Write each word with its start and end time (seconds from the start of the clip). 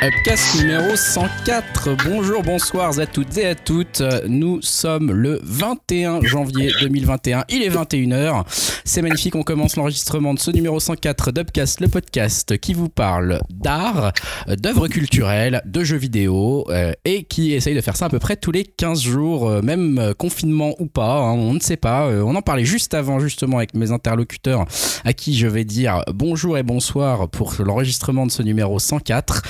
Upcast 0.00 0.60
numéro 0.60 0.94
104. 0.94 1.96
Bonjour, 2.08 2.44
bonsoir 2.44 2.96
à 3.00 3.06
toutes 3.06 3.36
et 3.36 3.46
à 3.46 3.56
toutes. 3.56 4.00
Nous 4.28 4.62
sommes 4.62 5.10
le 5.10 5.40
21 5.42 6.22
janvier 6.22 6.70
2021. 6.80 7.44
Il 7.48 7.64
est 7.64 7.68
21h. 7.68 8.44
C'est 8.84 9.02
magnifique. 9.02 9.34
On 9.34 9.42
commence 9.42 9.74
l'enregistrement 9.74 10.34
de 10.34 10.38
ce 10.38 10.52
numéro 10.52 10.78
104 10.78 11.32
d'Upcast, 11.32 11.80
le 11.80 11.88
podcast 11.88 12.56
qui 12.58 12.74
vous 12.74 12.88
parle 12.88 13.40
d'art, 13.50 14.12
d'œuvres 14.46 14.86
culturelles, 14.86 15.62
de 15.66 15.82
jeux 15.82 15.96
vidéo 15.96 16.64
euh, 16.70 16.92
et 17.04 17.24
qui 17.24 17.52
essaye 17.52 17.74
de 17.74 17.80
faire 17.80 17.96
ça 17.96 18.06
à 18.06 18.08
peu 18.08 18.20
près 18.20 18.36
tous 18.36 18.52
les 18.52 18.62
15 18.62 19.02
jours, 19.02 19.48
euh, 19.48 19.62
même 19.62 19.98
euh, 19.98 20.14
confinement 20.14 20.76
ou 20.78 20.86
pas. 20.86 21.18
hein, 21.18 21.32
on 21.32 21.54
ne 21.54 21.60
sait 21.60 21.76
pas. 21.76 22.06
On 22.08 22.36
en 22.36 22.42
parlait 22.42 22.64
juste 22.64 22.94
avant, 22.94 23.18
justement, 23.18 23.56
avec 23.56 23.74
mes 23.74 23.90
interlocuteurs 23.90 24.64
à 25.04 25.12
qui 25.12 25.36
je 25.36 25.48
vais 25.48 25.64
dire 25.64 26.04
bonjour 26.14 26.56
et 26.56 26.62
bonsoir 26.62 27.28
pour 27.28 27.52
l'enregistrement 27.58 28.26
de 28.26 28.30
ce 28.30 28.44
numéro 28.44 28.78
104. 28.78 29.42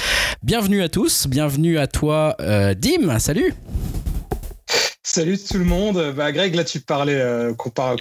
Bienvenue 0.42 0.82
à 0.82 0.88
tous, 0.88 1.26
bienvenue 1.26 1.78
à 1.78 1.86
toi 1.86 2.36
euh, 2.40 2.74
Dim, 2.74 3.18
salut 3.18 3.54
Salut 5.02 5.38
tout 5.38 5.58
le 5.58 5.64
monde. 5.64 6.12
Bah, 6.16 6.30
Greg, 6.32 6.54
là, 6.54 6.64
tu 6.64 6.80
parlais 6.80 7.14
euh, 7.14 7.54
qu'on 7.54 7.70
parle, 7.70 7.96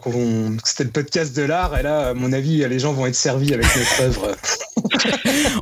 c'était 0.63 0.83
le 0.83 0.91
podcast 0.91 1.35
de 1.35 1.41
l'art, 1.43 1.77
et 1.77 1.81
là, 1.81 2.09
à 2.09 2.13
mon 2.13 2.31
avis, 2.33 2.67
les 2.67 2.79
gens 2.79 2.93
vont 2.93 3.05
être 3.07 3.15
servis 3.15 3.53
avec 3.53 3.65
notre 3.65 4.01
œuvre. 4.01 4.35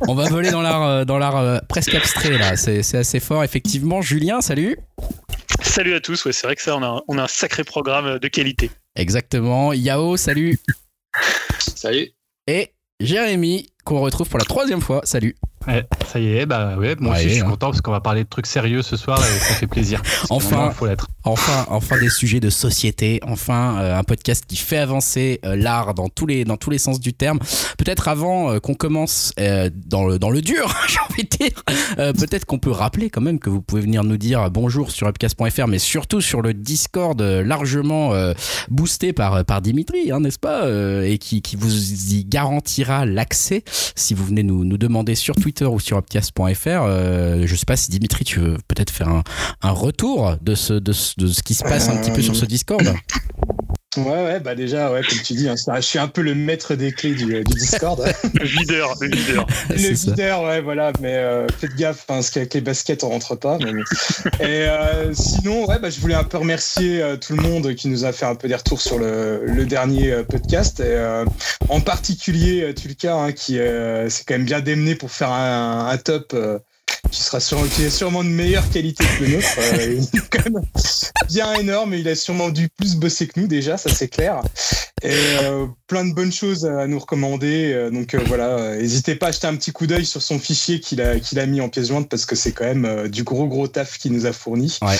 On 0.08 0.14
va 0.14 0.28
voler 0.28 0.50
dans 0.50 0.60
l'art 0.62 0.82
euh, 0.82 1.04
dans 1.04 1.18
l'art 1.18 1.36
euh, 1.38 1.58
presque 1.68 1.94
abstrait 1.94 2.36
là, 2.36 2.56
c'est 2.56 2.80
assez 2.94 3.20
fort 3.20 3.42
effectivement. 3.44 4.02
Julien, 4.02 4.40
salut 4.40 4.76
Salut 5.62 5.94
à 5.94 6.00
tous, 6.00 6.24
ouais, 6.24 6.32
c'est 6.32 6.46
vrai 6.46 6.56
que 6.56 6.62
ça, 6.62 6.76
on 6.76 6.82
a, 6.82 6.86
un- 6.86 7.02
on 7.08 7.16
a 7.18 7.22
un 7.22 7.28
sacré 7.28 7.64
programme 7.64 8.18
de 8.18 8.28
qualité. 8.28 8.70
Exactement. 8.96 9.72
Yao, 9.72 10.16
salut 10.16 10.58
Salut. 11.58 12.10
Et 12.46 12.72
Jérémy, 13.00 13.70
qu'on 13.84 14.00
retrouve 14.00 14.28
pour 14.28 14.38
la 14.38 14.44
troisième 14.44 14.80
fois, 14.80 15.00
salut 15.04 15.36
Ouais, 15.66 15.84
ça 16.12 16.18
y 16.20 16.28
est, 16.36 16.46
bah 16.46 16.76
ouais, 16.78 16.94
moi 17.00 17.12
Ouais, 17.12 17.18
aussi 17.18 17.28
je 17.28 17.34
suis 17.34 17.42
hein. 17.42 17.46
content 17.50 17.70
parce 17.70 17.80
qu'on 17.80 17.90
va 17.92 18.00
parler 18.00 18.24
de 18.24 18.28
trucs 18.28 18.46
sérieux 18.46 18.82
ce 18.82 18.96
soir 18.96 19.18
et 19.18 19.38
ça 19.38 19.54
fait 19.54 19.66
plaisir. 19.66 20.02
Enfin. 20.30 20.56
moment, 20.56 20.70
faut 20.70 20.86
l'être. 20.86 21.08
Enfin, 21.24 21.66
enfin 21.68 21.98
des 21.98 22.08
sujets 22.08 22.38
de 22.40 22.50
société, 22.50 23.18
enfin 23.26 23.78
euh, 23.80 23.98
un 23.98 24.04
podcast 24.04 24.44
qui 24.46 24.56
fait 24.56 24.76
avancer 24.78 25.40
euh, 25.44 25.56
l'art 25.56 25.94
dans 25.94 26.08
tous 26.08 26.26
les 26.26 26.44
dans 26.44 26.56
tous 26.56 26.70
les 26.70 26.78
sens 26.78 27.00
du 27.00 27.12
terme. 27.14 27.38
Peut-être 27.78 28.06
avant 28.08 28.52
euh, 28.52 28.58
qu'on 28.60 28.74
commence 28.74 29.32
euh, 29.40 29.68
dans 29.74 30.06
le 30.06 30.18
dans 30.20 30.30
le 30.30 30.40
dur, 30.40 30.72
j'ai 30.88 30.98
envie 31.10 31.24
de 31.24 31.28
dire. 31.44 31.62
euh, 31.98 32.12
peut-être 32.12 32.44
qu'on 32.44 32.58
peut 32.60 32.70
rappeler 32.70 33.10
quand 33.10 33.20
même 33.20 33.38
que 33.40 33.50
vous 33.50 33.60
pouvez 33.60 33.82
venir 33.82 34.04
nous 34.04 34.16
dire 34.18 34.48
bonjour 34.50 34.90
sur 34.92 35.08
upcast.fr, 35.08 35.66
mais 35.66 35.78
surtout 35.80 36.20
sur 36.20 36.42
le 36.42 36.54
Discord 36.54 37.20
largement 37.20 38.14
euh, 38.14 38.32
boosté 38.70 39.12
par 39.12 39.44
par 39.44 39.62
Dimitri, 39.62 40.12
hein, 40.12 40.20
n'est-ce 40.20 40.38
pas, 40.38 40.64
euh, 40.64 41.02
et 41.02 41.18
qui 41.18 41.42
qui 41.42 41.56
vous 41.56 41.74
y 42.12 42.24
garantira 42.24 43.04
l'accès 43.04 43.64
si 43.96 44.14
vous 44.14 44.24
venez 44.26 44.42
nous 44.44 44.64
nous 44.64 44.78
demander 44.78 45.14
sur 45.16 45.34
Twitter 45.34 45.55
ou 45.64 45.80
sur 45.80 45.98
upcast.fr. 45.98 46.66
Euh, 46.68 47.42
je 47.46 47.56
sais 47.56 47.64
pas 47.66 47.76
si 47.76 47.90
Dimitri, 47.90 48.24
tu 48.24 48.40
veux 48.40 48.58
peut-être 48.68 48.90
faire 48.90 49.08
un 49.08 49.22
un 49.62 49.70
retour 49.70 50.36
de 50.42 50.54
ce, 50.54 50.74
de, 50.74 50.92
ce- 50.92 51.14
de 51.18 51.26
ce 51.26 51.42
qui 51.42 51.54
se 51.54 51.62
passe 51.64 51.88
un 51.88 51.96
petit 51.96 52.10
peu 52.10 52.22
sur 52.22 52.36
ce 52.36 52.44
Discord 52.44 52.84
Ouais, 53.96 54.04
ouais, 54.24 54.40
bah 54.40 54.54
déjà, 54.54 54.92
ouais, 54.92 55.00
comme 55.08 55.18
tu 55.18 55.32
dis, 55.34 55.48
hein, 55.48 55.54
je 55.56 55.80
suis 55.80 55.98
un 55.98 56.08
peu 56.08 56.20
le 56.20 56.34
maître 56.34 56.74
des 56.74 56.92
clés 56.92 57.14
du, 57.14 57.26
du 57.26 57.54
Discord. 57.54 58.04
Le 58.34 58.44
videur, 58.44 58.94
le 59.00 59.08
videur. 59.16 59.46
le 59.70 59.78
C'est 59.78 59.96
ça. 59.96 60.10
videur, 60.10 60.42
ouais, 60.42 60.60
voilà, 60.60 60.92
mais 61.00 61.14
euh, 61.14 61.46
faites 61.58 61.74
gaffe, 61.76 62.00
hein, 62.02 62.14
parce 62.16 62.30
qu'avec 62.30 62.52
les 62.54 62.60
baskets, 62.60 63.04
on 63.04 63.08
rentre 63.08 63.36
pas. 63.36 63.58
mais. 63.58 63.70
Et 64.40 64.68
euh, 64.68 65.12
sinon, 65.14 65.66
ouais, 65.66 65.78
bah, 65.78 65.88
je 65.90 66.00
voulais 66.00 66.14
un 66.14 66.24
peu 66.24 66.36
remercier 66.38 67.00
euh, 67.02 67.16
tout 67.16 67.34
le 67.36 67.42
monde 67.42 67.74
qui 67.74 67.88
nous 67.88 68.04
a 68.04 68.12
fait 68.12 68.26
un 68.26 68.34
peu 68.34 68.48
des 68.48 68.54
retours 68.56 68.80
sur 68.80 68.98
le, 68.98 69.42
le 69.46 69.64
dernier 69.64 70.12
euh, 70.12 70.22
podcast. 70.24 70.80
Et, 70.80 70.84
euh, 70.86 71.24
en 71.68 71.80
particulier, 71.80 72.62
euh, 72.62 72.72
Tulka, 72.74 73.14
hein, 73.14 73.32
qui 73.32 73.58
euh, 73.58 74.08
s'est 74.10 74.24
quand 74.26 74.34
même 74.34 74.44
bien 74.44 74.60
démené 74.60 74.94
pour 74.94 75.10
faire 75.10 75.30
un, 75.30 75.88
un 75.88 75.96
top. 75.96 76.36
Qui 77.10 77.22
sera 77.22 77.40
sûrement, 77.40 77.66
qui 77.66 77.84
est 77.84 77.90
sûrement 77.90 78.24
de 78.24 78.28
meilleure 78.28 78.68
qualité 78.70 79.04
que 79.18 79.24
le 79.24 79.36
nôtre. 79.36 79.48
Euh, 79.58 80.00
il 80.12 80.18
est 80.18 80.28
quand 80.30 80.44
même 80.44 80.62
bien 81.28 81.52
énorme 81.54 81.94
et 81.94 81.98
il 81.98 82.08
a 82.08 82.14
sûrement 82.14 82.48
dû 82.48 82.68
plus 82.68 82.96
bosser 82.96 83.26
que 83.26 83.40
nous 83.40 83.46
déjà, 83.46 83.76
ça 83.76 83.90
c'est 83.90 84.08
clair. 84.08 84.42
Et 85.02 85.12
euh, 85.42 85.66
plein 85.86 86.04
de 86.04 86.14
bonnes 86.14 86.32
choses 86.32 86.64
à 86.64 86.86
nous 86.86 86.98
recommander. 86.98 87.72
Euh, 87.72 87.90
donc 87.90 88.14
euh, 88.14 88.20
voilà, 88.26 88.76
n'hésitez 88.76 89.14
pas 89.14 89.28
à 89.28 89.32
jeter 89.32 89.46
un 89.46 89.56
petit 89.56 89.72
coup 89.72 89.86
d'œil 89.86 90.06
sur 90.06 90.22
son 90.22 90.38
fichier 90.38 90.80
qu'il 90.80 91.00
a, 91.00 91.20
qu'il 91.20 91.38
a 91.38 91.46
mis 91.46 91.60
en 91.60 91.68
pièce 91.68 91.88
jointe 91.88 92.08
parce 92.08 92.24
que 92.24 92.34
c'est 92.34 92.52
quand 92.52 92.64
même 92.64 93.08
du 93.08 93.22
gros 93.22 93.46
gros 93.46 93.68
taf 93.68 93.98
qu'il 93.98 94.12
nous 94.12 94.26
a 94.26 94.32
fourni. 94.32 94.78
Ouais. 94.82 94.96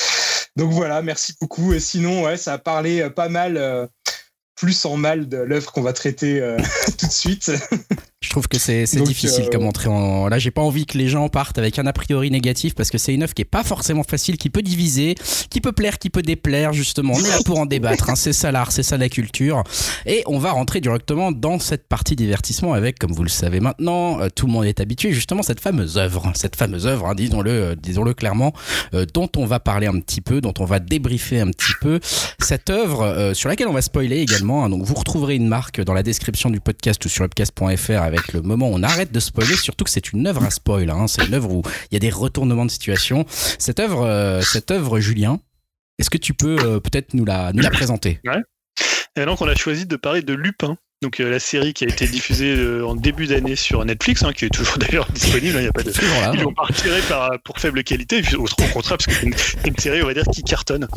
Donc 0.57 0.73
voilà, 0.73 1.03
merci 1.03 1.35
beaucoup. 1.41 1.73
Et 1.73 1.81
sinon, 1.81 2.25
ouais, 2.25 2.37
ça 2.37 2.55
a 2.55 2.59
parlé 2.59 3.09
pas 3.11 3.29
mal. 3.29 3.89
plus 4.57 4.87
en 4.87 4.97
mal 4.97 5.29
de 5.29 5.37
l'œuvre 5.37 5.71
qu'on 5.71 5.83
va 5.83 5.93
traiter 5.93 6.41
euh, 6.41 6.57
tout 6.99 7.07
de 7.07 7.13
suite. 7.13 7.53
Je 8.23 8.31
trouve 8.31 8.49
que 8.49 8.59
c'est 8.59 8.87
difficile 9.05 9.45
euh, 9.45 9.51
comme 9.51 9.67
entrée 9.67 9.91
en. 9.91 10.29
Là, 10.29 10.39
j'ai 10.39 10.51
pas 10.51 10.63
envie 10.63 10.87
que 10.87 10.97
les 10.97 11.07
gens 11.07 11.29
partent 11.29 11.59
avec 11.59 11.79
un 11.79 11.87
a 11.87 11.93
priori 11.93 12.31
négatif 12.31 12.75
parce 12.75 12.89
que 12.91 12.97
c'est 12.97 13.13
une 13.13 13.23
œuvre 13.23 13.35
qui 13.35 13.43
est 13.43 13.45
pas 13.45 13.63
forcément 13.63 14.05
facile, 14.05 14.39
qui 14.39 14.49
peut 14.49 14.63
diviser, 14.63 15.15
qui 15.51 15.61
peut 15.61 15.73
plaire, 15.73 15.99
qui 15.99 16.09
peut 16.09 16.23
déplaire, 16.23 16.73
justement. 16.73 17.13
On 17.15 17.19
est 17.19 17.29
là 17.29 17.39
pour 17.45 17.59
en 17.59 17.67
débattre. 17.67 18.09
hein. 18.09 18.17
C'est 18.17 18.33
ça 18.33 18.51
l'art, 18.53 18.73
c'est 18.73 18.83
ça 18.83 18.97
la 18.97 19.11
culture. 19.11 19.63
Et 20.07 20.23
on 20.27 20.39
va 20.39 20.53
rentrer 20.53 20.81
directement 20.81 21.31
dans 21.31 21.59
cette 21.59 21.87
partie 21.89 22.17
divertissement 22.17 22.73
avec, 22.73 22.99
comme 22.99 23.13
vous 23.13 23.23
le 23.23 23.29
savez 23.29 23.61
maintenant, 23.61 24.19
euh, 24.23 24.29
tout 24.35 24.47
le 24.47 24.53
monde 24.53 24.65
est 24.65 24.81
habitué, 24.81 25.13
justement, 25.13 25.43
cette 25.43 25.61
fameuse 25.61 25.99
œuvre. 25.99 26.33
Cette 26.35 26.57
fameuse 26.57 26.87
œuvre, 26.87 27.09
hein, 27.09 27.15
disons-le 27.15 27.51
euh, 27.51 27.75
disons-le 27.77 28.15
clairement, 28.15 28.55
euh, 28.95 29.05
dont 29.13 29.29
on 29.37 29.45
va 29.45 29.61
parler 29.61 29.89
un 29.89 30.01
petit 30.01 30.23
peu, 30.23 30.41
dont 30.41 30.55
on 30.59 30.65
va 30.65 30.79
débriefer 30.81 31.41
un 31.41 31.51
petit 31.51 31.75
peu. 31.83 32.01
Cette 32.39 32.71
œuvre 32.71 33.03
euh, 33.03 33.35
sur 33.35 33.51
laquelle 33.51 33.69
on 33.69 33.75
va 33.75 33.83
spoiler 33.83 34.17
également. 34.21 34.65
hein. 34.65 34.71
donc, 34.71 34.85
vous 34.85 34.95
retrouverez 34.95 35.35
une 35.37 35.49
marque 35.49 35.83
dans 35.83 35.93
la 35.95 36.03
description 36.03 36.49
du 36.49 36.61
podcast 36.61 37.05
ou 37.05 37.11
sur 37.11 37.23
upcast.fr 37.23 38.06
avec 38.07 38.33
le 38.33 38.43
moment 38.43 38.69
où 38.71 38.75
on 38.75 38.83
arrête 38.83 39.13
de 39.13 39.21
spoiler, 39.21 39.55
surtout 39.57 39.85
que 39.85 39.91
c'est 39.91 40.13
une 40.13 40.27
œuvre 40.27 40.43
à 40.45 40.51
spoil. 40.51 40.89
hein. 40.91 41.07
C'est 41.07 41.27
une 41.27 41.35
œuvre 41.35 41.51
où 41.53 41.63
il 41.91 41.95
y 41.95 41.97
a 41.97 42.01
des 42.01 42.11
retournements 42.11 42.65
de 42.65 42.71
situation. 42.71 43.25
Cette 43.29 43.81
œuvre, 43.81 44.03
euh, 44.07 44.41
cette 44.41 44.71
œuvre, 44.71 44.99
Julien, 45.01 45.41
est-ce 45.99 46.11
que 46.11 46.19
tu 46.19 46.35
peux 46.35 46.57
euh, 46.63 46.81
peut-être 46.81 47.15
nous 47.15 47.25
la, 47.25 47.53
nous 47.53 47.63
la 47.63 47.71
présenter? 47.71 48.21
Et 49.19 49.25
donc, 49.25 49.41
on 49.41 49.49
a 49.49 49.55
choisi 49.55 49.87
de 49.87 49.97
parler 49.97 50.23
de 50.23 50.35
Lupin. 50.35 50.77
Donc, 51.03 51.21
euh, 51.21 51.29
la 51.29 51.39
série 51.39 51.75
qui 51.75 51.85
a 51.85 51.89
été 51.89 52.07
diffusée 52.07 52.55
euh, 52.57 52.87
en 52.87 52.95
début 52.95 53.27
d'année 53.27 53.55
sur 53.55 53.85
Netflix, 53.85 54.23
hein, 54.23 54.33
qui 54.33 54.47
est 54.47 54.51
toujours 54.51 54.79
d'ailleurs 54.79 55.07
disponible, 55.13 55.57
il 55.57 55.61
n'y 55.61 55.67
a 55.67 55.73
pas 55.73 55.83
de. 55.83 55.91
Là. 55.91 56.33
Ils 56.33 56.41
l'ont 56.41 56.55
pas 56.55 56.63
retiré 56.63 57.01
par, 57.07 57.31
pour 57.45 57.59
faible 57.59 57.85
qualité, 57.85 58.23
au, 58.37 58.45
au 58.45 58.69
contraire, 58.73 58.97
parce 58.97 59.07
que 59.07 59.13
c'est 59.13 59.27
une, 59.69 59.77
série, 59.77 60.03
on 60.03 60.07
va 60.07 60.15
dire, 60.15 60.25
qui 60.33 60.43
cartonne. 60.43 60.89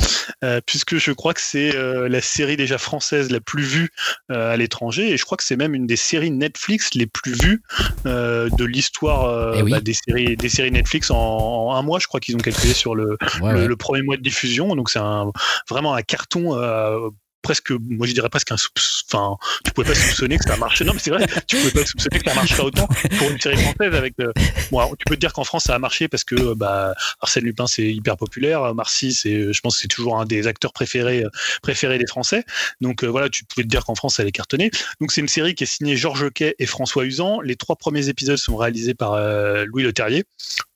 Euh, 0.46 0.62
puisque 0.66 0.96
je 0.98 1.12
crois 1.12 1.34
que 1.34 1.42
c'est 1.42 1.76
euh, 1.76 2.08
la 2.08 2.22
série 2.22 2.56
déjà 2.56 2.78
française 2.78 3.30
la 3.30 3.42
plus 3.42 3.64
vue 3.64 3.90
euh, 4.32 4.54
à 4.54 4.56
l'étranger, 4.56 5.12
et 5.12 5.18
je 5.18 5.26
crois 5.26 5.38
que 5.38 5.44
c'est 5.44 5.58
même 5.58 5.76
une 5.76 5.86
des 5.86 5.98
séries 5.98 6.32
Netflix 6.32 6.92
les 6.94 7.06
plus 7.06 7.34
vues 7.34 7.62
euh, 8.06 8.50
de 8.52 8.64
l'histoire 8.64 9.26
euh, 9.26 9.56
Eh 9.58 9.64
oui. 9.64 9.72
bah, 9.72 9.82
des, 9.82 9.94
séries, 9.94 10.38
des 10.38 10.50
séries 10.50 10.72
Netflix 10.72 11.12
en, 11.12 11.18
en 11.18 11.76
un 11.76 11.82
mois. 11.82 12.00
Je 12.00 12.08
crois 12.08 12.22
qu'ils 12.22 12.36
ont 12.36 12.40
calculé 12.40 12.74
sur 12.74 12.96
le, 12.96 13.18
Ouais, 13.42 13.52
le, 13.52 13.60
ouais. 13.60 13.68
le 13.68 13.76
premier 13.76 14.02
mois 14.04 14.16
de 14.16 14.22
diffusion. 14.22 14.76
Donc 14.78 14.90
c'est 14.90 15.00
un, 15.00 15.30
vraiment 15.70 15.94
un 15.94 16.04
carton. 16.04 16.58
Euh, 17.40 17.42
presque, 17.42 17.72
moi 17.72 18.08
je 18.08 18.14
dirais 18.14 18.30
presque 18.30 18.52
un 18.52 18.58
soupçon. 18.58 19.00
Enfin, 19.12 19.38
tu 19.66 19.72
pouvais 19.72 19.88
pas 19.88 19.96
soupçonner 19.96 20.38
que 20.38 20.44
ça 20.44 20.58
marchait. 20.58 20.84
Non, 20.84 20.94
mais 20.94 21.00
c'est 21.00 21.10
vrai, 21.10 21.26
tu 21.48 21.58
pouvais 21.58 21.72
pas 21.72 21.86
soupçonner 21.86 22.20
que 22.20 22.30
ça 22.30 22.36
marcherait 22.36 22.64
autant 22.64 22.88
pour 23.18 23.30
une 23.30 23.40
série 23.40 23.58
française. 23.58 23.96
Avec, 23.96 24.14
euh, 24.20 24.32
tu 25.00 25.06
peux 25.06 25.16
te 25.16 25.20
dire 25.20 25.34
qu'en 25.34 25.44
France 25.44 25.64
ça 25.64 25.76
a 25.76 25.80
marché 25.80 26.08
parce 26.08 26.24
que 26.24 26.36
euh, 26.36 26.56
bah, 26.56 26.94
Arsène 27.22 27.44
Lupin 27.44 27.68
c'est 27.68 27.92
hyper 27.92 28.18
populaire. 28.18 28.74
Marcy, 28.76 29.14
c'est, 29.14 29.52
je 29.52 29.62
pense, 29.62 29.78
c'est 29.78 29.88
toujours 29.88 30.20
un 30.20 30.26
des 30.26 30.48
acteurs 30.48 30.74
préférés 30.74 31.24
euh, 31.24 31.98
des 31.98 32.08
Français. 32.08 32.44
Donc 32.82 33.04
euh, 33.04 33.08
voilà, 33.08 33.30
tu 33.30 33.46
pouvais 33.46 33.64
te 33.64 33.70
dire 33.70 33.84
qu'en 33.84 33.96
France 33.96 34.16
ça 34.16 34.24
allait 34.24 34.32
cartonner. 34.32 34.72
Donc 35.02 35.12
c'est 35.12 35.22
une 35.22 35.28
série 35.28 35.56
qui 35.56 35.64
est 35.64 35.68
signée 35.68 35.96
Georges 35.96 36.32
Quay 36.32 36.56
et 36.60 36.66
François 36.66 37.06
Usan. 37.06 37.42
Les 37.42 37.56
trois 37.56 37.76
premiers 37.76 38.10
épisodes 38.10 38.38
sont 38.38 38.58
réalisés 38.58 38.94
par 38.94 39.14
euh, 39.14 39.66
Louis 39.66 39.84
Le 39.84 39.94
Terrier. 39.94 40.26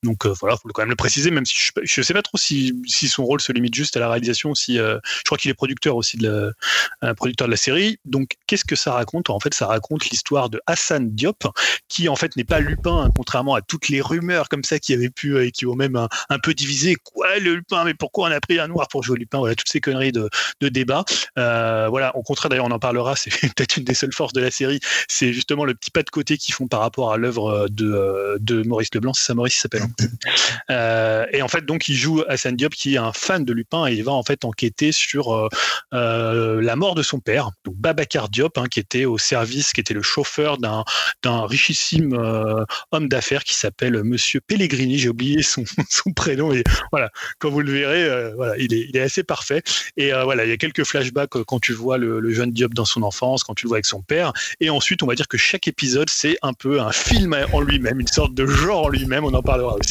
Donc 0.04 0.26
euh, 0.26 0.34
voilà, 0.40 0.56
faut 0.56 0.68
quand 0.68 0.82
même 0.82 0.90
le 0.90 0.96
préciser, 0.96 1.30
même 1.30 1.46
si 1.46 1.54
je, 1.56 1.72
je 1.82 2.02
sais 2.02 2.14
pas 2.14 2.22
trop 2.22 2.38
si, 2.38 2.80
si 2.86 3.08
son 3.08 3.24
rôle 3.24 3.40
se 3.40 3.52
limite 3.52 3.74
juste 3.74 3.96
à 3.96 4.00
la 4.00 4.08
réalisation, 4.08 4.54
si 4.54 4.78
euh, 4.78 4.98
je 5.18 5.24
crois 5.24 5.38
qu'il 5.38 5.50
est 5.50 5.54
producteur 5.54 5.96
aussi 5.96 6.16
de 6.18 6.28
la, 6.28 7.08
un 7.08 7.14
producteur 7.14 7.48
de 7.48 7.50
la 7.50 7.56
série. 7.56 7.98
Donc 8.04 8.36
qu'est-ce 8.46 8.64
que 8.64 8.76
ça 8.76 8.92
raconte? 8.92 9.30
En 9.30 9.40
fait, 9.40 9.54
ça 9.54 9.66
raconte 9.66 10.08
l'histoire 10.10 10.50
de 10.50 10.60
Hassan 10.66 11.10
Diop, 11.10 11.44
qui 11.88 12.08
en 12.08 12.16
fait 12.16 12.36
n'est 12.36 12.44
pas 12.44 12.60
Lupin, 12.60 13.04
hein, 13.04 13.10
contrairement 13.16 13.54
à 13.54 13.62
toutes 13.62 13.88
les 13.88 14.00
rumeurs 14.00 14.48
comme 14.48 14.64
ça 14.64 14.78
qui 14.78 14.92
avaient 14.92 15.10
pu 15.10 15.36
euh, 15.36 15.46
et 15.46 15.50
qui 15.50 15.66
ont 15.66 15.74
même 15.74 15.96
un, 15.96 16.38
peu 16.38 16.54
divisé. 16.54 16.96
Quoi, 17.02 17.38
le 17.38 17.54
Lupin? 17.56 17.84
Mais 17.84 17.94
pourquoi 17.94 18.28
on 18.28 18.32
a 18.32 18.40
pris 18.40 18.58
un 18.58 18.68
noir 18.68 18.88
pour 18.88 19.02
jouer 19.02 19.18
Lupin? 19.18 19.38
Voilà, 19.38 19.54
toutes 19.54 19.68
ces 19.68 19.80
conneries 19.80 20.12
de, 20.12 20.28
de 20.60 20.68
débat. 20.68 21.04
Euh, 21.38 21.88
voilà, 21.88 22.14
au 22.16 22.22
contraire, 22.22 22.48
d'ailleurs, 22.50 22.66
on 22.66 22.70
en 22.70 22.78
parlera. 22.78 23.16
C'est 23.16 23.30
peut-être 23.54 23.76
une 23.76 23.84
des 23.84 23.94
seules 23.94 24.12
forces 24.12 24.32
de 24.32 24.40
la 24.40 24.50
série. 24.50 24.80
C'est 25.08 25.32
justement 25.32 25.64
le 25.64 25.74
petit 25.74 25.90
pas 25.90 26.02
de 26.02 26.10
côté 26.10 26.38
qu'ils 26.38 26.54
font 26.54 26.66
par 26.66 26.80
rapport 26.80 27.12
à 27.12 27.16
l'œuvre 27.16 27.68
de, 27.70 27.92
euh, 27.92 28.38
de 28.40 28.62
Maurice 28.62 28.88
Leblanc. 28.94 29.14
C'est 29.14 29.24
ça, 29.24 29.34
Maurice, 29.34 29.58
s'appelle? 29.58 29.82
Euh, 30.70 31.26
et 31.32 31.42
en 31.42 31.48
fait, 31.48 31.64
donc, 31.64 31.88
il 31.88 31.94
joue 31.94 32.22
Hassan 32.28 32.56
Diop, 32.56 32.74
qui 32.74 32.94
est 32.94 32.98
un 32.98 33.12
fan 33.12 33.44
de 33.44 33.52
Lupin, 33.52 33.86
et 33.86 33.94
il 33.94 34.04
va 34.04 34.12
en 34.12 34.22
fait 34.22 34.44
enquêter 34.44 34.92
sur 34.92 35.34
euh, 35.34 35.48
euh, 35.92 36.60
la 36.60 36.76
mort 36.76 36.94
de 36.94 37.02
son 37.02 37.20
père, 37.20 37.50
donc 37.64 37.76
Babacar 37.76 38.28
Diop, 38.28 38.58
hein, 38.58 38.66
qui 38.70 38.80
était 38.80 39.04
au 39.04 39.18
service, 39.18 39.72
qui 39.72 39.80
était 39.80 39.94
le 39.94 40.02
chauffeur 40.02 40.58
d'un 40.58 40.84
d'un 41.22 41.46
richissime 41.46 42.14
homme 42.92 43.08
d'affaires 43.08 43.44
qui 43.44 43.54
s'appelle 43.54 44.02
Monsieur 44.02 44.40
Pellegrini. 44.40 44.98
J'ai 44.98 45.08
oublié 45.08 45.42
son, 45.42 45.64
son 45.88 46.12
prénom, 46.12 46.52
et 46.52 46.64
voilà, 46.90 47.10
quand 47.38 47.50
vous 47.50 47.60
le 47.60 47.72
verrez, 47.72 48.32
voilà, 48.34 48.56
il 48.58 48.72
est, 48.74 48.86
il 48.88 48.96
est 48.96 49.00
assez 49.00 49.22
parfait. 49.22 49.62
Et 49.96 50.12
voilà, 50.12 50.44
il 50.44 50.50
y 50.50 50.52
a 50.52 50.56
quelques 50.56 50.84
flashbacks 50.84 51.30
quand 51.30 51.60
tu 51.60 51.72
vois 51.72 51.98
le, 51.98 52.20
le 52.20 52.32
jeune 52.32 52.50
Diop 52.50 52.74
dans 52.74 52.84
son 52.84 53.02
enfance, 53.02 53.44
quand 53.44 53.54
tu 53.54 53.66
le 53.66 53.68
vois 53.68 53.76
avec 53.76 53.86
son 53.86 54.02
père, 54.02 54.32
et 54.60 54.70
ensuite 54.70 55.02
on 55.02 55.06
va 55.06 55.14
dire 55.14 55.28
que 55.28 55.38
chaque 55.38 55.68
épisode 55.68 56.10
c'est 56.10 56.36
un 56.42 56.52
peu 56.52 56.80
un 56.80 56.92
film 56.92 57.36
en 57.52 57.60
lui-même, 57.60 58.00
une 58.00 58.06
sorte 58.06 58.34
de 58.34 58.46
genre 58.46 58.84
en 58.84 58.88
lui-même. 58.88 59.24
On 59.24 59.34
en 59.34 59.42
parlera 59.42 59.74
aussi. 59.74 59.83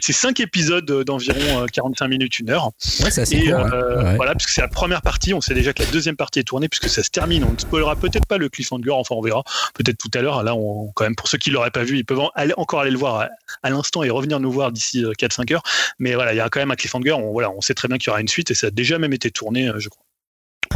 C'est 0.00 0.12
cinq 0.12 0.40
épisodes 0.40 0.84
d'environ 1.04 1.66
45 1.72 2.08
minutes, 2.08 2.38
une 2.38 2.50
heure. 2.50 2.66
Ouais, 3.02 3.10
c'est 3.10 3.22
assez 3.22 3.36
Et 3.36 3.50
court, 3.50 3.60
euh, 3.72 4.02
ouais. 4.02 4.16
voilà, 4.16 4.34
puisque 4.34 4.50
c'est 4.50 4.60
la 4.60 4.68
première 4.68 5.02
partie, 5.02 5.34
on 5.34 5.40
sait 5.40 5.54
déjà 5.54 5.72
que 5.72 5.82
la 5.82 5.90
deuxième 5.90 6.16
partie 6.16 6.38
est 6.40 6.44
tournée, 6.44 6.68
puisque 6.68 6.88
ça 6.88 7.02
se 7.02 7.10
termine. 7.10 7.44
On 7.44 7.52
ne 7.52 7.58
spoilera 7.58 7.96
peut-être 7.96 8.26
pas 8.26 8.38
le 8.38 8.48
cliffhanger, 8.48 8.90
enfin 8.90 9.14
on 9.14 9.22
verra, 9.22 9.42
peut-être 9.74 9.98
tout 9.98 10.10
à 10.14 10.20
l'heure. 10.22 10.42
Là, 10.42 10.54
on, 10.54 10.90
quand 10.94 11.04
même, 11.04 11.16
pour 11.16 11.28
ceux 11.28 11.38
qui 11.38 11.50
l'auraient 11.50 11.70
pas 11.70 11.84
vu, 11.84 11.98
ils 11.98 12.04
peuvent 12.04 12.20
en- 12.20 12.30
aller, 12.34 12.54
encore 12.56 12.80
aller 12.80 12.90
le 12.90 12.98
voir 12.98 13.20
à, 13.20 13.28
à 13.62 13.70
l'instant 13.70 14.02
et 14.02 14.10
revenir 14.10 14.40
nous 14.40 14.50
voir 14.52 14.72
d'ici 14.72 15.04
euh, 15.04 15.12
4-5 15.18 15.52
heures. 15.54 15.62
Mais 15.98 16.14
voilà, 16.14 16.32
il 16.34 16.36
y 16.36 16.40
a 16.40 16.48
quand 16.48 16.60
même 16.60 16.70
un 16.70 16.76
cliffhanger. 16.76 17.12
On, 17.12 17.32
voilà, 17.32 17.50
on 17.50 17.60
sait 17.60 17.74
très 17.74 17.88
bien 17.88 17.98
qu'il 17.98 18.08
y 18.08 18.10
aura 18.10 18.20
une 18.20 18.28
suite 18.28 18.50
et 18.50 18.54
ça 18.54 18.68
a 18.68 18.70
déjà 18.70 18.98
même 18.98 19.12
été 19.12 19.30
tourné, 19.30 19.68
euh, 19.68 19.78
je 19.78 19.88
crois. 19.88 20.03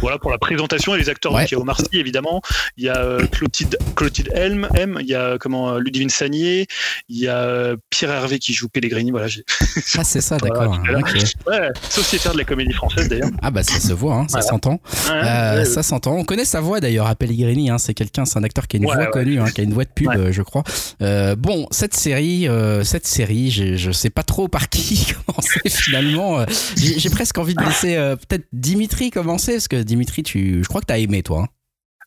Voilà 0.01 0.19
pour 0.19 0.31
la 0.31 0.39
présentation 0.39 0.95
et 0.95 0.99
les 0.99 1.09
acteurs. 1.09 1.33
Ouais. 1.33 1.43
Donc, 1.43 1.51
il 1.51 1.55
y 1.55 1.57
a 1.57 1.61
Omar 1.61 1.79
Sy, 1.81 1.99
évidemment. 1.99 2.41
Il 2.77 2.85
y 2.85 2.89
a 2.89 2.99
euh, 2.99 3.27
Clotilde, 3.27 3.77
Clotilde 3.97 4.31
Helm, 4.35 4.69
M. 4.75 4.99
Il 5.01 5.07
y 5.07 5.15
a 5.15 5.39
comment 5.39 5.71
euh, 5.71 5.79
Ludivine 5.79 6.11
Sagnier. 6.11 6.67
Il 7.09 7.19
y 7.19 7.29
a 7.29 7.39
euh, 7.39 7.77
Pierre 7.91 8.11
Hervé 8.11 8.39
qui 8.39 8.53
joue 8.53 8.69
Pellegrini. 8.69 9.11
Voilà, 9.11 9.29
Ah, 9.99 10.05
c'est 10.05 10.21
ça, 10.21 10.39
d'accord. 10.39 10.81
Voilà, 10.85 11.01
ouais, 11.47 11.73
sociétaire 11.89 12.33
de 12.33 12.39
la 12.39 12.45
comédie 12.45 12.73
française 12.73 13.09
d'ailleurs. 13.09 13.31
Ah, 13.43 13.51
bah 13.51 13.63
ça 13.63 13.81
se 13.81 13.93
voit, 13.93 14.15
hein, 14.15 14.27
ça 14.29 14.43
s'entend. 14.43 14.81
Euh, 15.11 15.59
ouais, 15.59 15.65
ça 15.65 15.83
s'entend. 15.83 16.15
On 16.15 16.25
connaît 16.25 16.45
sa 16.45 16.61
voix 16.61 16.81
d'ailleurs 16.81 17.07
à 17.07 17.15
Pellegrini. 17.15 17.71
Hein. 17.71 17.79
C'est 17.79 17.95
quelqu'un, 17.95 18.25
c'est 18.25 18.39
un 18.39 18.45
acteur 18.45 18.69
qui 18.69 18.77
a 18.77 18.79
une 18.79 18.85
voix 18.85 19.07
connue, 19.07 19.41
hein, 19.41 19.47
qui 19.51 19.61
a 19.61 19.65
une 19.65 19.73
voix 19.73 19.85
de 19.85 19.91
pub, 19.91 20.31
je 20.31 20.43
crois. 20.43 20.63
Euh, 21.03 21.37
bon, 21.37 21.67
cette 21.71 21.95
série, 21.95 22.49
euh, 22.49 22.85
cette 22.85 23.07
série, 23.07 23.51
je, 23.51 23.91
sais 23.93 24.11
pas 24.11 24.23
trop 24.23 24.49
par 24.49 24.69
qui 24.69 25.15
commencer 25.27 25.61
finalement. 25.69 26.45
J'ai 26.77 27.11
presque 27.11 27.39
envie 27.39 27.55
de 27.55 27.63
laisser 27.63 27.97
peut-être 28.29 28.47
Dimitri 28.53 29.11
commencer 29.11 29.53
parce 29.53 29.69
que 29.69 29.77
Dimitri, 29.89 30.23
tu, 30.23 30.63
je 30.63 30.69
crois 30.69 30.81
que 30.81 30.87
t'as 30.87 30.99
aimé 30.99 31.23
toi. 31.25 31.41
hein. 31.41 31.49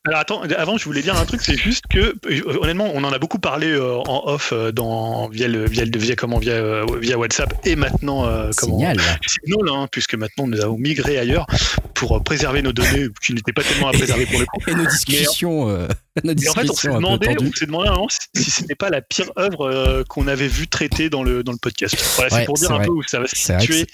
Alors 0.08 0.20
attends, 0.20 0.42
avant 0.58 0.78
je 0.78 0.86
voulais 0.86 1.04
dire 1.04 1.16
un 1.16 1.26
truc, 1.26 1.42
c'est 1.44 1.56
juste 1.56 1.84
que 1.88 2.16
euh, 2.26 2.58
honnêtement, 2.60 2.90
on 2.92 3.04
en 3.04 3.12
a 3.14 3.20
beaucoup 3.20 3.38
parlé 3.38 3.68
euh, 3.68 3.98
en 4.08 4.24
off 4.34 4.50
euh, 4.52 4.72
dans 4.72 5.30
via 5.30 5.48
le 5.48 5.66
via, 5.68 5.86
le- 5.86 6.00
via 6.00 6.16
comment 6.16 6.40
via 6.40 6.54
euh, 6.54 6.86
via 7.00 7.20
WhatsApp 7.20 7.54
et 7.68 7.76
maintenant 7.76 8.24
comment 8.58 8.80
Signal. 8.80 8.98
Signal, 9.28 9.70
hein, 9.70 9.88
puisque 9.92 10.16
maintenant 10.16 10.48
nous 10.48 10.60
avons 10.60 10.76
migré 10.80 11.20
ailleurs 11.20 11.46
pour 11.94 12.24
préserver 12.24 12.64
nos 12.64 12.74
données 12.74 13.10
qui 13.24 13.36
n'étaient 13.36 13.54
pas 13.54 13.62
tellement 13.62 13.90
à 13.90 13.92
préserver 13.92 14.26
pour 14.26 14.40
le 14.40 14.48
coup. 14.48 14.60
Et 14.68 14.74
nos 14.74 14.88
discussions, 14.88 15.70
en 16.50 16.54
fait, 16.54 16.70
on 16.70 16.74
s'est 16.74 16.90
demandé, 16.90 17.28
on 17.40 17.52
s'est 17.54 17.66
demandé 17.66 17.90
moment 17.90 18.08
si 18.36 18.52
ce 18.52 18.62
n'était 18.62 18.76
pas 18.76 18.90
la 18.90 19.02
pire 19.02 19.32
œuvre 19.38 19.70
euh, 19.70 20.04
qu'on 20.10 20.28
avait 20.28 20.48
vu 20.48 20.68
traiter 20.68 21.10
dans 21.10 21.24
le 21.24 21.44
dans 21.44 21.52
le 21.54 21.58
podcast. 21.58 21.96
Voilà, 22.18 22.34
Ouais, 22.34 22.40
c'est 22.42 22.46
pour 22.46 22.56
dire 22.56 22.72
un 22.72 22.80
peu 22.82 22.92
où 22.92 23.02
ça 23.04 23.20
va 23.20 23.28
se 23.28 23.36
situer. 23.36 23.86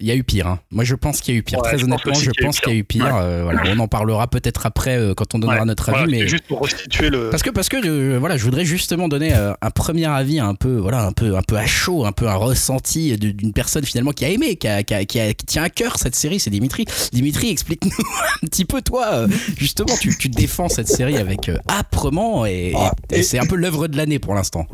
Il 0.00 0.06
y 0.06 0.10
a 0.10 0.16
eu 0.16 0.24
pire. 0.24 0.46
hein. 0.48 0.60
Moi, 0.70 0.84
je 0.84 0.94
pense 0.96 1.20
qu'il 1.20 1.34
y 1.34 1.36
a 1.36 1.38
eu 1.40 1.42
pire. 1.42 1.58
Ouais, 1.60 1.68
Très 1.68 1.78
je 1.78 1.84
pense 1.86 1.92
honnêtement, 2.04 2.14
je 2.14 2.18
qu'il 2.20 2.26
y 2.26 2.38
a 2.38 2.42
eu 2.42 2.46
pense 2.46 2.60
qu'il 2.60 2.72
y 2.72 2.76
a 2.76 2.78
eu 2.78 2.84
pire. 2.84 3.14
Euh, 3.16 3.42
voilà, 3.44 3.62
on 3.66 3.78
en 3.78 3.86
parlera 3.88 4.26
peut-être 4.28 4.66
après 4.66 4.96
euh, 4.98 5.14
quand 5.14 5.34
on 5.34 5.38
donnera 5.38 5.64
notre 5.64 5.90
voilà, 5.90 6.02
avis, 6.04 6.12
mais 6.12 6.26
juste 6.26 6.44
pour 6.48 6.62
restituer 6.62 7.10
le. 7.10 7.30
Parce 7.30 7.42
que 7.42 7.50
parce 7.50 7.68
que 7.68 8.16
voilà, 8.18 8.36
je 8.36 8.44
voudrais 8.44 8.64
justement 8.64 9.08
donner 9.08 9.32
un 9.32 9.70
premier 9.70 10.06
avis 10.06 10.40
un 10.40 10.54
peu 10.54 10.76
voilà 10.78 11.04
un 11.04 11.12
peu 11.12 11.36
un 11.36 11.42
peu 11.42 11.56
à 11.56 11.66
chaud, 11.66 12.04
un 12.04 12.12
peu 12.12 12.26
un 12.28 12.34
ressenti 12.34 13.16
d'une 13.18 13.52
personne 13.52 13.84
finalement 13.84 14.10
qui 14.12 14.24
a 14.24 14.28
aimé, 14.30 14.56
qui, 14.56 14.66
a, 14.68 14.82
qui, 14.82 14.94
a- 14.94 15.04
qui 15.04 15.20
a- 15.20 15.32
qui 15.34 15.46
tient 15.46 15.62
à 15.62 15.70
cœur 15.70 15.96
cette 15.98 16.16
série, 16.16 16.40
c'est 16.40 16.50
Dimitri. 16.50 16.84
Dimitri, 17.12 17.50
explique-nous 17.50 17.92
un 18.42 18.46
petit 18.46 18.64
peu 18.64 18.82
toi 18.82 19.26
justement 19.58 19.96
tu, 20.00 20.16
tu 20.18 20.28
défends 20.28 20.68
cette 20.68 20.88
série 20.88 21.16
avec 21.16 21.50
âprement 21.68 22.46
et, 22.46 22.70
et- 22.70 22.74
Ah, 22.76 22.92
et 23.10 23.18
et- 23.18 23.22
c'est 23.22 23.38
un 23.38 23.46
peu 23.46 23.56
l'œuvre 23.56 23.86
de 23.88 23.96
l'année 23.96 24.18
pour 24.18 24.34
l'instant. 24.34 24.66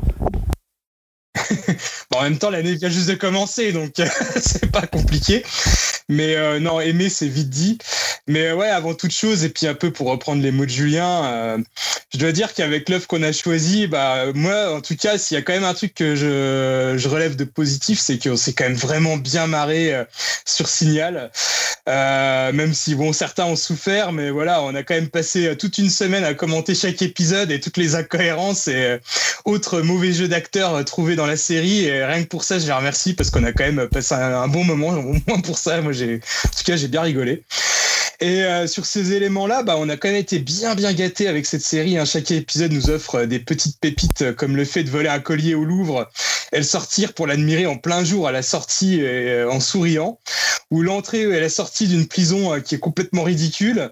Bon, 2.10 2.20
en 2.20 2.22
même 2.22 2.38
temps, 2.38 2.50
l'année 2.50 2.74
vient 2.74 2.88
juste 2.88 3.08
de 3.08 3.14
commencer, 3.14 3.72
donc 3.72 3.92
c'est 4.40 4.70
pas 4.70 4.86
compliqué. 4.86 5.44
Mais 6.08 6.36
euh, 6.36 6.58
non, 6.58 6.80
aimer, 6.80 7.10
c'est 7.10 7.28
vite 7.28 7.50
dit. 7.50 7.78
Mais 8.26 8.46
euh, 8.46 8.54
ouais, 8.54 8.68
avant 8.68 8.94
toute 8.94 9.12
chose, 9.12 9.44
et 9.44 9.50
puis 9.50 9.66
un 9.66 9.74
peu 9.74 9.90
pour 9.90 10.08
reprendre 10.08 10.42
les 10.42 10.50
mots 10.50 10.64
de 10.64 10.70
Julien, 10.70 11.24
euh, 11.26 11.58
je 12.14 12.18
dois 12.18 12.32
dire 12.32 12.54
qu'avec 12.54 12.88
l'œuvre 12.88 13.06
qu'on 13.06 13.22
a 13.22 13.32
choisie, 13.32 13.86
bah, 13.86 14.32
moi, 14.34 14.74
en 14.74 14.80
tout 14.80 14.96
cas, 14.96 15.18
s'il 15.18 15.34
y 15.34 15.38
a 15.38 15.42
quand 15.42 15.52
même 15.52 15.64
un 15.64 15.74
truc 15.74 15.94
que 15.94 16.16
je, 16.16 17.08
relève 17.08 17.36
de 17.36 17.44
positif, 17.44 17.98
c'est 17.98 18.18
qu'on 18.22 18.36
s'est 18.36 18.54
quand 18.54 18.64
même 18.64 18.74
vraiment 18.74 19.18
bien 19.18 19.46
marré 19.46 19.94
euh, 19.94 20.04
sur 20.46 20.68
Signal. 20.68 21.30
Euh, 21.88 22.52
même 22.52 22.74
si, 22.74 22.94
bon, 22.94 23.14
certains 23.14 23.46
ont 23.46 23.56
souffert, 23.56 24.12
mais 24.12 24.30
voilà, 24.30 24.62
on 24.62 24.74
a 24.74 24.82
quand 24.82 24.94
même 24.94 25.08
passé 25.08 25.46
euh, 25.46 25.54
toute 25.54 25.78
une 25.78 25.88
semaine 25.88 26.22
à 26.22 26.34
commenter 26.34 26.74
chaque 26.74 27.00
épisode 27.00 27.50
et 27.50 27.60
toutes 27.60 27.78
les 27.78 27.94
incohérences 27.94 28.68
et 28.68 28.74
euh, 28.74 28.98
autres 29.46 29.80
mauvais 29.80 30.12
jeux 30.12 30.28
d'acteurs 30.28 30.74
euh, 30.74 30.82
trouvés 30.82 31.16
dans 31.16 31.26
la 31.28 31.36
série. 31.36 31.84
Et 31.84 32.04
rien 32.04 32.22
que 32.22 32.28
pour 32.28 32.44
ça, 32.44 32.58
je 32.58 32.66
les 32.66 32.72
remercie 32.72 33.14
parce 33.14 33.30
qu'on 33.30 33.44
a 33.44 33.52
quand 33.52 33.64
même 33.64 33.88
passé 33.88 34.14
un, 34.14 34.48
bon 34.48 34.64
moment. 34.64 35.00
Pour 35.44 35.58
ça, 35.58 35.80
moi, 35.80 35.92
j'ai, 35.92 36.16
en 36.16 36.48
tout 36.48 36.64
cas, 36.64 36.76
j'ai 36.76 36.88
bien 36.88 37.02
rigolé. 37.02 37.44
Et 38.20 38.42
euh, 38.42 38.66
sur 38.66 38.84
ces 38.84 39.12
éléments-là, 39.12 39.62
bah, 39.62 39.76
on 39.78 39.88
a 39.88 39.96
quand 39.96 40.08
même 40.08 40.16
été 40.16 40.40
bien 40.40 40.74
bien 40.74 40.92
gâtés 40.92 41.28
avec 41.28 41.46
cette 41.46 41.62
série. 41.62 41.96
hein. 41.98 42.04
Chaque 42.04 42.30
épisode 42.32 42.72
nous 42.72 42.90
offre 42.90 43.16
euh, 43.16 43.26
des 43.26 43.38
petites 43.38 43.78
pépites 43.78 44.22
euh, 44.22 44.32
comme 44.32 44.56
le 44.56 44.64
fait 44.64 44.82
de 44.82 44.90
voler 44.90 45.08
un 45.08 45.20
collier 45.20 45.54
au 45.54 45.64
Louvre 45.64 46.10
et 46.52 46.58
le 46.58 46.64
sortir 46.64 47.12
pour 47.12 47.28
l'admirer 47.28 47.66
en 47.66 47.76
plein 47.76 48.02
jour 48.02 48.26
à 48.26 48.32
la 48.32 48.42
sortie 48.42 49.02
en 49.50 49.60
souriant, 49.60 50.18
ou 50.70 50.80
l'entrée 50.80 51.20
et 51.20 51.40
la 51.40 51.50
sortie 51.50 51.86
d'une 51.86 52.06
prison 52.06 52.58
qui 52.62 52.74
est 52.74 52.78
complètement 52.78 53.22
ridicule. 53.22 53.90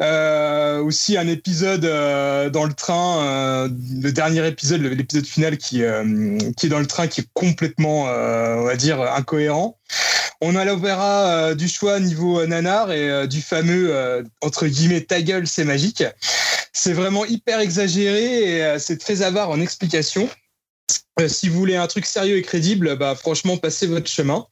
Aussi 0.00 1.18
un 1.18 1.26
épisode 1.26 1.80
dans 2.52 2.64
le 2.64 2.72
train, 2.72 3.66
le 3.66 4.10
dernier 4.12 4.46
épisode, 4.46 4.82
l'épisode 4.82 5.26
final 5.26 5.58
qui, 5.58 5.82
qui 6.56 6.66
est 6.66 6.67
dans 6.68 6.78
le 6.78 6.86
train, 6.86 7.06
qui 7.06 7.22
est 7.22 7.28
complètement, 7.34 8.08
euh, 8.08 8.56
on 8.56 8.64
va 8.64 8.76
dire, 8.76 9.00
incohérent. 9.00 9.78
On 10.40 10.54
a 10.54 10.64
l'opéra 10.64 11.26
euh, 11.26 11.54
du 11.54 11.68
choix 11.68 11.98
niveau 11.98 12.40
euh, 12.40 12.46
nanar 12.46 12.92
et 12.92 13.26
du 13.26 13.42
fameux, 13.42 14.24
entre 14.40 14.66
guillemets, 14.66 15.02
ta 15.02 15.22
gueule, 15.22 15.46
c'est 15.46 15.64
magique. 15.64 16.04
C'est 16.72 16.92
vraiment 16.92 17.24
hyper 17.24 17.60
exagéré 17.60 18.58
et 18.58 18.78
c'est 18.78 18.98
très 18.98 19.22
avare 19.22 19.50
en 19.50 19.60
explications. 19.60 20.28
Si 21.26 21.48
vous 21.48 21.58
voulez 21.58 21.74
un 21.74 21.88
truc 21.88 22.06
sérieux 22.06 22.36
et 22.36 22.42
crédible, 22.42 22.96
bah, 22.96 23.16
franchement, 23.16 23.56
passez 23.56 23.88
votre 23.88 24.08
chemin. 24.08 24.46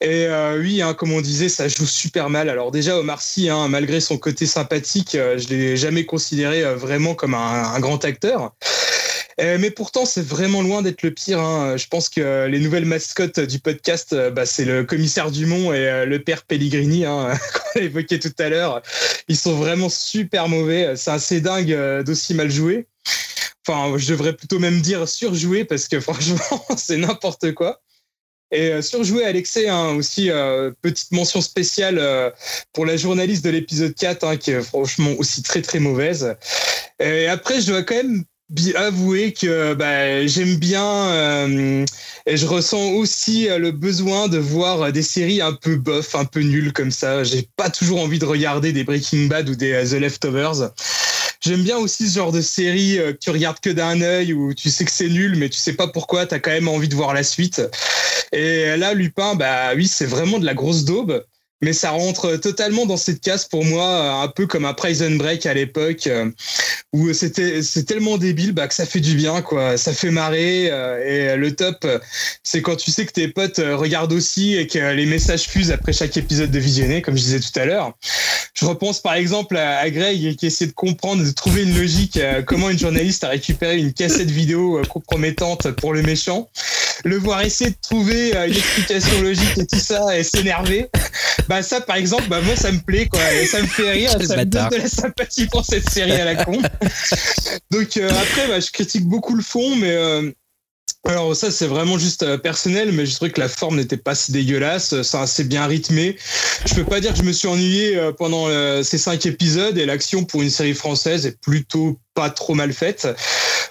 Et 0.00 0.26
oui, 0.58 0.80
hein, 0.80 0.94
comme 0.94 1.12
on 1.12 1.20
disait, 1.20 1.50
ça 1.50 1.68
joue 1.68 1.86
super 1.86 2.30
mal. 2.30 2.48
Alors 2.48 2.70
déjà, 2.70 2.96
Omar 2.96 3.20
Sy, 3.20 3.50
hein, 3.50 3.68
malgré 3.68 4.00
son 4.00 4.16
côté 4.16 4.46
sympathique, 4.46 5.10
je 5.12 5.48
l'ai 5.48 5.76
jamais 5.76 6.06
considéré 6.06 6.62
vraiment 6.74 7.14
comme 7.14 7.34
un 7.34 7.78
grand 7.80 8.02
acteur. 8.04 8.54
Euh, 9.40 9.58
mais 9.58 9.70
pourtant, 9.70 10.04
c'est 10.04 10.24
vraiment 10.24 10.62
loin 10.62 10.82
d'être 10.82 11.02
le 11.02 11.10
pire. 11.12 11.40
hein. 11.40 11.76
Je 11.76 11.86
pense 11.86 12.08
que 12.08 12.46
les 12.46 12.58
nouvelles 12.58 12.84
mascottes 12.84 13.40
du 13.40 13.58
podcast, 13.58 14.12
euh, 14.12 14.30
bah, 14.30 14.46
c'est 14.46 14.64
le 14.64 14.84
commissaire 14.84 15.30
Dumont 15.30 15.72
et 15.72 15.88
euh, 15.88 16.04
le 16.04 16.22
père 16.22 16.44
Pellegrini, 16.44 17.04
hein, 17.04 17.32
qu'on 17.74 17.80
a 17.80 17.82
évoqué 17.82 18.18
tout 18.18 18.32
à 18.38 18.48
l'heure. 18.48 18.82
Ils 19.28 19.36
sont 19.36 19.54
vraiment 19.54 19.88
super 19.88 20.48
mauvais. 20.48 20.94
C'est 20.96 21.10
assez 21.10 21.40
dingue 21.40 22.02
d'aussi 22.02 22.34
mal 22.34 22.50
jouer. 22.50 22.86
Enfin, 23.66 23.96
je 23.96 24.08
devrais 24.08 24.34
plutôt 24.34 24.58
même 24.58 24.80
dire 24.80 25.08
surjouer 25.08 25.64
parce 25.64 25.88
que 25.88 26.00
franchement, 26.00 26.64
c'est 26.76 26.96
n'importe 26.96 27.52
quoi. 27.52 27.80
Et 28.54 28.82
surjouer 28.82 29.24
à 29.24 29.32
l'excès 29.32 29.68
hein, 29.68 29.94
aussi, 29.94 30.28
petite 30.82 31.10
mention 31.12 31.40
spéciale 31.40 32.34
pour 32.74 32.84
la 32.84 32.98
journaliste 32.98 33.42
de 33.46 33.48
l'épisode 33.48 33.94
4, 33.94 34.24
hein, 34.24 34.36
qui 34.36 34.50
est 34.50 34.60
franchement 34.60 35.12
aussi 35.16 35.42
très 35.42 35.62
très 35.62 35.78
mauvaise. 35.78 36.36
Et 37.00 37.28
après, 37.28 37.62
je 37.62 37.68
dois 37.68 37.82
quand 37.82 37.94
même 37.94 38.24
avouer 38.74 39.32
que 39.32 39.74
bah, 39.74 40.26
j'aime 40.26 40.56
bien 40.56 40.84
euh, 40.84 41.84
et 42.26 42.36
je 42.36 42.46
ressens 42.46 42.92
aussi 42.92 43.48
euh, 43.48 43.58
le 43.58 43.72
besoin 43.72 44.28
de 44.28 44.38
voir 44.38 44.82
euh, 44.82 44.90
des 44.92 45.02
séries 45.02 45.40
un 45.40 45.52
peu 45.52 45.76
bof, 45.76 46.14
un 46.14 46.24
peu 46.24 46.40
nulles 46.40 46.72
comme 46.72 46.92
ça. 46.92 47.24
J'ai 47.24 47.48
pas 47.56 47.68
toujours 47.68 48.00
envie 48.00 48.20
de 48.20 48.24
regarder 48.24 48.72
des 48.72 48.84
Breaking 48.84 49.26
Bad 49.26 49.48
ou 49.48 49.56
des 49.56 49.72
euh, 49.72 49.84
The 49.84 50.00
Leftovers. 50.00 50.70
J'aime 51.40 51.64
bien 51.64 51.78
aussi 51.78 52.08
ce 52.08 52.18
genre 52.18 52.30
de 52.30 52.40
série 52.40 52.98
que 52.98 53.18
tu 53.20 53.30
regardes 53.30 53.58
que 53.58 53.70
d'un 53.70 54.00
œil 54.00 54.32
où 54.32 54.54
tu 54.54 54.70
sais 54.70 54.84
que 54.84 54.92
c'est 54.92 55.08
nul, 55.08 55.34
mais 55.36 55.48
tu 55.48 55.58
sais 55.58 55.72
pas 55.72 55.88
pourquoi, 55.88 56.24
tu 56.24 56.36
as 56.36 56.38
quand 56.38 56.52
même 56.52 56.68
envie 56.68 56.86
de 56.86 56.94
voir 56.94 57.14
la 57.14 57.24
suite. 57.24 57.60
Et 58.30 58.76
là, 58.76 58.94
Lupin, 58.94 59.34
bah 59.34 59.74
oui, 59.74 59.88
c'est 59.88 60.06
vraiment 60.06 60.38
de 60.38 60.46
la 60.46 60.54
grosse 60.54 60.84
daube. 60.84 61.24
Mais 61.62 61.72
ça 61.72 61.90
rentre 61.90 62.36
totalement 62.36 62.86
dans 62.86 62.96
cette 62.96 63.20
case 63.20 63.46
pour 63.46 63.64
moi, 63.64 64.22
un 64.22 64.28
peu 64.28 64.46
comme 64.46 64.64
un 64.64 64.74
Prison 64.74 65.12
Break 65.12 65.46
à 65.46 65.54
l'époque, 65.54 66.06
euh, 66.06 66.30
où 66.92 67.12
c'était 67.12 67.62
c'est 67.62 67.84
tellement 67.84 68.18
débile 68.18 68.52
bah, 68.52 68.68
que 68.68 68.74
ça 68.74 68.84
fait 68.84 69.00
du 69.00 69.14
bien, 69.14 69.42
quoi. 69.42 69.76
Ça 69.76 69.92
fait 69.92 70.10
marrer. 70.10 70.68
euh, 70.70 71.34
et 71.34 71.36
le 71.36 71.54
top, 71.54 71.78
euh, 71.84 71.98
c'est 72.42 72.62
quand 72.62 72.76
tu 72.76 72.90
sais 72.90 73.06
que 73.06 73.12
tes 73.12 73.28
potes 73.28 73.58
euh, 73.58 73.76
regardent 73.76 74.12
aussi 74.12 74.54
et 74.54 74.66
que 74.66 74.78
les 74.78 75.06
messages 75.06 75.42
fusent 75.42 75.70
après 75.70 75.92
chaque 75.92 76.16
épisode 76.16 76.50
de 76.50 76.58
visionner, 76.58 77.02
comme 77.02 77.16
je 77.16 77.22
disais 77.22 77.40
tout 77.40 77.58
à 77.58 77.64
l'heure. 77.64 77.94
Je 78.54 78.66
repense 78.66 79.00
par 79.00 79.14
exemple 79.14 79.56
à, 79.56 79.88
Greg 79.90 80.36
qui 80.36 80.46
essaie 80.46 80.66
de 80.66 80.72
comprendre, 80.72 81.24
de 81.24 81.30
trouver 81.30 81.62
une 81.62 81.76
logique, 81.76 82.16
euh, 82.16 82.42
comment 82.42 82.70
une 82.70 82.78
journaliste 82.78 83.24
a 83.24 83.28
récupéré 83.28 83.78
une 83.78 83.92
cassette 83.92 84.30
vidéo 84.30 84.78
euh, 84.78 84.84
compromettante 84.84 85.70
pour 85.72 85.92
le 85.92 86.02
méchant. 86.02 86.48
le 87.04 87.16
voir 87.16 87.40
essayer 87.42 87.70
de 87.70 87.76
trouver 87.80 88.32
une 88.32 88.54
explication 88.54 89.20
logique 89.22 89.58
et 89.58 89.66
tout 89.66 89.78
ça 89.78 90.16
et 90.16 90.22
s'énerver. 90.22 90.88
Bah 91.52 91.62
ça, 91.62 91.82
par 91.82 91.96
exemple, 91.96 92.28
bah 92.30 92.40
moi 92.40 92.56
ça 92.56 92.72
me 92.72 92.78
plaît 92.78 93.08
quoi, 93.08 93.20
et 93.34 93.44
ça 93.44 93.60
me 93.60 93.66
fait 93.66 93.90
rire, 93.90 94.10
ça 94.10 94.38
me 94.38 94.44
donne 94.46 94.70
de 94.70 94.76
la 94.76 94.88
sympathie 94.88 95.46
pour 95.48 95.66
cette 95.66 95.86
série 95.90 96.12
à 96.12 96.24
la 96.24 96.46
con. 96.46 96.52
Donc 97.70 97.94
après, 97.98 98.48
bah, 98.48 98.58
je 98.58 98.70
critique 98.70 99.04
beaucoup 99.04 99.34
le 99.34 99.42
fond, 99.42 99.76
mais 99.76 99.94
alors 101.04 101.34
ça 101.34 101.50
c'est 101.50 101.66
vraiment 101.66 101.98
juste 101.98 102.22
euh, 102.22 102.38
personnel, 102.38 102.92
mais 102.92 103.06
je 103.06 103.16
trouvais 103.16 103.32
que 103.32 103.40
la 103.40 103.48
forme 103.48 103.76
n'était 103.76 103.96
pas 103.96 104.14
si 104.14 104.30
dégueulasse, 104.30 105.02
c'est 105.02 105.16
assez 105.16 105.42
bien 105.42 105.66
rythmé. 105.66 106.16
Je 106.64 106.74
peux 106.74 106.84
pas 106.84 107.00
dire 107.00 107.12
que 107.12 107.18
je 107.18 107.24
me 107.24 107.32
suis 107.32 107.48
ennuyé 107.48 107.96
euh, 107.96 108.12
pendant 108.12 108.46
euh, 108.46 108.84
ces 108.84 108.98
cinq 108.98 109.26
épisodes 109.26 109.76
et 109.78 109.84
l'action 109.84 110.24
pour 110.24 110.42
une 110.42 110.50
série 110.50 110.74
française 110.74 111.26
est 111.26 111.40
plutôt 111.40 111.98
pas 112.14 112.30
trop 112.30 112.54
mal 112.54 112.72
faite. 112.72 113.08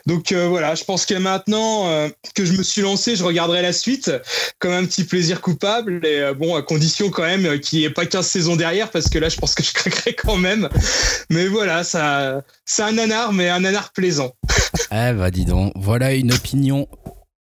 Donc 0.07 0.33
voilà, 0.33 0.73
je 0.73 0.83
pense 0.83 1.05
que 1.05 1.13
maintenant 1.13 2.09
que 2.33 2.43
je 2.43 2.53
me 2.53 2.63
suis 2.63 2.81
lancé, 2.81 3.15
je 3.15 3.23
regarderai 3.23 3.61
la 3.61 3.71
suite 3.71 4.11
comme 4.57 4.71
un 4.71 4.83
petit 4.83 5.03
plaisir 5.03 5.41
coupable 5.41 6.03
et 6.03 6.33
bon 6.33 6.55
à 6.55 6.63
condition 6.63 7.11
quand 7.11 7.21
même 7.21 7.59
qu'il 7.59 7.77
n'y 7.77 7.85
ait 7.85 7.91
pas 7.91 8.07
15 8.07 8.25
saisons 8.25 8.55
derrière 8.55 8.89
parce 8.89 9.09
que 9.09 9.19
là 9.19 9.29
je 9.29 9.37
pense 9.37 9.53
que 9.53 9.61
je 9.61 9.71
craquerai 9.73 10.15
quand 10.15 10.37
même. 10.37 10.69
Mais 11.29 11.45
voilà, 11.45 11.83
ça 11.83 12.41
c'est 12.65 12.81
un 12.81 12.93
nanar 12.93 13.31
mais 13.31 13.47
un 13.49 13.59
nanar 13.59 13.91
plaisant. 13.91 14.31
Eh 14.91 15.13
bah 15.13 15.29
dis 15.29 15.45
donc, 15.45 15.71
voilà 15.75 16.15
une 16.15 16.33
opinion 16.33 16.87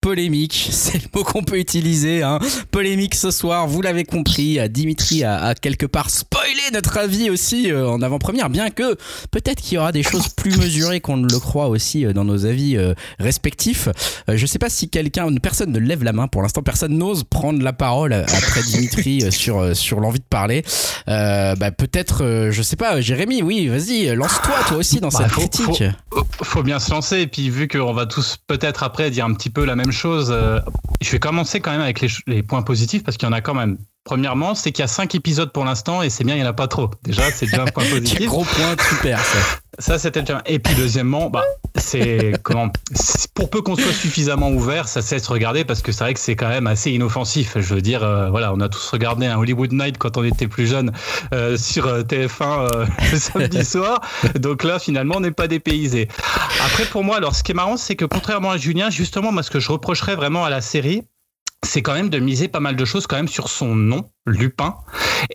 polémique, 0.00 0.68
c'est 0.72 1.02
le 1.02 1.08
mot 1.14 1.24
qu'on 1.24 1.42
peut 1.42 1.58
utiliser. 1.58 2.22
Hein. 2.22 2.38
Polémique 2.70 3.14
ce 3.14 3.30
soir, 3.30 3.66
vous 3.66 3.82
l'avez 3.82 4.04
compris. 4.04 4.58
Dimitri 4.70 5.24
a, 5.24 5.54
quelque 5.54 5.86
part 5.86 6.10
spoilé 6.10 6.60
notre 6.72 6.98
avis 6.98 7.30
aussi 7.30 7.70
euh, 7.70 7.88
en 7.88 8.00
avant-première, 8.02 8.50
bien 8.50 8.70
que 8.70 8.96
peut-être 9.30 9.60
qu'il 9.60 9.74
y 9.74 9.78
aura 9.78 9.92
des 9.92 10.02
choses 10.02 10.28
plus 10.28 10.56
mesurées 10.58 11.00
qu'on 11.00 11.16
ne 11.16 11.28
le 11.28 11.38
croit 11.38 11.68
aussi 11.68 12.06
euh, 12.06 12.12
dans 12.12 12.24
nos 12.24 12.46
avis 12.46 12.76
euh, 12.76 12.94
respectifs. 13.18 13.88
je 14.28 14.46
sais 14.46 14.58
pas 14.58 14.70
si 14.70 14.88
quelqu'un, 14.88 15.34
personne 15.36 15.72
ne 15.72 15.78
lève 15.78 16.04
la 16.04 16.12
main 16.12 16.28
pour 16.28 16.42
l'instant, 16.42 16.62
personne 16.62 16.96
n'ose 16.96 17.24
prendre 17.24 17.62
la 17.62 17.72
parole 17.72 18.12
après 18.12 18.62
Dimitri 18.62 19.30
sur 19.32 19.74
sur 19.76 20.00
l'envie 20.00 20.20
de 20.20 20.24
parler. 20.24 20.64
Bah, 21.06 21.70
peut-être, 21.76 22.48
je 22.50 22.62
sais 22.62 22.76
pas, 22.76 23.00
Jérémy, 23.00 23.42
oui, 23.42 23.68
vas-y, 23.68 24.14
lance-toi 24.14 24.54
toi 24.68 24.76
aussi 24.76 25.00
dans 25.00 25.08
bah, 25.08 25.18
cette 25.18 25.32
critique. 25.32 25.84
Faut, 26.12 26.26
faut 26.42 26.62
bien 26.62 26.78
se 26.78 26.90
lancer 26.90 27.20
et 27.20 27.26
puis 27.26 27.50
vu 27.50 27.68
qu'on 27.68 27.92
va 27.92 28.06
tous 28.06 28.36
peut-être 28.46 28.82
après 28.82 29.10
dire 29.10 29.24
un 29.24 29.34
petit 29.34 29.50
peu 29.50 29.64
la 29.64 29.76
même 29.76 29.89
chose. 29.92 30.30
Euh, 30.30 30.60
je 31.00 31.10
vais 31.10 31.18
commencer 31.18 31.60
quand 31.60 31.70
même 31.70 31.80
avec 31.80 32.00
les, 32.26 32.42
points 32.42 32.62
positifs 32.62 33.04
parce 33.04 33.16
qu'il 33.16 33.28
y 33.28 33.30
en 33.30 33.34
a 33.34 33.40
quand 33.40 33.54
même. 33.54 33.78
Premièrement, 34.10 34.56
c'est 34.56 34.72
qu'il 34.72 34.82
y 34.82 34.84
a 34.84 34.88
cinq 34.88 35.14
épisodes 35.14 35.52
pour 35.52 35.64
l'instant 35.64 36.02
et 36.02 36.10
c'est 36.10 36.24
bien, 36.24 36.34
il 36.34 36.38
n'y 36.38 36.44
en 36.44 36.50
a 36.50 36.52
pas 36.52 36.66
trop. 36.66 36.90
Déjà, 37.04 37.30
c'est 37.30 37.46
déjà 37.46 37.62
un 37.62 37.66
point 37.66 37.84
positif. 37.90 38.26
gros 38.26 38.42
point, 38.42 38.74
super 38.88 39.20
ça. 39.20 39.38
Ça, 39.78 39.98
c'était 40.00 40.22
déjà. 40.22 40.42
Et 40.46 40.58
puis, 40.58 40.74
deuxièmement, 40.74 41.30
bah, 41.30 41.44
c'est 41.76 42.32
comment 42.42 42.72
Pour 43.34 43.50
peu 43.50 43.62
qu'on 43.62 43.76
soit 43.76 43.92
suffisamment 43.92 44.50
ouvert, 44.50 44.88
ça 44.88 45.00
cesse 45.00 45.22
de 45.22 45.28
regarder 45.28 45.64
parce 45.64 45.80
que 45.80 45.92
c'est 45.92 46.02
vrai 46.02 46.14
que 46.14 46.18
c'est 46.18 46.34
quand 46.34 46.48
même 46.48 46.66
assez 46.66 46.90
inoffensif. 46.90 47.52
Je 47.54 47.72
veux 47.72 47.82
dire, 47.82 48.02
euh, 48.02 48.30
voilà, 48.30 48.52
on 48.52 48.58
a 48.58 48.68
tous 48.68 48.84
regardé 48.90 49.26
un 49.26 49.38
Hollywood 49.38 49.72
Night 49.72 49.96
quand 49.96 50.16
on 50.16 50.24
était 50.24 50.48
plus 50.48 50.66
jeune 50.66 50.90
euh, 51.32 51.56
sur 51.56 51.86
TF1 51.86 52.88
le 53.12 53.16
samedi 53.16 53.64
soir. 53.64 54.00
Donc 54.34 54.64
là, 54.64 54.80
finalement, 54.80 55.18
on 55.18 55.20
n'est 55.20 55.30
pas 55.30 55.46
dépaysé. 55.46 56.08
Après, 56.64 56.84
pour 56.84 57.04
moi, 57.04 57.18
alors, 57.18 57.36
ce 57.36 57.44
qui 57.44 57.52
est 57.52 57.54
marrant, 57.54 57.76
c'est 57.76 57.94
que 57.94 58.06
contrairement 58.06 58.50
à 58.50 58.56
Julien, 58.56 58.90
justement, 58.90 59.30
moi, 59.30 59.44
ce 59.44 59.52
que 59.52 59.60
je 59.60 59.70
reprocherais 59.70 60.16
vraiment 60.16 60.44
à 60.44 60.50
la 60.50 60.62
série, 60.62 61.04
c'est 61.64 61.82
quand 61.82 61.94
même 61.94 62.08
de 62.08 62.18
miser 62.18 62.48
pas 62.48 62.60
mal 62.60 62.76
de 62.76 62.84
choses 62.84 63.06
quand 63.06 63.16
même 63.16 63.28
sur 63.28 63.48
son 63.48 63.74
nom, 63.74 64.10
Lupin. 64.26 64.76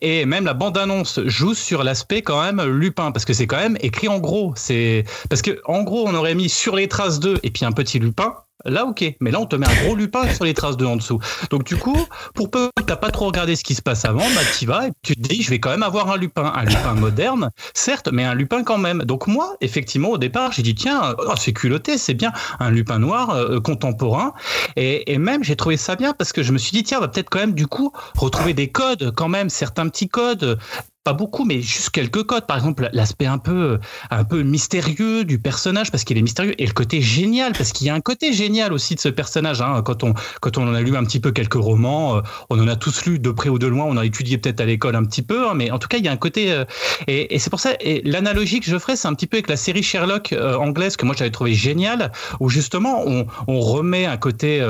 Et 0.01 0.25
même 0.25 0.45
la 0.45 0.53
bande-annonce 0.53 1.19
joue 1.25 1.53
sur 1.53 1.83
l'aspect 1.83 2.21
quand 2.21 2.41
même 2.41 2.61
Lupin, 2.63 3.11
parce 3.11 3.25
que 3.25 3.33
c'est 3.33 3.47
quand 3.47 3.57
même 3.57 3.77
écrit 3.81 4.07
en 4.07 4.19
gros. 4.19 4.53
C'est 4.55 5.05
Parce 5.29 5.41
que 5.41 5.59
en 5.65 5.83
gros, 5.83 6.07
on 6.07 6.13
aurait 6.15 6.35
mis 6.35 6.49
sur 6.49 6.75
les 6.75 6.87
traces 6.87 7.19
2 7.19 7.39
et 7.43 7.51
puis 7.51 7.65
un 7.65 7.71
petit 7.71 7.99
Lupin. 7.99 8.35
Là, 8.65 8.85
ok. 8.85 9.03
Mais 9.21 9.29
là, 9.29 9.39
on 9.39 9.45
te 9.45 9.55
met 9.55 9.67
un 9.67 9.83
gros 9.85 9.95
lupin 9.95 10.27
sur 10.33 10.43
les 10.43 10.55
traces 10.55 10.75
de 10.75 10.85
en 10.85 10.95
dessous. 10.95 11.19
Donc, 11.51 11.65
du 11.65 11.75
coup, 11.75 11.97
pour 12.33 12.49
peu 12.49 12.69
que 12.75 12.83
t'as 12.83 12.95
pas 12.95 13.11
trop 13.11 13.27
regardé 13.27 13.55
ce 13.55 13.63
qui 13.63 13.75
se 13.75 13.81
passe 13.81 14.05
avant, 14.05 14.23
bah, 14.33 14.41
tu 14.57 14.65
vas 14.65 14.87
et 14.87 14.91
tu 15.03 15.15
te 15.15 15.21
dis, 15.21 15.43
je 15.43 15.51
vais 15.51 15.59
quand 15.59 15.69
même 15.69 15.83
avoir 15.83 16.09
un 16.09 16.17
lupin. 16.17 16.51
Un 16.55 16.63
lupin 16.63 16.93
moderne, 16.93 17.51
certes, 17.75 18.09
mais 18.11 18.23
un 18.23 18.33
lupin 18.33 18.63
quand 18.63 18.79
même. 18.79 19.03
Donc, 19.03 19.27
moi, 19.27 19.55
effectivement, 19.61 20.09
au 20.09 20.17
départ, 20.17 20.51
j'ai 20.51 20.63
dit, 20.63 20.73
tiens, 20.73 21.13
oh, 21.19 21.33
c'est 21.37 21.53
culotté, 21.53 21.99
c'est 21.99 22.15
bien. 22.15 22.31
Un 22.59 22.71
lupin 22.71 22.97
noir, 22.97 23.29
euh, 23.31 23.59
contemporain. 23.59 24.33
Et, 24.75 25.13
et 25.13 25.19
même, 25.19 25.43
j'ai 25.43 25.55
trouvé 25.55 25.77
ça 25.77 25.95
bien 25.95 26.13
parce 26.13 26.33
que 26.33 26.41
je 26.41 26.51
me 26.51 26.57
suis 26.57 26.71
dit, 26.71 26.83
tiens, 26.83 26.97
on 26.97 27.01
va 27.01 27.07
peut-être 27.07 27.29
quand 27.29 27.39
même, 27.39 27.53
du 27.53 27.67
coup, 27.67 27.91
retrouver 28.17 28.55
des 28.55 28.69
codes, 28.75 29.11
quand 29.15 29.29
même, 29.29 29.49
certains 29.49 29.87
petits 29.87 30.09
codes 30.09 30.59
pas 31.05 31.13
beaucoup, 31.13 31.45
mais 31.45 31.61
juste 31.61 31.91
quelques 31.91 32.23
codes. 32.23 32.47
Par 32.47 32.57
exemple, 32.57 32.89
l'aspect 32.91 33.27
un 33.27 33.37
peu, 33.37 33.77
un 34.09 34.23
peu 34.23 34.41
mystérieux 34.41 35.23
du 35.23 35.37
personnage, 35.37 35.91
parce 35.91 36.03
qu'il 36.03 36.17
est 36.17 36.21
mystérieux, 36.23 36.59
et 36.59 36.65
le 36.65 36.73
côté 36.73 36.99
génial, 36.99 37.53
parce 37.53 37.71
qu'il 37.71 37.85
y 37.85 37.91
a 37.91 37.93
un 37.93 38.01
côté 38.01 38.33
génial 38.33 38.73
aussi 38.73 38.95
de 38.95 38.99
ce 38.99 39.09
personnage. 39.09 39.61
Hein. 39.61 39.83
Quand, 39.85 40.03
on, 40.03 40.15
quand 40.41 40.57
on 40.57 40.67
en 40.67 40.73
a 40.73 40.81
lu 40.81 40.97
un 40.97 41.03
petit 41.03 41.19
peu 41.19 41.31
quelques 41.31 41.53
romans, 41.53 42.17
euh, 42.17 42.21
on 42.49 42.59
en 42.59 42.67
a 42.67 42.75
tous 42.75 43.05
lu 43.05 43.19
de 43.19 43.29
près 43.29 43.49
ou 43.49 43.59
de 43.59 43.67
loin, 43.67 43.85
on 43.85 43.97
a 43.97 44.05
étudié 44.05 44.39
peut-être 44.39 44.61
à 44.61 44.65
l'école 44.65 44.95
un 44.95 45.05
petit 45.05 45.21
peu, 45.21 45.47
hein, 45.47 45.53
mais 45.53 45.69
en 45.69 45.77
tout 45.77 45.87
cas, 45.87 45.97
il 45.97 46.05
y 46.05 46.07
a 46.07 46.11
un 46.11 46.17
côté. 46.17 46.51
Euh, 46.51 46.65
et, 47.05 47.37
c'est 47.37 47.51
pour 47.51 47.59
ça, 47.59 47.73
l'analogie 48.03 48.59
que 48.59 48.65
je 48.65 48.77
ferai, 48.79 48.95
c'est 48.95 49.07
un 49.07 49.13
petit 49.13 49.27
peu 49.27 49.37
avec 49.37 49.47
la 49.47 49.57
série 49.57 49.83
Sherlock 49.83 50.33
euh, 50.33 50.55
anglaise, 50.55 50.97
que 50.97 51.05
moi 51.05 51.13
j'avais 51.15 51.29
trouvé 51.29 51.53
géniale, 51.53 52.11
où 52.39 52.49
justement, 52.49 53.03
on, 53.05 53.25
remet 53.59 54.05
un 54.05 54.17
côté 54.17 54.65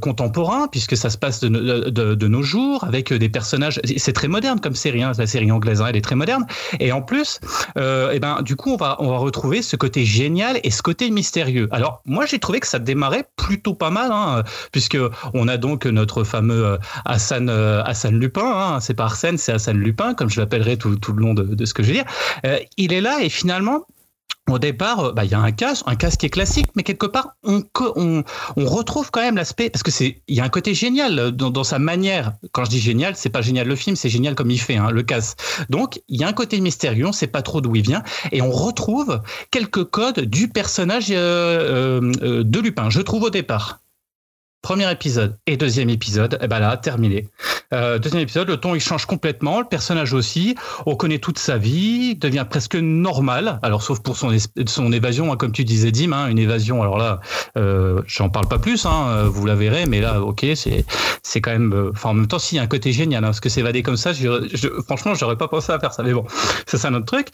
contemporain, 0.00 0.66
puisque 0.68 0.96
ça 0.96 1.10
se 1.10 1.18
passe 1.18 1.40
de, 1.40 2.26
nos 2.28 2.42
jours, 2.42 2.84
avec 2.84 3.12
des 3.12 3.28
personnages. 3.28 3.80
C'est 3.96 4.12
très 4.12 4.28
moderne 4.28 4.60
comme 4.60 4.74
série, 4.74 5.02
hein, 5.02 5.12
la 5.18 5.26
série 5.26 5.47
anglaise, 5.52 5.80
hein, 5.80 5.86
elle 5.88 5.96
est 5.96 6.02
très 6.02 6.14
moderne. 6.14 6.46
Et 6.80 6.92
en 6.92 7.02
plus, 7.02 7.40
euh, 7.76 8.12
et 8.12 8.16
eh 8.16 8.20
ben, 8.20 8.42
du 8.42 8.56
coup, 8.56 8.72
on 8.72 8.76
va, 8.76 8.96
on 9.00 9.10
va 9.10 9.18
retrouver 9.18 9.62
ce 9.62 9.76
côté 9.76 10.04
génial 10.04 10.60
et 10.62 10.70
ce 10.70 10.82
côté 10.82 11.10
mystérieux. 11.10 11.68
Alors, 11.70 12.02
moi, 12.06 12.26
j'ai 12.26 12.38
trouvé 12.38 12.60
que 12.60 12.66
ça 12.66 12.78
démarrait 12.78 13.24
plutôt 13.36 13.74
pas 13.74 13.90
mal, 13.90 14.10
hein, 14.12 14.42
puisque 14.72 14.98
on 15.34 15.48
a 15.48 15.56
donc 15.56 15.86
notre 15.86 16.24
fameux 16.24 16.64
euh, 16.64 16.76
Hassan, 17.04 17.48
euh, 17.48 17.82
Hassan 17.84 18.18
Lupin. 18.18 18.44
Hein, 18.44 18.80
c'est 18.80 18.94
pas 18.94 19.04
Arsène, 19.04 19.38
c'est 19.38 19.52
Hassan 19.52 19.76
Lupin, 19.76 20.14
comme 20.14 20.30
je 20.30 20.40
l'appellerai 20.40 20.76
tout, 20.76 20.96
tout, 20.96 21.12
le 21.12 21.22
long 21.22 21.34
de, 21.34 21.64
ce 21.64 21.74
que 21.74 21.82
je 21.82 21.88
vais 21.88 21.94
dire. 21.94 22.04
Euh, 22.44 22.58
il 22.76 22.92
est 22.92 23.00
là 23.00 23.18
et 23.20 23.28
finalement, 23.28 23.86
au 24.50 24.58
départ, 24.58 25.00
euh, 25.00 25.12
bah, 25.12 25.24
il 25.24 25.30
y 25.30 25.34
a 25.34 25.40
un 25.40 25.52
casque, 25.52 25.84
un 25.86 25.96
casque 25.96 26.20
qui 26.20 26.26
est 26.26 26.30
classique, 26.30 26.68
mais 26.74 26.82
quelque 26.82 27.06
part, 27.06 27.36
on, 27.44 28.22
retrouve 28.56 29.10
quand 29.10 29.20
même 29.20 29.36
l'aspect, 29.36 29.70
parce 29.70 29.82
que 29.82 29.90
c'est, 29.90 30.22
il 30.28 30.36
y 30.36 30.40
a 30.40 30.44
un 30.44 30.48
côté 30.48 30.74
génial 30.74 31.32
dans, 31.32 31.50
dans, 31.50 31.64
sa 31.64 31.78
manière. 31.78 32.32
Quand 32.52 32.64
je 32.64 32.70
dis 32.70 32.80
génial, 32.80 33.16
c'est 33.16 33.28
pas 33.28 33.42
génial 33.42 33.66
le 33.66 33.76
film, 33.76 33.96
c'est 33.96 34.08
génial 34.08 34.34
comme 34.34 34.50
il 34.50 34.60
fait, 34.60 34.76
hein, 34.76 34.90
le 34.90 35.02
casque. 35.02 35.38
Donc, 35.70 36.00
il 36.08 36.20
y 36.20 36.24
a 36.24 36.28
un 36.28 36.32
côté 36.32 36.60
mystérieux, 36.60 37.06
on 37.06 37.12
sait 37.12 37.26
pas 37.26 37.42
trop 37.42 37.60
d'où 37.60 37.74
il 37.76 37.82
vient, 37.82 38.02
et 38.32 38.42
on 38.42 38.50
retrouve 38.50 39.20
quelques 39.50 39.84
codes 39.84 40.20
du 40.20 40.48
personnage 40.48 41.06
euh, 41.10 42.12
euh, 42.22 42.44
de 42.44 42.60
Lupin, 42.60 42.90
je 42.90 43.00
trouve 43.00 43.24
au 43.24 43.30
départ. 43.30 43.80
Premier 44.60 44.90
épisode 44.90 45.38
et 45.46 45.56
deuxième 45.56 45.88
épisode, 45.88 46.34
et 46.34 46.38
eh 46.42 46.48
ben 46.48 46.58
là, 46.58 46.76
terminé. 46.76 47.28
Euh, 47.72 47.98
deuxième 48.00 48.22
épisode, 48.22 48.48
le 48.48 48.56
ton 48.56 48.74
il 48.74 48.80
change 48.80 49.06
complètement, 49.06 49.60
le 49.60 49.66
personnage 49.66 50.12
aussi. 50.12 50.56
On 50.84 50.96
connaît 50.96 51.20
toute 51.20 51.38
sa 51.38 51.58
vie, 51.58 52.16
devient 52.16 52.44
presque 52.48 52.74
normal. 52.74 53.60
Alors 53.62 53.82
sauf 53.82 54.00
pour 54.00 54.16
son 54.16 54.36
son 54.66 54.92
évasion, 54.92 55.32
hein, 55.32 55.36
comme 55.36 55.52
tu 55.52 55.64
disais, 55.64 55.92
Dim, 55.92 56.12
hein, 56.12 56.26
une 56.26 56.40
évasion. 56.40 56.82
Alors 56.82 56.98
là, 56.98 57.20
euh, 57.56 58.02
j'en 58.06 58.30
parle 58.30 58.48
pas 58.48 58.58
plus, 58.58 58.84
hein, 58.84 59.06
euh, 59.08 59.28
vous 59.28 59.46
la 59.46 59.54
verrez, 59.54 59.86
mais 59.86 60.00
là, 60.00 60.20
ok, 60.22 60.44
c'est 60.54 61.40
quand 61.40 61.52
même. 61.52 61.92
En 62.02 62.14
même 62.14 62.26
temps, 62.26 62.40
si, 62.40 62.56
il 62.56 62.58
y 62.58 62.60
a 62.60 62.64
un 62.64 62.66
côté 62.66 62.90
génial, 62.90 63.22
parce 63.22 63.38
que 63.38 63.48
s'évader 63.48 63.84
comme 63.84 63.96
ça, 63.96 64.12
je, 64.12 64.82
franchement, 64.86 65.14
j'aurais 65.14 65.36
pas 65.36 65.48
pensé 65.48 65.70
à 65.70 65.78
faire 65.78 65.92
ça. 65.92 66.02
Mais 66.02 66.12
bon, 66.12 66.26
c'est 66.66 66.78
ça 66.78 66.90
notre 66.90 67.06
truc. 67.06 67.28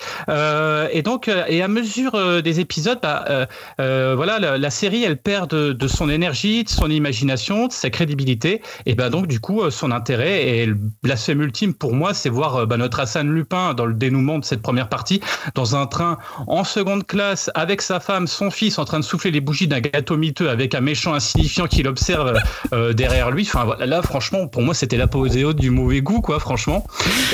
Et 0.92 1.02
donc, 1.02 1.30
et 1.48 1.62
à 1.62 1.68
mesure 1.68 2.42
des 2.42 2.60
épisodes, 2.60 2.98
bah, 3.02 3.48
voilà, 3.78 4.38
la, 4.38 4.58
la, 4.58 4.70
série, 4.70 5.04
elle 5.04 5.16
perd 5.16 5.50
de, 5.50 5.72
de 5.72 5.88
son 5.88 6.10
énergie, 6.10 6.64
de 6.64 6.68
son 6.68 6.90
imagination 6.90 7.13
de 7.22 7.72
sa 7.72 7.90
crédibilité, 7.90 8.60
et 8.86 8.94
ben 8.94 9.10
donc 9.10 9.26
du 9.26 9.40
coup 9.40 9.62
euh, 9.62 9.70
son 9.70 9.90
intérêt 9.90 10.46
et 10.46 10.66
le 10.66 10.76
blasphème 11.02 11.42
ultime 11.42 11.74
pour 11.74 11.94
moi, 11.94 12.12
c'est 12.12 12.28
voir 12.28 12.56
euh, 12.56 12.66
bah, 12.66 12.76
notre 12.76 13.00
Hassan 13.00 13.28
Lupin 13.28 13.74
dans 13.74 13.86
le 13.86 13.94
dénouement 13.94 14.38
de 14.38 14.44
cette 14.44 14.62
première 14.62 14.88
partie, 14.88 15.20
dans 15.54 15.76
un 15.76 15.86
train 15.86 16.18
en 16.46 16.64
seconde 16.64 17.06
classe 17.06 17.50
avec 17.54 17.82
sa 17.82 18.00
femme, 18.00 18.26
son 18.26 18.50
fils, 18.50 18.78
en 18.78 18.84
train 18.84 18.98
de 18.98 19.04
souffler 19.04 19.30
les 19.30 19.40
bougies 19.40 19.68
d'un 19.68 19.80
gâteau 19.80 20.16
miteux 20.16 20.50
avec 20.50 20.74
un 20.74 20.80
méchant 20.80 21.14
insignifiant 21.14 21.66
qui 21.66 21.82
l'observe 21.82 22.38
euh, 22.72 22.92
derrière 22.92 23.30
lui. 23.30 23.42
Enfin 23.42 23.64
voilà, 23.64 23.86
là 23.86 24.02
franchement, 24.02 24.46
pour 24.46 24.62
moi 24.62 24.74
c'était 24.74 24.96
l'apothéose 24.96 25.56
du 25.56 25.70
mauvais 25.70 26.00
goût 26.00 26.20
quoi, 26.20 26.40
franchement. 26.40 26.84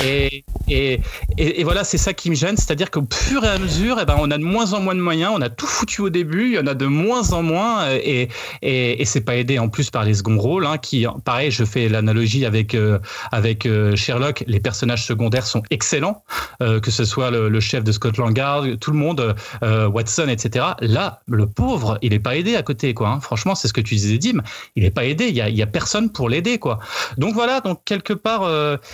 Et, 0.05 0.45
et, 0.67 1.01
et, 1.37 1.63
voilà, 1.63 1.83
c'est 1.83 1.97
ça 1.97 2.13
qui 2.13 2.29
me 2.29 2.35
gêne, 2.35 2.57
c'est-à-dire 2.57 2.91
qu'au 2.91 3.03
fur 3.11 3.43
et 3.43 3.49
à 3.49 3.57
mesure, 3.57 3.99
et 3.99 4.03
eh 4.03 4.05
ben 4.05 4.15
on 4.19 4.31
a 4.31 4.37
de 4.37 4.43
moins 4.43 4.73
en 4.73 4.79
moins 4.79 4.95
de 4.95 5.01
moyens, 5.01 5.33
on 5.35 5.41
a 5.41 5.49
tout 5.49 5.67
foutu 5.67 6.01
au 6.01 6.09
début, 6.09 6.47
il 6.47 6.53
y 6.53 6.59
en 6.59 6.67
a 6.67 6.73
de 6.73 6.85
moins 6.85 7.33
en 7.33 7.43
moins, 7.43 7.89
et, 7.91 8.29
et, 8.61 9.01
et 9.01 9.05
c'est 9.05 9.21
pas 9.21 9.35
aidé 9.35 9.59
en 9.59 9.69
plus 9.71 9.89
par 9.89 10.03
les 10.03 10.13
seconds 10.13 10.37
rôles, 10.37 10.65
hein, 10.65 10.77
qui, 10.77 11.05
pareil, 11.25 11.51
je 11.51 11.63
fais 11.63 11.89
l'analogie 11.89 12.45
avec, 12.45 12.75
euh, 12.75 12.99
avec 13.31 13.65
euh, 13.65 13.95
Sherlock, 13.95 14.43
les 14.47 14.59
personnages 14.59 15.05
secondaires 15.05 15.47
sont 15.47 15.63
excellents, 15.71 16.23
euh, 16.61 16.79
que 16.79 16.91
ce 16.91 17.05
soit 17.05 17.31
le, 17.31 17.59
chef 17.59 17.83
de 17.83 17.91
Scotland 17.91 18.35
Yard, 18.37 18.79
tout 18.79 18.91
le 18.91 18.97
monde, 18.97 19.35
Watson, 19.61 20.27
etc. 20.27 20.65
Là, 20.79 21.21
le 21.27 21.45
pauvre, 21.45 21.97
il 22.01 22.11
n'est 22.11 22.19
pas 22.19 22.35
aidé 22.35 22.55
à 22.55 22.63
côté, 22.63 22.93
quoi. 22.93 23.09
Hein. 23.09 23.19
Franchement, 23.21 23.55
c'est 23.55 23.67
ce 23.67 23.73
que 23.73 23.81
tu 23.81 23.95
disais, 23.95 24.17
Dim, 24.17 24.41
il 24.75 24.83
n'est 24.83 24.91
pas 24.91 25.05
aidé, 25.05 25.27
il 25.27 25.33
n'y 25.33 25.61
a, 25.61 25.63
a 25.63 25.67
personne 25.67 26.11
pour 26.11 26.27
l'aider, 26.27 26.57
quoi. 26.57 26.79
Donc 27.17 27.33
voilà, 27.33 27.61
donc 27.61 27.83
quelque 27.85 28.13
part, 28.13 28.49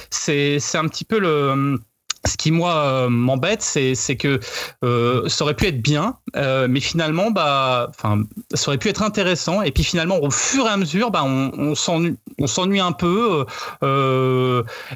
c'est 0.09 0.59
un 0.75 0.87
petit 0.87 1.05
peu 1.05 1.19
le 1.19 1.79
ce 2.27 2.37
qui 2.37 2.51
moi 2.51 3.07
m'embête, 3.09 3.61
c'est 3.61 4.15
que 4.15 4.39
ça 4.81 5.43
aurait 5.43 5.55
pu 5.55 5.67
être 5.67 5.81
bien, 5.81 6.15
mais 6.35 6.79
finalement, 6.79 7.31
bah, 7.31 7.89
enfin, 7.89 8.23
ça 8.53 8.69
aurait 8.69 8.77
pu 8.77 8.89
être 8.89 9.01
intéressant. 9.01 9.61
Et 9.61 9.71
puis 9.71 9.83
finalement, 9.83 10.21
au 10.21 10.29
fur 10.29 10.65
et 10.65 10.69
à 10.69 10.77
mesure, 10.77 11.11
bah, 11.11 11.23
on, 11.25 11.51
on 11.69 12.47
s'ennuie 12.47 12.79
un 12.79 12.91
peu, 12.91 13.45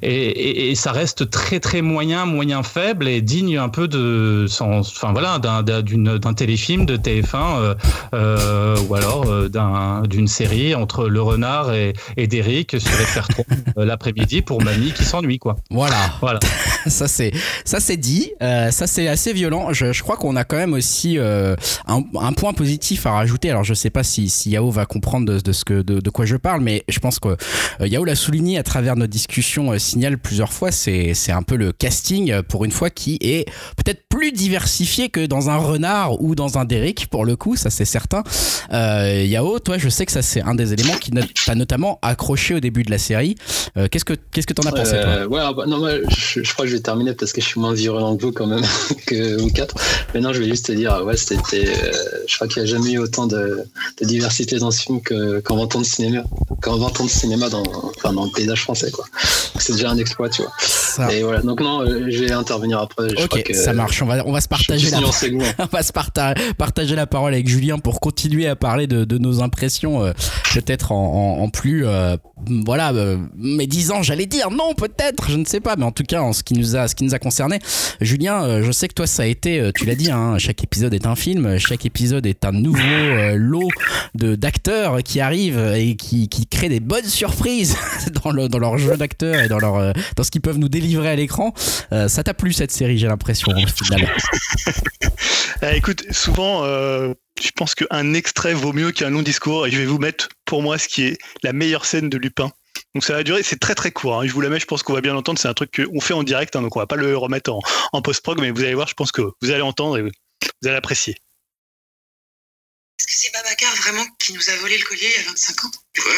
et, 0.01 0.71
et, 0.71 0.75
ça 0.75 0.91
reste 0.91 1.29
très 1.29 1.59
très 1.59 1.81
moyen, 1.81 2.25
moyen 2.25 2.63
faible 2.63 3.07
et 3.07 3.21
digne 3.21 3.57
un 3.57 3.69
peu 3.69 3.87
de, 3.87 4.45
enfin 4.49 5.11
voilà, 5.11 5.39
d'un 5.39 6.33
téléfilm 6.33 6.85
de 6.85 6.97
TF1 6.97 7.75
ou 8.87 8.95
alors 8.95 9.25
d'une 10.07 10.27
série 10.27 10.75
entre 10.75 11.07
le 11.07 11.21
renard 11.21 11.73
et, 11.73 11.93
et 12.17 12.27
Derrick 12.27 12.79
sur 12.79 12.91
FR3 12.91 13.43
l'après-midi 13.77 14.41
pour 14.41 14.61
mamie 14.61 14.91
qui 14.91 15.03
s'ennuie 15.03 15.39
quoi. 15.39 15.55
Voilà. 15.69 15.97
Voilà. 16.21 16.39
ça 16.87 17.07
c'est 17.07 17.20
ça 17.65 17.79
c'est 17.79 17.97
dit. 17.97 18.31
Euh, 18.41 18.71
ça 18.71 18.87
c'est 18.87 19.07
assez 19.07 19.33
violent. 19.33 19.73
Je, 19.73 19.93
je 19.93 20.03
crois 20.03 20.17
qu'on 20.17 20.35
a 20.35 20.43
quand 20.43 20.57
même 20.57 20.73
aussi 20.73 21.17
euh, 21.17 21.55
un, 21.87 22.03
un, 22.19 22.33
point 22.33 22.53
positif 22.53 23.05
à 23.05 23.11
rajouter. 23.11 23.49
Alors 23.49 23.63
je 23.63 23.73
sais 23.73 23.89
pas 23.89 24.03
si, 24.03 24.29
si 24.29 24.51
Yao 24.51 24.71
va 24.71 24.85
comprendre 24.85 25.25
de, 25.31 25.39
de 25.39 25.51
ce 25.51 25.65
que 25.65 25.81
de, 25.81 25.99
de, 25.99 26.09
quoi 26.09 26.25
je 26.25 26.37
parle, 26.37 26.61
mais 26.61 26.83
je 26.87 26.99
pense 26.99 27.19
que 27.19 27.29
euh, 27.29 27.87
Yao 27.87 28.03
l'a 28.03 28.15
souligné 28.15 28.57
à 28.57 28.63
travers 28.63 28.95
nos 28.95 29.07
discussions 29.07 29.77
signale 29.77 30.17
plusieurs 30.17 30.53
fois. 30.53 30.71
C'est 30.71 31.13
c'est 31.13 31.31
un 31.31 31.43
peu 31.43 31.55
le 31.55 31.71
casting 31.71 32.41
pour 32.43 32.65
une 32.65 32.71
fois 32.71 32.89
qui 32.89 33.17
est 33.21 33.47
peut-être 33.77 34.03
plus 34.09 34.31
diversifié 34.31 35.09
que 35.09 35.25
dans 35.25 35.49
un 35.49 35.57
renard 35.57 36.21
ou 36.21 36.35
dans 36.35 36.57
un 36.57 36.65
Derrick 36.65 37.07
pour 37.07 37.25
le 37.25 37.35
coup. 37.35 37.55
Ça 37.55 37.69
c'est 37.69 37.85
certain. 37.85 38.23
Yao, 38.71 39.59
toi 39.59 39.77
je 39.77 39.89
sais 39.89 40.05
que 40.05 40.11
ça 40.11 40.21
c'est 40.21 40.41
un 40.41 40.55
des 40.55 40.73
éléments 40.73 40.95
qui 40.95 41.11
t'a 41.45 41.55
notamment 41.55 41.99
accroché 42.01 42.55
au 42.55 42.59
début 42.59 42.83
de 42.83 42.91
la 42.91 42.97
série. 42.97 43.35
qu'est-ce 43.91 44.05
que 44.05 44.13
qu'est-ce 44.31 44.47
que 44.47 44.53
t'en 44.53 44.67
as 44.67 44.71
pensé 44.71 44.99
toi? 45.01 45.27
Ouais, 45.27 45.53
bah, 45.55 45.65
non, 45.67 45.79
moi, 45.79 45.91
je, 46.09 46.43
je 46.43 46.53
crois 46.53 46.65
que 46.65 46.71
je 46.71 46.75
vais 46.77 46.81
parce 47.17 47.33
que 47.33 47.41
je 47.41 47.47
suis 47.47 47.59
moins 47.59 47.73
virulent 47.73 48.15
que 48.15 48.25
vous 48.25 48.31
quand 48.31 48.47
même, 48.47 48.63
que 49.05 49.39
vous 49.39 49.49
quatre. 49.49 49.75
Mais 50.13 50.19
non, 50.19 50.33
je 50.33 50.39
vais 50.39 50.47
juste 50.47 50.67
te 50.67 50.71
dire, 50.71 51.03
ouais, 51.05 51.17
c'était, 51.17 51.67
euh, 51.67 51.91
je 52.27 52.35
crois 52.35 52.47
qu'il 52.47 52.63
n'y 52.63 52.69
a 52.69 52.71
jamais 52.71 52.91
eu 52.91 52.99
autant 52.99 53.27
de, 53.27 53.63
de, 54.01 54.05
diversité 54.05 54.57
dans 54.57 54.71
ce 54.71 54.81
film 54.81 55.01
qu'en 55.01 55.57
20 55.57 55.75
ans 55.75 55.81
de 55.81 55.85
cinéma, 55.85 56.23
qu'en 56.61 56.77
20 56.77 57.01
ans 57.01 57.05
de 57.05 57.09
cinéma 57.09 57.49
dans, 57.49 57.63
enfin, 57.97 58.13
dans 58.13 58.25
le 58.25 58.31
paysage 58.31 58.61
français, 58.63 58.91
quoi. 58.91 59.05
C'est 59.59 59.73
déjà 59.73 59.91
un 59.91 59.97
exploit, 59.97 60.29
tu 60.29 60.41
vois. 60.41 60.51
Ça. 60.59 61.13
Et 61.13 61.23
voilà. 61.23 61.41
Donc 61.41 61.61
non, 61.61 61.81
euh, 61.81 62.07
je 62.09 62.23
vais 62.23 62.31
intervenir 62.31 62.79
après. 62.79 63.09
Je 63.09 63.23
ok, 63.23 63.43
que, 63.43 63.53
ça 63.53 63.73
marche. 63.73 64.01
On 64.01 64.05
va, 64.05 64.25
on 64.25 64.31
va 64.31 64.41
se 64.41 64.47
partager 64.47 64.89
la, 64.89 64.99
on 65.59 65.65
va 65.71 65.83
se 65.83 65.91
partager 66.57 66.95
la 66.95 67.07
parole 67.07 67.33
avec 67.33 67.47
Julien 67.47 67.79
pour 67.79 67.99
continuer 67.99 68.47
à 68.47 68.55
parler 68.55 68.87
de, 68.87 69.05
de 69.05 69.17
nos 69.17 69.41
impressions, 69.41 70.03
euh, 70.03 70.13
peut-être 70.53 70.91
en, 70.91 71.39
en, 71.39 71.43
en, 71.43 71.49
plus, 71.49 71.85
euh, 71.85 72.17
voilà, 72.47 72.93
mais 73.35 73.67
ans, 73.91 74.03
j'allais 74.03 74.25
dire 74.25 74.51
non, 74.51 74.73
peut-être, 74.73 75.29
je 75.29 75.37
ne 75.37 75.45
sais 75.45 75.59
pas, 75.59 75.75
mais 75.75 75.85
en 75.85 75.91
tout 75.91 76.03
cas, 76.03 76.21
en 76.21 76.33
ce 76.33 76.43
qui 76.43 76.53
nous 76.53 76.75
a, 76.75 76.87
ce 76.91 76.95
qui 76.95 77.03
nous 77.03 77.15
a 77.15 77.19
concerné, 77.19 77.59
Julien, 78.01 78.43
euh, 78.43 78.63
je 78.63 78.71
sais 78.71 78.87
que 78.87 78.93
toi, 78.93 79.07
ça 79.07 79.23
a 79.23 79.25
été, 79.25 79.59
euh, 79.59 79.71
tu 79.73 79.85
l'as 79.85 79.95
dit, 79.95 80.11
hein, 80.11 80.37
chaque 80.37 80.63
épisode 80.63 80.93
est 80.93 81.07
un 81.07 81.15
film, 81.15 81.57
chaque 81.57 81.85
épisode 81.85 82.25
est 82.25 82.45
un 82.45 82.51
nouveau 82.51 82.79
lot 83.35 83.69
de 84.15 84.35
d'acteurs 84.35 85.01
qui 85.03 85.19
arrivent 85.19 85.73
et 85.75 85.95
qui, 85.95 86.27
qui 86.27 86.45
créent 86.47 86.69
des 86.69 86.79
bonnes 86.79 87.05
surprises 87.05 87.77
dans, 88.23 88.31
le, 88.31 88.47
dans 88.47 88.59
leur 88.59 88.77
jeu 88.77 88.95
d'acteurs 88.97 89.41
et 89.41 89.47
dans 89.47 89.59
leur 89.59 89.93
dans 90.15 90.23
ce 90.23 90.31
qu'ils 90.31 90.41
peuvent 90.41 90.57
nous 90.57 90.69
délivrer 90.69 91.09
à 91.09 91.15
l'écran. 91.15 91.53
ça 91.89 92.23
t'a 92.23 92.33
plu 92.33 92.53
cette 92.53 92.71
série, 92.71 92.97
j'ai 92.97 93.07
l'impression. 93.07 93.51
écoute, 95.75 96.03
souvent 96.11 96.63
je 96.65 97.51
pense 97.55 97.75
qu'un 97.75 98.13
extrait 98.13 98.53
vaut 98.53 98.73
mieux 98.73 98.91
qu'un 98.91 99.09
long 99.09 99.21
discours 99.21 99.67
et 99.67 99.71
je 99.71 99.77
vais 99.77 99.85
vous 99.85 99.97
mettre 99.97 100.29
pour 100.45 100.61
moi 100.61 100.77
ce 100.77 100.87
qui 100.87 101.03
est 101.03 101.17
la 101.43 101.53
meilleure 101.53 101.85
scène 101.85 102.09
de 102.09 102.17
Lupin. 102.17 102.51
Donc 102.93 103.05
ça 103.05 103.13
va 103.13 103.23
durer, 103.23 103.41
c'est 103.41 103.59
très 103.59 103.75
très 103.75 103.91
court. 103.91 104.19
Hein. 104.19 104.27
Je 104.27 104.33
vous 104.33 104.41
la 104.41 104.49
mets, 104.49 104.59
je 104.59 104.65
pense 104.65 104.83
qu'on 104.83 104.93
va 104.93 105.01
bien 105.01 105.13
l'entendre. 105.13 105.39
C'est 105.39 105.47
un 105.47 105.53
truc 105.53 105.71
qu'on 105.75 106.01
fait 106.01 106.13
en 106.13 106.23
direct, 106.23 106.55
hein, 106.55 106.61
donc 106.61 106.75
on 106.75 106.79
va 106.79 106.87
pas 106.87 106.97
le 106.97 107.15
remettre 107.17 107.51
en, 107.51 107.59
en 107.93 108.01
post-prog, 108.01 108.39
mais 108.41 108.51
vous 108.51 108.61
allez 108.61 108.73
voir, 108.73 108.87
je 108.87 108.93
pense 108.95 109.11
que 109.11 109.21
vous 109.21 109.51
allez 109.51 109.61
entendre 109.61 109.97
et 109.97 110.01
vous 110.01 110.11
allez 110.65 110.75
apprécier. 110.75 111.15
Est-ce 112.99 113.07
que 113.07 113.13
c'est 113.13 113.31
Babacar 113.31 113.73
vraiment 113.77 114.05
qui 114.19 114.33
nous 114.33 114.49
a 114.49 114.55
volé 114.57 114.77
le 114.77 114.83
collier 114.83 115.09
il 115.15 115.21
y 115.21 115.25
a 115.25 115.29
25 115.29 115.65
ans? 115.65 115.71
Quoi 116.01 116.13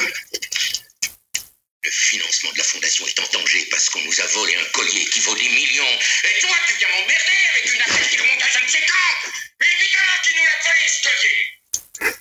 Le 1.83 1.91
financement 1.91 2.51
de 2.51 2.57
la 2.57 2.63
fondation 2.63 3.05
est 3.07 3.19
en 3.19 3.39
danger 3.39 3.67
parce 3.69 3.89
qu'on 3.89 4.01
nous 4.01 4.19
a 4.19 4.25
volé 4.27 4.55
un 4.55 4.65
collier 4.73 5.05
qui 5.05 5.19
vaut 5.21 5.35
des 5.35 5.49
millions. 5.49 5.83
Et 5.85 6.39
toi, 6.41 6.55
tu 6.67 6.73
viens 6.79 6.89
m'emmerder 6.89 7.39
avec 7.53 7.73
une 7.73 7.81
affaire 7.81 8.09
qui 8.09 8.17
remonte 8.17 8.41
à 8.41 8.47
je 8.47 8.65
ne 8.65 8.69
sais 8.69 8.85
quand 8.87 9.29
Mais 9.61 9.67
évidemment 9.79 10.17
qui 10.23 10.31
nous 10.35 10.43
l'a 10.43 10.57
volé, 10.65 10.87
ce 10.89 11.01
collier 11.03 12.15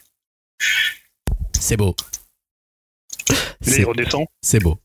C'est 1.59 1.77
beau. 1.77 1.97
Là, 3.31 3.77
il 3.77 3.85
redescend. 3.85 4.27
C'est 4.41 4.61
beau. 4.61 4.79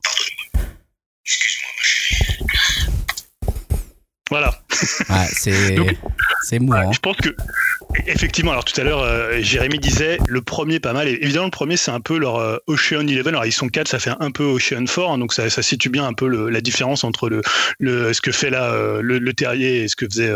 Excuse-moi, 1.26 1.72
ma 1.78 1.84
chérie. 1.84 2.44
Voilà. 4.30 4.62
Ouais, 5.10 5.28
c'est 5.34 5.76
c'est 6.44 6.60
mouvant. 6.60 6.88
Ouais, 6.88 6.94
je 6.94 7.00
pense 7.00 7.18
que 7.18 7.36
effectivement, 8.06 8.52
alors 8.52 8.66
tout 8.66 8.80
à 8.80 8.84
l'heure, 8.84 9.02
euh, 9.02 9.40
Jérémy 9.42 9.80
disait 9.80 10.18
le 10.28 10.42
premier 10.42 10.80
pas 10.80 10.94
mal. 10.94 11.08
Et 11.08 11.18
évidemment, 11.22 11.46
le 11.46 11.52
premier 11.52 11.78
c'est 11.78 11.92
un 11.92 12.00
peu 12.00 12.18
leur 12.18 12.38
euh, 12.38 12.58
Ocean 12.68 13.08
Eleven. 13.08 13.34
Alors 13.34 13.46
ils 13.46 13.52
sont 13.52 13.70
quatre, 13.70 13.88
ça 13.88 14.00
fait 14.00 14.12
un 14.20 14.32
peu 14.32 14.44
Ocean 14.44 14.86
4, 14.86 15.00
hein, 15.00 15.18
donc 15.18 15.34
ça, 15.34 15.50
situe 15.50 15.90
bien 15.90 16.06
un 16.06 16.14
peu 16.14 16.28
la 16.50 16.62
différence 16.62 17.04
entre 17.04 17.30
le, 17.80 18.14
ce 18.14 18.22
que 18.22 18.32
fait 18.32 18.50
là 18.50 18.72
euh, 18.72 19.02
le, 19.02 19.34
terrier 19.34 19.84
et 19.84 19.88
ce 19.88 19.96
que 19.96 20.06
faisait 20.06 20.32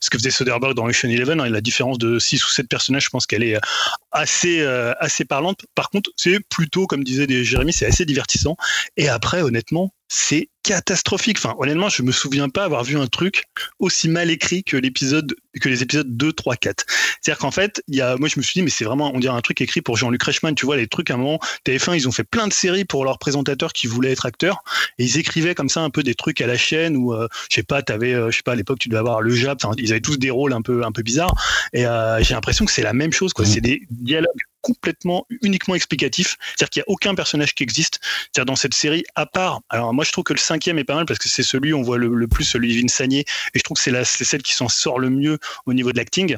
ce 0.00 0.10
faisait 0.12 0.30
Soderbergh 0.30 0.74
dans 0.74 0.86
Ocean 0.86 1.08
Eleven. 1.08 1.40
Hein, 1.40 1.46
et 1.46 1.50
la 1.50 1.60
différence 1.60 1.98
de 1.98 2.18
6 2.18 2.44
ou 2.44 2.50
7 2.50 2.68
personnages, 2.68 3.04
je 3.04 3.10
pense 3.10 3.26
qu'elle 3.26 3.42
est 3.42 3.56
assez 4.12 4.64
assez 5.00 5.24
parlante. 5.24 5.66
Par 5.74 5.90
contre, 5.90 6.10
c'est 6.16 6.38
plutôt 6.48 6.86
comme 6.86 7.04
disait 7.04 7.26
Jérémy, 7.44 7.72
c'est 7.72 7.86
assez 7.86 8.04
divertissant. 8.04 8.56
Et 8.96 9.08
après, 9.08 9.42
honnêtement, 9.42 9.92
c'est 10.10 10.48
catastrophique. 10.64 11.38
Enfin, 11.38 11.54
honnêtement, 11.58 11.88
je 11.88 12.02
me 12.02 12.10
souviens 12.10 12.48
pas 12.48 12.64
avoir 12.64 12.82
vu 12.82 12.98
un 12.98 13.06
truc 13.06 13.44
aussi 13.78 14.08
mal 14.08 14.28
écrit 14.30 14.64
que 14.64 14.76
l'épisode, 14.76 15.34
que 15.60 15.68
les 15.68 15.82
épisodes 15.82 16.16
2, 16.16 16.32
3, 16.32 16.56
4. 16.56 16.84
C'est-à-dire 17.20 17.38
qu'en 17.38 17.50
fait, 17.50 17.82
il 17.88 17.96
y 17.96 18.00
a, 18.00 18.16
moi, 18.16 18.28
je 18.28 18.38
me 18.38 18.42
suis 18.42 18.54
dit, 18.54 18.62
mais 18.62 18.70
c'est 18.70 18.84
vraiment, 18.84 19.12
on 19.14 19.18
dirait 19.18 19.34
un 19.34 19.40
truc 19.40 19.60
écrit 19.60 19.80
pour 19.80 19.96
Jean-Luc 19.96 20.22
Reichmann. 20.22 20.54
Tu 20.54 20.66
vois, 20.66 20.76
les 20.76 20.86
trucs 20.86 21.10
à 21.10 21.14
un 21.14 21.16
moment, 21.18 21.38
TF1, 21.66 21.94
ils 21.96 22.08
ont 22.08 22.12
fait 22.12 22.24
plein 22.24 22.48
de 22.48 22.52
séries 22.52 22.84
pour 22.84 23.04
leurs 23.04 23.18
présentateurs 23.18 23.72
qui 23.72 23.86
voulaient 23.86 24.12
être 24.12 24.26
acteurs 24.26 24.62
et 24.98 25.04
ils 25.04 25.18
écrivaient 25.18 25.54
comme 25.54 25.68
ça 25.68 25.80
un 25.80 25.90
peu 25.90 26.02
des 26.02 26.14
trucs 26.14 26.40
à 26.40 26.46
la 26.46 26.56
chaîne 26.56 26.96
où, 26.96 27.12
euh, 27.12 27.28
je 27.50 27.56
sais 27.56 27.62
pas, 27.62 27.82
t'avais, 27.82 28.14
euh, 28.14 28.30
je 28.30 28.36
sais 28.36 28.42
pas, 28.42 28.52
à 28.52 28.56
l'époque, 28.56 28.78
tu 28.78 28.88
devais 28.88 29.00
avoir 29.00 29.20
le 29.20 29.34
Jap. 29.34 29.60
Ils 29.78 29.92
avaient 29.92 30.00
tous 30.00 30.18
des 30.18 30.30
rôles 30.30 30.52
un 30.52 30.62
peu, 30.62 30.84
un 30.84 30.92
peu 30.92 31.02
bizarres. 31.02 31.34
Et 31.72 31.86
euh, 31.86 32.22
j'ai 32.22 32.34
l'impression 32.34 32.64
que 32.64 32.72
c'est 32.72 32.82
la 32.82 32.92
même 32.92 33.12
chose, 33.12 33.32
quoi. 33.32 33.44
C'est 33.44 33.60
des 33.60 33.82
dialogues 33.90 34.28
complètement 34.62 35.26
uniquement 35.42 35.74
explicatif. 35.74 36.36
C'est-à-dire 36.40 36.70
qu'il 36.70 36.80
n'y 36.80 36.84
a 36.84 36.90
aucun 36.90 37.14
personnage 37.14 37.54
qui 37.54 37.62
existe. 37.62 38.00
C'est-à-dire 38.02 38.46
dans 38.46 38.56
cette 38.56 38.74
série, 38.74 39.04
à 39.14 39.26
part. 39.26 39.60
Alors 39.68 39.94
moi 39.94 40.04
je 40.04 40.12
trouve 40.12 40.24
que 40.24 40.32
le 40.32 40.38
cinquième 40.38 40.78
est 40.78 40.84
pas 40.84 40.94
mal 40.94 41.06
parce 41.06 41.18
que 41.18 41.28
c'est 41.28 41.42
celui 41.42 41.72
où 41.72 41.78
on 41.78 41.82
voit 41.82 41.98
le, 41.98 42.28
plus 42.28 42.44
celui 42.44 42.70
Sagné 42.88 43.20
et 43.20 43.58
je 43.58 43.62
trouve 43.62 43.76
que 43.76 43.82
c'est 43.82 44.24
celle 44.24 44.42
qui 44.42 44.54
s'en 44.54 44.68
sort 44.68 44.98
le 44.98 45.10
mieux 45.10 45.38
au 45.66 45.74
niveau 45.74 45.92
de 45.92 45.96
l'acting. 45.96 46.36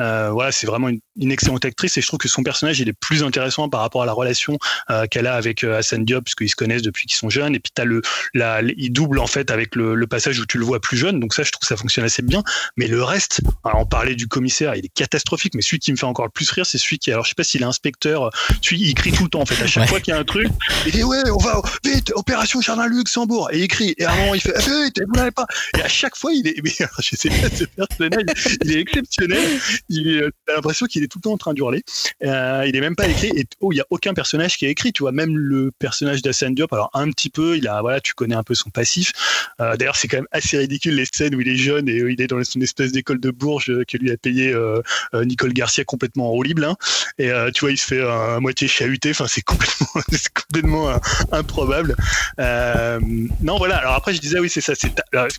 Euh, 0.00 0.30
voilà, 0.30 0.52
c'est 0.52 0.66
vraiment 0.66 0.88
une, 0.88 1.00
une, 1.20 1.32
excellente 1.32 1.64
actrice 1.64 1.96
et 1.96 2.02
je 2.02 2.06
trouve 2.06 2.18
que 2.18 2.28
son 2.28 2.42
personnage 2.42 2.80
il 2.80 2.88
est 2.88 2.92
plus 2.92 3.22
intéressant 3.22 3.68
par 3.68 3.80
rapport 3.80 4.02
à 4.02 4.06
la 4.06 4.12
relation 4.12 4.58
euh, 4.90 5.06
qu'elle 5.06 5.26
a 5.26 5.34
avec 5.34 5.64
euh, 5.64 5.78
Hassan 5.78 6.04
Diop 6.04 6.24
puisqu'ils 6.24 6.50
se 6.50 6.56
connaissent 6.56 6.82
depuis 6.82 7.06
qu'ils 7.06 7.16
sont 7.16 7.30
jeunes 7.30 7.54
et 7.54 7.60
puis 7.60 7.72
t'as 7.74 7.84
le 7.84 8.02
la 8.34 8.60
il 8.62 8.92
double 8.92 9.18
en 9.18 9.26
fait 9.26 9.50
avec 9.50 9.76
le, 9.76 9.94
le, 9.94 10.06
passage 10.06 10.38
où 10.38 10.46
tu 10.46 10.58
le 10.58 10.64
vois 10.64 10.80
plus 10.80 10.96
jeune 10.96 11.20
donc 11.20 11.32
ça 11.32 11.42
je 11.42 11.50
trouve 11.50 11.60
que 11.60 11.66
ça 11.66 11.76
fonctionne 11.76 12.04
assez 12.04 12.22
bien. 12.22 12.42
Mais 12.76 12.86
le 12.86 13.02
reste, 13.02 13.40
alors 13.64 13.80
on 13.80 13.86
parlait 13.86 14.14
du 14.14 14.28
commissaire, 14.28 14.74
il 14.74 14.84
est 14.84 14.92
catastrophique 14.94 15.54
mais 15.54 15.62
celui 15.62 15.78
qui 15.78 15.92
me 15.92 15.96
fait 15.96 16.04
encore 16.04 16.26
le 16.26 16.30
plus 16.30 16.50
rire 16.50 16.66
c'est 16.66 16.78
celui 16.78 16.98
qui 16.98 17.10
alors 17.10 17.24
je 17.24 17.30
sais 17.30 17.34
pas 17.34 17.44
s'il 17.44 17.62
inspecteur, 17.64 18.30
tu, 18.60 18.76
il 18.76 18.94
crie 18.94 19.12
tout 19.12 19.24
le 19.24 19.30
temps 19.30 19.40
en 19.40 19.46
fait. 19.46 19.62
À 19.62 19.66
chaque 19.66 19.84
ouais. 19.84 19.88
fois 19.88 20.00
qu'il 20.00 20.12
y 20.12 20.16
a 20.16 20.20
un 20.20 20.24
truc, 20.24 20.48
il 20.86 20.92
dit 20.92 21.04
ouais, 21.04 21.30
on 21.30 21.38
va 21.38 21.60
vite, 21.84 22.12
opération 22.14 22.60
Jardin 22.60 22.86
Luxembourg, 22.86 23.48
et 23.52 23.60
il 23.60 23.68
crie. 23.68 23.94
Et 23.98 24.04
à 24.04 24.12
un 24.12 24.16
moment, 24.16 24.34
il 24.34 24.40
fait 24.40 24.58
vite, 24.58 25.00
vous 25.06 25.14
n'avez 25.14 25.30
pas. 25.30 25.46
Et 25.76 25.82
à 25.82 25.88
chaque 25.88 26.16
fois, 26.16 26.32
il 26.32 26.46
est, 26.46 26.60
mais 26.62 26.70
je 26.98 27.16
sais 27.16 27.28
pas, 27.28 27.48
ce 27.54 27.64
personnage, 27.64 28.56
il 28.64 28.72
est 28.72 28.80
exceptionnel. 28.80 29.60
Il 29.88 30.08
est, 30.08 30.30
t'as 30.46 30.54
l'impression 30.54 30.86
qu'il 30.86 31.01
est 31.04 31.08
tout 31.08 31.18
le 31.18 31.22
temps 31.22 31.32
en 31.32 31.38
train 31.38 31.54
d'hurler. 31.54 31.82
Euh, 32.24 32.64
il 32.66 32.76
est 32.76 32.80
même 32.80 32.96
pas 32.96 33.08
écrit. 33.08 33.30
Et 33.36 33.46
oh, 33.60 33.72
il 33.72 33.76
y 33.76 33.80
a 33.80 33.86
aucun 33.90 34.14
personnage 34.14 34.56
qui 34.56 34.66
est 34.66 34.70
écrit. 34.70 34.92
Tu 34.92 35.02
vois, 35.02 35.12
même 35.12 35.36
le 35.36 35.70
personnage 35.78 36.22
d'Assane 36.22 36.54
Diop, 36.54 36.72
alors 36.72 36.90
un 36.94 37.10
petit 37.10 37.30
peu, 37.30 37.56
il 37.56 37.68
a, 37.68 37.80
voilà, 37.80 38.00
tu 38.00 38.14
connais 38.14 38.34
un 38.34 38.42
peu 38.42 38.54
son 38.54 38.70
passif. 38.70 39.12
Euh, 39.60 39.76
D'ailleurs, 39.76 39.96
c'est 39.96 40.08
quand 40.08 40.18
même 40.18 40.28
assez 40.32 40.58
ridicule 40.58 40.94
les 40.94 41.06
scènes 41.10 41.34
où 41.34 41.40
il 41.40 41.48
est 41.48 41.56
jeune 41.56 41.88
et 41.88 42.02
où 42.02 42.08
il 42.08 42.20
est 42.20 42.26
dans 42.26 42.42
son 42.44 42.60
espèce 42.60 42.92
d'école 42.92 43.20
de 43.20 43.30
Bourges 43.30 43.84
que 43.86 43.96
lui 43.96 44.10
a 44.10 44.16
payé 44.16 44.52
euh, 44.52 44.82
Nicole 45.14 45.52
Garcia 45.52 45.84
complètement 45.84 46.28
enroulible. 46.28 46.64
Hein. 46.64 46.76
Et 47.18 47.30
tu 47.54 47.60
vois, 47.60 47.70
il 47.70 47.78
se 47.78 47.86
fait 47.86 48.02
à 48.02 48.40
moitié 48.40 48.68
chahuté. 48.68 49.10
Enfin, 49.10 49.26
c'est 49.28 49.42
complètement, 49.42 49.86
complètement 50.34 50.88
euh, 50.90 50.98
improbable. 51.32 51.96
Euh, 52.38 53.00
non, 53.40 53.56
voilà. 53.58 53.76
Alors 53.78 53.94
après, 53.94 54.14
je 54.14 54.20
disais 54.20 54.38
oui, 54.38 54.48
c'est 54.48 54.60
ça. 54.60 54.74
C'est 54.74 54.92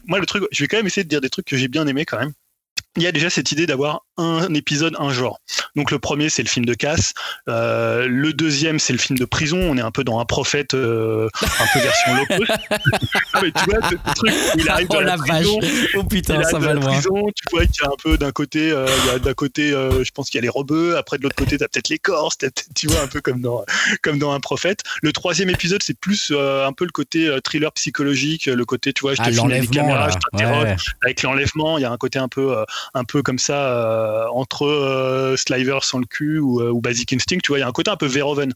moi 0.05 0.19
le 0.19 0.25
truc. 0.25 0.43
Je 0.51 0.63
vais 0.63 0.67
quand 0.67 0.77
même 0.77 0.87
essayer 0.87 1.03
de 1.03 1.09
dire 1.09 1.21
des 1.21 1.29
trucs 1.29 1.45
que 1.45 1.57
j'ai 1.57 1.67
bien 1.67 1.87
aimé 1.87 2.05
quand 2.05 2.19
même. 2.19 2.33
Il 2.95 3.01
y 3.01 3.07
a 3.07 3.11
déjà 3.11 3.29
cette 3.29 3.51
idée 3.51 3.65
d'avoir 3.65 4.05
un 4.17 4.53
épisode, 4.53 4.95
un 4.99 5.11
genre. 5.11 5.39
Donc 5.75 5.89
le 5.91 5.99
premier, 5.99 6.29
c'est 6.29 6.43
le 6.43 6.47
film 6.49 6.65
de 6.65 6.73
casse. 6.73 7.13
Euh, 7.49 8.07
le 8.07 8.33
deuxième, 8.33 8.77
c'est 8.79 8.93
le 8.93 8.99
film 8.99 9.17
de 9.17 9.25
prison. 9.25 9.57
On 9.59 9.77
est 9.77 9.81
un 9.81 9.91
peu 9.91 10.03
dans 10.03 10.19
un 10.19 10.25
prophète, 10.25 10.73
euh, 10.75 11.27
un 11.41 11.65
peu 11.73 11.79
version 11.79 12.15
low 12.15 12.25
cost. 12.27 12.51
Ah, 13.33 13.39
mais 13.41 13.51
tu 13.51 13.63
vois, 13.69 13.89
ce 13.89 13.95
truc, 14.15 14.33
il 14.57 14.69
arrive 14.69 14.87
Oh 14.91 14.93
dans 14.95 14.99
la 15.01 15.15
la 15.15 15.17
prison. 15.17 15.59
Oh 15.95 16.03
putain, 16.03 16.35
il 16.39 16.45
ça 16.45 16.59
va 16.59 16.73
loin. 16.73 16.85
prison, 16.91 17.25
tu 17.35 17.43
vois 17.55 17.65
qu'il 17.65 17.81
y 17.83 17.85
a 17.85 17.89
un 17.89 17.95
peu 18.03 18.17
d'un 18.17 18.31
côté, 18.31 18.71
euh, 18.71 18.85
il 19.05 19.07
y 19.07 19.15
a 19.15 19.19
d'un 19.19 19.33
côté, 19.33 19.69
je 19.71 20.11
pense 20.11 20.29
qu'il 20.29 20.37
y 20.37 20.41
a 20.41 20.43
les 20.43 20.49
rebeux, 20.49 20.97
après 20.97 21.17
de 21.17 21.23
l'autre 21.23 21.35
côté, 21.35 21.57
t'as 21.57 21.67
peut-être 21.67 21.89
les 21.89 21.99
Corses, 21.99 22.37
tu 22.75 22.87
vois, 22.87 23.01
un 23.01 23.07
peu 23.07 23.21
comme 23.21 23.41
dans, 23.41 23.63
comme 24.01 24.19
dans 24.19 24.31
un 24.31 24.39
prophète. 24.39 24.81
Le 25.01 25.11
troisième 25.11 25.49
épisode, 25.49 25.81
c'est 25.83 25.97
plus 25.97 26.31
un 26.31 26.71
peu 26.73 26.85
le 26.85 26.91
côté 26.91 27.35
thriller 27.43 27.71
psychologique, 27.73 28.45
le 28.45 28.65
côté, 28.65 28.93
tu 28.93 29.01
vois, 29.01 29.13
je 29.13 29.17
te 29.21 29.23
Ah, 29.27 29.31
filme 29.31 29.51
avec 29.51 29.69
des 29.69 29.77
caméras, 29.77 30.07
là. 30.07 30.13
je 30.13 30.37
t'interroge, 30.37 30.63
Ouais. 30.63 30.75
avec 31.03 31.23
l'enlèvement, 31.23 31.77
il 31.77 31.81
y 31.81 31.85
a 31.85 31.91
un 31.91 31.97
côté 31.97 32.19
un 32.19 32.27
peu, 32.27 32.55
un 32.93 33.03
peu 33.03 33.21
comme 33.23 33.39
ça 33.39 34.02
entre 34.31 34.65
euh, 34.65 35.35
Sliver 35.37 35.79
sans 35.81 35.99
le 35.99 36.05
cul 36.05 36.39
ou, 36.39 36.61
euh, 36.61 36.71
ou 36.71 36.81
Basic 36.81 37.11
Instinct. 37.13 37.39
Tu 37.43 37.49
vois, 37.49 37.59
il 37.59 37.61
y 37.61 37.63
a 37.63 37.67
un 37.67 37.71
côté 37.71 37.91
un 37.91 37.95
peu 37.95 38.05
Verhoeven 38.05 38.53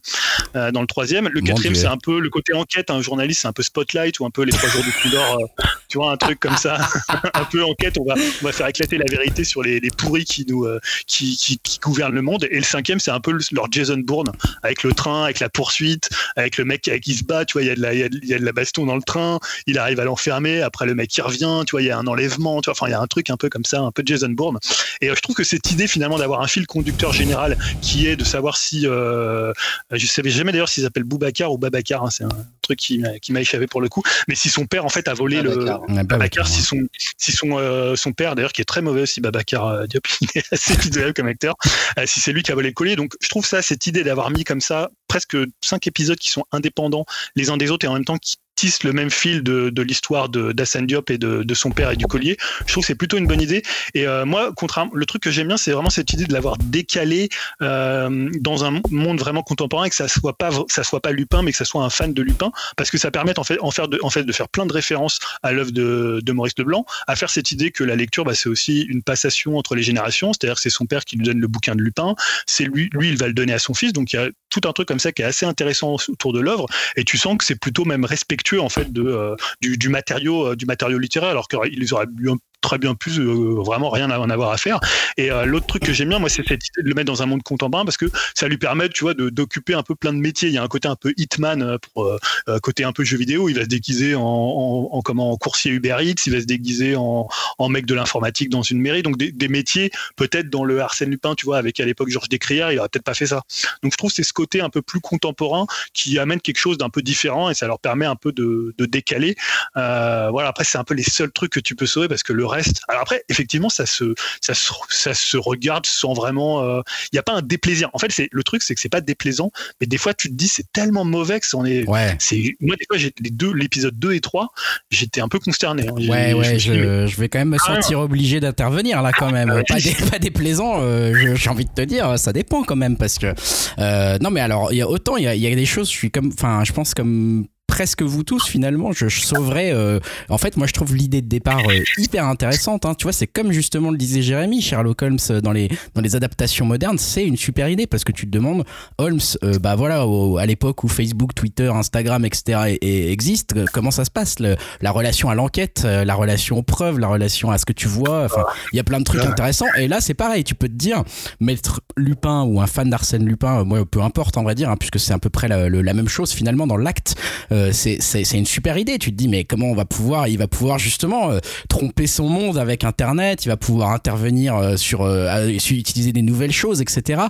euh, 0.56 0.70
dans 0.70 0.80
le 0.80 0.86
troisième. 0.86 1.28
Le 1.28 1.40
Mon 1.40 1.46
quatrième, 1.46 1.74
c'est 1.74 1.86
un 1.86 1.98
peu 1.98 2.20
le 2.20 2.30
côté 2.30 2.54
enquête. 2.54 2.90
Un 2.90 3.00
journaliste, 3.00 3.42
c'est 3.42 3.48
un 3.48 3.52
peu 3.52 3.62
Spotlight 3.62 4.20
ou 4.20 4.26
un 4.26 4.30
peu 4.30 4.42
les 4.42 4.52
trois 4.52 4.68
jours 4.68 4.82
du 4.82 4.92
Condor. 5.02 5.38
Tu 5.88 5.98
vois, 5.98 6.12
un 6.12 6.16
truc 6.16 6.38
comme 6.40 6.56
ça, 6.56 6.78
un 7.34 7.44
peu 7.44 7.64
enquête. 7.64 7.96
On 7.98 8.04
va, 8.04 8.14
on 8.42 8.44
va 8.46 8.52
faire 8.52 8.66
éclater 8.68 8.98
la 8.98 9.04
vérité 9.10 9.44
sur 9.44 9.62
les, 9.62 9.80
les 9.80 9.90
pourris 9.90 10.24
qui 10.24 10.44
nous, 10.48 10.64
euh, 10.64 10.78
qui, 11.06 11.36
qui, 11.36 11.58
qui 11.58 11.78
gouvernent 11.78 12.14
le 12.14 12.22
monde. 12.22 12.46
Et 12.50 12.56
le 12.58 12.64
cinquième, 12.64 13.00
c'est 13.00 13.10
un 13.10 13.20
peu 13.20 13.32
le- 13.32 13.40
leur 13.52 13.66
Jason 13.70 13.98
Bourne 13.98 14.30
avec 14.62 14.82
le 14.82 14.92
train, 14.92 15.24
avec 15.24 15.40
la 15.40 15.48
poursuite, 15.48 16.08
avec 16.36 16.58
le 16.58 16.64
mec 16.64 16.82
qui, 16.82 17.00
qui 17.00 17.14
se 17.14 17.24
bat. 17.24 17.44
Tu 17.44 17.54
vois, 17.54 17.62
il 17.62 17.68
y 17.68 17.70
a 17.70 17.74
de 17.74 17.80
la, 17.80 17.94
il 17.94 18.00
y 18.00 18.02
a 18.02 18.08
de- 18.08 18.18
il 18.22 18.28
y 18.28 18.34
a 18.34 18.38
de 18.38 18.44
la 18.44 18.52
baston 18.52 18.86
dans 18.86 18.96
le 18.96 19.02
train. 19.02 19.38
Il 19.66 19.78
arrive 19.78 20.00
à 20.00 20.04
l'enfermer. 20.04 20.60
Après, 20.62 20.86
le 20.86 20.94
mec 20.94 21.08
qui 21.10 21.20
revient. 21.22 21.62
Tu 21.66 21.72
vois, 21.72 21.82
il 21.82 21.86
y 21.86 21.90
a 21.90 21.98
un 21.98 22.06
enlèvement. 22.06 22.60
Tu 22.60 22.66
vois, 22.66 22.72
enfin, 22.72 22.86
il 22.88 22.90
y 22.92 22.94
a 22.94 23.00
un 23.00 23.06
truc 23.06 23.30
un 23.30 23.36
peu 23.36 23.48
comme 23.48 23.64
ça, 23.64 23.80
un 23.80 23.90
peu 23.90 24.02
Jason 24.04 24.28
Bourne. 24.30 24.58
Et 25.00 25.10
euh, 25.10 25.14
je 25.14 25.20
trouve 25.20 25.34
que 25.36 25.44
cette 25.44 25.70
idée 25.70 25.86
finalement 25.88 26.18
d'avoir 26.18 26.42
un 26.42 26.46
fil 26.48 26.66
conducteur 26.66 27.12
général 27.12 27.56
qui 27.80 28.06
est 28.06 28.16
de 28.16 28.24
savoir 28.24 28.56
si, 28.56 28.86
euh, 28.86 29.52
je 29.92 30.06
savais 30.06 30.30
jamais 30.30 30.52
d'ailleurs 30.52 30.68
s'il 30.68 30.82
s'appelle 30.82 31.04
Boubacar 31.04 31.52
ou 31.52 31.58
Babacar. 31.58 32.04
hein, 32.04 32.10
c'est 32.10 32.24
un 32.24 32.28
truc 32.62 32.78
qui 32.78 32.98
m'a 32.98 33.18
qui 33.18 33.32
m'a 33.32 33.40
échappé 33.40 33.66
pour 33.66 33.80
le 33.80 33.88
coup. 33.88 34.02
Mais 34.28 34.34
si 34.34 34.48
son 34.50 34.66
père 34.66 34.84
en 34.84 34.88
fait 34.88 35.08
a 35.08 35.14
volé 35.14 35.40
le 35.42 35.56
Babacar. 35.88 36.46
Si 36.46 36.62
son, 36.62 36.80
si 37.16 37.32
son, 37.32 37.58
euh, 37.58 37.96
son 37.96 38.12
père, 38.12 38.34
d'ailleurs, 38.34 38.52
qui 38.52 38.60
est 38.60 38.66
très 38.66 38.82
mauvais 38.82 39.02
aussi, 39.02 39.20
Babacar 39.20 39.66
euh, 39.66 39.86
Diop, 39.86 40.06
il 40.20 40.28
est 40.34 40.52
assez 40.52 40.76
pitoyable 40.76 41.14
comme 41.14 41.26
acteur, 41.28 41.54
euh, 41.98 42.04
si 42.06 42.20
c'est 42.20 42.32
lui 42.32 42.42
qui 42.42 42.52
a 42.52 42.54
volé 42.54 42.68
le 42.68 42.74
collier. 42.74 42.96
Donc, 42.96 43.14
je 43.20 43.28
trouve 43.28 43.46
ça, 43.46 43.62
cette 43.62 43.86
idée 43.86 44.04
d'avoir 44.04 44.30
mis 44.30 44.44
comme 44.44 44.60
ça 44.60 44.90
presque 45.08 45.36
cinq 45.62 45.86
épisodes 45.86 46.18
qui 46.18 46.30
sont 46.30 46.44
indépendants 46.52 47.06
les 47.34 47.50
uns 47.50 47.56
des 47.56 47.70
autres 47.70 47.84
et 47.84 47.88
en 47.88 47.94
même 47.94 48.04
temps 48.04 48.18
qui 48.18 48.36
tissent 48.58 48.82
le 48.82 48.92
même 48.92 49.10
fil 49.10 49.44
de, 49.44 49.70
de 49.70 49.82
l'histoire 49.82 50.28
d'Assane 50.28 50.84
Diop 50.84 51.10
et 51.10 51.18
de, 51.18 51.44
de 51.44 51.54
son 51.54 51.70
père 51.70 51.92
et 51.92 51.96
du 51.96 52.06
collier. 52.06 52.36
Je 52.66 52.72
trouve 52.72 52.82
que 52.82 52.88
c'est 52.88 52.96
plutôt 52.96 53.16
une 53.16 53.28
bonne 53.28 53.40
idée. 53.40 53.62
Et 53.94 54.04
euh, 54.08 54.24
moi, 54.24 54.50
contrairement, 54.56 54.90
le 54.94 55.06
truc 55.06 55.22
que 55.22 55.30
j'aime 55.30 55.46
bien, 55.46 55.56
c'est 55.56 55.70
vraiment 55.70 55.90
cette 55.90 56.12
idée 56.12 56.24
de 56.24 56.32
l'avoir 56.32 56.56
décalé 56.56 57.28
euh, 57.62 58.28
dans 58.40 58.64
un 58.64 58.80
monde 58.90 59.20
vraiment 59.20 59.44
contemporain 59.44 59.84
et 59.84 59.90
que 59.90 59.94
ça 59.94 60.08
soit 60.08 60.36
pas 60.36 60.50
ça 60.68 60.82
soit 60.82 61.00
pas 61.00 61.12
Lupin, 61.12 61.42
mais 61.42 61.52
que 61.52 61.56
ça 61.56 61.64
soit 61.64 61.84
un 61.84 61.90
fan 61.90 62.12
de 62.12 62.20
Lupin, 62.20 62.50
parce 62.76 62.90
que 62.90 62.98
ça 62.98 63.12
permet 63.12 63.38
en 63.38 63.44
fait 63.44 63.58
en 63.60 63.70
faire 63.70 63.86
de, 63.86 64.00
en 64.02 64.10
fait 64.10 64.24
de 64.24 64.32
faire 64.32 64.48
plein 64.48 64.66
de 64.66 64.72
références 64.72 65.20
à 65.44 65.52
l'œuvre 65.52 65.70
de, 65.70 66.20
de 66.20 66.32
Maurice 66.32 66.58
Leblanc, 66.58 66.84
à 67.06 67.14
faire 67.14 67.30
cette 67.30 67.52
idée 67.52 67.70
que 67.70 67.84
la 67.84 67.94
lecture, 67.94 68.24
bah, 68.24 68.34
c'est 68.34 68.48
aussi 68.48 68.82
une 68.82 69.02
passation 69.04 69.56
entre 69.56 69.76
les 69.76 69.84
générations, 69.84 70.32
c'est-à-dire 70.32 70.56
que 70.56 70.62
c'est 70.62 70.68
son 70.70 70.86
père 70.86 71.04
qui 71.04 71.16
lui 71.16 71.24
donne 71.24 71.38
le 71.38 71.46
bouquin 71.46 71.76
de 71.76 71.82
Lupin, 71.82 72.16
c'est 72.46 72.64
lui, 72.64 72.90
lui, 72.92 73.08
il 73.08 73.18
va 73.18 73.28
le 73.28 73.34
donner 73.34 73.52
à 73.52 73.60
son 73.60 73.74
fils, 73.74 73.92
donc 73.92 74.12
il 74.12 74.16
y 74.16 74.18
a 74.18 74.28
tout 74.50 74.62
un 74.64 74.72
truc 74.72 74.88
comme 74.88 74.98
ça 74.98 75.12
qui 75.12 75.22
est 75.22 75.26
assez 75.26 75.46
intéressant 75.46 75.96
autour 76.08 76.32
de 76.32 76.40
l'œuvre, 76.40 76.66
et 76.96 77.04
tu 77.04 77.18
sens 77.18 77.38
que 77.38 77.44
c'est 77.44 77.60
plutôt 77.60 77.84
même 77.84 78.04
respectueux 78.04 78.47
en 78.56 78.68
fait 78.68 78.92
de 78.92 79.02
euh, 79.02 79.36
du, 79.60 79.88
matériau 79.88 80.48
euh, 80.48 80.56
du 80.56 80.64
matériau 80.64 80.98
littéraire, 80.98 81.30
alors 81.30 81.48
qu'ils 81.48 81.94
auraient 81.94 82.06
bien- 82.06 82.36
très 82.60 82.78
bien 82.78 82.94
pu 82.94 83.10
euh, 83.18 83.62
vraiment 83.62 83.90
rien 83.90 84.10
à 84.10 84.18
en 84.18 84.30
avoir 84.30 84.50
à 84.50 84.56
faire. 84.56 84.80
Et 85.16 85.30
euh, 85.30 85.44
l'autre 85.44 85.66
truc 85.66 85.84
que 85.84 85.92
j'aime 85.92 86.08
bien, 86.08 86.18
moi, 86.18 86.28
c'est 86.28 86.46
cette 86.46 86.66
idée 86.68 86.82
de 86.82 86.88
le 86.88 86.94
mettre 86.94 87.06
dans 87.06 87.22
un 87.22 87.26
monde 87.26 87.42
contemporain 87.42 87.84
parce 87.84 87.96
que 87.96 88.06
ça 88.34 88.48
lui 88.48 88.58
permet, 88.58 88.88
tu 88.88 89.04
vois, 89.04 89.14
d'occuper 89.14 89.74
un 89.74 89.82
peu 89.82 89.94
plein 89.94 90.12
de 90.12 90.18
métiers. 90.18 90.48
Il 90.48 90.54
y 90.54 90.58
a 90.58 90.62
un 90.62 90.68
côté 90.68 90.88
un 90.88 90.96
peu 90.96 91.12
Hitman 91.16 91.78
euh, 91.96 92.58
côté 92.60 92.84
un 92.84 92.92
peu 92.92 93.04
jeu 93.04 93.16
vidéo. 93.16 93.48
Il 93.48 93.54
va 93.54 93.62
se 93.62 93.68
déguiser 93.68 94.14
en, 94.14 94.22
en, 94.22 94.88
en 94.92 95.02
comment 95.02 95.32
en 95.32 95.36
coursier 95.36 95.70
Uber 95.70 95.96
Eats. 96.00 96.26
Il 96.26 96.32
va 96.32 96.40
se 96.40 96.46
déguiser 96.46 96.96
en, 96.96 97.28
mec 97.68 97.86
de 97.86 97.94
l'informatique 97.94 98.48
dans 98.50 98.62
une 98.62 98.80
mairie. 98.80 99.02
Donc 99.02 99.16
des, 99.16 99.48
métiers 99.48 99.90
peut-être 100.16 100.50
dans 100.50 100.64
le 100.64 100.80
Arsène 100.80 101.10
Lupin, 101.10 101.34
tu 101.34 101.46
vois, 101.46 101.58
avec 101.58 101.80
à 101.80 101.86
l'époque 101.86 102.10
Georges 102.10 102.28
Descrières, 102.28 102.70
il 102.70 102.78
aurait 102.78 102.88
peut-être 102.88 103.04
pas 103.04 103.14
fait 103.14 103.26
ça. 103.26 103.42
Donc 103.82 103.92
je 103.92 103.96
trouve 103.96 104.10
c'est 104.10 104.22
ce 104.22 104.32
côté 104.32 104.60
un 104.60 104.68
peu 104.68 104.82
plus 104.82 105.00
contemporain 105.00 105.66
qui 105.94 106.18
amène 106.18 106.40
quelque 106.40 106.58
chose 106.58 106.76
d'un 106.76 106.90
peu 106.90 107.02
différent 107.02 107.48
et 107.50 107.54
ça 107.54 107.66
leur 107.66 107.78
permet 107.78 108.04
un 108.04 108.16
peu 108.16 108.32
de, 108.32 108.74
de 108.76 108.86
décaler. 108.86 109.36
Voilà. 109.74 110.48
Après 110.48 110.64
c'est 110.64 110.78
un 110.78 110.84
peu 110.84 110.94
les 110.94 111.02
seuls 111.02 111.30
trucs 111.32 111.52
que 111.52 111.60
tu 111.60 111.74
peux 111.74 111.86
sauver 111.86 112.08
parce 112.08 112.22
que 112.22 112.32
le 112.32 112.47
reste. 112.48 112.80
Alors 112.88 113.02
après 113.02 113.22
effectivement 113.28 113.68
ça 113.68 113.86
se 113.86 114.14
ça 114.40 114.54
se, 114.54 114.72
ça 114.90 115.14
se 115.14 115.36
regarde 115.36 115.86
sans 115.86 116.12
vraiment. 116.14 116.62
euh, 116.64 116.80
Il 117.12 117.14
n'y 117.16 117.18
a 117.18 117.22
pas 117.22 117.34
un 117.34 117.42
déplaisir. 117.42 117.90
En 117.92 117.98
fait 117.98 118.10
c'est 118.10 118.28
le 118.32 118.42
truc 118.42 118.62
c'est 118.62 118.74
que 118.74 118.80
c'est 118.80 118.88
pas 118.88 119.00
déplaisant, 119.00 119.50
mais 119.80 119.86
des 119.86 119.98
fois 119.98 120.14
tu 120.14 120.28
te 120.28 120.34
dis 120.34 120.48
c'est 120.48 120.66
tellement 120.72 121.04
mauvais 121.04 121.38
que 121.40 121.46
c'en 121.46 121.64
est. 121.64 121.88
Ouais. 121.88 122.16
C'est 122.18 122.56
moi 122.60 122.76
des 122.76 122.86
fois 122.88 122.98
j'ai 122.98 123.12
les 123.20 123.30
deux 123.30 123.52
l'épisode 123.52 123.98
2 123.98 124.12
et 124.14 124.20
3 124.20 124.48
j'étais 124.90 125.20
un 125.20 125.28
peu 125.28 125.38
consterné. 125.38 125.86
hein. 125.88 125.92
Ouais, 126.08 126.30
je 126.30 126.34
ouais, 126.36 126.58
je, 126.58 127.06
je 127.06 127.16
vais 127.20 127.28
quand 127.28 127.38
même 127.38 127.50
me 127.50 127.58
Ah, 127.66 127.74
sentir 127.74 128.00
obligé 128.00 128.40
d'intervenir 128.40 129.02
là 129.02 129.12
quand 129.12 129.30
même. 129.30 129.50
ouais. 129.50 129.62
Pas, 129.68 129.80
dé, 129.80 129.94
pas 130.10 130.18
déplaisant, 130.18 130.80
euh, 130.80 131.34
j'ai 131.36 131.50
envie 131.50 131.64
de 131.66 131.70
te 131.72 131.82
dire, 131.82 132.18
ça 132.18 132.32
dépend 132.32 132.62
quand 132.64 132.76
même 132.76 132.96
parce 132.96 133.18
que 133.18 133.34
euh, 133.78 134.18
non 134.20 134.30
mais 134.30 134.40
alors 134.40 134.72
il 134.72 134.76
y 134.78 134.82
a 134.82 134.88
autant 134.88 135.16
il 135.16 135.24
y 135.24 135.26
a, 135.28 135.34
il 135.34 135.40
y 135.42 135.46
a 135.46 135.54
des 135.54 135.66
choses, 135.66 135.88
je 135.88 135.92
suis 135.96 136.10
comme, 136.10 136.30
enfin 136.32 136.64
je 136.64 136.72
pense 136.72 136.94
comme 136.94 137.46
presque 137.78 138.02
vous 138.02 138.24
tous 138.24 138.44
finalement 138.44 138.90
je, 138.90 139.06
je 139.06 139.20
sauverais 139.20 139.70
euh, 139.72 140.00
en 140.28 140.36
fait 140.36 140.56
moi 140.56 140.66
je 140.66 140.72
trouve 140.72 140.96
l'idée 140.96 141.22
de 141.22 141.28
départ 141.28 141.60
euh, 141.60 141.84
hyper 141.96 142.24
intéressante 142.26 142.84
hein. 142.84 142.94
tu 142.96 143.04
vois 143.04 143.12
c'est 143.12 143.28
comme 143.28 143.52
justement 143.52 143.92
le 143.92 143.96
disait 143.96 144.20
Jérémy 144.20 144.60
Sherlock 144.60 145.00
Holmes 145.00 145.18
euh, 145.30 145.40
dans 145.40 145.52
les 145.52 145.68
dans 145.94 146.00
les 146.00 146.16
adaptations 146.16 146.66
modernes 146.66 146.98
c'est 146.98 147.24
une 147.24 147.36
super 147.36 147.68
idée 147.68 147.86
parce 147.86 148.02
que 148.02 148.10
tu 148.10 148.26
te 148.26 148.30
demandes 148.32 148.64
Holmes 148.98 149.20
euh, 149.44 149.60
bah 149.60 149.76
voilà 149.76 150.08
au- 150.08 150.38
à 150.38 150.46
l'époque 150.46 150.82
où 150.82 150.88
Facebook 150.88 151.36
Twitter 151.36 151.68
Instagram 151.72 152.24
etc 152.24 152.62
et, 152.80 152.84
et 152.84 153.12
existent 153.12 153.54
comment 153.72 153.92
ça 153.92 154.04
se 154.04 154.10
passe 154.10 154.40
le- 154.40 154.56
la 154.80 154.90
relation 154.90 155.30
à 155.30 155.36
l'enquête 155.36 155.84
la 155.84 156.14
relation 156.16 156.58
aux 156.58 156.62
preuves 156.64 156.98
la 156.98 157.06
relation 157.06 157.52
à 157.52 157.58
ce 157.58 157.64
que 157.64 157.72
tu 157.72 157.86
vois 157.86 158.24
enfin 158.24 158.44
il 158.72 158.76
y 158.76 158.80
a 158.80 158.84
plein 158.84 158.98
de 158.98 159.04
trucs 159.04 159.20
Ouais. 159.20 159.26
intéressants 159.28 159.66
et 159.78 159.86
là 159.86 160.00
c'est 160.00 160.14
pareil 160.14 160.42
tu 160.42 160.56
peux 160.56 160.66
te 160.68 160.74
dire 160.74 161.04
maître 161.38 161.80
Lupin 161.96 162.42
ou 162.42 162.60
un 162.60 162.66
fan 162.66 162.90
d'Arsène 162.90 163.24
Lupin 163.24 163.62
moi 163.62 163.84
peu 163.86 164.02
importe 164.02 164.36
on 164.36 164.42
va 164.42 164.54
dire 164.56 164.68
hein, 164.68 164.76
puisque 164.76 164.98
c'est 164.98 165.12
à 165.12 165.18
peu 165.20 165.30
près 165.30 165.46
la, 165.46 165.68
même 165.94 166.08
chose 166.08 166.32
finalement 166.32 166.66
dans 166.66 166.76
l'acte 166.76 167.14
euh, 167.52 167.67
c'est 167.72 167.98
c'est 168.00 168.38
une 168.38 168.46
super 168.46 168.78
idée. 168.78 168.98
Tu 168.98 169.10
te 169.10 169.16
dis 169.16 169.28
mais 169.28 169.44
comment 169.44 169.66
on 169.66 169.74
va 169.74 169.84
pouvoir 169.84 170.28
il 170.28 170.38
va 170.38 170.48
pouvoir 170.48 170.78
justement 170.78 171.30
euh, 171.30 171.38
tromper 171.68 172.06
son 172.06 172.28
monde 172.28 172.58
avec 172.58 172.84
internet 172.84 173.44
il 173.44 173.48
va 173.48 173.56
pouvoir 173.56 173.90
intervenir 173.90 174.56
euh, 174.56 174.76
sur, 174.76 175.02
euh, 175.02 175.48
utiliser 175.48 176.12
des 176.12 176.22
nouvelles 176.22 176.52
choses 176.52 176.80
etc 176.80 177.22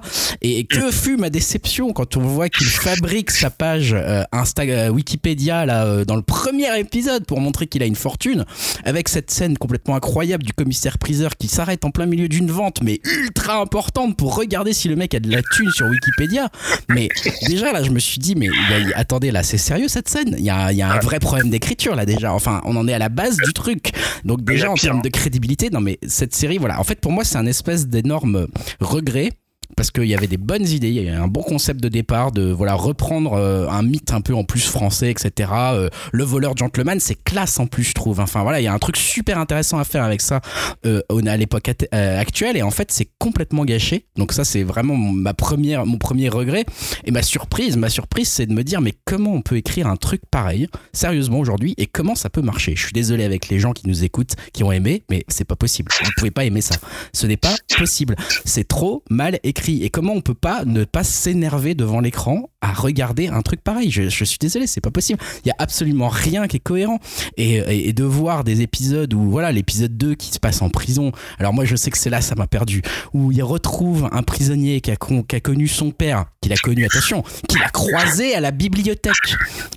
et 0.42 0.64
que 0.64 0.90
fut 0.90 1.16
ma 1.16 1.30
déception 1.30 1.92
quand 1.92 2.16
on 2.16 2.20
voit 2.20 2.48
qu'il 2.48 2.66
fabrique 2.66 3.30
sa 3.30 3.50
page 3.50 3.92
euh, 3.94 4.22
Insta 4.32 4.62
euh, 4.62 4.88
Wikipédia 4.88 5.66
là 5.66 5.84
euh, 5.84 6.04
dans 6.04 6.16
le 6.16 6.22
premier 6.22 6.78
épisode 6.78 7.24
pour 7.26 7.40
montrer 7.40 7.66
qu'il 7.66 7.82
a 7.82 7.86
une 7.86 7.96
fortune 7.96 8.44
avec 8.84 9.08
cette 9.08 9.30
scène 9.30 9.56
complètement 9.56 9.94
incroyable 9.94 10.44
du 10.44 10.52
commissaire 10.52 10.98
priseur 10.98 11.36
qui 11.36 11.48
s'arrête 11.48 11.84
en 11.84 11.90
plein 11.90 12.06
milieu 12.06 12.28
d'une 12.28 12.50
vente 12.50 12.82
mais 12.82 13.00
ultra 13.04 13.60
importante 13.60 14.16
pour 14.16 14.36
regarder 14.36 14.72
si 14.72 14.88
le 14.88 14.96
mec 14.96 15.14
a 15.14 15.20
de 15.20 15.30
la 15.30 15.42
thune 15.42 15.70
sur 15.70 15.86
Wikipédia. 15.86 16.48
Mais 16.88 17.08
déjà 17.46 17.72
là 17.72 17.82
je 17.82 17.90
me 17.90 17.98
suis 17.98 18.18
dit 18.18 18.34
mais 18.34 18.48
attendez 18.94 19.30
là 19.30 19.42
c'est 19.42 19.58
sérieux 19.58 19.88
cette 19.88 20.08
scène? 20.08 20.27
Il 20.36 20.44
y 20.44 20.50
a, 20.50 20.72
il 20.72 20.78
y 20.78 20.82
a 20.82 20.90
un 20.90 20.98
vrai 20.98 21.18
problème 21.18 21.50
d'écriture 21.50 21.94
là 21.94 22.06
déjà. 22.06 22.32
Enfin 22.32 22.60
on 22.64 22.76
en 22.76 22.86
est 22.88 22.92
à 22.92 22.98
la 22.98 23.08
base 23.08 23.36
du 23.36 23.52
truc. 23.52 23.92
Donc 24.24 24.42
déjà 24.42 24.70
en 24.70 24.74
termes 24.74 24.98
hein. 24.98 25.02
de 25.02 25.08
crédibilité 25.08 25.70
non 25.70 25.80
mais 25.80 25.98
cette 26.06 26.34
série 26.34 26.58
voilà. 26.58 26.80
En 26.80 26.84
fait 26.84 27.00
pour 27.00 27.12
moi 27.12 27.24
c'est 27.24 27.38
un 27.38 27.46
espèce 27.46 27.86
d'énorme 27.86 28.46
regret 28.80 29.30
parce 29.78 29.92
qu'il 29.92 30.06
y 30.06 30.14
avait 30.16 30.26
des 30.26 30.38
bonnes 30.38 30.66
idées, 30.66 30.88
il 30.88 30.94
y 30.94 31.08
avait 31.08 31.16
un 31.16 31.28
bon 31.28 31.40
concept 31.40 31.80
de 31.80 31.88
départ, 31.88 32.32
de 32.32 32.50
voilà 32.50 32.74
reprendre 32.74 33.34
euh, 33.34 33.68
un 33.68 33.82
mythe 33.82 34.12
un 34.12 34.20
peu 34.20 34.34
en 34.34 34.42
plus 34.42 34.66
français, 34.66 35.08
etc. 35.08 35.52
Euh, 35.54 35.88
le 36.10 36.24
voleur 36.24 36.56
gentleman, 36.56 36.98
c'est 36.98 37.14
classe 37.14 37.60
en 37.60 37.68
plus, 37.68 37.84
je 37.84 37.92
trouve. 37.92 38.18
Enfin 38.18 38.42
voilà, 38.42 38.60
il 38.60 38.64
y 38.64 38.66
a 38.66 38.72
un 38.72 38.78
truc 38.80 38.96
super 38.96 39.38
intéressant 39.38 39.78
à 39.78 39.84
faire 39.84 40.02
avec 40.02 40.20
ça 40.20 40.40
euh, 40.84 41.00
à 41.28 41.36
l'époque 41.36 41.70
actuelle, 41.92 42.56
et 42.56 42.62
en 42.62 42.72
fait 42.72 42.90
c'est 42.90 43.08
complètement 43.20 43.64
gâché. 43.64 44.06
Donc 44.16 44.32
ça 44.32 44.44
c'est 44.44 44.64
vraiment 44.64 44.96
ma 44.96 45.32
première, 45.32 45.86
mon 45.86 45.98
premier 45.98 46.28
regret. 46.28 46.66
Et 47.04 47.12
ma 47.12 47.22
surprise, 47.22 47.76
ma 47.76 47.88
surprise, 47.88 48.28
c'est 48.28 48.46
de 48.46 48.54
me 48.54 48.64
dire 48.64 48.80
mais 48.80 48.94
comment 49.04 49.32
on 49.32 49.42
peut 49.42 49.58
écrire 49.58 49.86
un 49.86 49.96
truc 49.96 50.22
pareil, 50.28 50.66
sérieusement 50.92 51.38
aujourd'hui, 51.38 51.74
et 51.78 51.86
comment 51.86 52.16
ça 52.16 52.30
peut 52.30 52.42
marcher? 52.42 52.74
Je 52.74 52.82
suis 52.82 52.92
désolé 52.92 53.22
avec 53.22 53.48
les 53.48 53.60
gens 53.60 53.70
qui 53.70 53.86
nous 53.86 54.02
écoutent, 54.02 54.34
qui 54.52 54.64
ont 54.64 54.72
aimé, 54.72 55.04
mais 55.08 55.22
c'est 55.28 55.44
pas 55.44 55.54
possible. 55.54 55.92
Vous 56.02 56.10
pouvez 56.16 56.32
pas 56.32 56.44
aimer 56.44 56.62
ça. 56.62 56.74
Ce 57.12 57.28
n'est 57.28 57.36
pas 57.36 57.54
possible. 57.78 58.16
C'est 58.44 58.66
trop 58.66 59.04
mal 59.08 59.38
écrit. 59.44 59.67
Et 59.68 59.90
comment 59.90 60.12
on 60.14 60.20
peut 60.20 60.34
pas 60.34 60.64
ne 60.64 60.84
pas 60.84 61.04
s'énerver 61.04 61.74
devant 61.74 62.00
l'écran 62.00 62.50
à 62.60 62.72
regarder 62.72 63.28
un 63.28 63.42
truc 63.42 63.62
pareil. 63.62 63.90
Je, 63.90 64.08
je 64.08 64.24
suis 64.24 64.38
désolé, 64.38 64.66
c'est 64.66 64.80
pas 64.80 64.90
possible. 64.90 65.20
Il 65.44 65.48
y 65.48 65.50
a 65.50 65.54
absolument 65.58 66.08
rien 66.08 66.48
qui 66.48 66.56
est 66.56 66.60
cohérent. 66.60 66.98
Et, 67.36 67.92
de 67.92 68.04
voir 68.04 68.44
des 68.44 68.60
épisodes 68.62 69.12
où, 69.14 69.30
voilà, 69.30 69.50
l'épisode 69.52 69.96
2 69.96 70.14
qui 70.14 70.32
se 70.32 70.38
passe 70.38 70.62
en 70.62 70.68
prison. 70.68 71.12
Alors 71.38 71.52
moi, 71.52 71.64
je 71.64 71.74
sais 71.76 71.90
que 71.90 71.98
c'est 71.98 72.10
là, 72.10 72.20
ça 72.20 72.34
m'a 72.34 72.46
perdu. 72.46 72.82
Où 73.14 73.32
il 73.32 73.42
retrouve 73.42 74.08
un 74.12 74.22
prisonnier 74.22 74.80
qui 74.80 74.90
a, 74.90 74.96
con- 74.96 75.22
qui 75.22 75.36
a 75.36 75.40
connu 75.40 75.68
son 75.68 75.90
père, 75.90 76.26
qu'il 76.40 76.52
a 76.52 76.56
connu, 76.56 76.84
attention, 76.84 77.22
qu'il 77.48 77.62
a 77.62 77.68
croisé 77.68 78.34
à 78.34 78.40
la 78.40 78.50
bibliothèque. 78.50 79.36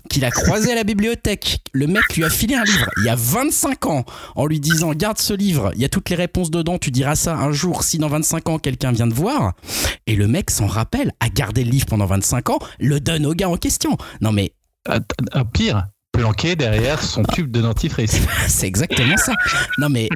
Qu'il 0.10 0.26
a 0.26 0.32
croisé 0.32 0.72
à 0.72 0.76
la 0.76 0.84
bibliothèque. 0.84 1.60
Le 1.72 1.88
mec 1.88 2.16
lui 2.16 2.24
a 2.26 2.30
filé 2.30 2.56
un 2.56 2.64
livre 2.64 2.90
il 2.98 3.06
y 3.06 3.10
a 3.10 3.16
25 3.16 3.86
ans 3.86 4.06
en 4.36 4.46
lui 4.46 4.60
disant 4.60 4.92
Garde 4.94 5.18
ce 5.18 5.34
livre, 5.34 5.72
il 5.76 5.82
y 5.82 5.86
a 5.86 5.90
toutes 5.90 6.10
les 6.10 6.16
réponses 6.16 6.52
dedans, 6.52 6.78
tu 6.78 6.92
diras 6.92 7.16
ça 7.16 7.36
un 7.38 7.52
jour 7.52 7.84
si 7.84 7.98
dans 7.98 8.08
25 8.10 8.50
ans 8.50 8.60
quelqu'un 8.60 8.92
vient 8.92 9.08
te 9.08 9.14
voir. 9.14 9.54
Et 10.08 10.16
le 10.16 10.28
mec 10.28 10.50
s'en 10.50 10.68
rappelle, 10.68 11.12
a 11.20 11.30
gardé 11.30 11.64
le 11.64 11.72
livre 11.72 11.86
pendant 11.86 12.06
25 12.06 12.50
ans, 12.50 12.60
le 12.80 13.00
donne 13.00 13.26
au 13.26 13.34
gars 13.34 13.50
en 13.50 13.58
question. 13.58 13.98
Non 14.22 14.32
mais 14.32 14.54
Ah, 14.88 15.00
ah, 15.34 15.46
pire, 15.46 15.88
planqué 16.12 16.56
derrière 16.56 17.02
son 17.02 17.24
tube 17.24 17.50
de 17.52 17.62
dentifrice. 17.62 18.18
c'est 18.48 18.68
exactement 18.68 19.18
ça. 19.18 19.34
Non 19.78 19.90
mais 19.90 20.10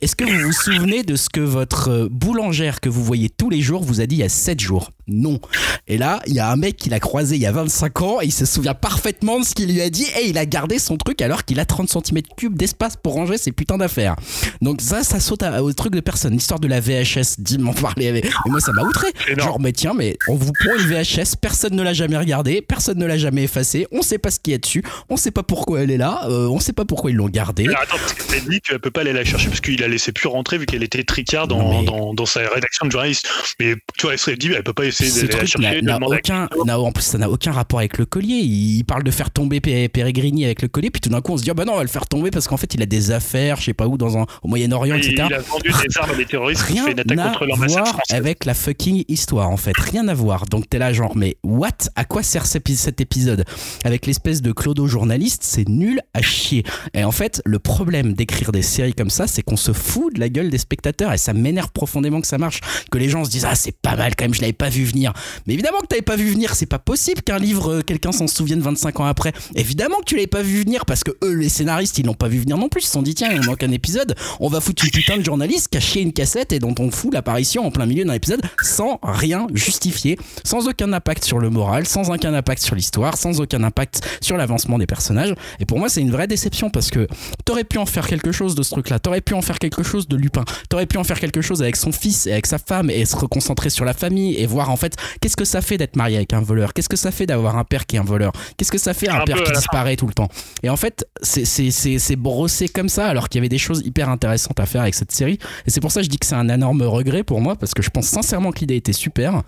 est-ce 0.00 0.16
que 0.16 0.24
vous 0.24 0.46
vous 0.46 0.52
souvenez 0.52 1.02
de 1.02 1.14
ce 1.16 1.28
que 1.28 1.40
votre 1.40 1.90
euh, 1.90 2.08
boulangère 2.10 2.80
que 2.80 2.88
vous 2.88 3.04
voyez 3.04 3.28
tous 3.28 3.50
les 3.50 3.60
jours 3.60 3.82
vous 3.82 4.00
a 4.00 4.06
dit 4.06 4.16
il 4.16 4.20
y 4.20 4.24
a 4.24 4.28
7 4.28 4.60
jours? 4.60 4.90
Non. 5.06 5.40
Et 5.88 5.98
là, 5.98 6.20
il 6.26 6.34
y 6.34 6.38
a 6.38 6.48
un 6.50 6.56
mec 6.56 6.76
qui 6.76 6.88
l'a 6.88 7.00
croisé 7.00 7.34
il 7.36 7.42
y 7.42 7.46
a 7.46 7.52
25 7.52 8.02
ans 8.02 8.20
et 8.20 8.26
il 8.26 8.32
se 8.32 8.46
souvient 8.46 8.74
parfaitement 8.74 9.40
de 9.40 9.44
ce 9.44 9.54
qu'il 9.54 9.72
lui 9.72 9.80
a 9.82 9.90
dit 9.90 10.06
et 10.20 10.28
il 10.28 10.38
a 10.38 10.46
gardé 10.46 10.78
son 10.78 10.96
truc 10.96 11.20
alors 11.20 11.44
qu'il 11.44 11.58
a 11.60 11.64
30 11.64 11.88
cm3 11.88 12.54
d'espace 12.54 12.96
pour 12.96 13.14
ranger 13.14 13.36
ses 13.36 13.52
putains 13.52 13.78
d'affaires. 13.78 14.14
Donc 14.62 14.80
ça, 14.80 15.02
ça 15.02 15.18
saute 15.20 15.42
à- 15.42 15.62
au 15.62 15.72
truc 15.72 15.92
de 15.94 16.00
personne. 16.00 16.32
L'histoire 16.32 16.60
de 16.60 16.68
la 16.68 16.80
VHS, 16.80 17.36
dis 17.40 17.58
m'en 17.58 17.72
parler 17.74 18.08
avec. 18.08 18.26
Et 18.26 18.50
moi, 18.50 18.60
ça 18.60 18.72
m'a 18.72 18.82
outré. 18.82 19.08
Genre, 19.36 19.60
mais 19.60 19.72
tiens, 19.72 19.94
mais 19.94 20.16
on 20.28 20.36
vous 20.36 20.52
prend 20.52 20.74
une 20.78 20.86
VHS, 20.86 21.34
personne 21.40 21.74
ne 21.74 21.82
l'a 21.82 21.92
jamais 21.92 22.16
regardée, 22.16 22.62
personne 22.62 22.98
ne 22.98 23.04
l'a 23.06 23.18
jamais 23.18 23.44
effacée, 23.44 23.86
on 23.92 24.02
sait 24.02 24.18
pas 24.18 24.30
ce 24.30 24.38
qu'il 24.38 24.52
y 24.52 24.54
a 24.54 24.58
dessus, 24.58 24.82
on 25.10 25.16
sait 25.16 25.30
pas 25.30 25.42
pourquoi 25.42 25.80
elle 25.82 25.90
est 25.90 25.96
là, 25.96 26.22
euh, 26.28 26.46
on 26.48 26.60
sait 26.60 26.72
pas 26.72 26.84
pourquoi 26.84 27.10
ils 27.10 27.16
l'ont 27.16 27.28
gardée. 27.28 27.66
Attends, 27.68 27.96
parce 27.98 28.12
a 28.12 28.40
dit 28.48 28.60
qu'elle 28.60 28.78
peut 28.78 28.90
pas 28.90 29.00
aller 29.02 29.12
la 29.12 29.24
chercher 29.24 29.48
parce 29.48 29.60
qu'il 29.60 29.80
la 29.80 29.88
laissé 29.88 30.12
plus 30.12 30.28
rentrer 30.28 30.56
vu 30.58 30.66
qu'elle 30.66 30.82
était 30.82 31.02
tricard 31.04 31.48
dans, 31.48 31.80
mais- 31.80 31.84
dans, 31.84 32.14
dans 32.14 32.26
sa 32.26 32.40
rédaction 32.48 32.86
de 32.86 32.92
journaliste. 32.92 33.28
Mais 33.58 33.74
tu 33.98 34.02
vois, 34.06 34.12
elle 34.12 34.18
serait 34.18 34.36
dit, 34.36 34.52
elle 34.54 34.62
peut 34.62 34.72
pas 34.72 34.84
essayer 34.84 35.10
d'aller 35.10 35.28
la 35.28 35.38
n'a- 35.40 35.46
chercher. 35.46 35.82
n'a 35.82 35.94
à 35.96 35.98
aucun, 36.00 36.48
n'a- 36.64 36.78
en 36.80 36.92
plus 36.92 37.02
ça 37.02 37.18
n'a 37.18 37.28
aucun 37.28 37.52
rapport 37.52 37.80
avec 37.80 37.98
le 37.98 38.06
collier. 38.06 38.36
Il, 38.36 38.84
parle 38.84 39.02
de 39.02 39.10
faire 39.10 39.30
tomber 39.30 39.60
Peregrini 39.60 40.44
avec 40.44 40.62
le 40.62 40.68
collier, 40.68 40.90
puis 40.90 41.00
tout 41.00 41.08
d'un 41.10 41.20
coup 41.20 41.32
on 41.32 41.36
se 41.38 41.42
dit 41.42 41.50
ah 41.50 41.54
bah 41.54 41.64
non 41.64 41.72
on 41.74 41.76
va 41.76 41.82
le 41.82 41.88
faire 41.88 42.06
tomber 42.06 42.30
parce 42.30 42.46
qu'en 42.48 42.56
fait 42.56 42.72
il 42.74 42.82
a 42.82 42.86
des 42.86 43.10
affaires, 43.10 43.56
je 43.58 43.64
sais 43.66 43.74
pas 43.74 43.86
où, 43.86 43.96
dans 43.98 44.16
un, 44.18 44.26
au 44.42 44.48
Moyen-Orient, 44.48 44.96
etc. 44.96 45.14
il 45.28 45.34
a 45.34 45.38
vendu 45.40 45.70
des 45.70 45.98
armes 45.98 46.10
à 46.10 46.14
des 46.14 46.26
terroristes 46.26 46.62
Rien 46.62 46.84
fait 46.84 46.92
une 46.92 47.00
attaque 47.00 47.18
à 47.18 47.30
contre 47.38 47.66
voir 47.66 48.00
avec 48.10 48.44
la 48.44 48.54
fucking 48.54 49.04
histoire 49.08 49.50
en 49.50 49.56
fait, 49.56 49.76
rien 49.76 50.06
à 50.08 50.14
voir. 50.14 50.46
Donc 50.46 50.68
t'es 50.68 50.78
là 50.78 50.92
genre 50.92 51.16
mais 51.16 51.36
what? 51.42 51.68
À 51.96 52.04
quoi 52.04 52.22
sert 52.22 52.46
cet 52.46 52.62
épi- 52.68 52.76
cet 52.76 53.00
épisode? 53.00 53.44
Avec 53.84 54.06
l'espèce 54.06 54.42
de 54.42 54.52
clodo 54.52 54.86
journaliste, 55.00 55.42
c'est 55.44 55.66
nul 55.66 55.98
à 56.12 56.20
chier. 56.20 56.62
Et 56.92 57.04
en 57.04 57.10
fait 57.10 57.40
le 57.46 57.58
problème 57.58 58.12
d'écrire 58.12 58.52
des 58.52 58.60
séries 58.60 58.92
comme 58.92 59.08
ça, 59.08 59.26
c'est 59.26 59.40
qu'on 59.40 59.56
se 59.56 59.72
fout 59.72 60.14
de 60.14 60.20
la 60.20 60.28
gueule 60.28 60.50
des 60.50 60.58
spectateurs 60.58 61.10
et 61.14 61.16
ça 61.16 61.32
m'énerve 61.32 61.70
profondément 61.70 62.20
que 62.20 62.26
ça 62.26 62.36
marche, 62.36 62.60
que 62.90 62.98
les 62.98 63.08
gens 63.08 63.24
se 63.24 63.30
disent 63.30 63.46
ah 63.46 63.54
c'est 63.54 63.74
pas 63.80 63.96
mal 63.96 64.14
quand 64.14 64.26
même, 64.26 64.34
je 64.34 64.42
l'avais 64.42 64.52
pas 64.52 64.68
vu 64.68 64.84
venir. 64.84 65.14
Mais 65.46 65.54
évidemment 65.54 65.78
que 65.80 65.86
t'avais 65.86 66.02
pas 66.02 66.16
vu 66.16 66.28
venir, 66.28 66.54
c'est 66.54 66.66
pas 66.66 66.78
possible 66.78 67.22
qu'un 67.22 67.38
livre 67.38 67.76
euh, 67.76 67.80
quelqu'un 67.80 68.12
s'en 68.12 68.26
souvienne 68.26 68.60
25 68.60 69.00
ans 69.00 69.06
après. 69.06 69.32
Évidemment 69.54 69.96
que 70.00 70.04
tu 70.04 70.16
l'avais 70.16 70.26
pas 70.26 70.42
vu 70.42 70.60
venir 70.60 70.84
parce 70.84 71.02
que 71.02 71.12
eux 71.24 71.32
les 71.32 71.48
scénaristes 71.48 71.96
ils 71.96 72.04
l'ont 72.04 72.12
pas 72.12 72.28
vu 72.28 72.38
venir 72.40 72.58
non 72.58 72.68
plus, 72.68 72.82
ils 72.82 72.86
se 72.86 72.92
sont 72.92 73.02
dit 73.02 73.14
tiens 73.14 73.30
il 73.32 73.42
manque 73.46 73.62
un 73.62 73.72
épisode, 73.72 74.14
on 74.38 74.48
va 74.48 74.60
foutre 74.60 74.84
une 74.84 74.90
putain 74.90 75.16
de 75.16 75.24
journaliste 75.24 75.70
chié 75.80 76.02
une 76.02 76.12
cassette 76.12 76.52
et 76.52 76.58
dont 76.58 76.74
on 76.78 76.90
fout 76.90 77.12
l'apparition 77.14 77.66
en 77.66 77.70
plein 77.70 77.86
milieu 77.86 78.04
d'un 78.04 78.12
épisode 78.12 78.42
sans 78.62 79.00
rien 79.02 79.46
justifier, 79.54 80.18
sans 80.44 80.68
aucun 80.68 80.92
impact 80.92 81.24
sur 81.24 81.38
le 81.38 81.48
moral, 81.48 81.86
sans 81.86 82.10
aucun 82.10 82.34
impact 82.34 82.62
sur 82.62 82.74
l'histoire, 82.74 83.16
sans 83.16 83.40
aucun 83.40 83.62
impact 83.62 84.06
sur 84.20 84.36
l'avancement 84.36 84.78
des 84.78 84.86
personnages. 84.90 85.32
Et 85.60 85.64
pour 85.66 85.78
moi 85.78 85.88
c'est 85.88 86.00
une 86.02 86.10
vraie 86.10 86.26
déception 86.26 86.68
parce 86.68 86.90
que 86.90 87.06
t'aurais 87.44 87.64
pu 87.64 87.78
en 87.78 87.86
faire 87.86 88.06
quelque 88.06 88.32
chose 88.32 88.54
de 88.54 88.62
ce 88.62 88.70
truc 88.70 88.90
là, 88.90 88.98
t'aurais 88.98 89.20
pu 89.22 89.34
en 89.34 89.40
faire 89.42 89.58
quelque 89.58 89.82
chose 89.82 90.06
de 90.08 90.16
Lupin, 90.16 90.44
t'aurais 90.68 90.86
pu 90.86 90.98
en 90.98 91.04
faire 91.04 91.18
quelque 91.20 91.40
chose 91.40 91.62
avec 91.62 91.76
son 91.76 91.92
fils 91.92 92.26
et 92.26 92.32
avec 92.32 92.46
sa 92.46 92.58
femme 92.58 92.90
et 92.90 93.04
se 93.06 93.16
reconcentrer 93.16 93.70
sur 93.70 93.84
la 93.84 93.94
famille 93.94 94.34
et 94.36 94.46
voir 94.46 94.68
en 94.70 94.76
fait 94.76 94.96
qu'est-ce 95.20 95.36
que 95.36 95.44
ça 95.44 95.62
fait 95.62 95.78
d'être 95.78 95.96
marié 95.96 96.16
avec 96.16 96.32
un 96.32 96.40
voleur, 96.40 96.74
qu'est-ce 96.74 96.88
que 96.88 96.96
ça 96.96 97.10
fait 97.12 97.26
d'avoir 97.26 97.56
un 97.56 97.64
père 97.64 97.86
qui 97.86 97.96
est 97.96 97.98
un 98.00 98.04
voleur, 98.04 98.32
qu'est-ce 98.56 98.72
que 98.72 98.78
ça 98.78 98.92
fait 98.94 99.08
un, 99.08 99.20
Un 99.20 99.24
père 99.24 99.42
qui 99.44 99.52
disparaît 99.52 99.96
tout 99.96 100.06
le 100.08 100.12
temps? 100.14 100.28
Et 100.62 100.68
en 100.70 100.76
fait, 100.76 101.06
c'est- 101.22 101.44
c'est 101.44 101.70
c'est- 101.70 101.98
c'est 101.98 102.16
brossé 102.16 102.68
comme 102.68 102.88
ça, 102.88 103.06
alors 103.06 103.28
qu'il 103.28 103.38
y 103.38 103.40
avait 103.42 103.48
des 103.48 103.58
choses 103.58 103.82
hyper 103.84 104.08
intéressantes 104.08 104.58
à 104.58 104.66
faire 104.66 104.82
avec 104.82 104.94
cette 104.94 105.12
série. 105.12 105.38
Et 105.66 105.70
c'est 105.70 105.80
pour 105.80 105.92
ça 105.92 106.00
que 106.00 106.04
je 106.06 106.10
dis 106.10 106.18
que 106.18 106.26
c'est 106.26 106.34
un 106.34 106.48
énorme 106.48 106.82
regret 106.82 107.22
pour 107.22 107.40
moi, 107.40 107.54
parce 107.56 107.72
que 107.74 107.82
je 107.82 107.90
pense 107.90 108.06
sincèrement 108.06 108.50
que 108.50 108.60
l'idée 108.60 108.76
était 108.76 108.92
super. 108.92 109.42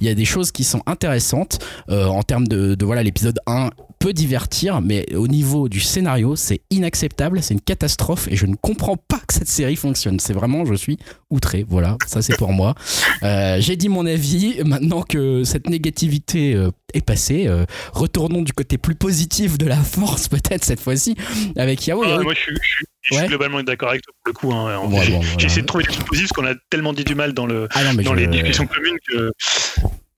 Il 0.00 0.06
y 0.06 0.10
a 0.10 0.14
des 0.14 0.24
choses 0.24 0.52
qui 0.52 0.64
sont 0.64 0.82
intéressantes 0.86 1.58
euh, 1.90 2.06
en 2.06 2.22
termes 2.22 2.46
de, 2.48 2.74
de 2.74 2.84
voilà, 2.86 3.02
l'épisode 3.02 3.38
1 3.46 3.70
peut 3.98 4.12
divertir, 4.12 4.80
mais 4.80 5.12
au 5.14 5.26
niveau 5.28 5.68
du 5.68 5.80
scénario, 5.80 6.36
c'est 6.36 6.60
inacceptable, 6.70 7.42
c'est 7.42 7.54
une 7.54 7.60
catastrophe, 7.60 8.28
et 8.30 8.36
je 8.36 8.46
ne 8.46 8.54
comprends 8.54 8.96
pas 8.96 9.18
que 9.26 9.34
cette 9.34 9.48
série 9.48 9.76
fonctionne. 9.76 10.20
C'est 10.20 10.32
vraiment, 10.32 10.64
je 10.64 10.74
suis 10.74 10.98
outré. 11.30 11.64
Voilà, 11.68 11.96
ça 12.06 12.22
c'est 12.22 12.36
pour 12.36 12.52
moi. 12.52 12.74
Euh, 13.22 13.56
J'ai 13.60 13.76
dit 13.76 13.88
mon 13.88 14.04
avis. 14.06 14.60
Maintenant 14.64 15.02
que 15.02 15.42
cette 15.44 15.70
négativité 15.70 16.54
euh, 16.54 16.70
est 16.92 17.00
passée, 17.04 17.46
euh, 17.46 17.64
retournons 17.92 18.42
du 18.42 18.52
côté 18.52 18.76
plus 18.78 18.94
positif 18.94 19.56
de 19.58 19.66
la 19.66 19.76
force, 19.76 20.28
peut-être 20.36 20.64
cette 20.64 20.80
fois-ci, 20.80 21.14
avec 21.56 21.86
Yao. 21.86 22.02
Ah, 22.04 22.20
moi, 22.22 22.34
je 22.34 22.40
suis, 22.40 22.56
je 23.02 23.14
suis- 23.16 23.26
globalement 23.26 23.62
d'accord 23.62 23.88
avec 23.90 24.02
toi 24.02 24.12
pour 24.22 24.28
le 24.28 24.32
coup. 24.34 24.52
hein. 24.54 24.80
Bon, 24.88 25.00
J'ai 25.02 25.12
bon, 25.12 25.22
j'ai 25.22 25.28
voilà. 25.28 25.46
essayé 25.46 25.62
de 25.62 25.66
trouver 25.66 25.84
des 25.84 25.90
parce 25.96 26.32
qu'on 26.32 26.44
a 26.46 26.54
tellement 26.70 26.92
dit 26.92 27.04
du 27.04 27.14
mal 27.14 27.32
dans, 27.32 27.46
le, 27.46 27.68
Ah 27.72 27.84
non, 27.94 28.02
dans 28.02 28.14
je- 28.14 28.20
les 28.20 28.26
discussions 28.26 28.66
communes 28.66 28.98
que. 29.08 29.30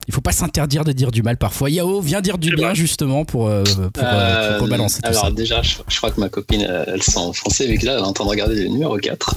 Il 0.08 0.14
faut 0.14 0.20
pas 0.22 0.32
s'interdire 0.32 0.84
de 0.84 0.92
dire 0.92 1.10
du 1.12 1.22
mal 1.22 1.36
parfois. 1.36 1.70
Yao, 1.70 2.00
viens 2.00 2.20
dire 2.20 2.38
du 2.38 2.54
bien 2.56 2.74
justement 2.74 3.24
pour, 3.24 3.46
euh, 3.48 3.62
pour, 3.92 4.02
euh, 4.04 4.56
pour 4.58 4.64
rebalancer 4.66 5.00
tout 5.02 5.08
alors 5.08 5.26
ça. 5.26 5.30
déjà, 5.30 5.62
je, 5.62 5.76
je 5.86 5.96
crois 5.98 6.10
que 6.10 6.18
ma 6.18 6.28
copine, 6.30 6.66
euh, 6.68 6.84
elle 6.88 7.02
sent 7.02 7.18
en 7.18 7.32
français, 7.32 7.66
vu 7.66 7.78
que 7.78 7.86
là, 7.86 7.92
elle 7.92 7.98
est 8.00 8.02
en 8.02 8.12
train 8.12 8.24
de 8.24 8.30
regarder 8.30 8.54
le 8.56 8.68
numéro 8.68 8.96
4. 8.96 9.34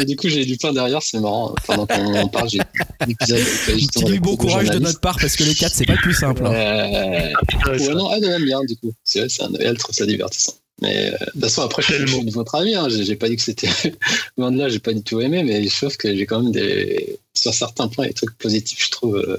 Et 0.00 0.04
du 0.04 0.16
coup, 0.16 0.28
j'ai 0.28 0.44
du 0.44 0.56
pain 0.56 0.72
derrière, 0.72 1.02
c'est 1.02 1.20
marrant. 1.20 1.54
Pendant 1.66 1.86
qu'on 1.86 2.14
en 2.14 2.28
parle, 2.28 2.48
j'ai 2.48 2.58
l'épisode. 3.06 3.38
petit 3.66 4.04
le 4.06 4.18
bon 4.18 4.36
courage 4.36 4.70
de 4.70 4.78
notre 4.78 5.00
part 5.00 5.16
parce 5.20 5.36
que 5.36 5.44
le 5.44 5.52
4 5.54 5.72
c'est 5.74 5.84
pas 5.86 5.92
le 5.92 5.98
plus 5.98 6.14
simple. 6.14 6.44
hein. 6.46 6.52
Euh, 6.52 7.32
Ouais, 7.66 7.94
non, 7.94 8.10
elle 8.14 8.24
aime 8.24 8.44
bien, 8.44 8.60
du 8.64 8.76
coup. 8.76 8.92
C'est 9.04 9.20
vrai, 9.20 9.28
c'est 9.28 9.42
un, 9.44 9.50
elle 9.60 9.76
trouve 9.78 9.94
ça 9.94 10.06
divertissant. 10.06 10.54
Mais 10.80 11.08
euh, 11.08 11.10
de 11.10 11.30
toute 11.32 11.40
façon, 11.42 11.62
après, 11.62 11.82
je 11.82 12.06
suis- 12.06 12.24
de 12.24 12.30
votre 12.32 12.54
avis. 12.54 12.74
Hein. 12.74 12.88
J'ai 12.88 13.04
j'ai 13.04 13.16
pas 13.16 13.28
dit 13.28 13.36
que 13.36 13.42
c'était. 13.42 13.68
Loin 14.38 14.50
de 14.50 14.58
là, 14.58 14.68
j'ai 14.68 14.78
pas 14.78 14.92
du 14.92 15.02
tout 15.02 15.20
aimé, 15.20 15.42
mais 15.44 15.62
je 15.66 15.76
trouve 15.76 15.96
que 15.96 16.14
j'ai 16.16 16.24
quand 16.26 16.40
même 16.42 16.52
des. 16.52 17.18
Sur 17.38 17.54
certains 17.54 17.88
points, 17.88 18.06
des 18.06 18.14
trucs 18.14 18.36
positifs, 18.38 18.84
je 18.84 18.90
trouve. 18.90 19.16
euh, 19.16 19.36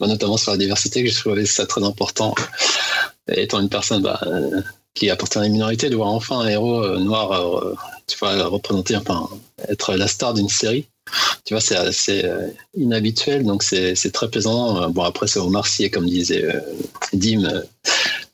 bah, 0.00 0.06
notamment 0.06 0.38
sur 0.38 0.50
la 0.52 0.56
diversité, 0.56 1.04
que 1.04 1.10
je 1.10 1.18
trouvais 1.20 1.44
ça 1.44 1.66
très 1.66 1.84
important. 1.84 2.34
Et 3.30 3.42
étant 3.42 3.60
une 3.60 3.68
personne 3.68 4.02
bah, 4.02 4.18
euh, 4.26 4.62
qui 4.94 5.10
appartient 5.10 5.38
à 5.38 5.44
une 5.44 5.52
minorité, 5.52 5.90
de 5.90 5.96
voir 5.96 6.08
enfin 6.08 6.40
un 6.40 6.48
héros 6.48 6.82
euh, 6.82 6.98
noir 6.98 7.32
euh, 7.32 7.74
tu 8.06 8.16
vois, 8.18 8.42
représenter, 8.46 8.96
enfin, 8.96 9.28
être 9.68 9.94
la 9.94 10.08
star 10.08 10.32
d'une 10.34 10.48
série. 10.48 10.86
Tu 11.44 11.54
vois, 11.54 11.60
c'est 11.60 11.76
assez 11.76 12.24
euh, 12.24 12.48
inhabituel, 12.76 13.44
donc 13.44 13.62
c'est 13.62 13.94
très 14.12 14.28
plaisant. 14.30 14.82
Euh, 14.82 14.88
Bon, 14.88 15.02
après, 15.02 15.26
c'est 15.26 15.38
Omar 15.38 15.66
Sy, 15.66 15.90
comme 15.90 16.06
disait 16.06 16.44
euh, 16.44 16.60
Dim, 17.12 17.44
euh, 17.44 17.62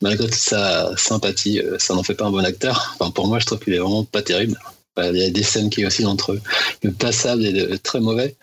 malgré 0.01 0.25
toute 0.25 0.35
sa 0.35 0.95
sympathie, 0.95 1.59
euh, 1.59 1.77
ça 1.79 1.93
n'en 1.95 2.03
fait 2.03 2.13
pas 2.15 2.25
un 2.25 2.31
bon 2.31 2.45
acteur. 2.45 2.95
Enfin, 2.99 3.11
pour 3.11 3.27
moi, 3.27 3.39
je 3.39 3.45
trouve 3.45 3.59
qu'il 3.59 3.73
est 3.73 3.79
vraiment 3.79 4.03
pas 4.05 4.21
terrible. 4.21 4.57
Il 4.97 5.17
y 5.17 5.23
a 5.23 5.29
des 5.29 5.43
scènes 5.43 5.69
qui 5.69 5.85
oscillent 5.85 6.05
entre 6.05 6.37
le 6.83 6.91
passable 6.91 7.45
et 7.45 7.51
le 7.51 7.77
très 7.77 7.99
mauvais. 7.99 8.35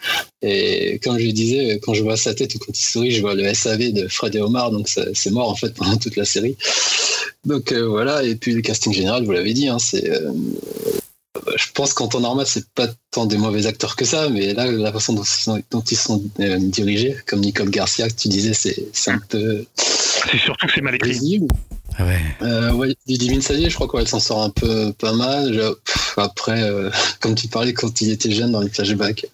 Et 0.42 0.98
comme 1.02 1.18
je 1.18 1.26
disais, 1.30 1.80
quand 1.82 1.94
je 1.94 2.02
vois 2.02 2.16
sa 2.16 2.34
tête 2.34 2.54
ou 2.54 2.58
quand 2.58 2.78
il 2.78 2.84
sourit, 2.84 3.10
je 3.10 3.20
vois 3.20 3.34
le 3.34 3.52
SAV 3.52 3.92
de 3.92 4.08
Fred 4.08 4.34
et 4.34 4.40
Omar, 4.40 4.70
donc 4.70 4.88
c'est 4.88 5.30
mort 5.30 5.50
en 5.50 5.56
fait 5.56 5.74
pendant 5.74 5.96
toute 5.96 6.16
la 6.16 6.24
série. 6.24 6.56
Donc 7.44 7.72
euh, 7.72 7.86
voilà, 7.86 8.22
et 8.22 8.36
puis 8.36 8.52
le 8.52 8.62
casting 8.62 8.92
général, 8.92 9.24
vous 9.24 9.32
l'avez 9.32 9.54
dit, 9.54 9.68
hein, 9.68 9.78
c'est. 9.78 10.08
euh, 10.10 10.30
je 11.56 11.66
pense 11.74 11.92
qu'en 11.92 12.08
temps 12.08 12.20
normal, 12.20 12.46
c'est 12.46 12.68
pas 12.70 12.88
tant 13.10 13.26
des 13.26 13.36
mauvais 13.36 13.66
acteurs 13.66 13.96
que 13.96 14.04
ça, 14.04 14.28
mais 14.28 14.54
là, 14.54 14.70
la 14.70 14.92
façon 14.92 15.14
dont, 15.14 15.24
dont 15.70 15.80
ils 15.82 15.96
sont 15.96 16.22
euh, 16.40 16.58
dirigés, 16.58 17.16
comme 17.26 17.40
Nicole 17.40 17.70
Garcia, 17.70 18.08
que 18.08 18.14
tu 18.14 18.28
disais, 18.28 18.54
c'est 18.54 19.10
un 19.10 19.18
peu 19.18 19.64
C'est 20.30 20.38
surtout 20.38 20.66
que 20.66 20.72
c'est 20.74 20.80
mal 20.80 20.94
écrit. 20.94 21.40
Ah 21.98 22.04
ouais. 22.06 22.18
Euh, 22.42 22.72
ouais, 22.72 22.96
Divine 23.06 23.40
Salier, 23.42 23.70
je 23.70 23.74
crois 23.76 23.86
qu'elle 23.88 24.08
s'en 24.08 24.18
sort 24.20 24.42
un 24.42 24.50
peu 24.50 24.92
pas 24.94 25.12
mal. 25.12 25.52
Je- 25.54 25.74
pff, 25.74 26.14
après, 26.18 26.62
euh, 26.62 26.90
comme 27.20 27.34
tu 27.34 27.46
parlais 27.48 27.72
quand 27.72 28.00
il 28.00 28.10
était 28.10 28.32
jeune 28.32 28.50
dans 28.52 28.60
les 28.60 28.68
flashbacks, 28.70 29.26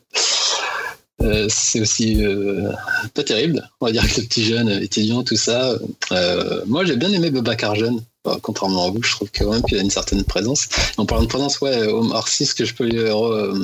euh, 1.23 1.47
c'est 1.49 1.81
aussi 1.81 2.25
euh, 2.25 2.71
pas 3.15 3.23
terrible. 3.23 3.69
On 3.81 3.87
va 3.87 3.93
dire 3.93 4.03
que 4.07 4.21
le 4.21 4.27
petit 4.27 4.45
jeune 4.45 4.69
étudiant, 4.69 5.23
tout 5.23 5.37
ça. 5.37 5.75
Euh, 6.13 6.63
moi, 6.67 6.85
j'ai 6.85 6.97
bien 6.97 7.13
aimé 7.13 7.31
Babacar 7.31 7.75
jeune. 7.77 8.03
Bah, 8.25 8.37
contrairement 8.43 8.87
à 8.87 8.91
vous, 8.91 9.03
je 9.03 9.13
trouve 9.13 9.31
quand 9.35 9.51
même 9.51 9.63
qu'il 9.63 9.79
a 9.79 9.81
une 9.81 9.89
certaine 9.91 10.25
présence. 10.25 10.69
En 10.99 11.07
parlant 11.07 11.25
de 11.25 11.29
présence, 11.29 11.59
ouais, 11.63 11.87
Omar 11.87 12.29
Sy, 12.29 12.45
ce 12.45 12.55
que 12.55 12.67
je 12.67 12.75
peux 12.75 12.85
lui. 12.85 12.99
euh, 12.99 13.55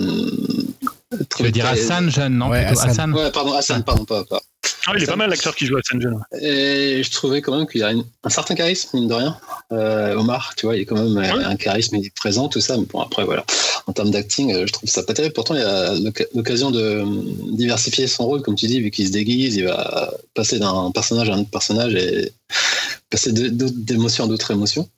Tu 1.36 1.42
veux 1.42 1.50
dire 1.50 1.66
Hassan 1.66 2.10
jeune, 2.10 2.38
non 2.38 2.48
Ouais, 2.48 2.64
Hassan. 2.64 2.90
Hassan. 2.90 3.14
Ouais, 3.14 3.30
pardon, 3.30 3.52
Hassan, 3.52 3.84
pardon, 3.84 4.04
pas, 4.06 4.24
pas. 4.24 4.40
Ah, 4.88 4.92
il 4.96 5.02
est 5.02 5.06
pas 5.06 5.16
mal 5.16 5.30
l'acteur 5.30 5.54
qui 5.56 5.66
joue 5.66 5.76
à 5.76 5.80
San 5.82 6.00
John. 6.00 6.22
Et 6.40 7.02
je 7.02 7.10
trouvais 7.10 7.42
quand 7.42 7.56
même 7.56 7.66
qu'il 7.66 7.82
a 7.82 7.90
une- 7.92 8.04
un 8.22 8.28
certain 8.30 8.54
charisme, 8.54 8.90
mine 8.94 9.08
de 9.08 9.14
rien. 9.14 9.36
Euh, 9.72 10.14
Omar, 10.16 10.54
tu 10.56 10.66
vois, 10.66 10.76
il 10.76 10.82
est 10.82 10.84
quand 10.84 10.94
même 10.94 11.16
euh, 11.16 11.36
Ouais. 11.38 11.44
un 11.44 11.56
charisme, 11.56 11.96
il 11.96 12.06
est 12.06 12.14
présent, 12.14 12.48
tout 12.48 12.60
ça. 12.60 12.76
Mais 12.76 12.84
bon, 12.86 13.00
après, 13.00 13.24
voilà. 13.24 13.44
en 13.88 13.92
termes 13.92 14.10
d'acting, 14.10 14.52
euh, 14.52 14.64
je 14.66 14.72
trouve 14.72 14.88
ça 14.88 15.02
pas 15.04 15.14
terrible. 15.14 15.32
Pourtant, 15.34 15.54
il 15.54 15.60
a 15.62 15.94
l'oc- 15.94 16.26
l'occasion 16.34 16.70
de 16.70 17.04
diversifier 17.56 18.06
son 18.08 18.26
rôle, 18.26 18.42
comme 18.42 18.54
tu 18.56 18.66
dis, 18.66 18.80
vu 18.80 18.90
qu'il 18.90 19.06
se 19.06 19.12
déguise, 19.12 19.56
il 19.56 19.64
va 19.66 20.12
passer 20.34 20.58
d'un 20.58 20.90
personnage 20.92 21.30
à 21.30 21.34
un 21.34 21.40
autre 21.40 21.50
personnage 21.50 21.94
et 21.94 22.32
passer 23.10 23.32
d'émotions 23.32 24.24
à 24.24 24.28
d'autres 24.28 24.50
émotions. 24.50 24.88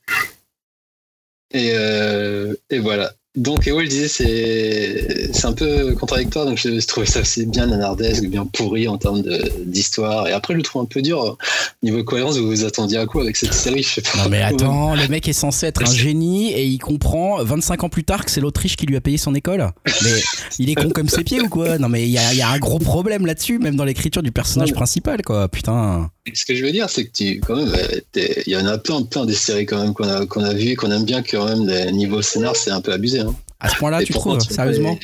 Et, 1.53 1.70
euh, 1.74 2.55
et 2.70 2.79
voilà. 2.79 3.12
Donc, 3.38 3.66
et 3.66 3.72
ouais, 3.72 3.85
je 3.85 3.90
disais, 3.90 4.09
c'est 4.09 5.31
c'est 5.33 5.46
un 5.46 5.53
peu 5.53 5.94
contradictoire, 5.94 6.44
donc 6.46 6.59
je, 6.59 6.81
je 6.81 6.87
trouvais 6.87 7.07
ça 7.07 7.20
aussi 7.20 7.46
bien 7.46 7.66
nanardesque, 7.66 8.24
bien 8.27 8.44
pourri 8.46 8.88
en 8.88 8.98
termes 8.98 9.22
de- 9.22 9.51
d'histoire. 9.64 10.27
Et 10.29 10.33
après, 10.33 10.55
je 10.55 10.59
le 10.59 10.62
trouve 10.62 10.83
un 10.83 10.87
peu 10.87 11.03
dur. 11.03 11.38
Niveau 11.83 12.03
cohérence, 12.05 12.37
vous 12.38 12.48
vous 12.48 12.64
attendiez 12.64 12.98
à 12.98 13.07
quoi 13.07 13.22
avec 13.22 13.37
cette 13.37 13.55
série 13.55 13.83
Je 13.83 13.88
sais 13.94 14.03
pas. 14.03 14.24
Non 14.24 14.29
mais 14.29 14.42
attends, 14.42 14.94
le 14.94 15.07
mec 15.09 15.29
est 15.29 15.33
censé 15.33 15.66
être 15.66 15.83
un 15.83 15.92
génie 15.92 16.53
et 16.53 16.64
il 16.64 16.79
comprend 16.79 17.42
25 17.44 17.85
ans 17.85 17.88
plus 17.88 18.05
tard 18.05 18.24
que 18.24 18.31
c'est 18.31 18.40
l'Autriche 18.40 18.77
qui 18.77 18.87
lui 18.87 18.96
a 18.96 19.01
payé 19.01 19.16
son 19.18 19.35
école. 19.35 19.70
Mais 20.03 20.11
il 20.59 20.70
est 20.70 20.74
con 20.74 20.90
comme 20.90 21.09
ses 21.09 21.24
pieds 21.24 21.40
ou 21.40 21.48
quoi? 21.48 21.79
Non 21.79 21.88
mais 21.88 22.03
il 22.05 22.11
y 22.11 22.18
a, 22.18 22.35
y 22.35 22.42
a 22.42 22.48
un 22.48 22.59
gros 22.59 22.79
problème 22.79 23.24
là-dessus, 23.27 23.59
même 23.59 23.77
dans 23.77 23.85
l'écriture 23.85 24.22
du 24.22 24.33
personnage 24.33 24.72
principal 24.72 25.22
quoi. 25.22 25.48
Putain. 25.48 26.11
Ce 26.34 26.44
que 26.44 26.54
je 26.54 26.64
veux 26.64 26.72
dire, 26.72 26.88
c'est 26.88 27.04
que 27.04 27.12
tu, 27.12 27.40
quand 27.40 27.56
même, 27.56 27.72
euh, 27.74 28.00
il 28.46 28.52
y 28.52 28.56
en 28.56 28.66
a 28.66 28.78
plein, 28.78 29.02
plein 29.02 29.26
des 29.26 29.34
séries 29.34 29.66
quand 29.66 29.82
même 29.82 29.94
qu'on 29.94 30.08
a, 30.08 30.26
qu'on 30.26 30.42
a 30.42 30.52
vues, 30.52 30.76
qu'on 30.76 30.90
aime 30.90 31.04
bien, 31.04 31.22
quand 31.22 31.44
même, 31.44 31.66
des 31.66 31.92
niveaux 31.92 32.22
scénar, 32.22 32.56
c'est 32.56 32.70
un 32.70 32.80
peu 32.80 32.92
abusé. 32.92 33.20
Hein. 33.20 33.34
À 33.60 33.68
ce 33.68 33.76
point-là, 33.76 34.02
tu 34.02 34.12
trouves 34.12 34.40
Sérieusement? 34.40 34.98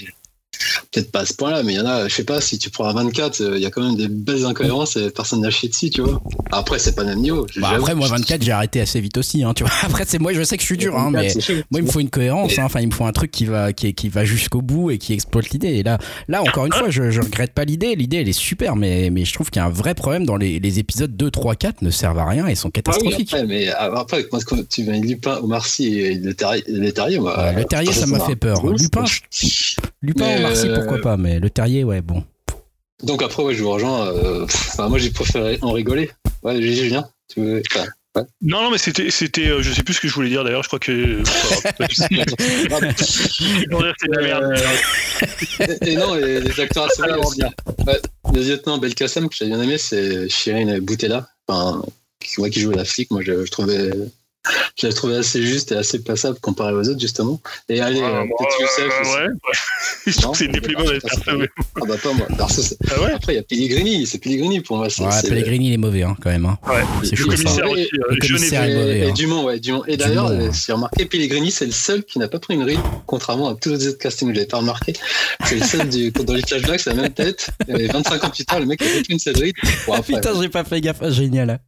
Peut-être 0.92 1.10
pas 1.10 1.20
à 1.20 1.26
ce 1.26 1.34
point-là, 1.34 1.62
mais 1.62 1.74
il 1.74 1.76
y 1.76 1.80
en 1.80 1.86
a, 1.86 2.08
je 2.08 2.14
sais 2.14 2.24
pas, 2.24 2.40
si 2.40 2.58
tu 2.58 2.70
prends 2.70 2.86
un 2.88 2.94
24, 2.94 3.40
euh, 3.40 3.56
il 3.56 3.62
y 3.62 3.66
a 3.66 3.70
quand 3.70 3.82
même 3.82 3.96
des 3.96 4.08
belles 4.08 4.44
incohérences 4.44 4.96
et 4.96 5.10
personne 5.10 5.40
n'a 5.40 5.50
chié 5.50 5.68
dessus, 5.68 5.90
tu 5.90 6.02
vois. 6.02 6.22
Après, 6.52 6.78
c'est 6.78 6.94
pas 6.94 7.02
le 7.02 7.08
même 7.10 7.20
niveau. 7.20 7.46
Bah 7.56 7.70
après 7.74 7.94
moi 7.94 8.08
24 8.08 8.42
j'ai 8.42 8.52
arrêté 8.52 8.80
assez 8.80 9.00
vite 9.00 9.16
aussi 9.18 9.42
hein, 9.42 9.54
tu 9.54 9.64
vois. 9.64 9.72
Après 9.82 10.04
c'est 10.06 10.18
moi 10.18 10.32
je 10.32 10.42
sais 10.42 10.56
que 10.56 10.62
je 10.62 10.66
suis 10.66 10.76
dur 10.76 10.96
hein, 10.98 11.10
24, 11.12 11.48
mais 11.48 11.54
moi 11.70 11.80
il 11.80 11.82
me 11.84 11.90
faut 11.90 12.00
une 12.00 12.10
cohérence 12.10 12.58
hein. 12.58 12.64
enfin 12.64 12.80
il 12.80 12.88
me 12.88 12.92
faut 12.92 13.04
un 13.04 13.12
truc 13.12 13.30
qui 13.30 13.44
va 13.44 13.72
qui, 13.72 13.92
qui 13.94 14.08
va 14.08 14.24
jusqu'au 14.24 14.62
bout 14.62 14.90
et 14.90 14.98
qui 14.98 15.12
exploite 15.12 15.50
l'idée 15.50 15.68
et 15.68 15.82
là 15.82 15.98
là 16.28 16.42
encore 16.42 16.66
une 16.66 16.72
fois 16.72 16.90
je, 16.90 17.10
je 17.10 17.20
regrette 17.20 17.52
pas 17.52 17.64
l'idée 17.64 17.94
l'idée 17.94 18.18
elle 18.18 18.28
est 18.28 18.32
super 18.32 18.76
mais 18.76 19.10
mais 19.10 19.24
je 19.24 19.32
trouve 19.32 19.50
qu'il 19.50 19.60
y 19.60 19.62
a 19.62 19.66
un 19.66 19.70
vrai 19.70 19.94
problème 19.94 20.24
dans 20.26 20.36
les, 20.36 20.58
les 20.58 20.78
épisodes 20.78 21.14
2 21.16 21.30
3 21.30 21.54
4 21.56 21.82
ne 21.82 21.90
servent 21.90 22.18
à 22.18 22.26
rien 22.26 22.46
et 22.46 22.54
sont 22.54 22.68
Ah 22.68 22.70
oui, 22.76 22.82
catastrophiques. 22.82 23.32
après, 23.32 23.46
mais 23.46 23.68
euh, 23.68 23.94
après, 23.94 24.26
moi, 24.30 24.40
quand 24.46 24.68
tu 24.68 24.84
mets 24.84 25.00
Lupin, 25.00 25.38
Omar 25.42 25.66
Sy 25.66 25.98
et 25.98 26.14
le 26.14 26.34
Terrier, 26.34 26.64
le 26.68 26.90
terrier. 26.90 27.18
Ouais, 27.18 27.54
le 27.54 27.64
Terrier, 27.64 27.92
ça 27.92 28.06
m'a 28.06 28.20
fait 28.20 28.36
peur. 28.36 28.64
Lupin, 28.66 29.04
Lupin 30.02 30.24
en 30.24 30.43
Marcy 30.44 30.68
euh, 30.68 30.74
pourquoi 30.76 31.00
pas 31.00 31.16
mais 31.16 31.38
le 31.40 31.50
terrier 31.50 31.84
ouais 31.84 32.00
bon. 32.00 32.22
Donc 33.02 33.22
après, 33.22 33.42
ouais, 33.42 33.54
je 33.54 33.62
vous 33.62 33.70
rejoins. 33.72 34.06
euh, 34.06 34.46
pff, 34.46 34.78
moi, 34.78 34.98
j'ai 34.98 35.10
préféré 35.10 35.58
en 35.62 35.72
rigoler. 35.72 36.10
Ouais, 36.42 36.60
Gigi, 36.62 36.84
Julien. 36.84 37.06
Tu 37.28 37.40
veux... 37.40 37.62
enfin, 37.70 38.24
Non, 38.40 38.62
non, 38.62 38.70
mais 38.70 38.78
c'était, 38.78 39.10
c'était, 39.10 39.48
euh, 39.48 39.62
je 39.62 39.72
sais 39.72 39.82
plus 39.82 39.94
ce 39.94 40.00
que 40.00 40.08
je 40.08 40.14
voulais 40.14 40.28
dire 40.30 40.42
d'ailleurs. 40.44 40.62
Je 40.62 40.68
crois 40.68 40.78
que. 40.78 41.22
c'est 44.00 44.08
la 44.08 44.22
merde. 44.22 44.54
et, 45.82 45.90
et 45.92 45.96
non, 45.96 46.14
et 46.16 46.40
les 46.40 46.60
acteurs 46.60 46.84
à 46.84 46.88
sauver 46.90 47.14
aussi. 47.14 47.42
Ouais, 47.86 48.00
le 48.32 48.40
lieutenant 48.42 48.78
Belkacem 48.78 49.28
que 49.28 49.34
j'ai 49.36 49.46
bien 49.46 49.60
aimé, 49.60 49.76
c'est 49.76 50.28
Shirin 50.30 50.78
Boutella, 50.80 51.28
enfin, 51.48 51.82
qui, 52.20 52.40
ouais, 52.40 52.48
qui 52.50 52.60
jouait 52.60 52.76
la 52.76 52.84
flic. 52.84 53.10
Moi, 53.10 53.20
je, 53.22 53.44
je 53.44 53.50
trouvais, 53.50 53.90
je 54.76 54.86
l'avais 54.86 54.94
trouvé 54.94 55.16
assez 55.16 55.42
juste 55.42 55.72
et 55.72 55.76
assez 55.76 56.02
passable 56.02 56.38
comparé 56.40 56.72
aux 56.72 56.88
autres 56.88 57.00
justement. 57.00 57.40
Et 57.68 57.80
allez, 57.80 58.00
Ah, 58.02 58.22
euh, 58.22 58.24
peut-être 58.24 58.60
Youssef 58.60 59.00
aussi. 59.00 59.10
ouais, 59.16 59.22
ouais. 59.26 59.32
Je 60.06 60.18
trouve 60.20 60.32
que 60.32 60.38
c'est 60.38 60.44
une 60.46 60.52
des 60.52 60.60
plus 60.60 60.74
persos. 60.74 60.98
Ah 61.26 61.80
bah 61.86 61.96
pas 62.02 62.12
moi. 62.12 62.26
Ah 62.38 63.02
ouais 63.02 63.12
Après, 63.14 63.32
il 63.34 63.36
y 63.36 63.38
a 63.38 63.42
Pellegrini, 63.42 64.06
c'est 64.06 64.18
Pellegrini 64.18 64.60
pour 64.60 64.76
moi. 64.76 64.88
Ouais, 64.98 65.22
Pellegrini 65.28 65.68
il 65.68 65.72
est 65.74 65.78
mauvais 65.78 66.02
hein, 66.02 66.16
quand 66.22 66.30
même 66.30 66.44
hein. 66.46 66.58
Ouais. 66.66 66.82
C'est 67.02 67.12
Le 67.12 67.16
chaud 67.16 67.30
ça. 67.30 67.36
commissaire 67.36 67.70
aussi. 67.70 67.82
euh, 67.94 68.14
Le 68.14 68.14
jeune 68.22 68.36
et 68.36 68.38
commissaire 68.38 68.64
est 68.64 68.74
mauvais, 68.74 68.98
Et, 68.98 69.02
et 69.02 69.08
hein. 69.10 69.12
Dumont, 69.14 69.44
ouais, 69.44 69.60
Dumont. 69.60 69.84
Et 69.86 69.96
d'ailleurs, 69.96 70.28
Dumont, 70.30 70.42
euh, 70.42 70.46
ouais. 70.48 70.52
j'ai 70.66 70.72
remarqué, 70.72 71.04
Pellegrini, 71.06 71.50
c'est 71.50 71.66
le 71.66 71.72
seul 71.72 72.04
qui 72.04 72.18
n'a 72.18 72.28
pas 72.28 72.38
pris 72.38 72.54
une 72.54 72.62
ride, 72.64 72.80
contrairement 73.06 73.48
à 73.48 73.54
tous 73.54 73.70
les 73.70 73.88
autres 73.88 73.98
castings 73.98 74.28
que 74.28 74.34
j'avais 74.34 74.46
pas 74.46 74.58
remarqué. 74.58 74.92
C'est 75.46 75.56
le 75.56 75.64
seul 75.64 75.88
du, 75.88 76.10
dans 76.10 76.34
les 76.34 76.42
flashbacks, 76.42 76.80
c'est 76.80 76.90
la 76.94 77.02
même 77.02 77.12
tête. 77.12 77.48
Et 77.68 77.86
25 77.86 78.24
ans 78.24 78.30
plus 78.30 78.44
tard, 78.44 78.60
le 78.60 78.66
mec 78.66 78.82
a 78.82 78.84
pris 78.84 79.02
une 79.08 79.18
seule 79.18 79.36
ride. 79.36 79.54
Bon, 79.86 79.94
après, 79.94 80.14
Putain 80.14 80.40
j'ai 80.40 80.48
pas 80.48 80.64
fait 80.64 80.80
gaffe 80.80 81.08
génial. 81.10 81.50
hein. 81.50 81.58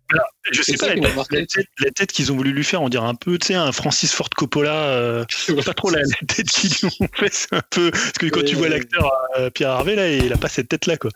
Je 0.52 0.62
sais 0.62 0.74
pas, 0.76 0.88
la 0.94 1.90
tête 1.90 2.12
qu'ils 2.12 2.30
ont 2.30 2.36
voulu 2.36 2.52
lui 2.52 2.62
faire, 2.66 2.82
on 2.82 2.88
dirait 2.88 3.06
un 3.06 3.14
peu, 3.14 3.38
tu 3.38 3.48
sais, 3.48 3.54
un 3.54 3.72
Francis 3.72 4.12
Ford 4.12 4.28
Coppola. 4.36 4.74
euh, 4.74 5.24
pas 5.64 5.72
trop 5.74 5.90
la, 5.90 6.00
la 6.00 6.26
tête 6.34 6.48
qu'ils 6.50 6.70
lui 6.82 6.88
ont 7.00 7.08
fait, 7.14 7.30
c'est 7.32 7.54
un 7.54 7.62
peu. 7.70 7.90
Parce 7.90 8.12
que 8.12 8.26
quand 8.26 8.42
tu 8.44 8.52
Et- 8.54 8.58
vois 8.58 8.68
l'acteur 8.68 9.10
euh, 9.38 9.48
Pierre 9.50 9.70
Harvey, 9.70 9.94
là, 9.96 10.10
il 10.10 10.32
a 10.32 10.36
pas 10.36 10.48
cette 10.48 10.68
tête-là, 10.68 10.96
quoi. 10.96 11.10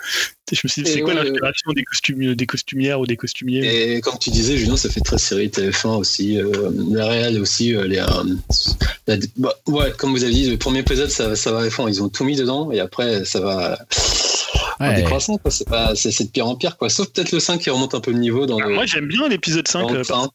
Tu 0.47 0.57
sais, 0.57 0.57
Je 0.57 0.61
me 0.65 0.69
suis 0.69 0.83
dit, 0.83 0.91
c'est 0.91 1.01
quoi 1.03 1.15
ouais, 1.15 1.23
l'inspiration 1.25 1.73
des, 1.73 1.85
costumes, 1.85 2.35
des 2.35 2.47
costumières 2.47 3.01
ou 3.01 3.07
des 3.07 3.17
costumiers 3.17 3.95
Et 3.97 4.01
comme 4.01 4.19
tu 4.19 4.31
disais, 4.31 4.57
Julien, 4.57 4.77
ça 4.77 4.89
fait 4.89 5.01
très 5.01 5.19
série 5.19 5.49
TF1 5.49 5.97
aussi. 5.99 6.39
Euh, 6.39 6.71
la 6.91 7.07
réelle 7.07 7.39
aussi, 7.41 7.75
euh, 7.75 7.87
les, 7.87 7.99
euh, 7.99 8.07
la- 9.07 9.17
bah, 9.37 9.55
ouais, 9.67 9.93
comme 9.99 10.11
vous 10.13 10.25
avez 10.25 10.33
dit, 10.33 10.51
le 10.51 10.57
premier 10.57 10.81
épisode, 10.81 11.11
ça, 11.11 11.37
ça 11.37 11.53
va 11.53 11.69
fond. 11.71 11.87
Ils 11.89 12.03
ont 12.03 12.09
tout 12.09 12.25
mis 12.25 12.37
dedans 12.37 12.71
et 12.73 12.81
après, 12.81 13.25
ça 13.25 13.41
va 13.41 13.79
en 14.81 14.89
Ouais. 14.89 14.97
décroissant. 14.97 15.37
quoi. 15.39 15.51
C'est 15.51 15.69
pas, 15.69 15.95
c'est 15.95 16.11
c'est 16.11 16.25
de 16.25 16.31
pire 16.31 16.47
en 16.47 16.57
pire, 16.57 16.77
quoi. 16.79 16.89
Sauf 16.89 17.09
peut-être 17.13 17.33
le 17.33 17.41
5 17.41 17.59
qui 17.59 17.71
remonte 17.71 17.95
un 17.95 18.01
peu 18.01 18.11
le 18.13 18.19
niveau 18.19 18.47
dans 18.47 18.59
Ah, 18.59 18.67
le. 18.67 18.75
Moi, 18.75 18.87
j'aime 18.87 19.07
bien 19.09 19.29
l'épisode 19.29 19.69
5. 19.69 19.83
dans 19.83 19.93
le 19.93 20.01
euh, 20.01 20.05
train. 20.05 20.29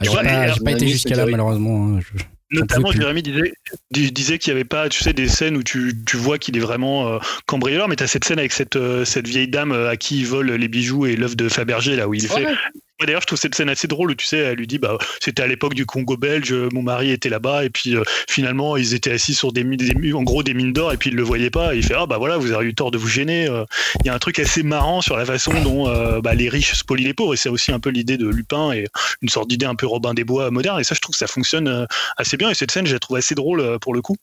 J'ai 0.00 0.10
pas, 0.10 0.22
et, 0.48 0.52
j'ai 0.54 0.60
pas 0.64 0.70
euh, 0.70 0.74
été 0.74 0.88
jusqu'à 0.88 1.14
là 1.16 1.26
malheureusement. 1.26 1.96
hein. 1.96 2.00
Je- 2.00 2.22
Notamment. 2.52 2.90
Jérémy 2.90 3.22
disait, 3.22 3.52
dis- 3.92 4.10
disait 4.10 4.38
qu'il 4.38 4.52
n'y 4.52 4.58
avait 4.58 4.68
pas, 4.68 4.88
tu 4.88 5.04
sais, 5.04 5.12
des 5.12 5.28
scènes 5.28 5.56
où 5.56 5.62
tu, 5.62 5.94
tu 6.04 6.16
vois 6.16 6.36
qu'il 6.36 6.56
est 6.56 6.60
vraiment 6.60 7.06
euh, 7.08 7.18
cambrioleur, 7.46 7.86
mais 7.86 7.94
tu 7.94 8.02
as 8.02 8.08
cette 8.08 8.24
scène 8.24 8.40
avec 8.40 8.50
cette, 8.50 8.74
euh, 8.74 9.04
cette 9.04 9.28
vieille 9.28 9.46
dame 9.46 9.70
euh, 9.70 9.88
à 9.88 9.96
qui 9.96 10.18
il 10.18 10.26
vole 10.26 10.50
les 10.50 10.66
bijoux 10.66 11.06
et 11.06 11.14
l'œuf 11.14 11.36
de 11.36 11.48
Fabergé, 11.48 11.94
là 11.94 12.08
où 12.08 12.14
il 12.14 12.26
fait. 12.26 12.46
Ouais. 12.46 12.54
D'ailleurs, 13.00 13.22
je 13.22 13.26
trouve 13.26 13.38
cette 13.38 13.54
scène 13.54 13.68
assez 13.68 13.88
drôle 13.88 14.10
tu 14.16 14.26
sais, 14.26 14.38
elle 14.38 14.56
lui 14.56 14.66
dit, 14.66 14.78
bah, 14.78 14.98
c'était 15.20 15.42
à 15.42 15.46
l'époque 15.46 15.74
du 15.74 15.86
Congo 15.86 16.16
belge, 16.16 16.52
mon 16.72 16.82
mari 16.82 17.10
était 17.10 17.28
là-bas, 17.28 17.64
et 17.64 17.70
puis 17.70 17.96
euh, 17.96 18.02
finalement, 18.28 18.76
ils 18.76 18.94
étaient 18.94 19.12
assis 19.12 19.34
sur 19.34 19.52
des, 19.52 19.64
des 19.64 20.12
en 20.12 20.22
gros 20.22 20.42
des 20.42 20.54
mines 20.54 20.72
d'or, 20.72 20.92
et 20.92 20.96
puis 20.96 21.10
il 21.10 21.16
le 21.16 21.22
voyait 21.22 21.50
pas, 21.50 21.74
et 21.74 21.78
il 21.78 21.84
fait, 21.84 21.94
ah 21.96 22.06
bah 22.06 22.18
voilà, 22.18 22.36
vous 22.36 22.52
avez 22.52 22.66
eu 22.66 22.74
tort 22.74 22.90
de 22.90 22.98
vous 22.98 23.08
gêner. 23.08 23.46
euh. 23.48 23.64
Il 24.04 24.06
y 24.06 24.10
a 24.10 24.14
un 24.14 24.18
truc 24.18 24.38
assez 24.38 24.62
marrant 24.62 25.00
sur 25.00 25.16
la 25.16 25.24
façon 25.24 25.52
dont 25.62 25.88
euh, 25.88 26.20
bah, 26.20 26.34
les 26.34 26.48
riches 26.48 26.74
spolient 26.74 27.04
les 27.04 27.14
pauvres, 27.14 27.34
et 27.34 27.36
c'est 27.36 27.48
aussi 27.48 27.72
un 27.72 27.80
peu 27.80 27.90
l'idée 27.90 28.16
de 28.16 28.28
Lupin 28.28 28.72
et 28.72 28.86
une 29.22 29.28
sorte 29.28 29.48
d'idée 29.48 29.66
un 29.66 29.74
peu 29.74 29.86
Robin 29.86 30.14
des 30.14 30.24
Bois 30.24 30.50
moderne, 30.50 30.80
et 30.80 30.84
ça, 30.84 30.94
je 30.94 31.00
trouve 31.00 31.14
que 31.14 31.18
ça 31.18 31.26
fonctionne 31.26 31.68
euh, 31.68 31.86
assez 32.16 32.36
bien, 32.36 32.50
et 32.50 32.54
cette 32.54 32.70
scène, 32.70 32.86
je 32.86 32.92
la 32.92 32.98
trouve 32.98 33.16
assez 33.16 33.34
drôle 33.34 33.60
euh, 33.60 33.78
pour 33.78 33.94
le 33.94 34.02
coup. 34.02 34.16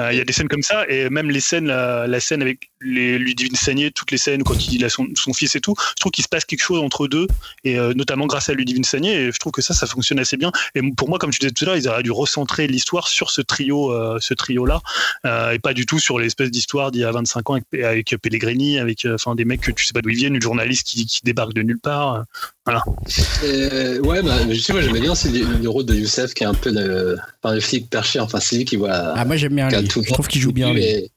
Euh, 0.00 0.12
Il 0.12 0.18
y 0.18 0.20
a 0.20 0.24
des 0.24 0.32
scènes 0.32 0.48
comme 0.48 0.62
ça, 0.62 0.84
et 0.88 1.10
même 1.10 1.30
les 1.30 1.40
scènes, 1.40 1.66
la, 1.68 2.20
scène 2.20 2.42
avec 2.42 2.70
les 2.80 3.18
Ludivine 3.18 3.54
Sagné, 3.56 3.90
toutes 3.90 4.10
les 4.10 4.18
scènes 4.18 4.42
quand 4.44 4.68
il 4.72 4.84
a 4.84 4.88
son, 4.88 5.06
son 5.14 5.32
fils 5.32 5.56
et 5.56 5.60
tout, 5.60 5.74
je 5.78 6.00
trouve 6.00 6.12
qu'il 6.12 6.24
se 6.24 6.28
passe 6.28 6.44
quelque 6.44 6.62
chose 6.62 6.80
entre 6.80 7.08
deux, 7.08 7.26
et 7.64 7.78
euh, 7.78 7.92
notamment 7.98 8.26
grâce 8.26 8.48
à 8.48 8.54
Ludivine 8.54 8.84
Sagné, 8.84 9.12
et 9.14 9.32
je 9.32 9.38
trouve 9.38 9.52
que 9.52 9.60
ça, 9.60 9.74
ça 9.74 9.86
fonctionne 9.86 10.18
assez 10.18 10.36
bien. 10.36 10.50
Et 10.74 10.80
pour 10.96 11.08
moi, 11.08 11.18
comme 11.18 11.30
tu 11.30 11.40
disais 11.40 11.50
tout 11.50 11.64
à 11.64 11.66
l'heure, 11.66 11.76
ils 11.76 11.88
auraient 11.88 12.02
dû 12.02 12.12
recentrer 12.12 12.66
l'histoire 12.66 13.08
sur 13.08 13.30
ce 13.30 13.42
trio, 13.42 13.92
euh, 13.92 14.18
ce 14.20 14.32
trio-là, 14.34 14.80
euh, 15.26 15.50
et 15.50 15.58
pas 15.58 15.74
du 15.74 15.84
tout 15.84 15.98
sur 15.98 16.18
l'espèce 16.18 16.50
d'histoire 16.50 16.90
d'il 16.90 17.02
y 17.02 17.04
a 17.04 17.12
25 17.12 17.50
ans 17.50 17.54
avec, 17.54 17.84
avec 17.84 18.16
Pellegrini, 18.22 18.78
avec 18.78 19.04
euh, 19.04 19.14
enfin 19.14 19.34
des 19.34 19.44
mecs 19.44 19.60
que 19.60 19.72
tu 19.72 19.84
sais 19.84 19.92
pas 19.92 20.00
d'où 20.00 20.10
ils 20.10 20.16
viennent, 20.16 20.36
une 20.36 20.42
journaliste 20.42 20.86
qui, 20.86 21.04
qui 21.06 21.20
débarque 21.24 21.52
de 21.52 21.62
nulle 21.62 21.80
part. 21.80 22.24
Euh, 23.44 23.98
ouais, 24.00 24.22
bah, 24.22 24.36
je 24.48 24.58
sais, 24.58 24.72
moi 24.72 24.82
j'aimais 24.82 25.00
bien 25.00 25.12
aussi 25.12 25.30
le, 25.30 25.58
le 25.58 25.68
rôle 25.68 25.86
de 25.86 25.94
Youssef 25.94 26.34
qui 26.34 26.44
est 26.44 26.46
un 26.46 26.54
peu 26.54 26.70
le, 26.70 27.18
enfin, 27.42 27.54
le 27.54 27.60
flic 27.60 27.90
perché. 27.90 28.20
Enfin, 28.20 28.40
c'est 28.40 28.56
lui 28.56 28.64
qui 28.64 28.76
voit. 28.76 28.90
Ah 28.90 29.24
moi 29.24 29.36
j'aime 29.36 29.54
bien 29.54 29.68
lui. 29.68 29.88
tout 29.88 30.02
Je 30.06 30.12
trouve 30.12 30.28
qu'il 30.28 30.40
joue 30.40 30.52
bien 30.52 30.72
lui. 30.72 30.84
Et 30.84 31.10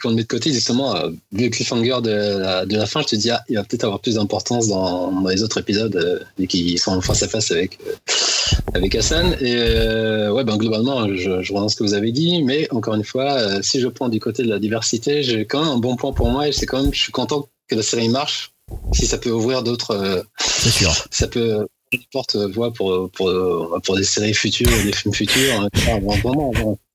quand 0.00 0.08
on 0.08 0.10
le 0.12 0.16
met 0.16 0.22
de 0.22 0.28
côté, 0.28 0.52
justement, 0.52 0.94
euh, 0.96 1.10
vu 1.32 1.44
le 1.44 1.50
cliffhanger 1.50 2.00
de 2.02 2.10
la, 2.10 2.66
de 2.66 2.76
la 2.76 2.86
fin, 2.86 3.02
je 3.02 3.08
te 3.08 3.16
dis, 3.16 3.30
ah, 3.30 3.42
il 3.48 3.56
va 3.56 3.64
peut-être 3.64 3.84
avoir 3.84 4.00
plus 4.00 4.14
d'importance 4.14 4.68
dans, 4.68 5.12
dans 5.12 5.28
les 5.28 5.42
autres 5.42 5.58
épisodes, 5.58 5.94
euh, 5.96 6.20
vu 6.38 6.46
qu'ils 6.46 6.78
sont 6.78 7.00
face 7.00 7.22
à 7.22 7.28
face 7.28 7.50
avec, 7.50 7.78
euh, 7.86 7.92
avec 8.74 8.94
Hassan. 8.94 9.36
Et 9.40 9.54
euh, 9.56 10.32
ouais, 10.32 10.44
ben, 10.44 10.56
globalement, 10.56 11.06
je, 11.14 11.42
je 11.42 11.54
à 11.54 11.68
ce 11.68 11.76
que 11.76 11.82
vous 11.82 11.94
avez 11.94 12.12
dit, 12.12 12.42
mais 12.42 12.68
encore 12.72 12.94
une 12.94 13.04
fois, 13.04 13.62
si 13.62 13.80
je 13.80 13.88
prends 13.88 14.08
du 14.08 14.20
côté 14.20 14.42
de 14.42 14.48
la 14.48 14.58
diversité, 14.58 15.22
j'ai 15.22 15.44
quand 15.44 15.64
même 15.64 15.74
un 15.74 15.78
bon 15.78 15.96
point 15.96 16.12
pour 16.12 16.30
moi 16.30 16.46
et 16.46 16.52
c'est 16.52 16.66
quand 16.66 16.82
même, 16.82 16.94
je 16.94 17.00
suis 17.00 17.12
content 17.12 17.48
que 17.68 17.74
la 17.74 17.82
série 17.82 18.08
marche. 18.08 18.52
Si 18.92 19.06
ça 19.06 19.18
peut 19.18 19.30
ouvrir 19.30 19.62
d'autres. 19.62 20.24
C'est 20.38 20.70
sûr. 20.70 20.92
ça 21.10 21.26
peut 21.26 21.66
porte 22.12 22.36
voie 22.36 22.72
pour, 22.72 23.10
pour, 23.12 23.80
pour 23.82 23.96
des 23.96 24.04
séries 24.04 24.34
futures, 24.34 24.68
des 24.84 24.92
films 24.92 25.14
futurs. 25.14 25.60
hein. 25.62 25.68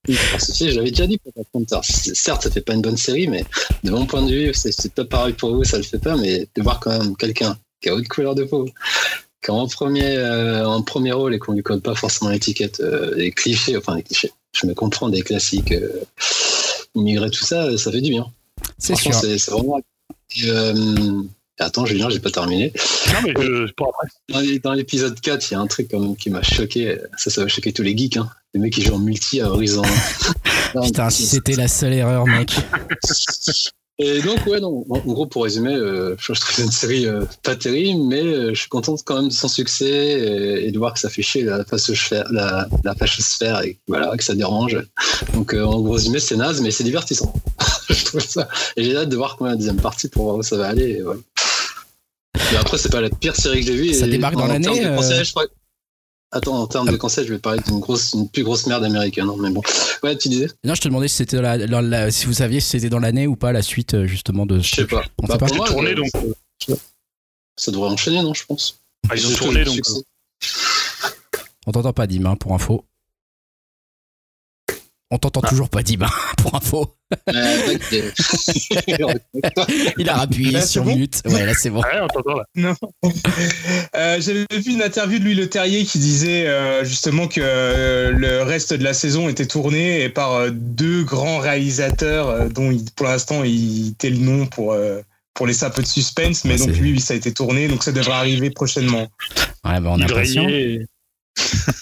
Tu 0.06 0.16
sais, 0.38 0.70
je 0.70 0.78
l'avais 0.78 0.90
déjà 0.90 1.08
dit 1.08 1.18
pour 1.18 1.32
Hunter. 1.54 1.80
Certes, 1.82 2.44
ça 2.44 2.52
fait 2.52 2.62
pas 2.62 2.74
une 2.74 2.82
bonne 2.82 2.98
série, 2.98 3.28
mais 3.28 3.46
de 3.84 3.92
mon 3.92 4.06
point 4.06 4.22
de 4.22 4.32
vue, 4.32 4.54
c'est 4.54 4.94
pas 4.94 5.06
pareil 5.06 5.34
pour 5.34 5.56
vous, 5.56 5.64
ça 5.64 5.78
le 5.78 5.84
fait 5.84 6.00
pas, 6.00 6.18
mais 6.18 6.48
de 6.56 6.62
voir 6.62 6.80
quand 6.80 6.98
même 6.98 7.16
quelqu'un 7.16 7.58
qui 7.82 7.90
a 7.90 7.96
haute 7.96 8.08
couleur 8.08 8.36
de 8.36 8.44
peau, 8.44 8.66
qui 9.44 9.52
en 9.52 9.68
premier, 9.68 10.18
euh, 10.18 10.68
en 10.68 10.82
premier 10.82 11.14
rôle 11.14 11.34
et 11.34 11.40
qu'on 11.40 11.54
lui 11.54 11.64
colle 11.64 11.82
pas 11.82 11.96
forcément 11.96 12.32
l'étiquette 12.32 12.82
euh, 12.82 13.16
des 13.16 13.32
clichés, 13.32 13.78
enfin 13.78 13.96
des 13.96 14.04
clichés, 14.04 14.32
je 14.54 14.68
me 14.68 14.74
comprends, 14.74 15.10
des 15.10 15.22
classiques, 15.22 15.72
euh, 15.72 16.04
immigrés, 16.96 17.30
tout 17.30 17.46
ça, 17.46 17.78
ça 17.78 17.92
fait 17.92 18.02
du 18.02 18.10
bien. 18.10 18.32
C'est 18.78 18.96
sûr. 18.96 19.14
c'est 19.14 19.50
vraiment. 19.50 19.80
Et, 20.36 20.50
euh, 20.50 21.22
Attends, 21.60 21.86
Julien, 21.86 22.10
j'ai 22.10 22.20
pas 22.20 22.32
terminé. 22.32 22.74
Non, 23.14 23.20
mais 23.24 23.34
je, 23.38 24.60
Dans 24.60 24.74
l'épisode 24.74 25.20
4, 25.20 25.52
il 25.52 25.54
y 25.54 25.56
a 25.56 25.60
un 25.60 25.68
truc 25.68 25.88
quand 25.92 26.00
même 26.00 26.16
qui 26.16 26.30
m'a 26.30 26.42
choqué. 26.42 26.98
Ça, 27.18 27.30
ça 27.30 27.42
va 27.42 27.48
choquer 27.48 27.72
tous 27.72 27.84
les 27.84 27.96
geeks. 27.96 28.18
Hein. 28.18 28.30
Les 28.54 28.60
mecs 28.60 28.74
qui 28.74 28.82
jouent 28.82 28.96
en 28.96 29.00
multi 29.00 29.40
à 29.40 29.50
Horizon. 29.50 29.84
Putain, 30.84 31.10
si 31.10 31.26
c'était 31.26 31.56
la 31.56 31.68
seule 31.68 31.94
erreur, 31.94 32.26
mec. 32.26 32.52
Et 34.00 34.22
donc, 34.22 34.46
ouais, 34.48 34.60
non, 34.60 34.84
en, 34.90 35.00
gros, 35.00 35.28
pour 35.28 35.44
résumer, 35.44 35.76
euh, 35.76 36.16
je 36.18 36.34
trouve 36.34 36.66
une 36.66 36.72
série 36.72 37.06
euh, 37.06 37.26
pas 37.44 37.56
terrible, 37.56 38.02
mais 38.06 38.24
euh, 38.24 38.50
je 38.54 38.62
suis 38.62 38.70
content 38.70 38.96
quand 39.06 39.18
même 39.18 39.28
de 39.28 39.34
son 39.34 39.48
succès 39.48 39.86
et, 39.86 40.68
et 40.68 40.72
de 40.72 40.78
voir 40.80 40.94
que 40.96 41.00
ça 41.00 41.10
fait 41.10 41.22
chier 41.22 41.44
la 41.44 41.64
fachosphère, 41.64 42.26
la, 42.32 42.68
la 42.84 42.96
fachosphère 42.96 43.62
et 43.62 43.78
voilà, 43.88 44.18
que 44.18 44.24
ça 44.24 44.34
dérange. 44.34 44.80
Donc, 45.36 45.54
en 45.54 45.80
gros 45.80 45.92
résumé, 45.94 46.20
c'est 46.20 46.36
naze, 46.36 46.60
mais 46.62 46.72
c'est 46.72 46.84
divertissant. 46.84 47.34
je 47.90 48.06
trouve 48.06 48.22
ça. 48.22 48.48
Et 48.78 48.84
j'ai 48.84 48.98
hâte 48.98 49.10
de 49.10 49.16
voir 49.16 49.38
comment 49.38 49.52
la 49.52 49.56
deuxième 49.58 49.80
partie 49.80 50.08
pour 50.08 50.24
voir 50.24 50.38
où 50.38 50.44
ça 50.44 50.58
va 50.58 50.68
aller. 50.68 50.94
et 50.98 51.02
voilà. 51.02 51.20
Mais 52.52 52.58
après, 52.58 52.80
c'est 52.80 52.92
pas 52.92 53.02
la 53.02 53.12
pire 53.12 53.36
série 53.36 53.60
que 53.62 53.68
j'ai 53.68 53.76
vue. 53.76 53.94
Ça 53.94 54.08
et 54.08 54.10
débarque 54.10 54.36
dans 54.36 54.48
l'année, 54.48 54.68
je 54.74 55.32
crois- 55.32 55.46
Attends, 56.36 56.56
en 56.62 56.66
termes 56.68 56.90
de 56.90 56.98
conseils, 56.98 57.28
je 57.28 57.34
vais 57.34 57.40
parler 57.40 57.62
d'une 57.68 57.80
grosse, 57.80 58.14
une 58.14 58.28
plus 58.28 58.44
grosse 58.44 58.66
merde 58.66 58.84
américaine. 58.84 59.28
hein, 59.30 59.36
mais 59.40 59.52
bon. 59.52 59.62
Ouais, 60.02 60.18
tu 60.18 60.30
disais? 60.30 60.48
Non, 60.64 60.74
je 60.74 60.82
te 60.82 60.88
demandais 60.88 61.08
si 61.08 61.16
c'était 61.18 61.36
dans 61.36 61.44
la, 61.44 61.68
dans 61.68 61.82
la- 61.82 62.10
si 62.10 62.26
vous 62.26 62.34
saviez 62.34 62.60
si 62.60 62.70
c'était 62.70 62.90
dans 62.90 63.00
l'année 63.00 63.28
ou 63.28 63.36
pas 63.36 63.52
la 63.52 63.62
suite 63.62 63.94
euh, 63.94 64.08
justement 64.08 64.46
de. 64.48 64.60
Je 64.60 64.76
sais 64.76 64.88
pas. 64.88 65.04
On 65.22 65.28
Bah, 65.28 65.34
sait 65.36 65.40
pas. 65.40 65.46
pour 65.46 65.56
moi, 65.58 65.68
tourné, 65.68 65.92
euh, 65.92 65.96
donc. 65.96 66.78
Ça 67.56 67.72
devrait 67.72 67.90
enchaîner, 67.90 68.22
non, 68.24 68.34
je 68.34 68.46
pense. 68.46 68.80
Ah, 69.10 69.16
ils 69.16 69.28
ont 69.28 69.36
tourné, 69.36 69.64
donc. 69.64 69.80
On 71.68 71.72
t'entend 71.72 71.94
pas, 71.94 72.08
Dim, 72.08 72.26
hein, 72.26 72.36
pour 72.36 72.54
info. 72.54 72.84
On 75.16 75.20
t'entend 75.20 75.42
Ah. 75.44 75.50
toujours 75.50 75.70
pas, 75.70 75.84
Dim, 75.84 76.02
hein, 76.02 76.10
pour 76.38 76.56
info. 76.56 76.92
Euh, 77.30 77.78
tac, 77.92 78.04
Il 80.00 80.10
a 80.10 80.20
appuyé 80.22 80.60
sur 80.62 80.84
bon 80.84 80.96
mute. 80.96 81.22
Ouais, 81.26 81.46
là 81.46 81.54
c'est 81.54 81.70
bon. 81.70 81.82
Ouais, 81.82 82.00
on 82.02 82.08
t'entend 82.08 82.40
là. 82.56 82.74
Euh, 83.96 84.18
J'avais 84.20 84.46
vu 84.52 84.72
une 84.72 84.82
interview 84.82 85.20
de 85.20 85.24
Louis 85.24 85.36
Le 85.36 85.48
Terrier 85.48 85.86
qui 85.86 86.00
disait 86.00 86.48
euh, 86.48 86.84
justement 86.84 87.28
que 87.28 87.40
euh, 87.44 88.12
le 88.12 88.42
reste 88.42 88.74
de 88.74 88.84
la 88.84 88.94
saison 88.96 89.30
était 89.30 89.46
tourné 89.46 90.02
et 90.04 90.10
par 90.10 90.34
euh, 90.34 90.50
deux 90.52 91.04
grands 91.04 91.38
réalisateurs 91.38 92.30
euh, 92.30 92.50
dont 92.50 92.72
il- 92.72 92.86
pour 92.96 93.06
l'instant 93.06 93.44
il 93.44 93.90
était 93.90 94.10
le 94.10 94.18
nom 94.18 94.48
pour 94.48 94.74
euh, 94.74 95.02
pour 95.36 95.46
laisser 95.48 95.66
un 95.66 95.70
peu 95.72 95.82
de 95.84 95.88
suspense, 95.88 96.44
mais 96.46 96.60
Ouais, 96.60 96.68
donc 96.68 96.76
lui, 96.78 96.92
oui, 96.94 97.00
ça 97.00 97.14
a 97.14 97.18
été 97.18 97.32
tourné, 97.34 97.68
donc 97.68 97.84
ça 97.84 97.92
devrait 97.92 98.14
arriver 98.14 98.50
prochainement. 98.52 99.08
Ouais, 99.66 99.80
bah, 99.80 99.82
on 99.86 100.00
est 100.00 100.04
impatient. 100.04 100.46
Livraillé. 100.46 100.86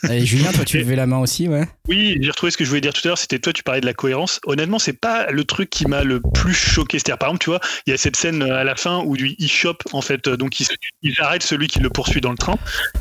Et 0.09 0.25
Julien, 0.25 0.51
toi 0.51 0.65
tu 0.65 0.77
levais 0.79 0.95
la 0.95 1.05
main 1.05 1.19
aussi, 1.19 1.47
ouais. 1.47 1.67
Oui, 1.87 2.17
j'ai 2.21 2.29
retrouvé 2.29 2.51
ce 2.51 2.57
que 2.57 2.63
je 2.63 2.69
voulais 2.69 2.81
dire 2.81 2.93
tout 2.93 3.01
à 3.05 3.09
l'heure. 3.09 3.17
C'était 3.17 3.39
toi, 3.39 3.53
tu 3.53 3.63
parlais 3.63 3.81
de 3.81 3.85
la 3.85 3.93
cohérence. 3.93 4.39
Honnêtement, 4.45 4.79
c'est 4.79 4.93
pas 4.93 5.29
le 5.31 5.43
truc 5.43 5.69
qui 5.69 5.87
m'a 5.87 6.03
le 6.03 6.21
plus 6.33 6.53
choqué. 6.53 6.99
C'est-à-dire, 6.99 7.17
par 7.17 7.29
exemple, 7.29 7.43
tu 7.43 7.49
vois, 7.49 7.59
il 7.85 7.91
y 7.91 7.93
a 7.93 7.97
cette 7.97 8.15
scène 8.15 8.41
euh, 8.43 8.57
à 8.57 8.63
la 8.63 8.75
fin 8.75 9.03
où 9.05 9.15
il 9.15 9.51
chope, 9.51 9.83
en 9.93 10.01
fait, 10.01 10.27
euh, 10.27 10.37
donc 10.37 10.59
il, 10.59 10.67
il 11.01 11.19
arrête 11.19 11.43
celui 11.43 11.67
qui 11.67 11.79
le 11.79 11.89
poursuit 11.89 12.21
dans 12.21 12.31
le 12.31 12.37
train. 12.37 12.57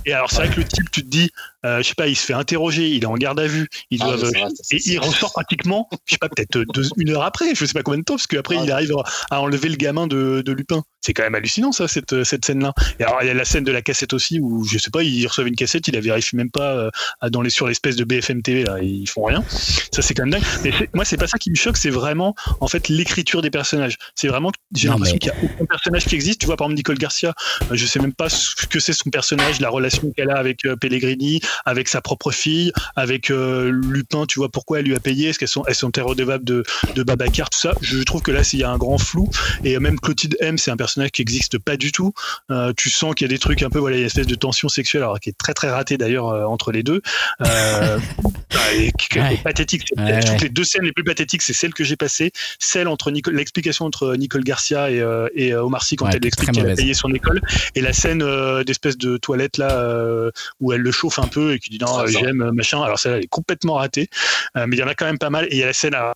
Et 0.07 0.13
alors, 0.13 0.31
c'est 0.31 0.39
vrai 0.39 0.49
que 0.49 0.57
le 0.57 0.65
type, 0.65 0.91
tu 0.91 1.03
te 1.03 1.09
dis, 1.09 1.31
je 1.65 1.83
sais 1.83 1.95
pas, 1.95 2.07
il 2.09 2.17
se 2.17 2.25
fait 2.27 2.33
interroger, 2.33 2.89
il 2.89 3.03
est 3.03 3.07
en 3.07 3.15
garde 3.15 3.39
à 3.41 3.47
vue, 3.47 3.69
ils 3.91 4.01
Ah, 4.03 4.17
ça 4.19 4.27
va, 4.27 4.31
ça, 4.31 4.77
et 4.77 4.81
il 4.87 4.99
ressort 4.99 5.33
pratiquement, 5.33 5.89
je 6.07 6.13
sais 6.15 6.19
pas, 6.19 6.29
peut-être 6.29 6.57
euh, 6.57 6.65
deux- 6.75 6.89
une 6.97 7.11
heure 7.11 7.23
après, 7.23 7.55
je 7.55 7.65
sais 7.65 7.73
pas 7.73 7.83
combien 7.83 7.99
de 7.99 8.05
temps, 8.05 8.15
parce 8.15 8.27
qu'après 8.27 8.57
Ah, 8.59 8.63
il 8.65 8.71
arrive 8.73 8.93
à- 9.31 9.41
enlever 9.41 9.69
le 9.69 9.77
gamin 9.77 10.07
de, 10.07 10.43
de 10.45 10.53
Lupin. 10.53 10.83
C'est 11.03 11.15
quand 11.15 11.23
même 11.23 11.35
hallucinant, 11.35 11.73
ça, 11.73 11.89
cette, 11.89 12.13
euh, 12.13 12.25
cette 12.25 12.45
scène-là. 12.45 12.75
Et 12.99 13.05
alors, 13.05 13.19
il 13.23 13.27
y 13.27 13.31
a 13.31 13.35
la 13.35 13.45
scène 13.47 13.65
de 13.65 13.73
la 13.73 13.81
cassette 13.83 14.13
aussi, 14.13 14.39
où 14.41 14.65
je 14.67 14.77
sais 14.79 14.91
pas, 14.91 15.03
ils 15.03 15.27
reçoivent 15.27 15.47
une 15.49 15.55
cassette, 15.57 15.89
ils 15.89 15.95
la 15.95 16.01
vérifient 16.01 16.37
même 16.37 16.51
pas 16.51 16.73
euh, 16.75 16.91
dans 17.31 17.41
les, 17.43 17.49
sur 17.51 17.67
l'espèce 17.67 17.97
de 17.97 18.05
BFM 18.05 18.43
TV, 18.43 18.65
là, 18.65 18.77
ils 18.83 19.09
font 19.09 19.25
rien. 19.25 19.43
Ça, 19.49 20.03
c'est 20.03 20.13
quand 20.15 20.25
même 20.25 20.33
dingue. 20.33 20.43
Mais 20.63 20.73
c'est- 20.79 20.95
moi, 20.95 21.05
c'est 21.07 21.17
pas 21.17 21.27
ça 21.27 21.39
qui 21.39 21.51
me 21.51 21.57
choque, 21.57 21.77
c'est 21.79 21.91
vraiment, 21.91 22.35
en 22.61 22.69
fait, 22.69 22.89
l'écriture 22.89 23.41
des 23.43 23.51
personnages. 23.51 23.97
C'est 24.15 24.29
vraiment, 24.29 24.53
j'ai 24.75 24.89
l'impression 24.89 25.15
mais- 25.15 25.19
qu'il 25.19 25.33
y 25.33 25.35
a 25.35 25.51
aucun 25.55 25.65
personnage 25.65 26.05
qui 26.05 26.15
existe. 26.15 26.41
Tu 26.41 26.47
vois, 26.47 26.57
par 26.57 26.67
exemple, 26.67 26.77
Nicole 26.79 26.99
Garcia, 26.99 27.35
euh, 27.71 27.75
je 27.75 27.87
sais 27.87 27.99
même 27.99 28.13
pas 28.15 28.29
ce 28.29 28.67
que 28.67 28.79
c'est 28.81 28.93
son 28.93 29.09
personnage, 29.11 29.61
la 29.61 29.71
relation 29.71 30.11
qu'elle 30.13 30.31
a 30.31 30.37
avec 30.37 30.65
euh, 30.67 30.77
Pellegrini, 30.77 31.41
avec 31.65 31.89
sa 31.89 32.01
propre 32.01 32.31
fille, 32.31 32.73
avec 32.97 33.31
euh, 33.31 33.71
Lupin, 33.71 34.27
tu 34.27 34.39
vois, 34.39 34.49
pourquoi 34.49 34.81
elle 34.81 34.87
lui 34.87 34.95
a 34.95 35.01
payé, 35.01 35.29
est-ce 35.29 35.39
qu'elles 35.39 35.49
sont, 35.49 35.65
elles 35.67 35.75
sont 35.75 35.91
redevables 35.97 36.45
de, 36.45 36.63
de 36.95 37.03
Babacar, 37.03 37.51
tout 37.51 37.59
ça. 37.59 37.75
Je 37.81 38.03
trouve 38.03 38.23
que 38.23 38.31
là, 38.31 38.45
s'il 38.45 38.61
y 38.61 38.65
a 38.65 38.71
un 38.71 38.79
grand 38.79 38.99
flou, 38.99 39.29
et 39.65 39.79
même 39.79 39.99
Clotilde 39.99 40.37
M, 40.41 40.59
c'est 40.59 40.71
un 40.71 40.77
personnage 40.77 41.11
qui 41.11 41.23
existe 41.23 41.59
pas 41.59 41.77
du 41.77 41.93
tout. 41.93 42.13
Euh, 42.51 42.73
tu 42.77 42.91
sens 42.91 43.15
qu'il 43.15 43.27
y 43.27 43.31
a 43.31 43.33
des 43.33 43.39
trucs 43.39 43.63
un 43.63 43.71
peu, 43.71 43.79
voilà, 43.79 43.97
il 43.97 44.01
y 44.01 44.03
a 44.03 44.05
une 44.05 44.07
espèce 44.07 44.27
de 44.27 44.35
tension 44.35 44.69
sexuelle, 44.69 45.03
alors 45.03 45.21
qui 45.21 45.31
est 45.31 45.39
très 45.39 45.55
très 45.55 45.71
ratée 45.71 45.99
d'ailleurs 45.99 46.29
euh, 46.29 46.45
entre 46.45 46.73
les 46.73 46.83
deux. 46.83 47.03
Euh, 47.43 47.99
et 48.75 48.93
qui 48.93 49.19
est 49.19 49.43
pathétique. 49.43 49.85
Ouais, 49.97 50.21
je 50.21 50.21
trouve 50.21 50.33
ouais. 50.33 50.37
que 50.39 50.43
les 50.45 50.51
deux 50.51 50.65
scènes 50.65 50.85
les 50.85 50.93
plus 50.93 51.05
pathétiques, 51.05 51.43
c'est 51.43 51.53
celle 51.53 51.75
que 51.75 51.85
j'ai 51.85 51.97
passée, 51.97 52.33
celle 52.59 52.89
entre 52.89 53.11
Nicole- 53.11 53.35
l'explication 53.35 53.85
entre 53.85 54.15
Nicole 54.17 54.45
Garcia 54.45 54.91
et, 54.91 55.01
euh, 55.01 55.29
et 55.35 55.53
euh, 55.53 55.65
Omar 55.65 55.83
Sy 55.83 55.97
quand 55.97 56.09
elle 56.09 56.25
explique 56.25 56.53
qu'elle 56.53 56.71
a 56.71 56.75
payé 56.75 56.95
son 56.95 57.13
école, 57.13 57.41
et 57.75 57.81
la 57.81 57.93
scène 57.93 58.23
euh, 58.23 58.65
d'espèce 58.65 58.97
de 58.97 59.17
toilette 59.17 59.59
là 59.59 59.71
euh, 59.73 60.31
où 60.61 60.73
elle 60.73 60.81
le 60.81 60.93
chauffe 60.93 61.19
un 61.19 61.27
peu 61.27 61.40
et 61.49 61.59
qui 61.59 61.71
dit 61.71 61.79
non, 61.79 62.07
j'aime 62.07 62.43
euh, 62.43 62.53
machin. 62.53 62.83
Alors 62.83 62.99
celle-là 62.99 63.19
elle 63.19 63.25
est 63.25 63.29
complètement 63.29 63.75
ratée, 63.75 64.09
Euh, 64.57 64.67
mais 64.67 64.77
il 64.77 64.81
y 64.81 64.83
en 64.83 64.89
a 64.89 64.95
quand 64.95 65.07
même 65.07 65.19
pas 65.19 65.31
mal. 65.31 65.47
Et 65.47 65.53
il 65.53 65.59
y 65.59 65.63
a 65.63 65.67
la 65.67 65.73
scène 65.73 65.95
à 65.95 66.13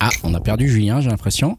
Ah, 0.00 0.10
on 0.22 0.34
a 0.34 0.40
perdu 0.40 0.68
Julien, 0.68 1.00
j'ai 1.00 1.08
l'impression. 1.10 1.58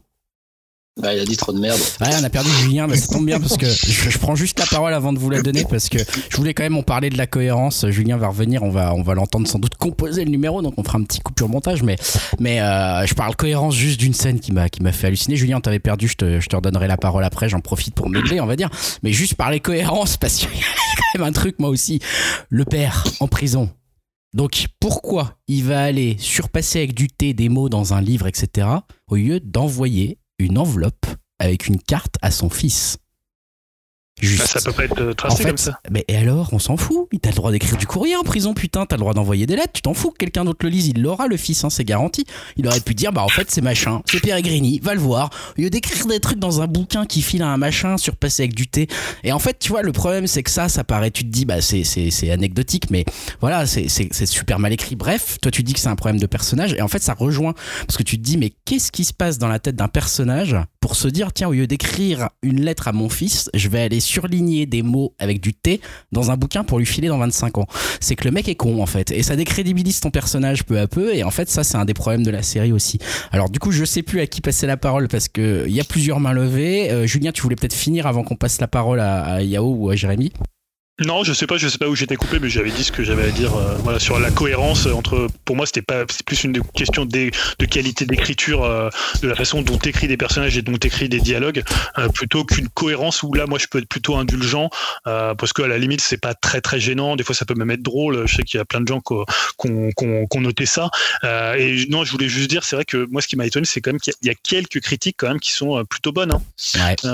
Bah, 0.98 1.14
il 1.14 1.20
a 1.20 1.24
dit 1.24 1.36
trop 1.36 1.52
de 1.52 1.60
merde. 1.60 1.78
Ouais, 2.00 2.08
on 2.20 2.24
a 2.24 2.30
perdu 2.30 2.50
Julien, 2.60 2.88
mais 2.88 2.96
ça 2.96 3.12
tombe 3.12 3.24
bien 3.24 3.38
parce 3.38 3.56
que 3.56 3.66
je, 3.66 4.18
prends 4.18 4.34
juste 4.34 4.58
la 4.58 4.66
parole 4.66 4.92
avant 4.92 5.12
de 5.12 5.18
vous 5.18 5.30
la 5.30 5.42
donner 5.42 5.64
parce 5.70 5.88
que 5.88 5.98
je 5.98 6.36
voulais 6.36 6.54
quand 6.54 6.64
même 6.64 6.76
en 6.76 6.82
parler 6.82 7.08
de 7.08 7.16
la 7.16 7.28
cohérence. 7.28 7.86
Julien 7.88 8.16
va 8.16 8.28
revenir, 8.28 8.64
on 8.64 8.70
va, 8.70 8.92
on 8.94 9.02
va 9.02 9.14
l'entendre 9.14 9.46
sans 9.46 9.60
doute 9.60 9.76
composer 9.76 10.24
le 10.24 10.30
numéro, 10.30 10.60
donc 10.60 10.74
on 10.76 10.82
fera 10.82 10.98
un 10.98 11.04
petit 11.04 11.20
coupure 11.20 11.48
montage, 11.48 11.84
mais, 11.84 11.96
mais 12.40 12.60
euh, 12.60 13.06
je 13.06 13.14
parle 13.14 13.36
cohérence 13.36 13.76
juste 13.76 14.00
d'une 14.00 14.14
scène 14.14 14.40
qui 14.40 14.52
m'a, 14.52 14.68
qui 14.68 14.82
m'a 14.82 14.90
fait 14.90 15.06
halluciner. 15.06 15.36
Julien, 15.36 15.60
t'avais 15.60 15.78
perdu, 15.78 16.08
je 16.08 16.16
te, 16.16 16.40
je 16.40 16.48
te 16.48 16.56
redonnerai 16.56 16.88
la 16.88 16.96
parole 16.96 17.22
après, 17.22 17.48
j'en 17.48 17.60
profite 17.60 17.94
pour 17.94 18.08
meubler, 18.08 18.40
on 18.40 18.46
va 18.46 18.56
dire, 18.56 18.70
mais 19.04 19.12
juste 19.12 19.34
parler 19.34 19.60
cohérence 19.60 20.16
parce 20.16 20.36
qu'il 20.36 20.48
y 20.48 20.62
a 20.62 20.96
quand 20.96 21.18
même 21.20 21.28
un 21.28 21.32
truc, 21.32 21.60
moi 21.60 21.68
aussi, 21.70 22.00
le 22.48 22.64
père 22.64 23.04
en 23.20 23.28
prison. 23.28 23.70
Donc 24.34 24.66
pourquoi 24.78 25.38
il 25.46 25.64
va 25.64 25.80
aller 25.80 26.16
surpasser 26.18 26.80
avec 26.80 26.94
du 26.94 27.08
thé 27.08 27.32
des 27.34 27.48
mots 27.48 27.68
dans 27.68 27.94
un 27.94 28.00
livre, 28.00 28.26
etc., 28.26 28.68
au 29.08 29.16
lieu 29.16 29.40
d'envoyer 29.40 30.18
une 30.38 30.58
enveloppe 30.58 31.06
avec 31.38 31.66
une 31.66 31.80
carte 31.80 32.16
à 32.22 32.30
son 32.30 32.50
fils 32.50 32.98
Juste. 34.20 34.46
Ça 34.46 34.60
peut 34.60 34.72
pas 34.72 34.84
être 34.84 35.00
euh, 35.00 35.10
en 35.10 35.14
tracé 35.14 35.42
fait, 35.42 35.48
comme 35.48 35.56
ça. 35.56 35.80
mais 35.90 36.04
et 36.08 36.16
alors, 36.16 36.48
on 36.52 36.58
s'en 36.58 36.76
fout. 36.76 37.08
T'as 37.20 37.30
le 37.30 37.36
droit 37.36 37.52
d'écrire 37.52 37.76
du 37.76 37.86
courrier 37.86 38.16
en 38.16 38.22
prison, 38.22 38.54
putain. 38.54 38.86
T'as 38.86 38.96
le 38.96 39.00
droit 39.00 39.14
d'envoyer 39.14 39.46
des 39.46 39.56
lettres. 39.56 39.72
Tu 39.72 39.82
t'en 39.82 39.94
fous 39.94 40.10
que 40.10 40.16
quelqu'un 40.16 40.44
d'autre 40.44 40.60
le 40.62 40.70
lise. 40.70 40.88
Il 40.88 41.02
l'aura, 41.02 41.26
le 41.26 41.36
fils, 41.36 41.64
hein, 41.64 41.70
c'est 41.70 41.84
garanti. 41.84 42.24
Il 42.56 42.66
aurait 42.66 42.80
pu 42.80 42.94
dire, 42.94 43.12
bah 43.12 43.22
en 43.22 43.28
fait, 43.28 43.50
c'est 43.50 43.60
machin. 43.60 44.02
C'est 44.06 44.20
Peregrini, 44.20 44.80
va 44.80 44.94
le 44.94 45.00
voir. 45.00 45.30
Au 45.56 45.60
lieu 45.60 45.70
d'écrire 45.70 46.06
des 46.06 46.20
trucs 46.20 46.38
dans 46.38 46.60
un 46.60 46.66
bouquin 46.66 47.06
qui 47.06 47.22
file 47.22 47.42
à 47.42 47.48
un 47.48 47.56
machin, 47.56 47.96
surpassé 47.96 48.44
avec 48.44 48.54
du 48.54 48.66
thé. 48.66 48.88
Et 49.24 49.32
en 49.32 49.38
fait, 49.38 49.58
tu 49.58 49.70
vois, 49.70 49.82
le 49.82 49.92
problème, 49.92 50.26
c'est 50.26 50.42
que 50.42 50.50
ça, 50.50 50.68
ça 50.68 50.84
paraît, 50.84 51.10
tu 51.10 51.24
te 51.24 51.30
dis, 51.30 51.44
bah 51.44 51.60
c'est, 51.60 52.30
anecdotique, 52.30 52.90
mais 52.90 53.04
voilà, 53.40 53.66
c'est 53.66 53.88
super 54.26 54.58
mal 54.58 54.72
écrit. 54.72 54.96
Bref, 54.96 55.38
toi, 55.40 55.50
tu 55.50 55.62
dis 55.62 55.72
que 55.72 55.80
c'est 55.80 55.88
un 55.88 55.96
problème 55.96 56.20
de 56.20 56.26
personnage. 56.26 56.72
Et 56.74 56.82
en 56.82 56.88
fait, 56.88 57.02
ça 57.02 57.14
rejoint. 57.14 57.54
Parce 57.86 57.96
que 57.96 58.02
tu 58.02 58.18
te 58.18 58.22
dis, 58.22 58.36
mais 58.36 58.52
qu'est-ce 58.64 58.92
qui 58.92 59.04
se 59.04 59.12
passe 59.12 59.38
dans 59.38 59.48
la 59.48 59.58
tête 59.58 59.76
d'un 59.76 59.88
personnage 59.88 60.56
pour 60.80 60.96
se 60.96 61.08
dire, 61.08 61.32
tiens, 61.32 61.48
au 61.48 61.52
lieu 61.52 61.66
d'écrire 61.66 62.30
une 62.42 62.62
lettre 62.62 62.88
à 62.88 62.92
mon 62.92 63.08
fils, 63.08 63.50
je 63.54 63.68
vais 63.68 63.80
aller 63.80 64.00
surligner 64.08 64.66
des 64.66 64.82
mots 64.82 65.14
avec 65.18 65.40
du 65.40 65.54
thé 65.54 65.80
dans 66.12 66.30
un 66.30 66.36
bouquin 66.36 66.64
pour 66.64 66.78
lui 66.78 66.86
filer 66.86 67.08
dans 67.08 67.18
25 67.18 67.58
ans. 67.58 67.66
C'est 68.00 68.16
que 68.16 68.24
le 68.24 68.30
mec 68.30 68.48
est 68.48 68.54
con 68.54 68.82
en 68.82 68.86
fait 68.86 69.10
et 69.10 69.22
ça 69.22 69.36
décrédibilise 69.36 70.00
ton 70.00 70.10
personnage 70.10 70.64
peu 70.64 70.78
à 70.78 70.86
peu 70.86 71.14
et 71.14 71.24
en 71.24 71.30
fait 71.30 71.48
ça 71.48 71.64
c'est 71.64 71.76
un 71.76 71.84
des 71.84 71.94
problèmes 71.94 72.24
de 72.24 72.30
la 72.30 72.42
série 72.42 72.72
aussi. 72.72 72.98
Alors 73.30 73.50
du 73.50 73.58
coup 73.58 73.70
je 73.70 73.84
sais 73.84 74.02
plus 74.02 74.20
à 74.20 74.26
qui 74.26 74.40
passer 74.40 74.66
la 74.66 74.76
parole 74.76 75.08
parce 75.08 75.28
que 75.28 75.64
il 75.66 75.74
y 75.74 75.80
a 75.80 75.84
plusieurs 75.84 76.20
mains 76.20 76.32
levées. 76.32 76.90
Euh, 76.90 77.06
Julien 77.06 77.32
tu 77.32 77.42
voulais 77.42 77.56
peut-être 77.56 77.74
finir 77.74 78.06
avant 78.06 78.24
qu'on 78.24 78.36
passe 78.36 78.60
la 78.60 78.68
parole 78.68 79.00
à, 79.00 79.22
à 79.24 79.42
Yao 79.42 79.74
ou 79.74 79.90
à 79.90 79.96
Jérémy. 79.96 80.32
Non, 81.00 81.22
je 81.22 81.32
sais 81.32 81.46
pas, 81.46 81.58
je 81.58 81.68
sais 81.68 81.78
pas 81.78 81.86
où 81.88 81.94
j'étais 81.94 82.16
coupé, 82.16 82.40
mais 82.40 82.48
j'avais 82.48 82.72
dit 82.72 82.82
ce 82.82 82.90
que 82.90 83.04
j'avais 83.04 83.24
à 83.28 83.30
dire. 83.30 83.54
euh, 83.56 83.76
voilà, 83.84 84.00
sur 84.00 84.18
la 84.18 84.32
cohérence 84.32 84.86
entre. 84.86 85.28
Pour 85.44 85.54
moi, 85.54 85.64
c'était 85.64 85.80
pas, 85.82 86.02
c'est 86.10 86.24
plus 86.26 86.42
une 86.42 86.60
question 86.74 87.04
de, 87.04 87.30
de 87.58 87.66
qualité 87.66 88.04
d'écriture, 88.04 88.64
euh, 88.64 88.88
de 89.22 89.28
la 89.28 89.36
façon 89.36 89.62
dont 89.62 89.78
t'écris 89.78 90.08
des 90.08 90.16
personnages 90.16 90.56
et 90.58 90.62
dont 90.62 90.76
t'écris 90.76 91.08
des 91.08 91.20
dialogues, 91.20 91.62
euh, 91.98 92.08
plutôt 92.08 92.44
qu'une 92.44 92.68
cohérence 92.68 93.22
où 93.22 93.32
là, 93.32 93.46
moi, 93.46 93.60
je 93.60 93.66
peux 93.70 93.78
être 93.78 93.88
plutôt 93.88 94.16
indulgent, 94.16 94.70
parce 95.04 95.52
qu'à 95.52 95.68
la 95.68 95.78
limite, 95.78 96.00
c'est 96.00 96.20
pas 96.20 96.34
très 96.34 96.60
très 96.60 96.80
gênant. 96.80 97.14
Des 97.14 97.22
fois, 97.22 97.34
ça 97.34 97.44
peut 97.44 97.54
même 97.54 97.70
être 97.70 97.82
drôle. 97.82 98.26
Je 98.26 98.34
sais 98.36 98.42
qu'il 98.42 98.58
y 98.58 98.60
a 98.60 98.64
plein 98.64 98.80
de 98.80 98.88
gens 98.88 99.00
qui 99.00 99.68
ont, 99.68 100.40
noté 100.40 100.66
ça. 100.66 100.90
Et 101.22 101.86
non, 101.90 102.04
je 102.04 102.10
voulais 102.10 102.28
juste 102.28 102.50
dire, 102.50 102.64
c'est 102.64 102.74
vrai 102.74 102.84
que 102.84 103.06
moi, 103.10 103.22
ce 103.22 103.28
qui 103.28 103.36
m'a 103.36 103.46
étonné, 103.46 103.66
c'est 103.66 103.80
quand 103.80 103.92
même 103.92 104.00
qu'il 104.00 104.12
y 104.12 104.14
a- 104.14 104.18
il 104.22 104.26
y 104.26 104.30
a 104.30 104.34
quelques 104.34 104.80
critiques 104.80 105.16
quand 105.18 105.28
même 105.28 105.38
qui 105.40 105.52
sont 105.52 105.84
plutôt 105.84 106.10
bonnes. 106.10 106.32
hein. 106.32 106.42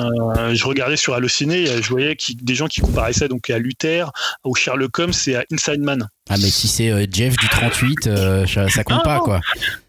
Ouais. 0.00 0.54
Je 0.54 0.64
regardais 0.64 0.96
sur 0.96 1.12
Allociné, 1.14 1.66
je 1.66 1.88
voyais 1.90 2.16
qui- 2.16 2.34
des 2.34 2.54
gens 2.54 2.66
qui 2.66 2.80
comparaient 2.80 3.12
ça 3.12 3.28
donc 3.28 3.50
à 3.50 3.58
Luther, 3.74 4.10
au 4.44 4.54
Sherlock 4.54 4.98
Holmes 4.98 5.12
et 5.26 5.36
à 5.36 5.44
Inside 5.52 5.80
Man. 5.80 6.06
Ah 6.30 6.36
mais 6.40 6.48
si 6.48 6.68
c'est 6.68 6.90
euh, 6.90 7.04
Jeff 7.10 7.36
du 7.36 7.48
38, 7.48 8.06
euh, 8.06 8.46
ça, 8.46 8.82
compte 8.84 9.02
pas 9.04 9.16
non. 9.18 9.24
quoi. 9.24 9.40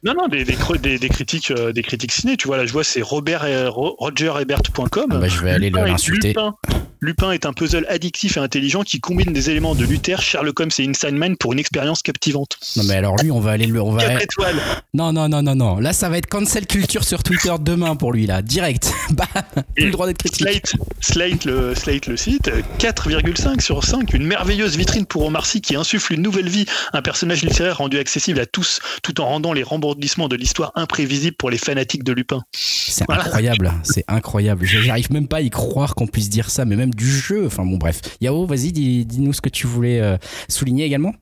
Non, 0.04 0.14
non, 0.18 0.28
des, 0.28 0.44
des, 0.44 0.54
cro- 0.56 0.78
des, 0.78 0.98
des 1.00 1.10
critiques, 1.10 1.52
euh, 1.52 1.72
des 1.72 1.82
critiques 1.82 2.12
ciné. 2.12 2.36
Tu 2.36 2.48
vois, 2.48 2.58
là, 2.58 2.66
je 2.66 2.74
vois, 2.74 2.84
c'est 2.84 3.02
Robert, 3.02 3.44
euh, 3.46 3.70
Ro- 3.70 3.96
RogerEbert.com. 4.00 5.06
Ah 5.12 5.18
bah, 5.18 5.28
je 5.28 5.40
vais 5.42 5.52
aller 5.52 5.68
et- 5.68 5.70
l'insulter. 5.72 6.30
Lupin, 6.30 6.54
Lupin 7.02 7.32
est 7.32 7.46
un 7.46 7.54
puzzle 7.54 7.86
addictif 7.90 8.38
et 8.38 8.40
intelligent 8.40 8.84
qui 8.84 9.00
combine 9.00 9.34
des 9.34 9.50
éléments 9.50 9.76
de 9.76 9.86
Luther, 9.86 10.22
Sherlock 10.22 10.60
Holmes 10.60 10.72
et 10.80 10.88
Inside 10.88 11.38
pour 11.40 11.54
une 11.54 11.60
expérience 11.60 12.02
captivante. 12.02 12.58
Non 12.78 12.84
mais 12.84 12.96
alors 12.96 13.16
lui, 13.18 13.32
on 13.32 13.40
va 13.40 13.52
aller 13.52 13.68
le, 13.68 13.82
on 13.82 13.92
va. 13.92 14.04
4 14.04 14.22
étoiles. 14.22 14.56
Non 14.94 15.12
non 15.12 15.28
non 15.30 15.42
non 15.42 15.56
non. 15.56 15.80
Là, 15.80 15.94
ça 15.94 16.10
va 16.10 16.18
être 16.18 16.28
cancel 16.28 16.68
culture 16.68 17.04
sur 17.04 17.24
Twitter 17.24 17.54
demain 17.60 17.96
pour 17.96 18.14
lui 18.14 18.26
là, 18.26 18.42
direct. 18.42 18.92
Bah, 19.12 19.28
plus 19.76 19.86
le 19.86 19.92
droit 19.92 20.08
d'être 20.08 20.18
critique. 20.18 20.46
Slate, 20.46 20.76
Slate, 21.00 21.46
le, 21.46 21.76
Slate, 21.76 22.08
le 22.08 22.18
site, 22.18 22.52
4,5 22.80 23.62
sur 23.62 23.84
5. 23.84 24.14
Une 24.14 24.26
merveilleuse 24.26 24.76
vitrine 24.76 25.06
pour 25.06 25.26
Omar 25.26 25.46
Sy 25.46 25.62
qui 25.62 25.76
insuffle 25.76 26.14
une 26.14 26.22
nouvelle 26.22 26.50
vie. 26.50 26.66
Un 26.92 27.02
personnage 27.02 27.44
littéraire 27.44 27.78
rendu 27.78 27.98
accessible 27.98 28.40
à 28.40 28.46
tous, 28.46 28.80
tout 29.04 29.22
en 29.22 29.26
rendant 29.26 29.54
les 29.54 29.64
rebondissements 29.64 30.28
de 30.28 30.36
l'histoire 30.36 30.72
imprévisibles 30.76 31.38
pour 31.38 31.50
les 31.50 31.58
fanatiques 31.58 32.04
de 32.04 32.12
Lupin. 32.12 32.44
C'est 32.52 33.10
incroyable, 33.10 33.72
c'est 33.84 34.04
incroyable. 34.08 34.66
J'arrive 34.66 35.12
même 35.12 35.28
pas 35.28 35.38
à 35.38 35.42
y 35.42 35.50
croire 35.50 35.96
qu'on 35.96 36.08
puisse 36.08 36.30
dire 36.30 36.50
ça, 36.50 36.66
mais 36.66 36.76
même 36.76 36.85
du 36.88 37.10
jeu. 37.10 37.46
Enfin 37.48 37.66
bon, 37.66 37.78
bref. 37.78 38.02
Yao, 38.22 38.46
vas-y, 38.46 38.72
dis- 38.72 39.06
dis-nous 39.06 39.34
ce 39.34 39.42
que 39.42 39.50
tu 39.50 39.68
voulais 39.68 40.00
euh, 40.00 40.18
souligner 40.50 40.86
également. 40.86 41.14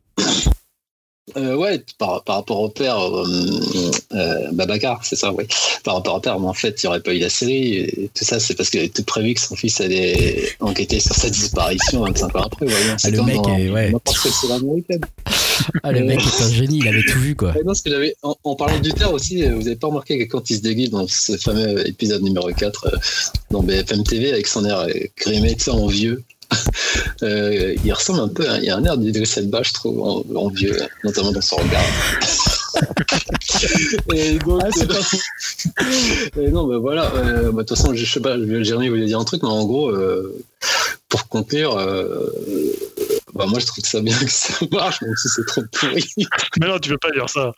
Euh, 1.38 1.56
ouais, 1.56 1.82
par, 2.00 2.22
par 2.26 2.36
rapport 2.36 2.60
au 2.60 2.68
père, 2.68 3.00
euh, 3.00 3.24
euh, 4.14 4.52
Babacar, 4.52 5.06
c'est 5.06 5.16
ça, 5.16 5.32
oui. 5.34 5.46
Par 5.86 5.96
rapport 5.96 6.16
au 6.16 6.20
père, 6.20 6.38
mais 6.38 6.48
en 6.48 6.54
fait, 6.54 6.84
il 6.84 6.86
n'y 6.86 6.90
aurait 6.90 7.00
pas 7.00 7.14
eu 7.14 7.20
la 7.20 7.30
série. 7.30 7.76
Et 7.78 8.10
tout 8.14 8.26
ça, 8.26 8.42
c'est 8.42 8.56
parce 8.56 8.70
qu'il 8.70 8.82
avait 8.82 8.90
tout 8.90 9.04
prévu 9.06 9.34
que 9.34 9.40
son 9.40 9.56
fils 9.56 9.80
allait 9.80 10.50
enquêter 10.60 11.00
sur 11.00 11.16
sa 11.16 11.30
disparition 11.30 12.02
25 12.02 12.36
ans 12.36 12.42
après. 12.44 12.66
voyons. 12.66 12.96
C'est 12.98 13.12
le 13.12 13.18
mec 13.24 13.38
est- 13.58 13.70
ouais. 13.72 13.92
Ah, 15.84 15.92
le 15.94 16.04
mec 16.04 16.20
est 16.20 16.44
un 16.44 16.52
génie, 16.52 16.80
il 16.80 16.88
avait 16.90 17.04
tout 17.04 17.20
vu 17.20 17.36
quoi. 17.38 17.54
Non, 17.66 17.72
que 17.74 17.90
j'avais- 17.90 18.16
en, 18.22 18.36
en 18.44 18.56
parlant 18.56 18.80
du 18.80 18.92
terre 18.94 19.14
aussi, 19.14 19.44
euh, 19.44 19.56
vous 19.56 19.68
avez 19.68 19.78
pas 19.78 19.88
remarqué 19.88 20.18
que 20.18 20.30
quand 20.30 20.50
il 20.50 20.58
se 20.58 20.62
déguise 20.62 20.90
dans 20.90 21.08
ce 21.08 21.38
fameux 21.38 21.88
épisode 21.88 22.22
numéro 22.22 22.50
4 22.52 22.88
euh, 22.88 22.98
dans 23.50 23.64
BFM 23.64 24.04
TV 24.04 24.34
avec 24.34 24.46
son 24.48 24.66
air 24.66 24.80
euh, 24.80 24.90
grimé, 25.18 25.56
tu 25.56 25.64
sais, 25.66 25.72
en 25.72 25.88
vieux, 25.88 26.22
euh, 26.22 26.33
il 27.22 27.94
ressemble 27.94 28.20
un 28.22 28.28
peu, 28.28 28.50
à- 28.50 28.58
il 28.58 28.66
y 28.66 28.70
a 28.70 28.78
un 28.78 28.84
air 28.86 28.98
d'Idriss 28.98 29.38
Elba, 29.38 29.62
je 29.64 29.74
trouve, 29.74 30.02
en, 30.02 30.24
en 30.36 30.50
vieux, 30.50 30.78
notamment 31.04 31.32
dans 31.32 31.42
son 31.42 31.56
regard. 31.58 31.82
Et 34.14 34.38
donc, 34.40 34.62
euh, 34.64 36.42
et 36.42 36.50
non, 36.52 36.68
bah 36.68 36.78
voilà, 36.78 37.12
euh, 37.16 37.52
bah, 37.52 37.64
de 37.64 37.68
toute 37.68 37.78
façon, 37.78 37.94
je 37.94 38.06
sais 38.06 38.20
pas, 38.20 38.36
Jérémy 38.64 38.90
voulait 38.90 39.06
dire 39.06 39.20
un 39.20 39.24
truc, 39.26 39.44
mais 39.44 39.50
en 39.50 39.66
gros, 39.66 39.90
euh, 39.90 40.44
pour 41.10 41.28
conclure, 41.28 41.78
euh, 41.78 42.28
bah 43.36 43.46
moi 43.48 43.60
je 43.60 43.66
trouve 43.66 43.84
ça 43.86 44.00
bien 44.02 44.18
que 44.20 44.30
ça 44.32 44.54
marche, 44.72 45.02
même 45.02 45.16
si 45.16 45.28
c'est 45.30 45.46
trop 45.46 45.62
pourri. 45.72 46.04
Mais 46.60 46.68
non, 46.68 46.80
tu 46.80 46.90
peux 46.90 46.98
pas 46.98 47.12
dire 47.12 47.30
ça. 47.30 47.54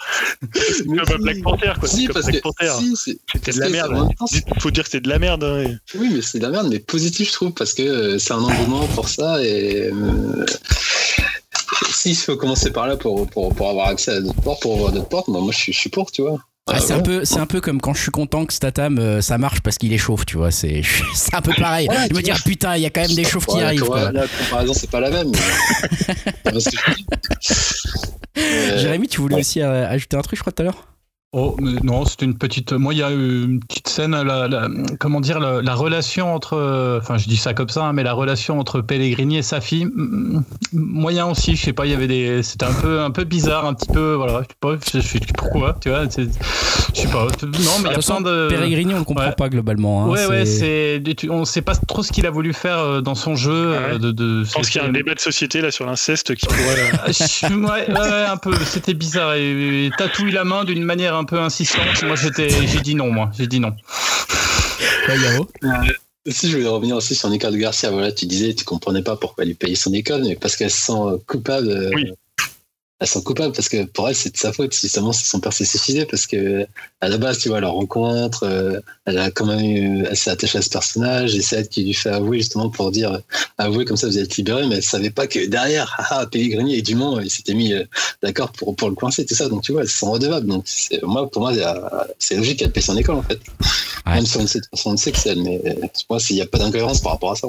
C'est 0.54 0.86
comme 0.86 1.06
si. 1.06 1.18
Black 1.20 1.42
Panther, 1.42 1.74
quoi. 1.80 1.88
Si, 1.90 2.08
parce 2.08 2.26
Black 2.28 2.38
que 2.38 2.42
Panther. 2.42 2.72
si, 2.80 3.20
C'était 3.34 3.52
de 3.54 3.60
la 3.60 3.70
merde. 3.70 4.10
Il 4.34 4.62
faut 4.62 4.72
dire 4.72 4.84
que 4.84 4.90
c'est 4.90 5.02
de 5.02 5.10
la 5.10 5.20
merde. 5.20 5.44
hein. 5.44 5.66
Oui, 5.96 6.10
mais 6.14 6.22
c'est 6.22 6.40
de 6.40 6.44
la 6.44 6.50
merde, 6.50 6.68
mais 6.70 6.80
positif, 6.80 7.30
je 7.30 7.34
trouve, 7.34 7.52
parce 7.54 7.74
que 7.74 8.18
c'est 8.18 8.34
un 8.34 8.44
engouement 8.44 8.88
pour 8.88 9.10
ça 9.10 9.44
et. 9.44 9.90
euh, 9.92 10.46
S'il 12.06 12.16
faut 12.16 12.36
commencer 12.36 12.72
par 12.72 12.86
là 12.86 12.98
pour, 12.98 13.28
pour, 13.28 13.52
pour 13.56 13.68
avoir 13.68 13.88
accès 13.88 14.12
à 14.12 14.22
d'autres 14.22 14.40
portes, 14.40 14.62
pour 14.62 14.76
ouvrir 14.76 14.92
d'autres 14.92 15.10
portes, 15.10 15.28
moi, 15.28 15.42
moi 15.42 15.52
je, 15.52 15.58
suis, 15.58 15.74
je 15.74 15.80
suis 15.80 15.90
pour, 15.90 16.12
tu 16.12 16.22
vois. 16.22 16.38
Ah, 16.72 16.80
c'est 16.80 16.94
un 16.94 17.00
peu, 17.00 17.26
c'est 17.26 17.40
un 17.40 17.48
peu 17.48 17.62
comme 17.62 17.82
quand 17.82 17.96
je 17.96 18.02
suis 18.04 18.12
content 18.12 18.46
que 18.46 18.54
Statham 18.54 19.00
euh, 19.00 19.22
ça 19.22 19.40
marche 19.40 19.62
parce 19.62 19.80
qu'il 19.80 19.92
est 19.92 19.98
chauve, 19.98 20.24
tu 20.24 20.38
vois. 20.38 20.52
C'est, 20.52 20.84
c'est 21.16 21.34
un 21.34 21.42
peu 21.42 21.52
pareil. 21.58 21.90
Ouais, 21.90 22.08
je 22.10 22.14
me 22.14 22.20
tu 22.20 22.24
dis 22.26 22.32
ah, 22.32 22.38
putain, 22.46 22.76
il 22.76 22.84
y 22.84 22.86
a 22.86 22.92
quand 22.92 23.02
même 23.02 23.16
des 23.16 23.24
chauves 23.24 23.48
qui 23.48 23.56
Ouais, 23.56 23.64
arrivent. 23.64 23.86
Quoi. 23.86 24.12
La 24.12 24.28
comparaison, 24.28 24.74
c'est 24.76 24.90
pas 24.90 25.00
la 25.00 25.10
même. 25.10 25.32
mais- 26.46 26.60
Jérémy, 28.78 29.08
tu 29.08 29.22
voulais 29.22 29.36
ouais. 29.36 29.42
aussi 29.42 29.62
euh, 29.62 29.88
ajouter 29.90 30.18
un 30.18 30.22
truc, 30.22 30.38
je 30.38 30.44
crois 30.44 30.54
tout 30.54 30.62
à 30.62 30.66
l'heure? 30.66 30.88
Oh, 31.38 31.58
non, 31.84 32.06
c'était 32.06 32.24
une 32.24 32.38
petite. 32.38 32.72
Moi, 32.72 32.94
il 32.94 33.00
y 33.00 33.04
a 33.04 33.12
eu 33.12 33.44
une 33.44 33.60
petite 33.60 33.90
scène, 33.90 34.12
la, 34.12 34.48
la- 34.48 34.70
comment 35.02 35.20
dire, 35.20 35.42
la, 35.42 35.62
la 35.62 35.76
relation 35.76 36.34
entre. 36.34 36.98
Enfin, 37.02 37.18
je 37.18 37.28
dis 37.28 37.36
ça 37.36 37.54
comme 37.54 37.68
ça, 37.68 37.84
hein, 37.84 37.92
mais 37.94 38.04
la 38.04 38.14
relation 38.14 38.58
entre 38.58 38.80
Pellegrini 38.80 39.38
et 39.40 39.42
sa 39.42 39.60
fille, 39.60 39.88
moyen 40.72 41.26
aussi. 41.28 41.56
Je 41.56 41.62
sais 41.66 41.74
pas, 41.74 41.86
il 41.86 41.92
y 41.92 41.94
avait 41.94 42.08
des. 42.08 42.42
C'était 42.44 42.66
un 42.66 42.74
peu, 42.74 43.02
un 43.02 43.12
peu 43.12 43.26
bizarre, 43.26 43.66
un 43.66 43.74
petit 43.74 43.92
peu. 43.92 44.14
Voilà, 44.14 44.44
je 44.44 44.48
sais 44.48 44.56
pas, 44.60 44.76
je, 44.94 45.00
je 45.02 45.08
sais 45.08 45.20
pourquoi, 45.38 45.76
tu 45.82 45.90
vois. 45.90 46.10
c'est- 46.10 46.30
Je 46.94 47.02
sais 47.02 47.08
pas. 47.10 47.24
Non, 47.26 47.28
mais 47.44 47.50
il 47.50 47.58
y 47.58 47.84
De 47.84 47.88
a 47.90 47.94
toute 47.96 47.96
façon, 47.96 48.22
plein 48.24 48.32
de. 48.32 48.48
Pellegrini, 48.50 48.94
on 48.94 49.00
le 49.00 49.04
comprend 49.04 49.26
ouais. 49.26 49.32
pas 49.38 49.50
globalement. 49.50 50.06
hein, 50.06 50.08
Ouais, 50.10 50.26
ouais, 50.28 50.46
c'est- 50.46 51.02
c'est. 51.06 51.30
On 51.30 51.44
sait 51.46 51.62
pas 51.62 51.76
trop 51.76 52.02
ce 52.04 52.12
qu'il 52.14 52.26
a 52.26 52.30
voulu 52.32 52.54
faire 52.54 52.78
euh, 52.80 53.02
dans 53.02 53.16
son 53.16 53.36
jeu. 53.36 53.52
euh, 53.54 53.98
de, 53.98 54.12
de, 54.12 54.44
Je 54.46 54.54
pense 54.54 54.70
qu'il 54.70 54.82
y 54.82 54.86
a 54.86 54.88
un 54.88 54.92
débat 54.92 55.14
de 55.16 55.20
société 55.20 55.60
là 55.60 55.72
sur 55.72 55.86
l'inceste 55.86 56.34
qui 56.36 56.46
pourrait. 56.48 56.92
euh, 57.08 57.12
je- 57.12 57.54
ouais, 57.54 57.90
ouais, 57.90 58.00
ouais, 58.10 58.26
un 58.32 58.38
peu. 58.38 58.54
C'était 58.66 58.94
bizarre. 58.94 59.34
Et, 59.34 59.88
et 59.88 59.90
tatouille 59.98 60.32
la 60.32 60.46
main 60.46 60.64
d'une 60.64 60.84
manière 60.84 61.16
un 61.16 61.25
peu 61.26 61.40
insistante. 61.40 62.04
Moi, 62.04 62.16
j'étais, 62.16 62.50
j'ai 62.68 62.82
dit 62.82 62.96
non, 62.96 63.12
moi. 63.12 63.30
J'ai 63.38 63.48
dit 63.48 63.60
non. 63.60 63.74
Ouais, 65.08 65.18
Yao. 65.20 65.48
Si 66.28 66.50
je 66.50 66.58
voulais 66.58 66.68
revenir 66.70 66.96
aussi 66.96 67.14
sur 67.14 67.30
Nicole 67.30 67.56
Garcia, 67.58 67.92
voilà, 67.92 68.12
tu 68.12 68.26
disais, 68.26 68.54
tu 68.56 68.66
comprenais 68.66 69.04
pas 69.04 69.16
pourquoi 69.16 69.44
elle 69.44 69.50
lui 69.50 69.56
payait 69.56 69.76
son 69.76 69.94
école, 69.94 70.24
mais 70.24 70.36
parce 70.36 70.56
qu'elle 70.56 70.72
se 70.72 70.82
sent 70.88 70.94
euh, 70.94 71.18
coupable. 71.28 71.70
euh, 71.70 71.92
Oui. 71.94 72.12
Elle 73.02 73.08
se 73.08 73.14
sent 73.16 73.24
coupable 73.26 73.54
parce 73.54 73.68
que 73.68 73.84
pour 73.84 74.08
elle, 74.08 74.16
c'est 74.16 74.32
de 74.32 74.38
sa 74.38 74.54
faute, 74.54 74.74
justement, 74.74 75.12
si 75.12 75.26
son 75.26 75.42
père 75.42 75.52
s'est 75.52 75.66
suicidé, 75.66 76.06
parce 76.06 76.26
que 76.26 76.66
à 77.02 77.10
la 77.10 77.18
base, 77.18 77.40
tu 77.40 77.50
vois, 77.50 77.60
leur 77.60 77.74
rencontre, 77.74 78.44
euh, 78.44 78.80
elle 79.06 79.18
a 79.18 79.32
quand 79.32 79.46
même 79.46 79.60
eu, 79.66 80.06
elle 80.10 80.16
s'est 80.16 80.30
attachée 80.30 80.60
à 80.60 80.62
ce 80.62 80.70
personnage, 80.70 81.36
et 81.36 81.42
c'est 81.42 81.58
elle 81.58 81.68
qui 81.68 81.84
lui 81.84 81.94
fait 81.94 82.10
avouer, 82.10 82.38
justement, 82.38 82.70
pour 82.70 82.92
dire, 82.92 83.12
euh, 83.12 83.20
avouer 83.58 83.84
comme 83.84 83.98
ça, 83.98 84.08
vous 84.08 84.18
êtes 84.18 84.38
libéré, 84.38 84.66
mais 84.68 84.76
elle 84.76 84.84
savait 84.84 85.10
pas 85.10 85.28
que 85.28 85.46
derrière, 85.46 85.94
ah, 85.98 86.06
ah, 86.22 86.26
Pellegrini 86.26 86.76
et 86.76 86.82
Dumont, 86.82 87.20
ils 87.20 87.30
s'étaient 87.30 87.54
mis 87.54 87.74
euh, 87.74 87.84
d'accord 88.24 88.54
pour, 88.54 88.74
pour 88.78 88.88
le 88.88 88.96
coincer, 88.96 89.26
tout 89.26 89.36
ça, 89.36 89.50
donc 89.50 89.64
tu 89.64 89.74
vois, 89.74 89.82
elles 89.82 89.90
sont 89.90 90.12
redevables. 90.12 90.48
Donc, 90.48 90.64
c'est- 90.66 91.04
moi, 91.04 91.30
pour 91.30 91.42
moi, 91.42 91.52
c'est 92.18 92.38
logique 92.38 92.60
qu'elle 92.60 92.72
paye 92.72 92.82
son 92.82 92.96
école, 92.96 93.16
en 93.16 93.24
fait. 93.24 93.40
Ouais. 94.06 94.14
Même 94.16 94.26
si 94.26 94.38
on 94.38 94.48
sait, 94.48 94.62
on 94.86 94.96
sait 94.96 95.12
que 95.12 95.18
c'est 95.18 95.30
elle, 95.32 95.42
mais 95.44 95.60
euh, 95.66 95.74
pour 95.82 95.92
moi, 96.12 96.20
il 96.30 96.36
n'y 96.38 96.42
a 96.42 96.46
pas 96.46 96.60
d'incohérence 96.60 97.02
par 97.02 97.12
rapport 97.12 97.34
à 97.34 97.36
ça. 97.36 97.48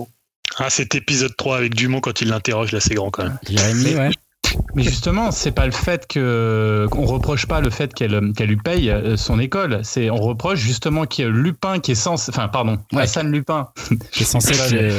Ah, 0.59 0.71
cet 0.71 0.97
épisode 0.97 1.37
3 1.37 1.59
avec 1.59 1.75
Dumont 1.77 2.01
quand 2.01 2.21
il 2.21 2.29
l'interroge, 2.29 2.73
là, 2.73 2.81
c'est 2.81 2.95
grand 2.95 3.11
quand 3.13 3.25
même. 3.25 3.39
Jérémy, 3.49 3.95
ouais. 3.95 4.11
Mais 4.75 4.83
justement, 4.83 5.31
c'est 5.31 5.53
pas 5.53 5.65
le 5.67 5.73
fait 5.73 6.07
que 6.07 6.87
qu'on 6.91 7.07
reproche 7.07 7.47
pas 7.47 7.61
le 7.61 7.71
fait 7.71 7.95
qu'elle 7.95 8.33
qu'elle 8.37 8.49
lui 8.49 8.57
paye 8.57 8.91
euh, 8.91 9.17
son 9.17 9.39
école. 9.39 9.81
C'est 9.83 10.11
on 10.11 10.17
reproche 10.17 10.59
justement 10.59 11.05
qu'il 11.07 11.25
y 11.25 11.29
a 11.29 11.31
Lupin 11.31 11.79
qui 11.79 11.93
est 11.93 11.95
censé, 11.97 12.31
enfin 12.31 12.49
pardon, 12.49 12.77
Ouais. 12.93 13.03
Hassan 13.03 13.31
Lupin 13.33 13.69
censé 14.13 14.53
le- 14.75 14.91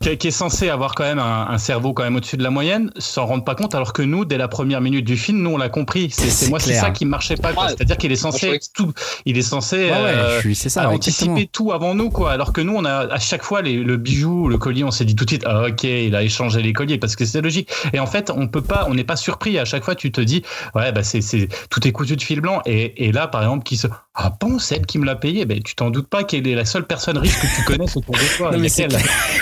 qui, 0.00 0.16
qui 0.18 0.28
est 0.28 0.32
censé 0.32 0.68
avoir 0.68 0.94
quand 0.94 1.04
même 1.04 1.18
un, 1.20 1.46
un 1.48 1.58
cerveau 1.58 1.92
quand 1.92 2.02
même 2.02 2.16
au-dessus 2.16 2.36
de 2.36 2.42
la 2.42 2.50
moyenne, 2.50 2.90
s'en 2.98 3.26
rendre 3.26 3.44
pas 3.44 3.54
compte, 3.54 3.74
alors 3.74 3.92
que 3.92 4.02
nous, 4.02 4.24
dès 4.24 4.36
la 4.36 4.48
première 4.48 4.80
minute 4.80 5.04
du 5.04 5.16
film, 5.16 5.38
nous 5.42 5.50
on 5.50 5.58
l'a 5.58 5.68
compris. 5.68 6.10
C'est 6.10 6.48
moi, 6.48 6.58
c'est 6.58 6.74
ça 6.74 6.90
qui 6.90 7.04
marchait 7.04 7.36
pas. 7.36 7.50
Ouais. 7.50 7.68
C'est-à-dire 7.68 7.96
qu'il 7.96 8.10
est 8.10 8.16
censé 8.16 8.58
tout, 8.74 8.92
il 9.26 9.38
est 9.38 9.42
censé 9.42 9.76
Ouais, 9.76 9.90
ouais, 9.90 9.96
euh, 9.96 10.40
suis- 10.40 10.54
ça, 10.56 10.88
anticiper 10.90 11.48
tout 11.52 11.72
avant 11.72 11.94
nous, 11.94 12.10
quoi. 12.10 12.32
Alors 12.32 12.52
que 12.52 12.60
nous, 12.60 12.74
on 12.74 12.84
a 12.84 13.12
à 13.12 13.18
chaque 13.20 13.42
fois 13.44 13.62
les- 13.62 13.76
le 13.78 13.96
bijou, 13.96 14.48
le 14.48 14.58
collier, 14.58 14.82
on 14.84 14.90
s'est 14.90 15.04
dit 15.04 15.14
tout 15.14 15.24
de 15.24 15.30
suite, 15.30 15.44
ah, 15.46 15.66
ok, 15.68 15.84
il 15.84 16.14
a 16.16 16.22
échangé 16.22 16.62
les 16.62 16.72
colliers 16.72 16.98
parce 16.98 17.14
que 17.16 17.24
c'est 17.24 17.40
logique. 17.40 17.70
Et 17.92 18.00
en 18.00 18.06
fait, 18.06 18.30
on 18.34 18.48
peut 18.48 18.60
pas, 18.62 18.73
on 18.88 18.94
n'est 18.94 19.04
pas 19.04 19.16
surpris. 19.16 19.58
À 19.58 19.64
chaque 19.64 19.84
fois, 19.84 19.94
tu 19.94 20.12
te 20.12 20.20
dis, 20.20 20.42
ouais, 20.74 20.92
bah 20.92 21.02
c'est, 21.02 21.20
c'est 21.20 21.48
tout 21.70 21.86
est 21.86 21.92
cousu 21.92 22.16
de 22.16 22.22
fil 22.22 22.40
blanc. 22.40 22.60
Et, 22.66 23.06
et 23.06 23.12
là, 23.12 23.26
par 23.28 23.42
exemple, 23.42 23.64
qui 23.64 23.76
se, 23.76 23.86
ah 24.16 24.32
bon, 24.40 24.58
c'est 24.60 24.76
elle 24.76 24.86
qui 24.86 24.98
me 24.98 25.04
l'a 25.06 25.16
payé? 25.16 25.44
Ben, 25.44 25.60
tu 25.62 25.74
t'en 25.74 25.90
doutes 25.90 26.06
pas 26.08 26.22
qu'elle 26.22 26.46
est 26.46 26.54
la 26.54 26.64
seule 26.64 26.86
personne 26.86 27.18
riche 27.18 27.34
que 27.40 27.46
tu 27.56 27.64
connaisses 27.64 27.96
autour 27.96 28.14
de 28.14 28.36
toi. 28.36 28.50
Non, 28.52 28.58
mais 28.58 28.68
c'est. 28.68 28.86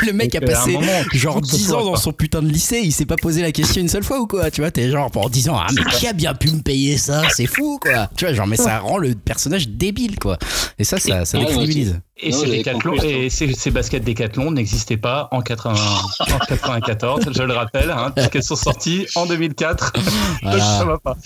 Le 0.06 0.12
mec 0.12 0.34
a 0.34 0.40
Donc, 0.40 0.48
passé 0.50 0.72
moment, 0.72 0.86
genre 1.12 1.34
faut 1.34 1.40
que 1.40 1.46
ce 1.48 1.56
10 1.56 1.66
soit, 1.68 1.82
ans 1.82 1.84
dans 1.84 1.96
son 1.96 2.12
putain 2.12 2.40
de 2.40 2.48
lycée, 2.48 2.80
il 2.82 2.92
s'est 2.92 3.04
pas 3.04 3.16
posé 3.16 3.42
la 3.42 3.52
question 3.52 3.82
une 3.82 3.88
seule 3.88 4.02
fois 4.04 4.18
ou 4.20 4.26
quoi 4.26 4.50
Tu 4.50 4.60
vois, 4.62 4.70
t'es 4.70 4.90
genre 4.90 5.10
pour 5.10 5.28
10 5.28 5.48
ans, 5.50 5.58
ah 5.60 5.66
mais 5.74 5.82
qui 5.92 6.06
a 6.06 6.12
bien 6.14 6.32
pu 6.34 6.50
me 6.50 6.62
payer 6.62 6.96
ça? 6.96 7.22
C'est 7.34 7.46
fou 7.46 7.78
quoi 7.82 8.08
Tu 8.16 8.24
vois, 8.24 8.32
genre, 8.34 8.46
mais 8.46 8.56
ça 8.56 8.78
rend 8.78 8.96
le 8.98 9.14
personnage 9.14 9.68
débile 9.68 10.18
quoi. 10.18 10.38
Et 10.78 10.84
ça, 10.84 10.98
ça, 10.98 11.24
ça 11.26 11.38
décrédibilise. 11.38 12.00
Et, 12.24 12.30
Non, 12.30 12.38
ces, 12.38 12.46
j'avais 12.46 12.58
Décathlon- 12.62 12.90
compris, 12.90 13.10
et 13.10 13.30
ces, 13.30 13.52
ces 13.52 13.70
baskets 13.72 14.04
Décathlon 14.04 14.52
n'existaient 14.52 14.96
pas 14.96 15.28
en, 15.32 15.40
80 15.42 15.74
en 16.20 16.38
94, 16.46 17.24
je 17.34 17.42
le 17.42 17.52
rappelle, 17.52 17.90
hein, 17.90 18.12
puisqu'elles 18.14 18.44
sont 18.44 18.54
sorties 18.54 19.06
en 19.16 19.26
2004. 19.26 19.92
Donc 19.92 20.04
Voilà. 20.42 20.58
ça 20.78 20.84
va 20.84 20.98
pas. 20.98 21.16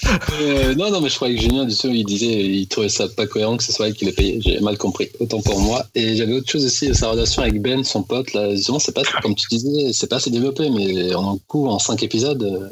Euh, 0.41 0.75
non, 0.75 0.91
non, 0.91 1.01
mais 1.03 1.11
je 1.11 1.17
croyais 1.17 1.37
que 1.37 1.43
Julien, 1.43 1.65
du 1.67 1.77
tout, 1.77 1.89
il 1.89 2.05
disait, 2.05 2.27
il 2.45 2.67
trouvait 2.69 2.89
ça 2.89 3.09
pas 3.15 3.27
cohérent 3.37 3.57
que 3.59 3.65
ce 3.65 3.73
soit 3.73 3.89
elle 3.89 3.95
qui 3.95 4.05
l'ait 4.07 4.13
payé. 4.13 4.39
J'ai 4.43 4.61
mal 4.61 4.79
compris, 4.79 5.09
autant 5.21 5.41
pour 5.43 5.61
moi. 5.61 5.85
Et 5.95 6.17
j'avais 6.17 6.33
autre 6.33 6.51
chose 6.51 6.65
aussi, 6.65 6.95
sa 6.95 7.11
relation 7.11 7.43
avec 7.43 7.61
Ben, 7.61 7.85
son 7.85 8.03
pote, 8.03 8.33
là, 8.33 8.55
justement, 8.55 8.79
c'est 8.79 8.93
pas, 8.95 9.03
comme 9.23 9.35
tu 9.35 9.47
disais, 9.51 9.93
c'est 9.93 10.07
pas 10.09 10.17
assez 10.17 10.31
développé, 10.31 10.71
mais 10.71 11.15
en 11.15 11.37
coup, 11.47 11.67
en 11.69 11.79
cinq 11.79 12.03
épisodes, 12.03 12.43
euh, 12.43 12.69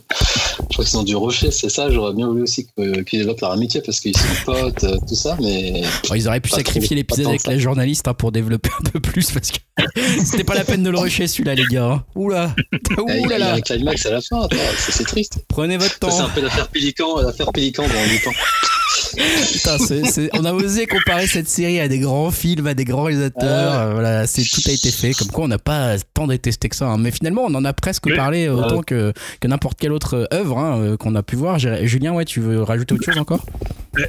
je 0.61 0.75
crois 0.75 0.85
qu'ils 0.85 0.97
ont 0.99 1.03
dû 1.03 1.17
rusher, 1.17 1.51
c'est 1.51 1.69
ça, 1.69 1.91
j'aurais 1.91 2.15
bien 2.15 2.27
voulu 2.29 2.43
aussi 2.43 2.67
qu'ils 2.77 3.19
développent 3.19 3.41
leur 3.43 3.53
amitié 3.53 3.81
parce 3.83 4.01
qu'ils 4.01 4.17
sont 4.17 4.25
potes, 4.47 4.85
euh, 4.85 4.97
tout 5.07 5.15
ça, 5.15 5.37
mais. 5.41 5.83
Ils 6.15 6.29
auraient 6.29 6.41
pu 6.41 6.51
sacrifier 6.51 6.97
l'épisode 6.97 7.27
avec 7.27 7.47
la 7.47 7.59
journaliste 7.59 8.09
hein, 8.09 8.15
pour 8.15 8.33
développer 8.33 8.71
un 8.81 8.91
peu 8.91 9.01
plus 9.01 9.31
parce 9.31 9.51
que 9.51 9.59
c'était 10.25 10.45
pas 10.45 10.55
la 10.55 10.65
peine 10.65 10.83
de 10.83 10.91
le 10.91 10.99
rusher 10.99 11.27
celui-là 11.27 11.55
les 11.55 11.65
gars. 11.67 11.85
hein. 11.85 12.05
Oula, 12.15 12.55
Il 12.73 12.79
y 12.97 13.11
a- 13.11 13.15
il 13.17 13.21
y 13.21 13.23
a 13.23 13.27
oulala. 13.27 13.55
un 13.55 13.61
climax 13.61 14.07
à 14.07 14.11
la 14.13 14.21
fin, 14.21 14.49
c'est 14.91 15.05
triste. 15.05 15.39
Prenez 15.49 15.77
votre 15.77 15.93
Ça, 15.95 16.11
c'est 16.11 16.19
temps. 16.19 16.25
un 16.25 16.29
peu 16.31 16.41
l'affaire 16.41 16.69
Pélican, 16.69 17.21
l'affaire 17.21 17.53
Pélican 17.53 17.83
dans 17.83 18.09
du 18.09 18.21
temps. 18.23 18.31
Putain, 19.53 19.77
on 20.35 20.45
a 20.45 20.53
osé 20.55 20.87
comparer 20.87 21.27
cette 21.27 21.49
série 21.49 21.81
à 21.81 21.89
des 21.89 21.99
grands 21.99 22.31
films, 22.31 22.67
à 22.67 22.75
des 22.75 22.85
grands 22.85 23.03
réalisateurs. 23.05 23.75
Euh, 23.81 23.93
voilà, 23.93 24.27
c'est 24.27 24.43
tout 24.43 24.61
a 24.67 24.73
été 24.73 24.91
fait. 24.91 25.13
Comme 25.13 25.29
quoi, 25.29 25.45
on 25.45 25.49
n'a 25.49 25.59
pas 25.59 25.97
tant 26.15 26.27
détesté 26.27 26.69
que 26.69 26.77
ça. 26.77 26.87
hein. 26.87 26.99
Mais 26.99 27.11
finalement, 27.11 27.43
on 27.47 27.55
en 27.55 27.65
a 27.65 27.73
presque 27.73 28.07
Oui. 28.07 28.17
parlé 28.17 28.47
euh, 28.47 28.55
autant 28.55 28.83
que, 28.83 29.13
que 29.41 29.49
n'importe 29.49 29.79
quelle 29.79 29.93
autre 29.93 30.29
œuvre 30.33 30.59
hein, 30.59 30.79
euh, 30.81 30.97
qu'on 30.97 31.15
a 31.15 31.23
pu 31.23 31.37
voir. 31.37 31.59
Julien, 31.59 32.13
ouais, 32.13 32.25
tu 32.25 32.41
veux 32.41 32.63
rajouter 32.63 32.95
autre 32.95 33.05
chose 33.05 33.19
encore? 33.19 33.45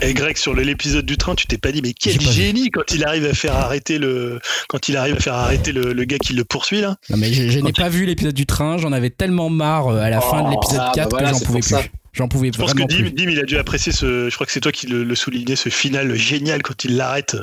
Et 0.01 0.13
Greg, 0.13 0.35
sur 0.37 0.55
l'épisode 0.55 1.05
du 1.05 1.15
train, 1.17 1.35
tu 1.35 1.45
t'es 1.45 1.57
pas 1.59 1.71
dit, 1.71 1.81
mais 1.83 1.93
quel 1.93 2.19
génie 2.19 2.71
quand 2.71 2.91
il 2.93 3.03
arrive 3.05 3.25
à 3.25 3.33
faire 3.33 3.55
arrêter 3.55 3.99
le, 3.99 4.39
quand 4.67 4.89
il 4.89 4.97
arrive 4.97 5.15
à 5.17 5.19
faire 5.19 5.35
arrêter 5.35 5.71
le, 5.73 5.93
le 5.93 6.03
gars 6.05 6.17
qui 6.17 6.33
le 6.33 6.43
poursuit 6.43 6.81
là. 6.81 6.95
Non 7.11 7.17
mais 7.17 7.31
je, 7.31 7.49
je 7.49 7.59
n'ai 7.59 7.71
pas 7.71 7.87
vu 7.89 8.05
l'épisode 8.05 8.33
du 8.33 8.47
train, 8.47 8.77
j'en 8.79 8.91
avais 8.91 9.11
tellement 9.11 9.49
marre 9.51 9.89
euh, 9.89 9.99
à 9.99 10.09
la 10.09 10.21
fin 10.21 10.41
de 10.43 10.49
l'épisode 10.49 10.79
ah, 10.81 10.85
bah 10.87 11.01
4 11.03 11.09
voilà, 11.11 11.31
que 11.31 11.37
j'en 11.37 11.45
pouvais 11.45 11.59
plus. 11.59 11.69
ça. 11.69 11.81
J'en 12.15 12.29
pouvais 12.29 12.49
Je 12.51 12.57
pense 12.57 12.73
que 12.73 12.83
Dim, 12.83 12.95
plus. 12.95 13.11
Dim, 13.11 13.29
il 13.29 13.39
a 13.39 13.43
dû 13.43 13.57
apprécier 13.57 13.91
ce. 13.91 14.29
Je 14.29 14.35
crois 14.35 14.45
que 14.45 14.51
c'est 14.51 14.61
toi 14.61 14.71
qui 14.71 14.87
le, 14.87 15.03
le 15.03 15.15
soulignais, 15.15 15.57
ce 15.57 15.69
final 15.69 16.15
génial 16.15 16.63
quand 16.63 16.85
il 16.85 16.95
l'arrête. 16.95 17.35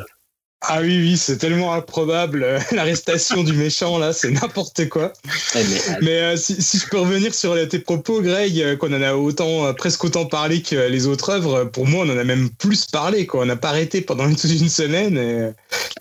Ah 0.68 0.80
oui, 0.80 0.96
oui, 0.98 1.16
c'est 1.16 1.38
tellement 1.38 1.72
improbable. 1.74 2.44
euh, 2.44 2.58
L'arrestation 2.72 3.42
du 3.42 3.52
méchant, 3.52 3.98
là, 3.98 4.12
c'est 4.12 4.30
n'importe 4.30 4.88
quoi. 4.88 5.12
Eh, 5.56 5.58
mais, 5.64 5.80
Mais 6.02 6.10
euh, 6.20 6.36
si, 6.36 6.62
si 6.62 6.78
je 6.78 6.86
peux 6.86 6.98
revenir 7.00 7.34
sur 7.34 7.56
tes 7.68 7.80
propos, 7.80 8.20
Greg, 8.22 8.60
euh, 8.60 8.76
qu'on 8.76 8.92
en 8.92 9.02
a 9.02 9.14
autant, 9.14 9.66
euh, 9.66 9.72
presque 9.72 10.04
autant 10.04 10.24
parlé 10.26 10.62
que 10.62 10.76
les 10.76 11.06
autres 11.08 11.30
œuvres, 11.30 11.54
euh, 11.56 11.64
pour 11.64 11.86
moi, 11.88 12.04
on 12.06 12.10
en 12.10 12.16
a 12.18 12.22
même 12.24 12.48
plus 12.50 12.86
parlé. 12.86 13.26
Quoi. 13.26 13.42
On 13.42 13.46
n'a 13.46 13.56
pas 13.56 13.70
arrêté 13.70 14.02
pendant 14.02 14.28
une, 14.28 14.36
toute 14.42 14.50
une 14.52 14.68
semaine. 14.68 15.16
Et, 15.16 15.20
euh, 15.40 15.50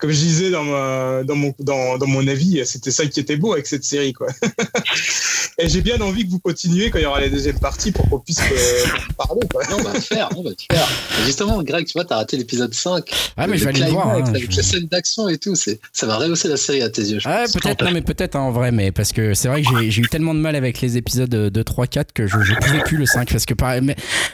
comme 0.00 0.10
je 0.10 0.16
disais 0.18 0.50
dans, 0.50 0.62
ma, 0.64 1.22
dans, 1.24 1.34
mon, 1.36 1.52
dans, 1.58 1.98
dans 1.98 2.06
mon 2.06 2.26
avis, 2.28 2.60
euh, 2.60 2.64
c'était 2.64 2.92
ça 2.92 3.04
qui 3.06 3.18
était 3.18 3.36
beau 3.36 3.52
avec 3.54 3.66
cette 3.66 3.84
série. 3.84 4.12
Quoi. 4.12 4.28
et 5.58 5.68
j'ai 5.68 5.80
bien 5.80 6.00
envie 6.00 6.24
que 6.24 6.30
vous 6.30 6.38
continuiez 6.38 6.90
quand 6.90 6.98
il 6.98 7.02
y 7.02 7.06
aura 7.06 7.20
la 7.20 7.28
deuxième 7.28 7.58
partie 7.58 7.90
pour 7.92 8.08
qu'on 8.08 8.18
puisse 8.20 8.38
euh, 8.40 8.86
parler. 9.16 9.40
Quoi. 9.52 9.62
on 9.76 9.82
va 9.82 9.92
le 9.92 10.00
faire, 10.00 10.28
on 10.36 10.42
va 10.42 10.50
le 10.50 10.56
faire. 10.70 10.88
Justement, 11.26 11.62
Greg, 11.62 11.86
tu 11.86 11.92
vois, 11.94 12.04
t'as 12.04 12.16
raté 12.16 12.36
l'épisode 12.36 12.72
5. 12.72 13.10
Ah 13.36 13.46
mais 13.46 13.58
je 13.58 13.64
vais 13.64 13.70
aller 13.70 13.80
le 13.86 13.90
voir. 13.90 14.08
hein, 14.10 14.22
Je- 14.52 14.56
les 14.58 14.62
scènes 14.62 14.86
d'action 14.86 15.28
et 15.28 15.38
tout, 15.38 15.54
c'est, 15.54 15.80
ça 15.92 16.06
va 16.06 16.16
rehausser 16.16 16.48
la 16.48 16.56
série 16.56 16.82
à 16.82 16.88
tes 16.90 17.02
yeux. 17.02 17.18
je 17.18 17.28
Ah, 17.28 17.44
peut-être, 17.52 17.84
non, 17.84 17.90
mais 17.92 18.02
peut-être 18.02 18.36
hein, 18.36 18.40
en 18.40 18.50
vrai, 18.52 18.70
mais 18.72 18.92
parce 18.92 19.12
que 19.12 19.34
c'est 19.34 19.48
vrai 19.48 19.62
que 19.62 19.68
j'ai- 19.90 20.00
eu 20.02 20.08
tellement 20.08 20.34
de 20.34 20.40
mal 20.40 20.56
avec 20.56 20.80
les 20.80 20.96
épisodes 20.96 21.28
de 21.30 21.62
3, 21.62 21.86
4 21.86 22.12
que 22.12 22.26
je, 22.26 22.40
je 22.42 22.54
pouvais 22.54 22.80
plus 22.80 22.96
le 22.96 23.06
5. 23.06 23.30
Parce 23.30 23.46
que 23.46 23.54
pareil, 23.54 23.82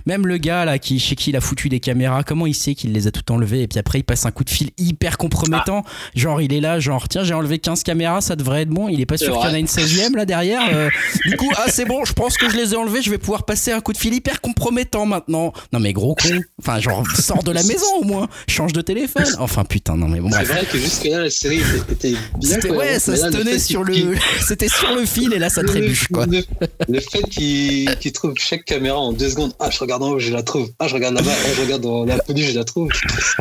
même 0.06 0.26
le 0.26 0.36
gars 0.38 0.64
là 0.64 0.78
qui, 0.78 0.98
chez 0.98 1.14
qui 1.16 1.30
il 1.30 1.36
a 1.36 1.40
foutu 1.40 1.68
des 1.68 1.80
caméras, 1.80 2.22
comment 2.24 2.46
il 2.46 2.54
sait 2.54 2.74
qu'il 2.74 2.92
les 2.92 3.06
a 3.06 3.10
tout 3.10 3.30
enlevées? 3.32 3.62
Et 3.62 3.68
puis 3.68 3.78
après 3.78 3.98
il 4.00 4.04
passe 4.04 4.26
un 4.26 4.30
coup 4.30 4.44
de 4.44 4.50
fil 4.50 4.70
hyper 4.78 5.18
compromettant. 5.18 5.84
Genre, 6.14 6.40
il 6.42 6.52
est 6.52 6.60
là, 6.60 6.80
genre, 6.80 7.08
tiens, 7.08 7.22
j'ai 7.24 7.34
enlevé 7.34 7.58
15 7.58 7.82
caméras, 7.82 8.20
ça 8.20 8.34
devrait 8.36 8.62
être 8.62 8.68
bon. 8.70 8.88
Il 8.88 9.00
est 9.00 9.06
pas 9.06 9.16
sûr 9.18 9.38
qu'il 9.38 9.48
y 9.48 9.52
en 9.52 9.54
a 9.54 9.58
une 9.58 9.66
16ème 9.66 10.16
là 10.16 10.24
derrière. 10.24 10.62
euh, 10.72 10.88
du 11.26 11.36
coup, 11.36 11.50
ah, 11.56 11.66
c'est 11.68 11.84
bon, 11.84 12.04
je 12.04 12.12
pense 12.12 12.36
que 12.36 12.48
je 12.50 12.56
les 12.56 12.72
ai 12.72 12.76
enlevés, 12.76 13.02
je 13.02 13.10
vais 13.10 13.18
pouvoir 13.18 13.44
passer 13.44 13.72
un 13.72 13.80
coup 13.80 13.92
de 13.92 13.98
fil 13.98 14.14
hyper 14.14 14.40
compromettant 14.40 15.06
maintenant. 15.06 15.52
Non, 15.72 15.80
mais 15.80 15.92
gros 15.92 16.14
con. 16.14 16.28
Enfin, 16.60 16.80
genre, 16.80 17.04
sors 17.16 17.42
de 17.42 17.52
la 17.52 17.62
maison 17.62 17.86
au 18.00 18.04
moins, 18.04 18.28
change 18.48 18.72
de 18.72 18.80
téléphone. 18.80 19.24
Enfin, 19.38 19.64
putain, 19.64 19.96
non, 19.96 20.07
mais 20.09 20.20
bon, 20.20 20.30
C'est 20.30 20.44
vrai 20.44 20.64
que 20.70 20.78
jusque-là, 20.78 21.20
la 21.24 21.30
série 21.30 21.61
était, 21.90 22.14
bien. 22.38 22.59
Ouais, 22.74 22.98
ça 22.98 23.16
se 23.16 23.22
là, 23.22 23.30
tenait 23.30 23.59
sur 23.59 23.84
le, 23.84 23.94
c'était 24.46 24.68
sur 24.68 24.94
le 24.94 25.04
fil 25.04 25.32
et 25.32 25.38
là 25.38 25.48
ça 25.48 25.62
trébuche 25.62 26.09
quoi. 26.09 26.26
Le, 26.26 26.42
le 26.88 27.00
fait 27.00 27.22
qu'il 27.30 28.12
trouve 28.12 28.34
chaque 28.38 28.64
caméra 28.64 28.98
en 28.98 29.12
deux 29.12 29.30
secondes. 29.30 29.52
Ah, 29.61 29.70
je 29.70 29.78
regarde 29.78 30.02
en 30.02 30.11
haut, 30.12 30.18
je 30.18 30.32
la 30.32 30.42
trouve. 30.42 30.70
Ah, 30.78 30.88
je 30.88 30.94
regarde 30.94 31.14
là-bas. 31.14 31.30
Ah, 31.32 31.48
je 31.56 31.61
regarde 31.62 31.82
dans 31.82 32.04
la 32.04 32.18
peluche, 32.18 32.52
je 32.52 32.59
la 32.59 32.64
trouve. 32.64 32.88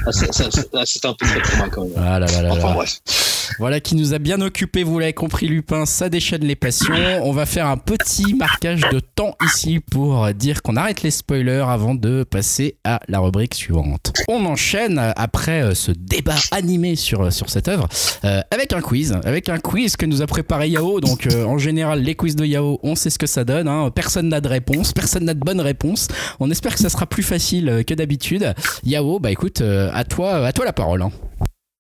Ah, 0.06 0.10
ah, 0.74 0.84
c'était 0.86 1.08
un 1.08 1.14
peu 1.14 1.26
trop 1.26 1.40
pour 1.42 1.58
moi 1.58 1.68
quand 1.72 1.84
même. 1.84 1.94
Ah 1.98 2.20
là 2.20 2.28
là 2.28 2.42
là 2.42 2.50
Enfin 2.54 2.70
là. 2.70 2.74
bref. 2.76 3.00
Voilà 3.60 3.80
qui 3.80 3.96
nous 3.96 4.14
a 4.14 4.20
bien 4.20 4.42
occupé, 4.42 4.84
vous 4.84 5.00
l'avez 5.00 5.14
compris 5.14 5.48
Lupin, 5.48 5.86
ça 5.86 6.10
déchaîne 6.10 6.44
les 6.44 6.56
passions. 6.56 6.94
On 7.24 7.32
va 7.32 7.46
faire 7.46 7.68
un 7.68 7.78
petit 7.78 8.34
marquage 8.34 8.82
de 8.92 9.00
temps 9.00 9.36
ici 9.46 9.80
pour 9.80 10.32
dire 10.34 10.62
qu'on 10.62 10.76
arrête 10.76 11.02
les 11.02 11.12
spoilers 11.12 11.66
avant 11.68 11.96
de 11.96 12.24
passer 12.24 12.76
à 12.84 13.00
la 13.08 13.20
rubrique 13.20 13.56
suivante. 13.56 14.12
On 14.28 14.46
enchaîne 14.46 15.00
après 15.16 15.62
euh, 15.62 15.74
ce 15.74 15.92
débat 15.92 16.36
animé 16.58 16.96
sur, 16.96 17.32
sur 17.32 17.50
cette 17.50 17.68
œuvre 17.70 17.88
euh, 18.26 18.42
avec 18.52 18.74
un 18.74 18.82
quiz, 18.82 19.18
avec 19.24 19.48
un 19.50 19.58
quiz 19.60 19.96
que 19.96 20.06
nous 20.06 20.22
a 20.22 20.28
préparé 20.28 20.70
Yao. 20.70 21.00
Donc 21.00 21.28
euh, 21.28 21.46
en 21.46 21.58
général 21.58 22.02
les 22.02 22.16
quiz 22.16 22.36
de 22.36 22.46
Yao, 22.46 22.80
on 22.84 22.96
sait 22.96 23.10
ce 23.10 23.18
que 23.18 23.28
ça 23.28 23.44
donne. 23.46 23.68
hein. 23.68 23.90
Personne 23.94 24.28
n'a 24.30 24.42
de 24.42 24.48
réponse, 24.50 24.92
personne 24.94 25.24
n'a 25.26 25.34
de 25.34 25.40
bonne 25.40 25.62
réponse. 25.62 26.08
On 26.40 26.52
espère 26.52 26.74
que 26.74 26.82
ça 26.82 26.90
sera 26.90 27.06
plus 27.06 27.24
facile 27.24 27.70
euh, 27.70 27.84
que 27.84 27.94
d'habitude. 27.94 28.54
Yao, 28.84 29.20
bah 29.20 29.32
écoute, 29.32 29.62
euh, 29.62 29.90
à 29.94 30.04
toi, 30.04 30.46
à 30.46 30.52
toi 30.52 30.66
la 30.66 30.74
parole. 30.74 31.02
hein. 31.02 31.12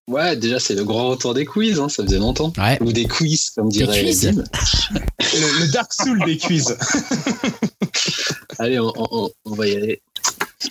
Ouais, 0.09 0.37
déjà, 0.37 0.57
c'est 0.57 0.73
le 0.75 0.85
grand 0.85 1.09
retour 1.09 1.33
des 1.33 1.43
quiz, 1.43 1.81
hein, 1.81 1.89
ça 1.89 2.01
faisait 2.01 2.17
longtemps. 2.17 2.53
Ouais. 2.57 2.77
Ou 2.81 2.93
des 2.93 3.03
quiz, 3.07 3.49
comme 3.55 3.67
dirait. 3.67 4.03
Le, 4.03 5.59
le 5.65 5.71
Dark 5.73 5.91
Soul 5.93 6.23
des 6.25 6.37
quiz. 6.37 6.77
Allez, 8.59 8.79
on, 8.79 8.93
on- 8.95 9.29
on 9.45 9.53
va 9.53 9.67
y 9.67 9.75
aller. 9.75 10.01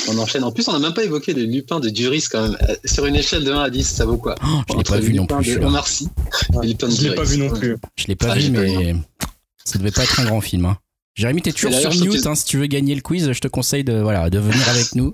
On 0.09 0.19
enchaîne. 0.19 0.43
En 0.45 0.51
plus, 0.53 0.67
on 0.69 0.73
n'a 0.73 0.79
même 0.81 0.95
pas 0.95 1.05
évoqué 1.05 1.33
le 1.33 1.45
Lupin 1.45 1.79
de 1.81 1.89
Duris 1.89 2.25
quand 2.31 2.43
même. 2.43 2.57
Euh, 2.69 2.75
Sur 2.85 3.07
une 3.07 3.15
échelle 3.17 3.45
de 3.45 3.53
1 3.53 3.61
à 3.61 3.71
10, 3.71 3.85
ça 3.85 4.05
vaut 4.05 4.17
quoi? 4.17 4.35
Oh, 4.45 4.61
je 4.71 4.77
l'ai 4.79 4.83
pas 4.83 4.99
vu 4.99 5.15
non 5.15 5.27
plus. 5.27 5.39
de 5.39 5.43
celui-là. 5.45 5.67
Omar 5.69 5.87
Sy 5.87 6.05
et 6.05 6.57
le 6.63 6.69
Lupin 6.69 6.89
de 6.89 6.93
Je 6.95 7.03
l'ai 7.09 7.15
pas 7.15 7.23
vu 7.25 7.39
non 7.39 7.51
plus. 7.51 7.77
Je 7.97 8.07
l'ai 8.09 8.17
pas 8.17 8.31
Ah, 8.33 8.35
vu, 8.37 8.51
pas 8.53 8.61
mais 8.61 8.97
ça 9.65 9.79
devait 9.79 9.91
pas 9.93 10.03
être 10.05 10.19
un 10.21 10.25
grand 10.25 10.41
film. 10.41 10.65
Hein. 10.65 10.77
Jérémy, 11.15 11.41
t'es 11.41 11.53
toujours 11.53 11.73
sur 11.73 11.91
mute. 11.95 12.23
te- 12.23 12.29
hein, 12.29 12.35
si 12.35 12.45
tu 12.45 12.59
veux 12.59 12.67
gagner 12.67 12.95
le 12.95 13.01
quiz, 13.01 13.33
je 13.33 13.41
te 13.41 13.49
conseille 13.49 13.85
de, 13.85 13.95
voilà, 14.01 14.29
de 14.29 14.39
venir 14.39 14.69
avec 14.69 14.95
nous. 14.97 15.13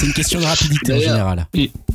C'est 0.00 0.06
une 0.06 0.12
question 0.14 0.40
de 0.40 0.46
rapidité 0.46 0.92
en 0.94 0.96
général. 1.00 1.46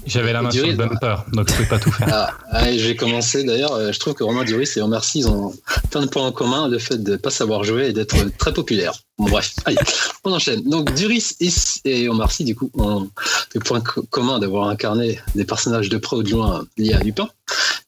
J'avais 0.06 0.32
la 0.34 0.43
main 0.43 0.51
sur 0.51 0.62
le 0.68 0.74
bumper, 0.89 1.16
donc 1.34 1.49
je 1.49 1.56
peux 1.56 1.66
pas 1.66 1.80
tout 1.80 1.91
faire. 1.91 2.08
Ah, 2.12 2.32
allez, 2.51 2.78
je 2.78 2.88
vais 2.88 2.95
commencer. 2.95 3.43
D'ailleurs, 3.43 3.74
euh, 3.74 3.91
je 3.91 3.99
trouve 3.99 4.14
que 4.14 4.24
Romain 4.24 4.43
Duris 4.43 4.70
et 4.76 4.82
Omar 4.82 5.03
Sy 5.03 5.20
ils 5.20 5.28
ont 5.28 5.51
plein 5.89 6.01
de 6.01 6.06
points 6.08 6.28
en 6.28 6.32
commun, 6.32 6.68
le 6.68 6.78
fait 6.78 6.99
de 6.99 7.14
ne 7.14 7.18
pas 7.18 7.32
savoir 7.32 7.64
jouer 7.64 7.88
et 7.88 7.93
d'être 7.93 8.16
très 8.38 8.53
populaire. 8.53 8.93
Bon, 9.18 9.26
bref, 9.30 9.53
allez, 9.66 9.78
on 10.24 10.32
enchaîne. 10.32 10.62
Donc, 10.70 10.93
Duris 10.93 11.32
et, 11.39 11.49
et 11.86 12.08
Omar 12.08 12.32
Sy, 12.32 12.43
du 12.43 12.53
coup, 12.56 12.70
ont 12.76 13.10
le 13.56 13.60
point 13.62 13.82
co- 13.82 14.03
commun 14.03 14.38
d'avoir 14.38 14.68
incarné 14.70 15.20
des 15.34 15.43
personnages 15.45 15.89
de 15.89 15.97
près 15.97 16.18
ou 16.18 16.22
de 16.22 16.30
loin 16.30 16.64
liés 16.78 16.93
à 16.93 16.99
Lupin. 16.99 17.28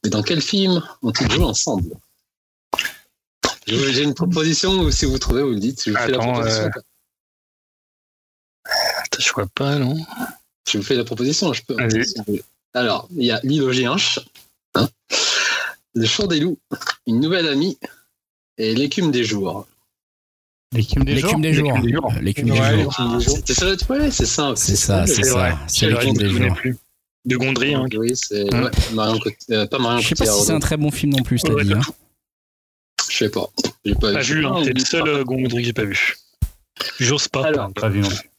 Mais 0.04 0.10
dans 0.10 0.24
quel 0.24 0.42
film 0.42 0.82
ont-ils 1.04 1.30
joué 1.32 1.44
ensemble? 1.44 1.92
Je 3.68 3.76
vous- 3.76 3.92
J'ai 3.94 4.02
une 4.04 4.16
proposition, 4.16 4.72
ou 4.80 4.90
si 4.90 5.06
vous 5.06 5.20
trouvez, 5.20 5.44
vous 5.44 5.50
le 5.52 5.60
dites. 5.60 5.84
Je 5.86 5.92
vous 5.92 5.98
fais 5.98 6.12
la 6.12 6.18
proposition. 6.18 6.64
euh, 6.64 6.70
je 9.20 9.32
vois 9.34 9.48
pas, 9.54 9.78
non 9.78 9.96
Je 10.70 10.78
vous 10.78 10.84
fais 10.84 10.96
la 10.96 11.04
proposition, 11.04 11.54
je 11.54 11.64
peux. 11.64 11.76
Alors, 12.74 13.08
il 13.16 13.26
y 13.26 13.32
a 13.32 13.40
l'île 13.44 13.64
aux 13.64 13.72
Géinches, 13.72 14.20
hein, 14.76 14.88
le 15.96 16.06
chant 16.06 16.28
des 16.28 16.40
loups, 16.40 16.60
une 17.08 17.20
nouvelle 17.20 17.48
amie 17.48 17.78
et 18.58 18.76
l'écume 18.76 19.12
des 19.12 19.24
jours. 19.24 19.68
L'écume 20.74 21.06
des 21.06 21.18
jours. 21.18 21.30
L'écume 21.38 21.42
des 21.42 21.54
jours. 21.54 22.14
L'écume 22.22 22.50
des. 22.50 23.22
C'était 23.22 23.54
ça, 23.54 23.66
ouais, 23.90 24.12
c'est 24.12 24.26
ça. 24.26 24.54
C'est 24.56 24.76
ça, 24.76 25.08
c'est 25.08 25.24
C'est 25.24 25.30
vrai. 25.30 25.52
ça. 25.52 25.60
C'est 25.68 25.80
C'est 25.80 25.90
vrai, 25.92 26.06
l'écume 26.06 26.14
me 26.14 26.20
des 26.20 26.48
jours. 26.48 26.58
De 27.26 27.36
Gondry, 27.36 27.74
hein. 27.74 27.86
Oui, 27.98 28.14
c'est 28.16 28.54
Hein 28.54 28.64
ouais, 28.66 28.72
Marion 28.94 29.20
Cot- 29.20 29.32
euh, 29.50 29.66
pas 29.68 29.80
Marion 29.80 30.00
Je 30.00 30.08
sais 30.10 30.16
pas 30.16 30.26
si 30.26 30.46
c'est 30.46 30.54
un 30.54 30.60
très 30.60 30.78
bon 30.78 30.92
film 30.92 31.12
non 31.14 31.24
plus, 31.24 31.42
t'as 31.42 31.52
Ouais, 31.54 31.64
dit. 31.66 31.74
hein. 31.74 31.82
Je 33.10 33.18
sais 33.18 33.30
pas. 33.30 33.50
J'ai 33.84 33.96
pas, 33.96 34.20
vu, 34.22 34.44
pas 34.44 34.50
hein, 34.50 34.62
c'est 34.64 34.74
le 34.74 34.80
seul 34.80 35.08
euh, 35.08 35.24
Gondry 35.24 35.50
que 35.50 35.64
j'ai 35.64 35.74
pas 35.74 35.84
vu. 35.84 36.16
J'ose 37.00 37.28
pas. 37.28 37.46
Alors, 37.48 37.74
Pas 37.74 37.90
vu 37.90 38.00
non 38.02 38.08
plus. 38.10 38.30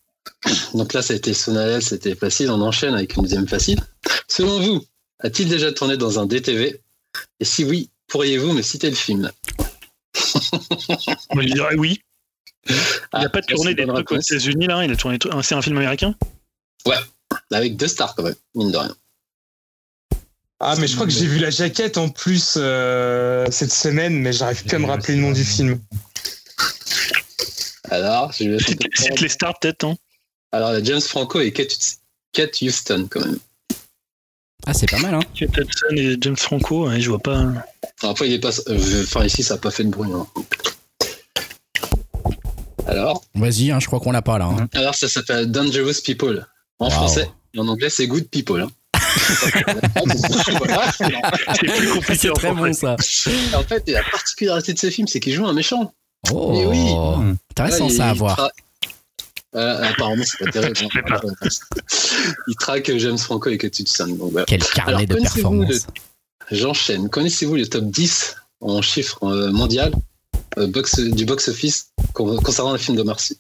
Donc 0.75 0.93
là, 0.93 1.03
ça 1.03 1.15
a 1.15 1.17
été 1.17 1.35
Sonalel, 1.35 1.83
c'était 1.83 2.15
facile. 2.15 2.51
On 2.51 2.61
enchaîne 2.61 2.95
avec 2.95 3.17
une 3.17 3.23
deuxième 3.23 3.49
facile. 3.49 3.81
Selon 4.29 4.61
vous, 4.61 4.85
a-t-il 5.21 5.49
déjà 5.49 5.73
tourné 5.73 5.97
dans 5.97 6.19
un 6.19 6.27
DTV 6.27 6.81
Et 7.41 7.45
si 7.45 7.65
oui, 7.65 7.91
pourriez-vous 8.09 8.53
me 8.53 8.63
citer 8.63 8.89
le 8.91 8.97
film? 8.97 9.31
Je 10.15 11.53
dirais 11.53 11.75
oui. 11.77 12.01
Il 12.69 12.77
Ah, 13.13 13.23
n'a 13.23 13.29
pas 13.31 13.39
ça, 13.41 13.47
c'est 13.49 13.55
tourné 13.55 13.75
des 13.75 13.87
trucs 13.87 14.11
aux. 14.13 14.17
États-Unis 14.21 14.67
là, 14.67 14.85
il 14.85 14.91
a 14.93 14.97
tourné. 14.97 15.19
tout- 15.19 15.31
C'est 15.43 15.55
un 15.55 15.63
film 15.63 15.77
américain? 15.79 16.15
Avec 17.51 17.77
deux 17.77 17.89
stars 17.89 18.15
quand 18.15 18.23
même, 18.25 18.35
mine 18.55 18.71
de 18.71 18.77
rien. 18.77 18.95
Ah, 20.61 20.75
mais 20.79 20.87
je 20.89 20.95
crois 20.95 21.07
que 21.07 21.13
j'ai 21.13 21.27
vu 21.27 21.39
la 21.39 21.51
jaquette 21.51 21.99
en 21.99 22.09
plus 22.09 22.55
euh, 22.57 23.47
cette 23.51 23.73
semaine, 23.73 24.15
mais 24.15 24.33
j'arrive 24.33 24.65
plus 24.65 24.77
à 24.77 24.79
me 24.81 24.87
rappeler 24.87 25.15
le 25.15 25.23
nom 25.23 25.31
du 25.33 25.45
film. 25.45 25.81
Alors, 27.91 28.33
je 28.33 28.45
vais 28.51 28.59
cite 28.95 29.21
les 29.21 29.29
stars 29.29 29.59
peut-être, 29.61 29.85
hein 29.85 29.97
Alors, 30.53 30.71
il 30.73 30.75
y 30.75 30.81
a 30.81 30.85
James 30.85 31.01
Franco 31.01 31.41
et 31.41 31.53
Kate, 31.53 31.77
Kate 32.33 32.61
Houston 32.63 33.07
quand 33.11 33.21
même. 33.21 33.39
Ah, 34.67 34.75
c'est 34.75 34.91
pas 34.91 34.99
mal, 34.99 35.15
hein. 35.15 35.21
Kate 35.35 35.57
Hudson 35.57 35.87
et 35.97 36.17
James 36.21 36.37
Franco, 36.37 36.89
ouais, 36.89 37.01
je 37.01 37.09
vois 37.11 37.19
pas. 37.19 37.39
Alors, 37.39 37.63
Après, 38.03 38.27
il 38.29 38.33
est 38.35 38.39
pas. 38.39 38.51
euh, 38.69 39.03
Enfin, 39.05 39.25
ici, 39.25 39.43
ça 39.43 39.55
n'a 39.55 39.61
pas 39.61 39.71
fait 39.71 39.85
de 39.85 39.91
bruit. 39.91 40.11
hein. 40.13 40.27
Alors, 42.87 43.23
Vas-y, 43.35 43.71
hein, 43.71 43.81
je 43.81 43.87
crois 43.87 44.01
qu'on 44.01 44.13
l'a 44.13 44.23
pas 44.23 44.39
là. 44.39 44.47
hein. 44.47 44.69
alors, 44.75 44.95
ça 44.95 45.09
s'appelle 45.09 45.51
Dangerous 45.51 46.01
People. 46.05 46.47
En 46.79 46.87
Wow. 46.87 46.91
français. 46.93 47.31
Et 47.55 47.59
en 47.59 47.69
anglais, 47.69 47.91
c'est 47.91 48.07
Good 48.07 48.29
People. 48.29 48.63
hein. 48.63 48.71
Voilà. 50.59 50.93
C'est 50.97 51.67
plus 51.67 51.89
compliqué 51.89 52.19
C'est 52.19 52.31
en 52.31 52.35
très 52.35 52.51
bon 52.53 52.73
français. 52.73 52.97
ça. 53.53 53.59
En 53.59 53.63
fait, 53.65 53.83
la 53.89 54.03
particularité 54.03 54.73
de 54.73 54.79
ce 54.79 54.91
film, 54.91 55.07
c'est 55.09 55.19
qu'il 55.21 55.35
joue 55.35 55.47
un 55.47 55.53
méchant. 55.53 55.93
Oh, 56.33 56.53
Mais 56.53 56.65
oui. 56.67 57.35
intéressant 57.51 57.89
il- 57.89 57.95
ça 57.97 58.11
à 58.11 58.13
il 58.13 58.19
voir. 58.19 58.37
tra- 58.39 58.51
Euh, 59.55 59.83
apparemment, 59.83 60.23
c'est 60.27 60.45
pas 60.45 60.51
terrible. 60.53 60.77
Pas. 61.09 61.21
Il 62.49 62.55
traque 62.57 62.91
James 62.97 63.19
Franco 63.19 63.49
et 63.51 63.55
Hudson. 63.63 64.07
Donc, 64.09 64.33
voilà. 64.33 64.45
Quel 64.47 64.63
carnet 64.63 64.95
Alors, 64.95 65.07
de 65.07 65.15
performance. 65.23 65.87
J'enchaîne. 66.51 67.09
Connaissez-vous 67.09 67.57
le 67.57 67.67
top 67.67 67.85
10 67.85 68.37
en 68.61 68.83
chiffres 68.83 69.23
euh, 69.25 69.51
mondial 69.53 69.93
euh, 70.59 70.67
box, 70.67 70.99
du 71.01 71.25
box-office 71.25 71.91
con- 72.15 72.37
concernant 72.39 72.73
le 72.73 72.79
film 72.79 72.97
de 72.97 73.03
Marcy 73.03 73.39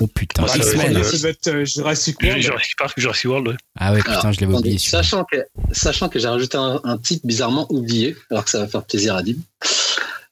Oh 0.00 0.06
putain, 0.08 0.44
Ah, 0.48 0.58
doit 0.58 1.30
être 1.30 1.48
euh, 1.48 1.64
Jurassic 1.64 2.20
World. 2.22 2.42
Jurassic 2.42 2.76
Park, 2.76 2.94
Jurassic 2.98 3.24
World, 3.26 3.48
ouais. 3.48 3.56
Ah 3.78 3.92
ouais, 3.92 3.98
putain, 4.00 4.12
Alors, 4.12 4.32
je 4.32 4.40
l'avais 4.40 4.54
oublié 4.54 4.78
sachant 4.78 5.24
que, 5.24 5.36
sachant 5.72 6.08
que 6.08 6.18
j'ai 6.18 6.28
rajouté 6.28 6.56
un, 6.58 6.80
un 6.84 6.98
titre 6.98 7.26
bizarrement 7.26 7.66
oublié, 7.70 8.16
alors 8.30 8.44
que 8.44 8.50
ça 8.50 8.58
va 8.60 8.66
faire 8.68 8.84
plaisir 8.84 9.14
à 9.16 9.22
Dim. 9.22 9.36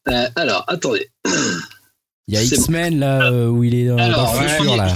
Euh, 0.09 0.28
alors, 0.37 0.64
attendez. 0.68 1.11
Il 2.27 2.35
y 2.35 2.37
a 2.39 2.43
X-Men 2.43 2.99
là 2.99 3.31
euh, 3.31 3.49
où 3.49 3.64
il 3.64 3.75
est 3.75 3.87
dans, 3.87 3.99
Alors, 3.99 4.35
le 4.35 4.41
ouais, 4.41 4.49
futur 4.49 4.77
là. 4.77 4.95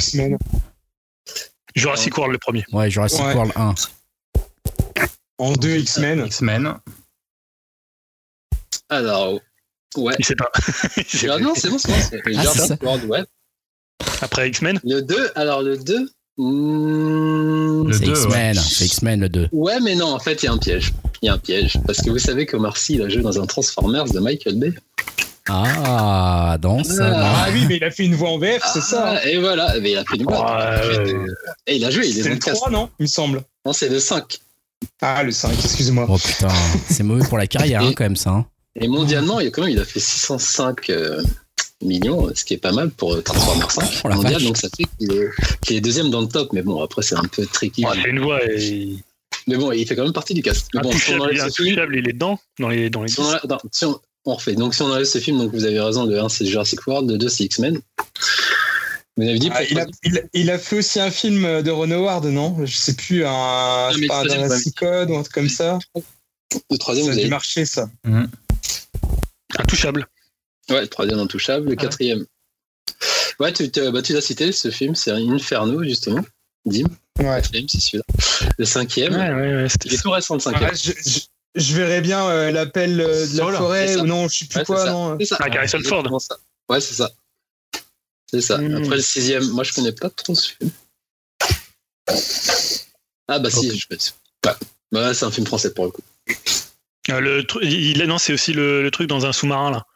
Jurassic 1.74 2.16
World 2.16 2.32
le 2.32 2.38
premier. 2.38 2.64
Ouais, 2.72 2.90
Jurassic 2.90 3.20
Ouais. 3.20 3.34
World 3.34 3.52
1. 3.54 3.74
En 5.38 5.52
deux 5.52 5.76
X-Men. 5.76 6.24
X-Men. 6.26 6.74
Alors, 8.88 9.40
ouais. 9.96 10.14
Il 10.18 10.24
sait 10.24 10.34
pas. 10.36 10.50
Ah 11.30 11.38
non, 11.38 11.52
c'est 11.54 11.68
bon, 11.68 11.78
c'est 11.78 11.88
bon. 11.90 12.22
Ah, 12.26 12.30
Jurassic. 12.42 12.82
World, 12.82 13.04
ouais. 13.04 13.22
Après 14.22 14.48
X-Men. 14.48 14.80
Le 14.82 15.00
2, 15.02 15.30
alors 15.34 15.62
le 15.62 15.76
2. 15.76 16.10
hmm, 16.38 17.86
Le 17.88 17.92
C'est 17.92 18.04
2, 18.06 18.10
X-Men, 18.12 18.54
c'est 18.56 18.86
X-Men 18.86 19.20
le 19.20 19.28
2. 19.28 19.48
Ouais, 19.52 19.78
mais 19.80 19.94
non, 19.94 20.12
en 20.14 20.18
fait, 20.18 20.42
il 20.42 20.46
y 20.46 20.48
a 20.48 20.52
un 20.52 20.58
piège. 20.58 20.92
Il 21.22 21.26
y 21.26 21.28
a 21.28 21.34
un 21.34 21.38
piège. 21.38 21.78
Parce 21.86 22.00
que 22.00 22.10
vous 22.10 22.18
savez 22.18 22.46
qu'Omar 22.46 22.76
Sy, 22.76 22.94
il 22.94 23.02
a 23.02 23.08
joué 23.08 23.22
dans 23.22 23.40
un 23.40 23.46
Transformers 23.46 24.06
de 24.06 24.18
Michael 24.20 24.58
Bay. 24.58 24.72
Ah, 25.50 26.56
dans 26.60 26.82
ça. 26.84 27.10
Ah 27.14 27.48
oui, 27.52 27.64
mais 27.68 27.76
il 27.76 27.84
a 27.84 27.90
fait 27.90 28.04
une 28.04 28.14
voix 28.14 28.30
en 28.30 28.38
VF, 28.38 28.62
c'est 28.72 28.80
ça. 28.82 29.14
Ah, 29.22 29.26
Et 29.28 29.38
voilà, 29.38 29.74
mais 29.80 29.92
il 29.92 29.96
a 29.96 30.04
fait 30.04 30.16
du 30.18 30.24
mal. 30.24 30.84
Ouais. 30.86 31.14
Et 31.66 31.76
il 31.76 31.84
a 31.84 31.90
joué, 31.90 32.06
il 32.08 32.18
est 32.18 32.22
C'est 32.22 32.28
dans 32.28 32.28
le 32.30 32.34
le 32.34 32.40
cast. 32.40 32.56
3, 32.56 32.70
non 32.70 32.90
Il 32.98 33.02
me 33.04 33.06
semble. 33.08 33.42
Non, 33.64 33.72
c'est 33.72 33.88
le 33.88 33.98
5. 33.98 34.38
Ah, 35.02 35.22
le 35.22 35.32
5, 35.32 35.52
excuse-moi. 35.52 36.06
Oh 36.08 36.16
putain, 36.18 36.48
c'est 36.88 37.02
mauvais 37.02 37.26
pour 37.26 37.38
la 37.38 37.46
carrière 37.46 37.82
hein, 37.82 37.92
quand 37.96 38.04
même 38.04 38.16
ça. 38.16 38.30
hein. 38.30 38.46
Et 38.80 38.86
mondialement, 38.88 39.40
il 39.40 39.48
a 39.48 39.50
quand 39.50 39.62
même, 39.62 39.70
il 39.72 39.80
a 39.80 39.84
fait 39.84 39.98
605 40.00 40.90
euh, 40.90 41.20
millions, 41.82 42.28
ce 42.34 42.44
qui 42.44 42.54
est 42.54 42.58
pas 42.58 42.70
mal 42.72 42.90
pour 42.90 43.14
euh, 43.14 43.20
Transformers 43.22 43.70
5 43.72 44.02
Oh 44.04 44.08
mondial. 44.10 44.34
vache. 44.34 44.44
Donc 44.44 44.56
ça 44.56 44.68
fait 44.76 44.84
qu'il 44.98 45.12
est, 45.12 45.28
qu'il 45.62 45.76
est 45.76 45.80
deuxième 45.80 46.10
dans 46.10 46.20
le 46.20 46.28
top. 46.28 46.52
Mais 46.52 46.62
bon, 46.62 46.82
après, 46.82 47.02
c'est 47.02 47.16
un 47.16 47.22
peu 47.22 47.44
tricky. 47.46 47.84
Ouais, 47.84 47.90
c'est 48.02 48.10
une 48.10 48.20
voix. 48.20 48.38
Et... 48.44 48.96
Mais 49.48 49.56
bon, 49.56 49.72
il 49.72 49.86
fait 49.86 49.96
quand 49.96 50.04
même 50.04 50.12
partie 50.12 50.34
du 50.34 50.42
cast. 50.42 50.68
Mais 50.74 50.80
bon, 50.82 50.92
si 50.92 50.96
on 51.10 51.14
Intouchable, 51.14 51.22
enlève 51.22 51.34
il 51.34 51.38
est 51.40 51.50
ce 51.50 51.62
film, 51.62 51.68
intouchable, 51.72 51.96
il 51.96 52.08
est 52.08 52.12
dedans 52.12 52.38
dans 52.60 52.68
les 52.68 52.90
dans 52.90 53.02
les. 53.02 53.08
si 53.08 53.18
on 53.20 53.24
enlève- 53.24 53.40
non, 53.48 53.58
si 53.72 53.84
on- 53.86 54.00
on 54.30 54.34
refait. 54.34 54.54
Donc 54.54 54.74
si 54.74 54.82
on 54.82 54.86
enlève 54.90 55.04
ce 55.04 55.18
film, 55.18 55.38
donc 55.38 55.52
vous 55.52 55.64
avez 55.64 55.80
raison, 55.80 56.04
le 56.04 56.18
1 56.20 56.28
c'est 56.28 56.46
Jurassic 56.46 56.86
World, 56.86 57.10
le 57.10 57.18
2 57.18 57.28
c'est 57.28 57.44
X-Men. 57.44 57.78
Vous 59.16 59.24
avez 59.28 59.38
dit 59.38 59.50
Ah, 59.52 59.64
il, 59.64 59.78
a, 59.80 59.86
il, 60.04 60.28
il 60.32 60.50
a 60.50 60.58
fait 60.58 60.78
aussi 60.78 61.00
un 61.00 61.10
film 61.10 61.62
de 61.62 61.70
Ron 61.70 61.90
Howard, 61.90 62.24
non? 62.26 62.64
Je 62.64 62.76
sais 62.76 62.94
plus, 62.94 63.24
un, 63.26 63.90
mais 63.98 64.06
pas 64.06 64.20
un 64.20 64.22
le 64.22 64.28
troisième, 64.28 64.44
Jurassic 64.44 64.74
Code 64.78 65.10
ou 65.10 65.16
un 65.16 65.22
truc 65.22 65.34
comme 65.34 65.48
ça. 65.48 65.78
le 66.70 66.78
troisième, 66.78 67.06
Ça 67.06 67.12
vous 67.12 67.18
a 67.18 67.20
avez 67.22 67.30
marcher, 67.30 67.64
ça. 67.64 67.88
Intouchable. 69.58 70.06
Ouais, 70.70 70.82
le 70.82 70.88
troisième 70.88 71.18
intouchable, 71.18 71.70
le 71.70 71.76
quatrième. 71.76 72.24
Ouais, 73.40 73.52
tu, 73.52 73.70
tu- 73.70 73.90
bah, 73.90 74.02
tu 74.02 74.12
l'as 74.12 74.20
cité, 74.20 74.52
ce 74.52 74.70
film, 74.70 74.94
c'est 74.94 75.10
Inferno, 75.12 75.82
justement. 75.82 76.20
Dim, 76.66 76.84
Ouais. 77.18 77.24
quatrième, 77.24 77.68
c'est 77.68 77.80
celui-là. 77.80 78.04
Le 78.58 78.64
cinquième, 78.64 79.14
Ouais, 79.14 79.30
ouais, 79.32 79.62
ouais. 79.62 79.68
c'était- 79.68 79.88
il 79.88 79.94
est 79.94 80.02
tout 80.02 80.10
récent, 80.10 80.34
le 80.34 80.40
cinquième. 80.40 80.70
Ah, 80.70 80.74
je, 80.74 80.92
je- 80.92 81.20
je 81.58 81.74
verrais 81.74 82.00
bien 82.00 82.26
euh, 82.28 82.50
l'appel 82.50 83.00
euh, 83.00 83.26
de 83.26 83.36
la 83.38 83.52
forêt, 83.58 83.96
ou 83.96 84.06
non, 84.06 84.28
je 84.28 84.38
sais 84.38 84.44
plus 84.46 84.58
Ouais, 84.58 84.64
quoi, 84.64 84.78
c'est 84.78 84.84
ça. 84.86 84.90
non. 84.92 85.16
C'est 85.18 85.26
ça. 85.26 85.36
Ah, 85.40 85.46
Harrison 85.56 85.78
Ford. 85.84 86.20
Ça. 86.20 86.36
Ouais, 86.68 86.80
c'est 86.80 86.94
ça. 86.94 87.10
C'est 88.30 88.40
ça. 88.40 88.58
Hmm. 88.58 88.76
Après 88.76 88.96
le 88.96 89.02
sixième, 89.02 89.46
moi 89.50 89.64
je 89.64 89.72
connais 89.72 89.92
pas 89.92 90.10
trop 90.10 90.34
ce 90.34 90.50
film. 90.52 90.70
Ah 93.28 93.38
bah 93.38 93.50
si, 93.50 93.78
je 93.78 93.86
peux. 93.86 93.96
Ouais. 94.46 94.52
Bah, 94.92 95.12
c'est 95.14 95.24
un 95.24 95.30
film 95.30 95.46
français 95.46 95.72
pour 95.74 95.84
le 95.86 95.90
coup. 95.90 96.02
Euh, 97.10 97.20
le 97.20 97.46
il 97.62 98.00
est 98.00 98.06
non, 98.06 98.18
c'est 98.18 98.32
aussi 98.32 98.52
le, 98.52 98.82
le 98.82 98.90
truc 98.90 99.08
dans 99.08 99.26
un 99.26 99.32
sous-marin 99.32 99.70
là. 99.70 99.86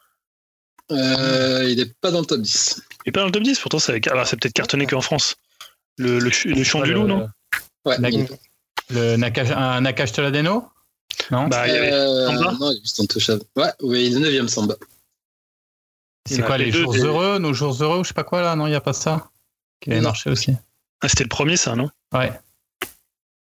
Euh, 0.90 1.66
il 1.70 1.80
est 1.80 1.92
pas 2.00 2.10
dans 2.10 2.20
le 2.20 2.26
top 2.26 2.40
10. 2.40 2.82
Il 3.06 3.08
est 3.08 3.12
pas 3.12 3.20
dans 3.20 3.26
le 3.26 3.32
top 3.32 3.42
10, 3.42 3.58
pourtant 3.60 3.78
c'est 3.78 4.06
alors, 4.08 4.26
c'est 4.26 4.36
peut-être 4.38 4.52
cartonné 4.54 4.86
qu'en 4.86 5.00
France. 5.00 5.36
Le, 5.98 6.18
le, 6.18 6.30
ch- 6.30 6.46
le 6.54 6.64
chant 6.64 6.82
du 6.82 6.92
loup, 6.94 7.06
non? 7.06 7.28
Ouais. 7.84 7.96
Le 8.90 9.16
Nakash, 9.16 9.50
un 9.50 9.80
Nakash 9.82 10.12
Toladeno 10.12 10.68
Non 11.30 11.48
Bah, 11.48 11.66
il 11.68 11.74
y 11.74 11.76
avait 11.76 11.92
Euh, 11.92 12.26
Samba 12.26 12.52
non, 12.58 12.70
il 12.70 12.76
est 12.76 12.80
juste 12.80 13.00
intouchable. 13.00 13.42
Ouais, 13.56 13.70
oui, 13.82 14.06
il 14.06 14.16
est 14.16 14.20
9ème 14.40 14.48
Samba. 14.48 14.76
C'est 16.28 16.42
quoi, 16.42 16.56
les 16.58 16.70
deux, 16.70 16.82
jours 16.82 16.94
heureux, 16.94 17.38
nos 17.38 17.52
jours 17.52 17.76
heureux 17.82 17.98
ou 17.98 18.04
je 18.04 18.08
sais 18.08 18.14
pas 18.14 18.24
quoi 18.24 18.42
là? 18.42 18.54
Non, 18.54 18.66
il 18.66 18.70
n'y 18.70 18.76
a 18.76 18.80
pas 18.80 18.92
ça 18.92 19.30
Qui 19.80 19.90
avait 19.90 20.00
Non. 20.00 20.08
marché 20.08 20.30
aussi. 20.30 20.52
Ah, 21.00 21.08
c'était 21.08 21.24
le 21.24 21.28
premier, 21.28 21.56
ça, 21.56 21.74
non? 21.74 21.90
Ouais. 22.14 22.32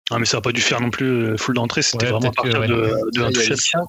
Ah, 0.09 0.17
mais 0.19 0.25
ça 0.25 0.37
a 0.37 0.41
pas 0.41 0.51
dû 0.51 0.61
faire 0.61 0.81
non 0.81 0.89
plus 0.89 1.05
euh, 1.05 1.37
full 1.37 1.55
d'entrée, 1.55 1.81
c'était 1.81 2.05
Ouais, 2.05 2.11
vraiment 2.11 2.29
à 2.29 2.31
peut-être 2.31 2.43
que, 2.43 2.59
partir 2.59 2.75
de, 2.75 2.81
de 2.83 2.91
Ouais, 2.91 3.01
il, 3.13 3.19
y 3.19 3.23
a 3.23 3.29
les 3.29 3.35
Intouchable. 3.37 3.61
cinq, 3.61 3.85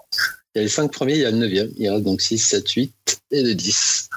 il 0.55 0.59
y 0.59 0.61
a 0.61 0.63
les 0.63 0.69
5 0.69 0.93
premiers, 0.93 1.15
il 1.15 1.21
y 1.21 1.25
a 1.25 1.31
le 1.31 1.39
9ème. 1.39 1.73
Il 1.77 1.89
reste 1.91 2.05
donc 2.05 2.21
6, 2.21 2.39
7, 2.39 2.69
8 2.71 2.95
et 3.33 3.43
le 3.43 3.55
10. 3.55 4.09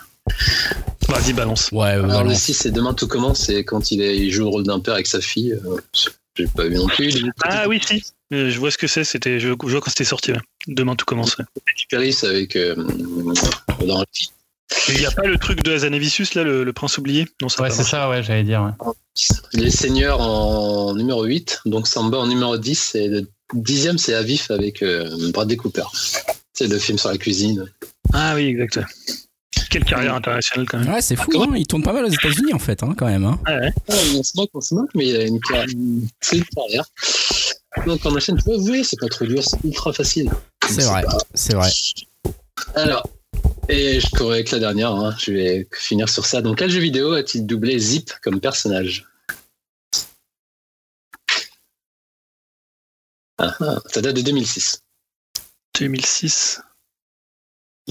Vas-y, 1.07 1.33
balance. 1.33 1.71
Ouais, 1.71 1.87
Alors 1.87 2.23
le 2.23 2.33
6, 2.35 2.53
c'est 2.53 2.71
Demain 2.71 2.93
tout 2.93 3.07
commence, 3.07 3.39
c'est 3.39 3.63
quand 3.63 3.91
il, 3.91 4.01
est, 4.01 4.17
il 4.17 4.31
joue 4.31 4.43
le 4.43 4.49
rôle 4.49 4.63
d'un 4.63 4.79
père 4.79 4.93
avec 4.95 5.07
sa 5.07 5.21
fille. 5.21 5.53
Euh, 5.53 5.77
J'ai 6.35 6.47
pas 6.47 6.65
vu 6.67 6.75
non 6.75 6.87
plus. 6.87 7.25
Ah 7.43 7.67
oui, 7.67 7.81
si. 7.85 8.03
Euh, 8.33 8.49
je 8.49 8.59
vois 8.59 8.71
ce 8.71 8.77
que 8.77 8.87
c'est, 8.87 9.03
c'était, 9.03 9.39
je, 9.39 9.47
je 9.49 9.71
vois 9.71 9.79
quand 9.81 9.89
c'était 9.89 10.03
sorti. 10.03 10.31
ouais. 10.33 10.39
Demain 10.67 10.95
tout 10.95 11.05
commence. 11.05 11.37
Paris 11.89 12.17
avec. 12.23 12.55
Euh, 12.55 12.75
dans 13.85 14.03
Il 14.89 14.97
n'y 14.99 15.05
a 15.05 15.11
pas 15.11 15.23
le 15.27 15.37
truc 15.37 15.63
de 15.63 15.71
Azanavicius, 15.71 16.33
là, 16.33 16.43
le, 16.43 16.63
le 16.65 16.73
prince 16.73 16.97
oublié? 16.97 17.25
Non, 17.41 17.47
ça 17.47 17.61
Ouais, 17.61 17.69
c'est 17.69 17.83
ça, 17.85 18.09
ouais, 18.09 18.21
j'allais 18.23 18.43
dire. 18.43 18.63
ouais. 18.63 18.91
Les 19.53 19.71
Seigneurs 19.71 20.19
en 20.19 20.93
numéro 20.93 21.23
8, 21.23 21.61
donc 21.65 21.87
Samba 21.87 22.17
en 22.17 22.27
numéro 22.27 22.57
10, 22.57 22.95
et 22.95 23.07
le 23.07 23.27
dixième 23.53 23.97
c'est 23.97 24.13
Avif 24.13 24.51
avec 24.51 24.83
euh, 24.83 25.09
Bradley 25.31 25.55
Cooper. 25.55 25.83
C'est 26.53 26.67
le 26.67 26.77
film 26.79 26.97
sur 26.97 27.09
la 27.09 27.17
cuisine. 27.17 27.65
Ah 28.13 28.33
oui, 28.35 28.47
exact. 28.47 28.79
Quelle 29.69 29.85
carrière 29.85 30.15
internationale 30.15 30.67
quand 30.67 30.79
même. 30.79 30.89
Ouais, 30.93 31.01
c'est 31.01 31.15
fou, 31.15 31.31
hein, 31.41 31.47
il 31.55 31.65
tourne 31.65 31.83
pas 31.83 31.93
mal 31.93 32.05
aux 32.05 32.09
États-Unis 32.09 32.53
en 32.53 32.59
fait, 32.59 32.83
hein, 32.83 32.93
quand 32.97 33.05
même. 33.07 33.25
Hein. 33.25 33.39
Ouais, 33.47 33.59
ouais. 33.59 33.73
Ah, 33.89 33.93
on 34.15 34.23
se 34.23 34.31
moque, 34.35 34.49
on 34.53 34.61
se 34.61 34.73
moque, 34.75 34.89
mais 34.95 35.07
il 35.07 35.15
a 35.15 35.23
une 35.23 35.39
carrière. 35.39 35.67
C'est 36.21 36.37
une 36.37 36.45
carrière. 36.45 36.85
Donc 37.85 37.99
on 38.05 38.15
enchaîne. 38.15 38.37
Vous 38.45 38.59
voyez, 38.65 38.83
c'est 38.83 38.99
pas 38.99 39.07
trop 39.07 39.25
dur, 39.25 39.43
c'est 39.43 39.63
ultra 39.63 39.93
facile. 39.93 40.29
C'est 40.69 40.83
vrai, 40.83 41.03
c'est 41.33 41.53
vrai. 41.55 41.69
Alors, 42.75 43.07
et 43.69 43.99
je 43.99 44.09
cours 44.11 44.31
avec 44.31 44.51
la 44.51 44.59
dernière, 44.59 44.91
hein, 44.91 45.15
je 45.19 45.31
vais 45.31 45.67
finir 45.73 46.09
sur 46.09 46.25
ça. 46.25 46.41
Donc, 46.41 46.57
quel 46.57 46.69
jeu 46.69 46.79
vidéo 46.79 47.13
a-t-il 47.13 47.45
doublé 47.45 47.77
Zip 47.77 48.11
comme 48.21 48.39
personnage 48.39 49.05
Ah, 53.37 53.55
ah, 53.59 53.77
Ça 53.93 54.01
date 54.01 54.15
de 54.15 54.21
2006. 54.21 54.81
2006. 55.79 56.61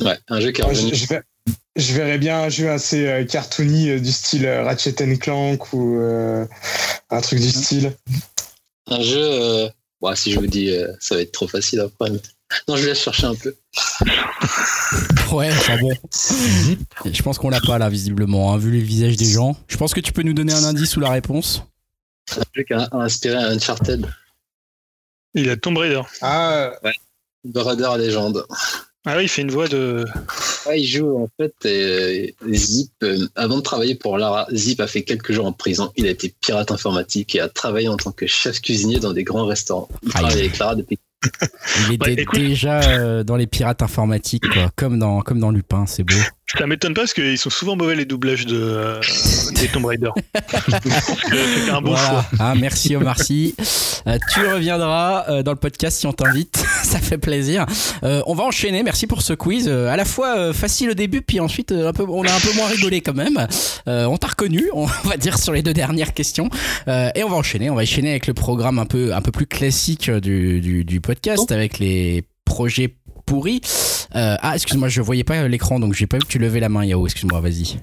Ouais, 0.03 0.19
un 0.29 0.41
jeu 0.41 0.51
qui 0.51 0.61
est 0.61 0.65
Ouais, 0.65 0.71
revenu. 0.75 0.91
je, 0.91 0.95
je 0.97 1.07
ver- 1.07 1.23
je 1.77 1.93
verrais 1.95 2.19
bien 2.19 2.43
un 2.43 2.49
jeu 2.49 2.69
assez 2.71 3.07
euh, 3.07 3.25
cartoony 3.25 3.91
euh, 3.91 4.01
du 4.01 4.11
style 4.13 4.47
euh, 4.47 4.65
Ratchet 4.65 4.97
and 5.03 5.17
Clank 5.17 5.73
ou 5.73 6.01
euh, 6.01 6.45
un 7.11 7.21
truc 7.21 7.39
du 7.41 7.51
style. 7.51 7.93
Un 8.89 9.01
jeu. 9.01 9.19
euh, 9.23 9.69
ouais, 10.01 10.17
si 10.17 10.33
je 10.33 10.39
vous 10.39 10.47
dis, 10.47 10.71
euh, 10.71 10.93
ça 11.01 11.15
va 11.17 11.23
être 11.23 11.33
trop 11.33 11.49
facile 11.49 11.81
après. 11.81 12.11
mais- 12.11 12.21
Non, 12.69 12.77
je 12.77 12.87
vais 12.87 12.95
chercher 12.95 13.27
un 13.27 13.35
peu. 13.35 13.55
Ouais, 15.33 15.51
enfin 15.51 15.77
bon. 15.79 15.91
Je 17.05 17.23
pense 17.23 17.37
qu'on 17.39 17.51
l'a 17.51 17.61
pas 17.61 17.79
là, 17.79 17.89
visiblement, 17.89 18.53
hein, 18.55 18.59
vu 18.59 18.71
les 18.71 18.81
visages 18.81 19.17
des 19.17 19.27
gens. 19.29 19.57
Je 19.67 19.77
pense 19.77 19.93
que 19.93 19.99
tu 19.99 20.13
peux 20.13 20.23
nous 20.23 20.33
donner 20.35 20.53
un 20.53 20.63
indice 20.63 20.97
ou 20.97 21.01
la 21.01 21.11
réponse. 21.11 21.65
Un 22.37 22.43
jeu 22.55 22.63
qui 22.63 22.73
a 22.73 22.89
inspiré 22.93 23.35
Uncharted. 23.35 24.07
Il 25.35 25.51
a 25.51 25.57
Tomb 25.57 25.77
Raider. 25.79 26.01
Ah, 26.23 26.71
Brother 27.45 27.99
Legend. 27.99 28.45
Ah 29.09 29.17
oui, 29.17 29.25
il 29.25 29.29
fait 29.29 29.43
une 29.43 29.53
voix 29.53 29.69
de. 29.69 30.05
Ouais, 30.67 30.81
il 30.81 30.87
joue 30.87 31.17
en 31.17 31.29
fait 31.41 31.55
euh, 31.65 32.27
Zip. 32.51 32.91
euh, 33.05 33.29
avant 33.37 33.59
de 33.59 33.61
travailler 33.61 33.95
pour 33.95 34.19
Lara, 34.19 34.49
Zip 34.53 34.81
a 34.81 34.89
fait 34.89 35.05
quelques 35.05 35.31
jours 35.31 35.47
en 35.47 35.53
prison. 35.53 35.93
Il 35.97 36.07
a 36.09 36.11
été 36.11 36.35
pirate 36.41 36.73
informatique 36.73 37.37
et 37.37 37.41
a 37.41 37.49
travaillé 37.49 37.87
en 37.87 37.97
tant 37.97 38.11
que 38.11 38.27
chef 38.27 38.61
cuisinier 38.61 38.99
dans 38.99 39.13
des 39.13 39.23
grands 39.23 39.47
restaurants. 39.47 39.89
Il 40.03 40.09
travaille 40.09 40.41
avec 40.41 40.59
Lara 40.59 40.75
depuis. 40.75 40.99
Il 41.89 41.95
était 41.95 42.05
Ouais, 42.05 42.13
écoute. 42.15 42.39
déjà 42.39 42.81
euh, 42.83 43.25
dans 43.25 43.37
les 43.37 43.47
pirates 43.47 43.83
informatiques, 43.83 44.49
quoi, 44.49 44.71
comme 44.77 44.99
dans, 44.99 45.21
comme 45.23 45.41
dans 45.41 45.51
Lupin, 45.51 45.85
c'est 45.87 46.05
beau. 46.05 46.15
Ça 46.57 46.65
m'étonne 46.69 46.95
pas 46.95 47.01
parce 47.03 47.13
qu'ils 47.13 47.39
sont 47.39 47.51
souvent 47.51 47.75
mauvais 47.75 47.97
les 47.97 48.05
doublages 48.05 48.47
de, 48.47 48.57
euh, 48.57 49.01
des 49.57 49.67
Tomb 49.67 49.85
Raider. 49.85 50.11
c'était 50.69 51.71
un 51.73 51.81
bon 51.83 51.91
voilà. 51.91 52.09
choix. 52.09 52.27
Ah, 52.39 52.55
merci 52.57 52.95
Omar 52.95 53.19
Sy. 53.21 53.57
Euh, 54.07 54.17
tu 54.33 54.47
reviendras 54.47 55.25
euh, 55.29 55.43
dans 55.43 55.51
le 55.51 55.59
podcast 55.59 55.99
si 55.99 56.07
on 56.07 56.13
t'invite. 56.13 56.57
Ça 56.85 57.01
fait 57.01 57.19
plaisir. 57.19 57.67
On 58.03 58.35
va 58.35 58.45
enchaîner. 58.45 58.85
Merci 58.85 59.09
pour 59.09 59.23
ce 59.23 59.33
quiz. 59.33 59.69
À 59.69 59.97
la 59.97 60.05
fois 60.05 60.53
facile 60.55 60.91
au 60.91 60.95
début, 60.95 61.21
puis 61.21 61.41
ensuite 61.41 61.73
un 61.73 61.93
peu, 61.93 62.05
on 62.09 62.23
a 62.23 62.33
un 62.33 62.39
peu 62.39 62.53
moins 62.55 62.69
rigolé 62.69 63.01
quand 63.01 63.15
même. 63.17 63.49
On 63.87 64.17
t'a 64.17 64.29
reconnu, 64.29 64.71
on 64.73 64.87
va 65.05 65.17
dire 65.17 65.39
sur 65.39 65.53
les 65.53 65.63
deux 65.63 65.75
dernières 65.75 66.15
questions. 66.15 66.49
Et 66.87 67.25
on 67.25 67.29
va 67.29 67.37
enchaîner. 67.37 67.71
On 67.71 67.75
va 67.75 67.83
enchaîner 67.83 68.11
avec 68.11 68.29
le 68.29 68.35
programme 68.35 68.79
un 68.79 68.87
peu, 68.87 69.13
un 69.13 69.21
peu 69.21 69.33
plus 69.33 69.47
classique 69.47 70.09
du, 70.11 70.61
du, 70.61 70.85
du 70.85 71.01
podcast, 71.07 71.51
avec 71.53 71.79
les 71.79 72.25
projets 72.45 72.95
pourris. 73.27 73.61
Euh, 74.15 74.37
ah, 74.41 74.55
excuse-moi, 74.55 74.89
je 74.89 75.01
voyais 75.03 75.25
pas 75.25 75.49
l'écran, 75.49 75.81
donc 75.81 75.95
j'ai 75.95 76.07
pas 76.07 76.17
vu 76.19 76.23
que 76.25 76.29
tu 76.29 76.39
levais 76.39 76.61
la 76.61 76.69
main, 76.69 76.85
Yao. 76.85 77.05
Excuse-moi, 77.07 77.41
vas-y. 77.41 77.79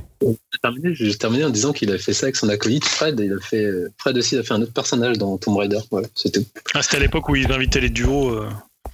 J'ai 0.93 1.15
terminé, 1.15 1.43
en 1.43 1.49
disant 1.49 1.73
qu'il 1.73 1.91
a 1.91 1.97
fait 1.97 2.13
ça 2.13 2.27
avec 2.27 2.35
son 2.37 2.47
acolyte 2.49 2.85
Fred. 2.85 3.19
Et 3.19 3.25
il 3.25 3.33
a 3.33 3.39
fait 3.41 3.65
euh, 3.65 3.91
Fred 3.97 4.17
aussi, 4.17 4.35
il 4.35 4.39
a 4.39 4.43
fait 4.43 4.53
un 4.53 4.61
autre 4.61 4.71
personnage 4.73 5.17
dans 5.17 5.37
Tomb 5.37 5.57
Raider. 5.57 5.79
Voilà, 5.91 6.07
c'était. 6.15 6.41
Ah, 6.73 6.81
c'était 6.81 6.97
à 6.97 6.99
l'époque 7.01 7.27
où 7.29 7.35
ils 7.35 7.51
invitaient 7.51 7.81
les 7.81 7.89
duos. 7.89 8.29
euh. 8.29 8.49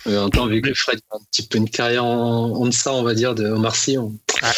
Euh, 0.07 0.21
en 0.21 0.29
temps, 0.29 0.47
vu 0.47 0.61
que 0.61 0.73
Fred 0.73 0.99
a 1.11 1.17
un 1.17 1.19
petit 1.31 1.45
peu 1.45 1.57
une 1.57 1.69
carrière 1.69 2.05
en, 2.05 2.51
en 2.55 2.65
deçà, 2.65 2.93
on 2.93 3.03
va 3.03 3.13
dire, 3.13 3.35
de 3.35 3.45
Omar 3.47 3.75
Sy, 3.75 3.97
on 3.97 4.13
Ah. 4.41 4.51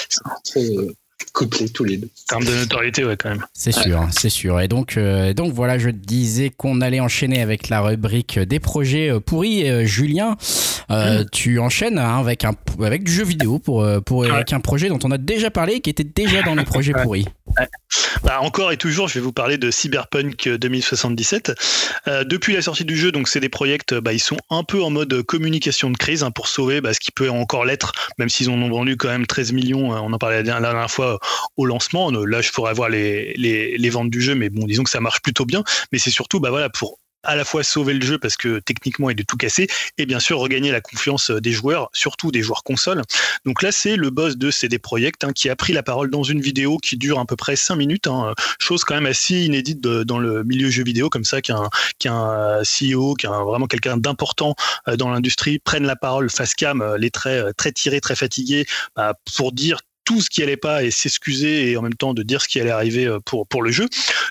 euh, 0.57 0.93
couplés 1.34 1.69
tous 1.69 1.84
les 1.84 1.97
deux. 1.97 2.09
En 2.34 2.39
termes 2.39 2.45
de 2.45 2.59
notoriété, 2.59 3.05
ouais, 3.05 3.17
quand 3.17 3.30
même. 3.30 3.43
C'est 3.53 3.72
sûr, 3.72 4.07
c'est 4.11 4.30
sûr. 4.30 4.59
Et 4.61 4.67
donc, 4.67 4.97
euh, 4.97 5.34
donc 5.34 5.53
voilà, 5.53 5.78
je 5.78 5.89
te 5.89 5.95
disais 5.95 6.49
qu'on 6.55 6.82
allait 6.82 6.99
enchaîner 6.99 7.41
avec 7.41 7.69
la 7.69 7.82
rubrique 7.82 8.39
des 8.39 8.59
projets 8.59 9.09
euh, 9.11 9.19
pourris. 9.19 9.69
Euh, 9.69 9.86
Julien, 9.86 10.36
Euh, 10.89 11.24
tu 11.32 11.57
enchaînes 11.59 11.97
hein, 11.97 12.19
avec 12.19 12.43
un 12.43 12.53
avec 12.84 13.03
du 13.05 13.13
jeu 13.13 13.24
vidéo 13.24 13.59
pour 13.59 13.88
pour 14.05 14.19
Ouais. 14.19 14.30
avec 14.30 14.51
un 14.51 14.59
projet 14.59 14.89
dont 14.89 14.99
on 15.03 15.11
a 15.11 15.17
déjà 15.17 15.49
parlé 15.49 15.76
et 15.76 15.80
qui 15.80 15.89
était 15.89 16.03
déjà 16.03 16.41
dans 16.43 16.53
les 16.55 16.65
projets 16.65 16.93
Ouais. 16.93 17.03
pourris. 17.03 17.26
Bah, 18.24 18.39
encore 18.41 18.72
et 18.72 18.78
toujours, 18.78 19.08
je 19.08 19.16
vais 19.16 19.20
vous 19.20 19.32
parler 19.32 19.58
de 19.58 19.72
Cyberpunk 19.72 20.47
2077. 20.47 21.54
Euh, 22.08 22.24
depuis 22.24 22.54
la 22.54 22.62
sortie 22.62 22.86
du 22.86 22.95
jeu, 22.95 23.12
donc 23.12 23.28
c'est 23.28 23.39
des 23.39 23.49
projets, 23.49 23.80
bah, 24.02 24.14
ils 24.14 24.20
sont 24.20 24.38
un 24.49 24.64
peu 24.64 24.82
en 24.82 24.89
mode 24.89 25.22
communication 25.24 25.89
de 25.89 25.97
crise 25.97 26.24
hein, 26.24 26.32
pour 26.32 26.47
sauver 26.47 26.82
bah, 26.82 26.93
ce 26.93 26.99
qui 26.99 27.12
peut 27.12 27.30
encore 27.30 27.66
l'être, 27.66 27.93
même 28.18 28.30
s'ils 28.30 28.49
en 28.49 28.54
ont 28.62 28.70
vendu 28.70 28.95
quand 28.95 29.10
même 29.10 29.26
13 29.26 29.54
millions. 29.54 29.93
euh, 29.93 29.99
on 29.99 30.14
en 30.14 30.18
parlait 30.18 30.38
la 30.38 30.43
dernière, 30.43 30.91
fois 30.91 31.14
euh, 31.14 31.18
au 31.58 31.66
lancement. 31.66 32.12
Là, 32.12 32.41
je 32.41 32.52
pourrais 32.52 32.74
voir 32.74 32.89
les, 32.89 33.34
les, 33.34 33.78
les 33.78 33.89
ventes 33.89 34.10
du 34.10 34.22
jeu, 34.22 34.36
mais 34.36 34.49
bon, 34.49 34.66
disons 34.66 34.84
que 34.84 34.89
ça 34.89 35.02
marche 35.02 35.22
plutôt 35.22 35.45
bien. 35.45 35.64
Mais 35.91 35.97
c'est 35.97 36.12
surtout, 36.12 36.39
bah 36.39 36.49
voilà, 36.49 36.70
pour 36.70 36.99
à 37.24 37.36
la 37.36 37.45
fois 37.45 37.63
sauver 37.63 37.93
le 37.93 38.05
jeu 38.05 38.17
parce 38.17 38.38
que 38.38 38.59
techniquement 38.59 39.09
il 39.09 39.19
est 39.19 39.24
tout 39.24 39.38
cassé 39.38 39.67
et 39.97 40.05
bien 40.05 40.19
sûr 40.19 40.39
regagner 40.39 40.72
la 40.72 40.82
confiance 40.82 41.32
euh, 41.32 41.41
des 41.41 41.51
joueurs, 41.51 41.89
surtout 41.93 42.32
des 42.32 42.41
joueurs 42.41 42.63
consoles. 42.63 43.01
Donc 43.45 43.61
là 43.61 43.72
c'est 43.72 43.95
le 43.95 44.09
boss 44.09 44.38
de 44.38 44.51
CD 44.51 44.80
Projekt 44.80 45.24
hein, 45.24 45.34
qui 45.34 45.49
a 45.49 45.55
pris 45.55 45.74
la 45.74 45.84
parole 45.84 46.09
dans 46.09 46.24
une 46.24 46.41
vidéo 46.41 46.78
qui 46.78 46.97
dure 46.97 47.19
à 47.19 47.26
peu 47.26 47.36
près 47.36 47.55
5 47.55 47.76
minutes, 47.76 48.07
hein, 48.07 48.34
chose 48.59 48.84
quand 48.84 48.95
même 48.95 49.05
assez 49.05 49.36
inédite 49.36 49.82
dans 49.82 50.19
le 50.19 50.43
milieu 50.43 50.69
jeu 50.69 50.84
vidéo 50.84 51.09
comme 51.09 51.26
ça 51.26 51.41
qu'un 51.41 51.69
qu'un 51.99 52.61
CEO, 52.61 53.15
qu'un 53.15 53.43
vraiment 53.43 53.67
quelqu'un 53.67 53.97
d'important 53.97 54.55
euh, 54.88 54.95
dans 54.95 55.09
l'industrie 55.09 55.59
prenne 55.59 55.86
la 55.86 55.95
parole 55.95 56.30
face 56.30 56.53
cam, 56.53 56.82
euh, 56.82 56.97
les 56.97 57.11
traits 57.11 57.45
euh, 57.45 57.51
très 57.55 57.72
tirés, 57.72 58.01
très 58.01 58.15
fatigués, 58.15 58.65
bah, 58.95 59.13
pour 59.36 59.51
dire 59.51 59.80
tout 60.12 60.20
ce 60.20 60.30
qui 60.30 60.43
allait 60.43 60.57
pas 60.57 60.84
et 60.84 60.91
s'excuser 60.91 61.72
et 61.72 61.78
en 61.78 61.82
même 61.82 61.93
temps 61.93 62.14
de 62.14 62.22
dire 62.22 62.41
ce 62.41 62.49
qui 62.49 62.59
allait 62.59 62.70
arriver 62.70 63.05
euh, 63.05 63.20
pour, 63.24 63.47
pour 63.47 63.64
le 63.64 63.72
jeu. 63.72 63.88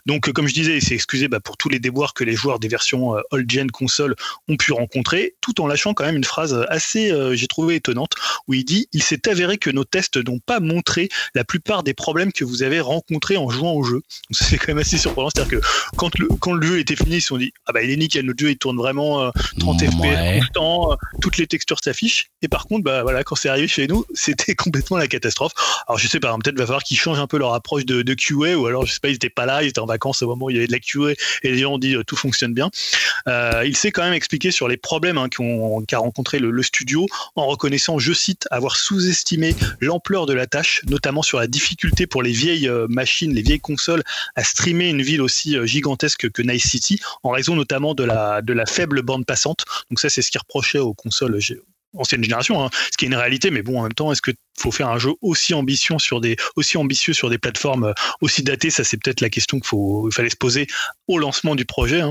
Donc, 0.06 0.28
euh, 0.28 0.32
comme 0.32 0.46
je 0.46 0.52
disais, 0.52 0.76
il 0.76 0.82
s'est 0.82 0.94
excusé 0.94 1.28
bah, 1.28 1.40
pour 1.40 1.56
tous 1.56 1.68
les 1.68 1.78
déboires 1.78 2.14
que 2.14 2.24
les 2.24 2.34
joueurs 2.34 2.58
des 2.58 2.68
versions 2.68 3.16
euh, 3.16 3.20
old-gen 3.30 3.70
console 3.70 4.14
ont 4.48 4.56
pu 4.56 4.72
rencontrer, 4.72 5.34
tout 5.40 5.60
en 5.60 5.66
lâchant 5.66 5.94
quand 5.94 6.04
même 6.04 6.16
une 6.16 6.24
phrase 6.24 6.66
assez, 6.68 7.10
euh, 7.10 7.34
j'ai 7.34 7.46
trouvé 7.46 7.76
étonnante, 7.76 8.12
où 8.46 8.54
il 8.54 8.64
dit 8.64 8.88
Il 8.92 9.02
s'est 9.02 9.28
avéré 9.28 9.58
que 9.58 9.70
nos 9.70 9.84
tests 9.84 10.16
n'ont 10.16 10.38
pas 10.38 10.60
montré 10.60 11.08
la 11.34 11.44
plupart 11.44 11.82
des 11.82 11.94
problèmes 11.94 12.32
que 12.32 12.44
vous 12.44 12.62
avez 12.62 12.80
rencontrés 12.80 13.36
en 13.36 13.48
jouant 13.48 13.72
au 13.72 13.82
jeu. 13.82 14.02
C'est 14.30 14.58
quand 14.58 14.68
même 14.68 14.78
assez 14.78 14.98
surprenant. 14.98 15.30
C'est-à-dire 15.34 15.60
que 15.60 15.66
quand 15.96 16.18
le, 16.18 16.28
quand 16.40 16.52
le 16.52 16.66
jeu 16.66 16.78
était 16.78 16.96
fini, 16.96 17.16
ils 17.16 17.20
se 17.22 17.28
sont 17.28 17.38
dit 17.38 17.52
Ah 17.66 17.72
bah, 17.72 17.82
il 17.82 17.90
est 17.90 17.96
nickel, 17.96 18.26
notre 18.26 18.40
jeu 18.40 18.50
il 18.50 18.58
tourne 18.58 18.76
vraiment 18.76 19.22
euh, 19.22 19.30
30 19.58 19.80
Ouais. 19.80 19.88
FPS 19.88 20.40
constant, 20.40 20.92
euh, 20.92 20.96
toutes 21.22 21.38
les 21.38 21.46
textures 21.46 21.78
s'affichent. 21.82 22.26
Et 22.42 22.48
par 22.48 22.66
contre, 22.66 22.84
bah 22.84 23.02
voilà, 23.02 23.24
quand 23.24 23.34
c'est 23.34 23.48
arrivé 23.48 23.68
chez 23.68 23.86
nous, 23.86 24.04
c'était 24.14 24.54
complètement 24.54 24.96
la 24.96 25.06
catastrophe. 25.06 25.52
Alors 25.86 25.98
je 25.98 26.08
sais 26.08 26.20
pas, 26.20 26.34
peut-être 26.42 26.58
va 26.58 26.66
falloir 26.66 26.82
qu'ils 26.82 26.98
changent 26.98 27.18
un 27.18 27.26
peu 27.26 27.38
leur 27.38 27.54
approche 27.54 27.84
de, 27.84 28.14
QA, 28.14 28.56
ou 28.56 28.66
alors 28.66 28.86
je 28.86 28.92
sais 28.92 29.00
pas, 29.00 29.08
ils 29.08 29.14
étaient 29.14 29.30
pas 29.30 29.46
là, 29.46 29.62
ils 29.62 29.68
étaient 29.68 29.80
en 29.80 29.86
vacances 29.86 30.22
au 30.22 30.26
moment 30.26 30.46
où 30.46 30.50
il 30.50 30.56
y 30.56 30.58
avait 30.58 30.66
de 30.66 30.72
la 30.72 30.78
QA 30.78 31.12
et 31.42 31.50
les 31.50 31.58
gens 31.58 31.74
ont 31.74 31.78
dit 31.78 31.94
euh, 31.94 32.04
tout 32.04 32.16
fonctionne 32.16 32.54
bien. 32.54 32.70
Euh, 33.28 33.62
il 33.64 33.76
s'est 33.76 33.92
quand 33.92 34.02
même 34.02 34.12
expliqué 34.12 34.50
sur 34.50 34.68
les 34.68 34.76
problèmes 34.76 35.18
hein, 35.18 35.28
qu'a 35.28 35.98
rencontré 35.98 36.38
le, 36.38 36.60
studio 36.62 37.06
en 37.36 37.46
reconnaissant, 37.46 37.98
je 37.98 38.12
cite, 38.12 38.46
avoir 38.50 38.76
sous-estimé 38.76 39.56
l'ampleur 39.80 40.26
de 40.26 40.34
la 40.34 40.46
tâche, 40.46 40.82
notamment 40.86 41.22
sur 41.22 41.38
la 41.38 41.46
difficulté 41.46 42.06
pour 42.06 42.22
les 42.22 42.32
vieilles 42.32 42.68
euh, 42.68 42.86
machines, 42.88 43.34
les 43.34 43.42
vieilles 43.42 43.60
consoles 43.60 44.02
à 44.36 44.44
streamer 44.44 44.90
une 44.90 45.00
ville 45.00 45.22
aussi 45.22 45.56
gigantesque 45.66 46.30
que 46.30 46.42
Nice 46.42 46.68
City, 46.68 47.00
en 47.22 47.30
raison 47.30 47.56
notamment 47.56 47.94
de 47.94 48.04
la, 48.04 48.66
faible 48.66 49.02
bande 49.02 49.24
passante. 49.24 49.64
Donc 49.90 50.00
ça, 50.00 50.10
c'est 50.10 50.22
ce 50.22 50.30
qui 50.30 50.38
reprochait 50.38 50.78
aux 50.78 50.94
consoles 50.94 51.40
ancienne 51.96 52.22
génération, 52.22 52.64
hein, 52.64 52.70
ce 52.92 52.96
qui 52.96 53.04
est 53.04 53.08
une 53.08 53.14
réalité, 53.14 53.50
mais 53.50 53.62
bon, 53.62 53.80
en 53.80 53.82
même 53.82 53.92
temps, 53.92 54.12
est-ce 54.12 54.22
que 54.22 54.32
faut 54.58 54.70
faire 54.70 54.88
un 54.88 54.98
jeu 54.98 55.12
aussi 55.22 55.54
ambitieux 55.54 55.98
sur 55.98 56.20
des 56.20 56.36
aussi 56.54 56.76
ambitieux 56.76 57.14
sur 57.14 57.30
des 57.30 57.38
plateformes 57.38 57.84
euh, 57.84 57.92
aussi 58.20 58.42
datées? 58.42 58.70
Ça, 58.70 58.84
c'est 58.84 58.98
peut-être 58.98 59.20
la 59.20 59.30
question 59.30 59.58
qu'il 59.58 60.12
fallait 60.12 60.30
se 60.30 60.36
poser 60.36 60.66
au 61.08 61.18
lancement 61.18 61.54
du 61.54 61.64
projet. 61.64 62.00
hein. 62.00 62.10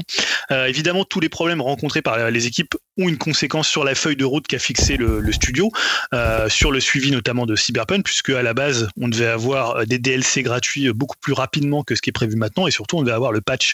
Euh, 0.52 0.66
évidemment, 0.66 1.06
tous 1.06 1.20
les 1.20 1.30
problèmes 1.30 1.62
rencontrés 1.62 2.02
par 2.02 2.32
les 2.32 2.48
équipes 2.48 2.76
ont 2.98 3.08
une 3.08 3.18
conséquence 3.18 3.68
sur 3.68 3.84
la 3.84 3.96
feuille 3.96 4.16
de 4.16 4.26
route 4.26 4.48
qu'a 4.48 4.60
fixé 4.60 4.98
le, 4.98 5.32
studio, 5.32 5.72
euh, 6.14 6.50
sur 6.50 6.72
le 6.72 6.80
suivi 6.80 7.12
notamment 7.12 7.46
de 7.46 7.56
Cyberpunk, 7.56 8.04
puisque 8.04 8.32
à 8.32 8.42
la 8.42 8.54
base, 8.54 8.90
on 9.00 9.08
devait 9.08 9.28
avoir 9.28 9.86
des 9.86 10.00
DLC 10.00 10.42
gratuits 10.42 10.92
beaucoup 10.92 11.16
plus 11.22 11.34
rapidement 11.34 11.84
que 11.84 11.96
ce 11.96 12.02
qui 12.02 12.10
est 12.10 12.14
prévu 12.14 12.36
maintenant, 12.36 12.68
et 12.68 12.72
surtout, 12.72 12.98
on 12.98 13.04
devait 13.04 13.14
avoir 13.14 13.32
le 13.32 13.42
patch 13.42 13.74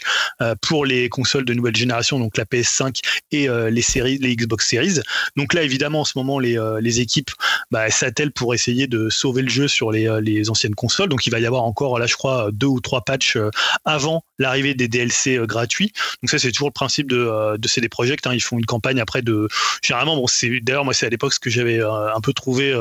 pour 0.60 0.86
les 0.86 1.08
consoles 1.08 1.44
de 1.44 1.54
nouvelle 1.54 1.74
génération, 1.74 2.20
donc 2.20 2.36
la 2.36 2.44
PS5 2.44 3.00
et 3.32 3.48
les 3.48 3.82
séries, 3.82 4.18
les 4.18 4.36
Xbox 4.36 4.68
Series. 4.68 5.00
Donc 5.36 5.54
là, 5.54 5.62
évidemment, 5.62 5.95
en 6.00 6.04
ce 6.04 6.12
moment, 6.16 6.38
les, 6.38 6.58
euh, 6.58 6.80
équipes 6.80 7.30
bah, 7.70 7.90
s'attellent 7.90 8.32
pour 8.32 8.54
essayer 8.54 8.86
de 8.86 9.08
sauver 9.10 9.42
le 9.42 9.48
jeu 9.48 9.68
sur 9.68 9.90
les, 9.90 10.08
euh, 10.08 10.20
les 10.20 10.50
anciennes 10.50 10.74
consoles. 10.74 11.08
Donc 11.08 11.26
il 11.26 11.30
va 11.30 11.40
y 11.40 11.46
avoir 11.46 11.64
encore, 11.64 11.98
là, 11.98 12.06
je 12.06 12.14
crois, 12.14 12.50
deux 12.52 12.66
ou 12.66 12.80
trois 12.80 13.02
patchs 13.02 13.36
euh, 13.36 13.50
avant 13.84 14.22
l'arrivée 14.38 14.74
des 14.74 14.88
DLC 14.88 15.36
euh, 15.36 15.46
gratuits. 15.46 15.92
Donc 16.22 16.30
ça, 16.30 16.38
c'est 16.38 16.52
toujours 16.52 16.68
le 16.68 16.72
principe 16.72 17.10
de, 17.10 17.18
euh, 17.18 17.56
de 17.56 17.68
CD 17.68 17.88
Projekt. 17.88 18.26
hein. 18.26 18.34
Ils 18.34 18.42
font 18.42 18.58
une 18.58 18.66
campagne 18.66 19.00
après 19.00 19.22
de. 19.22 19.48
Généralement, 19.82 20.16
bon, 20.16 20.26
d'ailleurs 20.62 20.84
moi, 20.84 20.94
c'est 20.94 21.06
à 21.06 21.10
l'époque 21.10 21.32
ce 21.34 21.40
que 21.40 21.50
j'avais 21.50 21.80
euh, 21.80 22.14
un 22.14 22.20
peu 22.20 22.32
trouvé 22.32 22.74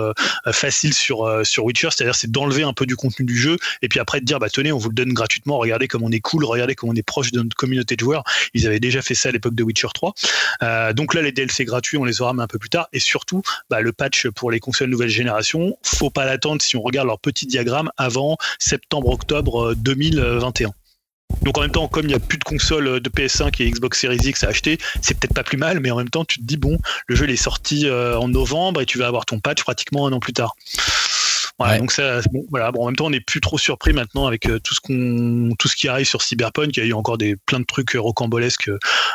facile 0.52 0.94
sur 0.94 1.46
sur 1.46 1.66
Witcher, 1.66 1.90
c'est-à-dire 1.92 2.16
c'est 2.16 2.32
d'enlever 2.32 2.64
un 2.64 2.74
peu 2.74 2.86
du 2.86 2.96
contenu 2.96 3.26
du 3.26 3.38
jeu 3.38 3.58
et 3.82 3.88
puis 3.88 4.00
après 4.00 4.20
de 4.20 4.26
dire 4.26 4.40
bah 4.40 4.50
tenez, 4.50 4.72
on 4.72 4.78
vous 4.78 4.90
le 4.90 4.96
donne 4.96 5.14
gratuitement. 5.14 5.58
Regardez 5.58 5.88
comme 5.88 6.04
on 6.04 6.12
est 6.12 6.20
cool, 6.20 6.44
regardez 6.44 6.76
comme 6.76 6.90
on 6.90 6.96
est 6.96 7.04
proche 7.04 7.32
de 7.32 7.42
notre 7.42 7.56
communauté 7.56 7.96
de 7.96 8.02
joueurs. 8.02 8.24
Ils 8.54 8.68
avaient 8.68 8.80
déjà 8.80 9.02
fait 9.02 9.16
ça 9.16 9.30
à 9.30 9.32
l'époque 9.32 9.56
de 9.56 9.64
Witcher 9.64 9.88
3. 9.94 10.14
Euh, 10.64 10.94
donc 10.94 11.14
là, 11.14 11.22
les 11.22 11.32
DLC 11.32 11.66
gratuits, 11.66 11.98
on 11.98 12.06
les 12.06 12.22
aura 12.22 12.34
mais 12.34 12.44
un 12.44 12.48
peu 12.48 12.60
plus 12.60 12.70
tard. 12.70 12.88
Et 12.94 13.00
surtout, 13.00 13.42
bah, 13.70 13.82
le 13.82 13.92
patch 13.92 14.28
pour 14.30 14.52
les 14.52 14.60
consoles 14.60 14.90
nouvelle 14.90 15.10
génération, 15.10 15.78
faut 15.84 16.10
pas 16.10 16.26
l'attendre 16.26 16.62
si 16.62 16.76
on 16.76 16.82
regarde 16.82 17.08
leur 17.08 17.20
petit 17.20 17.46
diagramme 17.46 17.92
avant 17.98 18.38
septembre-octobre 18.60 19.72
euh, 19.72 19.76
2021. 19.76 20.72
Donc 21.42 21.58
en 21.58 21.62
même 21.62 21.72
temps, 21.72 21.88
comme 21.88 22.06
il 22.06 22.10
n'y 22.10 22.14
a 22.16 22.20
plus 22.20 22.38
de 22.38 22.44
consoles 22.44 23.00
de 23.00 23.10
PS5 23.10 23.62
et 23.62 23.70
Xbox 23.70 24.00
Series 24.00 24.18
X 24.18 24.44
à 24.44 24.48
acheter, 24.48 24.78
c'est 25.02 25.18
peut-être 25.18 25.34
pas 25.34 25.44
plus 25.44 25.58
mal, 25.58 25.80
mais 25.80 25.92
en 25.92 25.98
même 25.98 26.10
temps, 26.10 26.26
tu 26.26 26.40
te 26.40 26.44
dis, 26.44 26.58
bon, 26.58 26.80
le 27.08 27.16
jeu 27.16 27.26
il 27.26 27.32
est 27.32 27.36
sorti 27.36 27.88
euh, 27.88 28.18
en 28.18 28.28
novembre 28.28 28.82
et 28.82 28.86
tu 28.86 28.98
vas 28.98 29.08
avoir 29.08 29.26
ton 29.26 29.40
patch 29.40 29.64
pratiquement 29.64 30.08
un 30.08 30.14
an 30.14 30.20
plus 30.20 30.34
tard. 30.34 30.56
Voilà, 31.58 31.74
Ouais. 31.76 31.80
donc 31.80 31.92
ça, 31.94 32.20
bon, 32.34 32.46
voilà. 32.50 32.72
Bon, 32.74 32.84
en 32.84 32.86
même 32.88 32.96
temps, 32.98 33.06
on 33.06 33.10
n'est 33.12 33.22
plus 33.22 33.40
trop 33.40 33.58
surpris 33.58 33.94
maintenant 33.94 34.28
avec 34.28 34.46
euh, 34.48 34.60
tout 34.60 34.74
ce 34.74 34.82
qu'on, 34.82 35.56
tout 35.58 35.70
ce 35.70 35.76
qui 35.78 35.88
arrive 35.88 36.06
sur 36.06 36.22
Cyberpunk. 36.22 36.76
Il 36.76 36.80
y 36.82 36.84
a 36.84 36.86
eu 36.86 36.94
encore 36.94 37.18
des 37.18 37.38
plein 37.46 37.62
de 37.62 37.66
trucs 37.66 37.96
euh, 37.96 38.02
rocambolesques 38.02 38.70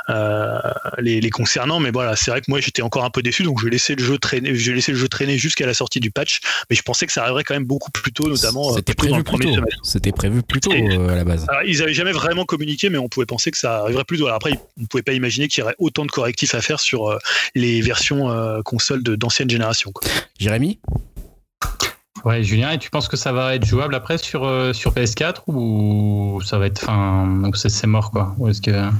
euh, 0.08 0.58
les, 0.98 1.20
les 1.20 1.30
concernant, 1.30 1.80
mais 1.80 1.90
voilà, 1.90 2.16
c'est 2.16 2.30
vrai 2.30 2.40
que 2.40 2.46
moi 2.50 2.60
j'étais 2.60 2.80
encore 2.82 3.04
un 3.04 3.10
peu 3.10 3.20
déçu, 3.22 3.42
donc 3.42 3.60
je 3.60 3.68
laissé 3.68 3.94
le 3.94 4.02
jeu 4.02 4.16
traîner, 4.18 4.54
j'ai 4.54 4.72
laissé 4.72 4.92
le 4.92 4.98
jeu 4.98 5.08
traîner 5.08 5.36
jusqu'à 5.36 5.66
la 5.66 5.74
sortie 5.74 6.00
du 6.00 6.10
patch, 6.10 6.40
mais 6.70 6.76
je 6.76 6.82
pensais 6.82 7.06
que 7.06 7.12
ça 7.12 7.22
arriverait 7.22 7.44
quand 7.44 7.54
même 7.54 7.64
beaucoup 7.66 7.90
plus 7.90 8.12
tôt, 8.12 8.28
notamment 8.28 8.72
C'était 8.74 8.94
prévu 8.94 9.16
le 9.16 9.22
plus 9.22 9.32
premier 9.32 9.44
tôt. 9.46 9.54
semestre. 9.56 9.80
C'était 9.82 10.12
prévu 10.12 10.42
plus 10.42 10.60
tôt 10.60 10.72
à 10.72 11.14
la 11.14 11.24
base. 11.24 11.44
Alors, 11.48 11.62
ils 11.66 11.82
avaient 11.82 11.92
jamais 11.94 12.12
vraiment 12.12 12.44
communiqué, 12.46 12.88
mais 12.88 12.98
on 12.98 13.08
pouvait 13.08 13.26
penser 13.26 13.50
que 13.50 13.58
ça 13.58 13.80
arriverait 13.80 14.04
plus 14.04 14.16
tôt. 14.18 14.24
Alors 14.24 14.36
après, 14.36 14.52
on 14.78 14.82
ne 14.82 14.86
pouvait 14.86 15.02
pas 15.02 15.12
imaginer 15.12 15.46
qu'il 15.48 15.60
y 15.60 15.62
aurait 15.62 15.76
autant 15.78 16.06
de 16.06 16.10
correctifs 16.10 16.54
à 16.54 16.62
faire 16.62 16.80
sur 16.80 17.18
les 17.54 17.82
versions 17.82 18.30
euh, 18.30 18.62
consoles 18.62 19.02
de- 19.02 19.14
d'ancienne 19.14 19.50
génération. 19.50 19.92
quoi. 19.92 20.08
Jérémy? 20.38 20.78
Ouais, 22.24 22.42
Julien, 22.42 22.72
et 22.72 22.78
tu 22.78 22.90
penses 22.90 23.08
que 23.08 23.16
ça 23.16 23.32
va 23.32 23.54
être 23.54 23.64
jouable 23.64 23.94
après 23.94 24.18
sur, 24.18 24.44
euh, 24.44 24.72
sur 24.72 24.92
PS4 24.92 25.42
ou 25.46 26.40
ça 26.44 26.58
va 26.58 26.66
être 26.66 26.78
fin 26.80 27.26
donc 27.42 27.56
c'est 27.56 27.68
c'est 27.70 27.86
mort 27.86 28.10
quoi? 28.10 28.34
Ou 28.38 28.48
est-ce 28.48 28.60
que 28.60 28.70
est 28.70 28.90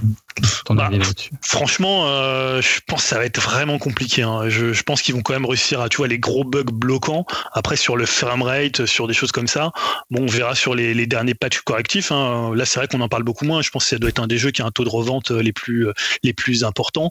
ton 0.65 0.75
Bah, 0.75 0.87
avis 0.87 0.99
là-dessus? 0.99 1.31
Franchement, 1.43 2.05
euh, 2.07 2.61
je 2.63 2.81
pense 2.87 3.03
que 3.03 3.09
ça 3.09 3.19
va 3.19 3.27
être 3.27 3.41
vraiment 3.41 3.79
compliqué. 3.79 4.23
hein. 4.23 4.49
Je, 4.49 4.73
je 4.73 4.83
pense 4.83 5.03
qu'ils 5.03 5.15
vont 5.15 5.21
quand 5.23 5.35
même 5.35 5.45
réussir 5.45 5.81
à, 5.81 5.89
tu 5.89 5.99
vois, 5.99 6.09
les 6.09 6.19
gros 6.19 6.45
bugs 6.45 6.65
bloquants. 6.73 7.27
Après, 7.53 7.77
sur 7.77 7.97
le 7.97 8.07
framerate, 8.07 8.87
sur 8.87 9.07
des 9.07 9.15
choses 9.15 9.33
comme 9.33 9.49
ça, 9.49 9.71
bon, 10.11 10.23
on 10.23 10.27
verra 10.27 10.55
sur 10.55 10.75
les, 10.75 10.95
les 10.95 11.07
derniers 11.07 11.35
patchs 11.35 11.61
correctifs. 11.61 12.13
hein. 12.13 12.53
Là, 12.55 12.65
c'est 12.65 12.81
vrai 12.81 12.89
qu'on 12.89 13.01
en 13.03 13.09
parle 13.09 13.25
beaucoup 13.25 13.45
moins. 13.45 13.61
Je 13.63 13.71
pense 13.71 13.85
que 13.85 13.91
ça 13.91 13.99
doit 13.99 14.09
être 14.11 14.21
un 14.23 14.27
des 14.29 14.39
jeux 14.39 14.51
qui 14.51 14.63
a 14.63 14.67
un 14.67 14.71
taux 14.71 14.85
de 14.85 14.89
revente 14.89 15.31
euh, 15.31 15.43
les 15.43 15.53
plus, 15.53 15.89
euh, 15.89 15.93
les 16.23 16.33
plus 16.33 16.65
importants. 16.65 17.11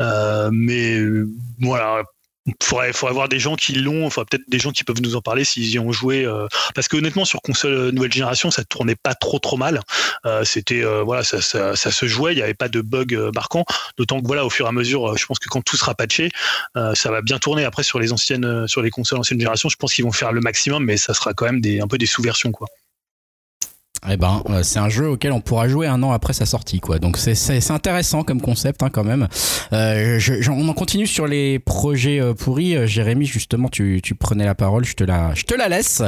Euh, 0.00 0.48
mais 0.52 0.94
euh, 0.98 1.28
voilà. 1.60 2.02
Il 2.60 2.66
faudrait, 2.66 2.92
avoir 3.08 3.28
des 3.28 3.38
gens 3.38 3.56
qui 3.56 3.74
l'ont, 3.74 4.06
enfin 4.06 4.24
peut-être 4.28 4.48
des 4.48 4.58
gens 4.58 4.70
qui 4.70 4.84
peuvent 4.84 5.00
nous 5.00 5.16
en 5.16 5.20
parler 5.20 5.44
s'ils 5.44 5.70
y 5.70 5.78
ont 5.78 5.92
joué. 5.92 6.24
euh, 6.24 6.46
parce 6.74 6.88
que 6.88 6.96
honnêtement, 6.96 7.24
sur 7.24 7.42
console 7.42 7.72
euh, 7.72 7.92
nouvelle 7.92 8.12
génération, 8.12 8.50
ça 8.50 8.64
tournait 8.64 8.96
pas 8.96 9.14
trop 9.14 9.38
trop 9.38 9.56
mal. 9.56 9.80
Euh, 10.26 10.44
C'était 10.44 10.82
voilà, 11.04 11.22
ça, 11.24 11.40
se 11.40 12.06
jouait, 12.06 12.32
il 12.32 12.36
n'y 12.36 12.42
avait 12.42 12.54
pas 12.54 12.68
de 12.68 12.80
bug 12.80 13.14
marquant. 13.34 13.64
D'autant 13.96 14.20
que 14.20 14.26
voilà, 14.26 14.44
au 14.44 14.50
fur 14.50 14.66
et 14.66 14.68
à 14.68 14.72
mesure, 14.72 15.16
je 15.16 15.26
pense 15.26 15.38
que 15.38 15.48
quand 15.48 15.62
tout 15.62 15.76
sera 15.76 15.94
patché, 15.94 16.30
ça 16.74 17.10
va 17.10 17.22
bien 17.22 17.38
tourner. 17.38 17.64
Après 17.64 17.82
sur 17.82 17.98
les 17.98 18.12
anciennes, 18.12 18.66
sur 18.66 18.82
les 18.82 18.90
consoles 18.90 19.18
ancienne 19.18 19.38
génération, 19.38 19.68
je 19.68 19.76
pense 19.76 19.94
qu'ils 19.94 20.04
vont 20.04 20.12
faire 20.12 20.32
le 20.32 20.40
maximum, 20.40 20.84
mais 20.84 20.96
ça 20.96 21.14
sera 21.14 21.32
quand 21.34 21.46
même 21.46 21.60
un 21.80 21.88
peu 21.88 21.98
des 21.98 22.06
sous-versions 22.06 22.52
quoi. 22.52 22.68
Eh 24.08 24.16
ben, 24.16 24.42
euh, 24.48 24.62
c'est 24.62 24.78
un 24.78 24.88
jeu 24.88 25.10
auquel 25.10 25.30
on 25.32 25.40
pourra 25.42 25.68
jouer 25.68 25.86
un 25.86 26.02
an 26.02 26.10
après 26.12 26.32
sa 26.32 26.46
sortie, 26.46 26.80
quoi. 26.80 26.98
Donc 26.98 27.18
c'est 27.18 27.70
intéressant 27.70 28.22
comme 28.22 28.40
concept, 28.40 28.82
hein, 28.82 28.88
quand 28.90 29.04
même. 29.04 29.28
Euh, 29.74 30.18
je- 30.18 30.40
je- 30.40 30.50
on 30.50 30.66
en 30.68 30.72
continue 30.72 31.06
sur 31.06 31.26
les 31.26 31.58
projets 31.58 32.18
euh, 32.20 32.32
pourris. 32.32 32.76
Euh, 32.76 32.86
Jérémy, 32.86 33.26
justement, 33.26 33.68
tu, 33.68 34.00
tu 34.02 34.14
prenais 34.14 34.46
la 34.46 34.54
parole, 34.54 34.86
je 34.86 34.94
te 34.94 35.04
la, 35.04 35.34
je 35.34 35.42
te 35.44 35.54
la 35.54 35.68
laisse. 35.68 36.02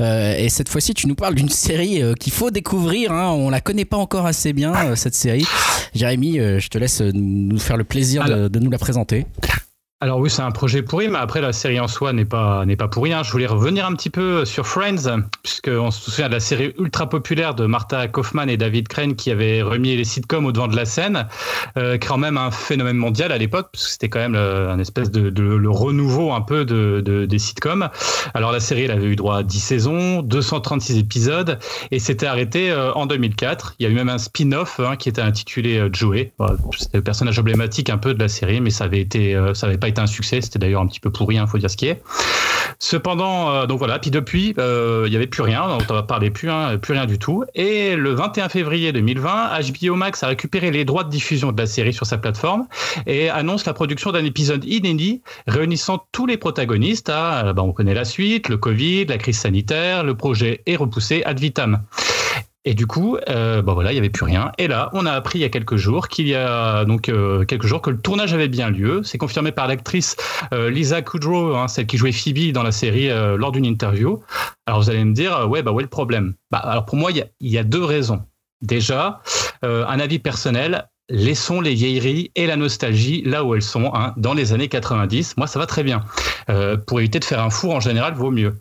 Euh, 0.00 0.36
et 0.36 0.50
cette 0.50 0.68
fois-ci, 0.68 0.92
tu 0.92 1.06
nous 1.06 1.14
parles 1.14 1.34
d'une 1.34 1.48
série 1.48 2.02
qu'il 2.20 2.32
faut 2.32 2.50
découvrir. 2.50 3.12
Hein. 3.12 3.30
On 3.30 3.48
la 3.48 3.60
connaît 3.62 3.86
pas 3.86 3.96
encore 3.96 4.26
assez 4.26 4.52
bien 4.52 4.94
cette 4.94 5.14
série. 5.14 5.46
Jérémy, 5.94 6.38
je 6.38 6.68
te 6.68 6.76
laisse 6.76 7.00
nous 7.00 7.58
faire 7.58 7.76
le 7.78 7.84
plaisir 7.84 8.24
de, 8.24 8.48
de 8.48 8.58
nous 8.58 8.70
la 8.70 8.78
présenter. 8.78 9.26
Alors 10.00 10.20
oui, 10.20 10.30
c'est 10.30 10.42
un 10.42 10.52
projet 10.52 10.82
pourri, 10.82 11.08
mais 11.08 11.18
après 11.18 11.40
la 11.40 11.52
série 11.52 11.80
en 11.80 11.88
soi 11.88 12.12
n'est 12.12 12.24
pas 12.24 12.64
n'est 12.64 12.76
pas 12.76 12.86
pourri. 12.86 13.12
Hein. 13.12 13.24
Je 13.24 13.32
voulais 13.32 13.48
revenir 13.48 13.84
un 13.84 13.94
petit 13.94 14.10
peu 14.10 14.44
sur 14.44 14.64
Friends, 14.64 15.24
puisqu'on 15.42 15.90
se 15.90 16.08
souvient 16.08 16.28
de 16.28 16.34
la 16.34 16.40
série 16.40 16.72
ultra 16.78 17.08
populaire 17.08 17.56
de 17.56 17.66
Martha 17.66 18.06
Kaufman 18.06 18.48
et 18.48 18.56
David 18.56 18.86
Crane 18.86 19.16
qui 19.16 19.32
avaient 19.32 19.60
remis 19.60 19.96
les 19.96 20.04
sitcoms 20.04 20.46
au 20.46 20.52
devant 20.52 20.68
de 20.68 20.76
la 20.76 20.84
scène, 20.84 21.26
euh, 21.76 21.98
quand 21.98 22.16
même 22.16 22.36
un 22.36 22.52
phénomène 22.52 22.96
mondial 22.96 23.32
à 23.32 23.38
l'époque, 23.38 23.70
parce 23.72 23.86
que 23.86 23.90
c'était 23.90 24.08
quand 24.08 24.20
même 24.20 24.34
le, 24.34 24.68
un 24.68 24.78
espèce 24.78 25.10
de, 25.10 25.30
de, 25.30 25.42
le 25.42 25.70
renouveau 25.70 26.30
un 26.30 26.42
peu 26.42 26.64
de, 26.64 27.02
de, 27.04 27.26
des 27.26 27.38
sitcoms. 27.40 27.88
Alors 28.34 28.52
la 28.52 28.60
série, 28.60 28.82
elle 28.82 28.92
avait 28.92 29.06
eu 29.06 29.16
droit 29.16 29.38
à 29.38 29.42
10 29.42 29.58
saisons, 29.58 30.22
236 30.22 30.96
épisodes, 30.98 31.58
et 31.90 31.98
s'était 31.98 32.26
arrêté 32.26 32.70
euh, 32.70 32.92
en 32.92 33.06
2004. 33.06 33.74
Il 33.80 33.82
y 33.82 33.86
a 33.86 33.90
eu 33.90 33.94
même 33.94 34.10
un 34.10 34.18
spin-off 34.18 34.78
hein, 34.78 34.94
qui 34.94 35.08
était 35.08 35.22
intitulé 35.22 35.76
euh, 35.76 35.90
Joey. 35.92 36.32
C'était 36.78 36.98
le 36.98 37.02
personnage 37.02 37.36
emblématique 37.40 37.90
un 37.90 37.98
peu 37.98 38.14
de 38.14 38.20
la 38.20 38.28
série, 38.28 38.60
mais 38.60 38.70
ça 38.70 38.84
avait 38.84 39.00
été, 39.00 39.34
euh, 39.34 39.54
ça 39.54 39.66
avait 39.66 39.76
pas 39.76 39.87
été 39.88 40.00
un 40.00 40.06
succès. 40.06 40.40
C'était 40.40 40.58
d'ailleurs 40.58 40.82
un 40.82 40.86
petit 40.86 41.00
peu 41.00 41.10
pourri, 41.10 41.36
il 41.36 41.38
hein, 41.38 41.46
faut 41.46 41.58
dire 41.58 41.70
ce 41.70 41.76
qui 41.76 41.86
est. 41.86 42.02
Cependant, 42.78 43.50
euh, 43.50 43.66
donc 43.66 43.78
voilà, 43.78 43.98
puis 43.98 44.10
depuis, 44.10 44.54
euh, 44.58 45.04
il 45.06 45.10
n'y 45.10 45.16
avait 45.16 45.26
plus 45.26 45.42
rien, 45.42 45.64
on 45.64 45.78
ne 45.78 46.00
parlait 46.02 46.30
plus, 46.30 46.50
hein, 46.50 46.78
plus 46.78 46.92
rien 46.92 47.06
du 47.06 47.18
tout. 47.18 47.44
Et 47.54 47.96
le 47.96 48.12
21 48.12 48.48
février 48.48 48.92
2020, 48.92 49.50
HBO 49.72 49.96
Max 49.96 50.22
a 50.22 50.28
récupéré 50.28 50.70
les 50.70 50.84
droits 50.84 51.02
de 51.02 51.10
diffusion 51.10 51.50
de 51.50 51.60
la 51.60 51.66
série 51.66 51.92
sur 51.92 52.06
sa 52.06 52.18
plateforme 52.18 52.66
et 53.06 53.30
annonce 53.30 53.66
la 53.66 53.72
production 53.72 54.12
d'un 54.12 54.24
épisode 54.24 54.64
inédit 54.64 55.22
réunissant 55.46 56.04
tous 56.12 56.26
les 56.26 56.36
protagonistes. 56.36 57.08
À, 57.08 57.52
bah, 57.52 57.62
on 57.62 57.72
connaît 57.72 57.94
la 57.94 58.04
suite, 58.04 58.48
le 58.48 58.56
Covid, 58.56 59.06
la 59.06 59.18
crise 59.18 59.38
sanitaire, 59.38 60.04
le 60.04 60.14
projet 60.14 60.62
est 60.66 60.76
repoussé 60.76 61.22
ad 61.24 61.40
vitam. 61.40 61.82
Et 62.68 62.74
du 62.74 62.86
coup, 62.86 63.16
euh, 63.30 63.62
bah 63.62 63.72
voilà, 63.72 63.92
il 63.92 63.94
n'y 63.94 63.98
avait 63.98 64.10
plus 64.10 64.26
rien. 64.26 64.52
Et 64.58 64.68
là, 64.68 64.90
on 64.92 65.06
a 65.06 65.12
appris 65.12 65.38
il 65.38 65.40
y 65.40 65.44
a 65.46 65.48
quelques 65.48 65.76
jours 65.76 66.08
qu'il 66.08 66.28
y 66.28 66.34
a 66.34 66.84
donc 66.84 67.08
euh, 67.08 67.46
quelques 67.46 67.64
jours 67.64 67.80
que 67.80 67.88
le 67.88 67.98
tournage 67.98 68.34
avait 68.34 68.48
bien 68.48 68.68
lieu. 68.68 69.00
C'est 69.04 69.16
confirmé 69.16 69.52
par 69.52 69.68
l'actrice 69.68 70.16
euh, 70.52 70.68
Lisa 70.68 71.00
Kudrow, 71.00 71.56
hein, 71.56 71.66
celle 71.66 71.86
qui 71.86 71.96
jouait 71.96 72.12
Phoebe 72.12 72.52
dans 72.52 72.62
la 72.62 72.70
série, 72.70 73.08
euh, 73.08 73.38
lors 73.38 73.52
d'une 73.52 73.64
interview. 73.64 74.22
Alors 74.66 74.82
vous 74.82 74.90
allez 74.90 75.02
me 75.02 75.14
dire, 75.14 75.48
ouais, 75.48 75.62
bah 75.62 75.72
ouais, 75.72 75.82
le 75.82 75.88
problème? 75.88 76.34
Bah, 76.50 76.58
alors 76.58 76.84
pour 76.84 76.96
moi, 76.96 77.10
il 77.10 77.24
y 77.40 77.56
a, 77.56 77.64
deux 77.64 77.82
raisons. 77.82 78.20
Déjà, 78.60 79.22
un 79.62 79.98
avis 79.98 80.18
personnel. 80.18 80.90
Laissons 81.08 81.62
les 81.62 81.72
vieilleries 81.72 82.32
et 82.34 82.46
la 82.46 82.56
nostalgie 82.56 83.22
là 83.24 83.44
où 83.44 83.54
elles 83.54 83.62
sont, 83.62 83.90
hein, 83.94 84.12
dans 84.18 84.34
les 84.34 84.52
années 84.52 84.68
90. 84.68 85.38
Moi, 85.38 85.46
ça 85.46 85.58
va 85.58 85.64
très 85.64 85.84
bien. 85.84 86.04
Pour 86.86 87.00
éviter 87.00 87.18
de 87.18 87.24
faire 87.24 87.42
un 87.42 87.48
four, 87.48 87.74
en 87.74 87.80
général, 87.80 88.12
vaut 88.12 88.30
mieux. 88.30 88.60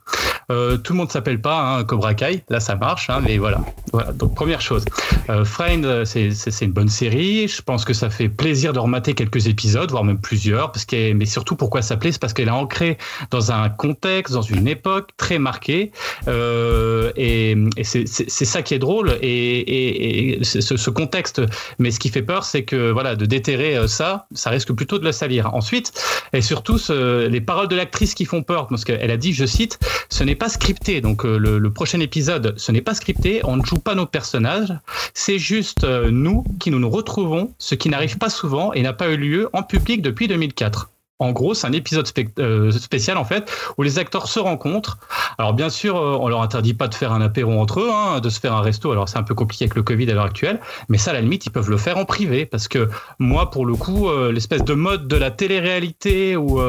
Euh, 0.49 0.77
tout 0.77 0.93
le 0.93 0.97
monde 0.97 1.11
s'appelle 1.11 1.41
pas 1.41 1.59
hein, 1.59 1.83
Cobra 1.83 2.13
Kai, 2.13 2.43
là 2.47 2.61
ça 2.61 2.75
marche, 2.75 3.09
hein, 3.09 3.19
mais 3.21 3.37
voilà. 3.37 3.59
voilà. 3.91 4.13
Donc 4.13 4.33
première 4.33 4.61
chose, 4.61 4.85
euh, 5.29 5.43
Friend, 5.43 6.05
c'est, 6.05 6.31
c'est, 6.31 6.63
une 6.63 6.71
bonne 6.71 6.87
série. 6.87 7.49
Je 7.49 7.61
pense 7.61 7.83
que 7.83 7.93
ça 7.93 8.09
fait 8.09 8.29
plaisir 8.29 8.71
de 8.71 8.79
remater 8.79 9.13
quelques 9.13 9.47
épisodes, 9.47 9.91
voire 9.91 10.05
même 10.05 10.21
plusieurs, 10.21 10.71
parce 10.71 10.85
qu'elle, 10.85 11.15
mais 11.15 11.25
surtout 11.25 11.57
pourquoi 11.57 11.81
ça 11.81 11.97
plaît, 11.97 12.13
c'est 12.13 12.21
parce 12.21 12.31
qu'elle 12.31 12.47
est 12.47 12.51
ancrée 12.51 12.97
dans 13.29 13.51
un 13.51 13.67
contexte, 13.69 14.33
dans 14.33 14.41
une 14.41 14.69
époque 14.69 15.09
très 15.17 15.37
marquée, 15.37 15.91
euh, 16.29 17.11
et, 17.17 17.57
et 17.75 17.83
c'est 17.83 18.45
ça 18.45 18.61
qui 18.61 18.73
est 18.73 18.79
drôle, 18.79 19.17
et, 19.21 19.27
et, 19.27 20.39
et 20.39 20.43
ce, 20.45 20.61
ce, 20.61 20.89
contexte. 20.89 21.41
Mais 21.77 21.91
ce 21.91 21.99
qui 21.99 22.07
fait 22.07 22.21
peur, 22.21 22.45
c'est 22.45 22.63
que 22.63 22.91
voilà, 22.91 23.17
de 23.17 23.25
déterrer 23.25 23.75
euh, 23.75 23.87
ça, 23.87 24.27
ça 24.33 24.49
risque 24.49 24.71
plutôt 24.71 24.97
de 24.97 25.03
la 25.03 25.11
salir. 25.11 25.53
Ensuite, 25.53 25.91
et 26.31 26.41
surtout 26.41 26.77
ce, 26.77 27.27
les 27.27 27.41
paroles 27.41 27.67
de 27.67 27.75
l'actrice 27.75 28.13
qui 28.13 28.23
font 28.23 28.43
peur, 28.43 28.67
parce 28.67 28.85
qu'elle 28.85 29.11
a 29.11 29.17
dit, 29.17 29.33
je 29.33 29.45
cite, 29.45 29.77
ce 30.09 30.23
n'est 30.23 30.36
pas 30.37 30.49
scripté. 30.49 31.01
Donc 31.01 31.25
euh, 31.25 31.37
le, 31.37 31.69
prochain 31.71 31.99
épisode, 31.99 32.53
ce 32.57 32.71
n'est 32.71 32.81
pas 32.81 32.93
scripté. 32.93 33.41
On 33.43 33.57
ne 33.57 33.63
joue 33.63 33.79
pas 33.79 33.95
nos 33.95 34.05
personnages. 34.05 34.73
C'est 35.13 35.39
juste 35.39 35.83
euh, 35.83 36.09
nous 36.09 36.43
qui 36.59 36.71
nous 36.71 36.79
nous 36.79 36.89
retrouvons, 36.89 37.53
ce 37.59 37.75
qui 37.75 37.89
n'arrive 37.89 38.17
pas 38.17 38.29
souvent 38.29 38.73
et 38.73 38.81
n'a 38.81 38.93
pas 38.93 39.09
eu 39.09 39.17
lieu 39.17 39.49
en 39.53 39.63
public 39.63 40.01
depuis 40.01 40.27
2004. 40.27 40.89
En 41.19 41.31
gros, 41.31 41.55
c'est 41.55 41.65
un 41.65 41.71
épisode 41.71 42.07
euh, 42.37 42.71
spécial 42.71 43.17
en 43.17 43.25
fait 43.25 43.51
où 43.77 43.81
les 43.81 43.97
acteurs 43.97 44.27
se 44.27 44.39
rencontrent. 44.39 44.99
Alors 45.39 45.53
bien 45.53 45.69
sûr, 45.69 45.97
euh, 45.97 46.15
on 46.19 46.27
leur 46.27 46.43
interdit 46.43 46.75
pas 46.75 46.87
de 46.87 46.93
faire 46.93 47.11
un 47.11 47.21
apéro 47.21 47.59
entre 47.59 47.79
eux, 47.79 47.89
hein, 47.91 48.19
de 48.19 48.29
se 48.29 48.39
faire 48.39 48.53
un 48.53 48.61
resto. 48.61 48.91
Alors 48.91 49.09
c'est 49.09 49.17
un 49.17 49.23
peu 49.23 49.33
compliqué 49.33 49.63
avec 49.65 49.75
le 49.75 49.81
Covid 49.81 50.11
à 50.11 50.13
l'heure 50.13 50.25
actuelle, 50.25 50.59
mais 50.89 50.99
ça 50.99 51.09
à 51.11 51.13
la 51.13 51.21
limite 51.21 51.47
ils 51.47 51.49
peuvent 51.49 51.71
le 51.71 51.77
faire 51.77 51.97
en 51.97 52.05
privé 52.05 52.45
parce 52.45 52.67
que 52.67 52.87
moi 53.17 53.49
pour 53.49 53.65
le 53.65 53.73
coup, 53.73 54.09
euh, 54.09 54.31
l'espèce 54.31 54.63
de 54.63 54.75
mode 54.75 55.07
de 55.07 55.15
la 55.15 55.31
télé-réalité 55.31 56.37
ou 56.37 56.61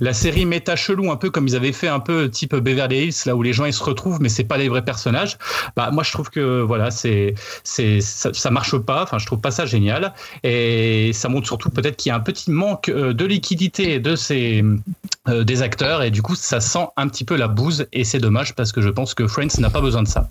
la 0.00 0.12
série 0.12 0.44
méta 0.44 0.76
chelou, 0.76 1.10
un 1.10 1.16
peu 1.16 1.30
comme 1.30 1.46
ils 1.46 1.56
avaient 1.56 1.72
fait 1.72 1.88
un 1.88 2.00
peu 2.00 2.28
type 2.28 2.54
Beverly 2.54 3.06
Hills 3.06 3.14
là 3.24 3.34
où 3.36 3.42
les 3.42 3.52
gens 3.54 3.64
ils 3.64 3.72
se 3.72 3.82
retrouvent 3.82 4.20
mais 4.20 4.28
c'est 4.28 4.44
pas 4.44 4.58
les 4.58 4.68
vrais 4.68 4.84
personnages. 4.84 5.38
Bah 5.76 5.90
moi 5.90 6.02
je 6.02 6.12
trouve 6.12 6.28
que 6.28 6.60
voilà 6.60 6.90
c'est 6.90 7.34
c'est 7.62 8.02
ça, 8.02 8.34
ça 8.34 8.50
marche 8.50 8.76
pas. 8.76 9.02
Enfin 9.04 9.18
je 9.18 9.24
trouve 9.24 9.40
pas 9.40 9.50
ça 9.50 9.64
génial 9.64 10.12
et 10.42 11.12
ça 11.14 11.30
montre 11.30 11.46
surtout 11.46 11.70
peut-être 11.70 11.96
qu'il 11.96 12.10
y 12.10 12.12
a 12.12 12.16
un 12.16 12.20
petit 12.20 12.50
manque 12.50 12.90
de 12.90 13.24
liquidité 13.24 13.93
de 14.00 14.16
ces 14.16 14.62
euh, 15.28 15.44
des 15.44 15.62
acteurs 15.62 16.02
et 16.02 16.10
du 16.10 16.22
coup 16.22 16.34
ça 16.34 16.60
sent 16.60 16.86
un 16.96 17.08
petit 17.08 17.24
peu 17.24 17.36
la 17.36 17.48
bouse 17.48 17.86
et 17.92 18.04
c'est 18.04 18.18
dommage 18.18 18.54
parce 18.54 18.72
que 18.72 18.80
je 18.80 18.88
pense 18.88 19.14
que 19.14 19.26
Friends 19.26 19.58
n'a 19.58 19.70
pas 19.70 19.80
besoin 19.80 20.02
de 20.02 20.08
ça. 20.08 20.28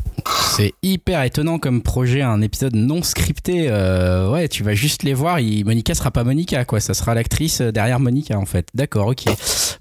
C'est 0.55 0.73
hyper 0.83 1.23
étonnant 1.23 1.57
comme 1.57 1.81
projet, 1.81 2.21
un 2.21 2.41
épisode 2.41 2.75
non 2.75 3.01
scripté. 3.01 3.67
Euh, 3.69 4.29
ouais, 4.29 4.47
tu 4.47 4.63
vas 4.63 4.73
juste 4.75 5.03
les 5.03 5.13
voir. 5.13 5.39
Monica 5.65 5.95
sera 5.95 6.11
pas 6.11 6.23
Monica, 6.23 6.63
quoi. 6.65 6.79
Ça 6.79 6.93
sera 6.93 7.15
l'actrice 7.15 7.61
derrière 7.61 7.99
Monica, 7.99 8.37
en 8.37 8.45
fait. 8.45 8.67
D'accord, 8.75 9.07
ok. 9.07 9.25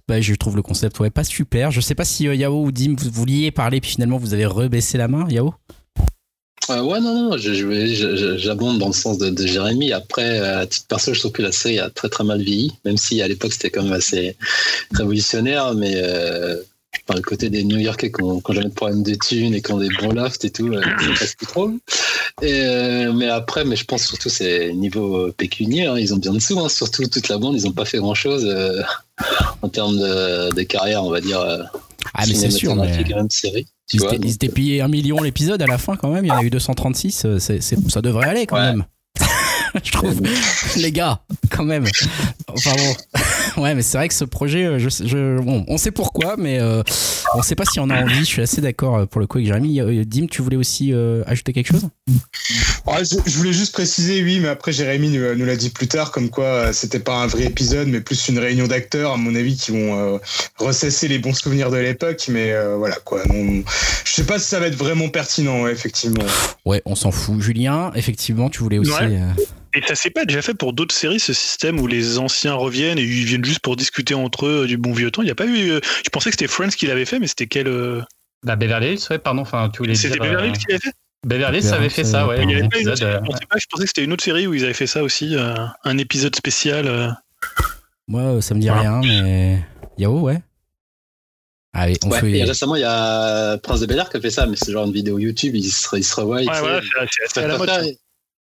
Bah, 0.08 0.20
je 0.20 0.34
trouve 0.34 0.56
le 0.56 0.62
concept 0.62 0.98
ouais 1.00 1.10
pas 1.10 1.24
super. 1.24 1.70
Je 1.70 1.80
sais 1.80 1.94
pas 1.94 2.04
si 2.04 2.28
euh, 2.28 2.34
Yao 2.34 2.64
ou 2.64 2.72
Dim 2.72 2.96
vous 2.98 3.10
vouliez 3.10 3.50
parler 3.50 3.80
puis 3.80 3.90
finalement 3.90 4.16
vous 4.16 4.34
avez 4.34 4.46
rebaissé 4.46 4.98
la 4.98 5.08
main, 5.08 5.26
Yao? 5.28 5.54
Euh, 6.70 6.82
ouais, 6.82 7.00
non, 7.00 7.30
non, 7.30 7.36
j'abonde 7.36 8.78
dans 8.78 8.86
le 8.86 8.92
sens 8.92 9.18
de, 9.18 9.30
de 9.30 9.46
Jérémy. 9.46 9.92
Après, 9.92 10.38
à 10.38 10.66
titre 10.66 10.86
perso, 10.86 11.12
je 11.12 11.18
trouve 11.18 11.32
que 11.32 11.42
la 11.42 11.52
série 11.52 11.80
a 11.80 11.90
très 11.90 12.08
très 12.08 12.24
mal 12.24 12.40
vieilli, 12.40 12.72
même 12.84 12.96
si 12.96 13.20
à 13.20 13.28
l'époque 13.28 13.52
c'était 13.52 13.70
quand 13.70 13.82
même 13.82 13.92
assez 13.92 14.36
révolutionnaire, 14.92 15.74
mais 15.74 15.94
euh, 15.96 16.56
par 17.06 17.16
le 17.16 17.22
côté 17.22 17.50
des 17.50 17.64
New 17.64 17.78
Yorkais 17.78 18.12
qui 18.12 18.22
ont, 18.22 18.40
qui 18.40 18.54
jamais 18.54 18.68
de 18.68 18.74
problème 18.74 19.02
de 19.02 19.14
thunes 19.14 19.54
et 19.54 19.62
qui 19.62 19.72
ont 19.72 19.78
des 19.78 19.88
bons 20.00 20.12
lofts 20.12 20.44
et 20.44 20.50
tout, 20.50 20.72
euh, 20.72 20.80
plus 21.36 21.46
trop. 21.46 21.70
Et, 22.40 22.60
euh, 22.62 23.12
mais 23.12 23.28
après, 23.28 23.64
mais 23.64 23.76
je 23.76 23.84
pense 23.84 24.04
surtout 24.04 24.28
c'est 24.28 24.72
niveau 24.72 25.32
pécunier, 25.32 25.86
hein, 25.86 25.98
ils 25.98 26.14
ont 26.14 26.18
bien 26.18 26.32
dessous, 26.32 26.58
hein, 26.60 26.68
surtout 26.68 27.06
toute 27.06 27.28
la 27.28 27.38
bande, 27.38 27.56
ils 27.56 27.64
n'ont 27.64 27.72
pas 27.72 27.84
fait 27.84 27.98
grand 27.98 28.14
chose 28.14 28.44
euh, 28.46 28.82
en 29.62 29.68
termes 29.68 29.96
de, 29.96 30.54
de, 30.54 30.62
carrière, 30.62 31.04
on 31.04 31.10
va 31.10 31.20
dire. 31.20 31.40
Ah, 32.14 32.24
mais 32.26 32.34
c'est 32.34 32.50
sûr, 32.50 32.76
mais... 32.76 33.04
Même 33.04 33.30
série. 33.30 33.66
Ils, 33.92 34.00
vois, 34.00 34.14
étaient, 34.14 34.26
ils 34.26 34.34
étaient 34.34 34.48
payés 34.48 34.80
un 34.80 34.88
million 34.88 35.22
l'épisode 35.22 35.60
à 35.60 35.66
la 35.66 35.78
fin 35.78 35.96
quand 35.96 36.10
même, 36.10 36.24
il 36.24 36.28
y 36.28 36.30
en 36.30 36.38
a 36.38 36.42
eu 36.42 36.50
236, 36.50 37.26
c'est, 37.38 37.60
c'est, 37.60 37.90
ça 37.90 38.00
devrait 38.00 38.28
aller 38.28 38.46
quand 38.46 38.56
ouais. 38.56 38.72
même. 38.72 38.84
je 39.82 39.92
trouve. 39.92 40.20
Les 40.76 40.92
gars, 40.92 41.22
quand 41.50 41.64
même. 41.64 41.86
Enfin 42.48 42.72
bon. 42.76 43.20
Ouais, 43.62 43.74
mais 43.74 43.82
c'est 43.82 43.98
vrai 43.98 44.08
que 44.08 44.14
ce 44.14 44.24
projet, 44.24 44.78
je, 44.78 44.88
je, 44.88 45.40
bon, 45.40 45.64
on 45.68 45.76
sait 45.76 45.90
pourquoi, 45.90 46.36
mais 46.36 46.60
euh, 46.60 46.82
on 47.34 47.42
sait 47.42 47.54
pas 47.54 47.64
si 47.64 47.80
on 47.80 47.90
a 47.90 48.02
envie. 48.02 48.20
Je 48.20 48.24
suis 48.24 48.42
assez 48.42 48.60
d'accord 48.60 49.06
pour 49.08 49.20
le 49.20 49.26
coup 49.26 49.38
avec 49.38 49.46
Jérémy. 49.46 49.80
Dim, 50.06 50.26
tu 50.26 50.42
voulais 50.42 50.56
aussi 50.56 50.92
euh, 50.92 51.22
ajouter 51.26 51.52
quelque 51.52 51.68
chose? 51.68 51.88
Ouais, 52.86 53.04
je, 53.04 53.16
je, 53.30 53.36
voulais 53.36 53.52
juste 53.52 53.72
préciser, 53.72 54.22
oui, 54.22 54.40
mais 54.40 54.48
après 54.48 54.72
Jérémy 54.72 55.10
nous, 55.10 55.34
nous 55.36 55.44
l'a 55.44 55.56
dit 55.56 55.70
plus 55.70 55.86
tard, 55.86 56.10
comme 56.10 56.30
quoi 56.30 56.72
c'était 56.72 56.98
pas 56.98 57.14
un 57.14 57.26
vrai 57.26 57.44
épisode, 57.44 57.88
mais 57.88 58.00
plus 58.00 58.28
une 58.28 58.38
réunion 58.38 58.66
d'acteurs, 58.66 59.12
à 59.12 59.16
mon 59.16 59.34
avis, 59.34 59.56
qui 59.56 59.70
vont 59.70 60.14
euh, 60.14 60.18
ressasser 60.58 61.08
les 61.08 61.18
bons 61.18 61.34
souvenirs 61.34 61.70
de 61.70 61.76
l'époque. 61.76 62.26
Mais 62.28 62.52
euh, 62.52 62.76
voilà, 62.76 62.96
quoi. 62.96 63.22
Non, 63.26 63.62
je 64.04 64.12
sais 64.12 64.24
pas 64.24 64.38
si 64.38 64.48
ça 64.48 64.60
va 64.60 64.66
être 64.66 64.76
vraiment 64.76 65.08
pertinent, 65.08 65.62
ouais, 65.62 65.72
effectivement. 65.72 66.24
Ouais, 66.64 66.82
on 66.84 66.94
s'en 66.94 67.10
fout. 67.10 67.40
Julien, 67.40 67.92
effectivement, 67.94 68.50
tu 68.50 68.60
voulais 68.60 68.78
aussi. 68.78 68.92
Ouais. 68.92 69.20
Et 69.74 69.82
ça 69.86 69.94
s'est 69.94 70.10
pas 70.10 70.24
déjà 70.24 70.42
fait 70.42 70.54
pour 70.54 70.72
d'autres 70.72 70.94
séries, 70.94 71.20
ce 71.20 71.32
système 71.32 71.80
où 71.80 71.86
les 71.86 72.18
anciens 72.18 72.54
reviennent 72.54 72.98
et 72.98 73.02
ils 73.02 73.24
viennent 73.24 73.44
juste 73.44 73.60
pour 73.60 73.76
discuter 73.76 74.14
entre 74.14 74.46
eux 74.46 74.66
du 74.66 74.76
bon 74.76 74.92
vieux 74.92 75.10
temps? 75.10 75.22
Il 75.22 75.26
n'y 75.26 75.30
a 75.30 75.34
pas 75.34 75.46
eu. 75.46 75.80
Je 76.04 76.10
pensais 76.10 76.30
que 76.30 76.36
c'était 76.36 76.48
Friends 76.48 76.70
qui 76.70 76.86
l'avait 76.86 77.04
fait, 77.06 77.18
mais 77.18 77.26
c'était 77.26 77.46
quel. 77.46 77.68
Euh... 77.68 78.02
Bah, 78.42 78.56
Beverly 78.56 78.94
Hills, 78.94 79.06
ouais, 79.10 79.18
pardon. 79.18 79.42
Enfin, 79.42 79.70
tu 79.72 79.78
voulais 79.78 79.94
C'était 79.94 80.18
Beverly 80.18 80.48
Hills 80.48 80.54
euh... 80.54 80.58
qui 80.58 80.66
l'avait 80.68 80.80
fait? 80.80 80.92
Beverly 81.26 81.58
Hills 81.60 81.72
avait 81.72 81.88
fait 81.88 82.04
ça, 82.04 82.26
ouais. 82.26 82.42
Il 82.42 82.50
y 82.50 82.54
avait 82.54 82.68
pas 82.68 82.80
une 82.80 82.88
autre... 82.88 82.98
je, 82.98 83.18
pensais 83.18 83.46
pas, 83.48 83.58
je 83.58 83.66
pensais 83.70 83.82
que 83.84 83.88
c'était 83.88 84.04
une 84.04 84.12
autre 84.12 84.24
série 84.24 84.46
où 84.46 84.54
ils 84.54 84.64
avaient 84.64 84.74
fait 84.74 84.86
ça 84.86 85.02
aussi, 85.02 85.36
euh, 85.36 85.54
un 85.84 85.98
épisode 85.98 86.34
spécial. 86.34 86.86
Euh... 86.86 87.08
Moi, 88.08 88.42
ça 88.42 88.54
me 88.54 88.60
dit 88.60 88.70
rien, 88.70 89.00
mais. 89.00 89.64
Yao, 89.98 90.20
ouais. 90.20 90.42
Allez, 91.74 91.96
on 92.04 92.10
ouais, 92.10 92.20
fait... 92.20 92.30
Et 92.32 92.44
récemment, 92.44 92.76
il 92.76 92.82
y 92.82 92.86
a 92.86 93.56
Prince 93.58 93.80
de 93.80 93.86
Bel 93.86 93.98
Air 93.98 94.10
qui 94.10 94.18
a 94.18 94.20
fait 94.20 94.30
ça, 94.30 94.46
mais 94.46 94.56
c'est 94.56 94.72
genre 94.72 94.84
une 94.84 94.92
vidéo 94.92 95.18
YouTube, 95.18 95.54
il 95.54 95.70
se, 95.70 95.96
il 95.96 96.04
se 96.04 96.14
revoit. 96.16 96.38
Ouais, 96.38 96.44
voilà, 96.44 96.80
c'est 97.28 97.42
à 97.42 97.46
la 97.46 97.56
mode. 97.56 97.70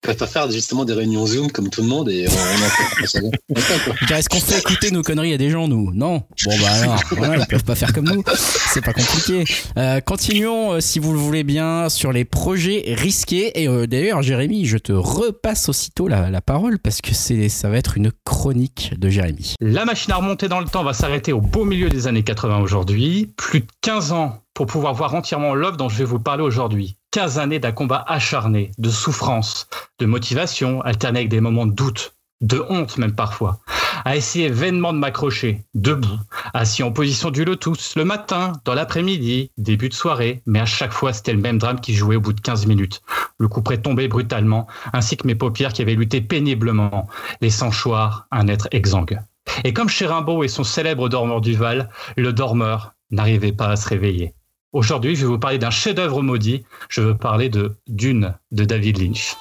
Pas 0.02 0.26
faire 0.26 0.50
justement 0.50 0.84
des 0.84 0.94
réunions 0.94 1.26
Zoom 1.26 1.52
comme 1.52 1.70
tout 1.70 1.80
le 1.80 1.86
monde 1.86 2.08
et 2.08 2.26
on, 2.28 2.32
on 2.32 3.28
en 3.28 4.14
Est-ce 4.16 4.28
qu'on 4.28 4.40
fait 4.40 4.58
écouter 4.58 4.90
nos 4.90 5.02
conneries 5.02 5.32
à 5.32 5.38
des 5.38 5.48
gens, 5.48 5.68
nous 5.68 5.92
Non 5.94 6.24
Bon, 6.44 6.58
bah 6.60 6.72
alors, 6.72 7.00
voilà, 7.16 7.36
ils 7.38 7.46
peuvent 7.46 7.62
pas 7.62 7.76
faire 7.76 7.92
comme 7.92 8.06
nous. 8.06 8.24
C'est 8.34 8.84
pas 8.84 8.92
compliqué. 8.92 9.44
Euh, 9.78 10.00
continuons, 10.00 10.72
euh, 10.72 10.80
si 10.80 10.98
vous 10.98 11.12
le 11.12 11.18
voulez 11.20 11.44
bien, 11.44 11.88
sur 11.88 12.10
les 12.10 12.24
projets 12.24 12.82
risqués. 12.96 13.62
Et 13.62 13.68
euh, 13.68 13.86
d'ailleurs, 13.86 14.22
Jérémy, 14.22 14.66
je 14.66 14.76
te 14.78 14.92
repasse 14.92 15.68
aussitôt 15.68 16.08
la, 16.08 16.30
la 16.30 16.40
parole 16.40 16.80
parce 16.80 17.00
que 17.00 17.14
c'est, 17.14 17.48
ça 17.48 17.68
va 17.68 17.76
être 17.76 17.96
une 17.96 18.10
chronique 18.24 18.94
de 18.98 19.08
Jérémy. 19.08 19.54
La 19.60 19.84
machine 19.84 20.12
à 20.12 20.16
remonter 20.16 20.48
dans 20.48 20.60
le 20.60 20.66
temps 20.66 20.82
va 20.82 20.94
s'arrêter 20.94 21.32
au 21.32 21.40
beau 21.40 21.64
milieu 21.64 21.88
des 21.88 22.08
années 22.08 22.24
80 22.24 22.58
aujourd'hui. 22.58 23.32
Plus 23.36 23.60
de 23.60 23.66
15 23.82 24.10
ans 24.10 24.42
pour 24.54 24.66
pouvoir 24.66 24.94
voir 24.94 25.14
entièrement 25.14 25.54
l'œuvre 25.54 25.76
dont 25.76 25.88
je 25.88 25.96
vais 25.98 26.04
vous 26.04 26.18
parler 26.18 26.42
aujourd'hui. 26.42 26.96
15 27.12 27.38
années 27.38 27.58
d'un 27.58 27.72
combat 27.72 28.04
acharné, 28.08 28.72
de 28.78 28.88
souffrance, 28.88 29.68
de 29.98 30.06
motivation, 30.06 30.80
alterné 30.80 31.20
avec 31.20 31.28
des 31.28 31.42
moments 31.42 31.66
de 31.66 31.74
doute, 31.74 32.14
de 32.40 32.64
honte 32.70 32.96
même 32.96 33.14
parfois. 33.14 33.60
a 34.06 34.16
essayé 34.16 34.48
vainement 34.48 34.94
de 34.94 34.98
m'accrocher, 34.98 35.62
debout, 35.74 36.18
assis 36.54 36.82
en 36.82 36.90
position 36.90 37.30
du 37.30 37.44
lotus, 37.44 37.94
le 37.96 38.06
matin, 38.06 38.54
dans 38.64 38.72
l'après-midi, 38.72 39.50
début 39.58 39.90
de 39.90 39.94
soirée, 39.94 40.42
mais 40.46 40.58
à 40.58 40.64
chaque 40.64 40.92
fois 40.92 41.12
c'était 41.12 41.34
le 41.34 41.40
même 41.40 41.58
drame 41.58 41.80
qui 41.80 41.94
jouait 41.94 42.16
au 42.16 42.20
bout 42.20 42.32
de 42.32 42.40
15 42.40 42.66
minutes. 42.66 43.02
Le 43.38 43.46
couperet 43.46 43.82
tombait 43.82 44.08
brutalement, 44.08 44.66
ainsi 44.94 45.18
que 45.18 45.26
mes 45.26 45.34
paupières 45.34 45.74
qui 45.74 45.82
avaient 45.82 45.94
lutté 45.94 46.22
péniblement, 46.22 47.06
laissant 47.42 47.70
choir 47.70 48.26
un 48.30 48.48
être 48.48 48.68
exsangue. 48.72 49.20
Et 49.64 49.74
comme 49.74 49.90
chez 49.90 50.06
Rimbaud 50.06 50.44
et 50.44 50.48
son 50.48 50.64
célèbre 50.64 51.10
dormeur 51.10 51.42
du 51.42 51.54
Val, 51.54 51.90
le 52.16 52.32
dormeur 52.32 52.94
n'arrivait 53.10 53.52
pas 53.52 53.68
à 53.68 53.76
se 53.76 53.86
réveiller. 53.86 54.34
Aujourd'hui, 54.72 55.16
je 55.16 55.26
vais 55.26 55.32
vous 55.32 55.38
parler 55.38 55.58
d'un 55.58 55.68
chef-d'œuvre 55.70 56.22
maudit. 56.22 56.64
Je 56.88 57.02
veux 57.02 57.14
parler 57.14 57.50
de 57.50 57.76
Dune 57.88 58.34
de 58.52 58.64
David 58.64 58.98
Lynch. 59.02 59.36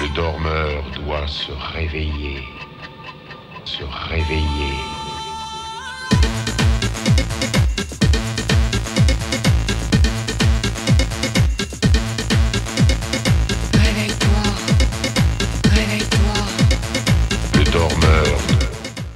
Le 0.00 0.14
dormeur 0.14 0.82
doit 0.94 1.26
se 1.26 1.52
réveiller. 1.74 2.42
Se 3.66 3.84
réveiller. 4.08 4.91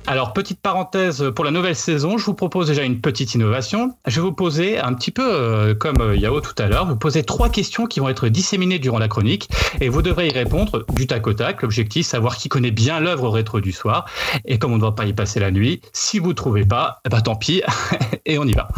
Alors, 0.09 0.33
petite 0.33 0.61
parenthèse 0.61 1.33
pour 1.35 1.45
la 1.45 1.51
nouvelle 1.51 1.75
saison, 1.75 2.17
je 2.17 2.25
vous 2.25 2.35
propose 2.35 2.69
déjà 2.69 2.85
une 2.85 3.01
petite 3.01 3.35
innovation. 3.35 3.97
Je 4.07 4.21
vais 4.21 4.21
vous 4.21 4.33
poser 4.33 4.79
un 4.79 4.95
petit 4.95 5.11
peu 5.11 5.27
euh, 5.27 5.75
comme 5.75 6.01
euh, 6.01 6.17
Yao 6.17 6.41
tout 6.41 6.55
à 6.59 6.69
l'heure, 6.69 6.87
vous 6.87 6.95
poser 6.95 7.25
trois 7.25 7.49
questions 7.49 7.87
qui 7.87 7.99
vont 7.99 8.09
être 8.09 8.29
disséminées 8.29 8.79
durant 8.79 9.01
la 9.01 9.09
chronique 9.09 9.49
et 9.81 9.89
vous 9.89 10.03
devrez 10.03 10.29
y 10.29 10.31
répondre 10.31 10.85
du 10.95 11.09
tac 11.09 11.27
au 11.27 11.33
tac. 11.33 11.63
L'objectif, 11.63 12.07
savoir 12.07 12.37
qui 12.37 12.49
connaît 12.49 12.71
bien 12.71 13.01
l'œuvre 13.01 13.29
rétro 13.31 13.61
du 13.61 13.73
soir 13.73 14.07
et 14.45 14.61
comme 14.61 14.73
on 14.73 14.77
ne 14.77 14.83
va 14.83 14.93
pas 14.93 15.07
y 15.07 15.13
passer 15.13 15.41
la 15.41 15.51
nuit, 15.51 15.81
si 15.93 16.21
vous 16.21 16.29
ne 16.29 16.35
trouvez 16.35 16.65
pas, 16.65 17.01
ben, 17.11 17.21
tant 17.21 17.35
pis 17.35 17.63
et 18.27 18.39
on 18.39 18.45
y 18.45 18.53
va. 18.53 18.69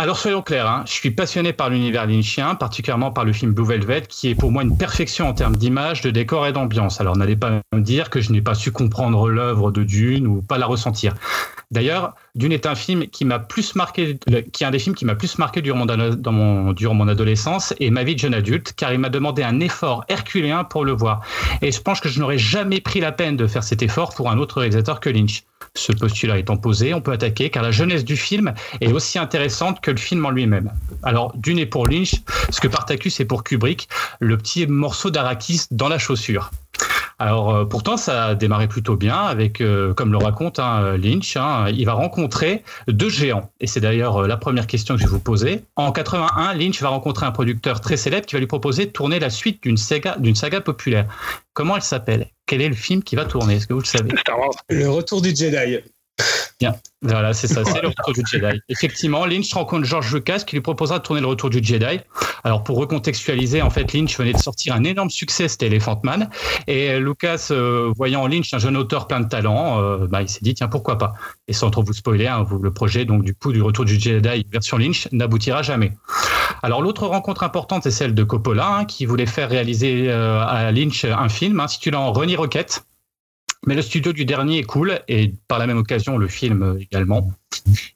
Alors 0.00 0.16
soyons 0.16 0.40
clairs, 0.40 0.66
hein, 0.66 0.82
je 0.86 0.92
suis 0.92 1.10
passionné 1.10 1.52
par 1.52 1.68
l'univers 1.68 2.06
lynchien, 2.06 2.54
particulièrement 2.54 3.10
par 3.10 3.26
le 3.26 3.34
film 3.34 3.52
Blue 3.52 3.66
Velvet, 3.66 4.04
qui 4.08 4.30
est 4.30 4.34
pour 4.34 4.50
moi 4.50 4.62
une 4.62 4.78
perfection 4.78 5.28
en 5.28 5.34
termes 5.34 5.56
d'image, 5.56 6.00
de 6.00 6.10
décor 6.10 6.46
et 6.46 6.52
d'ambiance. 6.52 7.02
Alors 7.02 7.18
n'allez 7.18 7.36
pas 7.36 7.60
me 7.74 7.80
dire 7.82 8.08
que 8.08 8.22
je 8.22 8.32
n'ai 8.32 8.40
pas 8.40 8.54
su 8.54 8.72
comprendre 8.72 9.28
l'œuvre 9.28 9.70
de 9.70 9.84
Dune 9.84 10.26
ou 10.26 10.40
pas 10.40 10.56
la 10.56 10.64
ressentir. 10.64 11.12
D'ailleurs, 11.70 12.14
Dune 12.34 12.52
est 12.52 12.64
un 12.64 12.74
film 12.74 13.08
qui 13.08 13.26
m'a 13.26 13.40
plus 13.40 13.74
marqué, 13.74 14.18
qui 14.54 14.64
est 14.64 14.66
un 14.66 14.70
des 14.70 14.78
films 14.78 14.94
qui 14.94 15.04
m'a 15.04 15.16
plus 15.16 15.36
marqué 15.36 15.60
durant 15.60 15.84
mon, 15.84 16.72
durant 16.72 16.94
mon 16.94 17.06
adolescence 17.06 17.74
et 17.78 17.90
ma 17.90 18.02
vie 18.02 18.14
de 18.14 18.20
jeune 18.20 18.32
adulte, 18.32 18.72
car 18.74 18.94
il 18.94 19.00
m'a 19.00 19.10
demandé 19.10 19.42
un 19.42 19.60
effort 19.60 20.06
herculéen 20.08 20.64
pour 20.64 20.86
le 20.86 20.92
voir. 20.92 21.20
Et 21.60 21.72
je 21.72 21.80
pense 21.82 22.00
que 22.00 22.08
je 22.08 22.20
n'aurais 22.20 22.38
jamais 22.38 22.80
pris 22.80 23.00
la 23.00 23.12
peine 23.12 23.36
de 23.36 23.46
faire 23.46 23.64
cet 23.64 23.82
effort 23.82 24.14
pour 24.14 24.30
un 24.30 24.38
autre 24.38 24.60
réalisateur 24.60 24.98
que 24.98 25.10
Lynch. 25.10 25.44
Ce 25.76 25.92
postulat 25.92 26.38
étant 26.38 26.56
posé, 26.56 26.94
on 26.94 27.00
peut 27.00 27.12
attaquer 27.12 27.50
car 27.50 27.62
la 27.62 27.70
jeunesse 27.70 28.04
du 28.04 28.16
film 28.16 28.54
est 28.80 28.92
aussi 28.92 29.18
intéressante 29.18 29.80
que 29.80 29.90
le 29.90 29.96
film 29.96 30.26
en 30.26 30.30
lui-même. 30.30 30.72
Alors, 31.02 31.32
Dune 31.36 31.58
est 31.58 31.66
pour 31.66 31.86
Lynch, 31.86 32.16
ce 32.50 32.60
que 32.60 32.68
Spartacus 32.68 33.20
est 33.20 33.24
pour 33.24 33.44
Kubrick, 33.44 33.88
le 34.18 34.36
petit 34.36 34.66
morceau 34.66 35.10
d'Arakis 35.10 35.62
dans 35.70 35.88
la 35.88 35.98
chaussure. 35.98 36.50
Alors 37.20 37.54
euh, 37.54 37.64
pourtant 37.66 37.98
ça 37.98 38.24
a 38.28 38.34
démarré 38.34 38.66
plutôt 38.66 38.96
bien 38.96 39.14
avec, 39.14 39.60
euh, 39.60 39.92
comme 39.92 40.10
le 40.10 40.16
raconte 40.16 40.58
hein, 40.58 40.96
Lynch, 40.96 41.36
hein, 41.36 41.66
il 41.68 41.84
va 41.84 41.92
rencontrer 41.92 42.64
deux 42.88 43.10
géants. 43.10 43.50
Et 43.60 43.66
c'est 43.66 43.80
d'ailleurs 43.80 44.22
euh, 44.22 44.26
la 44.26 44.38
première 44.38 44.66
question 44.66 44.94
que 44.94 45.02
je 45.02 45.06
vais 45.06 45.12
vous 45.12 45.20
poser. 45.20 45.64
En 45.76 45.92
81, 45.92 46.54
Lynch 46.54 46.80
va 46.80 46.88
rencontrer 46.88 47.26
un 47.26 47.30
producteur 47.30 47.82
très 47.82 47.98
célèbre 47.98 48.24
qui 48.24 48.36
va 48.36 48.40
lui 48.40 48.46
proposer 48.46 48.86
de 48.86 48.90
tourner 48.90 49.20
la 49.20 49.28
suite 49.28 49.62
d'une 49.62 49.76
saga, 49.76 50.16
d'une 50.18 50.34
saga 50.34 50.62
populaire. 50.62 51.06
Comment 51.52 51.76
elle 51.76 51.82
s'appelle? 51.82 52.30
Quel 52.46 52.62
est 52.62 52.68
le 52.68 52.74
film 52.74 53.02
qui 53.02 53.16
va 53.16 53.26
tourner? 53.26 53.56
Est-ce 53.56 53.66
que 53.66 53.74
vous 53.74 53.80
le 53.80 53.84
savez? 53.84 54.16
Star 54.16 54.38
Wars. 54.38 54.54
Le 54.70 54.88
retour 54.88 55.20
du 55.20 55.36
Jedi. 55.36 55.78
Bien, 56.58 56.74
voilà, 57.02 57.32
c'est 57.32 57.46
ça, 57.46 57.64
c'est 57.64 57.80
le 57.80 57.88
retour 57.88 58.12
du 58.12 58.22
Jedi. 58.30 58.60
Effectivement, 58.68 59.24
Lynch 59.24 59.52
rencontre 59.54 59.84
George 59.84 60.12
Lucas 60.14 60.44
qui 60.46 60.56
lui 60.56 60.60
proposera 60.60 60.98
de 60.98 61.02
tourner 61.02 61.22
le 61.22 61.26
retour 61.26 61.48
du 61.48 61.60
Jedi. 61.62 62.00
Alors 62.44 62.62
pour 62.62 62.76
recontextualiser, 62.76 63.62
en 63.62 63.70
fait, 63.70 63.92
Lynch 63.92 64.16
venait 64.18 64.32
de 64.32 64.38
sortir 64.38 64.74
un 64.74 64.84
énorme 64.84 65.10
succès, 65.10 65.48
c'était 65.48 65.66
Elephant 65.66 66.00
Man, 66.02 66.28
et 66.66 66.98
Lucas, 66.98 67.48
euh, 67.50 67.92
voyant 67.96 68.26
Lynch 68.26 68.52
un 68.52 68.58
jeune 68.58 68.76
auteur 68.76 69.06
plein 69.06 69.20
de 69.20 69.28
talent, 69.28 69.80
euh, 69.80 70.06
bah, 70.06 70.22
il 70.22 70.28
s'est 70.28 70.40
dit 70.42 70.54
tiens 70.54 70.68
pourquoi 70.68 70.98
pas? 70.98 71.14
Et 71.48 71.52
sans 71.52 71.70
trop 71.70 71.82
vous 71.82 71.92
spoiler, 71.92 72.26
hein, 72.26 72.42
vous, 72.42 72.58
le 72.58 72.70
projet 72.70 73.04
donc 73.04 73.24
du 73.24 73.34
coup 73.34 73.52
du 73.52 73.62
retour 73.62 73.84
du 73.84 73.98
Jedi 73.98 74.46
version 74.50 74.76
Lynch 74.76 75.08
n'aboutira 75.12 75.62
jamais. 75.62 75.92
Alors 76.62 76.82
l'autre 76.82 77.06
rencontre 77.06 77.42
importante, 77.42 77.84
c'est 77.84 77.90
celle 77.90 78.14
de 78.14 78.22
Coppola, 78.24 78.66
hein, 78.80 78.84
qui 78.84 79.06
voulait 79.06 79.26
faire 79.26 79.48
réaliser 79.48 80.10
euh, 80.10 80.42
à 80.42 80.70
Lynch 80.72 81.04
un 81.04 81.28
film 81.28 81.60
intitulant 81.60 82.12
Ronnie 82.12 82.36
Rocket. 82.36 82.84
Mais 83.66 83.74
le 83.74 83.82
studio 83.82 84.12
du 84.12 84.24
dernier 84.24 84.58
est 84.58 84.64
cool 84.64 85.00
et 85.08 85.34
par 85.48 85.58
la 85.58 85.66
même 85.66 85.78
occasion 85.78 86.16
le 86.16 86.28
film 86.28 86.78
également. 86.80 87.30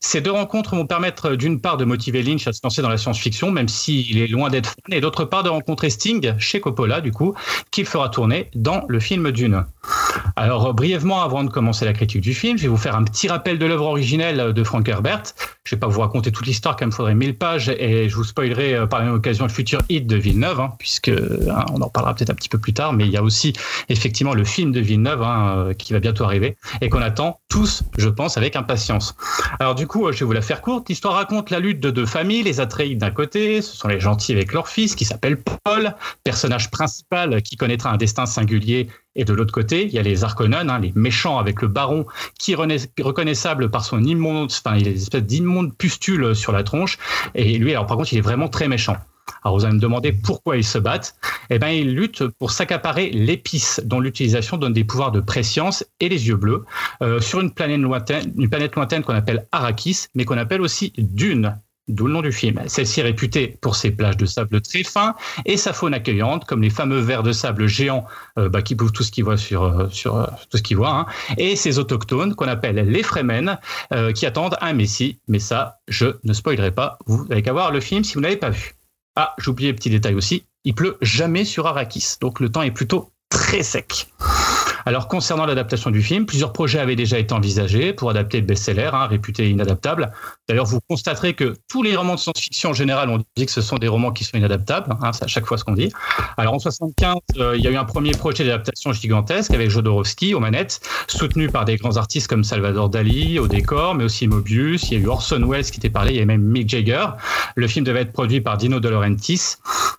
Ces 0.00 0.20
deux 0.20 0.30
rencontres 0.30 0.76
vont 0.76 0.86
permettre 0.86 1.34
d'une 1.34 1.60
part 1.60 1.76
de 1.76 1.84
motiver 1.84 2.22
Lynch 2.22 2.46
à 2.46 2.52
se 2.52 2.60
lancer 2.62 2.82
dans 2.82 2.88
la 2.88 2.98
science-fiction, 2.98 3.50
même 3.50 3.68
s'il 3.68 4.18
est 4.18 4.26
loin 4.26 4.50
d'être 4.50 4.68
fan, 4.68 4.96
et 4.96 5.00
d'autre 5.00 5.24
part 5.24 5.42
de 5.42 5.48
rencontrer 5.48 5.90
Sting 5.90 6.34
chez 6.38 6.60
Coppola, 6.60 7.00
du 7.00 7.10
coup, 7.10 7.34
qu'il 7.70 7.86
fera 7.86 8.08
tourner 8.08 8.50
dans 8.54 8.84
le 8.88 9.00
film 9.00 9.32
Dune. 9.32 9.64
Alors, 10.36 10.72
brièvement, 10.74 11.22
avant 11.22 11.42
de 11.44 11.50
commencer 11.50 11.84
la 11.84 11.92
critique 11.92 12.20
du 12.20 12.34
film, 12.34 12.58
je 12.58 12.62
vais 12.62 12.68
vous 12.68 12.76
faire 12.76 12.96
un 12.96 13.04
petit 13.04 13.28
rappel 13.28 13.58
de 13.58 13.66
l'œuvre 13.66 13.86
originelle 13.86 14.52
de 14.52 14.64
Frank 14.64 14.88
Herbert. 14.88 15.22
Je 15.64 15.74
vais 15.74 15.80
pas 15.80 15.86
vous 15.86 16.00
raconter 16.00 16.30
toute 16.30 16.46
l'histoire, 16.46 16.76
car 16.76 16.86
il 16.86 16.90
me 16.90 16.94
faudrait 16.94 17.14
1000 17.14 17.38
pages, 17.38 17.70
et 17.70 18.08
je 18.08 18.14
vous 18.14 18.24
spoilerai 18.24 18.74
euh, 18.74 18.86
par 18.86 19.02
la 19.02 19.12
occasion 19.12 19.46
le 19.46 19.50
futur 19.50 19.80
hit 19.88 20.06
de 20.06 20.16
Villeneuve, 20.16 20.60
hein, 20.60 20.74
puisque 20.78 21.08
hein, 21.08 21.64
on 21.72 21.80
en 21.80 21.88
parlera 21.88 22.14
peut-être 22.14 22.30
un 22.30 22.34
petit 22.34 22.50
peu 22.50 22.58
plus 22.58 22.74
tard, 22.74 22.92
mais 22.92 23.06
il 23.06 23.10
y 23.10 23.16
a 23.16 23.22
aussi 23.22 23.54
effectivement 23.88 24.34
le 24.34 24.44
film 24.44 24.72
de 24.72 24.80
Villeneuve 24.80 25.22
hein, 25.22 25.54
euh, 25.56 25.72
qui 25.72 25.92
va 25.94 26.00
bientôt 26.00 26.24
arriver, 26.24 26.56
et 26.82 26.90
qu'on 26.90 27.00
attend 27.00 27.40
tous, 27.48 27.82
je 27.96 28.08
pense, 28.10 28.36
avec 28.36 28.56
impatience. 28.56 29.14
Alors 29.60 29.74
du 29.74 29.86
coup, 29.86 30.10
je 30.12 30.20
vais 30.20 30.24
vous 30.24 30.32
la 30.32 30.42
faire 30.42 30.62
courte. 30.62 30.88
L'histoire 30.88 31.14
raconte 31.14 31.50
la 31.50 31.60
lutte 31.60 31.80
de 31.80 31.90
deux 31.90 32.06
familles, 32.06 32.42
les 32.42 32.60
Atreides 32.60 32.98
d'un 32.98 33.10
côté, 33.10 33.62
ce 33.62 33.76
sont 33.76 33.88
les 33.88 34.00
gentils 34.00 34.32
avec 34.32 34.52
leur 34.52 34.68
fils 34.68 34.94
qui 34.94 35.04
s'appelle 35.04 35.38
Paul, 35.64 35.94
personnage 36.22 36.70
principal 36.70 37.42
qui 37.42 37.56
connaîtra 37.56 37.90
un 37.90 37.96
destin 37.96 38.26
singulier. 38.26 38.88
Et 39.16 39.24
de 39.24 39.32
l'autre 39.32 39.52
côté, 39.52 39.84
il 39.84 39.92
y 39.92 39.98
a 39.98 40.02
les 40.02 40.24
Harkonnen, 40.24 40.68
hein, 40.68 40.78
les 40.80 40.92
méchants 40.96 41.38
avec 41.38 41.62
le 41.62 41.68
baron, 41.68 42.04
qui 42.38 42.52
est 42.52 43.02
reconnaissable 43.02 43.70
par 43.70 43.84
son 43.84 44.02
immonde, 44.02 44.50
enfin, 44.50 44.76
il 44.76 44.88
a 44.88 44.92
des 44.92 45.02
espèces 45.02 45.22
d'immondes 45.22 45.76
pustules 45.76 46.34
sur 46.34 46.50
la 46.50 46.64
tronche. 46.64 46.98
Et 47.34 47.56
lui, 47.58 47.70
alors 47.72 47.86
par 47.86 47.96
contre, 47.96 48.12
il 48.12 48.18
est 48.18 48.22
vraiment 48.22 48.48
très 48.48 48.66
méchant. 48.66 48.96
Alors 49.44 49.58
vous 49.58 49.64
allez 49.64 49.74
me 49.74 49.80
demander 49.80 50.12
pourquoi 50.12 50.56
ils 50.56 50.64
se 50.64 50.78
battent. 50.78 51.14
Eh 51.50 51.58
bien, 51.58 51.70
ils 51.70 51.94
luttent 51.94 52.26
pour 52.38 52.50
s'accaparer 52.50 53.10
l'épice, 53.10 53.80
dont 53.84 54.00
l'utilisation 54.00 54.56
donne 54.56 54.72
des 54.72 54.84
pouvoirs 54.84 55.12
de 55.12 55.20
préscience 55.20 55.84
et 56.00 56.08
les 56.08 56.28
yeux 56.28 56.36
bleus, 56.36 56.64
euh, 57.02 57.20
sur 57.20 57.40
une 57.40 57.52
planète 57.52 57.80
lointaine, 57.80 58.32
une 58.38 58.48
planète 58.48 58.74
lointaine 58.74 59.02
qu'on 59.02 59.14
appelle 59.14 59.46
Arrakis, 59.52 60.06
mais 60.14 60.24
qu'on 60.24 60.38
appelle 60.38 60.62
aussi 60.62 60.92
Dune. 60.96 61.56
D'où 61.86 62.06
le 62.06 62.14
nom 62.14 62.22
du 62.22 62.32
film. 62.32 62.58
Celle-ci 62.66 63.00
est 63.00 63.02
réputée 63.02 63.58
pour 63.60 63.76
ses 63.76 63.90
plages 63.90 64.16
de 64.16 64.24
sable 64.24 64.62
très 64.62 64.84
fin 64.84 65.14
et 65.44 65.58
sa 65.58 65.74
faune 65.74 65.92
accueillante, 65.92 66.46
comme 66.46 66.62
les 66.62 66.70
fameux 66.70 66.98
vers 66.98 67.22
de 67.22 67.32
sable 67.32 67.66
géants 67.66 68.06
euh, 68.38 68.48
bah, 68.48 68.62
qui 68.62 68.74
bouffent 68.74 68.94
tout 68.94 69.02
ce 69.02 69.12
qu'ils 69.12 69.24
voient 69.24 69.36
sur, 69.36 69.64
euh, 69.64 69.86
tout 70.48 70.56
ce 70.56 70.62
qu'ils 70.62 70.78
voient, 70.78 71.00
hein, 71.00 71.06
et 71.36 71.56
ses 71.56 71.78
autochtones 71.78 72.34
qu'on 72.34 72.48
appelle 72.48 72.76
les 72.76 73.02
Fremen, 73.02 73.58
qui 74.14 74.24
attendent 74.24 74.56
un 74.62 74.72
messie. 74.72 75.18
Mais 75.28 75.38
ça, 75.38 75.80
je 75.86 76.06
ne 76.24 76.32
spoilerai 76.32 76.70
pas. 76.70 76.96
Vous 77.04 77.26
n'avez 77.26 77.42
qu'à 77.42 77.52
voir 77.52 77.70
le 77.70 77.80
film 77.80 78.02
si 78.02 78.14
vous 78.14 78.22
n'avez 78.22 78.38
pas 78.38 78.48
vu. 78.48 78.74
Ah, 79.16 79.34
j'ai 79.38 79.50
oublié 79.50 79.70
un 79.70 79.74
petit 79.74 79.90
détail 79.90 80.14
aussi. 80.14 80.44
Il 80.64 80.74
pleut 80.74 80.96
jamais 81.00 81.44
sur 81.44 81.66
Arrakis, 81.66 82.16
donc 82.20 82.40
le 82.40 82.50
temps 82.50 82.62
est 82.62 82.72
plutôt 82.72 83.12
très 83.28 83.62
sec. 83.62 84.08
Alors 84.86 85.08
concernant 85.08 85.46
l'adaptation 85.46 85.90
du 85.90 86.02
film, 86.02 86.26
plusieurs 86.26 86.52
projets 86.52 86.78
avaient 86.78 86.96
déjà 86.96 87.18
été 87.18 87.32
envisagés 87.32 87.92
pour 87.92 88.10
adapter 88.10 88.40
le 88.40 88.46
best-seller, 88.46 88.90
hein, 88.92 89.06
réputé 89.06 89.48
inadaptable. 89.48 90.12
D'ailleurs, 90.48 90.66
vous 90.66 90.80
constaterez 90.88 91.34
que 91.34 91.56
tous 91.68 91.82
les 91.82 91.96
romans 91.96 92.16
de 92.16 92.20
science-fiction 92.20 92.70
en 92.70 92.74
général, 92.74 93.08
on 93.08 93.22
dit 93.36 93.46
que 93.46 93.52
ce 93.52 93.62
sont 93.62 93.76
des 93.76 93.88
romans 93.88 94.12
qui 94.12 94.24
sont 94.24 94.36
inadaptables. 94.36 94.94
Hein, 95.00 95.12
c'est 95.12 95.24
à 95.24 95.28
chaque 95.28 95.46
fois 95.46 95.56
ce 95.56 95.64
qu'on 95.64 95.72
dit. 95.72 95.90
Alors 96.36 96.54
en 96.54 96.58
75, 96.58 97.16
euh, 97.38 97.56
il 97.56 97.64
y 97.64 97.68
a 97.68 97.70
eu 97.70 97.76
un 97.76 97.84
premier 97.84 98.12
projet 98.12 98.44
d'adaptation 98.44 98.92
gigantesque 98.92 99.52
avec 99.52 99.70
Jodorowsky 99.70 100.34
aux 100.34 100.40
manettes, 100.40 100.80
soutenu 101.08 101.48
par 101.48 101.64
des 101.64 101.76
grands 101.76 101.96
artistes 101.96 102.28
comme 102.28 102.44
Salvador 102.44 102.90
Dali 102.90 103.38
au 103.38 103.48
décor, 103.48 103.94
mais 103.94 104.04
aussi 104.04 104.28
Mobius. 104.28 104.90
Il 104.90 104.98
y 104.98 105.00
a 105.00 105.04
eu 105.04 105.08
Orson 105.08 105.44
Welles 105.48 105.64
qui 105.64 105.78
était 105.78 105.90
parlé, 105.90 106.12
il 106.12 106.18
y 106.18 106.22
a 106.22 106.26
même 106.26 106.42
Mick 106.42 106.68
Jagger. 106.68 107.06
Le 107.56 107.66
film 107.68 107.84
devait 107.84 108.02
être 108.02 108.12
produit 108.12 108.40
par 108.40 108.58
Dino 108.58 108.80
De 108.80 108.88
Laurentiis, 108.88 109.56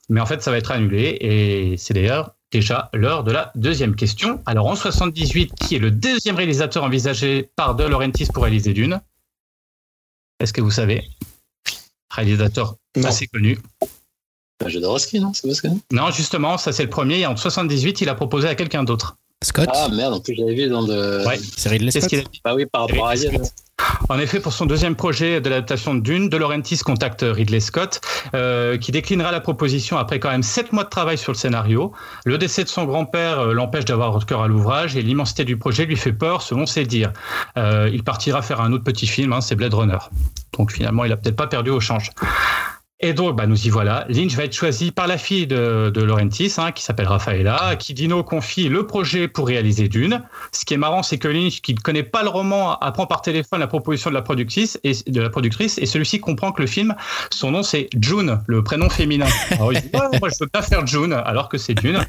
mais 0.09 0.21
en 0.21 0.25
fait, 0.25 0.43
ça 0.43 0.51
va 0.51 0.57
être 0.57 0.71
annulé. 0.71 1.17
Et 1.21 1.75
c'est 1.77 1.93
d'ailleurs 1.93 2.35
déjà 2.55 2.89
l'heure 2.93 3.23
de 3.25 3.31
la 3.33 3.51
deuxième 3.55 3.95
question. 3.95 4.41
Alors 4.45 4.67
en 4.67 4.75
78, 4.75 5.53
qui 5.55 5.75
est 5.75 5.79
le 5.79 5.91
deuxième 5.91 6.37
réalisateur 6.37 6.83
envisagé 6.85 7.49
par 7.57 7.75
De 7.75 7.83
Laurentiis 7.83 8.27
pour 8.33 8.43
réaliser 8.43 8.73
Dune? 8.73 9.01
Est-ce 10.39 10.53
que 10.53 10.61
vous 10.61 10.71
savez? 10.71 11.03
Réalisateur 12.09 12.75
Non. 12.95 13.09
assez 13.09 13.27
connu. 13.27 13.59
Bah, 14.59 14.69
Jodorowsky, 14.69 15.19
non 15.19 15.33
C'est 15.33 15.47
pas 15.49 15.53
ce 15.53 15.61
que 15.63 15.67
Non, 15.91 16.11
justement, 16.11 16.57
ça 16.57 16.71
c'est 16.71 16.83
le 16.83 16.89
premier. 16.89 17.19
Et 17.19 17.25
en 17.25 17.35
78, 17.35 17.99
il 18.01 18.07
a 18.09 18.15
proposé 18.15 18.47
à 18.47 18.55
quelqu'un 18.55 18.83
d'autre. 18.83 19.17
Scott 19.43 19.69
Ah 19.73 19.89
merde, 19.89 20.13
en 20.13 20.19
plus 20.19 20.35
j'avais 20.35 20.55
vu 20.55 20.67
dans 20.67 20.81
le. 20.81 21.25
Ouais. 21.25 21.39
C'est 21.57 21.69
Ridley 21.69 21.91
ce 21.91 21.99
Scott 21.99 22.09
qu'il 22.09 22.19
a 22.19 22.23
dit. 22.23 22.41
Ah 22.43 22.55
oui, 22.55 22.65
par 22.65 22.87
rapport 22.87 23.07
à 23.07 23.09
Ridley 23.11 23.27
Alien. 23.27 23.47
En 24.09 24.19
effet, 24.19 24.39
pour 24.39 24.53
son 24.53 24.65
deuxième 24.65 24.95
projet 24.95 25.41
de 25.41 25.49
l'adaptation 25.49 25.95
de 25.95 25.99
Dune, 25.99 26.29
De 26.29 26.37
Laurentiis 26.37 26.77
contacte 26.79 27.25
Ridley 27.27 27.59
Scott, 27.59 28.01
euh, 28.33 28.77
qui 28.77 28.91
déclinera 28.91 29.31
la 29.31 29.41
proposition 29.41 29.97
après 29.97 30.19
quand 30.19 30.29
même 30.29 30.43
sept 30.43 30.71
mois 30.71 30.83
de 30.83 30.89
travail 30.89 31.17
sur 31.17 31.31
le 31.31 31.37
scénario. 31.37 31.91
Le 32.23 32.37
décès 32.37 32.63
de 32.63 32.69
son 32.69 32.85
grand-père 32.85 33.39
euh, 33.39 33.53
l'empêche 33.53 33.85
d'avoir 33.85 34.25
cœur 34.25 34.43
à 34.43 34.47
l'ouvrage 34.47 34.95
et 34.95 35.01
l'immensité 35.01 35.43
du 35.43 35.57
projet 35.57 35.85
lui 35.85 35.97
fait 35.97 36.13
peur, 36.13 36.41
selon 36.41 36.65
ses 36.65 36.85
dires. 36.85 37.11
Euh, 37.57 37.89
il 37.91 38.03
partira 38.03 38.41
faire 38.41 38.61
un 38.61 38.71
autre 38.71 38.83
petit 38.83 39.07
film, 39.07 39.33
hein, 39.33 39.41
c'est 39.41 39.55
Blade 39.55 39.73
Runner. 39.73 39.97
Donc 40.57 40.71
finalement, 40.71 41.03
il 41.03 41.11
a 41.11 41.17
peut-être 41.17 41.35
pas 41.35 41.47
perdu 41.47 41.69
au 41.69 41.79
change. 41.79 42.11
Et 43.01 43.13
donc, 43.13 43.35
bah, 43.35 43.45
nous 43.45 43.67
y 43.67 43.69
voilà. 43.69 44.05
Lynch 44.07 44.35
va 44.35 44.45
être 44.45 44.55
choisi 44.55 44.91
par 44.91 45.05
la 45.05 45.17
fille 45.17 45.47
de, 45.47 45.91
de 45.93 46.01
Laurentiis, 46.01 46.53
hein, 46.57 46.71
qui 46.71 46.81
s'appelle 46.81 47.07
Rafaela, 47.07 47.75
qui 47.75 47.93
Dino 47.93 48.23
confie 48.23 48.69
le 48.69 48.87
projet 48.87 49.27
pour 49.27 49.47
réaliser 49.47 49.89
Dune. 49.89 50.21
Ce 50.53 50.63
qui 50.63 50.75
est 50.75 50.77
marrant, 50.77 51.03
c'est 51.03 51.17
que 51.17 51.27
Lynch, 51.27 51.59
qui 51.61 51.73
ne 51.73 51.79
connaît 51.79 52.03
pas 52.03 52.23
le 52.23 52.29
roman, 52.29 52.79
apprend 52.79 53.05
par 53.05 53.21
téléphone 53.21 53.59
la 53.59 53.67
proposition 53.67 54.09
de 54.09 54.15
la 54.15 54.21
productrice, 54.21 54.79
et, 54.85 54.93
de 55.07 55.19
la 55.19 55.29
productrice, 55.29 55.77
et 55.77 55.85
celui-ci 55.85 56.21
comprend 56.21 56.53
que 56.53 56.61
le 56.61 56.67
film, 56.67 56.95
son 57.31 57.51
nom 57.51 57.63
c'est 57.63 57.89
June, 57.99 58.39
le 58.47 58.63
prénom 58.63 58.89
féminin. 58.89 59.27
Alors 59.51 59.73
il 59.73 59.81
dit, 59.81 59.89
moi 59.91 60.29
je 60.29 60.37
veux 60.39 60.47
pas 60.47 60.61
faire 60.61 60.87
June, 60.87 61.11
alors 61.11 61.49
que 61.49 61.57
c'est 61.57 61.73
Dune. 61.73 61.99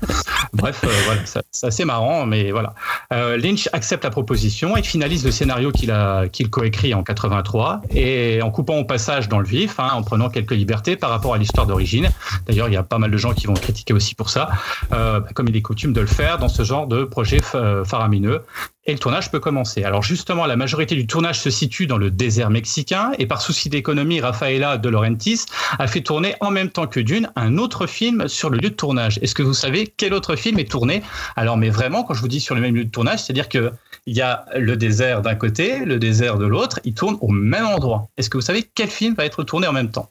Bref, 0.53 0.85
euh, 0.85 1.41
c'est 1.51 1.67
assez 1.67 1.85
marrant, 1.85 2.27
mais 2.27 2.53
voilà. 2.53 2.75
Euh, 3.13 3.37
Lynch 3.37 3.69
accepte 3.73 4.05
la 4.05 4.11
proposition 4.11 4.77
et 4.77 4.85
finalise 4.85 5.25
le 5.25 5.33
scénario 5.33 5.73
qu'il 5.73 5.93
qu'il 6.33 6.49
coécrit 6.49 6.95
en 6.95 7.03
83 7.03 7.83
et 7.91 8.41
en 8.41 8.53
coupant 8.53 8.77
au 8.77 8.85
passage 8.85 9.29
dans 9.29 9.41
le 9.41 9.47
vif, 9.47 9.81
hein, 9.81 9.91
en 9.93 10.03
prenant 10.03 10.31
quelques 10.31 10.53
libertés 10.53 10.76
par 10.97 11.11
rapport 11.11 11.35
à 11.35 11.39
l'histoire 11.39 11.67
d'origine. 11.67 12.11
D'ailleurs, 12.47 12.69
il 12.69 12.75
y 12.75 12.77
a 12.77 12.83
pas 12.83 12.99
mal 12.99 13.11
de 13.11 13.17
gens 13.17 13.33
qui 13.33 13.47
vont 13.47 13.55
critiquer 13.55 13.95
aussi 13.95 14.15
pour 14.15 14.31
ça, 14.31 14.51
euh, 14.93 15.21
comme 15.35 15.49
il 15.49 15.57
est 15.57 15.63
coutume 15.63 15.93
de 15.93 16.01
le 16.01 16.07
faire 16.07 16.39
dans 16.39 16.49
ce 16.49 16.63
genre 16.63 16.87
de 16.87 17.05
projet 17.05 17.41
fa- 17.41 17.85
faramineux. 17.85 18.43
Et 18.89 18.93
le 18.93 19.01
tournage 19.01 19.33
peut 19.33 19.41
commencer. 19.41 19.83
Alors 19.83 20.05
justement, 20.05 20.47
la 20.47 20.55
majorité 20.55 20.95
du 20.95 21.09
tournage 21.09 21.41
se 21.41 21.51
situe 21.51 21.89
dans 21.89 21.99
le 21.99 22.09
désert 22.09 22.51
mexicain 22.51 23.11
et 23.19 23.27
par 23.27 23.43
souci 23.43 23.69
d'économie, 23.69 24.21
Rafaela 24.21 24.79
De 24.79 24.89
Laurentiis 24.89 25.41
a 25.81 25.89
fait 25.89 26.03
tourner 26.03 26.37
en 26.41 26.53
même 26.53 26.71
temps 26.71 26.87
que 26.87 27.01
Dune 27.01 27.29
un 27.35 27.59
autre 27.59 27.89
film 27.89 28.29
sur 28.29 28.49
le 28.49 28.59
lieu 28.59 28.71
de 28.71 28.75
tournage. 28.77 29.19
Est-ce 29.23 29.35
que 29.35 29.43
vous 29.43 29.55
savez 29.55 29.93
quel 29.97 30.15
autre 30.15 30.37
film 30.37 30.61
est 30.61 30.71
tourné? 30.71 31.03
Alors 31.35 31.57
mais 31.57 31.69
vraiment, 31.71 32.05
quand 32.05 32.15
je 32.15 32.21
vous 32.21 32.29
dis 32.29 32.39
sur 32.39 32.55
le 32.55 32.61
même 32.61 32.77
lieu 32.77 32.85
de 32.85 32.91
tournage, 32.91 33.25
c'est-à-dire 33.25 33.49
que 33.49 33.73
il 34.07 34.15
y 34.17 34.23
a 34.23 34.45
le 34.57 34.77
désert 34.77 35.21
d'un 35.21 35.35
côté, 35.35 35.85
le 35.85 35.99
désert 35.99 36.39
de 36.39 36.47
l'autre, 36.47 36.79
ils 36.85 36.95
tournent 36.95 37.19
au 37.21 37.33
même 37.33 37.67
endroit. 37.67 38.07
Est-ce 38.17 38.31
que 38.31 38.39
vous 38.39 38.43
savez 38.43 38.63
quel 38.73 38.89
film 38.89 39.15
va 39.15 39.25
être 39.25 39.43
tourné 39.43 39.67
en 39.67 39.73
même 39.73 39.91
temps? 39.91 40.11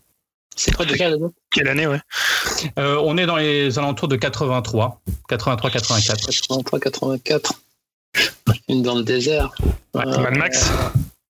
C'est 0.56 0.72
près 0.74 0.86
de 0.86 0.94
quelle 0.96 1.14
année 1.14 1.28
Quelle 1.52 1.68
année, 1.68 1.88
ouais? 1.88 2.00
Euh, 2.80 2.98
On 3.04 3.18
est 3.18 3.26
dans 3.26 3.36
les 3.36 3.78
alentours 3.78 4.08
de 4.08 4.16
83, 4.16 5.02
83-84. 5.30 6.26
83, 6.48 6.80
84. 6.80 7.54
Une 8.70 8.82
dans 8.82 8.96
le 8.96 9.04
désert. 9.04 9.54
Ouais. 9.94 10.08
Euh, 10.08 10.18
Mad 10.20 10.38
Max? 10.38 10.70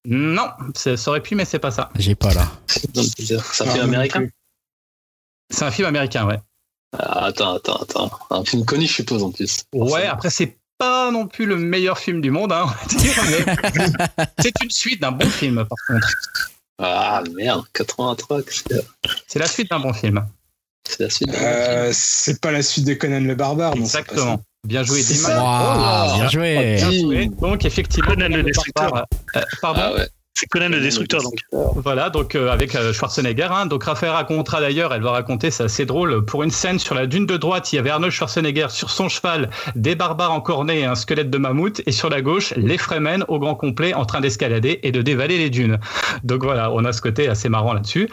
Non, 0.06 0.50
ça 0.76 0.96
aurait 1.08 1.22
pu, 1.22 1.34
mais 1.36 1.46
c'est 1.46 1.58
pas 1.60 1.72
ça. 1.72 1.90
J'ai 1.96 2.14
pas 2.14 2.34
là. 2.34 2.48
Dans 2.94 3.02
le 3.02 3.08
désert. 3.18 3.44
Ça 3.54 3.66
Ah, 3.68 3.72
fait 3.72 3.78
non 3.80 3.86
américain? 3.86 4.28
C'est 5.50 5.66
un 5.66 5.72
film 5.72 5.88
américain, 5.88 6.26
ouais. 6.28 6.40
Ah, 6.98 7.26
Attends, 7.26 7.56
attends, 7.56 7.82
attends. 7.82 8.12
Un 8.30 8.44
film 8.46 8.66
connu, 8.66 8.86
je 8.86 8.94
suppose, 8.94 9.24
en 9.24 9.32
plus. 9.32 9.64
Ouais, 9.74 10.06
après, 10.06 10.30
c'est 10.30 10.58
pas 10.78 11.10
non 11.10 11.26
plus 11.28 11.46
le 11.46 11.56
meilleur 11.58 11.98
film 11.98 12.22
du 12.22 12.30
monde, 12.32 12.52
hein, 12.52 12.66
on 12.66 12.68
va 12.68 13.02
dire, 13.02 13.24
mais 13.30 14.26
c'est 14.40 14.54
une 14.64 14.70
suite 14.70 15.02
d'un 15.02 15.12
bon 15.12 15.30
film, 15.30 15.66
par 15.66 15.78
contre. 15.88 16.08
Ah 16.78 17.24
merde, 17.36 17.64
83, 17.74 18.42
c'est 18.50 18.86
C'est 19.28 19.40
la 19.40 19.48
suite 19.48 19.70
d'un 19.70 19.80
bon 19.80 19.94
film. 19.94 20.26
c'est 20.88 21.04
la 21.04 21.10
suite. 21.10 21.34
Euh, 21.34 21.92
c'est 21.94 22.42
pas 22.42 22.52
la 22.52 22.62
suite 22.62 22.86
de 22.86 22.94
Conan 22.94 23.22
le 23.22 23.36
barbare, 23.36 23.76
non 23.76 23.86
c'est 23.86 24.04
pas 24.04 24.12
Exactement. 24.12 24.42
Bien 24.66 24.84
joué, 24.84 25.04
Dima. 25.04 26.14
bien 26.16 26.28
joué. 26.30 26.76
Bien 26.78 26.92
joué. 26.92 27.28
Donc, 27.28 27.66
effectivement, 27.66 28.10
Conan 28.10 28.30
le 28.30 28.44
Destructeur. 28.44 29.06
Euh, 29.36 29.42
pardon 29.62 29.82
Ah 29.84 29.94
ouais. 29.94 30.08
C'est 30.38 30.48
Conan 30.48 30.68
le 30.70 30.82
Destructeur, 30.82 31.22
donc. 31.24 31.40
Voilà, 31.78 32.10
donc 32.10 32.36
euh, 32.36 32.50
avec 32.50 32.76
euh, 32.76 32.92
Schwarzenegger. 32.92 33.48
Hein, 33.52 33.68
donc 33.68 33.86
Raphaël 33.86 34.12
racontera 34.12 34.60
d'ailleurs, 34.60 34.94
elle 34.94 35.02
va 35.02 35.12
raconter, 35.12 35.50
c'est 35.50 35.64
assez 35.64 35.86
drôle, 35.86 36.26
pour 36.26 36.44
une 36.44 36.52
scène 36.52 36.78
sur 36.78 36.94
la 36.94 37.08
dune 37.08 37.26
de 37.26 37.38
droite, 37.38 37.72
il 37.72 37.78
y 37.78 37.80
avait 37.80 37.90
Arnold 37.90 38.12
Schwarzenegger 38.12 38.68
sur 38.70 38.90
son 38.90 39.08
cheval, 39.08 39.50
des 39.76 39.96
barbares 39.96 40.34
encornés 40.34 40.82
et 40.82 40.86
un 40.86 40.96
squelette 40.96 41.30
de 41.30 41.38
mammouth, 41.38 41.82
et 41.86 41.94
sur 41.94 42.10
la 42.10 42.22
gauche, 42.22 42.54
les 42.58 42.78
Fremen 42.78 43.24
au 43.30 43.40
grand 43.40 43.56
complet 43.56 43.94
en 43.94 44.06
train 44.06 44.20
d'escalader 44.20 44.80
et 44.84 44.92
de 44.92 45.02
dévaler 45.02 45.38
les 45.38 45.50
dunes. 45.50 45.80
Donc 46.24 46.44
voilà, 46.44 46.72
on 46.72 46.84
a 46.84 46.92
ce 46.92 47.02
côté 47.02 47.30
assez 47.30 47.48
marrant 47.48 47.74
là-dessus. 47.74 48.10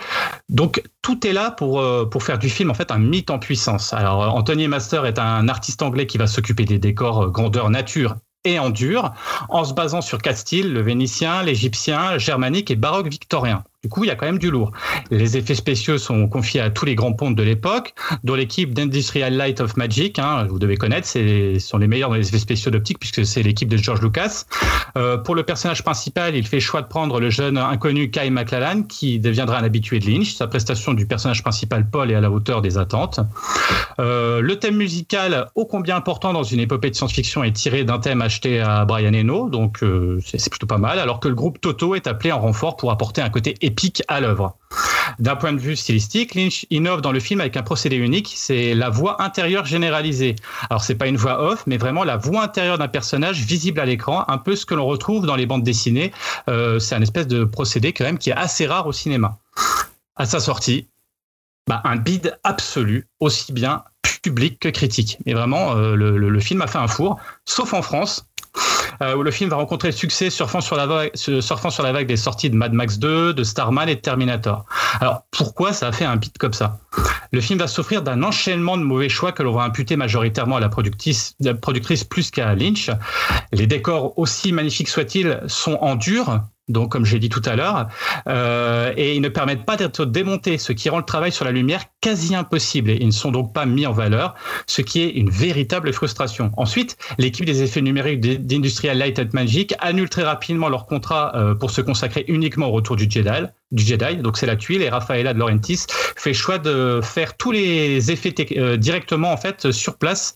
Donc 0.48 0.82
tout 1.02 1.26
est 1.26 1.32
là 1.32 1.50
pour, 1.50 1.80
euh, 1.80 2.08
pour 2.08 2.22
faire 2.22 2.38
du 2.38 2.48
film 2.48 2.70
en 2.70 2.74
fait 2.74 2.90
un 2.92 2.98
mythe 2.98 3.30
en 3.30 3.38
puissance. 3.38 3.92
Alors 3.92 4.22
euh, 4.22 4.28
Anthony 4.28 4.68
Master 4.68 5.06
est 5.06 5.18
un 5.18 5.48
artiste 5.48 5.82
anglais 5.82 6.06
qui 6.06 6.18
va 6.18 6.26
s'occuper 6.26 6.64
des 6.64 6.78
décors 6.78 7.24
euh, 7.24 7.28
grandeur 7.28 7.68
nature 7.70 8.14
et 8.44 8.58
en 8.58 8.70
dur, 8.70 9.12
en 9.48 9.64
se 9.64 9.74
basant 9.74 10.00
sur 10.00 10.18
quatre 10.18 10.44
le 10.72 10.82
vénitien, 10.82 11.42
l'égyptien, 11.42 12.18
germanique 12.18 12.70
et 12.70 12.76
baroque 12.76 13.08
victorien. 13.08 13.64
Du 13.82 13.88
coup, 13.88 14.04
il 14.04 14.06
y 14.06 14.10
a 14.10 14.14
quand 14.14 14.26
même 14.26 14.38
du 14.38 14.48
lourd. 14.48 14.70
Les 15.10 15.36
effets 15.36 15.56
spéciaux 15.56 15.98
sont 15.98 16.28
confiés 16.28 16.60
à 16.60 16.70
tous 16.70 16.84
les 16.84 16.94
grands 16.94 17.14
pontes 17.14 17.34
de 17.34 17.42
l'époque, 17.42 17.94
dont 18.22 18.36
l'équipe 18.36 18.72
d'Industrial 18.72 19.34
Light 19.34 19.60
of 19.60 19.76
Magic, 19.76 20.20
hein, 20.20 20.46
vous 20.48 20.60
devez 20.60 20.76
connaître, 20.76 21.08
ce 21.08 21.56
sont 21.58 21.78
les 21.78 21.88
meilleurs 21.88 22.10
dans 22.10 22.14
les 22.14 22.28
effets 22.28 22.38
spéciaux 22.38 22.70
d'optique 22.70 23.00
puisque 23.00 23.26
c'est 23.26 23.42
l'équipe 23.42 23.68
de 23.68 23.76
George 23.76 24.00
Lucas. 24.00 24.44
Euh, 24.96 25.18
pour 25.18 25.34
le 25.34 25.42
personnage 25.42 25.82
principal, 25.82 26.36
il 26.36 26.46
fait 26.46 26.60
choix 26.60 26.80
de 26.80 26.86
prendre 26.86 27.18
le 27.18 27.28
jeune 27.28 27.58
inconnu 27.58 28.08
Kai 28.08 28.30
McLallan, 28.30 28.84
qui 28.84 29.18
deviendra 29.18 29.58
un 29.58 29.64
habitué 29.64 29.98
de 29.98 30.08
Lynch. 30.08 30.34
Sa 30.34 30.46
prestation 30.46 30.94
du 30.94 31.06
personnage 31.06 31.42
principal 31.42 31.90
Paul 31.90 32.12
est 32.12 32.14
à 32.14 32.20
la 32.20 32.30
hauteur 32.30 32.62
des 32.62 32.78
attentes. 32.78 33.18
Euh, 33.98 34.40
le 34.40 34.60
thème 34.60 34.76
musical, 34.76 35.48
ô 35.56 35.66
combien 35.66 35.96
important 35.96 36.32
dans 36.32 36.44
une 36.44 36.60
épopée 36.60 36.90
de 36.90 36.94
science-fiction, 36.94 37.42
est 37.42 37.50
tiré 37.50 37.82
d'un 37.82 37.98
thème 37.98 38.22
acheté 38.22 38.60
à 38.60 38.84
Brian 38.84 39.12
Eno, 39.12 39.48
donc 39.48 39.82
euh, 39.82 40.20
c'est 40.24 40.50
plutôt 40.50 40.68
pas 40.68 40.78
mal, 40.78 41.00
alors 41.00 41.18
que 41.18 41.26
le 41.26 41.34
groupe 41.34 41.60
Toto 41.60 41.96
est 41.96 42.06
appelé 42.06 42.30
en 42.30 42.38
renfort 42.38 42.76
pour 42.76 42.92
apporter 42.92 43.20
un 43.22 43.30
côté 43.30 43.56
épique 43.60 43.71
à 44.08 44.20
l'œuvre. 44.20 44.56
D'un 45.18 45.36
point 45.36 45.52
de 45.52 45.58
vue 45.58 45.76
stylistique, 45.76 46.34
Lynch 46.34 46.66
innove 46.70 47.00
dans 47.00 47.12
le 47.12 47.20
film 47.20 47.40
avec 47.40 47.56
un 47.56 47.62
procédé 47.62 47.96
unique, 47.96 48.32
c'est 48.34 48.74
la 48.74 48.88
voix 48.88 49.22
intérieure 49.22 49.64
généralisée. 49.64 50.36
Alors 50.70 50.82
c'est 50.82 50.94
pas 50.94 51.06
une 51.06 51.16
voix 51.16 51.42
off, 51.42 51.64
mais 51.66 51.76
vraiment 51.76 52.04
la 52.04 52.16
voix 52.16 52.42
intérieure 52.42 52.78
d'un 52.78 52.88
personnage 52.88 53.40
visible 53.40 53.80
à 53.80 53.84
l'écran, 53.84 54.24
un 54.28 54.38
peu 54.38 54.56
ce 54.56 54.64
que 54.64 54.74
l'on 54.74 54.86
retrouve 54.86 55.26
dans 55.26 55.36
les 55.36 55.46
bandes 55.46 55.64
dessinées. 55.64 56.12
Euh, 56.48 56.78
c'est 56.78 56.94
un 56.94 57.02
espèce 57.02 57.26
de 57.26 57.44
procédé 57.44 57.92
quand 57.92 58.04
même 58.04 58.18
qui 58.18 58.30
est 58.30 58.36
assez 58.36 58.66
rare 58.66 58.86
au 58.86 58.92
cinéma. 58.92 59.38
À 60.16 60.26
sa 60.26 60.40
sortie, 60.40 60.88
bah, 61.66 61.80
un 61.84 61.96
bide 61.96 62.38
absolu, 62.44 63.08
aussi 63.20 63.52
bien 63.52 63.84
public 64.22 64.60
que 64.60 64.68
critique. 64.68 65.18
Et 65.26 65.34
vraiment, 65.34 65.76
euh, 65.76 65.96
le 65.96 66.40
film 66.40 66.62
a 66.62 66.68
fait 66.68 66.78
un 66.78 66.86
four, 66.86 67.18
sauf 67.44 67.74
en 67.74 67.82
France, 67.82 68.24
euh, 69.00 69.16
où 69.16 69.22
le 69.22 69.30
film 69.30 69.50
va 69.50 69.56
rencontrer 69.56 69.88
le 69.88 69.96
succès 69.96 70.30
surfant 70.30 70.60
sur, 70.60 70.76
la 70.76 70.86
vague, 70.86 71.10
surfant 71.14 71.70
sur 71.70 71.82
la 71.82 71.92
vague 71.92 72.06
des 72.06 72.16
sorties 72.16 72.50
de 72.50 72.56
Mad 72.56 72.72
Max 72.72 72.98
2, 72.98 73.34
de 73.34 73.44
Starman 73.44 73.88
et 73.88 73.96
de 73.96 74.00
Terminator. 74.00 74.64
Alors, 75.00 75.22
pourquoi 75.30 75.72
ça 75.72 75.88
a 75.88 75.92
fait 75.92 76.04
un 76.04 76.16
bide 76.16 76.36
comme 76.38 76.52
ça? 76.52 76.78
Le 77.32 77.40
film 77.40 77.58
va 77.58 77.66
souffrir 77.66 78.02
d'un 78.02 78.22
enchaînement 78.22 78.76
de 78.76 78.82
mauvais 78.82 79.08
choix 79.08 79.32
que 79.32 79.42
l'on 79.42 79.52
va 79.52 79.62
imputer 79.62 79.96
majoritairement 79.96 80.56
à 80.56 80.60
la 80.60 80.68
productrice, 80.68 81.34
la 81.40 81.54
productrice 81.54 82.04
plus 82.04 82.30
qu'à 82.30 82.54
Lynch. 82.54 82.90
Les 83.52 83.66
décors, 83.66 84.18
aussi 84.18 84.52
magnifiques 84.52 84.88
soient-ils, 84.88 85.40
sont 85.46 85.78
en 85.80 85.94
dur, 85.94 86.40
donc 86.68 86.92
comme 86.92 87.04
j'ai 87.04 87.18
dit 87.18 87.28
tout 87.28 87.42
à 87.44 87.56
l'heure, 87.56 87.88
euh, 88.28 88.92
et 88.96 89.14
ils 89.14 89.20
ne 89.20 89.28
permettent 89.28 89.64
pas 89.64 89.76
d'être 89.76 90.04
démontés, 90.04 90.58
ce 90.58 90.72
qui 90.72 90.88
rend 90.88 90.98
le 90.98 91.04
travail 91.04 91.32
sur 91.32 91.44
la 91.44 91.50
lumière 91.50 91.84
quasi 92.00 92.34
impossible. 92.34 92.90
Et 92.90 92.98
ils 93.00 93.06
ne 93.06 93.12
sont 93.12 93.30
donc 93.30 93.52
pas 93.52 93.66
mis 93.66 93.86
en 93.86 93.92
valeur, 93.92 94.34
ce 94.66 94.82
qui 94.82 95.02
est 95.02 95.10
une 95.10 95.30
véritable 95.30 95.92
frustration. 95.92 96.50
Ensuite, 96.56 96.96
l'équipe 97.18 97.44
des 97.44 97.62
effets 97.62 97.82
numériques 97.82 98.20
d'Industrial 98.20 98.96
Light 98.96 99.18
and 99.18 99.28
Magic 99.32 99.74
annule 99.80 100.08
très 100.08 100.22
rapidement 100.22 100.68
leur 100.68 100.86
contrat 100.86 101.32
euh, 101.34 101.54
pour 101.54 101.70
se 101.70 101.80
consacrer 101.80 102.24
uniquement 102.28 102.68
au 102.68 102.72
retour 102.72 102.96
du 102.96 103.10
Jedi. 103.10 103.46
Du 103.72 103.82
Jedi, 103.82 104.16
donc 104.16 104.36
c'est 104.36 104.46
la 104.46 104.56
tuile 104.56 104.82
et 104.82 104.88
Rafaela 104.88 105.32
de 105.32 105.38
Laurentiis 105.38 105.86
fait 106.16 106.34
choix 106.34 106.58
de 106.58 107.00
faire 107.02 107.36
tous 107.36 107.52
les 107.52 108.10
effets 108.10 108.34
euh, 108.56 108.76
directement 108.76 109.32
en 109.32 109.36
fait 109.36 109.72
sur 109.72 109.96
place 109.96 110.34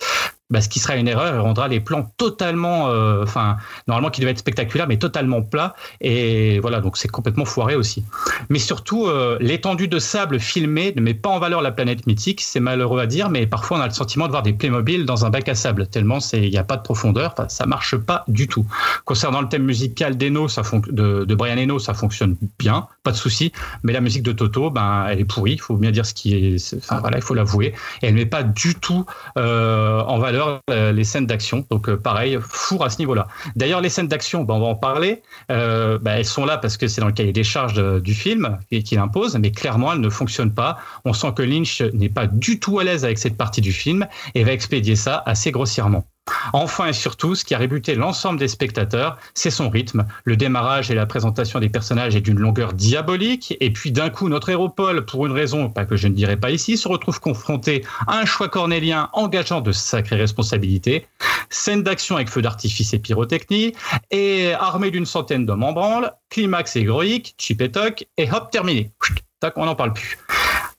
bah, 0.50 0.60
ce 0.60 0.68
qui 0.68 0.78
sera 0.78 0.96
une 0.96 1.08
erreur 1.08 1.34
et 1.34 1.38
rendra 1.38 1.66
les 1.66 1.80
plans 1.80 2.10
totalement, 2.16 2.88
euh, 2.88 3.22
enfin, 3.22 3.56
normalement 3.88 4.10
qui 4.10 4.20
devaient 4.20 4.30
être 4.30 4.38
spectaculaires, 4.38 4.86
mais 4.86 4.96
totalement 4.96 5.42
plats. 5.42 5.74
Et 6.00 6.60
voilà, 6.60 6.80
donc 6.80 6.96
c'est 6.96 7.08
complètement 7.08 7.44
foiré 7.44 7.74
aussi. 7.74 8.04
Mais 8.48 8.60
surtout, 8.60 9.06
euh, 9.06 9.38
l'étendue 9.40 9.88
de 9.88 9.98
sable 9.98 10.38
filmé 10.38 10.92
ne 10.94 11.00
met 11.00 11.14
pas 11.14 11.30
en 11.30 11.40
valeur 11.40 11.62
la 11.62 11.72
planète 11.72 12.06
mythique. 12.06 12.40
C'est 12.42 12.60
malheureux 12.60 13.00
à 13.00 13.06
dire, 13.06 13.28
mais 13.28 13.46
parfois 13.46 13.78
on 13.78 13.80
a 13.80 13.86
le 13.86 13.92
sentiment 13.92 14.26
de 14.26 14.30
voir 14.30 14.42
des 14.42 14.52
Playmobil 14.52 15.04
dans 15.04 15.26
un 15.26 15.30
bac 15.30 15.48
à 15.48 15.54
sable, 15.54 15.88
tellement 15.88 16.18
il 16.32 16.50
n'y 16.50 16.58
a 16.58 16.64
pas 16.64 16.76
de 16.76 16.82
profondeur. 16.82 17.32
Enfin, 17.32 17.48
ça 17.48 17.66
marche 17.66 17.96
pas 17.96 18.24
du 18.28 18.46
tout. 18.46 18.66
Concernant 19.04 19.40
le 19.40 19.48
thème 19.48 19.64
musical 19.64 20.16
d'Eno, 20.16 20.46
de, 20.46 21.34
Brian 21.34 21.58
Eno, 21.58 21.78
ça 21.78 21.92
fonctionne 21.92 22.36
bien, 22.58 22.86
pas 23.02 23.10
de 23.10 23.16
souci. 23.16 23.52
Mais 23.82 23.92
la 23.92 24.00
musique 24.00 24.22
de 24.22 24.32
Toto, 24.32 24.70
ben, 24.70 25.06
elle 25.10 25.20
est 25.20 25.24
pourrie. 25.24 25.54
Il 25.54 25.60
faut 25.60 25.76
bien 25.76 25.90
dire 25.90 26.06
ce 26.06 26.14
qui 26.14 26.34
est. 26.34 26.74
Enfin 26.76 27.00
voilà, 27.00 27.18
il 27.18 27.22
faut 27.22 27.34
l'avouer. 27.34 27.74
Et 28.02 28.06
elle 28.06 28.14
met 28.14 28.26
pas 28.26 28.42
du 28.42 28.74
tout 28.76 29.04
euh, 29.36 30.00
en 30.02 30.18
valeur 30.18 30.35
euh, 30.70 30.92
les 30.92 31.04
scènes 31.04 31.26
d'action. 31.26 31.66
Donc 31.70 31.88
euh, 31.88 31.96
pareil, 31.96 32.38
four 32.40 32.84
à 32.84 32.90
ce 32.90 32.98
niveau-là. 32.98 33.28
D'ailleurs, 33.54 33.80
les 33.80 33.88
scènes 33.88 34.08
d'action, 34.08 34.44
ben, 34.44 34.54
on 34.54 34.60
va 34.60 34.66
en 34.66 34.74
parler. 34.74 35.22
Euh, 35.50 35.98
ben, 35.98 36.16
elles 36.16 36.24
sont 36.24 36.44
là 36.44 36.58
parce 36.58 36.76
que 36.76 36.88
c'est 36.88 37.00
dans 37.00 37.06
le 37.06 37.12
cahier 37.12 37.32
des 37.32 37.44
charges 37.44 38.02
du 38.02 38.14
film 38.14 38.58
et 38.70 38.82
qu'il 38.82 38.98
impose, 38.98 39.36
mais 39.36 39.52
clairement, 39.52 39.92
elles 39.92 40.00
ne 40.00 40.10
fonctionnent 40.10 40.54
pas. 40.54 40.78
On 41.04 41.12
sent 41.12 41.32
que 41.36 41.42
Lynch 41.42 41.82
n'est 41.82 42.08
pas 42.08 42.26
du 42.26 42.60
tout 42.60 42.78
à 42.78 42.84
l'aise 42.84 43.04
avec 43.04 43.18
cette 43.18 43.36
partie 43.36 43.60
du 43.60 43.72
film 43.72 44.06
et 44.34 44.44
va 44.44 44.52
expédier 44.52 44.96
ça 44.96 45.22
assez 45.26 45.50
grossièrement. 45.50 46.04
Enfin 46.52 46.86
et 46.86 46.92
surtout, 46.92 47.34
ce 47.34 47.44
qui 47.44 47.54
a 47.54 47.58
rébuté 47.58 47.94
l'ensemble 47.94 48.38
des 48.38 48.48
spectateurs, 48.48 49.18
c'est 49.34 49.50
son 49.50 49.68
rythme. 49.68 50.06
Le 50.24 50.36
démarrage 50.36 50.90
et 50.90 50.94
la 50.94 51.06
présentation 51.06 51.60
des 51.60 51.68
personnages 51.68 52.16
est 52.16 52.20
d'une 52.20 52.38
longueur 52.38 52.72
diabolique, 52.72 53.56
et 53.60 53.70
puis 53.70 53.92
d'un 53.92 54.10
coup, 54.10 54.28
notre 54.28 54.48
héros 54.48 54.68
Paul, 54.68 55.04
pour 55.04 55.26
une 55.26 55.32
raison 55.32 55.70
que 55.70 55.96
je 55.96 56.08
ne 56.08 56.14
dirai 56.14 56.36
pas 56.36 56.50
ici, 56.50 56.76
se 56.76 56.88
retrouve 56.88 57.20
confronté 57.20 57.84
à 58.06 58.18
un 58.18 58.24
choix 58.24 58.48
cornélien 58.48 59.08
engageant 59.12 59.60
de 59.60 59.72
sacrées 59.72 60.16
responsabilités. 60.16 61.06
Scène 61.50 61.82
d'action 61.82 62.16
avec 62.16 62.28
feu 62.28 62.42
d'artifice 62.42 62.92
et 62.92 62.98
pyrotechnie, 62.98 63.72
et 64.10 64.52
armé 64.54 64.90
d'une 64.90 65.06
centaine 65.06 65.46
d'hommes 65.46 65.62
en 65.64 65.72
branle, 65.72 66.12
climax 66.30 66.76
héroïque, 66.76 67.34
chip 67.38 67.60
et 67.60 67.70
toc, 67.70 68.06
et 68.16 68.30
hop, 68.30 68.50
terminé. 68.50 68.90
Tac, 69.40 69.56
on 69.56 69.66
n'en 69.66 69.74
parle 69.74 69.92
plus. 69.92 70.18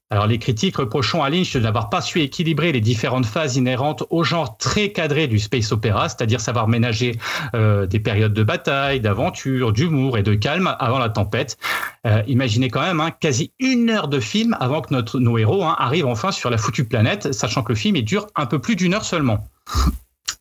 Alors 0.09 0.25
les 0.25 0.39
critiques 0.39 0.77
reprochant 0.77 1.21
à 1.21 1.29
Lynch 1.29 1.53
de 1.53 1.59
n'avoir 1.59 1.89
pas 1.89 1.99
su 1.99 2.21
équilibrer 2.21 2.71
les 2.71 2.79
différentes 2.79 3.25
phases 3.25 3.57
inhérentes 3.57 4.05
au 4.09 4.23
genre 4.23 4.57
très 4.57 4.93
cadré 4.93 5.27
du 5.27 5.38
space 5.38 5.73
opéra, 5.73 6.07
c'est-à-dire 6.07 6.39
savoir 6.39 6.69
ménager 6.69 7.17
euh, 7.55 7.85
des 7.88 7.99
périodes 7.99 8.34
de 8.34 8.43
bataille, 8.43 9.01
d'aventure, 9.01 9.73
d'humour 9.73 10.17
et 10.17 10.23
de 10.23 10.34
calme 10.34 10.73
avant 10.79 10.99
la 10.99 11.09
tempête. 11.09 11.57
Euh, 12.05 12.23
imaginez 12.27 12.69
quand 12.69 12.81
même 12.81 13.01
hein, 13.01 13.11
quasi 13.11 13.51
une 13.59 13.89
heure 13.89 14.07
de 14.07 14.21
film 14.21 14.55
avant 14.61 14.81
que 14.81 14.93
notre, 14.93 15.19
nos 15.19 15.38
héros 15.38 15.65
hein, 15.65 15.75
arrivent 15.77 16.07
enfin 16.07 16.31
sur 16.31 16.49
la 16.49 16.57
foutue 16.57 16.85
planète, 16.85 17.34
sachant 17.34 17.61
que 17.61 17.73
le 17.73 17.77
film 17.77 17.97
il 17.97 18.05
dure 18.05 18.27
un 18.35 18.45
peu 18.45 18.59
plus 18.59 18.77
d'une 18.77 18.93
heure 18.93 19.03
seulement. 19.03 19.45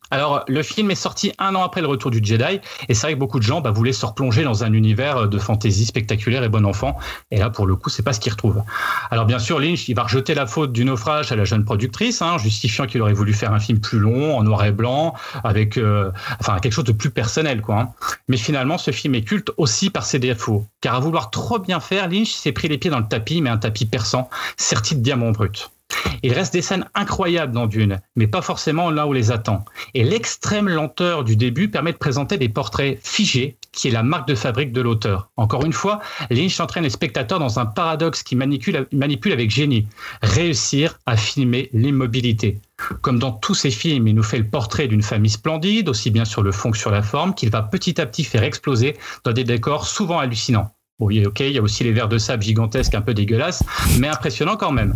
Alors, 0.09 0.45
le 0.47 0.63
film 0.63 0.89
est 0.91 0.95
sorti 0.95 1.33
un 1.37 1.53
an 1.55 1.63
après 1.63 1.81
le 1.81 1.87
retour 1.87 2.11
du 2.11 2.21
Jedi, 2.23 2.59
et 2.87 2.93
c'est 2.93 3.07
vrai 3.07 3.13
que 3.13 3.19
beaucoup 3.19 3.39
de 3.39 3.43
gens 3.43 3.61
bah, 3.61 3.71
voulaient 3.71 3.93
se 3.93 4.05
replonger 4.05 4.43
dans 4.43 4.63
un 4.63 4.71
univers 4.71 5.27
de 5.27 5.37
fantaisie 5.37 5.85
spectaculaire 5.85 6.43
et 6.43 6.49
bon 6.49 6.65
enfant, 6.65 6.97
et 7.31 7.37
là, 7.37 7.49
pour 7.49 7.67
le 7.67 7.75
coup, 7.75 7.89
c'est 7.89 8.03
pas 8.03 8.13
ce 8.13 8.19
qu'ils 8.19 8.31
retrouvent. 8.31 8.63
Alors, 9.11 9.25
bien 9.25 9.39
sûr, 9.39 9.59
Lynch, 9.59 9.89
il 9.89 9.95
va 9.95 10.03
rejeter 10.03 10.33
la 10.33 10.45
faute 10.45 10.71
du 10.71 10.85
naufrage 10.85 11.31
à 11.31 11.35
la 11.35 11.43
jeune 11.43 11.65
productrice, 11.65 12.21
hein, 12.21 12.37
justifiant 12.37 12.85
qu'il 12.85 13.01
aurait 13.01 13.13
voulu 13.13 13.33
faire 13.33 13.51
un 13.51 13.59
film 13.59 13.79
plus 13.79 13.99
long, 13.99 14.37
en 14.37 14.43
noir 14.43 14.63
et 14.65 14.71
blanc, 14.71 15.13
avec, 15.43 15.77
euh, 15.77 16.11
enfin, 16.39 16.59
quelque 16.59 16.73
chose 16.73 16.85
de 16.85 16.93
plus 16.93 17.09
personnel, 17.09 17.61
quoi. 17.61 17.79
hein. 17.79 17.89
Mais 18.29 18.37
finalement, 18.37 18.77
ce 18.77 18.91
film 18.91 19.15
est 19.15 19.23
culte 19.23 19.51
aussi 19.57 19.89
par 19.89 20.05
ses 20.05 20.19
défauts, 20.19 20.65
car 20.81 20.95
à 20.95 20.99
vouloir 20.99 21.31
trop 21.31 21.59
bien 21.59 21.79
faire, 21.79 22.07
Lynch 22.07 22.31
s'est 22.31 22.53
pris 22.53 22.67
les 22.67 22.77
pieds 22.77 22.91
dans 22.91 22.99
le 22.99 23.07
tapis, 23.07 23.41
mais 23.41 23.49
un 23.49 23.57
tapis 23.57 23.85
perçant, 23.85 24.29
serti 24.55 24.95
de 24.95 25.01
diamants 25.01 25.31
bruts. 25.31 25.69
Il 26.23 26.33
reste 26.33 26.53
des 26.53 26.61
scènes 26.61 26.85
incroyables 26.95 27.53
dans 27.53 27.67
Dune, 27.67 27.99
mais 28.15 28.27
pas 28.27 28.41
forcément 28.41 28.89
là 28.89 29.07
où 29.07 29.13
les 29.13 29.31
attend. 29.31 29.63
Et 29.93 30.03
l'extrême 30.03 30.67
lenteur 30.67 31.23
du 31.23 31.35
début 31.35 31.69
permet 31.69 31.93
de 31.93 31.97
présenter 31.97 32.37
des 32.37 32.49
portraits 32.49 32.99
figés, 33.03 33.57
qui 33.71 33.87
est 33.87 33.91
la 33.91 34.03
marque 34.03 34.27
de 34.27 34.35
fabrique 34.35 34.71
de 34.71 34.81
l'auteur. 34.81 35.29
Encore 35.37 35.63
une 35.65 35.73
fois, 35.73 35.99
Lynch 36.29 36.59
entraîne 36.59 36.83
les 36.83 36.89
spectateurs 36.89 37.39
dans 37.39 37.59
un 37.59 37.65
paradoxe 37.65 38.23
qui 38.23 38.35
manipule, 38.35 38.87
manipule 38.91 39.31
avec 39.31 39.51
génie. 39.51 39.87
Réussir 40.21 40.97
à 41.05 41.15
filmer 41.15 41.69
l'immobilité. 41.73 42.59
Comme 43.01 43.19
dans 43.19 43.31
tous 43.31 43.55
ses 43.55 43.71
films, 43.71 44.07
il 44.07 44.15
nous 44.15 44.23
fait 44.23 44.39
le 44.39 44.47
portrait 44.47 44.87
d'une 44.87 45.03
famille 45.03 45.31
splendide, 45.31 45.89
aussi 45.89 46.11
bien 46.11 46.25
sur 46.25 46.41
le 46.41 46.51
fond 46.51 46.71
que 46.71 46.77
sur 46.77 46.91
la 46.91 47.03
forme, 47.03 47.35
qu'il 47.35 47.49
va 47.49 47.61
petit 47.61 47.99
à 48.01 48.05
petit 48.05 48.23
faire 48.23 48.43
exploser 48.43 48.97
dans 49.23 49.33
des 49.33 49.43
décors 49.43 49.87
souvent 49.87 50.19
hallucinants. 50.19 50.73
Oui, 50.99 51.23
ok, 51.23 51.41
il 51.41 51.51
y 51.51 51.59
a 51.59 51.61
aussi 51.61 51.83
les 51.83 51.91
vers 51.91 52.09
de 52.09 52.17
sable 52.17 52.41
gigantesques 52.41 52.95
un 52.95 53.01
peu 53.01 53.13
dégueulasses, 53.13 53.63
mais 53.99 54.07
impressionnants 54.07 54.57
quand 54.57 54.71
même. 54.71 54.95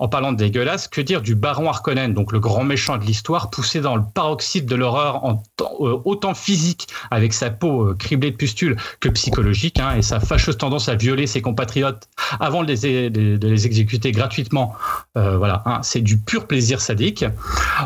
En 0.00 0.08
parlant 0.08 0.32
de 0.32 0.36
dégueulasse, 0.36 0.88
que 0.88 1.00
dire 1.00 1.22
du 1.22 1.36
baron 1.36 1.68
Harkonnen, 1.68 2.12
donc 2.12 2.32
le 2.32 2.40
grand 2.40 2.64
méchant 2.64 2.98
de 2.98 3.04
l'histoire, 3.04 3.48
poussé 3.48 3.80
dans 3.80 3.94
le 3.94 4.02
paroxyde 4.12 4.66
de 4.66 4.74
l'horreur 4.74 5.24
euh, 5.24 6.00
autant 6.04 6.34
physique, 6.34 6.88
avec 7.12 7.32
sa 7.32 7.50
peau 7.50 7.90
euh, 7.90 7.94
criblée 7.94 8.32
de 8.32 8.36
pustules, 8.36 8.76
que 8.98 9.08
psychologique, 9.08 9.78
hein, 9.78 9.94
et 9.96 10.02
sa 10.02 10.18
fâcheuse 10.18 10.58
tendance 10.58 10.88
à 10.88 10.96
violer 10.96 11.28
ses 11.28 11.42
compatriotes 11.42 12.08
avant 12.40 12.64
de 12.64 12.72
les, 12.72 13.66
exécuter 13.66 14.10
gratuitement. 14.10 14.74
Euh, 15.16 15.38
voilà, 15.38 15.62
hein, 15.64 15.78
c'est 15.82 16.00
du 16.00 16.18
pur 16.18 16.48
plaisir 16.48 16.80
sadique. 16.80 17.24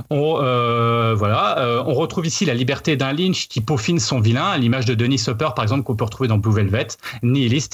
On, 0.08 0.36
voilà, 1.14 1.82
on 1.86 1.92
retrouve 1.92 2.26
ici 2.26 2.46
la 2.46 2.54
liberté 2.54 2.96
d'un 2.96 3.12
Lynch 3.12 3.48
qui 3.48 3.60
peaufine 3.60 3.98
son 3.98 4.20
vilain, 4.20 4.46
à 4.46 4.56
l'image 4.56 4.86
de 4.86 4.94
Denis 4.94 5.22
Hopper, 5.28 5.50
par 5.54 5.62
exemple, 5.62 5.82
qu'on 5.82 5.94
peut 5.94 6.04
retrouver 6.04 6.28
dans 6.28 6.38
Blue 6.38 6.54
Velvet, 6.54 6.88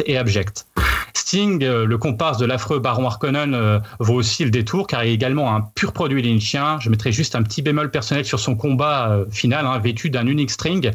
et 0.07 0.17
abject. 0.17 0.67
Sting, 1.15 1.65
euh, 1.65 1.87
le 1.87 1.99
comparse 1.99 2.39
de 2.39 2.47
l'affreux 2.47 2.79
baron 2.79 3.07
Harkonnen, 3.07 3.55
euh, 3.55 3.81
vaut 3.99 4.15
aussi 4.15 4.45
le 4.45 4.51
détour 4.51 4.87
car 4.87 5.03
il 5.03 5.11
est 5.11 5.15
également 5.15 5.55
un 5.55 5.61
pur 5.61 5.93
produit 5.93 6.23
lynchien. 6.23 6.79
Je 6.79 6.91
mettrai 6.91 7.11
juste 7.11 7.35
un 7.35 7.43
petit 7.43 7.63
bémol 7.63 7.91
personnel 7.91 8.25
sur 8.25 8.39
son 8.39 8.55
combat 8.55 9.11
euh, 9.11 9.25
final, 9.31 9.67
hein, 9.67 9.79
vêtu 9.79 10.11
d'un 10.11 10.27
unique 10.27 10.51
string. 10.51 10.93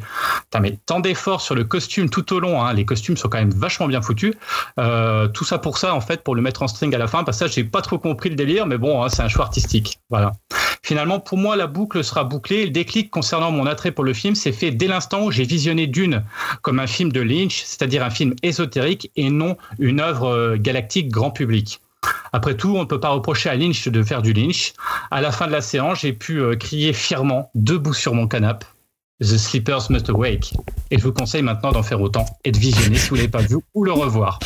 Tant 0.86 1.00
d'efforts 1.00 1.42
sur 1.42 1.56
le 1.56 1.64
costume 1.64 2.10
tout 2.10 2.34
au 2.34 2.40
long, 2.40 2.64
hein, 2.64 2.74
les 2.74 2.86
costumes 2.86 3.18
sont 3.18 3.30
quand 3.30 3.40
même 3.40 3.54
vachement 3.54 3.88
bien 3.88 4.02
foutus. 4.02 4.34
Tout 5.34 5.44
ça 5.44 5.58
pour 5.58 5.78
ça, 5.78 5.94
en 5.96 6.02
fait, 6.02 6.24
pour 6.24 6.36
le 6.36 6.42
mettre 6.42 6.62
en 6.62 6.68
string 6.68 6.94
à 6.96 6.98
la 6.98 7.08
fin, 7.08 7.24
parce 7.24 7.40
que 7.40 7.48
ça, 7.48 7.54
j'ai 7.54 7.64
pas 7.64 7.82
trop 7.82 7.98
compris 7.98 8.30
le 8.30 8.36
délire, 8.36 8.66
mais 8.66 8.78
bon, 8.78 9.04
hein, 9.04 9.10
c'est 9.10 9.24
un 9.24 9.28
choix 9.28 9.46
artistique. 9.46 10.00
Voilà. 10.10 10.34
Finalement, 10.84 11.20
pour 11.20 11.38
moi, 11.38 11.56
la 11.56 11.68
boucle 11.68 12.04
sera 12.04 12.24
bouclée. 12.24 12.66
Le 12.66 12.72
déclic 12.72 13.12
concernant 13.12 13.52
mon 13.52 13.66
attrait 13.66 13.92
pour 13.92 14.04
le 14.04 14.14
film 14.14 14.36
s'est 14.36 14.52
fait 14.52 14.72
dès 14.72 14.88
l'instant 14.88 15.26
où 15.26 15.32
j'ai 15.32 15.44
visionné 15.44 15.88
Dune 15.88 16.24
comme 16.62 16.80
un 16.80 16.88
film 16.88 17.12
de 17.12 17.22
Lynch, 17.22 17.64
c'est-à-dire 17.64 18.04
un 18.04 18.10
film 18.10 18.34
ésotérique 18.42 19.12
et 19.16 19.30
non 19.30 19.58
une 19.80 20.00
œuvre 20.00 20.28
euh, 20.28 20.58
galactique 20.58 21.10
grand 21.10 21.32
public. 21.32 21.82
Après 22.34 22.56
tout, 22.56 22.76
on 22.76 22.82
ne 22.82 22.86
peut 22.86 23.00
pas 23.00 23.10
reprocher 23.10 23.50
à 23.50 23.56
Lynch 23.56 23.88
de 23.88 24.04
faire 24.04 24.22
du 24.22 24.34
Lynch. 24.34 24.74
À 25.12 25.22
la 25.22 25.32
fin 25.32 25.48
de 25.48 25.52
la 25.52 25.62
séance, 25.62 26.02
j'ai 26.02 26.14
pu 26.14 26.42
euh, 26.42 26.56
crier 26.56 26.94
fièrement, 26.94 27.52
debout 27.54 27.94
sur 27.94 28.16
mon 28.16 28.28
canapé, 28.28 28.66
The 29.22 29.38
Sleepers 29.38 29.90
Must 29.92 30.10
Awake. 30.10 30.54
Et 30.90 30.98
je 30.98 31.04
vous 31.04 31.14
conseille 31.14 31.42
maintenant 31.44 31.72
d'en 31.72 31.84
faire 31.84 32.02
autant 32.02 32.26
et 32.44 32.52
de 32.52 32.58
visionner 32.58 32.98
si 32.98 33.10
vous 33.10 33.16
ne 33.16 33.22
l'avez 33.22 33.32
pas 33.32 33.42
vu 33.42 33.56
ou 33.76 33.84
le 33.86 33.92
revoir. 33.92 34.40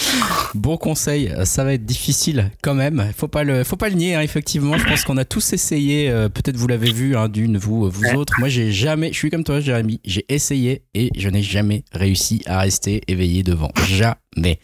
Bon 0.53 0.77
conseil, 0.77 1.31
ça 1.45 1.63
va 1.63 1.73
être 1.73 1.85
difficile 1.85 2.51
quand 2.61 2.73
même. 2.75 3.11
Faut 3.15 3.27
pas 3.27 3.43
le, 3.43 3.63
faut 3.63 3.77
pas 3.77 3.89
le 3.89 3.95
nier. 3.95 4.15
hein, 4.15 4.21
effectivement, 4.21 4.77
je 4.77 4.83
pense 4.85 5.03
qu'on 5.03 5.17
a 5.17 5.25
tous 5.25 5.53
essayé. 5.53 6.09
euh, 6.09 6.29
Peut-être 6.29 6.57
vous 6.57 6.67
l'avez 6.67 6.91
vu, 6.91 7.15
hein, 7.15 7.29
d'une 7.29 7.57
vous, 7.57 7.89
vous 7.89 8.05
autres. 8.15 8.33
Moi, 8.39 8.49
j'ai 8.49 8.71
jamais. 8.71 9.09
Je 9.13 9.17
suis 9.17 9.29
comme 9.29 9.43
toi, 9.43 9.59
Jérémy. 9.59 10.01
J'ai 10.05 10.25
essayé 10.29 10.83
et 10.93 11.09
je 11.17 11.29
n'ai 11.29 11.41
jamais 11.41 11.83
réussi 11.93 12.41
à 12.45 12.59
rester 12.59 13.01
éveillé 13.07 13.43
devant. 13.43 13.71
Jamais. 13.87 14.59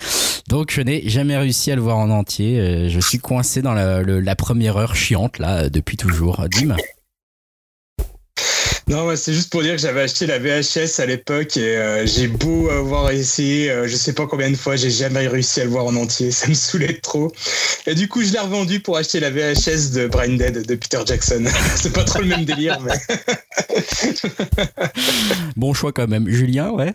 Donc, 0.49 0.71
je 0.71 0.81
n'ai 0.81 1.07
jamais 1.07 1.37
réussi 1.37 1.71
à 1.71 1.75
le 1.75 1.81
voir 1.81 1.97
en 1.97 2.09
entier. 2.09 2.59
Euh, 2.59 2.89
Je 2.89 2.99
suis 2.99 3.19
coincé 3.19 3.61
dans 3.61 3.73
la, 3.73 4.01
le- 4.01 4.19
la 4.19 4.35
première 4.35 4.75
heure 4.77 4.95
chiante 4.95 5.39
là 5.39 5.69
depuis 5.69 5.95
toujours. 5.97 6.45
Dim. 6.51 6.75
Non, 8.87 9.15
c'est 9.15 9.33
juste 9.33 9.51
pour 9.51 9.61
dire 9.61 9.73
que 9.73 9.81
j'avais 9.81 10.01
acheté 10.01 10.25
la 10.25 10.39
VHS 10.39 10.99
à 10.99 11.05
l'époque 11.05 11.55
et 11.57 11.77
euh, 11.77 12.05
j'ai 12.05 12.27
beau 12.27 12.69
avoir 12.69 13.11
essayé, 13.11 13.69
euh, 13.69 13.87
je 13.87 13.95
sais 13.95 14.13
pas 14.13 14.27
combien 14.27 14.49
de 14.49 14.55
fois, 14.55 14.75
j'ai 14.75 14.89
jamais 14.89 15.27
réussi 15.27 15.61
à 15.61 15.63
le 15.63 15.69
voir 15.69 15.85
en 15.85 15.95
entier. 15.95 16.31
Ça 16.31 16.47
me 16.47 16.53
saoulait 16.53 16.99
trop. 16.99 17.31
Et 17.85 17.95
du 17.95 18.07
coup, 18.07 18.23
je 18.23 18.31
l'ai 18.31 18.39
revendu 18.39 18.79
pour 18.79 18.97
acheter 18.97 19.19
la 19.19 19.29
VHS 19.29 19.91
de 19.93 20.07
Brain 20.07 20.35
Dead 20.35 20.65
de 20.65 20.75
Peter 20.75 20.99
Jackson. 21.05 21.45
c'est 21.75 21.93
pas 21.93 22.03
trop 22.03 22.19
le 22.19 22.27
même 22.27 22.45
délire, 22.45 22.79
mais. 22.81 22.93
Bon 25.55 25.73
choix 25.73 25.91
quand 25.91 26.07
même. 26.07 26.27
Julien, 26.29 26.71
ouais. 26.71 26.93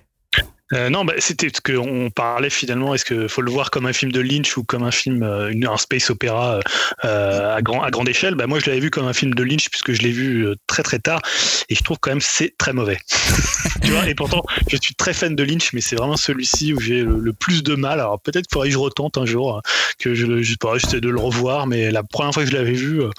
Euh, 0.72 0.90
non, 0.90 1.05
bah, 1.05 1.14
c'était 1.18 1.48
ce 1.48 1.60
qu'on 1.60 2.10
parlait 2.10 2.51
finalement. 2.51 2.93
Est-ce 2.94 3.05
qu'il 3.05 3.28
faut 3.28 3.43
le 3.43 3.51
voir 3.52 3.70
comme 3.70 3.86
un 3.86 3.93
film 3.93 4.10
de 4.10 4.20
Lynch 4.20 4.56
ou 4.56 4.64
comme 4.64 4.82
un 4.82 4.90
film, 4.90 5.22
euh, 5.22 5.51
une- 5.51 5.66
un 5.66 5.76
space 5.76 6.10
opéra 6.10 6.59
euh, 7.05 7.55
à, 7.56 7.62
grand, 7.62 7.82
à 7.82 7.90
grande 7.90 8.09
échelle? 8.09 8.34
Bah, 8.34 8.47
Moi, 8.48 8.59
je 8.59 8.66
l'avais 8.66 8.80
vu 8.80 8.90
comme 8.90 9.06
un 9.06 9.12
film 9.12 9.32
de 9.34 9.43
Lynch 9.44 9.68
puisque 9.70 9.93
je 9.93 10.02
l'ai 10.02 10.10
vu 10.10 10.44
euh, 10.47 10.56
très 10.66 10.82
très 10.82 10.98
tard 10.98 11.20
et 11.68 11.74
je 11.76 11.82
trouve 11.84 11.98
quand 12.01 12.10
même 12.10 12.20
c'est 12.20 12.55
très 12.59 12.72
mauvais. 12.72 12.98
tu 13.84 13.93
vois, 13.93 14.09
et 14.09 14.14
pourtant, 14.16 14.43
je 14.68 14.76
suis 14.80 14.94
très 14.97 15.12
fan 15.12 15.36
de 15.36 15.43
Lynch, 15.44 15.72
mais 15.72 15.80
c'est 15.80 15.97
vraiment 15.97 16.16
celui-ci 16.16 16.72
où 16.74 16.80
j'ai 16.80 17.02
le, 17.02 17.18
le 17.20 17.32
plus 17.32 17.62
de 17.62 17.74
mal. 17.76 18.01
Alors 18.01 18.20
peut-être 18.20 18.47
qu'il 18.47 18.55
faudrait 18.55 18.68
que 18.68 18.74
je 18.74 18.78
retente 18.78 19.18
un 19.18 19.26
jour, 19.26 19.56
hein, 19.59 19.62
que 20.01 20.14
je, 20.14 20.43
je 20.43 20.55
pourrais 20.56 20.80
juste 20.80 20.97
de 20.97 21.09
le 21.09 21.20
revoir, 21.20 21.68
mais 21.68 21.93
la 21.93 22.02
première 22.02 22.34
fois 22.34 22.43
que 22.44 22.51
je 22.51 22.56
l'avais 22.56 22.72
vu, 22.72 23.02
euh, 23.02 23.10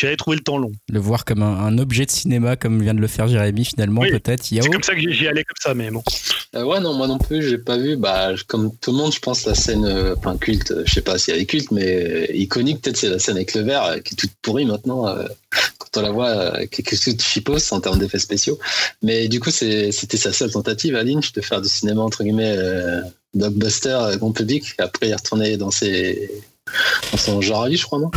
j'avais 0.00 0.16
trouvé 0.16 0.36
le 0.36 0.42
temps 0.42 0.58
long. 0.58 0.72
Le 0.88 1.00
voir 1.00 1.24
comme 1.24 1.42
un, 1.42 1.58
un 1.58 1.78
objet 1.78 2.06
de 2.06 2.10
cinéma, 2.10 2.56
comme 2.56 2.82
vient 2.82 2.94
de 2.94 3.00
le 3.00 3.06
faire 3.06 3.28
Jérémy 3.28 3.64
finalement, 3.64 4.02
Oui, 4.02 4.10
peut-être. 4.10 4.44
C'est 4.44 4.58
comme 4.60 4.82
ça 4.82 4.94
que 4.94 5.00
j'y 5.00 5.26
allais 5.26 5.44
comme 5.44 5.60
ça, 5.60 5.74
mais 5.74 5.90
bon. 5.90 6.02
Euh, 6.54 6.64
ouais, 6.64 6.80
non, 6.80 6.94
moi 6.94 7.06
non 7.06 7.18
plus, 7.18 7.42
j'ai 7.42 7.58
pas 7.58 7.76
vu. 7.76 7.96
Bah, 7.96 8.30
comme 8.46 8.74
tout 8.80 8.92
le 8.92 8.98
monde, 8.98 9.12
je 9.12 9.20
pense 9.20 9.44
la 9.44 9.54
scène, 9.54 9.84
euh, 9.84 10.14
enfin 10.16 10.36
culte, 10.36 10.70
euh, 10.70 10.82
je 10.86 10.94
sais 10.94 11.02
pas 11.02 11.18
si 11.18 11.30
elle 11.30 11.40
est 11.40 11.46
culte, 11.46 11.70
mais 11.70 11.86
euh, 11.86 12.36
iconique, 12.36 12.80
peut-être 12.80 12.96
c'est 12.96 13.10
la 13.10 13.18
scène 13.18 13.36
avec 13.36 13.54
le 13.54 13.62
verre, 13.62 13.84
euh, 13.84 13.98
qui 13.98 14.14
est 14.14 14.16
toute 14.16 14.32
pourrie 14.42 14.64
maintenant, 14.64 15.06
euh, 15.06 15.26
quand 15.78 16.00
on 16.00 16.02
la 16.02 16.10
voit, 16.10 16.66
qui 16.66 16.82
est 16.82 17.04
toute 17.04 17.22
chipos 17.22 17.72
en 17.72 17.80
termes 17.80 17.98
d'effets 17.98 18.18
spéciaux. 18.18 18.58
Mais 19.02 19.28
du 19.28 19.40
coup, 19.40 19.50
c'était 19.50 19.92
sa 19.92 20.32
seule 20.32 20.50
tentative 20.50 20.96
à 20.96 21.02
Lynch 21.02 21.32
de 21.32 21.40
faire 21.40 21.60
du 21.60 21.68
cinéma, 21.68 22.02
entre 22.02 22.22
guillemets, 22.22 22.56
euh, 22.56 23.02
blockbuster, 23.34 23.98
euh, 24.00 24.16
grand 24.16 24.32
public. 24.32 24.74
Après, 24.78 25.08
il 25.08 25.10
est 25.10 25.16
retourné 25.16 25.56
dans, 25.56 25.70
ses, 25.70 26.30
dans 27.12 27.18
son 27.18 27.40
genre 27.40 27.64
à 27.64 27.68
lui, 27.68 27.76
je 27.76 27.84
crois, 27.84 27.98
non? 27.98 28.10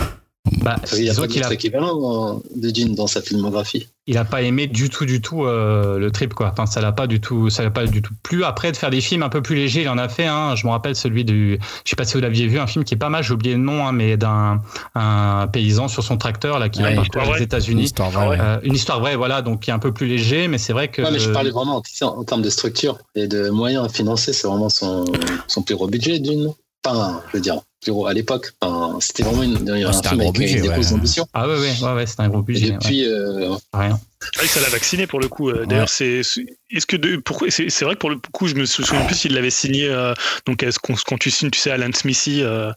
Bah, 0.63 0.75
Il 0.93 1.03
n'y 1.03 1.09
a 1.09 1.11
disons 1.11 1.21
pas 1.21 1.27
qu'il 1.27 1.37
a, 1.37 1.43
d'autre 1.43 1.53
équivalent 1.53 1.95
dans- 1.99 2.41
de 2.55 2.71
Dune 2.71 2.95
dans 2.95 3.05
sa 3.05 3.21
filmographie. 3.21 3.87
il 4.07 4.17
a 4.17 4.25
pas 4.25 4.41
aimé 4.41 4.65
du 4.65 4.89
tout, 4.89 5.05
du 5.05 5.21
tout 5.21 5.45
euh, 5.45 5.99
le 5.99 6.09
trip 6.11 6.33
quoi. 6.33 6.49
Enfin, 6.51 6.65
ça 6.65 6.81
l'a 6.81 6.91
pas 6.91 7.05
du 7.05 7.21
tout, 7.21 7.51
ça 7.51 7.61
l'a 7.63 7.69
pas 7.69 7.85
du 7.85 8.01
tout 8.01 8.13
plu. 8.23 8.43
Après 8.43 8.71
de 8.71 8.77
faire 8.77 8.89
des 8.89 9.01
films 9.01 9.21
un 9.21 9.29
peu 9.29 9.43
plus 9.43 9.55
légers, 9.55 9.83
il 9.83 9.89
en 9.89 9.99
a 9.99 10.09
fait. 10.09 10.25
un 10.25 10.55
je 10.55 10.65
me 10.65 10.71
rappelle 10.71 10.95
celui 10.95 11.25
du, 11.25 11.59
je 11.85 11.89
sais 11.91 11.95
pas 11.95 12.05
si 12.05 12.15
vous 12.15 12.21
l'aviez 12.21 12.47
vu, 12.47 12.57
un 12.59 12.65
film 12.65 12.83
qui 12.83 12.95
est 12.95 12.97
pas 12.97 13.09
mal. 13.09 13.23
J'ai 13.23 13.33
oublié 13.33 13.53
le 13.53 13.61
nom, 13.61 13.85
hein, 13.87 13.91
mais 13.91 14.17
d'un 14.17 14.61
un 14.95 15.47
paysan 15.47 15.87
sur 15.87 16.03
son 16.03 16.17
tracteur 16.17 16.57
là 16.57 16.69
qui 16.69 16.81
Ouais, 16.81 16.95
va 16.95 17.01
parcourir 17.01 17.23
les 17.25 17.29
vraie. 17.29 17.37
Une 17.37 17.43
États-Unis. 17.43 17.83
histoire 17.83 18.09
vraie. 18.09 18.39
Euh, 18.41 18.57
une 18.63 18.73
histoire 18.73 18.99
vraie, 18.99 19.15
voilà, 19.15 19.43
donc 19.43 19.61
qui 19.61 19.69
est 19.69 19.73
un 19.73 19.79
peu 19.79 19.91
plus 19.93 20.07
léger, 20.07 20.47
mais 20.47 20.57
c'est 20.57 20.73
vrai 20.73 20.87
que. 20.87 21.03
Ouais, 21.03 21.11
mais 21.11 21.19
je 21.19 21.29
parlais 21.29 21.51
vraiment 21.51 21.81
tu 21.81 21.93
sais, 21.95 22.03
en, 22.05 22.23
termes 22.23 22.41
de 22.41 22.49
structure 22.49 22.97
et 23.13 23.27
de 23.27 23.49
moyens 23.51 23.85
à 23.85 23.89
financer, 23.89 24.33
c'est 24.33 24.47
vraiment 24.47 24.69
son, 24.69 25.05
son 25.47 25.61
plus 25.61 25.75
gros 25.75 25.87
budget 25.87 26.17
d'une. 26.19 26.45
non 26.45 26.55
Enfin, 26.83 27.21
je 27.31 27.37
veux 27.37 27.41
dire, 27.43 27.61
gros 27.89 28.05
à 28.05 28.13
l'époque. 28.13 28.51
Enfin, 28.61 28.97
c'était 29.01 29.23
vraiment 29.23 29.43
une, 29.43 29.69
un, 29.69 29.87
Ah, 29.87 29.93
c'était 29.93 30.07
un 30.07 30.09
film 30.11 30.21
gros 30.21 30.29
avec 30.29 30.39
budget, 30.41 30.61
des 30.61 30.67
ouais. 30.67 30.73
grosses 30.75 30.91
ambitions. 30.91 31.27
Ah 31.33 31.47
ouais, 31.47 31.55
ouais, 31.59 31.73
ouais, 31.81 31.93
ouais 31.93 32.05
c'était 32.05 32.21
un 32.21 32.29
gros 32.29 32.41
Et 32.41 32.43
budget. 32.43 32.65
ouais. 32.71 32.73
depuis, 32.73 33.05
euh, 33.05 33.55
Rien. 33.73 33.99
Ah 34.39 34.45
ça 34.45 34.59
l'a 34.61 34.69
vacciné 34.69 35.07
pour 35.07 35.19
le 35.19 35.27
coup. 35.27 35.49
euh, 35.49 35.65
D'ailleurs, 35.65 35.89
c'est 35.89 36.21
c'est- 36.21 36.45
est-ce 36.69 36.85
que 36.85 36.95
de, 36.95 37.17
pourquoi 37.17 37.49
c'est 37.49 37.71
c'est 37.71 37.85
vrai 37.85 37.95
que 37.95 37.99
pour 37.99 38.11
le 38.11 38.17
coup, 38.31 38.47
je 38.47 38.53
me 38.53 38.65
souviens 38.65 39.03
plus 39.05 39.15
s'il 39.15 39.33
l'avait 39.33 39.49
signé. 39.49 39.87
euh, 39.89 40.13
donc, 40.45 40.61
est-ce 40.61 40.77
qu'on- 40.77 40.93
quand 41.07 41.17
tu 41.17 41.31
signes, 41.31 41.49
tu 41.49 41.59
sais, 41.59 41.71
Alan 41.71 41.89
Smithy, 41.91 42.43
euh, 42.43 42.71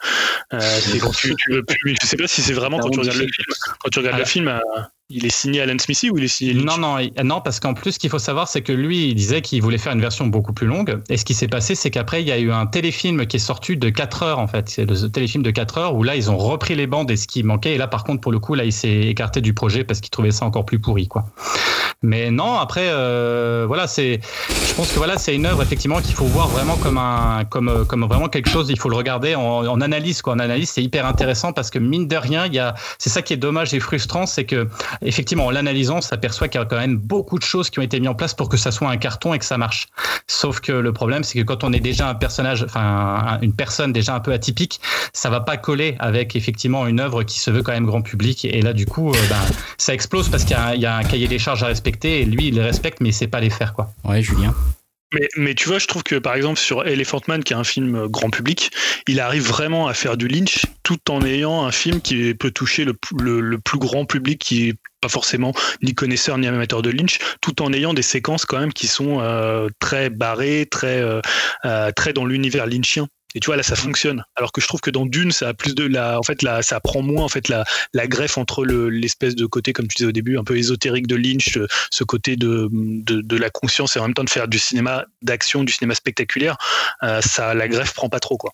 euh, 0.54 0.58
c'est 0.80 0.98
quand 0.98 1.10
tu, 1.12 1.34
tu 1.36 1.52
veux 1.52 1.62
plus. 1.62 1.96
Je 2.00 2.06
sais 2.06 2.16
pas 2.16 2.26
si 2.26 2.40
c'est 2.40 2.54
vraiment 2.54 2.78
quand 2.78 2.88
tu 2.88 3.00
regardes 3.00 3.18
le 3.18 3.24
film. 3.26 3.46
Quand 3.80 3.90
tu 3.90 3.98
regardes 3.98 4.16
le 4.16 4.22
Alors- 4.22 4.28
film, 4.28 4.48
euh, 4.48 4.58
il 5.10 5.26
est 5.26 5.30
signé 5.34 5.60
Alan 5.60 5.78
Smithy 5.78 6.08
ou 6.10 6.16
il 6.16 6.24
est 6.24 6.28
signé 6.28 6.54
Lynch? 6.54 6.64
Non, 6.64 6.78
non, 6.78 6.98
il- 6.98 7.12
non, 7.24 7.42
parce 7.42 7.60
qu'en 7.60 7.74
plus, 7.74 7.92
ce 7.92 7.98
qu'il 7.98 8.08
faut 8.08 8.18
savoir, 8.18 8.48
c'est 8.48 8.62
que 8.62 8.72
lui, 8.72 9.08
il 9.08 9.14
disait 9.14 9.42
qu'il 9.42 9.60
voulait 9.60 9.76
faire 9.76 9.92
une 9.92 10.00
version 10.00 10.26
beaucoup 10.26 10.54
plus 10.54 10.66
longue. 10.66 10.98
Et 11.10 11.18
ce 11.18 11.26
qui 11.26 11.34
s'est 11.34 11.46
passé, 11.48 11.74
c'est 11.74 11.90
qu'après, 11.90 12.22
il 12.22 12.28
y 12.28 12.32
a 12.32 12.38
eu 12.38 12.50
un 12.52 12.64
téléfilm 12.66 13.26
qui 13.26 13.36
est 13.36 13.40
sorti 13.40 13.76
de 13.76 13.90
4 13.90 14.22
heures, 14.22 14.38
en 14.38 14.48
fait. 14.48 14.70
C'est 14.70 14.86
téléfilm 15.08 15.42
de 15.42 15.50
4 15.50 15.78
heures 15.78 15.94
où 15.94 16.02
là, 16.02 16.16
ils 16.16 16.30
ont 16.30 16.36
repris 16.38 16.74
les 16.74 16.86
bandes 16.86 17.10
et 17.10 17.16
ce 17.16 17.26
qui 17.26 17.42
manquait. 17.42 17.74
Et 17.74 17.78
là, 17.78 17.86
par 17.86 18.04
contre, 18.04 18.20
pour 18.20 18.32
le 18.32 18.38
coup, 18.38 18.54
là, 18.54 18.64
il 18.64 18.72
s'est 18.72 19.00
écarté 19.02 19.40
du 19.40 19.54
projet 19.54 19.84
parce 19.84 20.00
qu'il 20.00 20.10
trouvait 20.10 20.30
ça 20.30 20.44
encore 20.44 20.64
plus 20.64 20.78
pourri, 20.78 21.08
quoi. 21.08 21.24
Mais 22.02 22.30
non, 22.30 22.54
après, 22.58 22.88
euh, 22.88 23.64
voilà, 23.66 23.86
c'est, 23.86 24.20
je 24.68 24.74
pense 24.74 24.90
que 24.92 24.96
voilà, 24.98 25.16
c'est 25.16 25.34
une 25.34 25.46
œuvre 25.46 25.62
effectivement 25.62 26.00
qu'il 26.00 26.14
faut 26.14 26.26
voir 26.26 26.48
vraiment 26.48 26.76
comme 26.76 26.98
un, 26.98 27.44
comme, 27.48 27.86
comme 27.86 28.04
vraiment 28.04 28.28
quelque 28.28 28.50
chose. 28.50 28.68
Il 28.70 28.78
faut 28.78 28.90
le 28.90 28.96
regarder 28.96 29.34
en, 29.34 29.80
analyse, 29.80 30.20
quoi. 30.20 30.34
En 30.34 30.38
analyse, 30.38 30.68
c'est 30.70 30.82
hyper 30.82 31.06
intéressant 31.06 31.52
parce 31.52 31.70
que 31.70 31.78
mine 31.78 32.06
de 32.06 32.16
rien, 32.16 32.46
il 32.46 32.54
y 32.54 32.58
a, 32.58 32.74
c'est 32.98 33.10
ça 33.10 33.22
qui 33.22 33.32
est 33.32 33.38
dommage 33.38 33.72
et 33.74 33.80
frustrant, 33.80 34.26
c'est 34.26 34.44
que 34.44 34.68
effectivement, 35.02 35.46
en 35.46 35.50
l'analysant, 35.50 35.96
on 35.98 36.00
s'aperçoit 36.00 36.48
qu'il 36.48 36.60
y 36.60 36.62
a 36.62 36.66
quand 36.66 36.76
même 36.76 36.96
beaucoup 36.96 37.38
de 37.38 37.44
choses 37.44 37.70
qui 37.70 37.78
ont 37.78 37.82
été 37.82 37.98
mises 38.00 38.08
en 38.08 38.14
place 38.14 38.34
pour 38.34 38.48
que 38.48 38.56
ça 38.56 38.70
soit 38.70 38.88
un 38.90 38.96
carton 38.98 39.32
et 39.32 39.38
que 39.38 39.44
ça 39.44 39.56
marche. 39.56 39.86
Sauf 40.26 40.60
que 40.60 40.72
le 40.72 40.92
problème, 40.92 41.24
c'est 41.24 41.38
que 41.38 41.44
quand 41.44 41.64
on 41.64 41.72
est 41.72 41.80
déjà 41.80 42.08
un 42.08 42.14
personnage, 42.14 42.64
enfin 42.64 42.80
un- 43.26 43.40
une 43.40 43.54
personne 43.54 43.92
déjà 43.92 44.14
un 44.14 44.20
peu 44.20 44.32
atypique, 44.32 44.80
ça 45.12 45.30
va 45.30 45.40
pas 45.40 45.56
coller 45.56 45.96
avec 45.98 46.36
effectivement 46.36 46.86
une 46.86 47.00
œuvre 47.00 47.22
qui 47.22 47.40
se 47.40 47.50
veut 47.50 47.62
quand 47.62 47.72
même 47.72 47.86
grand 47.86 48.02
public. 48.02 48.44
Et 48.44 48.62
là, 48.62 48.72
du 48.72 48.86
coup, 48.86 49.10
euh, 49.10 49.16
ben, 49.28 49.40
ça 49.78 49.94
explose 49.94 50.28
parce 50.28 50.44
qu'il 50.44 50.52
y, 50.56 50.58
a 50.60 50.66
un- 50.68 50.74
il 50.74 50.80
y 50.80 50.86
a 50.86 50.96
un 50.96 51.04
cahier 51.04 51.28
des 51.28 51.38
charges 51.38 51.62
à 51.62 51.66
respecter 51.66 52.20
et 52.20 52.24
lui, 52.24 52.48
il 52.48 52.54
les 52.54 52.62
respecte, 52.62 53.00
mais 53.00 53.10
il 53.10 53.14
sait 53.14 53.26
pas 53.28 53.40
les 53.40 53.50
faire, 53.50 53.72
quoi. 53.72 53.92
Ouais, 54.04 54.22
Julien. 54.22 54.54
Mais, 55.12 55.28
mais 55.36 55.54
tu 55.54 55.68
vois, 55.68 55.78
je 55.78 55.86
trouve 55.86 56.02
que 56.02 56.16
par 56.16 56.34
exemple 56.34 56.58
sur 56.58 56.84
Elephant 56.88 57.20
Man, 57.28 57.44
qui 57.44 57.52
est 57.52 57.56
un 57.56 57.62
film 57.62 57.94
euh, 57.94 58.08
grand 58.08 58.30
public, 58.30 58.72
il 59.06 59.20
arrive 59.20 59.46
vraiment 59.46 59.86
à 59.86 59.94
faire 59.94 60.16
du 60.16 60.26
Lynch 60.26 60.64
tout 60.82 60.98
en 61.08 61.24
ayant 61.24 61.64
un 61.64 61.70
film 61.70 62.00
qui 62.00 62.34
peut 62.34 62.50
toucher 62.50 62.84
le, 62.84 62.94
le- 63.20 63.40
le 63.40 63.58
plus 63.58 63.78
grand 63.78 64.06
public 64.06 64.40
qui 64.40 64.70
est 64.70 64.74
pas 65.00 65.08
forcément 65.08 65.52
ni 65.82 65.94
connaisseur 65.94 66.36
ni 66.38 66.48
amateur 66.48 66.82
de 66.82 66.90
Lynch, 66.90 67.18
tout 67.40 67.62
en 67.62 67.72
ayant 67.72 67.94
des 67.94 68.02
séquences 68.02 68.44
quand 68.44 68.58
même 68.58 68.72
qui 68.72 68.88
sont 68.88 69.20
euh, 69.20 69.68
très 69.78 70.10
barrées, 70.10 70.66
très, 70.68 71.00
euh, 71.64 71.92
très 71.94 72.12
dans 72.12 72.24
l'univers 72.24 72.66
lynchien. 72.66 73.06
Et 73.34 73.40
tu 73.40 73.46
vois 73.46 73.56
là 73.56 73.62
ça 73.62 73.76
fonctionne. 73.76 74.24
Alors 74.36 74.52
que 74.52 74.60
je 74.60 74.66
trouve 74.68 74.80
que 74.80 74.90
dans 74.90 75.06
Dune 75.06 75.32
ça 75.32 75.48
a 75.48 75.54
plus 75.54 75.74
de 75.74 75.84
la, 75.84 76.18
en 76.18 76.22
fait 76.22 76.42
là 76.42 76.62
ça 76.62 76.80
prend 76.80 77.02
moins 77.02 77.24
en 77.24 77.28
fait 77.28 77.48
la, 77.48 77.64
la 77.92 78.06
greffe 78.06 78.38
entre 78.38 78.64
le- 78.64 78.88
l'espèce 78.90 79.34
de 79.34 79.46
côté 79.46 79.72
comme 79.72 79.88
tu 79.88 79.96
disais 79.96 80.08
au 80.08 80.12
début 80.12 80.38
un 80.38 80.44
peu 80.44 80.56
ésotérique 80.56 81.06
de 81.06 81.16
Lynch, 81.16 81.56
euh, 81.56 81.66
ce 81.90 82.04
côté 82.04 82.36
de 82.36 83.36
la 83.36 83.50
conscience 83.50 83.96
et 83.96 83.98
en 83.98 84.04
même 84.04 84.14
temps 84.14 84.24
de 84.24 84.30
faire 84.30 84.48
du 84.48 84.58
cinéma 84.58 85.04
d'action, 85.22 85.64
du 85.64 85.72
cinéma 85.72 85.94
spectaculaire, 85.94 86.56
euh, 87.02 87.20
ça 87.20 87.54
la 87.54 87.68
greffe 87.68 87.94
prend 87.94 88.08
pas 88.08 88.20
trop 88.20 88.36
quoi. 88.36 88.52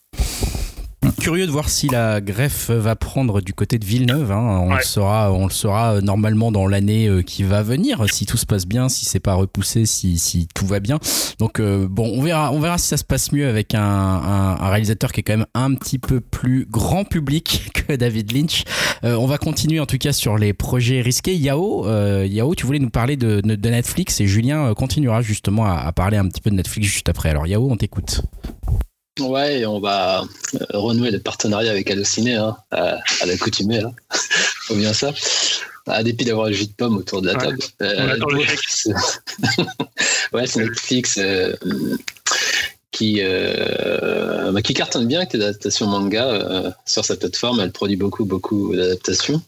Curieux 1.21 1.47
de 1.47 1.53
voir 1.53 1.69
si 1.69 1.87
la 1.87 2.23
greffe 2.23 2.71
va 2.71 2.97
prendre 2.97 3.43
du 3.43 3.53
côté 3.53 3.79
de 3.79 3.85
Villeneuve. 3.85 4.33
hein. 4.33 4.61
On, 4.63 4.75
le 4.75 4.83
saura, 4.83 5.31
on 5.33 5.45
le 5.45 5.53
saura 5.53 5.97
euh, 5.97 6.01
normalement 6.01 6.51
dans 6.51 6.67
l'année 6.67 7.09
euh, 7.09 7.21
qui 7.23 7.43
va 7.43 7.63
venir, 7.63 8.05
si 8.11 8.25
tout 8.25 8.39
se 8.39 8.47
passe 8.47 8.67
bien, 8.67 8.89
si 8.89 9.05
c'est 9.05 9.21
pas 9.21 9.35
repoussé, 9.35 9.85
si, 9.85 10.19
si 10.19 10.49
tout 10.55 10.67
va 10.67 10.81
bien. 10.81 10.99
Donc 11.39 11.61
euh, 11.61 11.87
bon, 11.89 12.11
on 12.17 12.23
verra, 12.23 12.53
on 12.53 12.59
verra 12.59 12.79
si 12.79 12.89
ça 12.89 12.97
se 12.97 13.05
passe 13.05 13.33
mieux 13.33 13.47
avec 13.47 13.75
un, 13.75 13.83
un- 13.83 14.57
un 14.61 14.69
réalisateur 14.71 15.13
qui 15.13 15.21
est 15.21 15.23
quand 15.23 15.37
même 15.37 15.47
un 15.55 15.75
petit 15.75 15.99
peu 15.99 16.21
plus 16.21 16.67
grand 16.71 17.05
public 17.05 17.71
que 17.87 17.93
David 17.95 18.33
Lynch. 18.33 18.65
Euh, 19.05 19.15
on 19.17 19.27
va 19.27 19.37
continuer 19.37 19.79
en 19.79 19.87
tout 19.87 19.99
cas 19.99 20.13
sur 20.15 20.39
les 20.39 20.55
projets 20.55 21.03
risqués. 21.03 21.37
Yao, 21.37 21.87
euh, 21.87 22.27
Yao, 22.27 22.55
tu 22.55 22.65
voulais 22.65 22.79
nous 22.79 22.91
parler 22.91 23.17
de, 23.17 23.43
de 23.43 23.69
Netflix 23.71 24.21
et 24.23 24.27
Julien 24.27 24.73
continuera 24.75 25.21
justement 25.21 25.67
à, 25.67 25.75
à 25.81 25.93
parler 25.93 26.17
un 26.17 26.27
petit 26.27 26.41
peu 26.41 26.49
de 26.51 26.57
Netflix 26.57 26.89
juste 26.89 27.11
après. 27.11 27.29
Alors 27.29 27.47
Yao, 27.47 27.71
on 27.71 27.77
t'écoute. 27.77 28.23
Ouais, 29.21 29.61
et 29.61 29.67
on 29.67 29.81
va 29.81 30.23
euh, 30.55 30.59
renouer 30.75 31.11
le 31.11 31.21
partenariat 31.21 31.71
avec 31.71 31.91
Allociné, 31.91 32.35
hein, 32.35 32.57
à, 32.71 32.99
à 33.21 33.27
l'accoutumée, 33.27 33.81
là. 33.81 33.91
Faut 34.63 34.75
bien 34.75 34.93
ça. 34.93 35.13
À 35.87 36.03
dépit 36.03 36.25
d'avoir 36.25 36.49
le 36.49 36.53
jus 36.53 36.67
de 36.67 36.73
pomme 36.73 36.99
autour 36.99 37.23
de 37.23 37.29
la 37.29 37.35
Ouais. 37.35 37.41
table. 37.41 37.59
Le 37.81 38.27
ouais, 40.33 40.47
c'est- 40.47 40.61
Netflix 40.61 41.19
euh, 41.19 41.55
qui, 42.93 43.19
euh, 43.23 44.53
bah, 44.53 44.63
qui 44.63 44.75
cartonne 44.75 45.07
bien 45.07 45.21
avec 45.21 45.33
les 45.33 45.43
adaptations 45.43 45.87
manga 45.87 46.27
euh, 46.27 46.71
sur 46.87 47.05
sa 47.05 47.17
plateforme. 47.17 47.61
Elle 47.61 47.73
produit 47.73 47.97
beaucoup, 47.97 48.25
beaucoup 48.25 48.75
d'adaptations. 48.77 49.43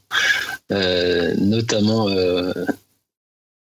Euh, 0.72 1.34
notamment, 1.38 2.08
euh, 2.08 2.52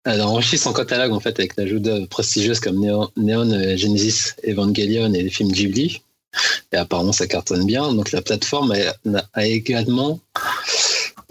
elle 0.05 0.21
enrichit 0.21 0.57
son 0.57 0.73
catalogue 0.73 1.11
en 1.11 1.19
fait 1.19 1.37
avec 1.39 1.55
l'ajout 1.57 1.79
d'œuvres 1.79 2.07
prestigieuses 2.07 2.59
comme 2.59 2.79
Neon, 2.79 3.51
euh, 3.51 3.77
Genesis 3.77 4.31
Evangelion 4.47 5.13
et 5.13 5.23
les 5.23 5.29
films 5.29 5.51
Ghibli. 5.51 6.01
Et 6.71 6.77
apparemment, 6.77 7.11
ça 7.11 7.27
cartonne 7.27 7.65
bien. 7.65 7.93
Donc, 7.93 8.11
la 8.11 8.21
plateforme 8.21 8.73
a, 9.33 9.45
également. 9.45 10.19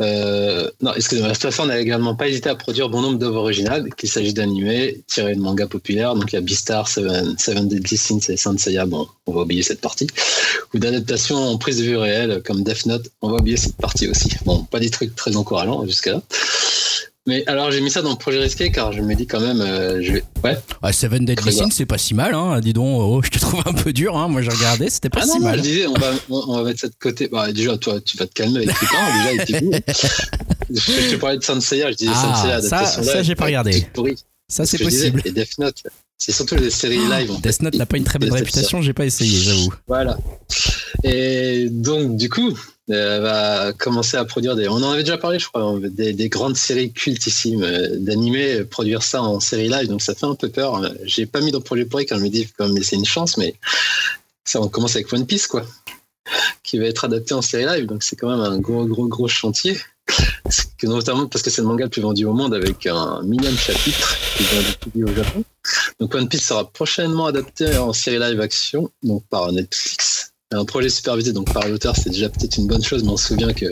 euh, 0.00 0.70
non, 0.82 0.92
excusez-moi, 0.94 1.28
la 1.28 1.34
plateforme 1.34 1.68
n'a 1.68 1.80
également 1.80 2.14
pas 2.14 2.28
hésité 2.28 2.50
à 2.50 2.54
produire 2.54 2.90
bon 2.90 3.00
nombre 3.00 3.18
d'œuvres 3.18 3.40
originales, 3.40 3.88
qu'il 3.94 4.10
s'agit 4.10 4.34
d'animés 4.34 5.02
tirés 5.06 5.34
de 5.34 5.40
mangas 5.40 5.68
populaires. 5.68 6.14
Donc, 6.14 6.32
il 6.32 6.36
y 6.36 6.38
a 6.38 6.42
Beastar, 6.42 6.86
Seven, 6.86 7.34
Seven 7.38 7.66
Deadly 7.66 7.96
Sins 7.96 8.20
et 8.28 8.36
Saint 8.36 8.58
Seiya. 8.58 8.84
Bon, 8.84 9.08
on 9.26 9.32
va 9.32 9.40
oublier 9.40 9.62
cette 9.62 9.80
partie. 9.80 10.06
Ou 10.74 10.78
d'adaptations 10.78 11.38
en 11.38 11.56
prise 11.56 11.78
de 11.78 11.84
vue 11.84 11.96
réelle, 11.96 12.42
comme 12.44 12.62
Death 12.62 12.84
Note. 12.84 13.10
On 13.22 13.30
va 13.30 13.38
oublier 13.38 13.56
cette 13.56 13.76
partie 13.76 14.06
aussi. 14.06 14.28
Bon, 14.44 14.64
pas 14.64 14.80
des 14.80 14.90
trucs 14.90 15.16
très 15.16 15.34
encourageants 15.34 15.86
jusqu'à 15.86 16.12
là. 16.12 16.22
Mais 17.26 17.44
alors, 17.46 17.70
j'ai 17.70 17.80
mis 17.80 17.90
ça 17.90 18.00
dans 18.00 18.10
le 18.10 18.16
projet 18.16 18.38
risqué 18.38 18.72
car 18.72 18.92
je 18.92 19.02
me 19.02 19.14
dis 19.14 19.26
quand 19.26 19.40
même, 19.40 19.60
euh, 19.60 20.02
je 20.02 20.12
vais. 20.12 20.24
Ouais. 20.42 20.58
Ah, 20.80 20.92
Seven 20.92 21.24
Deadly. 21.26 21.52
Sins, 21.52 21.68
c'est 21.70 21.84
pas 21.86 21.98
si 21.98 22.14
mal, 22.14 22.34
hein. 22.34 22.60
Dis 22.60 22.72
donc, 22.72 22.98
oh, 22.98 23.20
je 23.22 23.28
te 23.28 23.38
trouve 23.38 23.62
un 23.66 23.74
peu 23.74 23.92
dur, 23.92 24.16
hein. 24.16 24.28
Moi, 24.28 24.40
j'ai 24.40 24.50
regardé, 24.50 24.88
c'était 24.88 25.10
pas 25.10 25.20
Ah 25.22 25.26
si 25.26 25.34
non, 25.34 25.40
non, 25.40 25.44
mal. 25.50 25.58
je 25.58 25.62
disais, 25.62 25.86
on 25.86 25.94
va, 25.94 26.12
on, 26.30 26.56
va 26.56 26.62
mettre 26.64 26.80
ça 26.80 26.88
de 26.88 26.94
côté. 26.98 27.28
Bah, 27.28 27.52
déjà, 27.52 27.76
toi, 27.76 28.00
tu 28.00 28.16
vas 28.16 28.26
te 28.26 28.32
calmer 28.32 28.64
avec 28.64 28.78
tes 28.78 28.86
parents, 28.86 29.18
déjà, 29.18 29.42
et 29.42 29.46
tes 29.46 29.60
goûts. 29.60 29.72
Je, 30.70 31.10
te 31.10 31.16
parlais 31.16 31.36
de 31.36 31.42
Sanseiya, 31.42 31.90
je 31.90 31.96
disais 31.96 32.12
Ah, 32.14 32.60
ça- 32.62 33.22
j'ai 33.22 33.34
pas 33.34 33.46
regardé. 33.46 33.86
Ça, 34.48 34.64
c'est 34.64 34.78
disais, 34.78 35.10
possible. 35.10 35.22
Et 35.24 35.32
Death 35.32 35.58
Note, 35.58 35.82
c'est 36.20 36.32
surtout 36.32 36.54
les 36.54 36.68
séries 36.70 36.98
live. 36.98 37.30
en 37.30 37.40
fait. 37.40 37.48
Death 37.48 37.62
Note 37.62 37.74
n'a 37.76 37.86
pas 37.86 37.96
une 37.96 38.04
très 38.04 38.18
bonne 38.18 38.30
réputation, 38.30 38.82
j'ai 38.82 38.92
pas 38.92 39.06
essayé, 39.06 39.40
j'avoue. 39.40 39.72
Voilà. 39.88 40.18
Et 41.02 41.68
donc, 41.70 42.16
du 42.16 42.28
coup, 42.28 42.50
euh, 42.90 43.16
elle 43.16 43.22
va 43.22 43.72
commencer 43.72 44.18
à 44.18 44.24
produire 44.26 44.54
des. 44.54 44.68
On 44.68 44.74
en 44.74 44.90
avait 44.90 45.02
déjà 45.02 45.16
parlé, 45.16 45.38
je 45.38 45.48
crois, 45.48 45.78
des, 45.80 46.12
des 46.12 46.28
grandes 46.28 46.56
séries 46.56 46.92
cultissimes 46.92 47.62
euh, 47.62 47.96
d'animés, 47.96 48.56
euh, 48.60 48.64
produire 48.66 49.02
ça 49.02 49.22
en 49.22 49.40
série 49.40 49.70
live, 49.70 49.88
donc 49.88 50.02
ça 50.02 50.14
fait 50.14 50.26
un 50.26 50.34
peu 50.34 50.50
peur. 50.50 50.76
Euh, 50.76 50.90
J'ai 51.04 51.24
pas 51.24 51.40
mis 51.40 51.52
dans 51.52 51.58
le 51.58 51.64
projet 51.64 51.86
pourri 51.86 52.04
quand 52.04 52.18
je 52.18 52.24
me 52.24 52.28
dis, 52.28 52.46
quand 52.58 52.68
même, 52.68 52.82
c'est 52.82 52.96
une 52.96 53.06
chance, 53.06 53.38
mais 53.38 53.54
ça, 54.44 54.60
on 54.60 54.68
commence 54.68 54.96
avec 54.96 55.10
One 55.14 55.24
Piece, 55.24 55.46
quoi, 55.46 55.64
qui 56.62 56.78
va 56.78 56.84
être 56.84 57.06
adapté 57.06 57.32
en 57.32 57.40
série 57.40 57.64
live, 57.64 57.86
donc 57.86 58.02
c'est 58.02 58.16
quand 58.16 58.28
même 58.28 58.40
un 58.40 58.58
gros, 58.58 58.84
gros, 58.84 59.08
gros 59.08 59.26
chantier. 59.28 59.78
Notamment 60.82 61.26
parce 61.26 61.42
que 61.42 61.50
c'est 61.50 61.60
le 61.60 61.68
manga 61.68 61.84
le 61.84 61.90
plus 61.90 62.00
vendu 62.00 62.24
au 62.24 62.32
monde 62.32 62.54
avec 62.54 62.86
un 62.86 63.22
million 63.22 63.50
de 63.50 63.56
chapitres 63.56 64.16
qui 64.36 64.44
vient 64.44 64.62
d'être 64.62 64.78
publié 64.78 65.04
au 65.04 65.14
Japon. 65.14 65.44
Donc 66.00 66.14
One 66.14 66.28
Piece 66.28 66.46
sera 66.46 66.70
prochainement 66.70 67.26
adapté 67.26 67.76
en 67.76 67.92
série 67.92 68.18
live 68.18 68.40
action, 68.40 68.90
donc 69.02 69.22
par 69.28 69.52
Netflix. 69.52 70.32
Un 70.52 70.64
projet 70.64 70.88
supervisé 70.88 71.32
donc 71.32 71.52
par 71.52 71.68
l'auteur, 71.68 71.94
c'est 71.96 72.10
déjà 72.10 72.28
peut-être 72.28 72.56
une 72.56 72.66
bonne 72.66 72.82
chose, 72.82 73.04
mais 73.04 73.10
on 73.10 73.16
se 73.16 73.28
souvient 73.28 73.52
que 73.52 73.66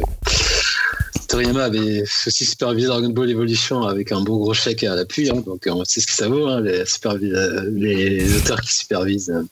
Toriyama 1.28 1.64
avait 1.64 2.02
aussi 2.26 2.44
supervisé 2.46 2.88
Dragon 2.88 3.10
Ball 3.10 3.30
Evolution 3.30 3.82
avec 3.82 4.12
un 4.12 4.22
beau 4.22 4.38
gros 4.38 4.54
chèque 4.54 4.82
à 4.84 4.94
l'appui, 4.94 5.28
hein, 5.28 5.42
donc 5.44 5.66
on 5.66 5.84
sait 5.84 6.00
ce 6.00 6.06
que 6.06 6.12
ça 6.12 6.26
vaut, 6.28 6.46
hein, 6.46 6.62
euh, 6.64 7.70
les 7.70 8.36
auteurs 8.36 8.60
qui 8.60 8.74
supervisent 8.74 9.30
euh, 9.30 9.42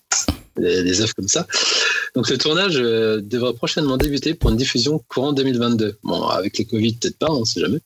les, 0.57 1.01
œuvres 1.03 1.15
comme 1.15 1.28
ça. 1.28 1.47
Donc 2.15 2.31
le 2.31 2.39
tournage 2.39 2.78
euh, 2.78 3.20
devrait 3.20 3.53
prochainement 3.53 3.98
débuter 3.98 4.32
pour 4.32 4.51
une 4.51 4.57
diffusion 4.57 5.03
courant 5.09 5.35
2022. 5.35 5.98
Bon, 6.03 6.23
avec 6.23 6.57
les 6.57 6.65
Covid, 6.65 6.94
peut-être 6.94 7.19
pas, 7.19 7.31
on 7.31 7.44
sait 7.44 7.61
jamais. 7.61 7.81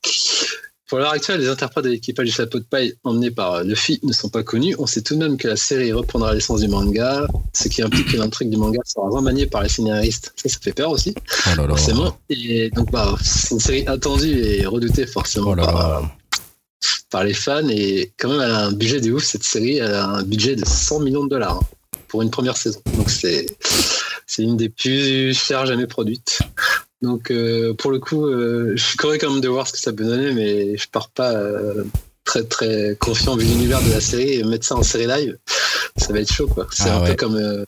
Pour 0.91 0.99
l'heure 0.99 1.13
actuelle, 1.13 1.41
les 1.41 1.49
interprètes 1.49 1.85
de 1.85 1.91
l'équipage 1.91 2.27
du 2.27 2.33
chapeau 2.33 2.59
de 2.59 2.65
paille 2.65 2.95
emmenés 3.05 3.31
par 3.31 3.63
Luffy 3.63 4.01
ne 4.03 4.13
sont 4.13 4.29
pas 4.29 4.43
connus. 4.43 4.75
On 4.77 4.87
sait 4.87 5.03
tout 5.03 5.15
de 5.15 5.21
même 5.21 5.37
que 5.37 5.47
la 5.47 5.55
série 5.55 5.93
reprendra 5.93 6.35
l'essence 6.35 6.63
du 6.63 6.67
manga, 6.67 7.29
ce 7.53 7.69
qui 7.69 7.81
implique 7.81 8.11
que 8.11 8.17
l'intrigue 8.17 8.51
du 8.51 8.57
manga 8.57 8.81
sera 8.85 9.09
remaniée 9.09 9.47
par 9.47 9.63
les 9.63 9.69
scénaristes. 9.69 10.33
Ça, 10.35 10.49
ça 10.49 10.59
fait 10.61 10.73
peur 10.73 10.91
aussi, 10.91 11.15
Oh 11.17 11.51
là 11.51 11.63
là. 11.63 11.69
forcément. 11.69 12.19
Et 12.29 12.71
donc, 12.71 12.91
bah, 12.91 13.15
c'est 13.23 13.53
une 13.53 13.61
série 13.61 13.87
attendue 13.87 14.37
et 14.37 14.67
redoutée 14.67 15.07
forcément 15.07 15.51
Oh 15.53 15.55
là 15.55 16.03
par, 17.09 17.23
les 17.23 17.35
fans. 17.35 17.69
Et 17.69 18.13
quand 18.19 18.31
même, 18.31 18.41
elle 18.41 18.51
a 18.51 18.65
un 18.65 18.73
budget 18.73 19.01
de 19.01 19.13
ouf, 19.13 19.23
cette 19.23 19.45
série. 19.45 19.77
Elle 19.77 19.95
a 19.95 20.09
un 20.09 20.23
budget 20.25 20.57
de 20.57 20.65
100 20.65 20.99
millions 20.99 21.23
de 21.23 21.29
dollars 21.29 21.59
hein, 21.59 21.67
pour 22.09 22.23
une 22.23 22.33
première 22.33 22.57
saison. 22.57 22.81
Donc, 22.97 23.11
c'est 23.11 23.47
c'est 24.27 24.43
une 24.43 24.57
des 24.57 24.69
plus 24.69 25.39
chères 25.39 25.67
jamais 25.67 25.87
produites. 25.87 26.41
Donc, 27.03 27.31
euh, 27.31 27.73
pour 27.75 27.91
le 27.91 27.99
coup, 27.99 28.27
euh, 28.27 28.73
je 28.77 28.85
suis 28.85 28.97
curieux 28.97 29.19
quand 29.19 29.31
même 29.31 29.41
de 29.41 29.49
voir 29.49 29.67
ce 29.67 29.73
que 29.73 29.79
ça 29.79 29.93
peut 29.93 30.05
donner, 30.05 30.33
mais 30.33 30.77
je 30.77 30.89
pars 30.89 31.09
pas 31.11 31.33
euh, 31.33 31.85
très 32.25 32.45
très 32.45 32.97
confiant 33.01 33.37
vu 33.37 33.47
l'univers 33.47 33.83
de 33.83 33.91
la 33.91 34.01
série 34.01 34.35
et 34.35 34.45
mettre 34.45 34.67
ça 34.67 34.77
en 34.77 34.83
série 34.83 35.07
live, 35.07 35.39
ça 35.97 36.13
va 36.13 36.21
être 36.21 36.33
chaud 36.33 36.47
quoi. 36.47 36.67
C'est 36.71 36.91
Ah 36.91 36.99
un 36.99 37.03
ouais. 37.03 37.11
peu 37.11 37.17
comme 37.17 37.37
euh, 37.37 37.65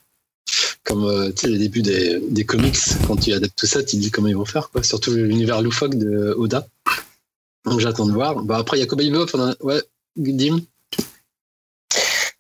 comme 0.84 1.04
euh, 1.04 1.30
tu 1.30 1.42
sais, 1.42 1.48
les 1.48 1.58
débuts 1.58 1.80
des, 1.82 2.20
des 2.28 2.44
comics, 2.44 2.76
quand 3.06 3.16
tu 3.16 3.32
adaptes 3.32 3.56
tout 3.56 3.66
ça, 3.66 3.82
tu 3.82 3.96
te 3.96 4.02
dis 4.02 4.10
comment 4.10 4.28
ils 4.28 4.36
vont 4.36 4.44
faire, 4.44 4.68
quoi. 4.70 4.82
Surtout 4.82 5.12
l'univers 5.14 5.62
loufoque 5.62 5.94
de 5.96 6.34
Oda. 6.36 6.66
Donc 7.64 7.80
j'attends 7.80 8.06
de 8.06 8.12
voir. 8.12 8.42
Bah, 8.42 8.58
après, 8.58 8.76
il 8.76 8.80
y 8.80 8.82
a 8.82 8.86
Cowboy 8.86 9.10
Bebop. 9.10 9.26
Ouais, 9.60 9.80
Dim. 10.16 10.60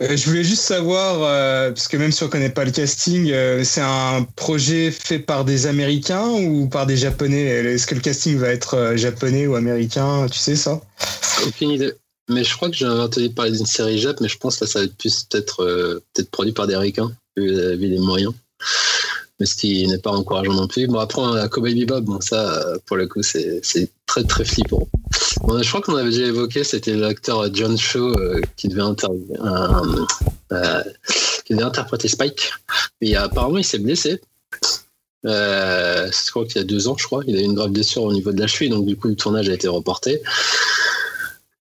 Euh, 0.00 0.16
je 0.16 0.28
voulais 0.28 0.44
juste 0.44 0.62
savoir, 0.62 1.22
euh, 1.22 1.70
parce 1.70 1.86
que 1.86 1.96
même 1.96 2.12
si 2.12 2.22
on 2.22 2.28
connaît 2.28 2.50
pas 2.50 2.64
le 2.64 2.70
casting, 2.70 3.30
euh, 3.30 3.62
c'est 3.64 3.82
un 3.82 4.26
projet 4.36 4.90
fait 4.90 5.18
par 5.18 5.44
des 5.44 5.66
Américains 5.66 6.28
ou 6.28 6.68
par 6.68 6.86
des 6.86 6.96
Japonais? 6.96 7.44
Est-ce 7.44 7.86
que 7.86 7.94
le 7.94 8.00
casting 8.00 8.38
va 8.38 8.48
être 8.48 8.94
japonais 8.96 9.46
ou 9.46 9.54
américain? 9.54 10.26
Tu 10.30 10.38
sais 10.38 10.56
ça? 10.56 10.80
Aucune 11.46 11.70
idée. 11.70 11.92
Mais 12.28 12.44
je 12.44 12.54
crois 12.56 12.70
que 12.70 12.76
j'avais 12.76 13.00
entendu 13.00 13.30
parler 13.30 13.52
d'une 13.52 13.66
série 13.66 13.98
Jap, 13.98 14.20
mais 14.20 14.28
je 14.28 14.38
pense 14.38 14.56
que 14.56 14.64
là, 14.64 14.70
ça 14.70 14.78
va 14.78 14.84
être 14.86 14.96
plus 14.96 15.24
peut-être 15.24 15.64
peut-être 16.14 16.30
produit 16.30 16.52
par 16.52 16.66
des 16.66 16.76
Ricains, 16.76 17.12
vu, 17.36 17.48
vu 17.48 17.88
les 17.88 17.98
moyens. 17.98 18.32
Ce 19.44 19.54
qui 19.54 19.86
n'est 19.86 19.98
pas 19.98 20.10
encourageant 20.10 20.54
non 20.54 20.66
plus. 20.66 20.86
Bon, 20.86 20.98
après, 20.98 21.20
on 21.20 21.32
a 21.32 21.48
Cowboy 21.48 21.74
Bebop, 21.74 22.02
bon, 22.02 22.20
ça, 22.20 22.64
pour 22.86 22.96
le 22.96 23.06
coup, 23.06 23.22
c'est 23.22 23.62
très 24.06 24.24
très 24.24 24.44
flippant. 24.44 24.88
Bon, 25.42 25.62
je 25.62 25.68
crois 25.68 25.80
qu'on 25.80 25.96
avait 25.96 26.10
déjà 26.10 26.26
évoqué, 26.26 26.64
c'était 26.64 26.94
l'acteur 26.94 27.54
John 27.54 27.78
Cho 27.78 28.18
euh, 28.18 28.40
qui, 28.56 28.68
devait 28.68 28.82
euh, 28.82 30.82
qui 31.44 31.54
devait 31.54 31.64
interpréter 31.64 32.08
Spike. 32.08 32.52
Mais 33.00 33.14
apparemment, 33.14 33.58
il 33.58 33.64
s'est 33.64 33.78
blessé. 33.78 34.20
Euh, 35.24 36.10
je 36.10 36.30
crois 36.30 36.44
qu'il 36.44 36.56
y 36.56 36.60
a 36.60 36.64
deux 36.64 36.88
ans, 36.88 36.96
je 36.98 37.04
crois. 37.04 37.22
Il 37.26 37.36
a 37.36 37.40
eu 37.40 37.44
une 37.44 37.54
grave 37.54 37.70
blessure 37.70 38.02
au 38.02 38.12
niveau 38.12 38.32
de 38.32 38.40
la 38.40 38.46
cheville, 38.46 38.70
donc 38.70 38.86
du 38.86 38.96
coup, 38.96 39.08
le 39.08 39.16
tournage 39.16 39.48
a 39.48 39.54
été 39.54 39.68
reporté. 39.68 40.22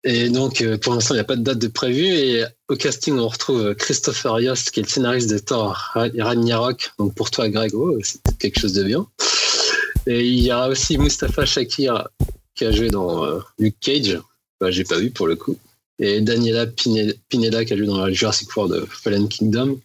Et 0.06 0.28
donc, 0.28 0.60
euh, 0.60 0.76
pour 0.76 0.92
l'instant, 0.92 1.14
il 1.14 1.16
n'y 1.16 1.22
a 1.22 1.24
pas 1.24 1.36
de 1.36 1.42
date 1.42 1.58
de 1.58 1.68
prévue. 1.68 2.06
Et 2.06 2.44
au 2.68 2.76
casting, 2.76 3.18
on 3.18 3.26
retrouve 3.26 3.74
Christopher 3.74 4.38
Yost, 4.40 4.70
qui 4.70 4.80
est 4.80 4.82
le 4.82 4.88
scénariste 4.88 5.30
de 5.30 5.38
Thor 5.38 5.72
Ra- 5.94 6.08
Ragnarok. 6.18 6.90
Donc, 6.98 7.14
pour 7.14 7.30
toi, 7.30 7.48
Greg, 7.48 7.74
oh, 7.74 7.98
c'est 8.02 8.20
quelque 8.38 8.60
chose 8.60 8.74
de 8.74 8.84
bien. 8.84 9.06
Et 10.06 10.26
il 10.26 10.40
y 10.40 10.52
aura 10.52 10.68
aussi 10.68 10.98
Mustapha 10.98 11.46
Shakir, 11.46 12.06
qui 12.54 12.66
a 12.66 12.70
joué 12.70 12.90
dans 12.90 13.24
euh, 13.24 13.40
Luke 13.58 13.76
Cage. 13.80 14.20
Bah, 14.60 14.70
j'ai 14.70 14.84
pas 14.84 14.98
vu 14.98 15.10
pour 15.10 15.26
le 15.26 15.36
coup. 15.36 15.56
Et 15.98 16.20
Daniela 16.20 16.66
Pine- 16.66 17.14
Pineda, 17.30 17.64
qui 17.64 17.72
a 17.72 17.76
joué 17.76 17.86
dans 17.86 18.04
la 18.04 18.12
Jurassic 18.12 18.54
World 18.54 18.86
Fallen 18.90 19.26
Kingdom. 19.28 19.80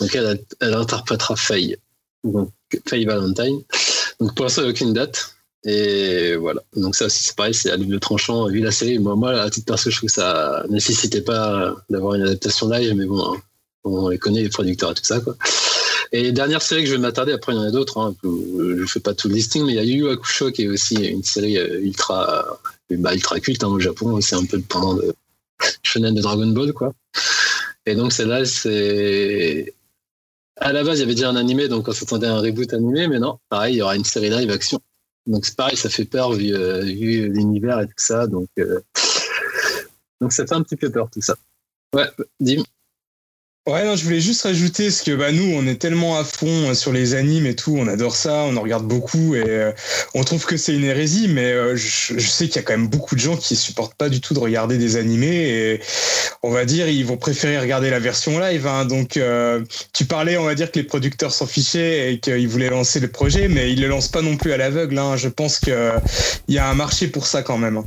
Donc, 0.00 0.14
elle, 0.14 0.40
elle 0.60 0.74
interprétera 0.74 1.36
Faye. 1.36 1.76
Donc, 2.24 2.50
Faye 2.88 3.04
Valentine. 3.04 3.62
Donc, 4.18 4.34
pour 4.34 4.44
l'instant, 4.44 4.62
il 4.62 4.64
n'y 4.64 4.70
a 4.70 4.72
aucune 4.72 4.92
date. 4.92 5.35
Et 5.66 6.36
voilà. 6.36 6.62
Donc 6.76 6.94
ça 6.94 7.06
aussi, 7.06 7.24
c'est 7.24 7.34
pareil, 7.34 7.52
c'est 7.52 7.70
à 7.70 7.76
double 7.76 7.98
tranchant. 7.98 8.46
Vu 8.46 8.60
la 8.60 8.70
série, 8.70 8.98
moi, 9.00 9.16
moi, 9.16 9.32
à 9.32 9.50
titre 9.50 9.66
perso, 9.66 9.90
je 9.90 9.96
trouve 9.96 10.08
que 10.08 10.14
ça 10.14 10.64
nécessitait 10.70 11.22
pas 11.22 11.74
d'avoir 11.90 12.14
une 12.14 12.22
adaptation 12.22 12.68
live, 12.68 12.94
mais 12.94 13.04
bon, 13.04 13.34
hein, 13.34 13.42
on 13.82 14.08
les 14.08 14.18
connaît, 14.18 14.42
les 14.42 14.48
producteurs 14.48 14.92
et 14.92 14.94
tout 14.94 15.04
ça, 15.04 15.20
quoi. 15.20 15.36
Et 16.12 16.30
dernière 16.30 16.62
série 16.62 16.82
que 16.82 16.88
je 16.88 16.94
vais 16.94 17.00
m'attarder, 17.00 17.32
après 17.32 17.52
il 17.52 17.56
y 17.56 17.58
en 17.58 17.64
a 17.64 17.70
d'autres, 17.72 17.98
hein, 17.98 18.14
je 18.22 18.28
ne 18.28 18.86
fais 18.86 19.00
pas 19.00 19.12
tout 19.12 19.28
le 19.28 19.34
listing, 19.34 19.64
mais 19.64 19.72
il 19.72 19.76
y 19.76 19.78
a 19.80 19.82
Yu 19.82 20.04
Yu 20.04 20.08
Hakusho 20.08 20.52
qui 20.52 20.62
est 20.62 20.68
aussi 20.68 20.94
une 20.94 21.24
série 21.24 21.58
euh, 21.58 21.80
ultra, 21.80 22.60
euh, 22.92 22.96
bah, 22.96 23.12
ultra 23.12 23.40
culte 23.40 23.64
hein, 23.64 23.68
au 23.68 23.80
Japon, 23.80 24.20
c'est 24.20 24.36
un 24.36 24.44
peu 24.44 24.56
le 24.56 24.62
pendant 24.62 24.94
de 24.94 25.12
Shonen 25.82 26.14
de 26.14 26.22
Dragon 26.22 26.46
Ball, 26.46 26.72
quoi. 26.72 26.92
Et 27.86 27.94
donc 27.94 28.12
celle-là, 28.12 28.44
c'est... 28.44 29.74
À 30.58 30.72
la 30.72 30.84
base, 30.84 30.98
il 30.98 31.00
y 31.00 31.04
avait 31.04 31.14
déjà 31.14 31.28
un 31.28 31.36
animé, 31.36 31.68
donc 31.68 31.88
on 31.88 31.92
s'attendait 31.92 32.28
à 32.28 32.34
un 32.34 32.40
reboot 32.40 32.72
animé, 32.72 33.08
mais 33.08 33.18
non, 33.18 33.38
pareil, 33.48 33.74
il 33.74 33.78
y 33.78 33.82
aura 33.82 33.96
une 33.96 34.04
série 34.04 34.30
live 34.30 34.50
action. 34.50 34.80
Donc 35.26 35.44
c'est 35.46 35.56
pareil, 35.56 35.76
ça 35.76 35.88
fait 35.88 36.04
peur 36.04 36.32
vu, 36.32 36.54
euh, 36.54 36.80
vu 36.82 37.28
l'univers 37.28 37.80
et 37.80 37.86
tout 37.86 37.94
ça. 37.96 38.26
Donc, 38.26 38.48
euh, 38.58 38.80
donc 40.20 40.32
ça 40.32 40.46
fait 40.46 40.54
un 40.54 40.62
petit 40.62 40.76
peu 40.76 40.90
peur 40.90 41.10
tout 41.10 41.22
ça. 41.22 41.34
Ouais, 41.94 42.08
Dim. 42.40 42.62
Ouais, 43.68 43.84
non, 43.84 43.96
je 43.96 44.04
voulais 44.04 44.20
juste 44.20 44.42
rajouter 44.42 44.84
parce 44.84 45.02
que 45.02 45.10
bah, 45.10 45.32
nous, 45.32 45.52
on 45.56 45.66
est 45.66 45.74
tellement 45.74 46.16
à 46.16 46.22
fond 46.22 46.70
euh, 46.70 46.74
sur 46.74 46.92
les 46.92 47.16
animes 47.16 47.46
et 47.46 47.56
tout, 47.56 47.76
on 47.76 47.88
adore 47.88 48.14
ça, 48.14 48.44
on 48.44 48.56
en 48.56 48.60
regarde 48.60 48.86
beaucoup 48.86 49.34
et 49.34 49.42
euh, 49.44 49.72
on 50.14 50.22
trouve 50.22 50.46
que 50.46 50.56
c'est 50.56 50.72
une 50.72 50.84
hérésie, 50.84 51.26
mais 51.26 51.50
euh, 51.50 51.74
je, 51.74 52.16
sais 52.20 52.46
qu'il 52.46 52.54
y 52.54 52.58
a 52.60 52.62
quand 52.62 52.74
même 52.74 52.86
beaucoup 52.86 53.16
de 53.16 53.20
gens 53.20 53.36
qui 53.36 53.56
supportent 53.56 53.96
pas 53.96 54.08
du 54.08 54.20
tout 54.20 54.34
de 54.34 54.38
regarder 54.38 54.78
des 54.78 54.94
animés 54.94 55.48
et 55.48 55.80
on 56.44 56.52
va 56.52 56.64
dire 56.64 56.88
ils 56.88 57.04
vont 57.04 57.16
préférer 57.16 57.58
regarder 57.58 57.90
la 57.90 57.98
version 57.98 58.38
live. 58.38 58.68
Hein. 58.68 58.84
Donc, 58.84 59.18
tu 59.92 60.04
parlais, 60.04 60.36
on 60.36 60.44
va 60.44 60.54
dire 60.54 60.70
que 60.70 60.78
les 60.78 60.84
producteurs 60.84 61.32
s'en 61.32 61.46
fichaient 61.48 62.12
et 62.12 62.20
qu'ils 62.20 62.46
voulaient 62.46 62.70
lancer 62.70 63.00
le 63.00 63.08
projet, 63.08 63.48
mais 63.48 63.72
ils 63.72 63.80
le 63.80 63.88
lancent 63.88 64.12
pas 64.12 64.22
non 64.22 64.36
plus 64.36 64.52
à 64.52 64.58
l'aveugle. 64.58 64.96
Hein. 64.96 65.16
Je 65.16 65.26
pense 65.26 65.58
que 65.58 65.90
il 66.46 66.54
y 66.54 66.58
a 66.58 66.68
un 66.68 66.74
marché 66.74 67.08
pour 67.08 67.26
ça 67.26 67.42
quand 67.42 67.58
même. 67.58 67.82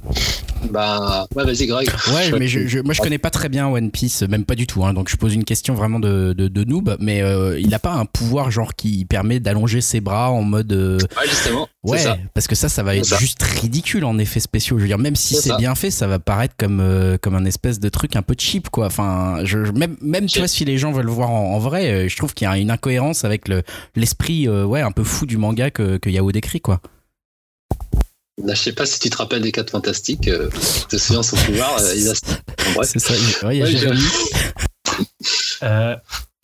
Bah, 0.71 1.25
ouais, 1.35 1.45
vas-y, 1.45 1.65
Greg. 1.67 1.89
Ouais, 2.13 2.31
mais 2.37 2.47
je, 2.47 2.67
je- 2.67 2.79
moi 2.79 2.93
je 2.93 3.01
connais 3.01 3.17
pas 3.17 3.29
très 3.29 3.49
bien 3.49 3.67
One 3.67 3.91
Piece, 3.91 4.21
même 4.23 4.45
pas 4.45 4.55
du 4.55 4.67
tout. 4.67 4.83
Hein, 4.85 4.93
donc 4.93 5.09
je 5.09 5.15
pose 5.15 5.33
une 5.33 5.43
question 5.45 5.73
vraiment 5.73 5.99
de, 5.99 6.33
de, 6.33 6.47
de 6.47 6.63
noob, 6.63 6.95
mais 6.99 7.21
euh, 7.21 7.59
il 7.59 7.73
a 7.73 7.79
pas 7.79 7.93
un 7.93 8.05
pouvoir 8.05 8.51
genre 8.51 8.75
qui 8.75 9.05
permet 9.05 9.39
d'allonger 9.39 9.81
ses 9.81 10.01
bras 10.01 10.31
en 10.31 10.41
mode. 10.41 10.71
euh, 10.73 10.97
Ouais, 11.17 11.27
justement. 11.29 11.67
Ouais, 11.83 11.97
ça. 11.99 12.17
parce 12.33 12.47
que 12.47 12.55
ça, 12.55 12.67
ça 12.69 12.83
va 12.83 12.95
être 12.95 13.17
juste 13.19 13.41
ridicule 13.41 14.03
en 14.05 14.17
effets 14.17 14.39
spéciaux. 14.41 14.77
Je 14.77 14.81
veux 14.83 14.87
dire, 14.87 14.97
même 14.97 15.15
si 15.15 15.35
C'est 15.35 15.49
bien 15.57 15.75
fait, 15.75 15.91
ça 15.91 16.07
va 16.07 16.19
paraître 16.19 16.55
comme 16.57 16.79
euh, 16.81 17.17
comme 17.17 17.35
un 17.35 17.45
espèce 17.45 17.79
de 17.79 17.87
truc 17.89 18.15
un 18.15 18.21
peu 18.21 18.35
cheap, 18.37 18.69
quoi. 18.69 18.87
Enfin, 18.87 19.39
je, 19.45 19.57
même 19.57 19.95
même 20.01 20.25
tu 20.25 20.39
vois, 20.39 20.47
si 20.49 20.65
les 20.65 20.77
gens 20.77 20.91
veulent 20.91 21.05
le 21.05 21.11
voir 21.11 21.29
en, 21.31 21.53
en 21.55 21.59
vrai, 21.59 22.09
je 22.09 22.17
trouve 22.17 22.33
qu'il 22.33 22.45
y 22.45 22.51
a 22.51 22.57
une 22.57 22.71
incohérence 22.71 23.23
avec 23.23 23.47
le 23.47 23.63
l'esprit, 23.95 24.47
ouais, 24.49 24.81
un 24.81 24.91
peu 24.91 25.03
fou 25.03 25.25
du 25.25 25.37
manga 25.37 25.71
que 25.71 25.97
que 25.97 26.09
Yao 26.09 26.31
décrit, 26.31 26.59
quoi. 26.61 26.81
Là, 28.45 28.53
je 28.53 28.61
sais 28.61 28.71
pas 28.73 28.85
si 28.85 28.99
tu 28.99 29.09
te 29.09 29.17
rappelles 29.17 29.41
des 29.41 29.51
4 29.51 29.69
fantastiques. 29.71 30.27
Euh, 30.27 30.49
te 30.89 30.97
souviens 30.97 31.23
son 31.23 31.35
pouvoir. 31.37 31.77
euh, 31.81 31.93
il 31.95 32.07
a... 32.07 32.11
en 32.11 32.71
bref. 32.73 32.89
C'est 32.93 32.99
ça. 32.99 33.13
il- 33.15 33.45
ouais, 33.47 33.55
il 33.57 33.59
y 33.59 33.61
a 33.61 33.65
Ouais, 33.65 33.71
Jérémy. 33.71 34.01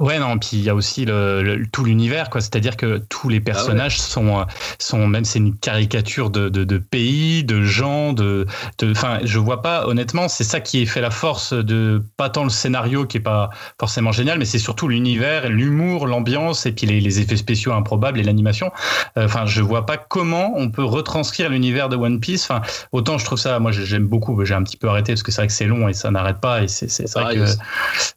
Euh, 0.01 0.05
ouais, 0.05 0.19
non, 0.19 0.37
puis 0.37 0.49
il 0.53 0.61
y 0.63 0.69
a 0.69 0.75
aussi 0.75 1.05
le, 1.05 1.41
le- 1.43 1.67
tout 1.67 1.83
l'univers, 1.85 2.29
quoi. 2.29 2.41
C'est-à-dire 2.41 2.77
que 2.77 2.97
tous 3.09 3.29
les 3.29 3.39
personnages 3.39 3.99
sont, 3.99 4.39
euh, 4.39 4.43
sont 4.79 5.07
même, 5.07 5.25
c'est 5.25 5.39
une 5.39 5.57
caricature 5.57 6.29
de, 6.29 6.49
de, 6.49 6.63
de 6.63 6.77
pays, 6.77 7.43
de 7.43 7.63
gens, 7.63 8.13
de. 8.13 8.45
Enfin, 8.83 9.19
je 9.23 9.39
vois 9.39 9.61
pas, 9.61 9.87
honnêtement, 9.87 10.27
c'est 10.27 10.43
ça 10.43 10.59
qui 10.59 10.85
fait 10.85 11.01
la 11.01 11.11
force 11.11 11.53
de. 11.53 12.03
Pas 12.17 12.29
tant 12.29 12.43
le 12.43 12.49
scénario 12.49 13.05
qui 13.05 13.17
est 13.17 13.21
pas 13.21 13.49
forcément 13.79 14.11
génial, 14.11 14.39
mais 14.39 14.45
c'est 14.45 14.59
surtout 14.59 14.87
l'univers, 14.87 15.49
l'humour, 15.49 16.07
l'ambiance 16.07 16.65
et 16.65 16.71
puis 16.71 16.87
les, 16.87 16.99
les 17.01 17.19
effets 17.19 17.37
spéciaux 17.37 17.73
improbables 17.73 18.19
et 18.19 18.23
l'animation. 18.23 18.71
Euh, 19.17 19.25
Enfin, 19.25 19.45
je 19.47 19.61
vois 19.61 19.85
pas 19.85 19.97
comment 19.97 20.53
on 20.55 20.69
peut 20.69 20.83
retranscrire 20.83 21.49
l'univers 21.49 21.89
de 21.89 21.95
One 21.95 22.19
Piece. 22.19 22.43
Enfin, 22.49 22.61
autant 22.91 23.17
je 23.17 23.25
trouve 23.25 23.39
ça, 23.39 23.59
moi 23.59 23.71
j'aime 23.71 24.07
beaucoup, 24.07 24.43
j'ai 24.45 24.53
un 24.53 24.63
petit 24.63 24.77
peu 24.77 24.87
arrêté 24.87 25.13
parce 25.13 25.23
que 25.23 25.31
c'est 25.31 25.41
vrai 25.41 25.47
que 25.47 25.53
c'est 25.53 25.65
long 25.65 25.87
et 25.89 25.93
ça 25.93 26.11
n'arrête 26.11 26.39
pas 26.39 26.63
et 26.63 26.67
c'est 26.67 26.89
c'est- 26.89 27.07
c'est 27.07 27.19
vrai 27.19 27.35
Pareil 27.35 27.39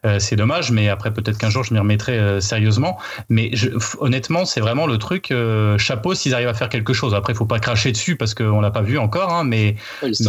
que 0.02 0.08
euh, 0.08 0.18
c'est 0.18 0.36
dommage, 0.36 0.70
mais 0.70 0.88
après 0.88 1.12
peut-être 1.12 1.38
qu'un 1.38 1.50
jour 1.50 1.64
je 1.68 1.74
m'y 1.74 1.80
remettrai 1.80 2.18
euh, 2.18 2.40
sérieusement. 2.40 2.98
Mais 3.28 3.50
je- 3.52 3.68
honnêtement, 4.00 4.44
c'est 4.44 4.60
vraiment 4.60 4.86
le 4.86 4.98
truc 4.98 5.30
euh, 5.30 5.76
chapeau 5.78 6.14
s'ils 6.14 6.34
arrivent 6.34 6.48
à 6.48 6.54
faire 6.54 6.68
quelque 6.68 6.92
chose. 6.92 7.14
Après, 7.14 7.32
il 7.32 7.36
faut 7.36 7.46
pas 7.46 7.58
cracher 7.60 7.92
dessus 7.92 8.16
parce 8.16 8.34
qu'on 8.34 8.60
l'a 8.60 8.70
pas 8.70 8.82
vu 8.82 8.98
encore, 8.98 9.32
hein, 9.32 9.44
mais 9.44 9.76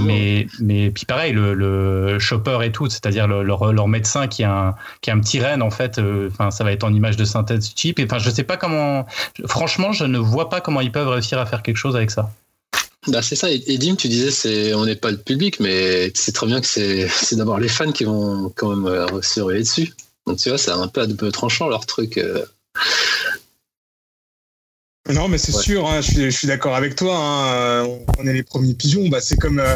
mais 0.05 0.47
mais 0.59 0.91
puis 0.91 1.05
pareil, 1.05 1.33
le, 1.33 1.53
le 1.53 2.19
chopper 2.19 2.59
et 2.63 2.71
tout, 2.71 2.89
c'est-à-dire 2.89 3.27
le- 3.27 3.43
leur, 3.43 3.71
leur 3.73 3.87
médecin 3.87 4.27
qui 4.27 4.41
est 4.41 4.45
un 4.45 4.75
qui 5.01 5.09
est 5.09 5.13
un 5.13 5.19
petit 5.19 5.39
renne 5.41 5.61
en 5.61 5.71
fait. 5.71 5.97
euh, 5.99 6.29
Enfin, 6.31 6.51
ça 6.51 6.63
va 6.63 6.71
être 6.71 6.83
en 6.83 6.93
image 6.93 7.17
de 7.17 7.25
synthèse 7.25 7.71
cheap. 7.75 7.99
Et 7.99 8.05
enfin, 8.05 8.19
je 8.19 8.29
sais 8.29 8.43
pas 8.43 8.57
comment. 8.57 9.05
Franchement, 9.45 9.91
je 9.91 10.03
ne 10.05 10.17
vois 10.17 10.49
pas 10.49 10.61
comment 10.61 10.81
ils 10.81 10.91
peuvent 10.91 11.07
réussir 11.07 11.39
à 11.39 11.45
faire 11.45 11.63
quelque 11.63 11.77
chose 11.77 11.95
avec 11.95 12.11
ça. 12.11 12.29
Bah, 13.07 13.21
c'est 13.21 13.35
ça. 13.35 13.49
Et, 13.49 13.63
et 13.67 13.77
Dim, 13.77 13.95
tu 13.95 14.09
disais, 14.09 14.29
c'est, 14.29 14.73
on 14.73 14.85
n'est 14.85 14.97
pas 14.97 15.09
le 15.09 15.17
public, 15.17 15.59
mais 15.61 16.11
tu 16.11 16.21
sais 16.21 16.33
très 16.33 16.45
bien 16.47 16.59
que 16.59 16.67
c'est, 16.67 17.07
c'est 17.11 17.37
d'abord 17.37 17.57
les 17.59 17.69
fans 17.69 17.91
qui 17.93 18.03
vont 18.03 18.51
quand 18.55 18.75
même 18.75 19.21
se 19.21 19.39
relayer 19.39 19.63
dessus. 19.63 19.93
Donc 20.29 20.37
tu 20.37 20.49
vois, 20.49 20.59
c'est 20.59 20.69
un 20.69 20.87
peu 20.87 21.01
à 21.01 21.07
double 21.07 21.31
tranchant 21.31 21.67
leur 21.67 21.87
truc. 21.87 22.19
euh. 22.19 22.45
Non, 25.09 25.27
mais 25.27 25.39
c'est 25.39 25.55
Ouais. 25.55 25.63
sûr, 25.63 25.89
hein, 25.89 26.01
je 26.01 26.29
suis, 26.29 26.47
d'accord 26.47 26.75
avec 26.75 26.95
toi. 26.95 27.17
hein, 27.17 27.87
on 28.19 28.27
est 28.27 28.33
les 28.33 28.43
premiers 28.43 28.75
pigeons. 28.75 29.09
Bah, 29.09 29.21
c'est 29.21 29.37
comme, 29.37 29.59
euh, 29.59 29.75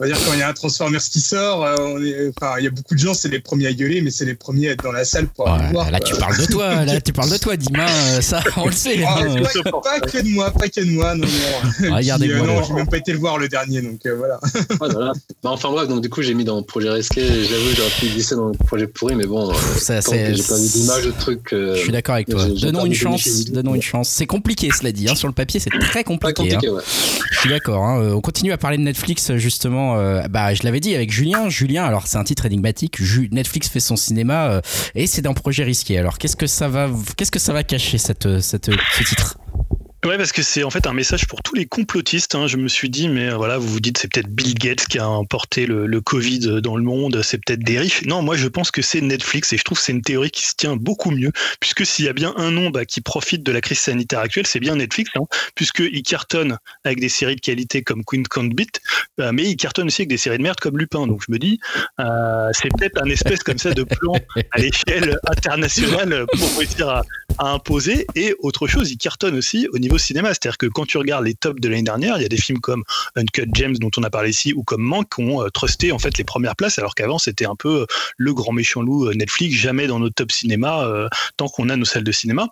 on 0.00 0.04
va 0.04 0.06
dire, 0.12 0.18
quand 0.24 0.32
il 0.32 0.38
y 0.38 0.42
a 0.42 0.48
un 0.48 0.52
Transformers 0.54 1.02
qui 1.02 1.20
sort, 1.20 1.62
euh, 1.62 1.76
on 1.78 2.02
est, 2.02 2.30
enfin, 2.34 2.54
il 2.58 2.64
y 2.64 2.66
a 2.66 2.70
beaucoup 2.70 2.94
de 2.94 2.98
gens, 2.98 3.12
c'est 3.12 3.28
les 3.28 3.38
premiers 3.40 3.66
à 3.66 3.72
gueuler, 3.74 4.00
mais 4.00 4.10
c'est 4.10 4.24
les 4.24 4.34
premiers 4.34 4.70
à 4.70 4.72
être 4.72 4.82
dans 4.82 4.92
la 4.92 5.04
salle 5.04 5.26
pour 5.28 5.46
aller 5.48 5.70
voir. 5.72 5.90
là, 5.90 5.98
quoi. 6.00 6.08
tu 6.08 6.16
parles 6.16 6.38
de 6.38 6.46
toi, 6.46 6.84
là, 6.86 7.00
tu 7.02 7.12
parles 7.12 7.30
de 7.30 7.36
toi, 7.36 7.56
Dima, 7.56 7.86
euh, 7.86 8.20
ça, 8.22 8.42
on 8.56 8.66
le 8.66 8.72
sait. 8.72 9.02
Ah, 9.06 9.18
hein. 9.20 9.42
pas, 9.70 9.80
pas 9.82 10.00
que 10.00 10.18
de 10.22 10.28
moi, 10.30 10.50
pas 10.52 10.68
que 10.68 10.80
de 10.80 10.90
moi, 10.90 11.14
non, 11.14 11.26
non. 11.26 11.94
Regardez-moi 11.96 12.38
euh, 12.38 12.46
non, 12.46 12.62
j'ai 12.62 12.72
même 12.72 12.88
pas 12.88 12.96
été 12.96 13.12
le 13.12 13.18
voir 13.18 13.36
le 13.36 13.48
dernier, 13.48 13.82
donc 13.82 14.00
euh, 14.06 14.16
voilà. 14.16 14.40
Ouais, 14.80 14.88
voilà. 14.90 15.12
Bah, 15.42 15.50
enfin 15.52 15.70
bref, 15.70 15.86
donc 15.88 16.00
du 16.00 16.08
coup, 16.08 16.22
j'ai 16.22 16.32
mis 16.34 16.44
dans 16.44 16.56
le 16.56 16.62
projet 16.64 16.88
risqué. 16.88 17.20
J'avoue, 17.26 17.70
j'aurais 17.76 17.90
pu 18.00 18.06
glisser 18.08 18.34
dans 18.36 18.46
le 18.48 18.56
projet 18.56 18.86
pourri, 18.86 19.14
mais 19.16 19.26
bon, 19.26 19.50
euh, 19.50 19.54
Ça, 19.78 20.00
c'est- 20.00 20.34
j'ai 20.34 20.42
pas 20.42 20.56
vu 20.56 20.68
d'image 20.68 21.04
de 21.04 21.10
trucs. 21.10 21.52
euh, 21.52 21.74
Je 21.76 21.80
suis 21.82 21.92
d'accord 21.92 22.14
avec 22.14 22.28
toi. 22.28 22.46
Donnons 22.46 22.86
une 22.86 22.94
chance. 22.94 23.44
Donnons 23.50 23.74
une 23.74 23.82
chance. 23.82 24.08
C'est 24.08 24.26
compliqué, 24.26 24.70
cela 24.76 24.92
dit. 24.92 25.08
hein. 25.10 25.14
Sur 25.14 25.28
le 25.28 25.34
papier, 25.34 25.60
c'est 25.60 25.70
très 25.70 26.04
compliqué. 26.04 26.32
compliqué, 26.34 26.68
hein. 26.68 26.72
ouais. 26.72 26.82
Je 27.32 27.38
suis 27.40 27.50
d'accord. 27.50 27.84
hein. 27.84 28.00
Euh, 28.00 28.14
On 28.14 28.20
continue 28.20 28.52
à 28.52 28.58
parler 28.58 28.76
de 28.78 28.82
Netflix, 28.82 29.34
justement. 29.36 29.89
Euh, 29.96 30.22
bah, 30.28 30.54
je 30.54 30.62
l'avais 30.62 30.80
dit 30.80 30.94
avec 30.94 31.10
Julien. 31.10 31.48
Julien, 31.48 31.84
alors 31.84 32.06
c'est 32.06 32.18
un 32.18 32.24
titre 32.24 32.46
énigmatique. 32.46 33.00
Netflix 33.32 33.68
fait 33.68 33.80
son 33.80 33.96
cinéma 33.96 34.50
euh, 34.50 34.60
et 34.94 35.06
c'est 35.06 35.22
d'un 35.22 35.34
projet 35.34 35.64
risqué. 35.64 35.98
Alors 35.98 36.18
qu'est-ce 36.18 36.36
que 36.36 36.46
ça 36.46 36.68
va, 36.68 37.62
cacher 37.62 37.98
cette, 37.98 38.40
ce 38.40 38.56
titre? 38.56 39.38
Ouais, 40.02 40.16
parce 40.16 40.32
que 40.32 40.42
c'est 40.42 40.62
en 40.62 40.70
fait 40.70 40.86
un 40.86 40.94
message 40.94 41.26
pour 41.26 41.42
tous 41.42 41.54
les 41.54 41.66
complotistes. 41.66 42.34
hein. 42.34 42.46
Je 42.46 42.56
me 42.56 42.68
suis 42.68 42.88
dit, 42.88 43.10
mais 43.10 43.28
euh, 43.28 43.36
voilà, 43.36 43.58
vous 43.58 43.68
vous 43.68 43.80
dites 43.80 43.98
c'est 43.98 44.10
peut-être 44.10 44.30
Bill 44.30 44.54
Gates 44.54 44.86
qui 44.86 44.98
a 44.98 45.06
emporté 45.06 45.66
le, 45.66 46.00
Covid 46.00 46.62
dans 46.62 46.78
le 46.78 46.82
monde, 46.82 47.20
c'est 47.22 47.36
peut-être 47.36 47.62
des 47.62 47.78
riches. 47.78 48.06
Non, 48.06 48.22
moi 48.22 48.34
je 48.34 48.48
pense 48.48 48.70
que 48.70 48.80
c'est 48.80 49.02
Netflix 49.02 49.52
et 49.52 49.58
je 49.58 49.62
trouve 49.62 49.76
que 49.76 49.84
c'est 49.84 49.92
une 49.92 50.00
théorie 50.00 50.30
qui 50.30 50.46
se 50.46 50.54
tient 50.56 50.74
beaucoup 50.74 51.10
mieux, 51.10 51.30
puisque 51.60 51.84
s'il 51.84 52.06
y 52.06 52.08
a 52.08 52.14
bien 52.14 52.32
un 52.38 52.50
nom 52.50 52.70
bah, 52.70 52.86
qui 52.86 53.02
profite 53.02 53.42
de 53.42 53.52
la 53.52 53.60
crise 53.60 53.80
sanitaire 53.80 54.20
actuelle, 54.20 54.46
c'est 54.46 54.58
bien 54.58 54.76
Netflix, 54.76 55.10
hein, 55.16 55.24
puisqu'il 55.54 56.02
cartonne 56.02 56.56
avec 56.84 56.98
des 56.98 57.10
séries 57.10 57.36
de 57.36 57.40
qualité 57.42 57.82
comme 57.82 58.02
Queen 58.02 58.26
Can't 58.26 58.48
Beat, 58.54 58.80
euh, 59.20 59.32
mais 59.34 59.42
il 59.44 59.56
cartonne 59.56 59.88
aussi 59.88 60.00
avec 60.02 60.08
des 60.08 60.16
séries 60.16 60.38
de 60.38 60.42
merde 60.42 60.58
comme 60.60 60.78
Lupin. 60.78 61.06
Donc 61.06 61.22
je 61.26 61.30
me 61.30 61.38
dis, 61.38 61.60
euh, 62.00 62.48
c'est 62.52 62.70
peut-être 62.74 63.02
un 63.02 63.10
espèce 63.10 63.42
comme 63.42 63.58
ça 63.58 63.74
de 63.74 63.82
plan 63.82 64.14
à 64.52 64.58
l'échelle 64.58 65.18
internationale 65.30 66.24
pour 66.32 66.56
réussir 66.56 66.88
à 66.88 67.04
imposer. 67.38 68.06
Et 68.14 68.34
autre 68.38 68.66
chose, 68.66 68.90
il 68.90 68.96
cartonne 68.96 69.36
aussi 69.36 69.68
au 69.72 69.78
niveau 69.78 69.89
cinéma. 69.98 70.28
C'est-à-dire 70.28 70.58
que 70.58 70.66
quand 70.66 70.86
tu 70.86 70.98
regardes 70.98 71.24
les 71.24 71.34
tops 71.34 71.60
de 71.60 71.68
l'année 71.68 71.82
dernière, 71.82 72.16
il 72.18 72.22
y 72.22 72.26
a 72.26 72.28
des 72.28 72.36
films 72.36 72.60
comme 72.60 72.84
Uncut 73.16 73.48
James 73.54 73.76
dont 73.76 73.90
on 73.96 74.02
a 74.02 74.10
parlé 74.10 74.30
ici 74.30 74.52
ou 74.54 74.62
comme 74.62 74.82
Manque 74.82 75.14
qui 75.14 75.22
ont 75.22 75.42
euh, 75.42 75.48
trusté 75.48 75.92
en 75.92 75.98
fait 75.98 76.16
les 76.18 76.24
premières 76.24 76.56
places, 76.56 76.78
alors 76.78 76.94
qu'avant 76.94 77.18
c'était 77.18 77.46
un 77.46 77.56
peu 77.56 77.82
euh, 77.82 77.86
le 78.16 78.34
grand 78.34 78.52
méchant 78.52 78.82
loup 78.82 79.06
euh, 79.06 79.14
Netflix, 79.14 79.56
jamais 79.56 79.86
dans 79.86 79.98
nos 79.98 80.10
top 80.10 80.32
cinéma 80.32 80.60
tant 81.36 81.48
qu'on 81.48 81.68
a 81.68 81.76
nos 81.76 81.84
salles 81.84 82.04
de 82.04 82.12
cinéma. 82.12 82.48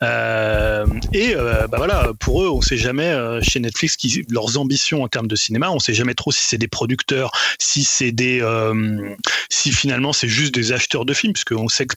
Et 0.00 1.34
euh, 1.34 1.66
bah 1.68 1.78
voilà, 1.78 2.12
pour 2.18 2.42
eux, 2.42 2.48
on 2.48 2.60
sait 2.60 2.76
jamais 2.76 3.14
chez 3.42 3.60
Netflix 3.60 3.96
qui, 3.96 4.24
leurs 4.30 4.58
ambitions 4.58 5.02
en 5.02 5.08
termes 5.08 5.26
de 5.26 5.36
cinéma, 5.36 5.70
on 5.70 5.78
sait 5.78 5.94
jamais 5.94 6.14
trop 6.14 6.32
si 6.32 6.46
c'est 6.46 6.58
des 6.58 6.68
producteurs, 6.68 7.30
si 7.58 7.84
c'est 7.84 8.12
des, 8.12 8.42
si 9.48 9.72
finalement 9.72 10.12
c'est 10.12 10.28
juste 10.28 10.54
des 10.54 10.72
acheteurs 10.72 11.04
de 11.04 11.14
films, 11.14 11.32
puisque 11.32 11.52
on 11.52 11.68
sait 11.68 11.86
que 11.86 11.94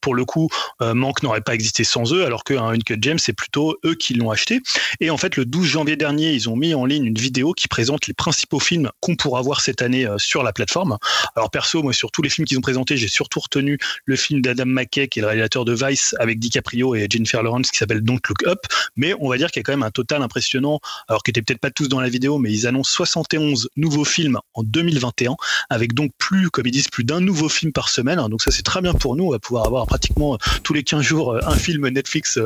pour, 0.00 0.14
le 0.14 0.24
coup, 0.24 0.48
Manque 0.80 1.22
n'aurait 1.22 1.40
pas 1.40 1.54
existé 1.54 1.84
sans 1.84 2.12
eux, 2.12 2.24
alors 2.24 2.44
qu'un 2.44 2.68
Uncut 2.68 2.98
James, 3.00 3.18
c'est 3.18 3.32
plutôt 3.32 3.76
eux 3.84 3.94
qui 3.94 4.14
l'ont 4.14 4.30
acheté. 4.34 4.60
Et 5.00 5.10
en 5.10 5.16
fait, 5.16 5.36
le 5.36 5.44
12 5.44 5.66
janvier 5.66 5.96
dernier, 5.96 6.32
ils 6.32 6.48
ont 6.48 6.56
mis 6.56 6.74
en 6.74 6.84
ligne 6.84 7.06
une 7.06 7.18
vidéo 7.18 7.52
qui 7.52 7.68
présente 7.68 8.06
les 8.06 8.14
principaux 8.14 8.60
films 8.60 8.90
qu'on 9.00 9.16
pourra 9.16 9.40
voir 9.40 9.60
cette 9.60 9.82
année 9.82 10.06
euh, 10.06 10.18
sur 10.18 10.42
la 10.42 10.52
plateforme. 10.52 10.98
Alors 11.36 11.50
perso, 11.50 11.82
moi, 11.82 11.92
sur 11.92 12.10
tous 12.10 12.22
les 12.22 12.28
films 12.28 12.46
qu'ils 12.46 12.58
ont 12.58 12.62
présentés, 12.62 12.96
j'ai 12.96 13.08
surtout 13.08 13.40
retenu 13.40 13.78
le 14.04 14.16
film 14.16 14.42
d'Adam 14.42 14.66
McKay, 14.66 15.08
qui 15.08 15.18
est 15.18 15.22
le 15.22 15.28
réalisateur 15.28 15.64
de 15.64 15.72
Vice, 15.72 16.14
avec 16.18 16.38
DiCaprio 16.38 16.94
et 16.94 17.06
Jennifer 17.10 17.42
Lawrence, 17.42 17.70
qui 17.70 17.78
s'appelle 17.78 18.02
Don't 18.02 18.20
Look 18.28 18.46
Up. 18.46 18.60
Mais 18.96 19.14
on 19.20 19.28
va 19.28 19.38
dire 19.38 19.50
qu'il 19.50 19.60
y 19.60 19.62
a 19.62 19.64
quand 19.64 19.72
même 19.72 19.82
un 19.82 19.90
total 19.90 20.22
impressionnant, 20.22 20.80
alors 21.08 21.22
qu'ils 21.22 21.32
n'étaient 21.32 21.42
peut-être 21.42 21.60
pas 21.60 21.70
tous 21.70 21.88
dans 21.88 22.00
la 22.00 22.08
vidéo, 22.08 22.38
mais 22.38 22.52
ils 22.52 22.66
annoncent 22.66 22.92
71 22.92 23.70
nouveaux 23.76 24.04
films 24.04 24.38
en 24.54 24.62
2021, 24.62 25.36
avec 25.70 25.94
donc 25.94 26.10
plus, 26.18 26.50
comme 26.50 26.66
ils 26.66 26.72
disent, 26.72 26.88
plus 26.88 27.04
d'un 27.04 27.20
nouveau 27.20 27.48
film 27.48 27.72
par 27.72 27.88
semaine. 27.88 28.20
Donc 28.28 28.42
ça, 28.42 28.50
c'est 28.50 28.62
très 28.62 28.80
bien 28.80 28.94
pour 28.94 29.16
nous. 29.16 29.24
On 29.24 29.30
va 29.30 29.38
pouvoir 29.38 29.66
avoir 29.66 29.86
pratiquement 29.86 30.34
euh, 30.34 30.38
tous 30.62 30.74
les 30.74 30.82
15 30.82 31.02
jours 31.02 31.32
euh, 31.32 31.40
un 31.46 31.56
film 31.56 31.88
Netflix 31.88 32.38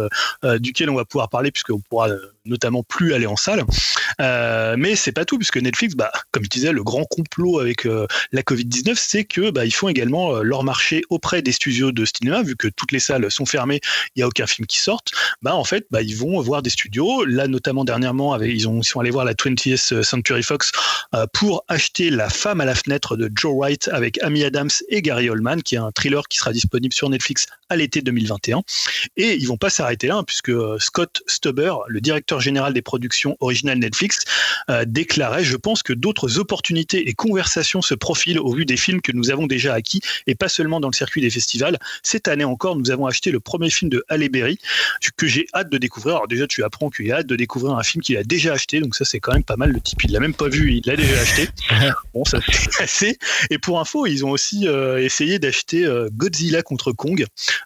duquel 0.60 0.90
on 0.90 0.94
va 0.94 1.04
pouvoir 1.04 1.28
parler, 1.28 1.50
puisqu'on 1.78 1.88
pourra 1.88 2.08
euh, 2.08 2.32
notamment 2.48 2.82
plus 2.82 3.14
aller 3.14 3.26
en 3.26 3.36
salle. 3.36 3.64
Euh, 4.20 4.76
mais 4.78 4.96
c'est 4.96 5.12
pas 5.12 5.24
tout, 5.24 5.38
puisque 5.38 5.58
Netflix, 5.58 5.94
bah, 5.94 6.10
comme 6.32 6.44
je 6.44 6.48
disais, 6.48 6.72
le 6.72 6.82
grand 6.82 7.04
complot 7.04 7.60
avec 7.60 7.86
euh, 7.86 8.06
la 8.32 8.42
Covid-19, 8.42 8.94
c'est 8.96 9.24
que 9.24 9.50
bah, 9.50 9.64
ils 9.64 9.74
font 9.74 9.88
également 9.88 10.36
euh, 10.36 10.42
leur 10.42 10.64
marché 10.64 11.02
auprès 11.10 11.42
des 11.42 11.52
studios 11.52 11.92
de 11.92 12.04
cinéma, 12.04 12.42
vu 12.42 12.56
que 12.56 12.68
toutes 12.68 12.92
les 12.92 12.98
salles 12.98 13.30
sont 13.30 13.46
fermées, 13.46 13.80
il 14.14 14.20
n'y 14.20 14.22
a 14.22 14.28
aucun 14.28 14.46
film 14.46 14.66
qui 14.66 14.78
sorte. 14.78 15.12
Bah, 15.42 15.54
en 15.54 15.64
fait, 15.64 15.86
bah, 15.90 16.02
ils 16.02 16.16
vont 16.16 16.40
voir 16.40 16.62
des 16.62 16.70
studios. 16.70 17.24
Là, 17.24 17.46
notamment 17.46 17.84
dernièrement, 17.84 18.32
avec, 18.32 18.50
ils, 18.52 18.68
ont, 18.68 18.80
ils 18.80 18.84
sont 18.84 19.00
allés 19.00 19.10
voir 19.10 19.24
la 19.24 19.34
20th 19.34 20.02
Century 20.02 20.42
Fox 20.42 20.72
euh, 21.14 21.26
pour 21.32 21.64
acheter 21.68 22.10
La 22.10 22.28
femme 22.28 22.60
à 22.60 22.64
la 22.64 22.74
fenêtre 22.74 23.16
de 23.16 23.30
Joe 23.34 23.54
Wright 23.56 23.88
avec 23.92 24.22
Amy 24.22 24.44
Adams 24.44 24.70
et 24.88 25.02
Gary 25.02 25.30
Oldman, 25.30 25.62
qui 25.62 25.74
est 25.74 25.78
un 25.78 25.90
thriller 25.90 26.28
qui 26.28 26.38
sera 26.38 26.52
disponible 26.52 26.92
sur 26.92 27.08
Netflix 27.08 27.46
à 27.68 27.76
l'été 27.76 28.02
2021. 28.02 28.62
Et 29.16 29.34
ils 29.34 29.46
vont 29.46 29.56
pas 29.56 29.70
s'arrêter 29.70 30.08
là, 30.08 30.16
hein, 30.16 30.24
puisque 30.24 30.52
Scott 30.78 31.22
Stuber, 31.26 31.72
le 31.88 32.00
directeur 32.00 32.37
général 32.40 32.72
des 32.74 32.82
productions 32.82 33.36
originales 33.40 33.78
Netflix, 33.78 34.24
euh, 34.70 34.84
déclarait 34.86 35.44
Je 35.44 35.56
pense 35.56 35.82
que 35.82 35.92
d'autres 35.92 36.38
opportunités 36.38 37.08
et 37.08 37.14
conversations 37.14 37.82
se 37.82 37.94
profilent 37.94 38.38
au 38.38 38.52
vu 38.52 38.64
des 38.64 38.76
films 38.76 39.00
que 39.00 39.12
nous 39.12 39.30
avons 39.30 39.46
déjà 39.46 39.74
acquis, 39.74 40.00
et 40.26 40.34
pas 40.34 40.48
seulement 40.48 40.80
dans 40.80 40.88
le 40.88 40.94
circuit 40.94 41.20
des 41.20 41.30
festivals. 41.30 41.78
Cette 42.02 42.28
année 42.28 42.44
encore, 42.44 42.76
nous 42.76 42.90
avons 42.90 43.06
acheté 43.06 43.30
le 43.30 43.40
premier 43.40 43.70
film 43.70 43.90
de 43.90 44.04
Halle 44.08 44.28
Berry, 44.28 44.58
que 45.16 45.26
j'ai 45.26 45.46
hâte 45.54 45.70
de 45.70 45.78
découvrir. 45.78 46.16
Alors, 46.16 46.28
déjà, 46.28 46.46
tu 46.46 46.64
apprends 46.64 46.90
qu'il 46.90 47.10
a 47.12 47.16
hâte 47.18 47.26
de 47.26 47.36
découvrir 47.36 47.74
un 47.74 47.82
film 47.82 48.02
qu'il 48.02 48.16
a 48.16 48.24
déjà 48.24 48.52
acheté, 48.52 48.80
donc 48.80 48.94
ça, 48.94 49.04
c'est 49.04 49.20
quand 49.20 49.32
même 49.32 49.44
pas 49.44 49.56
mal. 49.56 49.70
Le 49.70 49.80
type, 49.80 50.04
il 50.04 50.12
l'a 50.12 50.20
même 50.20 50.34
pas 50.34 50.48
vu, 50.48 50.74
il 50.74 50.82
l'a 50.86 50.96
déjà 50.96 51.20
acheté. 51.20 51.48
Bon, 52.14 52.24
ça 52.24 52.38
c'est 52.50 52.82
assez. 52.82 53.18
Et 53.50 53.58
pour 53.58 53.80
info, 53.80 54.06
ils 54.06 54.24
ont 54.24 54.30
aussi 54.30 54.66
euh, 54.66 54.98
essayé 54.98 55.38
d'acheter 55.38 55.84
euh, 55.84 56.08
Godzilla 56.12 56.62
contre 56.62 56.92
Kong. 56.92 57.24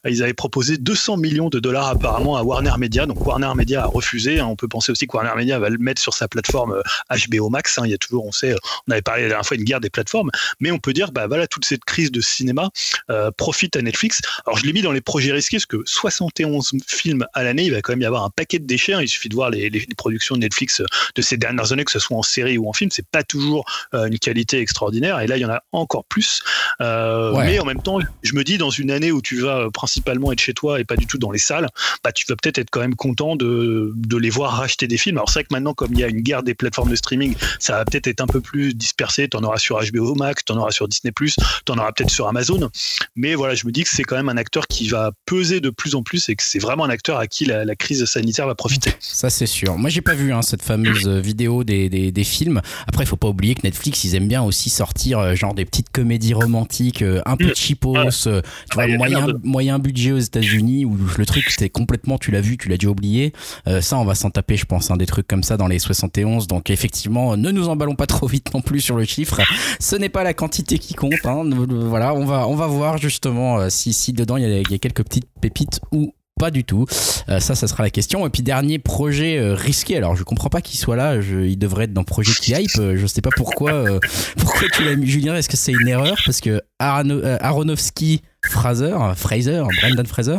Ils 0.08 0.22
avaient 0.22 0.34
proposé 0.34 0.76
200 0.76 1.16
millions 1.16 1.48
de 1.48 1.58
dollars 1.60 1.88
apparemment 1.88 2.36
à 2.36 2.42
Warner 2.42 2.74
Media. 2.78 3.06
Donc 3.06 3.24
Warner 3.24 3.52
Media 3.56 3.84
a 3.84 3.86
refusé. 3.86 4.40
hein. 4.40 4.46
On 4.46 4.56
peut 4.56 4.61
penser 4.68 4.92
aussi 4.92 5.06
que 5.06 5.16
Warner 5.16 5.32
Media 5.36 5.58
va 5.58 5.68
le 5.70 5.78
mettre 5.78 6.00
sur 6.00 6.14
sa 6.14 6.28
plateforme 6.28 6.72
euh, 6.72 7.16
HBO 7.28 7.48
Max. 7.50 7.78
hein. 7.78 7.82
Il 7.84 7.90
y 7.90 7.94
a 7.94 7.98
toujours, 7.98 8.24
on 8.26 8.32
sait, 8.32 8.52
euh, 8.52 8.58
on 8.88 8.92
avait 8.92 9.02
parlé 9.02 9.22
la 9.22 9.28
dernière 9.28 9.46
fois 9.46 9.56
une 9.56 9.64
guerre 9.64 9.80
des 9.80 9.90
plateformes. 9.90 10.30
Mais 10.60 10.70
on 10.70 10.78
peut 10.78 10.92
dire, 10.92 11.12
bah 11.12 11.26
voilà, 11.26 11.46
toute 11.46 11.64
cette 11.64 11.84
crise 11.84 12.10
de 12.12 12.20
cinéma 12.20 12.70
euh, 13.10 13.30
profite 13.36 13.76
à 13.76 13.82
Netflix. 13.82 14.20
Alors 14.46 14.58
je 14.58 14.64
l'ai 14.66 14.72
mis 14.72 14.82
dans 14.82 14.92
les 14.92 15.00
projets 15.00 15.32
risqués 15.32 15.56
parce 15.56 15.66
que 15.66 15.82
71 15.84 16.72
films 16.86 17.26
à 17.34 17.42
l'année, 17.42 17.64
il 17.64 17.72
va 17.72 17.80
quand 17.82 17.92
même 17.92 18.02
y 18.02 18.04
avoir 18.06 18.24
un 18.24 18.30
paquet 18.30 18.58
de 18.58 18.66
déchets. 18.66 18.94
hein. 18.94 19.02
Il 19.02 19.08
suffit 19.08 19.28
de 19.28 19.34
voir 19.34 19.50
les, 19.50 19.70
productions 19.96 20.34
de 20.36 20.40
Netflix 20.40 20.80
euh, 20.80 20.86
de 21.14 21.22
ces 21.22 21.36
dernières 21.36 21.72
années, 21.72 21.84
que 21.84 21.92
ce 21.92 21.98
soit 21.98 22.16
en 22.16 22.22
série 22.22 22.58
ou 22.58 22.68
en 22.68 22.72
film. 22.72 22.90
C'est 22.90 23.06
pas 23.06 23.22
toujours 23.22 23.64
euh, 23.94 24.06
une 24.06 24.18
qualité 24.18 24.58
extraordinaire. 24.58 25.20
Et 25.20 25.26
là, 25.26 25.36
il 25.36 25.40
y 25.40 25.44
en 25.44 25.50
a 25.50 25.62
encore 25.72 26.04
plus. 26.04 26.42
Euh, 26.80 27.32
Ouais. 27.32 27.44
Mais 27.46 27.58
en 27.58 27.64
même 27.64 27.80
temps, 27.82 27.98
je 28.22 28.34
me 28.34 28.44
dis, 28.44 28.58
dans 28.58 28.70
une 28.70 28.90
année 28.90 29.12
où 29.12 29.22
tu 29.22 29.40
vas 29.40 29.58
euh, 29.58 29.70
principalement 29.70 30.32
être 30.32 30.40
chez 30.40 30.54
toi 30.54 30.80
et 30.80 30.84
pas 30.84 30.96
du 30.96 31.06
tout 31.06 31.18
dans 31.18 31.30
les 31.30 31.38
salles, 31.38 31.68
bah, 32.04 32.12
tu 32.12 32.24
vas 32.28 32.36
peut-être 32.36 32.58
être 32.58 32.70
quand 32.70 32.80
même 32.80 32.94
content 32.94 33.36
de, 33.36 33.92
de 33.94 34.16
les 34.16 34.30
voir 34.30 34.41
racheter 34.50 34.86
des 34.86 34.96
films. 34.98 35.16
Alors 35.18 35.28
c'est 35.28 35.40
vrai 35.40 35.44
que 35.44 35.54
maintenant, 35.54 35.74
comme 35.74 35.92
il 35.92 36.00
y 36.00 36.04
a 36.04 36.08
une 36.08 36.20
guerre 36.20 36.42
des 36.42 36.54
plateformes 36.54 36.90
de 36.90 36.96
streaming, 36.96 37.34
ça 37.58 37.74
va 37.74 37.84
peut-être 37.84 38.06
être 38.06 38.20
un 38.20 38.26
peu 38.26 38.40
plus 38.40 38.74
dispersé. 38.74 39.28
Tu 39.28 39.36
en 39.36 39.42
auras 39.44 39.58
sur 39.58 39.80
HBO 39.80 40.14
Max, 40.14 40.44
tu 40.44 40.52
en 40.52 40.56
auras 40.58 40.70
sur 40.70 40.88
Disney+, 40.88 41.12
tu 41.14 41.32
en 41.72 41.78
auras 41.78 41.92
peut-être 41.92 42.10
sur 42.10 42.26
Amazon. 42.28 42.68
Mais 43.16 43.34
voilà, 43.34 43.54
je 43.54 43.66
me 43.66 43.72
dis 43.72 43.82
que 43.84 43.90
c'est 43.90 44.02
quand 44.04 44.16
même 44.16 44.28
un 44.28 44.36
acteur 44.36 44.66
qui 44.66 44.88
va 44.88 45.12
peser 45.26 45.60
de 45.60 45.70
plus 45.70 45.94
en 45.94 46.02
plus 46.02 46.28
et 46.28 46.36
que 46.36 46.42
c'est 46.42 46.58
vraiment 46.58 46.84
un 46.84 46.90
acteur 46.90 47.18
à 47.18 47.26
qui 47.26 47.44
la, 47.44 47.64
la 47.64 47.74
crise 47.76 48.04
sanitaire 48.04 48.46
va 48.46 48.54
profiter. 48.54 48.92
Ça 49.00 49.30
c'est 49.30 49.46
sûr. 49.46 49.76
Moi 49.78 49.90
j'ai 49.90 50.00
pas 50.02 50.14
vu 50.14 50.32
hein, 50.32 50.42
cette 50.42 50.62
fameuse 50.62 51.06
euh, 51.08 51.20
vidéo 51.20 51.64
des, 51.64 51.88
des, 51.88 52.10
des 52.12 52.24
films. 52.24 52.60
Après 52.86 53.04
il 53.04 53.06
faut 53.06 53.16
pas 53.16 53.28
oublier 53.28 53.54
que 53.54 53.60
Netflix 53.64 54.04
ils 54.04 54.14
aiment 54.14 54.28
bien 54.28 54.42
aussi 54.42 54.70
sortir 54.70 55.18
euh, 55.18 55.34
genre 55.34 55.54
des 55.54 55.64
petites 55.64 55.90
comédies 55.90 56.34
romantiques 56.34 57.02
euh, 57.02 57.20
un 57.26 57.36
peu 57.36 57.42
Mm. 57.52 57.54
cheapos, 57.56 57.92
Ouais. 57.92 58.06
euh, 58.28 58.40
tu 58.70 58.74
vois, 58.74 58.84
Ouais, 58.84 58.90
y 59.10 59.14
a 59.14 59.26
moyen, 59.44 59.78
budget 59.78 60.12
aux 60.12 60.18
États-Unis 60.18 60.84
où 60.84 60.96
le 61.18 61.26
truc 61.26 61.44
c'était 61.50 61.68
complètement 61.68 62.18
tu 62.18 62.30
l'as 62.30 62.40
vu, 62.40 62.56
tu 62.56 62.68
l'as 62.68 62.76
déjà 62.76 62.88
oublié. 62.90 63.32
Euh, 63.66 63.80
ça 63.80 63.98
on 63.98 64.04
va 64.04 64.14
s'en 64.14 64.30
taper 64.32 64.56
je 64.56 64.64
pense 64.64 64.90
des 64.96 65.06
trucs 65.06 65.26
comme 65.26 65.42
ça 65.42 65.56
dans 65.56 65.68
les 65.68 65.78
71. 65.78 66.46
Donc 66.46 66.70
effectivement 66.70 67.36
ne 67.36 67.50
nous 67.50 67.68
emballons 67.68 67.94
pas 67.94 68.06
trop 68.06 68.26
vite 68.26 68.52
non 68.54 68.60
plus 68.60 68.80
sur 68.80 68.96
le 68.96 69.04
chiffre. 69.04 69.40
Ce 69.80 69.96
n'est 69.96 70.08
pas 70.08 70.24
la 70.24 70.34
quantité 70.34 70.78
qui 70.78 70.94
compte. 70.94 71.24
Hein. 71.24 71.44
Voilà 71.68 72.14
on 72.14 72.24
va 72.24 72.46
on 72.48 72.54
va 72.54 72.66
voir 72.66 72.98
justement 72.98 73.58
euh, 73.58 73.68
si 73.68 73.92
si 73.92 74.12
dedans 74.12 74.36
il 74.36 74.48
y, 74.48 74.74
a, 74.74 74.78
quelques 74.78 75.04
petites 75.04 75.28
pépites 75.40 75.80
ou 75.92 76.14
pas 76.38 76.50
du 76.50 76.64
tout. 76.64 76.86
Euh, 77.28 77.38
ça, 77.38 77.54
ça 77.54 77.68
sera 77.68 77.84
la 77.84 77.90
question. 77.90 78.26
Et 78.26 78.30
puis 78.30 78.42
dernier 78.42 78.78
projet 78.78 79.38
euh, 79.38 79.54
risqué. 79.54 79.96
Alors 79.96 80.16
je 80.16 80.24
comprends 80.24 80.48
pas 80.48 80.60
qu'il 80.60 80.78
soit 80.78 80.96
là. 80.96 81.16
Il 81.16 81.58
devrait 81.58 81.84
être 81.84 81.92
dans 81.92 82.04
projet 82.04 82.32
qui 82.32 82.52
hype. 82.52 82.96
Je 82.96 83.06
sais 83.06 83.20
pas 83.20 83.30
pourquoi. 83.36 83.84
pourquoi 84.38 84.68
tu 84.72 84.84
l'as 84.84 84.96
mis, 84.96 85.06
Julien 85.06 85.36
Est-ce 85.36 85.48
que 85.48 85.56
c'est 85.56 85.72
une 85.72 85.86
erreur? 85.86 86.16
Parce 86.24 86.40
que 86.40 86.60
euh, 86.82 87.38
Aronofsky, 87.40 88.22
Fraser, 88.44 88.96
Fraser, 89.14 89.62
Brendan 89.80 90.06
Fraser. 90.06 90.38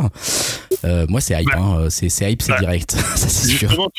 Euh, 0.86 1.06
moi, 1.10 1.22
c'est 1.22 1.42
hype. 1.42 1.54
Hein. 1.56 1.88
C'est, 1.90 2.08
hype, 2.08 2.42
c'est 2.42 2.52
Ouais. 2.54 2.60
direct. 2.60 2.92
ça, 3.16 3.28
c'est 3.28 3.48
sûr. 3.48 3.70
Justement, 3.70 3.90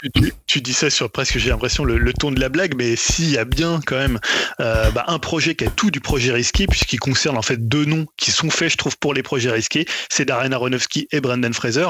tu, 0.47 0.61
dis 0.61 0.73
ça 0.73 0.91
sur 0.91 1.11
presque, 1.11 1.39
j'ai 1.39 1.51
l'impression, 1.51 1.85
le, 1.85 1.99
le 1.99 2.13
ton 2.13 2.31
de 2.31 2.41
la 2.41 2.49
blague, 2.49 2.75
mais 2.77 2.97
s'il 2.97 3.31
y 3.31 3.39
a 3.39 3.45
bien 3.45 3.81
quand 3.85 3.97
même 3.97 4.19
euh, 4.61 4.91
bah, 4.91 5.05
un 5.09 5.19
projet 5.19 5.55
qui 5.55 5.65
a 5.65 5.71
tout 5.71 5.91
du 5.91 6.01
projet 6.01 6.33
risqué, 6.33 6.67
puisqu'il 6.67 7.01
concerne 7.01 7.37
en 7.37 7.43
fait 7.43 7.69
deux 7.69 7.85
noms 7.85 8.07
qui 8.17 8.31
sont 8.31 8.51
faits, 8.51 8.71
je 8.71 8.77
trouve, 8.77 8.97
pour 8.99 9.15
les 9.15 9.23
projets 9.23 9.51
risqués, 9.51 9.87
c'est 10.11 10.25
Darren 10.25 10.53
Aronofsky 10.53 11.09
et 11.11 11.21
Brendan 11.21 11.53
Fraser, 11.53 11.87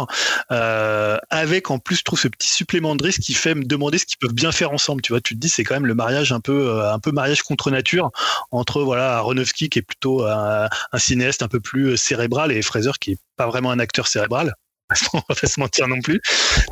euh, 0.50 1.18
avec 1.30 1.70
en 1.70 1.78
plus, 1.78 1.96
je 1.96 2.02
trouve, 2.04 2.18
ce 2.18 2.28
petit 2.28 2.48
supplément 2.48 2.96
de 2.96 3.04
risque 3.04 3.20
qui 3.20 3.34
fait 3.34 3.54
me 3.54 3.64
demander 3.64 3.98
ce 3.98 4.06
qu'ils 4.06 4.18
peuvent 4.18 4.34
bien 4.34 4.52
faire 4.52 4.72
ensemble. 4.72 5.02
Tu 5.02 5.12
vois, 5.12 5.20
tu 5.20 5.34
te 5.34 5.40
dis, 5.40 5.48
c'est 5.48 5.64
quand 5.64 5.74
même 5.74 5.86
le 5.86 5.94
mariage 5.94 6.32
un 6.32 6.40
peu, 6.40 6.82
un 6.84 6.98
peu 6.98 7.10
mariage 7.12 7.42
contre 7.42 7.70
nature 7.70 8.10
entre 8.50 8.82
voilà 8.82 9.16
Aronofsky 9.16 9.68
qui 9.68 9.78
est 9.80 9.82
plutôt 9.82 10.24
un, 10.24 10.68
un 10.92 10.98
cinéaste 10.98 11.42
un 11.42 11.48
peu 11.48 11.60
plus 11.60 11.96
cérébral 11.96 12.52
et 12.52 12.62
Fraser 12.62 12.92
qui 13.00 13.12
est 13.12 13.18
pas 13.36 13.46
vraiment 13.46 13.70
un 13.70 13.78
acteur 13.78 14.06
cérébral. 14.06 14.54
On 15.14 15.18
va 15.28 15.34
pas 15.34 15.46
se 15.46 15.60
mentir 15.60 15.88
non 15.88 16.00
plus. 16.00 16.20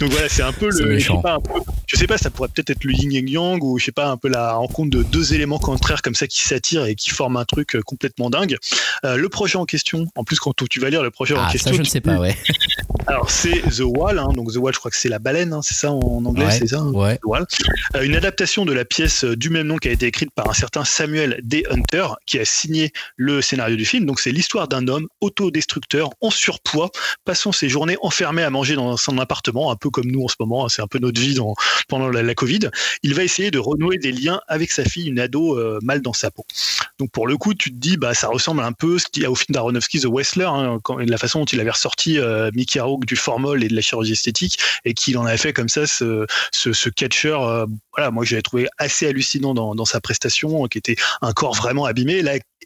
Donc 0.01 0.11
voilà, 0.11 0.29
c'est 0.29 0.43
un 0.43 0.53
peu 0.53 0.69
le. 0.71 0.99
Je 0.99 1.07
sais, 1.13 1.23
pas, 1.23 1.35
un 1.35 1.41
peu- 1.41 1.61
je 1.87 1.97
sais 1.97 2.07
pas, 2.07 2.19
ça 2.19 2.31
pourrait 2.31 2.49
peut-être 2.49 2.71
être 2.71 2.85
le 2.85 2.93
yin 2.93 3.13
et 3.13 3.21
yang 3.31 3.63
ou 3.63 3.79
je 3.79 3.85
sais 3.87 3.93
pas, 3.93 4.07
un 4.07 4.17
peu 4.17 4.29
la 4.29 4.53
rencontre 4.55 4.91
de 4.91 5.03
deux 5.03 5.35
éléments 5.35 5.59
contraires 5.59 6.03
comme 6.03 6.15
ça 6.15 6.27
qui 6.27 6.41
s'attirent 6.41 6.87
et 6.87 6.95
qui 6.95 7.11
forment 7.11 7.37
un 7.39 7.45
truc 7.45 7.77
euh, 7.77 7.83
complètement 7.83 8.31
dingue. 8.31 8.57
Euh, 9.05 9.17
le 9.17 9.29
projet 9.29 9.57
en 9.59 9.65
question, 9.65 10.07
en 10.17 10.25
plus 10.25 10.39
quand 10.39 10.53
tu 10.69 10.81
vas 10.81 10.91
lire 10.91 11.03
le 11.03 11.11
projet 11.11 11.35
en 11.35 11.43
Ah, 11.45 11.51
question, 11.51 11.71
ça, 11.73 11.77
je 11.77 11.81
ne 11.83 11.87
sais 11.87 12.01
pas, 12.01 12.17
ouais. 12.19 12.37
alors 13.07 13.31
c'est 13.31 13.61
The 13.63 13.81
Wall, 13.85 14.19
hein, 14.19 14.29
donc 14.35 14.53
The 14.53 14.57
Wall, 14.57 14.73
je 14.75 14.79
crois 14.79 14.91
que 14.91 14.97
c'est 14.97 15.09
la 15.09 15.19
baleine, 15.19 15.53
hein, 15.53 15.61
c'est 15.63 15.75
ça 15.75 15.91
en 15.91 16.25
anglais, 16.25 16.47
Ouais, 16.47 16.53
c'est 16.59 16.69
ça. 16.69 16.79
hein, 16.79 16.93
ouais. 16.93 17.17
The 17.17 17.25
Wall. 17.25 17.47
Euh, 17.97 18.03
une 18.03 18.15
adaptation 18.17 18.65
de 18.65 18.73
la 18.73 18.85
pièce 18.85 19.25
du 19.25 19.51
même 19.51 19.67
nom 19.67 19.77
qui 19.77 19.89
a 19.89 19.93
été 19.93 20.07
écrite 20.07 20.31
par 20.35 20.49
un 20.49 20.55
certain 20.55 20.85
Samuel 20.85 21.41
D. 21.43 21.65
Hunter, 21.71 22.07
qui 22.27 22.39
a 22.39 22.45
signé 22.45 22.93
le 23.17 23.43
scénario 23.43 23.77
du 23.77 23.85
film. 23.85 24.07
Donc 24.07 24.21
c'est 24.21 24.31
l'histoire 24.33 24.69
d'un 24.69 24.87
homme 24.89 25.09
autodestructeur 25.21 26.11
en 26.21 26.31
surpoids, 26.31 26.91
passant 27.25 27.53
ses 27.53 27.69
journées 27.69 27.97
enfermé 28.03 28.12
enfermé 28.13 28.43
à 28.43 28.51
manger 28.51 28.75
dans 28.75 28.99
son 28.99 29.17
appartement, 29.17 29.71
un 29.73 29.77
peu 29.77 29.89
comme 29.89 30.11
nous 30.11 30.23
en 30.23 30.29
ce 30.29 30.35
moment. 30.39 30.67
hein, 30.67 30.69
C'est 30.69 30.83
un 30.83 30.87
peu 30.87 30.99
notre 30.99 31.19
vie 31.19 31.33
dans, 31.35 31.55
pendant 31.89 32.11
la, 32.11 32.35
Covid. 32.35 32.71
Il 33.03 33.15
va 33.15 33.25
essayer 33.25 33.51
de 33.51 33.59
renouer 33.59 33.97
des 33.97 34.13
liens 34.13 34.41
avec 34.49 34.71
sa 34.71 34.85
fille, 34.85 35.09
une 35.09 35.19
ado 35.19 35.59
euh, 35.59 35.79
mal 35.83 36.03
dans 36.03 36.13
sa 36.13 36.31
peau. 36.31 36.45
Donc 36.99 37.11
pour 37.11 37.27
le 37.27 37.39
coup, 37.39 37.55
tu 37.55 37.71
te 37.71 37.79
dis, 37.79 37.97
bah 37.97 38.13
ça 38.13 38.29
ressemble 38.29 38.63
un 38.63 38.73
peu 38.73 38.97
au 39.27 39.35
film 39.35 39.47
d'Aronofsky, 39.55 40.01
The 40.01 40.07
Wrestler, 40.07 40.45
hein, 40.45 40.79
la 40.99 41.19
façon 41.19 41.41
dont 41.41 41.45
il 41.47 41.59
avait 41.61 41.71
ressorti 41.71 42.19
euh, 42.19 42.51
Mickey 42.55 42.81
Rourke 42.81 43.07
du 43.07 43.17
formol 43.17 43.65
et 43.65 43.69
de 43.69 43.75
la 43.75 43.81
chirurgie 43.81 44.13
esthétique, 44.13 44.59
et 44.85 44.93
qu'il 44.93 45.17
en 45.17 45.25
avait 45.25 45.39
fait 45.39 45.55
comme 45.55 45.71
ça 45.71 45.87
ce, 45.87 46.27
ce, 46.53 46.89
catcheur. 46.91 47.47
euh, 47.47 47.67
moi 48.11 48.25
j'avais 48.25 48.43
trouvé 48.43 48.69
assez 48.77 49.07
hallucinant 49.07 49.55
dans, 49.55 49.85
sa 49.85 50.01
prestation, 50.01 50.67
qui 50.67 50.79
était 50.79 50.97
un 51.23 51.33
corps 51.33 51.55
vraiment 51.55 51.87
abîmé. 51.87 52.23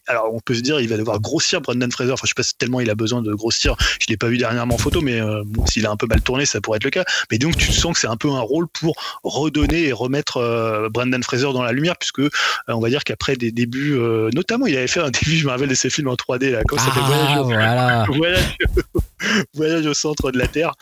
Alors 0.07 0.33
on 0.35 0.41
peut 0.41 0.55
se 0.55 0.61
dire, 0.61 0.81
il 0.81 0.89
va 0.89 0.97
devoir 0.97 1.21
grossir 1.21 1.61
Brendan 1.61 1.91
Fraser. 1.91 2.13
Enfin, 2.13 2.23
je 2.25 2.29
sais 2.29 2.35
pas 2.35 2.43
si 2.43 2.55
tellement 2.57 2.81
il 2.81 2.91
a 2.91 2.95
besoin 2.95 3.23
de 3.23 3.33
grossir. 3.35 3.77
Je 4.01 4.07
l'ai 4.09 4.17
pas 4.17 4.29
vu 4.29 4.39
dernièrement 4.39 4.75
en 4.75 4.79
photo, 4.79 5.01
mais 5.01 5.21
euh, 5.21 5.43
bon, 5.47 5.67
s'il 5.67 5.87
a 5.87 5.91
un 5.91 5.97
peu 5.97 6.07
mal 6.07 6.21
tourné, 6.23 6.47
ça 6.47 6.61
pourrait 6.61 6.77
être 6.77 6.85
le 6.85 6.91
cas. 6.91 7.05
Mais 7.31 7.39
donc 7.39 7.57
tu 7.57 7.73
sens 7.73 7.95
que 7.95 7.99
c'est 8.01 8.07
un 8.07 8.17
peu 8.17 8.31
un 8.31 8.41
rôle 8.41 8.67
pour 8.69 8.95
redonner 9.25 9.85
et 9.89 9.93
remettre 9.93 10.39
euh, 10.39 10.89
Brendan 10.89 11.23
Fraser 11.23 11.53
dans 11.53 11.63
la 11.63 11.73
lumière, 11.73 11.97
puisque 11.97 12.21
euh, 12.21 12.31
on 12.69 12.81
va 12.81 12.89
dire 12.89 13.05
qu'après 13.05 13.37
des 13.37 13.53
débuts, 13.53 13.95
euh, 13.97 14.31
notamment 14.35 14.67
il 14.67 14.77
avait 14.77 14.87
fait 14.87 15.01
un 15.01 15.11
début, 15.11 15.37
je 15.37 15.45
me 15.47 15.51
rappelle 15.51 15.69
de 15.69 15.75
ses 15.75 15.91
films 15.91 16.09
en 16.09 16.15
3D 16.15 16.51
là, 16.51 16.63
quand 16.67 16.79
ça 16.79 16.91
Voyage 16.91 17.29
Ah, 17.39 17.43
voilà. 17.43 18.05
Voyage, 18.09 18.57
Voyage 19.55 19.87
au 19.87 19.95
centre 19.95 20.31
de 20.31 20.39
la 20.39 20.47
Terre, 20.47 20.73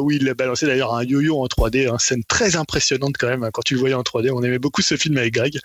où 0.00 0.10
il 0.10 0.28
a 0.28 0.34
balancé 0.34 0.66
d'ailleurs 0.66 0.94
un 0.94 1.02
yo-yo 1.04 1.38
en 1.40 1.46
3D, 1.46 1.88
hein, 1.92 1.98
scène 1.98 2.22
très 2.24 2.56
impressionnante 2.56 3.14
quand 3.18 3.28
même. 3.28 3.42
hein, 3.44 3.50
Quand 3.52 3.62
tu 3.62 3.74
le 3.74 3.80
voyais 3.80 3.94
en 3.94 4.02
3D, 4.02 4.30
on 4.32 4.42
aimait 4.42 4.58
beaucoup 4.58 4.82
ce 4.82 4.96
film 4.96 5.16
avec 5.18 5.34
Greg. 5.34 5.58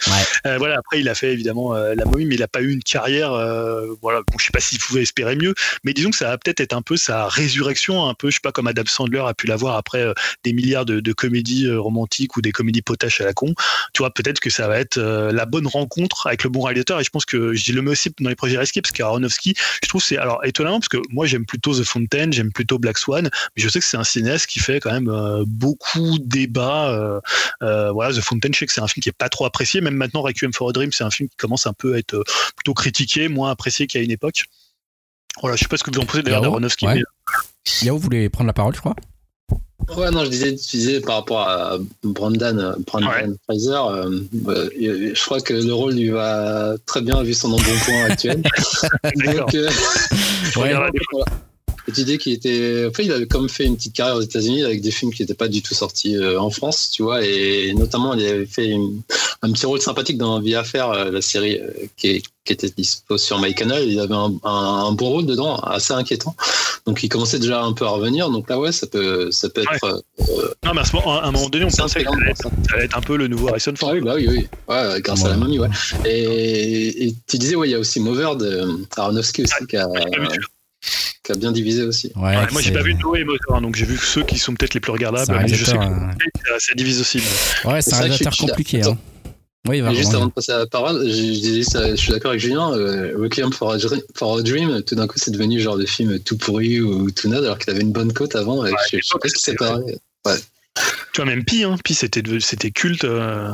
Voilà, 0.58 0.78
après 0.80 1.00
il 1.00 1.10
a 1.10 1.16
fait 1.16 1.32
évidemment 1.32 1.74
la 1.74 2.06
momie, 2.06 2.26
mais 2.26 2.36
il 2.36 2.44
a 2.44 2.48
pas 2.48 2.62
eu 2.62 2.72
une 2.72 2.81
carrière. 2.84 3.34
euh, 3.34 3.88
voilà, 4.02 4.22
bon, 4.22 4.38
je 4.38 4.45
sais 4.45 4.52
pas 4.52 4.60
s'il 4.60 4.80
pouvait 4.80 5.02
espérer 5.02 5.36
mieux, 5.36 5.53
mais 5.84 5.94
disons 5.94 6.12
que 6.12 6.18
ça 6.18 6.30
va 6.30 6.38
peut-être 6.38 6.60
être 6.60 6.74
un 6.74 6.82
peu 6.82 6.98
sa 6.98 7.28
résurrection, 7.28 8.08
un 8.08 8.14
peu, 8.14 8.30
je 8.30 8.36
sais 8.36 8.41
pas 8.41 8.52
comme 8.52 8.68
Adam 8.68 8.84
Sandler 8.86 9.24
a 9.26 9.34
pu 9.34 9.48
l'avoir 9.48 9.76
après 9.76 10.02
euh, 10.02 10.14
des 10.44 10.53
milliards 10.53 10.86
de, 10.86 11.14
comédies 11.14 11.68
euh, 11.68 11.80
romantiques 11.80 12.38
ou 12.38 12.41
des 12.41 12.52
comédies 12.52 12.82
potaches 12.82 13.22
à 13.22 13.26
la 13.26 13.34
con. 13.34 13.53
Tu 13.94 13.99
vois, 14.02 14.14
peut-être 14.14 14.40
que 14.40 14.49
ça 14.49 14.68
va 14.68 14.80
être 14.80 14.98
euh, 14.98 15.32
la 15.32 15.45
bonne 15.45 15.68
rencontre 15.68 16.28
avec 16.28 16.44
le 16.44 16.49
bon 16.49 16.62
réalisateur. 16.62 16.99
Et 16.99 17.03
je 17.03 17.10
pense 17.10 17.26
que 17.26 17.53
je 17.53 17.74
le 17.74 17.82
mets 17.82 17.91
aussi 17.91 18.10
dans 18.20 18.30
les 18.30 18.36
projets 18.36 18.58
risqués 18.58 18.82
parce 18.82 18.94
qu'Aronofsky, 18.94 19.56
je 19.84 19.90
trouve 19.90 20.02
c'est 20.02 20.18
alors 20.18 20.44
étonnamment 20.45 20.80
parce 20.80 20.90
que 20.90 20.98
moi 21.10 21.26
j'aime 21.26 21.45
plutôt 21.45 21.74
The 21.74 21.84
Fountain, 21.84 22.32
j'aime 22.32 22.52
plutôt 22.52 22.80
Black 22.80 22.98
Swan, 22.98 23.30
mais 23.56 23.64
je 23.64 23.70
sais 23.70 23.80
que 23.80 23.86
c'est 23.86 23.98
un 23.98 24.03
cinéaste 24.03 24.48
qui 24.48 24.60
fait 24.60 24.80
quand 24.80 24.91
même 24.91 25.12
beaucoup 25.48 26.18
débat. 26.20 27.22
Voilà, 27.60 28.14
The 28.14 28.22
Fountain, 28.22 28.49
je 28.53 28.60
sais 28.60 28.66
que 28.66 28.74
c'est 28.74 28.82
un 28.82 28.88
film 28.88 29.02
qui 29.02 29.10
est 29.10 29.18
pas 29.18 29.30
trop 29.30 29.45
apprécié, 29.45 29.82
même 29.82 29.95
maintenant 29.95 30.22
Requiem 30.22 30.53
for 30.53 30.70
a 30.70 30.72
Dream, 30.72 30.91
c'est 30.91 31.03
un 31.03 31.12
film 31.12 31.30
qui 31.30 31.38
commence 31.38 31.68
un 31.68 31.74
peu 31.74 31.94
à 31.94 31.98
être 31.98 32.14
euh, 32.14 32.24
plutôt 32.72 32.73
critiqué, 32.73 33.27
moins 33.27 33.52
apprécié 33.52 33.88
qu'à 33.88 33.99
une 33.99 34.11
époque. 34.11 34.45
Voilà, 35.41 35.56
je 35.56 35.61
sais 35.61 35.68
pas 35.68 35.77
ce 35.77 35.84
que 35.84 35.91
vous 35.91 35.99
en 35.99 36.06
pensez 36.06 36.23
d'ailleurs 36.23 36.41
Yao, 36.41 36.52
d'Aronofsky, 36.52 36.85
ouais. 36.85 36.95
mais 36.95 37.02
Yao 37.85 37.98
voulait 37.98 38.30
prendre 38.30 38.48
la 38.48 38.53
parole, 38.53 38.76
je 38.76 38.80
crois? 38.80 38.95
Ouais, 39.98 40.11
non, 40.11 40.23
je 40.23 40.30
disais, 40.30 40.56
tu 40.56 40.77
disais 40.77 41.02
par 41.02 41.15
rapport 41.15 41.41
à 41.41 41.77
Brandon, 42.03 42.76
Brandon 42.85 43.35
Fraser, 43.45 43.72
euh, 43.72 44.19
euh, 44.48 44.69
je 45.14 45.26
crois 45.26 45.41
que 45.41 45.53
le 45.53 45.73
rôle 45.73 45.93
lui 45.93 46.10
va 46.10 46.76
très 46.85 47.02
bien 47.02 47.23
vu 47.23 47.34
son 47.34 47.52
embonpoint 47.52 48.06
actuel. 48.10 48.43
D'accord. 49.15 49.34
Donc, 49.35 49.56
euh, 49.56 49.69
je 50.43 50.60
dis 51.92 52.18
qu'il 52.18 52.34
était. 52.34 52.86
Enfin, 52.90 53.04
il 53.04 53.12
avait 53.12 53.26
comme 53.28 53.48
fait 53.50 53.66
une 53.66 53.76
petite 53.76 53.94
carrière 53.94 54.16
aux 54.16 54.22
États-Unis 54.22 54.64
avec 54.64 54.82
des 54.82 54.92
films 54.92 55.14
qui 55.14 55.22
n'étaient 55.22 55.34
pas 55.34 55.48
du 55.48 55.62
tout 55.62 55.74
sortis 55.74 56.16
euh, 56.18 56.40
en 56.40 56.50
France, 56.50 56.90
tu 56.92 57.04
vois. 57.04 57.24
Et 57.26 57.74
notamment, 57.74 58.14
il 58.14 58.26
avait 58.26 58.46
fait 58.46 58.68
une- 58.68 59.02
un 59.42 59.52
petit 59.52 59.66
rôle 59.66 59.82
sympathique 59.82 60.18
dans 60.18 60.40
Vie 60.40 60.56
à 60.56 60.64
faire, 60.64 60.90
euh, 60.92 61.12
la 61.12 61.22
série 61.22 61.58
euh, 61.60 61.70
qui, 61.98 62.08
est- 62.10 62.22
qui 62.46 62.54
était 62.54 62.70
dispo 62.70 63.18
sur 63.18 63.40
MyCanal. 63.40 63.84
Il 63.88 64.00
avait 64.00 64.14
un, 64.16 64.34
un- 64.44 64.92
bon 64.94 65.10
rôle 65.10 65.26
dedans, 65.26 65.56
assez 65.58 65.94
inquiétant. 65.94 66.36
Donc, 66.88 67.02
il 67.04 67.10
commençait 67.10 67.40
déjà 67.40 67.62
un 67.64 67.74
peu 67.74 67.86
à 67.86 67.90
revenir. 67.90 68.30
Donc 68.30 68.50
là, 68.50 68.60
ouais, 68.60 68.72
ça 68.72 68.88
peut, 68.88 69.30
ça 69.32 69.50
peut 69.50 69.62
être. 69.62 69.84
euh, 69.86 70.54
Non, 70.66 70.72
mais 70.74 70.82
à, 70.82 70.86
ce 70.86 70.96
moment, 70.96 71.20
à 71.20 71.26
un 71.28 71.32
moment 71.32 71.50
donné, 71.50 71.66
on 71.66 71.70
pensait 71.70 72.04
que 72.04 72.10
ça 72.10 72.16
allait, 72.16 72.32
être, 72.32 72.42
ça 72.44 72.50
allait 72.76 72.86
être 72.86 72.98
un 72.98 73.02
peu 73.02 73.18
le 73.18 73.28
nouveau 73.28 73.50
Harrison 73.50 73.74
Ford. 73.76 73.90
Ah 73.92 73.94
oui, 73.96 74.02
bah 74.02 74.14
oui, 74.16 74.28
oui. 74.30 74.48
Ouais, 74.68 75.02
grâce 75.02 75.26
à 75.26 75.30
la 75.30 75.38
momie, 75.38 75.60
ouais. 75.60 75.68
Et, 76.06 77.08
et 77.08 77.16
tu 77.28 77.38
disais, 77.38 77.56
ouais, 77.56 77.68
il 77.68 77.72
y 77.72 77.76
a 77.76 77.80
aussi 77.80 78.00
Mover 78.00 78.32
de 78.40 78.66
Aronofsky 78.98 79.44
aussi 79.44 79.54
qui 79.70 79.78
a, 79.78 79.88
qui 81.24 81.32
a 81.32 81.36
bien 81.36 81.52
divisé 81.52 81.84
aussi. 81.84 82.12
Ouais, 82.16 82.36
Ouais, 82.38 82.48
moi, 82.52 82.62
j'ai 82.62 82.72
pas 82.72 82.82
vu 82.82 82.94
Noé 82.95 83.20
et 83.22 83.24
Motor, 83.24 83.56
hein, 83.56 83.62
donc 83.62 83.76
j'ai 83.76 83.86
vu 83.86 83.95
que 83.98 84.03
ceux 84.06 84.24
qui 84.24 84.38
sont 84.40 84.53
peut-être 84.56 84.74
les 84.74 84.80
plus 84.80 84.91
regardables. 84.91 85.32
Mais 85.41 85.48
je 85.48 85.64
sais 85.66 85.74
que 85.74 85.78
réalisateur, 85.80 86.20
ça, 86.48 86.60
ça 86.60 86.74
divise 86.76 86.99
aussi. 87.02 87.18
mais- 87.66 87.72
Ouais, 87.72 87.82
c'est 87.82 87.94
un 87.94 87.98
que 87.98 88.03
réalisateur 88.03 88.38
compliqué. 88.38 88.84
Hein. 88.84 88.98
Oui, 89.70 89.78
il 89.78 89.84
va 89.84 89.91
Et 89.91 89.95
juste 89.95 90.16
avant 90.16 90.26
de 90.26 90.32
passer 90.32 90.52
à 90.53 90.58
la 90.58 90.66
parole, 90.66 91.08
je, 91.08 91.12
je 91.12 91.95
suis 91.95 92.12
d'accord 92.12 92.32
avec 92.32 92.41
Julien, 92.41 92.72
euh, 92.74 93.14
Requiem 93.16 93.53
for 93.53 93.72
a, 93.74 93.78
Dream, 93.78 94.02
for 94.16 94.40
a 94.40 94.41
Dream, 94.41 94.82
tout 94.82 94.95
d'un 94.95 95.06
coup, 95.06 95.20
c'est 95.20 95.30
devenu 95.30 95.60
genre 95.60 95.78
de 95.78 95.86
film 95.86 96.18
tout 96.20 96.36
pourri 96.36 96.82
ou 96.82 97.12
tout 97.12 97.28
naze, 97.30 97.44
alors 97.45 97.60
qu'il 97.60 97.70
avait 97.70 97.82
une 97.82 97.91
bonne 97.91 98.12
cote 98.12 98.36
avant. 98.36 98.66
Et 98.66 98.72
je, 98.91 98.98
je 98.98 99.03
sais 99.03 99.20
pas 99.22 99.30
ce 99.30 99.34
qui 99.36 99.44
s'est 99.44 99.53
passé. 99.53 99.99
Ouais. 100.26 100.36
Tu 101.14 101.18
vois, 101.22 101.26
même 101.26 101.44
Pi, 101.45 101.64
hein, 101.64 101.76
Pi 101.84 101.94
c'était 101.94 102.24
devenu- 102.24 102.40
c'était 102.41 102.72
culte 102.72 103.03
euh, 103.03 103.52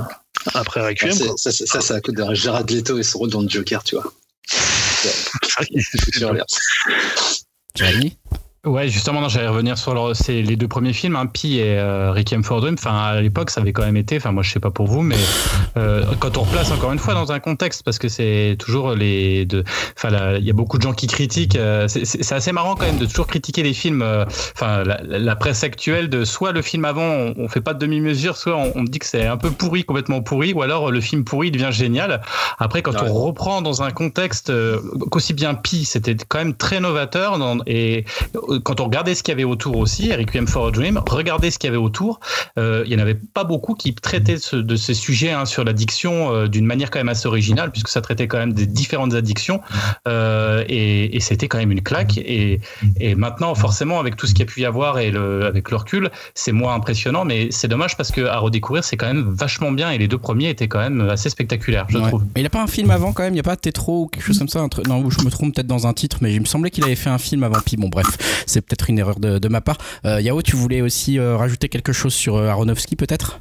après 0.54 0.80
Requiem. 0.88 1.12
Ça, 1.12 1.52
c'est- 1.52 1.66
ça, 1.66 1.82
c'est 1.82 1.94
à 1.95 1.99
cause 1.99 2.16
de 2.16 2.34
Gérard 2.36 2.64
Leto 2.68 2.98
et 2.98 3.04
son 3.04 3.20
rôle 3.20 3.30
dans 3.30 3.41
le 3.41 3.49
Joker, 3.49 3.84
tu 3.84 3.95
vois. 3.95 4.14
Jérémy 7.76 8.18
Ouais, 8.66 8.90
justement, 8.90 9.22
non, 9.22 9.30
j'allais 9.30 9.48
revenir 9.48 9.78
sur 9.78 9.94
leur- 9.94 10.14
c'est 10.14 10.42
les 10.42 10.58
deux 10.58 10.68
premiers 10.68 10.92
films, 10.92 11.16
hein, 11.16 11.26
Pi 11.28 11.60
et 11.60 11.78
euh, 11.80 12.12
Requiem 12.12 12.44
for 12.44 12.60
Dream. 12.60 12.74
Enfin, 12.78 12.98
à 12.98 13.22
l'époque, 13.22 13.50
ça 13.50 13.62
avait 13.62 13.72
quand 13.72 13.84
même 13.86 13.96
été. 13.96 14.18
Enfin, 14.18 14.32
moi, 14.34 14.44
je 14.44 14.52
sais 14.52 14.60
pas 14.60 14.72
pour 14.72 14.88
vous, 14.88 15.04
mais 15.04 15.16
euh, 15.78 16.04
quand 16.20 16.38
on 16.38 16.42
replace 16.42 16.70
encore 16.72 16.92
une 16.92 17.00
fois 17.00 17.14
dans 17.14 17.32
un 17.32 17.40
contexte, 17.40 17.84
parce 17.84 17.98
que 17.98 18.10
c'est 18.10 18.58
toujours 18.60 18.94
les 18.94 19.46
deux. 19.46 19.64
Enfin, 19.96 20.36
il 20.38 20.44
y 20.44 20.50
a 20.50 20.54
beaucoup 20.54 20.78
de 20.78 20.82
gens 20.84 20.92
qui 20.94 21.08
critiquent. 21.08 21.56
euh, 21.56 21.88
c'est- 21.88 22.34
assez 22.34 22.52
marrant 22.52 22.76
quand 22.76 22.86
même 22.86 22.98
de 22.98 23.06
toujours 23.06 23.28
critiquer 23.28 23.64
les 23.64 23.74
films. 23.74 24.02
euh, 24.02 24.26
Enfin, 24.56 24.84
la, 24.84 25.00
la 25.04 25.36
presse 25.38 25.64
actuelle 25.64 26.10
de 26.10 26.26
soit 26.26 26.52
le 26.52 26.62
film 26.62 26.84
avant, 26.84 27.04
on, 27.10 27.34
on 27.38 27.48
fait 27.48 27.62
pas 27.62 27.74
de 27.74 27.80
demi-mesure, 27.80 28.36
soit 28.36 28.56
on, 28.58 28.74
on 28.76 28.84
dit 28.84 29.00
que 29.00 29.06
c'est 29.06 29.26
un 29.28 29.38
peu 29.38 29.50
pourri, 29.52 29.86
complètement 29.86 30.22
pourri, 30.22 30.52
ou 30.54 30.62
alors 30.62 30.92
le 30.92 31.00
film 31.00 31.24
pourri 31.24 31.52
devient 31.52 31.70
génial. 31.72 32.22
Après, 32.60 32.82
quand 32.82 32.92
Ouais. 33.02 33.08
on 33.10 33.14
reprend 33.14 33.62
dans 33.62 33.82
un 33.84 33.92
contexte 33.92 34.52
qu'aussi 35.12 35.34
bien 35.34 35.54
Pi, 35.54 35.86
c'était 35.86 36.16
quand 36.28 36.40
même 36.40 36.56
très 36.56 36.80
novateur 36.82 37.38
dans- 37.38 37.60
et 37.66 38.04
quand 38.64 38.80
on 38.80 38.86
regardait 38.86 39.15
ce 39.15 39.24
qu'il 39.24 39.32
y 39.32 39.36
avait 39.36 39.44
autour 39.44 39.78
aussi, 39.78 40.14
Requiem 40.14 40.48
for 40.48 40.68
a 40.68 40.72
Dream, 40.72 41.02
regardez 41.10 41.52
ce 41.52 41.60
qu'il 41.60 41.68
y 41.68 41.69
avait 41.69 41.78
autour, 41.78 42.19
euh, 42.57 42.84
il 42.86 42.90
n'y 42.90 42.95
en 42.95 42.99
avait 43.03 43.15
pas 43.34 43.44
beaucoup 43.44 43.74
qui 43.76 43.94
traitaient 43.94 44.38
ce- 44.38 44.56
de 44.56 44.76
ces 44.76 44.94
sujets 44.94 45.32
hein, 45.32 45.45
sur 45.45 45.64
l'addiction 45.64 46.34
euh, 46.34 46.48
d'une 46.48 46.65
manière 46.65 46.90
quand 46.91 46.99
même 46.99 47.10
assez 47.10 47.28
originale, 47.28 47.72
puisque 47.72 47.90
ça 47.90 48.02
traitait 48.02 48.28
quand 48.28 48.38
même 48.38 48.53
des 48.53 48.65
différentes 48.65 49.14
addictions, 49.14 49.61
euh, 50.07 50.64
et, 50.68 51.15
et 51.15 51.19
c'était 51.19 51.48
quand 51.48 51.57
même 51.57 51.72
une 51.72 51.82
claque. 51.82 52.18
Et, 52.18 52.60
et 52.99 53.15
maintenant, 53.15 53.53
forcément, 53.56 53.99
avec 53.99 54.15
tout 54.15 54.28
ce 54.28 54.34
qu'il 54.34 54.40
y 54.45 54.48
a 54.48 54.52
pu 54.52 54.61
y 54.61 54.65
avoir 54.65 54.99
et 54.99 55.11
le, 55.11 55.45
avec 55.45 55.69
le 55.72 55.78
recul, 55.78 56.10
c'est 56.36 56.52
moins 56.52 56.74
impressionnant, 56.76 57.26
mais 57.26 57.48
c'est 57.52 57.68
dommage 57.68 57.98
parce 57.98 58.11
que 58.11 58.22
à 58.22 58.38
redécouvrir, 58.40 58.84
c'est 58.84 58.98
quand 58.98 59.07
même 59.07 59.26
vachement 59.34 59.72
bien, 59.72 59.91
et 59.91 59.98
les 59.98 60.07
deux 60.07 60.18
premiers 60.18 60.49
étaient 60.49 60.68
quand 60.68 60.80
même 60.80 61.02
assez 61.10 61.30
spectaculaires, 61.30 61.86
je 61.90 61.98
Ouais. 61.98 62.07
trouve. 62.10 62.24
Mais 62.36 62.41
il 62.41 62.45
a 62.45 62.49
pas 62.49 62.61
un 62.61 62.68
film 62.68 62.91
avant 62.91 63.11
quand 63.14 63.24
même, 63.24 63.34
il 63.34 63.38
y 63.38 63.40
a 63.40 63.44
pas 63.44 63.56
Tétro 63.57 64.03
ou 64.03 64.07
quelque 64.07 64.24
chose 64.24 64.38
comme 64.38 64.48
ça 64.49 64.60
un 64.60 64.69
Non, 64.88 65.10
je 65.10 65.24
me 65.26 65.30
trompe 65.32 65.56
peut-être 65.56 65.68
dans 65.68 65.88
un 65.88 65.94
titre, 65.94 66.18
mais 66.22 66.34
il 66.34 66.40
me 66.41 66.45
semblait 66.45 66.69
qu'il 66.69 66.84
avait 66.84 66.95
fait 66.95 67.10
un 67.10 67.18
film 67.18 67.44
avant 67.44 67.60
Pi. 67.60 67.76
Bon, 67.78 67.90
bref, 67.90 68.06
c'est 68.46 68.62
peut-être 68.62 68.90
une 68.90 69.00
erreur 69.00 69.20
de, 69.20 69.48
ma 69.48 69.62
part. 69.62 69.78
Euh, 70.06 70.22
Yao, 70.22 70.42
tu 70.42 70.56
voulais 70.56 70.82
aussi 70.82 71.20
euh, 71.20 71.38
rajouter 71.38 71.70
quelque 71.70 71.94
chose 71.94 72.14
sur 72.14 72.36
euh, 72.36 72.50
Aronofsky 72.50 72.96
peut-être? 72.96 73.40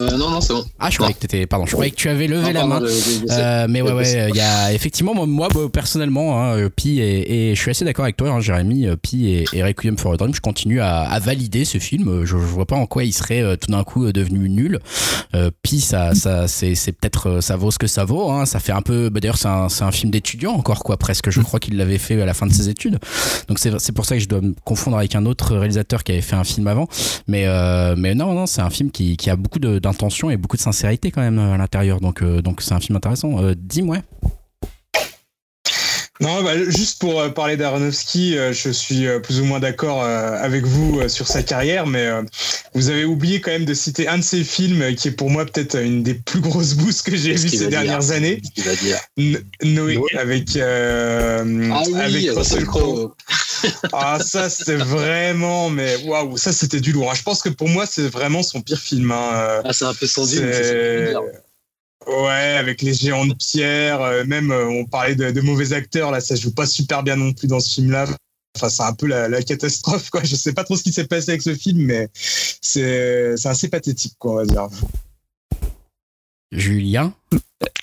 Euh, 0.00 0.16
non, 0.16 0.30
non, 0.30 0.40
c'est 0.40 0.54
bon. 0.54 0.64
Ah, 0.78 0.88
je 0.90 0.96
croyais 0.96 1.12
que 1.14 1.18
t'étais. 1.18 1.46
Pardon, 1.46 1.66
je 1.66 1.72
croyais 1.72 1.90
que 1.90 1.96
tu 1.96 2.08
avais 2.08 2.26
levé 2.26 2.52
Non, 2.52 2.52
la 2.52 2.60
pardon, 2.60 2.86
main. 2.86 2.90
Euh, 3.30 3.66
mais 3.68 3.82
ouais, 3.82 3.92
ouais, 3.92 4.28
il 4.30 4.36
y 4.36 4.40
a 4.40 4.72
effectivement, 4.72 5.14
moi, 5.14 5.26
moi, 5.26 5.48
bah, 5.52 5.60
personnellement, 5.72 6.40
hein, 6.40 6.56
euh, 6.56 6.68
Pi 6.74 7.00
et, 7.00 7.50
et 7.50 7.54
je 7.54 7.60
suis 7.60 7.70
assez 7.70 7.84
d'accord 7.84 8.04
avec 8.04 8.16
toi, 8.16 8.30
hein, 8.30 8.40
Jérémy, 8.40 8.86
euh, 8.86 8.96
Pi 8.96 9.26
et, 9.28 9.44
et 9.52 9.62
Requiem 9.62 9.98
for 9.98 10.14
a 10.14 10.16
Dream, 10.16 10.34
je 10.34 10.40
continue 10.40 10.80
à, 10.80 11.00
à 11.02 11.18
valider 11.18 11.64
ce 11.64 11.78
film. 11.78 12.08
Euh, 12.08 12.20
Je, 12.24 12.30
je 12.30 12.36
vois 12.36 12.66
pas 12.66 12.76
en 12.76 12.86
quoi 12.86 13.04
il 13.04 13.12
serait 13.12 13.56
tout 13.58 13.70
d'un 13.70 13.84
coup 13.84 14.10
devenu 14.10 14.48
nul. 14.48 14.78
Euh, 15.34 15.50
Pi, 15.62 15.80
ça, 15.80 16.14
ça, 16.14 16.48
c'est, 16.48 16.74
c'est 16.74 16.92
peut-être, 16.92 17.40
ça 17.40 17.56
vaut 17.56 17.70
ce 17.70 17.78
que 17.78 17.86
ça 17.86 18.04
vaut. 18.04 18.30
Hein, 18.30 18.46
ça 18.46 18.58
fait 18.58 18.72
un 18.72 18.82
peu. 18.82 19.10
Bah, 19.10 19.20
d'ailleurs, 19.20 19.36
c'est 19.38 19.48
un, 19.48 19.68
c'est 19.68 19.84
un 19.84 19.92
film 19.92 20.10
d'étudiant 20.10 20.52
encore, 20.52 20.82
quoi, 20.82 20.96
presque. 20.96 21.28
Je 21.30 21.40
crois 21.42 21.60
qu'il 21.60 21.76
l'avait 21.76 21.98
fait 21.98 22.20
à 22.20 22.24
la 22.26 22.32
fin 22.34 22.46
de 22.46 22.52
ses 22.52 22.68
études. 22.70 22.98
Donc 23.48 23.58
c'est, 23.58 23.78
c'est 23.78 23.92
pour 23.92 24.06
ça 24.06 24.16
que 24.16 24.22
je 24.22 24.28
dois 24.28 24.40
me 24.40 24.54
confondre 24.64 24.96
avec 24.96 25.14
un 25.14 25.26
autre 25.26 25.56
réalisateur 25.56 26.04
qui 26.04 26.12
avait 26.12 26.20
fait 26.22 26.36
un 26.36 26.44
film 26.44 26.66
avant. 26.68 26.88
Mais, 27.28 27.44
euh, 27.46 27.94
mais 27.98 28.14
non, 28.14 28.32
non, 28.32 28.46
c'est 28.46 28.62
un 28.62 28.70
film 28.70 28.90
qui, 28.90 29.16
qui 29.18 29.28
a 29.28 29.36
beaucoup 29.36 29.58
de- 29.58 29.78
d'intention 29.90 30.30
et 30.30 30.36
beaucoup 30.36 30.56
de 30.56 30.62
sincérité 30.62 31.10
quand 31.10 31.20
même 31.20 31.38
à 31.38 31.56
l'intérieur. 31.56 32.00
Donc, 32.00 32.22
euh, 32.22 32.42
donc 32.42 32.62
c'est 32.62 32.74
un 32.74 32.80
film 32.80 32.96
intéressant. 32.96 33.42
Euh, 33.42 33.54
dis-moi. 33.56 33.98
Non, 36.20 36.42
bah, 36.42 36.52
juste 36.68 37.00
pour 37.00 37.18
euh, 37.20 37.30
parler 37.30 37.56
d'Aronofsky, 37.56 38.36
euh, 38.36 38.52
je 38.52 38.68
suis 38.68 39.06
euh, 39.06 39.20
plus 39.20 39.40
ou 39.40 39.44
moins 39.44 39.58
d'accord 39.58 40.04
avec 40.04 40.64
vous 40.66 41.08
sur 41.08 41.26
sa 41.26 41.42
carrière, 41.42 41.86
mais 41.86 42.08
vous 42.74 42.90
avez 42.90 43.04
oublié 43.04 43.40
quand 43.40 43.50
même 43.50 43.64
de 43.64 43.72
citer 43.74 44.06
un 44.06 44.18
de 44.18 44.22
ses 44.22 44.44
films 44.44 44.94
qui 44.94 45.08
est 45.08 45.12
pour 45.12 45.30
moi 45.30 45.46
peut-être 45.46 45.76
une 45.80 46.02
des 46.02 46.14
plus 46.14 46.40
grosses 46.40 46.74
boosts 46.74 47.02
que 47.08 47.16
j'ai 47.16 47.32
vues 47.34 47.48
ces 47.48 47.56
va 47.64 47.70
dire 47.70 47.80
dernières 47.82 48.10
années. 48.10 48.40
Qu'il 48.54 48.64
va 48.64 48.76
dire 48.76 48.98
Noé, 49.16 49.44
Noé. 49.96 50.00
avec, 50.18 50.56
euh, 50.56 51.70
Ah 51.72 51.82
oui, 51.86 51.98
avec 52.28 52.30
Russell 52.36 52.64
Crowe. 52.66 53.14
Ah, 53.92 54.18
ça, 54.24 54.48
c'était 54.48 54.76
vraiment, 54.76 55.68
mais 55.68 55.96
waouh, 56.06 56.38
ça, 56.38 56.50
c'était 56.50 56.80
du 56.80 56.92
lourd. 56.92 57.10
hein. 57.10 57.14
Je 57.14 57.22
pense 57.22 57.42
que 57.42 57.50
pour 57.50 57.68
moi, 57.68 57.84
c'est 57.84 58.08
vraiment 58.08 58.42
son 58.42 58.62
pire 58.62 58.78
film. 58.78 59.10
hein. 59.12 59.60
Ah, 59.64 59.72
c'est 59.74 59.84
un 59.84 59.92
peu 59.92 60.06
sans 60.06 60.24
Ouais, 62.06 62.56
avec 62.58 62.80
les 62.82 62.94
géants 62.94 63.26
de 63.26 63.34
pierre, 63.34 64.00
euh, 64.00 64.24
même 64.24 64.50
euh, 64.50 64.66
on 64.66 64.86
parlait 64.86 65.14
de, 65.14 65.40
mauvais 65.42 65.74
acteurs, 65.74 66.10
là, 66.10 66.20
ça 66.20 66.34
joue 66.34 66.52
pas 66.52 66.66
super 66.66 67.02
bien 67.02 67.16
non 67.16 67.32
plus 67.32 67.46
dans 67.46 67.60
ce 67.60 67.74
film-là. 67.74 68.06
Enfin, 68.56 68.68
c'est 68.68 68.82
un 68.82 68.94
peu 68.94 69.06
la, 69.06 69.28
la, 69.28 69.42
catastrophe, 69.42 70.10
quoi. 70.10 70.22
Je 70.24 70.34
sais 70.34 70.52
pas 70.52 70.64
trop 70.64 70.76
ce 70.76 70.82
qui 70.82 70.92
s'est 70.92 71.06
passé 71.06 71.30
avec 71.30 71.42
ce 71.42 71.54
film, 71.54 71.82
mais 71.82 72.08
c'est 72.14 73.34
assez 73.44 73.68
pathétique, 73.68 74.14
quoi, 74.18 74.32
on 74.32 74.36
va 74.36 74.44
dire. 74.46 74.68
Julien? 76.50 77.14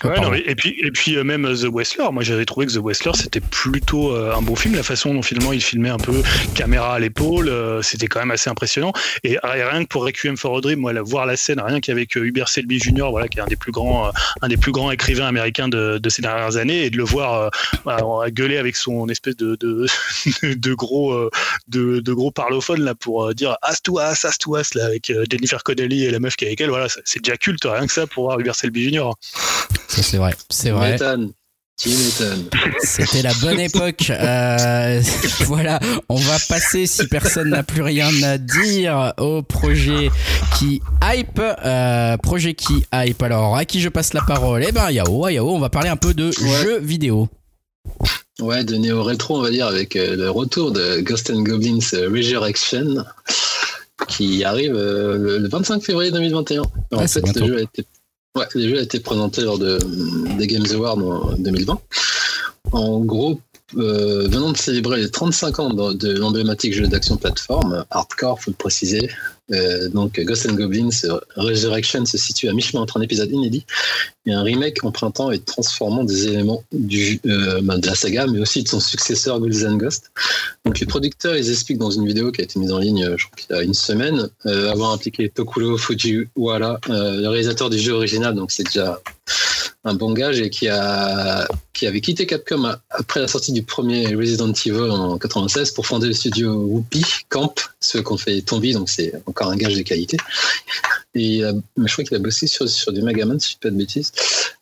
Ouais, 0.03 0.19
non, 0.21 0.31
et 0.31 0.53
puis, 0.53 0.75
et 0.79 0.91
puis 0.91 1.17
euh, 1.17 1.23
même 1.23 1.45
euh, 1.45 1.55
The 1.55 1.73
Wrestler, 1.73 2.11
moi 2.11 2.21
j'avais 2.21 2.45
trouvé 2.45 2.67
que 2.67 2.71
The 2.71 2.77
Wrestler 2.77 3.13
c'était 3.15 3.39
plutôt 3.39 4.15
euh, 4.15 4.35
un 4.35 4.43
bon 4.43 4.55
film. 4.55 4.75
La 4.75 4.83
façon 4.83 5.11
dont 5.11 5.23
finalement 5.23 5.53
il 5.53 5.61
filmait 5.61 5.89
un 5.89 5.97
peu 5.97 6.21
caméra 6.53 6.93
à 6.93 6.99
l'épaule, 6.99 7.51
c'était 7.81 8.05
quand 8.05 8.19
même 8.19 8.29
assez 8.29 8.47
impressionnant. 8.47 8.93
Et 9.23 9.39
rien 9.41 9.83
que 9.83 9.87
pour 9.87 10.05
Requiem 10.05 10.37
for 10.37 10.55
a 10.55 10.61
Dream, 10.61 10.79
moi, 10.79 10.93
voir 11.01 11.25
la 11.25 11.35
scène, 11.35 11.59
rien 11.59 11.79
qu'avec 11.79 12.15
Hubert 12.15 12.47
Selby 12.47 12.79
Jr., 12.79 13.07
voilà, 13.09 13.27
qui 13.27 13.39
est 13.39 13.41
un 13.41 13.47
des 13.47 13.55
plus 13.55 13.71
grands, 13.71 14.11
un 14.41 14.47
des 14.47 14.57
plus 14.57 14.71
grands 14.71 14.91
écrivains 14.91 15.25
américains 15.25 15.67
de, 15.67 15.97
de 15.97 16.09
ces 16.09 16.21
dernières 16.21 16.57
années, 16.57 16.85
et 16.85 16.89
de 16.91 16.97
le 16.97 17.03
voir 17.03 17.49
gueuler 18.29 18.57
avec 18.57 18.75
son 18.75 19.09
espèce 19.09 19.35
de, 19.35 19.55
de, 19.55 19.87
de 20.55 20.73
gros, 20.75 21.29
de, 21.67 21.99
de, 21.99 22.13
gros 22.13 22.29
parlophone 22.29 22.81
là 22.81 22.93
pour 22.93 23.33
dire 23.33 23.57
as 23.63 23.81
to 23.81 23.97
as, 23.97 24.25
as 24.25 24.37
to 24.37 24.57
us 24.57 24.75
là 24.75 24.85
avec 24.85 25.11
Jennifer 25.29 25.63
Connelly 25.63 26.05
et 26.05 26.11
la 26.11 26.19
meuf 26.19 26.35
qui 26.35 26.45
est 26.45 26.49
avec 26.49 26.61
elle, 26.61 26.69
voilà, 26.69 26.87
c'est 27.03 27.23
déjà 27.23 27.37
culte, 27.37 27.65
rien 27.65 27.87
que 27.87 27.93
ça 27.93 28.05
pour 28.05 28.25
voir 28.25 28.39
Hubert 28.39 28.55
Selby 28.55 28.89
Jr. 28.89 29.13
Ça, 29.87 30.03
c'est 30.03 30.17
vrai. 30.17 30.33
C'est 30.49 30.71
vrai. 30.71 30.97
C'était 31.79 33.21
la 33.21 33.33
bonne 33.35 33.59
époque. 33.59 34.09
Euh, 34.09 35.01
voilà, 35.41 35.79
on 36.09 36.15
va 36.15 36.37
passer, 36.49 36.87
si 36.87 37.05
personne 37.07 37.49
n'a 37.49 37.61
plus 37.61 37.83
rien 37.83 38.09
à 38.23 38.39
dire, 38.39 39.13
au 39.19 39.43
projet 39.43 40.09
qui 40.57 40.81
hype. 41.03 41.39
Euh, 41.39 42.17
projet 42.17 42.55
qui 42.55 42.83
hype. 42.91 43.21
Alors, 43.21 43.55
à 43.55 43.65
qui 43.65 43.79
je 43.79 43.89
passe 43.89 44.15
la 44.15 44.21
parole? 44.21 44.65
Eh 44.67 44.71
ben, 44.71 44.89
Yao, 44.89 45.27
Yao, 45.29 45.49
on 45.51 45.59
va 45.59 45.69
parler 45.69 45.89
un 45.89 45.97
peu 45.97 46.15
de 46.15 46.31
jeux 46.31 46.79
vidéo. 46.79 47.29
Ouais, 48.39 48.63
de 48.63 48.75
néo-rétro, 48.75 49.37
on 49.37 49.41
va 49.41 49.51
dire, 49.51 49.67
avec 49.67 49.95
euh, 49.95 50.15
le 50.15 50.31
retour 50.31 50.71
de 50.71 51.01
Ghost 51.01 51.29
and 51.29 51.43
Goblins 51.43 51.79
Resurrection, 52.11 53.05
qui 54.07 54.43
arrive 54.43 54.73
le 54.73 55.47
25 55.47 55.83
février 55.83 56.11
2021. 56.11 56.63
en 56.91 57.07
fait, 57.07 57.35
le 57.35 57.47
jeu 57.47 57.57
a 57.57 57.61
été 57.61 57.85
Ouais, 58.37 58.45
le 58.53 58.69
jeu 58.69 58.77
a 58.77 58.81
été 58.83 58.99
présenté 58.99 59.41
lors 59.41 59.57
de, 59.57 59.79
des 60.37 60.45
Games 60.45 60.67
Awards 60.75 60.99
en 60.99 61.31
2020. 61.39 61.81
En 62.71 62.99
gros, 62.99 63.39
euh, 63.75 64.29
venant 64.29 64.53
de 64.53 64.57
célébrer 64.57 65.01
les 65.01 65.09
35 65.09 65.59
ans 65.59 65.69
de, 65.69 66.13
l'emblématique 66.13 66.73
jeu 66.73 66.87
d'action 66.87 67.17
plateforme, 67.17 67.83
hardcore, 67.89 68.39
faut 68.39 68.51
le 68.51 68.55
préciser, 68.55 69.09
euh, 69.51 69.89
donc 69.89 70.17
Ghost 70.21 70.47
and 70.49 70.53
Goblins 70.53 70.89
Resurrection 71.35 72.05
se 72.05 72.17
situe 72.17 72.47
à 72.47 72.53
mi-chemin 72.53 72.81
entre 72.81 72.97
un 72.97 73.01
épisode 73.01 73.29
inédit 73.29 73.65
et 74.25 74.31
un 74.31 74.41
remake 74.41 74.83
empruntant 74.85 75.31
et 75.31 75.39
transformant 75.39 76.05
des 76.05 76.27
éléments 76.27 76.63
du, 76.71 77.19
euh, 77.25 77.59
ben, 77.61 77.77
de 77.77 77.87
la 77.87 77.95
saga, 77.95 78.25
mais 78.27 78.39
aussi 78.39 78.63
de 78.63 78.69
son 78.69 78.79
successeur 78.79 79.37
Ghouls 79.39 79.67
and 79.67 79.75
Ghost. 79.75 80.11
Donc 80.65 80.79
les 80.79 80.85
producteurs 80.85 81.35
ils 81.35 81.49
expliquent 81.49 81.77
dans 81.77 81.91
une 81.91 82.07
vidéo 82.07 82.31
qui 82.31 82.39
a 82.39 82.45
été 82.45 82.59
mise 82.59 82.71
en 82.71 82.79
ligne, 82.79 83.15
je 83.17 83.25
crois 83.25 83.35
qu'il 83.35 83.55
y 83.55 83.59
a 83.59 83.63
une 83.63 83.73
semaine, 83.73 84.29
avoir 84.45 84.93
impliqué 84.93 85.27
Tokuro 85.27 85.77
Fujiwara, 85.77 86.79
le 86.87 87.27
réalisateur 87.27 87.69
du 87.69 87.79
jeu 87.79 87.91
original, 87.91 88.33
donc 88.33 88.51
c'est 88.51 88.63
déjà 88.63 89.01
un 89.87 89.93
bon 89.93 90.13
gage 90.13 90.39
et 90.39 90.49
qui 90.49 90.67
a 90.67 91.47
qui 91.73 91.87
avait 91.87 92.01
quitté 92.01 92.25
Capcom 92.25 92.75
après 92.89 93.19
la 93.19 93.27
sortie 93.27 93.51
du 93.51 93.63
premier 93.63 94.15
Resident 94.15 94.51
Evil 94.51 94.89
en 94.91 95.17
96 95.17 95.71
pour 95.71 95.85
fonder 95.85 96.07
le 96.07 96.13
studio 96.13 96.53
Whoopi 96.53 97.03
Camp, 97.29 97.53
ceux 97.79 98.01
qu'on 98.01 98.17
fait 98.17 98.41
Tombi, 98.41 98.73
donc 98.73 98.89
c'est 98.89 99.13
encore 99.25 99.49
un 99.49 99.55
gage 99.55 99.75
de 99.75 99.81
qualité. 99.83 100.17
Et 101.15 101.41
mais 101.77 101.87
je 101.87 101.93
crois 101.93 102.03
qu'il 102.03 102.15
a 102.15 102.19
bossé 102.19 102.47
sur, 102.47 102.67
sur 102.67 102.91
du 102.91 103.01
Megaman, 103.01 103.39
si 103.39 103.49
je 103.49 103.53
ne 103.53 103.55
dis 103.55 103.59
pas 103.61 103.69
de 103.69 103.77
bêtises. 103.77 104.11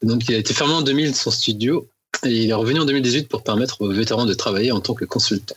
Donc 0.03 0.23
il 0.27 0.35
a 0.35 0.37
été 0.37 0.53
fermé 0.53 0.73
en 0.73 0.81
2000 0.81 1.11
de 1.11 1.15
son 1.15 1.31
studio 1.31 1.87
et 2.23 2.43
il 2.43 2.49
est 2.49 2.53
revenu 2.53 2.79
en 2.79 2.85
2018 2.85 3.27
pour 3.27 3.43
permettre 3.43 3.81
aux 3.81 3.91
vétérans 3.91 4.25
de 4.25 4.33
travailler 4.33 4.71
en 4.71 4.79
tant 4.79 4.93
que 4.93 5.05
consultant 5.05 5.55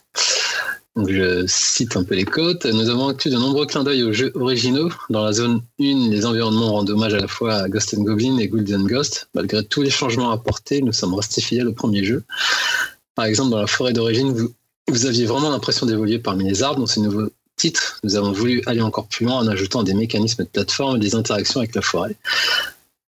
je 1.06 1.44
cite 1.46 1.96
un 1.96 2.04
peu 2.04 2.14
les 2.14 2.24
côtes. 2.24 2.64
Nous 2.66 2.88
avons 2.88 3.08
inclus 3.08 3.30
de 3.30 3.36
nombreux 3.36 3.66
clins 3.66 3.84
d'œil 3.84 4.02
aux 4.02 4.12
jeux 4.12 4.32
originaux. 4.34 4.90
Dans 5.10 5.24
la 5.24 5.32
zone 5.32 5.60
1, 5.80 6.10
les 6.10 6.26
environnements 6.26 6.72
rendent 6.72 6.90
hommage 6.90 7.14
à 7.14 7.18
la 7.18 7.28
fois 7.28 7.54
à 7.54 7.68
Ghost 7.68 7.94
and 7.96 8.02
Goblin 8.02 8.38
et 8.38 8.48
Golden 8.48 8.86
Ghost. 8.86 9.28
Malgré 9.34 9.64
tous 9.64 9.82
les 9.82 9.90
changements 9.90 10.30
apportés, 10.30 10.82
nous 10.82 10.92
sommes 10.92 11.14
restés 11.14 11.40
fidèles 11.40 11.68
au 11.68 11.72
premier 11.72 12.02
jeu. 12.04 12.24
Par 13.14 13.26
exemple, 13.26 13.50
dans 13.50 13.60
la 13.60 13.66
forêt 13.66 13.92
d'origine, 13.92 14.32
vous, 14.32 14.52
vous 14.88 15.06
aviez 15.06 15.26
vraiment 15.26 15.50
l'impression 15.50 15.86
d'évoluer 15.86 16.18
parmi 16.18 16.44
les 16.44 16.62
arbres. 16.62 16.80
Dans 16.80 16.86
ce 16.86 17.00
nouveau 17.00 17.28
titre, 17.56 17.98
nous 18.04 18.16
avons 18.16 18.32
voulu 18.32 18.62
aller 18.66 18.80
encore 18.80 19.06
plus 19.06 19.26
loin 19.26 19.36
en 19.36 19.46
ajoutant 19.46 19.82
des 19.82 19.94
mécanismes 19.94 20.44
de 20.44 20.48
plateforme 20.48 20.96
et 20.96 21.00
des 21.00 21.14
interactions 21.14 21.60
avec 21.60 21.74
la 21.74 21.82
forêt. 21.82 22.16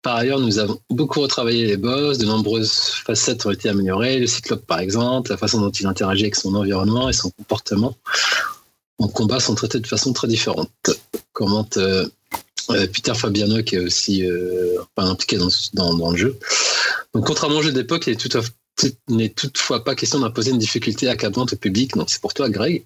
Par 0.04 0.16
ailleurs, 0.16 0.38
nous 0.38 0.58
avons 0.58 0.78
beaucoup 0.90 1.22
retravaillé 1.22 1.64
les 1.66 1.78
boss, 1.78 2.18
de 2.18 2.26
nombreuses 2.26 2.70
facettes 3.06 3.46
ont 3.46 3.50
été 3.50 3.70
améliorées, 3.70 4.18
le 4.18 4.26
cyclope 4.26 4.66
par 4.66 4.80
exemple, 4.80 5.30
la 5.30 5.38
façon 5.38 5.62
dont 5.62 5.70
il 5.70 5.86
interagit 5.86 6.24
avec 6.24 6.36
son 6.36 6.54
environnement 6.54 7.08
et 7.08 7.14
son 7.14 7.30
comportement 7.30 7.96
en 8.98 9.08
combat 9.08 9.40
sont 9.40 9.54
traités 9.54 9.80
de 9.80 9.86
façon 9.86 10.12
très 10.12 10.28
différente. 10.28 10.70
Commente 11.32 11.78
euh, 11.78 12.06
euh, 12.70 12.86
Peter 12.86 13.14
Fabiano 13.14 13.62
qui 13.62 13.76
est 13.76 13.80
aussi 13.80 14.26
euh, 14.26 14.76
impliqué 14.98 15.38
dans, 15.72 16.10
le 16.10 16.16
jeu. 16.18 16.38
Donc 17.14 17.26
contrairement 17.26 17.56
au 17.56 17.62
jeu 17.62 17.72
d'époque, 17.72 18.06
il 18.06 18.16
n'est 19.08 19.30
toutefois 19.30 19.84
pas 19.84 19.94
question 19.94 20.20
d'imposer 20.20 20.50
une 20.50 20.58
difficulté 20.58 21.08
accablante 21.08 21.54
au 21.54 21.56
public. 21.56 21.96
Donc 21.96 22.10
c'est 22.10 22.20
pour 22.20 22.34
toi, 22.34 22.50
Greg. 22.50 22.84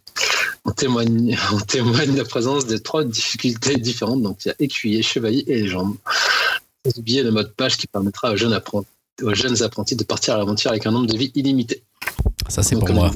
On 0.65 0.71
témoigne, 0.71 1.37
la 2.17 2.25
présence 2.25 2.67
de 2.67 2.77
trois 2.77 3.03
difficultés 3.03 3.77
différentes. 3.77 4.23
Donc 4.23 4.45
il 4.45 4.49
y 4.49 4.51
a 4.53 4.55
écuyer, 4.61 5.03
chevalier 5.03 5.43
et 5.49 5.63
légende 5.63 5.97
oublier 6.97 7.23
le 7.23 7.31
mode 7.31 7.53
page 7.55 7.77
qui 7.77 7.87
permettra 7.87 8.33
aux 8.33 8.37
jeunes, 8.37 8.53
apprentis, 8.53 8.89
aux 9.23 9.35
jeunes 9.35 9.63
apprentis 9.63 9.97
de 9.97 10.05
partir 10.05 10.35
à 10.35 10.39
l'aventure 10.39 10.71
avec 10.71 10.87
un 10.87 10.91
nombre 10.91 11.07
de 11.07 11.17
vies 11.17 11.33
illimité. 11.35 11.83
Ça, 12.49 12.63
c'est 12.63 12.77
pour 12.77 12.89
moi. 12.91 13.11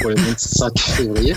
pour 0.00 0.10
le 0.10 0.16
25 0.16 0.78
février. 0.78 1.34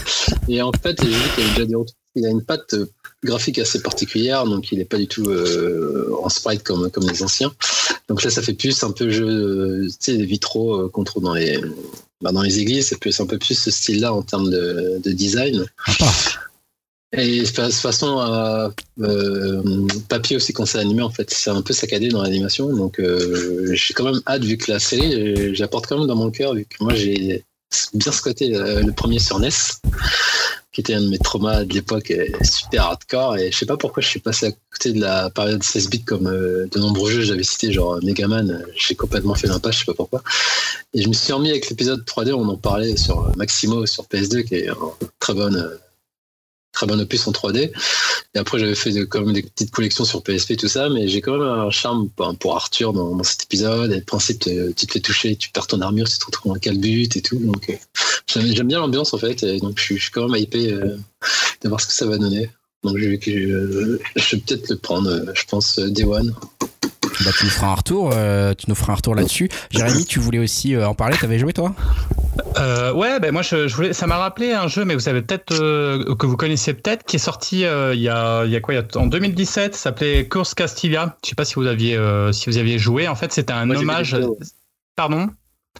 Et 0.47 0.61
en 0.61 0.71
fait, 0.71 0.97
j'ai 1.01 1.09
vu 1.09 1.15
qu'il 1.35 1.43
avait 1.43 1.53
déjà 1.53 1.65
des 1.65 1.75
retours. 1.75 1.95
Il 2.15 2.25
a 2.25 2.29
une 2.29 2.43
patte 2.43 2.73
euh, 2.73 2.89
graphique 3.23 3.59
assez 3.59 3.81
particulière, 3.81 4.45
donc 4.45 4.71
il 4.71 4.79
n'est 4.79 4.85
pas 4.85 4.97
du 4.97 5.07
tout 5.07 5.29
euh, 5.29 6.11
en 6.21 6.29
sprite 6.29 6.63
comme, 6.63 6.89
comme 6.89 7.07
les 7.07 7.21
anciens. 7.21 7.51
Donc 8.07 8.23
là, 8.23 8.29
ça 8.29 8.41
fait 8.41 8.53
plus 8.53 8.83
un 8.83 8.91
peu 8.91 9.09
jeu, 9.09 9.27
euh, 9.27 9.87
tu 9.87 10.17
sais, 10.17 10.23
vitraux 10.23 10.89
qu'on 10.89 11.03
trouve 11.03 11.23
dans 11.23 11.35
les, 11.35 11.59
bah, 12.21 12.31
dans 12.31 12.41
les 12.41 12.59
églises. 12.59 12.87
C'est 12.87 12.99
plus 12.99 13.19
un 13.19 13.25
peu 13.25 13.37
plus 13.37 13.55
ce 13.55 13.71
style-là 13.71 14.13
en 14.13 14.23
termes 14.23 14.49
de, 14.49 14.99
de 15.03 15.11
design. 15.11 15.65
Et 17.13 17.41
de 17.41 17.45
toute 17.45 17.73
façon, 17.73 18.19
euh, 18.19 18.69
euh, 18.99 19.87
papier 20.09 20.35
aussi 20.35 20.51
quand 20.51 20.65
c'est 20.65 20.79
animé, 20.79 21.01
en 21.01 21.09
fait, 21.09 21.29
c'est 21.31 21.49
un 21.49 21.61
peu 21.61 21.73
saccadé 21.73 22.09
dans 22.09 22.21
l'animation. 22.21 22.75
Donc, 22.75 22.99
euh, 22.99 23.73
j'ai 23.73 23.93
quand 23.93 24.03
même 24.03 24.21
hâte, 24.27 24.43
vu 24.43 24.57
que 24.57 24.69
la 24.71 24.79
série, 24.79 25.55
j'apporte 25.55 25.87
quand 25.87 25.97
même 25.97 26.07
dans 26.07 26.17
mon 26.17 26.31
cœur, 26.31 26.53
vu 26.53 26.65
que 26.65 26.83
moi, 26.83 26.93
j'ai 26.93 27.45
bien 27.93 28.11
squatté 28.11 28.49
le 28.49 28.91
premier 28.91 29.19
sur 29.19 29.39
NES, 29.39 29.49
qui 30.73 30.81
était 30.81 30.95
un 30.95 31.01
de 31.01 31.07
mes 31.07 31.17
traumas 31.17 31.63
de 31.63 31.73
l'époque, 31.73 32.11
super 32.43 32.83
hardcore. 32.83 33.37
Et 33.37 33.53
je 33.53 33.57
sais 33.57 33.65
pas 33.65 33.77
pourquoi 33.77 34.03
je 34.03 34.09
suis 34.09 34.19
passé 34.19 34.47
à 34.47 34.51
côté 34.71 34.91
de 34.91 34.99
la 34.99 35.29
période 35.29 35.63
16 35.63 35.89
bits 35.89 36.03
comme 36.03 36.25
de 36.25 36.79
nombreux 36.79 37.09
jeux 37.09 37.21
j'avais 37.21 37.43
cité, 37.43 37.71
genre 37.71 37.99
Megaman. 38.03 38.65
J'ai 38.75 38.95
complètement 38.95 39.35
fait 39.35 39.47
l'impasse, 39.47 39.75
je 39.75 39.79
sais 39.79 39.85
pas 39.85 39.93
pourquoi. 39.93 40.23
Et 40.93 41.01
je 41.01 41.07
me 41.07 41.13
suis 41.13 41.31
remis 41.31 41.51
avec 41.51 41.69
l'épisode 41.69 42.03
3D, 42.03 42.33
on 42.33 42.47
en 42.49 42.57
parlait 42.57 42.97
sur 42.97 43.31
Maximo, 43.37 43.85
sur 43.85 44.03
PS2, 44.05 44.43
qui 44.43 44.55
est 44.55 44.67
une 44.67 44.75
très 45.19 45.33
bonne 45.33 45.77
très 46.77 46.85
bon 46.85 47.01
opus 47.01 47.27
en 47.27 47.31
3D. 47.31 47.71
Et 48.35 48.37
après, 48.37 48.59
j'avais 48.59 48.75
fait 48.75 48.91
quand 49.07 49.21
même 49.21 49.33
des 49.33 49.41
petites 49.41 49.71
collections 49.71 50.05
sur 50.05 50.21
PSP, 50.21 50.57
tout 50.57 50.67
ça, 50.67 50.89
mais 50.89 51.07
j'ai 51.07 51.21
quand 51.21 51.31
même 51.31 51.47
un 51.47 51.71
charme 51.71 52.07
pour 52.39 52.55
Arthur 52.55 52.93
dans, 52.93 53.23
cet 53.23 53.43
épisode. 53.43 53.91
Et 53.91 53.95
le 53.95 54.03
principe, 54.03 54.41
tu 54.41 54.85
te 54.85 54.91
fais 54.91 54.99
toucher, 54.99 55.35
tu 55.35 55.49
perds 55.49 55.65
ton 55.65 55.81
armure, 55.81 56.07
tu 56.07 56.19
te 56.19 56.25
retrouves 56.25 56.51
en 56.51 56.55
calbut 56.55 57.09
et 57.15 57.21
tout. 57.21 57.37
Donc, 57.39 57.67
euh, 57.71 57.73
j'aime 58.53 58.67
bien 58.67 58.79
l'ambiance 58.79 59.13
en 59.15 59.17
fait. 59.17 59.41
Et 59.41 59.59
donc, 59.59 59.79
je 59.79 59.95
suis, 59.95 60.11
quand 60.11 60.29
même 60.29 60.39
hypé 60.39 60.71
euh, 60.71 60.97
de 61.63 61.69
voir 61.69 61.81
ce 61.81 61.87
que 61.87 61.93
ça 61.93 62.05
va 62.05 62.19
donner. 62.19 62.51
Donc, 62.83 62.97
je, 62.97 63.09
vais 63.09 63.17
peut-être 63.17 64.69
le 64.69 64.77
prendre, 64.77 65.09
euh, 65.09 65.31
je 65.33 65.45
pense, 65.45 65.79
Day 65.79 66.03
One. 66.03 66.35
Bah, 67.25 67.31
tu 67.35 67.45
nous 67.45 67.49
feras 67.49 67.67
un 67.67 67.75
retour, 67.75 68.13
tu 68.55 68.69
nous 68.69 68.75
feras 68.75 68.93
un 68.93 68.97
retour 68.97 69.15
là-dessus. 69.15 69.49
Jérémy, 69.71 70.05
tu 70.05 70.19
voulais 70.19 70.39
aussi 70.39 70.77
en 70.77 70.93
parler, 70.93 71.17
t'avais 71.19 71.39
joué 71.39 71.53
toi? 71.53 71.73
Euh, 72.57 72.93
ouais, 72.93 73.19
ben 73.19 73.31
moi 73.31 73.41
je, 73.41 73.73
voulais, 73.73 73.93
ça 73.93 74.07
m'a 74.07 74.17
rappelé 74.17 74.51
un 74.51 74.67
jeu, 74.67 74.85
mais 74.85 74.93
vous 74.93 74.99
savez 74.99 75.21
peut-être 75.21 75.53
euh, 75.53 76.15
que 76.15 76.25
vous 76.25 76.37
connaissez 76.37 76.73
peut-être, 76.73 77.03
qui 77.03 77.17
est 77.17 77.19
sorti 77.19 77.65
euh, 77.65 77.93
il, 77.93 78.01
y 78.01 78.09
a, 78.09 78.45
il 78.45 78.51
y 78.51 78.55
a 78.55 78.59
quoi 78.59 78.73
il 78.73 78.77
y 78.77 78.79
a, 78.79 79.01
En 79.01 79.07
2017, 79.07 79.75
s'appelait 79.75 80.27
Course 80.27 80.53
Castilla. 80.53 81.17
Je 81.23 81.29
sais 81.29 81.35
pas 81.35 81.45
si 81.45 81.55
vous 81.55 81.67
aviez 81.67 81.97
si 82.31 82.49
vous 82.49 82.57
aviez 82.57 82.79
joué. 82.79 83.07
En 83.07 83.15
fait, 83.15 83.31
c'était 83.31 83.53
un 83.53 83.69
hommage. 83.69 84.15
Pardon? 84.95 85.29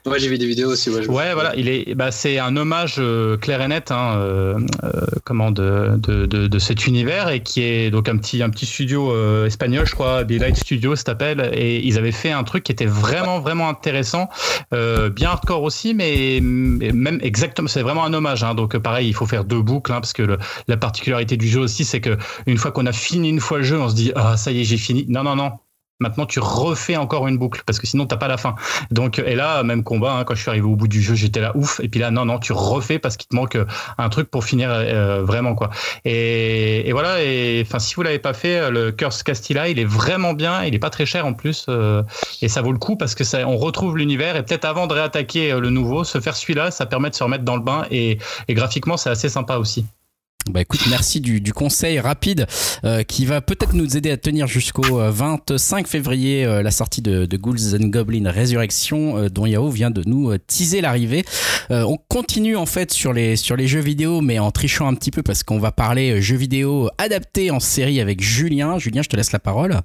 Ouais, 0.06 0.20
j'ai 0.20 0.30
vu 0.30 0.38
des 0.38 0.46
vidéos 0.46 0.72
aussi. 0.72 0.90
Ouais, 0.90 1.34
voilà, 1.34 1.56
il 1.56 1.68
est, 1.68 1.96
bah, 1.96 2.12
c'est 2.12 2.40
un 2.40 2.56
hommage 2.56 2.96
euh, 3.00 3.38
clair 3.38 3.62
et 3.62 3.68
net, 3.68 3.92
hein, 3.92 4.16
euh, 4.18 4.60
euh, 4.84 4.92
comment 5.24 5.52
de, 5.52 5.98
de, 5.98 6.26
de, 6.26 6.60
cet 6.60 6.88
univers 6.88 7.30
et 7.30 7.42
qui 7.42 7.62
est 7.62 7.92
donc 7.92 8.10
un 8.10 8.18
petit, 8.18 8.42
un 8.42 8.50
petit 8.50 8.66
studio 8.66 9.14
espagnol, 9.46 9.86
je 9.86 9.94
crois, 9.94 10.24
Light 10.24 10.56
Studio 10.56 10.96
s'appelle, 10.96 11.52
et 11.54 11.86
ils 11.86 11.98
avaient 11.98 12.12
fait 12.12 12.32
un 12.32 12.44
truc 12.44 12.64
qui 12.64 12.72
était 12.72 12.86
vraiment, 12.86 13.40
vraiment 13.40 13.70
intéressant, 13.70 14.30
bien 14.72 15.30
hardcore 15.30 15.64
aussi, 15.64 15.94
mais, 15.94 16.40
même 16.42 17.20
exactement, 17.22 17.68
c'est 17.68 17.82
vraiment 17.82 18.06
un 18.06 18.14
hommage. 18.14 18.44
Hein, 18.44 18.56
donc 18.56 18.78
pareil, 18.78 19.08
il 19.08 19.14
faut 19.14 19.26
faire 19.26 19.44
deux 19.44 19.62
boucles, 19.62 19.92
hein, 19.92 20.00
parce 20.02 20.14
que 20.14 20.38
la 20.68 20.78
particularité 20.78 21.38
du 21.38 21.48
jeu 21.48 21.62
aussi, 21.62 21.86
c'est 21.86 22.02
que 22.02 22.18
une 22.46 22.58
fois 22.58 22.72
qu'on 22.72 22.86
a 22.86 22.92
fini 22.92 23.30
une 23.30 23.40
fois 23.40 23.58
le 23.58 23.64
jeu, 23.64 23.80
on 23.80 23.90
se 23.90 23.96
dit 23.96 24.12
ah 24.16 24.38
ça 24.38 24.52
y 24.52 24.62
est, 24.62 24.64
j'ai 24.64 24.78
fini. 24.78 25.06
Non, 25.10 25.24
non, 25.24 25.36
non, 25.36 25.52
Maintenant, 26.00 26.28
tu 26.28 26.40
refais 26.40 26.96
encore 26.96 27.28
une 27.28 27.38
boucle 27.38 27.64
parce 27.66 27.80
que 27.80 27.88
sinon, 27.88 28.06
t'as 28.06 28.18
pas 28.18 28.28
la 28.28 28.38
fin. 28.38 28.54
Donc, 28.92 29.18
et 29.18 29.34
là, 29.34 29.64
même 29.64 29.84
combat, 29.84 30.14
hein, 30.14 30.24
quand 30.26 30.36
je 30.36 30.42
suis 30.42 30.50
arrivé 30.50 30.66
au 30.66 30.76
bout 30.76 30.88
du 30.88 31.02
jeu, 31.02 31.16
j'étais 31.16 31.40
là 31.40 31.52
ouf. 31.56 31.80
Et 31.80 31.90
puis 31.90 32.00
là, 32.00 32.12
non, 32.12 32.26
non, 32.26 32.38
tu 32.38 32.54
refais 32.54 33.00
parce 33.00 33.18
qu'il 33.18 33.28
te 33.28 33.36
manque 33.36 33.56
euh, 33.56 33.66
un 33.98 34.10
truc 34.10 34.30
pour 34.30 34.44
finir 34.44 34.70
euh, 34.72 35.24
vraiment 35.24 35.56
quoi. 35.56 35.72
Et, 36.06 36.92
voilà. 36.92 37.24
Et 37.24 37.64
enfin, 37.66 37.80
si 37.80 37.96
vous 37.96 38.04
l'avez 38.04 38.20
pas 38.20 38.34
fait, 38.34 38.60
euh, 38.60 38.70
le 38.70 38.92
Curse 38.92 39.24
Castilla, 39.24 39.70
il 39.70 39.80
est 39.80 39.86
vraiment 39.86 40.34
bien. 40.34 40.64
Il 40.64 40.76
est 40.76 40.80
pas 40.80 40.92
très 40.92 41.08
cher 41.08 41.26
en 41.26 41.34
plus, 41.34 41.68
et 42.42 42.48
ça 42.48 42.62
vaut 42.62 42.72
le 42.72 42.80
coup 42.80 42.96
parce 42.96 43.16
que 43.16 43.24
ça, 43.24 43.48
on 43.48 43.58
retrouve 43.58 43.98
l'univers. 43.98 44.36
Et 44.36 44.44
peut-être 44.44 44.66
avant 44.66 44.88
de 44.88 44.94
réattaquer 44.94 45.60
le 45.60 45.70
nouveau, 45.70 46.04
se 46.04 46.20
faire 46.20 46.36
celui-là, 46.36 46.72
ça 46.72 46.86
permet 46.86 47.10
de 47.10 47.16
se 47.16 47.24
remettre 47.24 47.44
dans 47.44 47.56
le 47.56 47.64
bain. 47.64 47.86
Et 47.92 48.20
graphiquement, 48.50 48.98
c'est 48.98 49.10
assez 49.10 49.30
sympa 49.30 49.58
aussi. 49.58 49.86
Bah 50.50 50.62
écoute, 50.62 50.82
merci 50.90 51.20
du, 51.20 51.42
du 51.42 51.52
conseil 51.52 52.00
rapide 52.00 52.48
euh, 52.86 53.04
qui 53.04 53.26
va 53.26 53.42
peut-être 53.42 53.74
nous 53.74 53.98
aider 53.98 54.12
à 54.12 54.18
tenir 54.18 54.48
jusqu'au 54.48 55.00
euh, 55.00 55.12
25 55.12 55.88
février 55.88 56.46
euh, 56.46 56.64
la 56.64 56.72
sortie 56.72 57.02
de, 57.02 57.26
de 57.26 57.38
Ghouls 57.38 57.76
and 57.76 57.88
Goblins 57.88 58.32
Résurrection 58.32 59.18
euh, 59.18 59.30
dont 59.30 59.46
Yao 59.46 59.70
vient 59.70 59.92
de 59.92 60.04
nous 60.06 60.32
euh, 60.32 60.40
teaser 60.46 60.80
l'arrivée. 60.82 61.26
Euh, 61.72 61.84
on 61.84 61.98
continue 61.98 62.56
en 62.56 62.66
fait 62.66 62.92
sur 62.94 63.12
les, 63.12 63.36
sur 63.36 63.58
les 63.58 63.68
jeux 63.68 63.82
vidéo 63.82 64.22
mais 64.22 64.40
en 64.40 64.52
trichant 64.52 64.88
un 64.88 64.94
petit 64.94 65.12
peu 65.12 65.22
parce 65.22 65.44
qu'on 65.44 65.60
va 65.60 65.72
parler 65.72 66.12
euh, 66.12 66.22
jeux 66.22 66.38
vidéo 66.38 66.90
adaptés 66.98 67.52
en 67.52 67.60
série 67.60 68.00
avec 68.00 68.22
Julien. 68.22 68.78
Julien, 68.78 69.02
je 69.02 69.10
te 69.10 69.16
laisse 69.18 69.34
la 69.34 69.40
parole. 69.40 69.82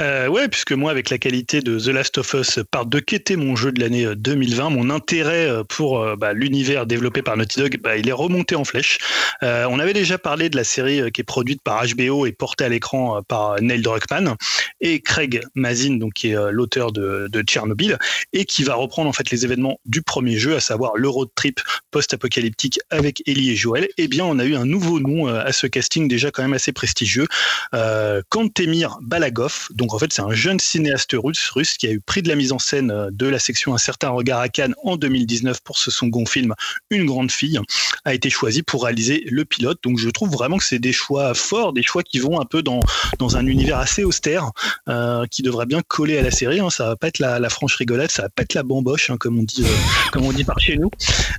Euh, 0.00 0.28
ouais, 0.28 0.48
puisque 0.48 0.72
moi, 0.72 0.90
avec 0.90 1.10
la 1.10 1.18
qualité 1.18 1.60
de 1.60 1.78
The 1.78 1.88
Last 1.88 2.18
of 2.18 2.34
Us 2.34 2.60
Part 2.70 2.86
2, 2.86 3.00
qui 3.00 3.36
mon 3.36 3.56
jeu 3.56 3.72
de 3.72 3.80
l'année 3.80 4.06
euh, 4.06 4.14
2020, 4.14 4.70
mon 4.70 4.90
intérêt 4.90 5.48
euh, 5.48 5.64
pour 5.64 6.00
euh, 6.00 6.16
bah, 6.16 6.32
l'univers 6.32 6.86
développé 6.86 7.22
par 7.22 7.36
Naughty 7.36 7.60
Dog, 7.60 7.78
bah, 7.82 7.96
il 7.96 8.08
est 8.08 8.12
remonté 8.12 8.56
en 8.56 8.64
flèche. 8.64 8.98
Euh, 9.42 9.66
on 9.70 9.78
avait 9.78 9.92
déjà 9.92 10.18
parlé 10.18 10.48
de 10.48 10.56
la 10.56 10.64
série 10.64 11.00
euh, 11.00 11.10
qui 11.10 11.20
est 11.20 11.24
produite 11.24 11.62
par 11.62 11.84
HBO 11.86 12.26
et 12.26 12.32
portée 12.32 12.64
à 12.64 12.68
l'écran 12.68 13.18
euh, 13.18 13.20
par 13.26 13.60
Neil 13.60 13.82
Druckmann 13.82 14.36
et 14.80 15.00
Craig 15.00 15.42
Mazin, 15.54 15.96
donc 15.96 16.14
qui 16.14 16.30
est 16.30 16.36
euh, 16.36 16.50
l'auteur 16.50 16.92
de, 16.92 17.28
de 17.30 17.42
Tchernobyl, 17.42 17.98
et 18.32 18.44
qui 18.44 18.64
va 18.64 18.74
reprendre 18.74 19.08
en 19.08 19.12
fait 19.12 19.30
les 19.30 19.44
événements 19.44 19.78
du 19.86 20.02
premier 20.02 20.36
jeu, 20.36 20.56
à 20.56 20.60
savoir 20.60 20.96
le 20.96 21.08
road 21.08 21.28
trip 21.34 21.60
post-apocalyptique 21.90 22.80
avec 22.90 23.22
Ellie 23.26 23.50
et 23.50 23.56
Joel. 23.56 23.88
Eh 23.98 24.08
bien, 24.08 24.24
on 24.24 24.38
a 24.38 24.44
eu 24.44 24.54
un 24.54 24.64
nouveau 24.64 25.00
nom 25.00 25.28
euh, 25.28 25.42
à 25.44 25.52
ce 25.52 25.66
casting 25.66 26.08
déjà 26.08 26.30
quand 26.30 26.42
même 26.42 26.52
assez 26.52 26.72
prestigieux, 26.72 27.26
euh, 27.74 28.22
Kantemir 28.28 28.98
Balagov. 29.02 29.68
Donc 29.70 29.83
en 29.92 29.98
fait, 29.98 30.12
c'est 30.12 30.22
un 30.22 30.32
jeune 30.32 30.60
cinéaste 30.60 31.14
russe, 31.18 31.76
qui 31.78 31.86
a 31.86 31.90
eu 31.90 32.00
prix 32.00 32.22
de 32.22 32.28
la 32.28 32.36
mise 32.36 32.52
en 32.52 32.58
scène 32.58 32.90
euh, 32.90 33.10
de 33.10 33.26
la 33.26 33.38
section 33.38 33.74
Un 33.74 33.78
certain 33.78 34.10
regard 34.10 34.40
à 34.40 34.48
Cannes 34.48 34.74
en 34.82 34.96
2019 34.96 35.60
pour 35.62 35.78
ce 35.78 35.90
second 35.90 36.24
film 36.26 36.54
Une 36.90 37.04
grande 37.06 37.30
fille, 37.30 37.58
a 38.04 38.14
été 38.14 38.30
choisi 38.30 38.62
pour 38.62 38.84
réaliser 38.84 39.24
le 39.26 39.44
pilote. 39.44 39.78
Donc 39.82 39.98
je 39.98 40.08
trouve 40.08 40.30
vraiment 40.30 40.58
que 40.58 40.64
c'est 40.64 40.78
des 40.78 40.92
choix 40.92 41.34
forts, 41.34 41.72
des 41.72 41.82
choix 41.82 42.02
qui 42.02 42.18
vont 42.18 42.40
un 42.40 42.44
peu 42.44 42.62
dans, 42.62 42.80
dans 43.18 43.36
un 43.36 43.46
univers 43.46 43.78
assez 43.78 44.04
austère, 44.04 44.50
euh, 44.88 45.26
qui 45.30 45.42
devrait 45.42 45.66
bien 45.66 45.82
coller 45.86 46.18
à 46.18 46.22
la 46.22 46.30
série. 46.30 46.60
hein. 46.60 46.70
Ça 46.70 46.86
va 46.86 46.96
pas 46.96 47.08
être 47.08 47.18
la, 47.18 47.48
franche 47.48 47.76
rigolade, 47.76 48.10
ça 48.10 48.22
va 48.22 48.28
pas 48.28 48.42
être 48.42 48.54
la 48.54 48.62
bamboche, 48.62 49.10
hein, 49.10 49.16
comme 49.18 49.38
on 49.38 49.42
dit, 49.42 49.64
euh, 49.64 50.10
comme 50.12 50.24
on 50.24 50.32
dit 50.32 50.44
par 50.44 50.58
chez 50.60 50.76
nous. 50.76 50.90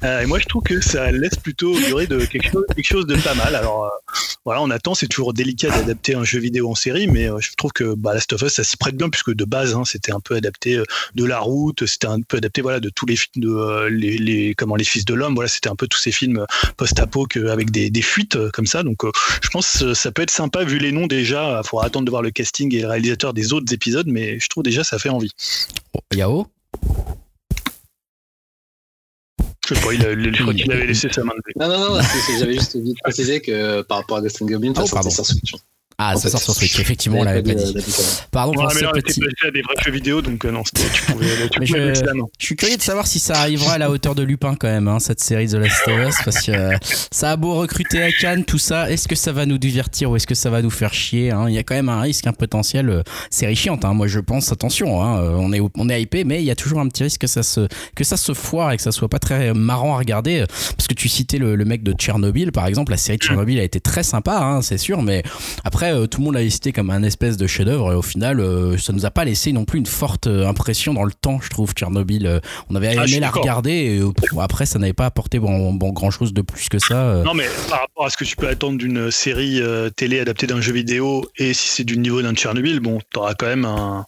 Et 0.03 0.25
moi, 0.25 0.39
je 0.39 0.45
trouve 0.45 0.63
que 0.63 0.81
ça 0.81 1.11
laisse 1.11 1.35
plutôt 1.35 1.75
augurer 1.75 2.07
de 2.07 2.25
quelque 2.25 2.51
chose, 2.83 3.07
de 3.07 3.15
pas 3.15 3.33
mal. 3.33 3.55
Alors 3.55 3.89
voilà, 4.43 4.61
on 4.61 4.69
attend. 4.69 4.93
C'est 4.93 5.07
toujours 5.07 5.33
délicat 5.33 5.69
d'adapter 5.69 6.15
un 6.15 6.23
jeu 6.23 6.39
vidéo 6.39 6.69
en 6.69 6.75
série, 6.75 7.07
mais 7.07 7.27
je 7.39 7.49
trouve 7.55 7.71
que 7.71 7.95
bah, 7.95 8.13
Last 8.13 8.34
of 8.35 8.41
Us, 8.43 8.53
ça 8.53 8.63
s'y 8.63 8.77
prête 8.77 8.95
bien 8.95 9.09
puisque 9.09 9.33
de 9.33 9.45
base, 9.45 9.73
hein, 9.73 9.83
c'était 9.85 10.11
un 10.11 10.19
peu 10.19 10.35
adapté 10.35 10.75
euh, 10.77 10.83
de 11.15 11.25
la 11.25 11.39
route, 11.39 11.85
c'était 11.87 12.07
un 12.07 12.21
peu 12.21 12.37
adapté 12.37 12.61
voilà 12.61 12.79
de 12.79 12.89
tous 12.89 13.05
les 13.07 13.15
films 13.15 13.43
de 13.43 13.49
euh, 13.49 13.89
les, 13.89 14.17
les 14.17 14.53
comment 14.55 14.75
les 14.75 14.83
fils 14.83 15.05
de 15.05 15.13
l'homme. 15.13 15.33
Voilà, 15.35 15.47
c'était 15.47 15.69
un 15.69 15.75
peu 15.75 15.87
tous 15.87 15.99
ces 15.99 16.11
films 16.11 16.45
post-apo 16.77 17.25
que- 17.25 17.47
avec 17.47 17.71
des, 17.71 17.89
des 17.89 18.01
fuites 18.01 18.35
euh, 18.35 18.49
comme 18.51 18.67
ça. 18.67 18.83
Donc, 18.83 19.03
euh, 19.03 19.11
je 19.41 19.49
pense 19.49 19.79
que 19.79 19.93
ça 19.93 20.11
peut 20.11 20.21
être 20.21 20.31
sympa 20.31 20.63
vu 20.63 20.77
les 20.77 20.91
noms 20.91 21.07
déjà. 21.07 21.61
Il 21.63 21.67
faudra 21.67 21.85
attendre 21.87 22.05
de 22.05 22.11
voir 22.11 22.21
le 22.21 22.31
casting 22.31 22.73
et 22.75 22.81
le 22.81 22.87
réalisateur 22.87 23.33
des 23.33 23.53
autres 23.53 23.73
épisodes, 23.73 24.07
mais 24.07 24.39
je 24.39 24.47
trouve 24.47 24.63
déjà 24.63 24.83
ça 24.83 24.99
fait 24.99 25.09
envie. 25.09 25.31
Oh, 25.93 25.99
Yao? 26.13 26.47
Je 29.67 29.73
sais 29.73 29.81
pas, 29.81 29.93
il 29.93 30.05
a- 30.05 30.13
je 30.13 30.41
crois 30.43 30.53
qu'il 30.53 30.71
avait 30.71 30.85
laissé 30.85 31.07
sa 31.11 31.23
main 31.23 31.33
de 31.35 31.59
Non, 31.59 31.67
non, 31.67 31.95
non, 31.95 32.01
j'avais 32.39 32.53
juste 32.53 32.75
envie 32.75 32.91
de 32.93 32.99
préciser 33.03 33.41
que 33.41 33.81
par 33.81 33.97
rapport 33.97 34.17
à 34.17 34.21
Ghost 34.21 34.41
and 34.41 34.45
Goblin, 34.45 34.73
Oh, 34.77 34.81
ça 34.81 34.85
sortait 34.87 35.09
sur 35.09 35.25
Switch. 35.25 35.53
Ah, 35.97 36.11
En 36.13 36.17
ça 36.17 36.23
fait, 36.23 36.29
sort 36.31 36.41
sur 36.41 36.53
Switch. 36.55 36.77
Effectivement, 36.79 37.19
on 37.19 37.23
l'avait 37.23 37.41
pas 37.41 37.53
dit. 37.53 37.63
dit, 37.63 37.69
euh, 37.77 37.81
différence. 37.81 38.23
Pardon 38.31 38.51
Ouais, 38.51 38.57
pour 38.57 38.67
mais 38.67 38.73
ce 38.73 38.83
là, 38.83 38.91
on 38.93 38.97
était 38.97 39.07
petit. 39.13 39.19
passé 39.21 39.47
à 39.47 39.51
des 39.51 39.61
vrais 39.61 39.75
jeux 39.83 39.91
vidéo, 39.91 40.21
donc 40.21 40.43
euh, 40.43 40.51
non, 40.51 40.61
tu 40.63 40.71
pouvais, 40.73 41.25
tu 41.49 41.59
Mais 41.59 41.65
pouvais 41.67 41.93
je- 41.95 42.01
suis 42.45 42.55
curieux 42.57 42.75
de 42.75 42.81
savoir 42.81 43.07
si 43.07 43.19
ça 43.19 43.39
arrivera 43.39 43.73
à 43.73 43.77
la 43.77 43.89
hauteur 43.89 44.13
de 44.13 44.21
Lupin 44.23 44.55
quand 44.59 44.67
même, 44.67 44.89
hein, 44.89 44.99
cette 44.99 45.21
série 45.21 45.47
The 45.47 45.53
Last 45.53 45.87
of 45.87 46.09
Us, 46.09 46.15
parce 46.25 46.41
que 46.45 46.51
euh, 46.51 46.77
ça 47.11 47.31
a 47.31 47.35
beau 47.37 47.53
recruter 47.55 48.03
à 48.03 48.11
Cannes, 48.11 48.43
tout 48.43 48.57
ça, 48.57 48.91
est-ce 48.91 49.07
que 49.07 49.15
ça 49.15 49.31
va 49.31 49.45
nous 49.45 49.57
divertir 49.57 50.11
ou 50.11 50.17
est-ce 50.17 50.27
que 50.27 50.35
ça 50.35 50.49
va 50.49 50.61
nous 50.61 50.69
faire 50.69 50.93
chier 50.93 51.31
hein? 51.31 51.45
Il 51.47 51.53
y 51.55 51.57
a 51.57 51.63
quand 51.63 51.75
même 51.75 51.87
un 51.89 52.01
risque, 52.01 52.27
un 52.27 52.33
potentiel. 52.33 52.89
euh, 52.89 53.01
série 53.29 53.55
chiante, 53.55 53.85
hein, 53.85 53.93
moi 53.93 54.07
je 54.07 54.19
pense, 54.19 54.51
attention, 54.51 54.97
on 54.97 55.53
est 55.53 55.61
on 55.77 55.89
est 55.89 56.01
hypé, 56.01 56.25
mais 56.25 56.41
il 56.41 56.45
y 56.45 56.51
a 56.51 56.55
toujours 56.55 56.79
un 56.81 56.87
petit 56.89 57.03
risque 57.03 57.21
que 57.21 57.27
ça 57.27 57.41
se 57.43 57.67
que 57.95 58.03
ça 58.03 58.17
se 58.17 58.33
foire 58.33 58.71
et 58.73 58.77
que 58.77 58.83
ça 58.83 58.91
soit 58.91 59.07
pas 59.09 59.19
très 59.19 59.53
marrant 59.53 59.95
à 59.95 59.97
regarder, 59.99 60.43
parce 60.75 60.87
que 60.89 60.93
tu 60.93 61.07
citais 61.07 61.37
le, 61.37 61.55
le 61.55 61.65
mec 61.65 61.83
de 61.83 61.93
Tchernobyl, 61.93 62.51
par 62.51 62.67
exemple, 62.67 62.91
la 62.91 62.97
série 62.97 63.17
de 63.17 63.23
Tchernobyl 63.23 63.59
a 63.59 63.63
été 63.63 63.79
très 63.79 64.03
sympa, 64.03 64.37
hein, 64.39 64.61
c'est 64.61 64.77
sûr, 64.77 65.01
mais 65.01 65.23
après 65.63 65.84
euh, 65.93 66.07
tout 66.07 66.19
le 66.19 66.25
monde 66.25 66.35
l'a 66.35 66.49
cité 66.49 66.71
comme 66.71 66.89
un 66.89 67.03
espèce 67.03 67.37
de 67.37 67.47
chef-d'œuvre 67.47 67.91
et 67.93 67.95
au 67.95 68.01
final, 68.01 68.39
euh, 68.39 68.77
ça 68.77 68.93
nous 68.93 69.05
a 69.05 69.11
pas 69.11 69.25
laissé 69.25 69.51
non 69.51 69.65
plus 69.65 69.79
une 69.79 69.85
forte 69.85 70.27
euh, 70.27 70.47
impression 70.47 70.93
dans 70.93 71.03
le 71.03 71.11
temps, 71.11 71.39
je 71.41 71.49
trouve, 71.49 71.73
Tchernobyl. 71.73 72.41
on 72.69 72.75
avait 72.75 72.95
Ah, 72.97 73.05
aimé 73.05 73.19
la 73.19 73.29
regarder 73.29 73.71
et 73.71 74.01
après 74.39 74.65
ça 74.65 74.79
n'avait 74.79 74.93
pas 74.93 75.05
apporté 75.05 75.39
bon, 75.39 75.73
bon, 75.73 75.91
grand 75.91 76.11
chose 76.11 76.33
de 76.33 76.41
plus 76.41 76.69
que 76.69 76.79
ça. 76.79 77.21
Non, 77.25 77.33
mais 77.33 77.45
par 77.69 77.81
rapport 77.81 78.05
à 78.05 78.09
ce 78.09 78.17
que 78.17 78.23
tu 78.23 78.35
peux 78.35 78.47
attendre 78.47 78.77
d'une 78.77 79.11
série 79.11 79.61
télé 79.95 80.19
adaptée 80.19 80.47
d'un 80.47 80.61
jeu 80.61 80.73
vidéo, 80.73 81.25
et 81.37 81.53
si 81.53 81.67
c'est 81.69 81.83
du 81.83 81.97
niveau 81.97 82.21
d'un 82.21 82.33
Tchernobyl, 82.33 82.79
bon, 82.79 82.99
t'auras 83.11 83.33
quand 83.33 83.47
même 83.47 83.65
un. 83.65 84.05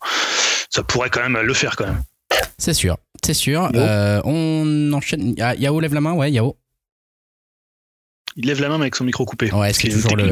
Ça 0.69 0.83
pourrait 0.83 1.09
quand 1.09 1.27
même 1.27 1.37
le 1.41 1.53
faire 1.53 1.75
quand 1.75 1.85
même. 1.85 2.03
C'est 2.57 2.73
sûr, 2.73 2.97
c'est 3.23 3.33
sûr. 3.33 3.69
Euh, 3.75 4.21
on 4.25 4.91
enchaîne. 4.93 5.35
Ah, 5.39 5.55
Yao 5.55 5.79
lève 5.79 5.93
la 5.93 6.01
main, 6.01 6.13
ouais, 6.13 6.31
Yao. 6.31 6.55
Il 8.39 8.45
lève 8.45 8.61
la 8.61 8.69
main 8.69 8.77
mais 8.77 8.83
avec 8.83 8.95
son 8.95 9.03
micro 9.03 9.25
coupé. 9.25 9.51
Ouais, 9.51 9.73
Ce 9.73 9.81
c'est 9.81 9.89
toujours 9.89 10.15
le- 10.15 10.23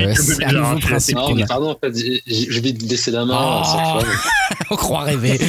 un 0.45 0.51
nouveau 0.51 0.79
principe. 0.79 1.15
Non, 1.15 1.25
qu'on 1.25 1.35
mais 1.35 1.45
pardon, 1.45 1.71
en 1.71 1.77
fait, 1.83 1.97
j'ai 1.97 2.21
j'ai 2.27 2.57
oublié 2.59 2.73
de 2.73 2.85
baisser 2.87 3.09
la 3.09 3.25
main. 3.25 3.61
Oh. 3.63 3.63
fois. 3.99 4.03
on 4.69 4.75
croit 4.75 5.03
rêver. 5.05 5.39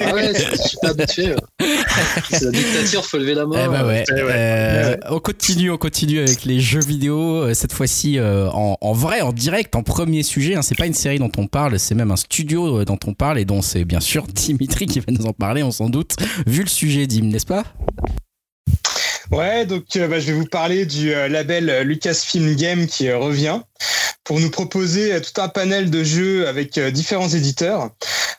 Ah 0.00 0.14
ouais, 0.14 0.32
je 0.32 0.68
suis 0.68 0.76
pas 0.80 0.90
habitué. 0.90 1.34
C'est 2.30 2.44
la 2.44 2.50
dictature, 2.52 3.04
faut 3.04 3.18
lever 3.18 3.34
la 3.34 3.46
main. 3.46 3.56
Eh 3.64 3.68
bah 3.68 3.84
ouais. 3.84 4.04
Eh 4.08 4.12
ouais. 4.12 4.20
Euh, 4.32 4.96
on 5.10 5.18
continue, 5.18 5.70
on 5.72 5.76
continue 5.76 6.20
avec 6.20 6.44
les 6.44 6.60
jeux 6.60 6.80
vidéo. 6.80 7.42
euh, 7.42 7.54
Cette 7.54 7.72
fois-ci 7.72 8.18
euh, 8.18 8.48
en, 8.52 8.76
en 8.80 8.92
vrai, 8.92 9.20
en 9.22 9.32
direct, 9.32 9.74
en 9.74 9.82
premier 9.82 10.22
sujet. 10.22 10.54
Hein, 10.54 10.62
c'est 10.62 10.76
pas 10.78 10.86
une 10.86 10.94
série 10.94 11.18
dont 11.18 11.32
on 11.36 11.48
parle, 11.48 11.80
c'est 11.80 11.96
même 11.96 12.12
un 12.12 12.16
studio 12.16 12.84
dont 12.84 12.98
on 13.06 13.12
parle 13.14 13.40
et 13.40 13.44
dont 13.44 13.60
c'est 13.60 13.84
bien 13.84 14.00
sûr 14.00 14.24
Dimitri 14.32 14.86
qui 14.86 15.00
va 15.00 15.06
nous 15.08 15.26
en 15.26 15.32
parler, 15.32 15.64
on 15.64 15.72
s'en 15.72 15.88
doute. 15.88 16.14
Vu 16.46 16.62
le 16.62 16.68
sujet, 16.68 17.08
Dim, 17.08 17.24
n'est-ce 17.24 17.46
pas? 17.46 17.64
Ouais, 19.32 19.66
donc 19.66 19.96
euh, 19.96 20.06
bah, 20.06 20.20
je 20.20 20.26
vais 20.26 20.32
vous 20.32 20.46
parler 20.46 20.86
du 20.86 21.12
euh, 21.12 21.28
label 21.28 21.68
euh, 21.68 21.82
Lucasfilm 21.82 22.54
Game 22.54 22.86
qui 22.86 23.10
revient 23.10 23.60
pour 24.22 24.38
nous 24.38 24.50
proposer 24.50 25.20
tout 25.20 25.40
un 25.40 25.48
panel 25.48 25.90
de 25.90 26.04
jeux 26.04 26.48
avec 26.48 26.78
différents 26.78 27.28
éditeurs. 27.28 27.90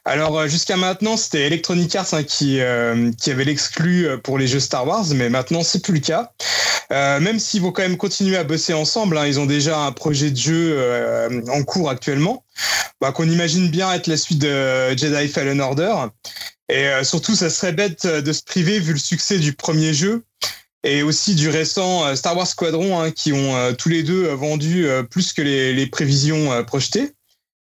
Alors 0.04 0.46
jusqu'à 0.48 0.76
maintenant, 0.76 1.16
c'était 1.16 1.48
Electronic 1.48 1.96
Arts 1.96 2.14
hein, 2.14 2.24
qui, 2.24 2.60
qui 3.18 3.32
avait 3.32 3.46
l'exclu 3.46 4.06
pour 4.22 4.38
les 4.38 4.48
jeux 4.48 4.60
Star 4.60 4.86
Wars, 4.86 5.06
mais 5.16 5.30
maintenant 5.30 5.64
c'est 5.64 5.82
plus 5.82 5.94
le 5.94 6.02
cas. 6.02 6.34
Même 6.90 7.40
s'ils 7.40 7.62
vont 7.62 7.72
quand 7.72 7.84
même 7.84 7.96
continuer 7.96 8.36
à 8.36 8.44
bosser 8.44 8.74
ensemble, 8.74 9.18
hein, 9.18 9.28
ils 9.28 9.40
ont 9.40 9.46
déjà 9.46 9.80
un 9.80 9.94
projet 9.94 10.30
de 10.30 10.36
jeu 10.36 11.42
en 11.48 11.64
cours 11.64 11.90
actuellement, 11.90 12.44
bah, 13.00 13.14
qu'on 13.14 13.30
imagine 13.30 13.70
bien 13.70 13.90
être 13.94 14.08
la 14.08 14.18
suite 14.18 14.40
de 14.40 14.90
Jedi 14.90 15.30
Fallen 15.30 15.62
Order. 15.62 15.96
Et 16.68 16.90
surtout, 17.04 17.34
ça 17.34 17.50
serait 17.50 17.72
bête 17.72 18.06
de 18.06 18.34
se 18.34 18.44
priver 18.44 18.82
vu 18.82 18.92
le 18.92 19.00
succès 19.00 19.40
du 19.40 19.54
premier 19.54 19.94
jeu 19.94 20.26
et 20.84 21.04
aussi 21.04 21.36
du 21.36 21.50
récent 21.50 22.06
euh, 22.06 22.16
Star 22.16 22.36
Wars 22.36 22.48
Squadron 22.48 23.00
hein, 23.00 23.12
qui 23.12 23.34
ont 23.34 23.56
euh, 23.56 23.74
tous 23.74 23.90
les 23.90 24.04
deux 24.04 24.26
euh, 24.26 24.36
vendu 24.36 24.88
plus 25.10 25.34
que 25.34 25.42
les, 25.42 25.88
prévisions 25.88 26.64
projetées. 26.66 27.12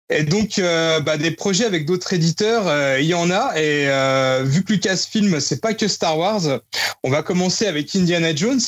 Et 0.10 0.24
donc, 0.24 0.60
bah, 0.60 1.18
des 1.18 1.32
projets 1.32 1.66
avec 1.66 1.86
d'autres 1.86 2.14
éditeurs, 2.14 3.00
il 3.00 3.06
y 3.06 3.14
en 3.14 3.30
a. 3.30 3.54
Et 3.60 3.88
euh, 3.90 4.44
vu 4.46 4.64
que 4.64 4.74
Lucasfilm, 4.74 5.40
c'est 5.40 5.60
pas 5.60 5.74
que 5.74 5.88
Star 5.88 6.18
Wars, 6.18 6.60
on 7.04 7.10
va 7.10 7.24
commencer 7.24 7.68
avec 7.68 7.94
Indiana 7.96 8.34
Jones. 8.34 8.62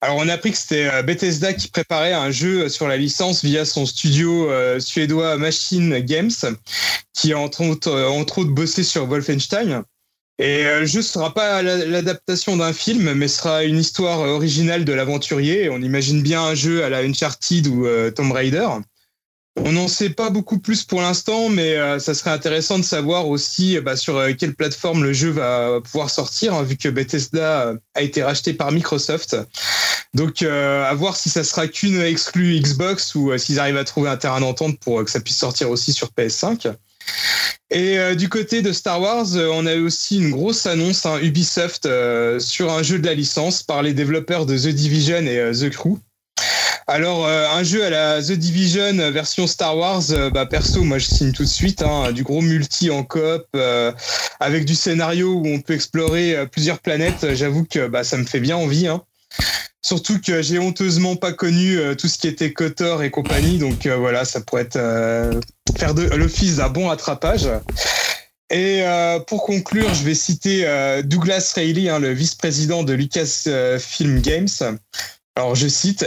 Alors, 0.00 0.16
on 0.16 0.28
a 0.28 0.34
appris 0.34 0.52
que 0.52 0.56
c'était 0.56 1.02
Bethesda 1.02 1.52
qui 1.52 1.68
préparait 1.68 2.14
un 2.14 2.30
jeu 2.30 2.68
sur 2.68 2.88
la 2.88 2.96
licence 2.96 3.44
via 3.44 3.64
son 3.64 3.84
studio 3.84 4.48
suédois 4.80 5.36
Machine 5.36 5.98
Games, 5.98 6.30
qui 7.12 7.32
a 7.32 7.38
entre 7.38 7.62
autres, 7.62 7.92
entre 7.92 8.38
autres 8.38 8.50
bossé 8.50 8.82
sur 8.82 9.06
Wolfenstein. 9.06 9.84
Et 10.40 10.64
euh, 10.64 10.80
le 10.80 10.86
jeu 10.86 11.02
sera 11.02 11.34
pas 11.34 11.62
la- 11.62 11.84
l'adaptation 11.84 12.56
d'un 12.56 12.72
film, 12.72 13.12
mais 13.12 13.28
sera 13.28 13.62
une 13.64 13.76
histoire 13.78 14.20
originale 14.20 14.86
de 14.86 14.92
l'aventurier. 14.94 15.68
On 15.68 15.82
imagine 15.82 16.22
bien 16.22 16.42
un 16.42 16.54
jeu 16.54 16.82
à 16.82 16.88
la 16.88 17.00
Uncharted 17.00 17.66
ou 17.66 17.84
euh, 17.84 18.10
Tomb 18.10 18.32
Raider. 18.32 18.66
On 19.58 19.72
n'en 19.72 19.88
sait 19.88 20.08
pas 20.08 20.30
beaucoup 20.30 20.58
plus 20.58 20.84
pour 20.84 21.02
l'instant, 21.02 21.50
mais 21.50 21.76
euh, 21.76 21.98
ça 21.98 22.14
serait 22.14 22.30
intéressant 22.30 22.78
de 22.78 22.84
savoir 22.84 23.28
aussi 23.28 23.78
bah, 23.80 23.96
sur 23.96 24.16
euh, 24.16 24.32
quelle 24.32 24.54
plateforme 24.54 25.04
le 25.04 25.12
jeu 25.12 25.28
va 25.28 25.80
pouvoir 25.82 26.08
sortir, 26.08 26.54
hein, 26.54 26.62
vu 26.62 26.78
que 26.78 26.88
Bethesda 26.88 27.74
a 27.94 28.00
été 28.00 28.22
racheté 28.22 28.54
par 28.54 28.72
Microsoft. 28.72 29.36
Donc, 30.14 30.42
à 30.42 30.92
voir 30.94 31.16
si 31.16 31.28
ça 31.30 31.44
sera 31.44 31.68
qu'une 31.68 32.00
exclue 32.00 32.58
Xbox 32.58 33.14
ou 33.14 33.36
s'ils 33.38 33.60
arrivent 33.60 33.76
à 33.76 33.84
trouver 33.84 34.08
un 34.08 34.16
terrain 34.16 34.40
d'entente 34.40 34.80
pour 34.80 35.04
que 35.04 35.10
ça 35.10 35.20
puisse 35.20 35.36
sortir 35.36 35.70
aussi 35.70 35.92
sur 35.92 36.08
PS5. 36.08 36.74
Et 37.72 37.98
euh, 37.98 38.16
du 38.16 38.28
côté 38.28 38.62
de 38.62 38.72
Star 38.72 39.00
Wars, 39.00 39.26
euh, 39.36 39.48
on 39.52 39.64
a 39.64 39.74
eu 39.74 39.84
aussi 39.84 40.18
une 40.18 40.30
grosse 40.32 40.66
annonce, 40.66 41.06
hein, 41.06 41.18
Ubisoft, 41.22 41.86
euh, 41.86 42.40
sur 42.40 42.72
un 42.72 42.82
jeu 42.82 42.98
de 42.98 43.06
la 43.06 43.14
licence 43.14 43.62
par 43.62 43.82
les 43.82 43.94
développeurs 43.94 44.44
de 44.44 44.58
The 44.58 44.74
Division 44.74 45.18
et 45.18 45.52
The 45.52 45.70
Crew. 45.70 45.98
Alors, 46.88 47.24
un 47.28 47.62
jeu 47.62 47.84
à 47.84 47.90
la 47.90 48.20
The 48.20 48.32
Division 48.32 49.12
version 49.12 49.46
Star 49.46 49.76
Wars, 49.76 50.02
bah, 50.34 50.44
perso, 50.44 50.82
moi 50.82 50.98
je 50.98 51.06
signe 51.06 51.30
tout 51.30 51.44
de 51.44 51.48
suite. 51.48 51.82
hein, 51.82 52.10
du 52.10 52.24
gros 52.24 52.40
multi 52.40 52.90
en 52.90 53.04
coop, 53.04 53.44
avec 54.40 54.64
du 54.64 54.74
scénario 54.74 55.34
où 55.34 55.46
on 55.46 55.60
peut 55.60 55.74
explorer 55.74 56.48
plusieurs 56.50 56.80
planètes. 56.80 57.34
J'avoue 57.34 57.64
que 57.64 57.86
bah, 57.86 58.02
ça 58.02 58.16
me 58.16 58.24
fait 58.24 58.40
bien 58.40 58.56
envie. 58.56 58.88
hein. 58.88 59.04
Surtout 59.82 60.20
que 60.20 60.42
j'ai 60.42 60.58
honteusement 60.58 61.14
pas 61.14 61.32
connu 61.32 61.78
tout 61.96 62.08
ce 62.08 62.18
qui 62.18 62.26
était 62.26 62.52
Kotor 62.52 63.04
et 63.04 63.10
compagnie, 63.12 63.58
donc 63.58 63.86
voilà, 63.86 64.24
ça 64.24 64.40
pourrait 64.40 64.62
être 64.62 64.80
faire 65.76 65.94
de 65.94 66.02
l'office 66.02 66.56
d'un 66.56 66.68
bon 66.68 66.90
attrapage. 66.90 67.48
Et 68.50 68.82
euh, 68.82 69.20
pour 69.20 69.44
conclure, 69.44 69.94
je 69.94 70.02
vais 70.02 70.14
citer 70.14 70.66
euh, 70.66 71.02
Douglas 71.02 71.52
Reilly, 71.54 71.88
hein, 71.88 72.00
le 72.00 72.12
vice-président 72.12 72.82
de 72.82 72.92
Lucasfilm 72.92 74.20
Games. 74.20 74.48
Alors 75.36 75.54
je 75.54 75.68
cite. 75.68 76.06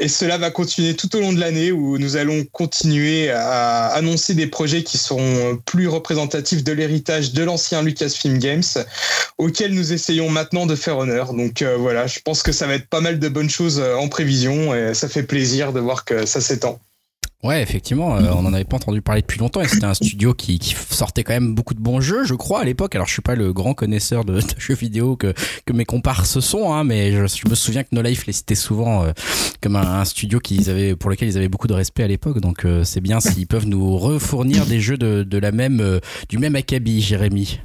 Et 0.00 0.06
cela 0.06 0.38
va 0.38 0.52
continuer 0.52 0.94
tout 0.94 1.16
au 1.16 1.20
long 1.20 1.32
de 1.32 1.40
l'année 1.40 1.72
où 1.72 1.98
nous 1.98 2.16
allons 2.16 2.44
continuer 2.52 3.30
à 3.30 3.86
annoncer 3.88 4.34
des 4.34 4.46
projets 4.46 4.84
qui 4.84 4.96
seront 4.96 5.60
plus 5.66 5.88
représentatifs 5.88 6.62
de 6.62 6.70
l'héritage 6.70 7.32
de 7.32 7.42
l'ancien 7.42 7.82
Lucasfilm 7.82 8.38
Games, 8.38 8.62
auquel 9.38 9.74
nous 9.74 9.92
essayons 9.92 10.30
maintenant 10.30 10.66
de 10.66 10.76
faire 10.76 10.98
honneur. 10.98 11.34
Donc 11.34 11.62
euh, 11.62 11.76
voilà, 11.76 12.06
je 12.06 12.20
pense 12.20 12.44
que 12.44 12.52
ça 12.52 12.68
va 12.68 12.74
être 12.74 12.88
pas 12.88 13.00
mal 13.00 13.18
de 13.18 13.28
bonnes 13.28 13.50
choses 13.50 13.80
euh, 13.80 13.96
en 13.96 14.08
prévision 14.08 14.72
et 14.72 14.94
ça 14.94 15.08
fait 15.08 15.24
plaisir 15.24 15.72
de 15.72 15.80
voir 15.80 16.04
que 16.04 16.26
ça 16.26 16.40
s'étend. 16.40 16.78
Ouais, 17.44 17.62
effectivement, 17.62 18.16
euh, 18.16 18.32
on 18.36 18.42
n'en 18.42 18.52
avait 18.52 18.64
pas 18.64 18.76
entendu 18.76 19.00
parler 19.00 19.20
depuis 19.22 19.38
longtemps 19.38 19.60
et 19.60 19.68
c'était 19.68 19.84
un 19.84 19.94
studio 19.94 20.34
qui, 20.34 20.58
sortait 20.90 21.22
quand 21.22 21.34
même 21.34 21.54
beaucoup 21.54 21.74
de 21.74 21.80
bons 21.80 22.00
jeux, 22.00 22.24
je 22.24 22.34
crois, 22.34 22.62
à 22.62 22.64
l'époque. 22.64 22.96
Alors, 22.96 23.06
je 23.06 23.12
suis 23.12 23.22
pas 23.22 23.36
le 23.36 23.52
grand 23.52 23.74
connaisseur 23.74 24.24
de, 24.24 24.40
jeux 24.58 24.74
vidéo 24.74 25.14
que, 25.14 25.32
que 25.64 25.72
mes 25.72 25.84
comparses 25.84 26.40
sont, 26.40 26.72
hein, 26.72 26.82
mais 26.82 27.12
je, 27.12 27.48
me 27.48 27.54
souviens 27.54 27.84
que 27.84 27.90
No 27.92 28.02
Life 28.02 28.26
les 28.26 28.32
citait 28.32 28.56
souvent 28.56 29.04
euh, 29.04 29.12
comme 29.62 29.76
un, 29.76 30.00
un 30.00 30.04
studio 30.04 30.40
qu'ils 30.40 30.68
avaient, 30.68 30.96
pour 30.96 31.10
lequel 31.10 31.28
ils 31.28 31.36
avaient 31.36 31.48
beaucoup 31.48 31.68
de 31.68 31.74
respect 31.74 32.02
à 32.02 32.08
l'époque. 32.08 32.40
Donc, 32.40 32.64
euh, 32.64 32.82
c'est 32.82 33.00
bien 33.00 33.20
s'ils 33.20 33.46
peuvent 33.46 33.66
nous 33.66 33.96
refournir 33.96 34.66
des 34.66 34.80
jeux 34.80 34.98
de, 34.98 35.22
de 35.22 35.38
la 35.38 35.52
même, 35.52 35.80
euh, 35.80 36.00
du 36.28 36.38
même 36.38 36.56
acabit, 36.56 37.00
Jérémy. 37.00 37.60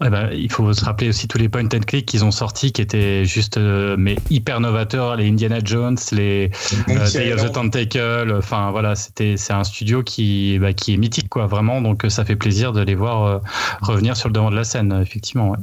Ouais, 0.00 0.10
bah, 0.10 0.32
il 0.32 0.50
faut 0.52 0.72
se 0.72 0.84
rappeler 0.84 1.08
aussi 1.08 1.26
tous 1.26 1.38
les 1.38 1.48
point 1.48 1.64
and 1.64 1.80
click 1.84 2.06
qu'ils 2.06 2.24
ont 2.24 2.30
sortis 2.30 2.70
qui 2.70 2.80
étaient 2.80 3.24
juste 3.24 3.56
euh, 3.58 3.96
mais 3.98 4.14
hyper 4.30 4.60
novateurs 4.60 5.16
les 5.16 5.28
Indiana 5.28 5.58
Jones 5.64 5.98
les 6.12 6.52
euh, 6.88 7.10
Day 7.10 7.32
of 7.32 7.40
the 7.40 7.48
Island. 7.48 7.52
Tentacle 7.52 8.34
enfin 8.38 8.70
voilà 8.70 8.94
c'était 8.94 9.36
c'est 9.36 9.52
un 9.52 9.64
studio 9.64 10.04
qui 10.04 10.56
bah, 10.60 10.72
qui 10.72 10.94
est 10.94 10.96
mythique 10.98 11.28
quoi 11.28 11.48
vraiment 11.48 11.80
donc 11.80 12.04
euh, 12.04 12.10
ça 12.10 12.24
fait 12.24 12.36
plaisir 12.36 12.72
de 12.72 12.80
les 12.80 12.94
voir 12.94 13.24
euh, 13.24 13.38
revenir 13.80 14.16
sur 14.16 14.28
le 14.28 14.34
devant 14.34 14.52
de 14.52 14.56
la 14.56 14.62
scène 14.62 14.92
euh, 14.92 15.02
effectivement 15.02 15.50
ouais. 15.50 15.58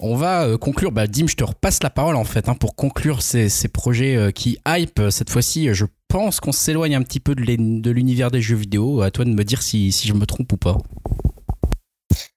On 0.00 0.16
va 0.16 0.44
euh, 0.44 0.58
conclure, 0.58 0.92
bah, 0.92 1.06
Dim, 1.06 1.26
je 1.26 1.34
te 1.34 1.44
repasse 1.44 1.82
la 1.82 1.90
parole 1.90 2.16
en 2.16 2.24
fait, 2.24 2.48
hein, 2.48 2.54
pour 2.54 2.76
conclure 2.76 3.22
ces, 3.22 3.48
ces 3.48 3.68
projets 3.68 4.16
euh, 4.16 4.30
qui 4.30 4.58
hype. 4.66 5.00
Cette 5.10 5.30
fois-ci, 5.30 5.72
je 5.74 5.86
pense 6.08 6.40
qu'on 6.40 6.52
s'éloigne 6.52 6.94
un 6.94 7.02
petit 7.02 7.20
peu 7.20 7.34
de 7.34 7.90
l'univers 7.90 8.30
des 8.30 8.40
jeux 8.40 8.56
vidéo. 8.56 9.00
À 9.02 9.10
toi 9.10 9.24
de 9.24 9.30
me 9.30 9.44
dire 9.44 9.62
si, 9.62 9.90
si 9.92 10.06
je 10.06 10.12
me 10.14 10.26
trompe 10.26 10.52
ou 10.52 10.56
pas. 10.56 10.78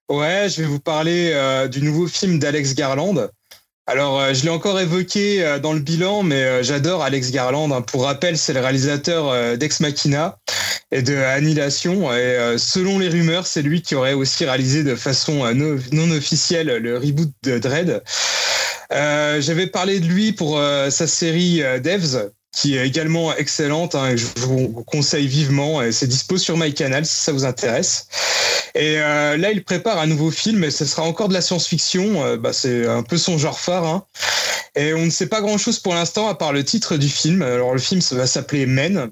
Ouais, 0.09 0.47
je 0.49 0.61
vais 0.61 0.67
vous 0.67 0.79
parler 0.79 1.31
euh, 1.33 1.67
du 1.67 1.81
nouveau 1.81 2.07
film 2.07 2.37
d'Alex 2.37 2.75
Garland. 2.75 3.27
Alors, 3.87 4.19
euh, 4.19 4.33
je 4.33 4.43
l'ai 4.43 4.49
encore 4.49 4.79
évoqué 4.79 5.43
euh, 5.43 5.57
dans 5.59 5.73
le 5.73 5.79
bilan, 5.79 6.21
mais 6.23 6.63
j'adore 6.63 7.01
Alex 7.03 7.31
Garland. 7.31 7.71
hein. 7.71 7.81
Pour 7.81 8.03
rappel, 8.03 8.37
c'est 8.37 8.53
le 8.53 8.59
réalisateur 8.59 9.57
d'Ex 9.57 9.79
Machina 9.79 10.37
et 10.91 11.01
de 11.01 11.15
Annihilation. 11.15 12.13
Et 12.13 12.55
selon 12.57 12.99
les 12.99 13.09
rumeurs, 13.09 13.47
c'est 13.47 13.63
lui 13.63 13.81
qui 13.81 13.95
aurait 13.95 14.13
aussi 14.13 14.45
réalisé 14.45 14.83
de 14.83 14.95
façon 14.95 15.51
no- 15.53 15.79
non 15.91 16.11
officielle 16.11 16.67
le 16.67 16.97
reboot 16.97 17.31
de 17.43 17.57
Dread. 17.57 18.03
J'avais 18.91 19.67
parlé 19.67 19.99
de 19.99 20.05
lui 20.05 20.31
pour 20.33 20.59
sa 20.89 21.07
série 21.07 21.63
Devs, 21.83 22.29
qui 22.55 22.77
est 22.77 22.87
également 22.87 23.35
excellente. 23.35 23.95
hein, 23.95 24.11
et 24.11 24.17
je 24.17 24.25
vous 24.37 24.83
conseille 24.87 25.27
vivement. 25.27 25.81
C'est 25.91 26.07
dispo 26.07 26.37
sur 26.37 26.57
MyCanal 26.57 27.05
si 27.05 27.15
ça 27.15 27.31
vous 27.31 27.45
intéresse. 27.45 28.07
Et 28.73 28.99
euh, 28.99 29.37
là, 29.37 29.51
il 29.51 29.63
prépare 29.63 29.99
un 29.99 30.07
nouveau 30.07 30.31
film, 30.31 30.63
et 30.63 30.71
ce 30.71 30.85
sera 30.85 31.03
encore 31.03 31.29
de 31.29 31.33
la 31.33 31.41
science-fiction. 31.41 32.25
Euh, 32.25 32.37
bah, 32.37 32.51
c'est 32.53 32.87
un 32.87 33.03
peu 33.03 33.17
son 33.17 33.37
genre 33.37 33.59
phare. 33.59 33.85
hein. 33.85 34.05
Et 34.75 34.93
on 34.93 35.05
ne 35.05 35.09
sait 35.09 35.27
pas 35.27 35.41
grand-chose 35.41 35.79
pour 35.79 35.93
l'instant, 35.93 36.27
à 36.27 36.35
part 36.35 36.51
le 36.51 36.63
titre 36.65 36.97
du 36.97 37.07
film. 37.07 37.41
Alors, 37.41 37.73
le 37.73 37.79
film 37.79 38.01
va 38.11 38.27
s'appeler 38.27 38.65
Men. 38.65 39.09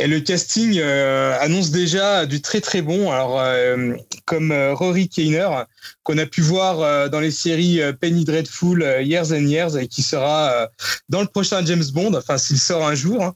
Et 0.00 0.06
le 0.06 0.20
casting 0.20 0.78
euh, 0.78 1.36
annonce 1.40 1.70
déjà 1.70 2.24
du 2.24 2.40
très 2.40 2.60
très 2.60 2.82
bon. 2.82 3.10
Alors, 3.10 3.40
euh, 3.40 3.94
comme 4.26 4.52
euh, 4.52 4.72
Rory 4.72 5.08
Keiner, 5.08 5.48
qu'on 6.04 6.18
a 6.18 6.26
pu 6.26 6.40
voir 6.40 7.10
dans 7.10 7.20
les 7.20 7.32
séries 7.32 7.80
Penny 8.00 8.24
Dreadful, 8.24 8.82
Years 9.02 9.32
and 9.32 9.46
Years, 9.46 9.76
et 9.76 9.88
qui 9.88 10.02
sera 10.02 10.68
dans 11.08 11.20
le 11.20 11.26
prochain 11.26 11.64
James 11.66 11.84
Bond, 11.92 12.14
enfin 12.14 12.38
s'il 12.38 12.58
sort 12.58 12.86
un 12.86 12.94
jour. 12.94 13.22
hein. 13.22 13.34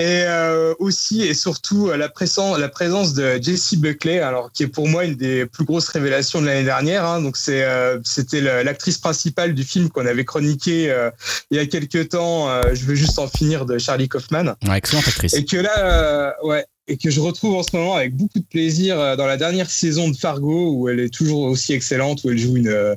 Et 0.00 0.24
euh, 0.26 0.74
aussi 0.78 1.22
et 1.22 1.34
surtout 1.34 1.88
euh, 1.88 1.96
la 1.96 2.08
présence, 2.08 2.58
la 2.58 2.68
présence 2.68 3.12
de 3.12 3.38
Jessie 3.42 3.76
Buckley, 3.76 4.20
alors 4.20 4.50
qui 4.50 4.62
est 4.62 4.68
pour 4.68 4.88
moi 4.88 5.04
une 5.04 5.16
des 5.16 5.44
plus 5.46 5.64
grosses 5.64 5.88
révélations 5.88 6.40
de 6.40 6.46
l'année 6.46 6.64
dernière. 6.64 7.04
hein. 7.04 7.20
Donc 7.20 7.36
c'est, 7.36 7.62
euh, 7.62 7.98
c'était 8.04 8.40
l'actrice 8.40 8.98
principale 8.98 9.54
du 9.54 9.64
film 9.64 9.90
qu'on 9.90 10.06
avait 10.06 10.24
chroniqué 10.24 10.90
euh, 10.90 11.10
il 11.50 11.58
y 11.58 11.60
a 11.60 11.66
quelques 11.66 12.08
temps. 12.10 12.48
euh, 12.48 12.62
je 12.72 12.84
veux 12.84 12.94
juste 12.94 13.18
en 13.18 13.28
finir 13.28 13.66
de 13.66 13.76
Charlie 13.78 14.08
Kaufman. 14.08 14.54
Ouais, 14.66 14.78
excellente 14.78 15.06
actrice. 15.08 15.34
Et 15.34 15.44
que 15.44 15.58
là, 15.58 15.78
euh, 15.78 16.30
ouais, 16.42 16.64
et 16.88 16.96
que 16.96 17.10
je 17.10 17.20
retrouve 17.20 17.54
en 17.56 17.62
ce 17.62 17.76
moment 17.76 17.94
avec 17.94 18.16
beaucoup 18.16 18.38
de 18.40 18.44
plaisir 18.44 18.98
euh, 18.98 19.14
dans 19.14 19.26
la 19.26 19.36
dernière 19.36 19.70
saison 19.70 20.08
de 20.08 20.16
Fargo 20.16 20.72
où 20.72 20.88
elle 20.88 21.00
est 21.00 21.12
toujours 21.12 21.42
aussi 21.42 21.74
excellente, 21.74 22.24
où 22.24 22.30
elle 22.30 22.38
joue 22.38 22.56
une, 22.56 22.96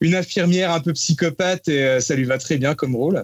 une 0.00 0.14
infirmière 0.14 0.72
un 0.72 0.80
peu 0.80 0.92
psychopathe 0.92 1.68
et 1.68 1.84
euh, 1.84 2.00
ça 2.00 2.16
lui 2.16 2.24
va 2.24 2.38
très 2.38 2.58
bien 2.58 2.74
comme 2.74 2.94
rôle. 2.96 3.22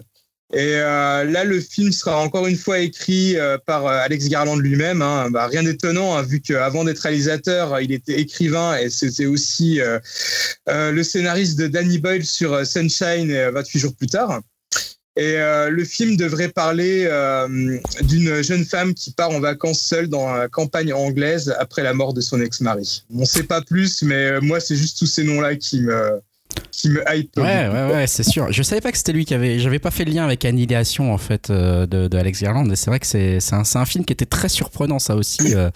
Et 0.53 0.75
euh, 0.75 1.23
là, 1.23 1.45
le 1.45 1.61
film 1.61 1.93
sera 1.93 2.17
encore 2.17 2.45
une 2.45 2.57
fois 2.57 2.79
écrit 2.79 3.37
euh, 3.37 3.57
par 3.65 3.87
euh, 3.87 3.99
Alex 4.03 4.27
Garland 4.27 4.57
lui-même. 4.57 5.01
hein. 5.01 5.29
Bah, 5.31 5.47
rien 5.47 5.63
d'étonnant, 5.63 6.17
hein, 6.17 6.23
vu 6.23 6.41
qu'avant 6.41 6.83
d'être 6.83 6.99
réalisateur, 6.99 7.79
il 7.79 7.93
était 7.93 8.19
écrivain 8.19 8.75
et 8.77 8.89
c'était 8.89 9.27
aussi 9.27 9.79
euh, 9.79 9.97
euh, 10.67 10.91
le 10.91 11.03
scénariste 11.03 11.57
de 11.57 11.67
Danny 11.67 11.99
Boyle 11.99 12.25
sur 12.25 12.53
euh, 12.53 12.65
Sunshine 12.65 13.31
et 13.31 13.39
euh, 13.39 13.51
28 13.51 13.79
jours 13.79 13.95
plus 13.95 14.07
tard. 14.07 14.41
Et 15.17 15.35
le 15.35 15.83
film 15.83 16.15
devrait 16.15 16.47
parler 16.47 17.05
d'une 18.03 18.41
jeune 18.41 18.63
femme 18.63 18.93
qui 18.93 19.11
part 19.11 19.31
en 19.31 19.41
vacances 19.41 19.81
seule 19.81 20.07
dans 20.07 20.33
la 20.33 20.47
campagne 20.47 20.93
anglaise 20.93 21.53
après 21.59 21.83
la 21.83 21.93
mort 21.93 22.13
de 22.13 22.21
son 22.21 22.39
ex-mari. 22.39 23.03
On 23.13 23.19
ne 23.19 23.25
sait 23.25 23.43
pas 23.43 23.59
plus, 23.61 24.03
mais 24.03 24.39
moi, 24.39 24.61
c'est 24.61 24.77
juste 24.77 24.97
tous 24.97 25.07
ces 25.07 25.25
noms-là 25.25 25.57
qui 25.57 25.81
me, 25.81 26.21
qui 26.71 26.89
me 26.89 27.01
hype. 27.13 27.35
Ouais, 27.37 27.67
ouais, 27.67 27.93
ouais, 27.93 28.07
c'est 28.07 28.23
sûr. 28.23 28.51
Je 28.51 28.63
savais 28.63 28.81
pas 28.81 28.91
que 28.91 28.97
c'était 28.97 29.11
lui 29.13 29.25
qui 29.25 29.33
avait. 29.33 29.59
J'avais 29.59 29.79
pas 29.79 29.91
fait 29.91 30.05
le 30.05 30.11
lien 30.11 30.23
avec 30.23 30.45
Annihilation 30.45 31.13
en 31.13 31.17
fait 31.17 31.49
euh, 31.49 31.85
de, 31.85 32.07
de 32.07 32.17
Alex 32.17 32.41
Garland. 32.41 32.69
Et 32.71 32.75
c'est 32.75 32.89
vrai 32.89 32.99
que 32.99 33.05
c'est 33.07 33.39
un, 33.53 33.63
un 33.75 33.85
film 33.85 34.05
qui 34.05 34.13
était 34.13 34.25
très 34.25 34.49
surprenant, 34.49 34.99
ça 34.99 35.15
aussi, 35.15 35.53
euh, 35.55 35.69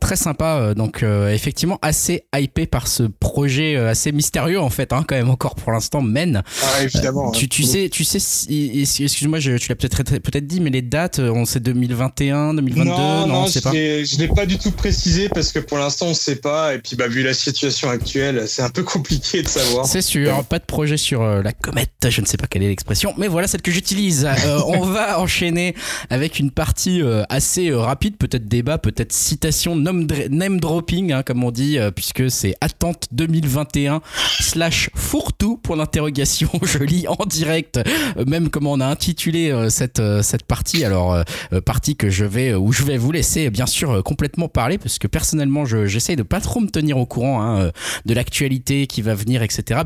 très 0.00 0.16
sympa. 0.16 0.56
euh, 0.60 0.74
donc 0.74 1.02
euh, 1.02 1.30
effectivement 1.32 1.78
assez 1.82 2.24
hypé 2.34 2.66
par 2.66 2.88
ce 2.88 3.02
projet 3.04 3.76
assez 3.76 4.12
mystérieux 4.12 4.60
en 4.60 4.70
fait, 4.70 4.92
hein, 4.92 5.04
quand 5.06 5.16
même 5.16 5.30
encore 5.30 5.54
pour 5.54 5.72
l'instant. 5.72 6.00
Men, 6.02 6.42
Ah, 6.62 6.82
évidemment. 6.82 7.30
tu, 7.32 7.48
tu 7.48 7.62
sais, 7.64 7.88
tu 7.90 8.04
sais, 8.04 8.18
excuse-moi, 8.18 9.38
tu 9.40 9.50
l'as 9.68 9.74
peut-être 9.74 10.02
peut-être 10.18 10.46
dit, 10.46 10.60
mais 10.60 10.70
les 10.70 10.82
dates, 10.82 11.18
on 11.18 11.44
sait 11.44 11.60
2021, 11.60 12.54
2022, 12.54 12.90
non, 12.90 13.26
non, 13.26 13.34
on 13.42 13.46
sait 13.46 13.60
je 13.60 13.64
pas. 13.64 13.72
je 13.72 14.18
l'ai 14.18 14.28
pas 14.28 14.46
du 14.46 14.58
tout 14.58 14.70
précisé 14.70 15.28
parce 15.28 15.52
que 15.52 15.58
pour 15.58 15.78
l'instant 15.78 16.06
on 16.06 16.10
ne 16.10 16.14
sait 16.14 16.36
pas 16.36 16.74
et 16.74 16.78
puis 16.78 16.96
bah 16.96 17.08
vu 17.08 17.22
la 17.22 17.34
situation 17.34 17.88
actuelle 17.90 18.44
c'est 18.46 18.62
un 18.62 18.70
peu 18.70 18.82
compliqué 18.82 19.42
de 19.42 19.48
savoir. 19.48 19.86
C'est 19.86 20.02
sûr, 20.02 20.15
pas 20.48 20.58
de 20.58 20.64
projet 20.64 20.96
sur 20.96 21.22
euh, 21.22 21.42
la 21.42 21.52
comète, 21.52 21.90
je 22.08 22.20
ne 22.20 22.26
sais 22.26 22.36
pas 22.36 22.46
quelle 22.46 22.62
est 22.62 22.68
l'expression, 22.68 23.14
mais 23.18 23.28
voilà 23.28 23.46
celle 23.48 23.62
que 23.62 23.70
j'utilise. 23.70 24.24
Euh, 24.24 24.60
on 24.66 24.80
va 24.84 25.20
enchaîner 25.20 25.74
avec 26.10 26.38
une 26.38 26.50
partie 26.50 27.02
euh, 27.02 27.22
assez 27.28 27.72
rapide, 27.72 28.16
peut-être 28.16 28.46
débat, 28.48 28.78
peut-être 28.78 29.12
citation, 29.12 29.76
name, 29.76 30.06
dr- 30.06 30.28
name 30.30 30.60
dropping, 30.60 31.12
hein, 31.12 31.22
comme 31.22 31.44
on 31.44 31.50
dit, 31.50 31.78
puisque 31.94 32.30
c'est 32.30 32.54
attente 32.60 33.06
2021 33.12 34.00
slash 34.40 34.90
fourre-tout 34.94 35.56
pour 35.58 35.76
l'interrogation. 35.76 36.48
Je 36.62 36.78
lis 36.78 37.06
en 37.08 37.24
direct, 37.26 37.80
même 38.26 38.48
comment 38.50 38.72
on 38.72 38.80
a 38.80 38.86
intitulé 38.86 39.52
cette, 39.70 40.02
cette 40.22 40.44
partie. 40.44 40.84
Alors, 40.84 41.22
partie 41.64 41.96
que 41.96 42.10
je 42.10 42.24
vais, 42.24 42.54
où 42.54 42.72
je 42.72 42.82
vais 42.82 42.98
vous 42.98 43.12
laisser 43.12 43.50
bien 43.50 43.66
sûr 43.66 44.02
complètement 44.02 44.48
parler, 44.48 44.78
parce 44.78 44.98
que 44.98 45.06
personnellement, 45.06 45.64
je- 45.64 45.86
j'essaye 45.86 46.16
de 46.16 46.22
pas 46.22 46.40
trop 46.40 46.60
me 46.60 46.68
tenir 46.68 46.96
au 46.98 47.06
courant 47.06 47.42
hein, 47.42 47.70
de 48.04 48.14
l'actualité 48.14 48.86
qui 48.86 49.02
va 49.02 49.14
venir, 49.14 49.42
etc. 49.42 49.80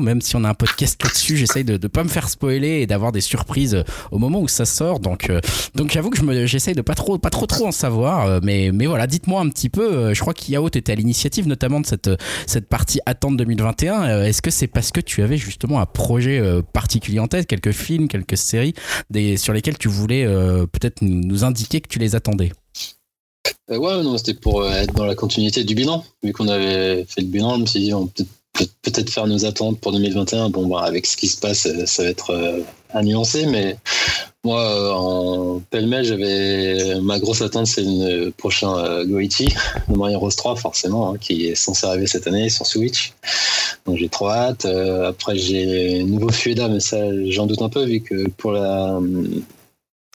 Même 0.00 0.20
si 0.20 0.36
on 0.36 0.44
a 0.44 0.48
un 0.50 0.54
podcast 0.54 1.02
là-dessus, 1.02 1.36
j'essaye 1.36 1.64
de, 1.64 1.76
de 1.76 1.88
pas 1.88 2.02
me 2.04 2.08
faire 2.08 2.28
spoiler 2.28 2.80
et 2.80 2.86
d'avoir 2.86 3.12
des 3.12 3.20
surprises 3.20 3.74
euh, 3.74 3.82
au 4.10 4.18
moment 4.18 4.40
où 4.40 4.48
ça 4.48 4.64
sort. 4.64 5.00
Donc, 5.00 5.30
euh, 5.30 5.40
donc 5.74 5.90
j'avoue 5.92 6.10
que 6.10 6.46
j'essaye 6.46 6.74
de 6.74 6.82
pas 6.82 6.94
trop, 6.94 7.18
pas 7.18 7.30
trop, 7.30 7.46
trop 7.46 7.66
en 7.66 7.72
savoir. 7.72 8.26
euh, 8.26 8.40
mais, 8.42 8.70
mais 8.72 8.86
voilà, 8.86 9.06
dites-moi 9.06 9.40
un 9.40 9.48
petit 9.48 9.68
peu. 9.68 10.12
je 10.14 10.20
crois 10.20 10.34
qu'Yaot 10.34 10.68
était 10.68 10.92
à 10.92 10.94
l'initiative 10.94 11.46
notamment 11.46 11.80
de 11.80 11.86
cette, 11.86 12.10
cette 12.46 12.68
partie 12.68 13.00
attente 13.06 13.36
2021. 13.36 14.02
Euh, 14.02 14.24
Est-ce 14.24 14.42
que 14.42 14.50
c'est 14.50 14.66
parce 14.66 14.90
que 14.90 15.00
tu 15.00 15.22
avais 15.22 15.36
justement 15.36 15.80
un 15.80 15.86
projet 15.86 16.42
particulier 16.72 17.20
en 17.20 17.28
tête, 17.28 17.46
quelques 17.46 17.72
films, 17.72 18.08
quelques 18.08 18.36
séries, 18.36 18.74
des, 19.10 19.36
sur 19.36 19.52
lesquels 19.52 19.78
tu 19.78 19.88
voulais 19.88 20.24
peut-être 20.72 21.02
nous 21.02 21.44
indiquer 21.44 21.80
que 21.80 21.88
tu 21.88 21.98
les 21.98 22.14
attendais? 22.14 22.52
Euh, 23.70 23.78
ouais, 23.78 24.02
non, 24.02 24.18
c'était 24.18 24.34
pour 24.34 24.66
être 24.66 24.92
dans 24.94 25.04
la 25.06 25.14
continuité 25.14 25.64
du 25.64 25.74
bilan. 25.74 26.04
Vu 26.22 26.32
qu'on 26.32 26.48
avait 26.48 27.04
fait 27.08 27.20
le 27.20 27.28
bilan, 27.28 27.56
je 27.56 27.60
me 27.62 27.66
suis 27.66 27.80
dit, 27.80 27.94
on 27.94 28.06
peut 28.06 28.24
peut- 28.24 28.30
peut-être 28.82 29.10
faire 29.10 29.26
nos 29.26 29.44
attentes 29.44 29.80
pour 29.80 29.92
2021. 29.92 30.50
Bon, 30.50 30.66
bah, 30.66 30.82
avec 30.84 31.06
ce 31.06 31.16
qui 31.16 31.28
se 31.28 31.38
passe, 31.38 31.66
euh, 31.66 31.86
ça 31.86 32.02
va 32.02 32.08
être 32.08 32.30
euh, 32.30 32.60
à 32.92 33.02
nuancer, 33.02 33.46
mais 33.46 33.76
moi, 34.42 34.62
euh, 34.62 34.92
en 34.92 35.60
pêle-mêle, 35.70 36.04
j'avais 36.04 36.98
ma 37.02 37.18
grosse 37.18 37.42
attente, 37.42 37.66
c'est 37.66 37.82
le 37.84 38.30
prochain 38.30 38.74
euh, 38.78 39.04
Goichi, 39.04 39.54
le 39.88 39.96
Mario 39.96 40.18
Rose 40.18 40.34
3, 40.36 40.56
forcément, 40.56 41.12
hein, 41.12 41.18
qui 41.18 41.46
est 41.46 41.54
censé 41.54 41.86
arriver 41.86 42.06
cette 42.06 42.26
année 42.26 42.48
sur 42.48 42.66
Switch. 42.66 43.12
Donc 43.84 43.98
j'ai 43.98 44.08
trop 44.08 44.30
hâte. 44.30 44.64
Euh, 44.64 45.10
après, 45.10 45.36
j'ai 45.36 46.02
nouveau 46.04 46.30
Fueda, 46.30 46.68
mais 46.68 46.80
ça, 46.80 46.96
j'en 47.26 47.46
doute 47.46 47.60
un 47.60 47.68
peu, 47.68 47.84
vu 47.84 48.00
que 48.00 48.28
pour 48.30 48.52
la 48.52 48.98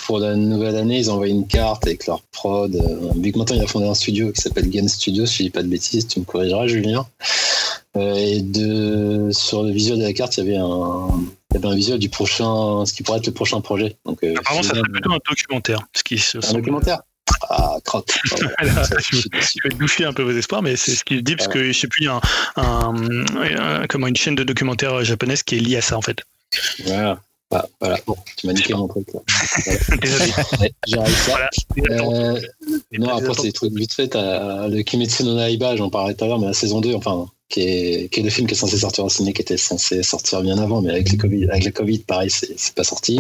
pour 0.06 0.20
la 0.20 0.36
nouvelle 0.36 0.76
année, 0.76 0.98
ils 0.98 1.10
ont 1.10 1.16
envoyé 1.16 1.34
une 1.34 1.48
carte 1.48 1.86
avec 1.86 2.06
leur 2.06 2.22
prod. 2.32 2.76
Euh, 2.76 3.12
vu 3.20 3.32
que 3.32 3.38
maintenant, 3.38 3.56
il 3.56 3.64
a 3.64 3.68
fondé 3.68 3.88
un 3.88 3.96
studio 3.96 4.32
qui 4.32 4.42
s'appelle 4.42 4.70
Game 4.70 4.88
Studio, 4.88 5.26
si 5.26 5.38
je 5.38 5.44
dis 5.44 5.50
pas 5.50 5.64
de 5.64 5.68
bêtises, 5.68 6.08
tu 6.08 6.20
me 6.20 6.26
corrigeras, 6.26 6.68
Julien. 6.68 7.06
Euh, 7.98 8.14
et 8.16 8.42
de, 8.42 9.30
sur 9.32 9.64
le 9.64 9.72
visuel 9.72 10.00
de 10.00 10.04
la 10.04 10.14
carte, 10.14 10.38
il 10.38 10.44
y 10.46 10.48
avait 10.50 10.58
un, 10.58 11.08
il 11.52 11.56
y 11.56 11.58
avait 11.58 11.68
un 11.68 11.76
visuel 11.76 11.98
du 12.00 12.10
prochain, 12.10 12.86
ce 12.86 12.94
qui 12.94 13.04
pourrait 13.04 13.20
être 13.20 13.28
le 13.28 13.34
prochain 13.34 13.62
projet. 13.62 13.96
Donc, 14.06 14.24
euh, 14.24 14.34
Apparemment, 14.38 14.64
ça 14.64 14.70
serait 14.72 14.82
plutôt 14.82 15.12
un 15.12 15.18
documentaire. 15.30 15.80
Ce 15.96 16.04
qui 16.04 16.18
se 16.18 16.38
un 16.38 16.42
semble- 16.42 16.58
documentaire. 16.62 17.02
Ah, 17.50 17.78
crotte. 17.84 18.14
Voilà, 18.60 18.84
je, 19.00 19.18
je 19.18 19.28
vais 19.64 19.76
doucher 19.76 20.04
un 20.06 20.14
peu 20.14 20.24
vos 20.24 20.32
espoirs, 20.38 20.62
mais 20.62 20.76
c'est 20.76 20.92
ce 20.96 21.04
qu'il 21.04 21.24
dit, 21.24 21.36
parce 21.36 21.48
que 21.48 21.72
je 21.72 21.78
sais 21.78 21.88
plus, 21.88 22.04
il 22.04 22.06
y 22.06 22.10
a 22.10 22.20
un, 22.58 22.62
un- 22.64 23.82
un- 23.84 23.88
comment, 23.88 24.08
une 24.08 24.16
chaîne 24.16 24.36
de 24.36 24.44
documentaires 24.44 25.04
japonaise 25.04 25.42
qui 25.44 25.56
est 25.56 25.60
liée 25.60 25.78
à 25.78 25.82
ça, 25.82 25.98
en 25.98 26.02
fait. 26.02 26.22
Voilà. 26.86 27.20
Ah, 27.52 27.66
voilà. 27.80 27.98
Bon, 28.08 28.16
tu 28.38 28.48
m'as 28.48 28.54
niqué 28.54 28.74
mon 28.74 28.88
truc. 28.88 29.08
Là. 29.14 29.22
Désolé. 30.02 30.32
Ouais, 30.60 30.72
J'ai 30.88 30.98
réussi 31.00 31.16
ça. 31.22 31.32
Voilà. 31.78 32.04
Euh, 32.04 32.42
non, 32.98 33.10
après, 33.10 33.34
c'est 33.36 33.44
des 33.44 33.52
trucs 33.54 33.74
vite 33.74 33.94
fait. 33.94 34.14
Le 34.16 34.82
Kimetsu 34.82 35.24
no 35.24 35.36
Naiba, 35.36 35.76
j'en 35.76 35.90
parlais 35.90 36.14
tout 36.16 36.26
à 36.26 36.28
l'heure, 36.28 36.40
mais 36.40 36.48
la 36.48 36.54
saison 36.54 36.82
2, 36.82 36.96
enfin, 36.96 37.28
qui 37.50 37.62
est, 37.62 38.12
qui 38.12 38.20
est 38.20 38.24
le 38.24 38.30
film 38.30 38.48
qui 38.48 38.54
est 38.54 38.58
censé 38.58 38.78
sortir 38.78 39.06
au 39.06 39.10
ciné, 39.10 39.34
qui 39.34 39.42
était 39.42 39.58
censé 39.58 40.04
sortir 40.04 40.42
bien 40.42 40.58
avant, 40.58 40.82
mais 40.82 40.92
avec, 40.92 41.12
les 41.12 41.18
COVID, 41.18 41.46
avec 41.50 41.66
le 41.66 41.72
Covid, 41.72 42.00
pareil, 42.00 42.30
c'est 42.30 42.74
pas 42.74 42.84
sorti. 42.84 43.20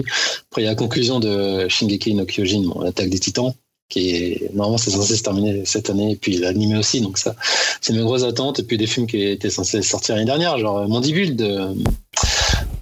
Après, 0.49 0.61
il 0.61 0.65
y 0.65 0.67
a 0.67 0.71
la 0.71 0.75
conclusion 0.75 1.19
de 1.19 1.67
Shingeki 1.69 2.15
no 2.15 2.25
Kyojin, 2.25 2.63
bon, 2.63 2.81
l'attaque 2.81 3.09
des 3.09 3.19
titans, 3.19 3.53
qui 3.89 4.15
est, 4.15 4.53
normalement, 4.53 4.77
c'est 4.77 4.91
censé 4.91 5.15
se 5.15 5.23
terminer 5.23 5.63
cette 5.65 5.89
année, 5.89 6.13
et 6.13 6.15
puis 6.15 6.37
l'anime 6.37 6.77
aussi, 6.77 7.01
donc 7.01 7.17
ça, 7.17 7.35
c'est 7.81 7.93
mes 7.93 8.01
grosses 8.01 8.23
attentes, 8.23 8.59
et 8.59 8.63
puis 8.63 8.77
des 8.77 8.87
films 8.87 9.05
qui 9.05 9.23
étaient 9.23 9.51
censés 9.51 9.81
sortir 9.83 10.15
l'année 10.15 10.25
dernière, 10.25 10.57
genre 10.57 10.87
Mandibule 10.87 11.35
de 11.35 11.45
euh, 11.45 11.73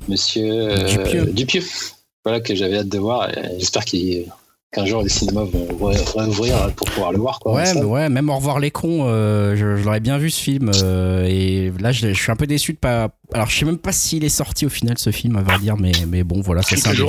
Monsieur 0.07 0.49
euh, 0.49 0.87
Dupieux. 0.87 1.25
Dupieux. 1.25 1.63
Voilà, 2.23 2.39
que 2.39 2.55
j'avais 2.55 2.77
hâte 2.77 2.87
de 2.87 2.97
voir, 2.99 3.29
et 3.37 3.59
j'espère 3.59 3.83
qu'il 3.83 4.31
qu'un 4.73 4.85
jour 4.85 5.03
les 5.03 5.09
cinémas 5.09 5.43
vont 5.43 5.91
réouvrir 6.15 6.55
pour 6.75 6.87
pouvoir 6.89 7.11
le 7.11 7.19
voir. 7.19 7.39
Quoi, 7.39 7.53
Ouais, 7.55 7.73
mais 7.75 7.83
ouais, 7.83 8.09
même 8.09 8.29
au 8.29 8.35
revoir 8.35 8.59
les 8.59 8.71
cons, 8.71 9.05
euh, 9.07 9.55
je, 9.55 9.77
je 9.77 9.83
l'aurais 9.83 9.99
bien 9.99 10.17
vu 10.17 10.29
ce 10.29 10.41
film. 10.41 10.71
euh, 10.83 11.25
et 11.29 11.71
là, 11.79 11.91
je, 11.91 12.07
je 12.09 12.13
suis 12.21 12.31
un 12.31 12.35
peu 12.35 12.47
déçu 12.47 12.73
de 12.73 12.77
pas. 12.77 13.09
Alors, 13.33 13.49
je 13.49 13.57
sais 13.57 13.65
même 13.65 13.77
pas 13.77 13.91
s'il 13.91 14.23
est 14.23 14.29
sorti 14.29 14.65
au 14.65 14.69
final 14.69 14.97
ce 14.97 15.11
film, 15.11 15.35
à 15.37 15.41
vrai 15.41 15.57
dire, 15.59 15.75
mais, 15.77 15.91
mais 16.07 16.23
bon, 16.23 16.41
voilà, 16.41 16.61
ça, 16.61 16.75
c'est 16.75 16.87
un, 16.87 16.93
des- 16.93 17.01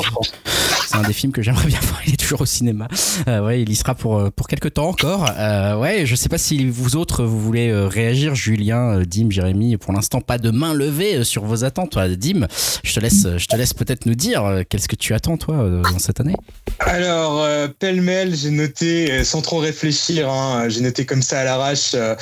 un 0.93 1.13
films 1.13 1.33
que 1.33 1.43
j'aimerais 1.43 1.67
bien 1.67 1.79
voir. 1.83 2.01
Il 2.07 2.15
est 2.15 2.17
toujours 2.17 2.41
au 2.41 2.47
cinéma. 2.47 2.89
Euh, 3.29 3.45
ouais, 3.45 3.63
il 3.63 3.71
y 3.71 3.75
sera 3.77 3.95
pour, 3.95 4.19
euh, 4.19 4.31
pour 4.31 4.49
quelques 4.49 4.75
temps 4.75 4.89
encore. 4.89 5.29
Euh, 5.37 5.77
ouais, 5.77 6.07
je 6.07 6.15
sais 6.15 6.29
pas 6.29 6.39
si 6.39 6.69
vous 6.69 6.97
autres, 6.97 7.25
vous 7.25 7.41
voulez 7.41 7.69
euh, 7.69 7.87
réagir, 7.89 8.35
Julien, 8.35 8.99
euh, 9.01 9.05
Dim, 9.05 9.31
Jérémy. 9.31 9.77
Pour 9.77 9.93
l'instant, 9.93 10.21
pas 10.21 10.39
de 10.39 10.51
main 10.51 10.73
levée 10.73 11.25
sur 11.25 11.45
vos 11.45 11.65
attentes. 11.65 11.91
Toi, 11.91 12.09
Dim, 12.09 12.47
je 12.83 12.95
te 12.95 13.01
laisse, 13.01 13.27
je 13.37 13.47
te 13.47 13.57
laisse 13.57 13.75
peut-être 13.75 14.07
nous 14.07 14.15
dire 14.15 14.63
qu'est-ce 14.69 14.89
que 14.89 14.97
tu 14.97 15.13
attends, 15.15 15.37
toi, 15.37 15.57
dans 15.83 15.99
cette 15.99 16.21
année? 16.21 16.37
Alors, 16.79 17.43
euh, 17.43 17.69
pêle-mêle, 17.69 18.35
j'ai 18.35 18.51
noté, 18.51 19.25
sans 19.25 19.43
trop 19.43 19.59
réfléchir, 19.59 20.29
hein, 20.31 20.69
j'ai 20.69 20.81
noté 20.81 21.05
comme 21.05 21.23
ça 21.23 21.41
à 21.41 21.45
l'arrache, 21.45 21.91
euh, 21.95 22.15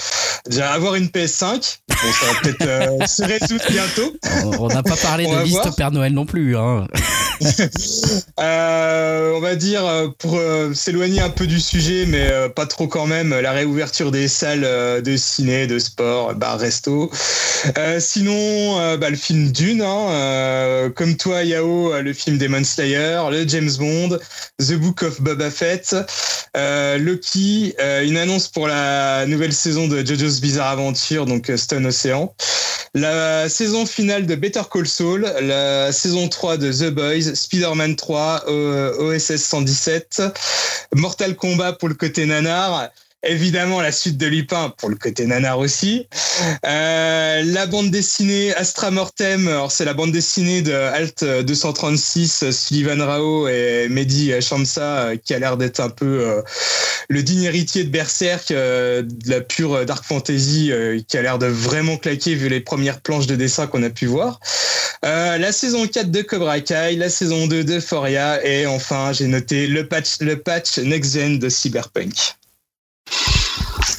déjà 0.49 0.73
avoir 0.73 0.95
une 0.97 1.07
PS5. 1.07 1.79
Bon, 1.89 1.95
ça 2.13 2.27
va 2.33 2.41
peut-être 2.43 2.67
euh, 2.67 3.07
se 3.07 3.23
résoudre 3.23 3.63
bientôt. 3.95 4.17
On- 4.59 4.69
n'a 4.69 4.83
pas 4.83 4.97
parlé 4.97 5.27
de 5.27 5.43
liste 5.43 5.63
voir. 5.63 5.75
Père 5.75 5.91
Noël 5.91 6.13
non 6.13 6.27
plus. 6.27 6.57
Hein. 6.57 6.87
Euh, 8.41 9.33
on 9.35 9.41
va 9.41 9.57
dire, 9.57 9.85
euh, 9.87 10.09
pour 10.19 10.37
euh, 10.37 10.73
s'éloigner 10.75 11.21
un 11.21 11.31
peu 11.31 11.47
du 11.47 11.61
sujet, 11.61 12.07
mais 12.07 12.29
euh, 12.31 12.49
pas 12.49 12.67
trop 12.67 12.89
quand 12.89 13.07
même, 13.07 13.39
la 13.39 13.53
réouverture 13.53 14.11
des 14.11 14.27
salles 14.29 15.03
de 15.03 15.17
ciné, 15.17 15.67
de 15.67 15.79
sport, 15.79 16.35
bar, 16.35 16.59
resto. 16.59 17.11
Sinon, 17.99 18.97
bah, 18.97 19.11
le 19.11 19.17
film 19.17 19.53
Dune, 19.53 19.83
hein, 19.83 20.91
comme 20.97 21.17
toi, 21.17 21.43
Yao, 21.45 21.93
le 22.01 22.13
film 22.13 22.39
Demon 22.39 22.65
Slayer, 22.65 23.21
le 23.31 23.47
James 23.47 23.71
Bond, 23.79 24.19
The 24.59 24.75
Book 24.75 25.03
of 25.03 25.21
Boba 25.21 25.51
Fett, 25.51 25.95
Loki, 26.99 27.75
une 28.05 28.17
annonce 28.17 28.49
pour 28.49 28.67
la 28.67 29.27
nouvelle 29.27 29.53
saison 29.53 29.89
de 29.89 30.05
JoJo's 30.05 30.41
Bizarre 30.41 30.71
Adventure, 30.73 31.27
donc 31.27 31.51
Stone 31.57 31.87
Ocean. 31.87 32.35
La 32.95 33.49
saison 33.49 33.72
finale 33.87 34.27
de 34.27 34.35
Better 34.35 34.63
Call 34.71 34.87
Saul, 34.87 35.23
la 35.41 35.93
saison 35.93 36.29
3 36.29 36.59
de 36.59 36.73
The 36.73 36.91
Boys, 36.91 37.35
Spider-Man 37.35 37.97
3, 37.97 38.45
euh, 38.49 39.15
OSS 39.15 39.37
117, 39.37 40.23
Mortal 40.95 41.35
Kombat 41.35 41.75
pour 41.75 41.89
le 41.89 41.95
côté 41.95 42.27
nanar, 42.27 42.91
évidemment 43.23 43.81
la 43.81 43.93
suite 43.93 44.17
de 44.17 44.27
Lupin 44.27 44.73
pour 44.79 44.89
le 44.89 44.97
côté 44.97 45.27
nanar 45.27 45.59
aussi, 45.59 46.07
Euh, 46.65 47.43
la 47.45 47.67
bande 47.67 47.91
dessinée 47.91 48.55
Astra 48.55 48.91
Mortem, 48.91 49.51
c'est 49.69 49.85
la 49.85 49.95
bande 49.95 50.13
dessinée 50.13 50.63
de 50.63 50.73
Alt 50.73 51.25
236, 51.25 52.51
Sullivan 52.51 53.01
Rao 53.01 53.49
et 53.49 53.87
Mehdi 53.89 54.33
Shamsa 54.41 54.83
euh, 54.83 55.17
qui 55.17 55.35
a 55.35 55.39
l'air 55.39 55.57
d'être 55.57 55.81
un 55.81 55.89
peu 55.89 56.25
euh, 56.27 56.43
le 57.09 57.23
digne 57.23 57.45
héritier 57.45 57.85
de 57.85 57.91
Berserk, 57.91 58.51
euh, 58.51 59.03
de 59.03 59.31
la 59.31 59.41
pure 59.41 59.85
Dark 59.85 60.05
Fantasy, 60.05 60.73
qui 61.07 61.17
a 61.17 61.23
l'air 61.23 61.39
de 61.39 61.47
vraiment 61.47 61.97
claquer 61.97 62.35
vu 62.35 62.49
les 62.49 62.61
premières 62.61 63.01
planches 63.01 63.27
de 63.27 63.37
dessin 63.37 63.67
qu'on 63.67 63.83
a 63.83 63.91
pu 63.91 64.07
voir. 64.07 64.41
La 65.03 65.53
saison 65.53 65.87
4 65.87 66.11
de 66.11 66.23
Cobra 66.23 66.61
Kai, 66.61 66.97
la 66.97 67.11
saison 67.11 67.47
2 67.47 67.65
de 67.65 67.81
Foria, 67.81 68.45
et 68.47 68.67
enfin 68.67 69.13
j'ai 69.13 69.27
noté 69.27 69.67
le 69.67 69.89
patch, 69.89 70.21
le 70.21 70.41
patch 70.41 70.79
Next 70.79 71.15
Gen 71.15 71.39
de 71.39 71.49
Cyberpunk. 71.49 72.15
you 73.21 73.27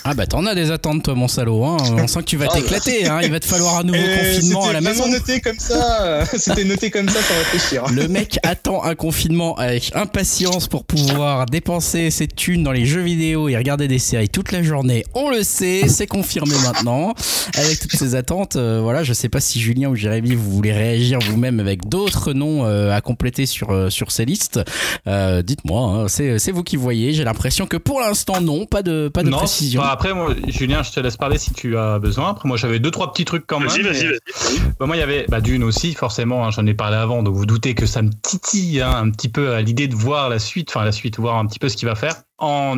Ah 0.06 0.14
bah 0.14 0.28
t'en 0.28 0.46
as 0.46 0.54
des 0.54 0.70
attentes 0.70 1.04
toi 1.04 1.16
mon 1.16 1.30
salaud, 1.30 1.64
hein. 1.64 1.78
on 1.98 2.08
sent 2.08 2.20
que 2.20 2.26
tu 2.26 2.36
vas 2.38 2.48
Ah, 2.52 2.54
t'éclater, 2.56 3.08
hein. 3.08 3.20
il 3.24 3.32
va 3.32 3.40
te 3.40 3.46
falloir 3.46 3.78
un 3.78 3.84
nouveau 3.86 3.98
Et 4.00 4.18
confinement 4.36 4.64
à 4.64 4.68
c'était 4.68 4.74
la 4.74 4.80
vraiment 4.82 5.06
maison. 5.08 5.18
noté 5.20 5.40
comme 5.40 5.60
ça, 5.60 6.02
euh, 6.02 6.26
c'était 6.38 6.66
noté 6.66 6.92
comme 6.92 7.08
ça 7.08 7.20
sans 7.22 7.34
réfléchir. 7.36 7.86
Le 7.90 8.10
mec 8.10 8.38
attend 8.44 8.84
un 8.84 8.96
confinement 8.96 9.56
avec 9.56 9.96
impatience 9.96 10.68
pour 10.68 10.84
pouvoir 10.84 11.46
dépenser 11.46 12.12
ses 12.12 12.28
thunes 12.28 12.64
dans 12.64 12.74
les 12.74 12.86
jeux 12.86 13.00
vidéo 13.02 13.48
et 13.48 13.56
regarder 13.56 13.88
des 13.88 13.98
séries 14.00 14.28
toute 14.28 14.52
la 14.52 14.62
journée. 14.62 15.06
On 15.14 15.30
le 15.30 15.42
sait, 15.44 15.88
c'est 15.88 16.08
confirmé 16.08 16.56
maintenant. 16.66 17.14
Avec 17.58 17.80
toutes 17.80 17.96
ces 17.96 18.16
attentes, 18.16 18.58
euh, 18.58 18.82
voilà, 18.84 19.04
je 19.04 19.14
sais 19.14 19.30
pas 19.30 19.40
si 19.40 19.62
Julien 19.62 19.88
ou 19.90 19.96
Jérémy 19.96 20.36
vous 20.36 20.52
voulez 20.52 20.74
réagir 20.74 21.20
vous-même 21.20 21.62
avec 21.62 21.88
d'autres 21.88 22.34
noms 22.34 22.66
euh, 22.66 22.92
à 22.94 23.00
compléter 23.00 23.46
sur 23.46 23.70
euh, 23.72 23.90
sur 23.90 24.12
ces 24.12 24.26
listes. 24.26 24.60
Euh, 25.08 25.42
Dites-moi, 25.42 25.82
hein, 25.82 26.08
c'est 26.10 26.40
c'est 26.40 26.52
vous 26.52 26.64
qui 26.64 26.76
voyez. 26.76 27.14
J'ai 27.14 27.24
l'impression 27.24 27.68
que 27.68 27.78
pour 27.78 28.02
l'instant 28.02 28.42
non, 28.42 28.66
pas 28.66 28.82
de 28.84 29.08
pas 29.08 29.24
de 29.24 29.30
non, 29.30 29.38
précision. 29.38 29.82
bah, 29.82 29.93
après, 29.94 30.14
moi, 30.14 30.34
Julien, 30.48 30.84
je 30.84 30.91
te 30.91 30.99
laisse 30.99 31.18
parler 31.18 31.38
si 31.38 31.53
tu 31.53 31.78
as 31.78 31.99
besoin. 31.99 32.32
Après, 32.32 32.48
moi, 32.48 32.57
j'avais 32.57 32.80
deux, 32.80 32.91
trois 32.91 33.14
petits 33.14 33.26
trucs 33.26 33.45
quand 33.48 33.60
même. 33.60 33.70
Vas-y, 33.70 33.84
vas-y, 33.84 34.07
vas-y. 34.07 34.60
Bah, 34.80 34.88
moi, 34.88 34.95
il 34.95 34.99
y 34.99 35.03
avait 35.03 35.26
bah, 35.30 35.40
Dune 35.40 35.64
aussi, 35.64 35.94
forcément, 35.94 36.45
hein, 36.45 36.52
j'en 36.52 36.65
ai 36.65 36.74
parlé 36.74 36.98
avant, 36.98 37.24
donc 37.24 37.36
vous 37.36 37.45
doutez 37.45 37.76
que 37.76 37.86
ça 37.86 38.02
me 38.02 38.10
titille 38.10 38.82
hein, 38.82 38.91
un 38.95 39.10
petit 39.11 39.30
peu 39.30 39.53
à 39.53 39.61
l'idée 39.61 39.88
de 39.88 39.95
voir 39.95 40.30
la 40.30 40.40
suite, 40.40 40.70
enfin 40.70 40.84
la 40.84 40.91
suite, 40.91 41.20
voir 41.20 41.38
un 41.38 41.45
petit 41.45 41.60
peu 41.60 41.70
ce 41.70 41.78
qu'il 41.78 41.88
va 41.88 41.95
faire, 41.95 42.15
en 42.40 42.76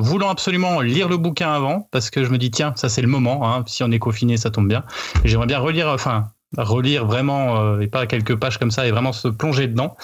voulant 0.00 0.28
absolument 0.28 0.80
lire 0.80 1.08
le 1.08 1.16
bouquin 1.16 1.52
avant, 1.52 1.88
parce 1.90 2.10
que 2.10 2.22
je 2.24 2.30
me 2.30 2.38
dis, 2.38 2.50
tiens, 2.50 2.72
ça 2.76 2.88
c'est 2.88 3.02
le 3.02 3.08
moment, 3.08 3.48
hein, 3.48 3.64
si 3.66 3.82
on 3.82 3.90
est 3.90 3.98
confiné, 3.98 4.36
ça 4.36 4.50
tombe 4.50 4.68
bien. 4.68 4.84
J'aimerais 5.24 5.46
bien 5.46 5.58
relire, 5.58 5.88
enfin, 5.88 6.28
relire 6.56 7.04
vraiment, 7.04 7.60
euh, 7.60 7.80
et 7.80 7.88
pas 7.88 8.06
quelques 8.06 8.36
pages 8.36 8.58
comme 8.58 8.70
ça, 8.70 8.86
et 8.86 8.90
vraiment 8.90 9.12
se 9.12 9.28
plonger 9.28 9.66
dedans. 9.66 9.96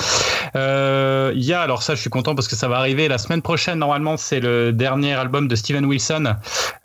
Euh, 0.57 1.33
Il 1.35 1.43
y 1.43 1.53
a, 1.53 1.63
alors 1.63 1.83
ça, 1.83 1.95
je 1.95 2.01
suis 2.01 2.11
content 2.11 2.35
parce 2.35 2.49
que 2.49 2.57
ça 2.57 2.69
va 2.69 2.77
arriver 2.77 3.09
la 3.09 3.19
semaine 3.19 3.41
prochaine, 3.41 3.79
normalement, 3.79 4.17
c'est 4.17 4.41
le 4.41 4.73
dernier 4.73 5.15
album 5.15 5.49
de 5.49 5.57
Steven 5.57 5.85
Wilson, 5.87 6.35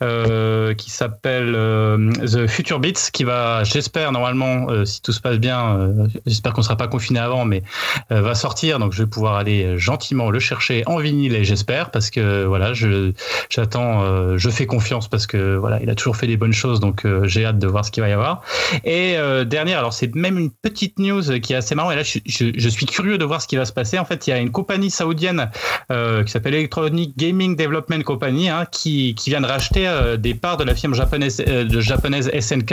euh, 0.02 0.74
qui 0.74 0.90
s'appelle 0.90 1.52
euh, 1.54 2.10
The 2.12 2.46
Future 2.46 2.80
Beats, 2.80 3.10
qui 3.12 3.24
va, 3.24 3.62
j'espère, 3.64 4.12
normalement, 4.12 4.70
euh, 4.70 4.84
si 4.86 5.02
tout 5.02 5.12
se 5.12 5.20
passe 5.20 5.36
bien, 5.36 5.94
j'espère 6.26 6.52
qu'on 6.54 6.62
sera 6.62 6.76
pas 6.76 6.88
confiné 6.88 7.20
avant, 7.20 7.44
mais 7.44 7.62
va 8.08 8.34
sortir. 8.34 8.78
Donc, 8.78 8.92
je 8.92 9.02
vais 9.02 9.08
pouvoir 9.08 9.36
aller 9.36 9.78
gentiment 9.78 10.30
le 10.30 10.40
chercher 10.40 10.82
en 10.86 10.96
vinyle 10.96 11.34
et 11.34 11.44
j'espère, 11.44 11.90
parce 11.90 12.10
que 12.10 12.44
voilà, 12.44 12.72
je 12.72 13.12
j'attends, 13.50 14.36
je 14.36 14.50
fais 14.50 14.66
confiance 14.66 15.08
parce 15.08 15.26
que 15.26 15.56
voilà, 15.56 15.80
il 15.82 15.90
a 15.90 15.94
toujours 15.94 16.16
fait 16.16 16.26
des 16.26 16.36
bonnes 16.36 16.52
choses, 16.52 16.80
donc 16.80 17.06
j'ai 17.24 17.44
hâte 17.44 17.58
de 17.58 17.66
voir 17.66 17.84
ce 17.84 17.90
qu'il 17.90 18.02
va 18.02 18.08
y 18.08 18.12
avoir. 18.12 18.42
Et 18.84 19.16
dernière, 19.50 19.78
alors 19.78 19.92
c'est 19.92 20.14
même 20.14 20.38
une 20.38 20.50
petite 20.50 20.98
news 20.98 21.22
qui 21.40 21.52
est 21.52 21.56
assez 21.56 21.74
marrant. 21.74 21.90
Et 21.90 21.96
là, 21.96 22.02
je, 22.02 22.18
je- 22.24 22.52
je 22.56 22.68
suis 22.68 22.86
curieux 22.86 23.18
de 23.18 23.24
voir 23.24 23.42
ce 23.42 23.46
qui 23.48 23.56
va 23.56 23.64
se 23.66 23.72
passer. 23.72 23.98
En 23.98 24.04
fait, 24.06 24.26
il 24.26 24.30
y 24.30 24.32
a 24.32 24.38
une 24.38 24.50
compagnie 24.50 24.90
saoudienne 24.90 25.50
euh, 25.92 26.24
qui 26.24 26.30
s'appelle 26.32 26.54
Electronic 26.54 27.16
Gaming 27.18 27.56
Development 27.56 28.02
Company 28.02 28.48
hein, 28.48 28.64
qui, 28.70 29.14
qui 29.14 29.30
vient 29.30 29.40
de 29.42 29.46
racheter 29.46 29.86
euh, 29.86 30.16
des 30.16 30.34
parts 30.34 30.56
de 30.56 30.64
la 30.64 30.74
firme 30.74 30.94
japonaise, 30.94 31.42
euh, 31.46 31.64
de 31.64 31.80
japonaise 31.80 32.30
SNK 32.38 32.72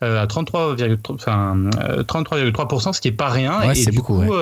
à 0.00 0.26
33,3%, 0.26 0.98
enfin, 1.14 1.56
euh, 1.88 2.02
33,3%, 2.02 2.92
ce 2.92 3.00
qui 3.00 3.08
est 3.08 3.12
pas 3.12 3.28
rien. 3.28 3.60
Ouais, 3.60 3.72
et, 3.72 3.74
c'est 3.74 3.90
du 3.90 3.96
beaucoup, 3.98 4.24
coup, 4.26 4.34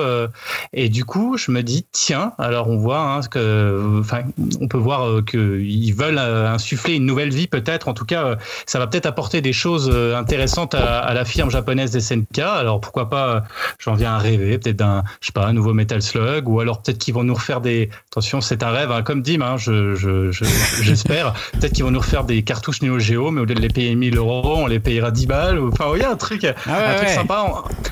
et 0.73 0.89
du 0.89 1.05
coup, 1.05 1.37
je 1.37 1.51
me 1.51 1.61
dis, 1.63 1.85
tiens, 1.91 2.33
alors 2.37 2.67
on 2.69 2.77
voit 2.77 2.99
hein, 2.99 3.21
que, 3.21 3.99
enfin, 3.99 4.23
on 4.59 4.67
peut 4.67 4.77
voir 4.77 5.23
qu'ils 5.25 5.93
veulent 5.95 6.17
insuffler 6.17 6.95
une 6.95 7.05
nouvelle 7.05 7.29
vie 7.33 7.47
peut-être. 7.47 7.87
En 7.87 7.93
tout 7.93 8.05
cas, 8.05 8.37
ça 8.65 8.79
va 8.79 8.87
peut-être 8.87 9.05
apporter 9.05 9.41
des 9.41 9.53
choses 9.53 9.89
intéressantes 10.15 10.75
à, 10.75 10.99
à 10.99 11.13
la 11.13 11.23
firme 11.25 11.49
japonaise 11.53 11.97
SNK. 11.97 12.39
Alors 12.39 12.81
pourquoi 12.81 13.09
pas, 13.09 13.27
euh, 13.35 13.39
j'en 13.79 13.93
viens 13.95 14.13
à 14.13 14.17
rêver, 14.17 14.57
peut-être 14.57 14.75
d'un, 14.77 15.03
je 15.21 15.27
sais 15.27 15.31
pas, 15.31 15.45
un 15.45 15.53
nouveau 15.53 15.73
Metal 15.73 16.01
Slug, 16.01 16.47
ou 16.49 16.59
alors 16.59 16.81
peut-être 16.81 16.97
qu'ils 16.97 17.13
vont 17.13 17.23
nous 17.23 17.33
refaire 17.33 17.61
des. 17.61 17.89
Attention, 18.11 18.41
c'est 18.41 18.61
un 18.63 18.71
rêve, 18.71 18.91
hein, 18.91 19.01
comme 19.03 19.21
Dim, 19.21 19.41
hein, 19.41 19.57
je, 19.57 19.95
je, 19.95 20.31
je- 20.31 20.43
j'espère. 20.81 21.33
peut-être 21.53 21.73
qu'ils 21.73 21.83
vont 21.83 21.91
nous 21.91 21.99
refaire 21.99 22.23
des 22.25 22.43
cartouches 22.43 22.81
Neo 22.81 22.99
Geo, 22.99 23.31
mais 23.31 23.41
au 23.41 23.45
lieu 23.45 23.55
de 23.55 23.61
les 23.61 23.69
payer 23.69 23.95
1000 23.95 24.17
euros, 24.17 24.55
on 24.57 24.67
les 24.67 24.79
payera 24.79 25.11
10 25.11 25.27
balles. 25.27 25.59
ou- 25.59 25.69
Enfin, 25.71 25.85
il 25.95 26.01
y 26.01 26.05
a 26.05 26.11
un 26.11 26.15
truc, 26.17 26.45
Ah 26.45 26.77
ouais, 26.77 26.85
un 26.85 26.95
truc 26.97 27.09
sympa. 27.09 27.39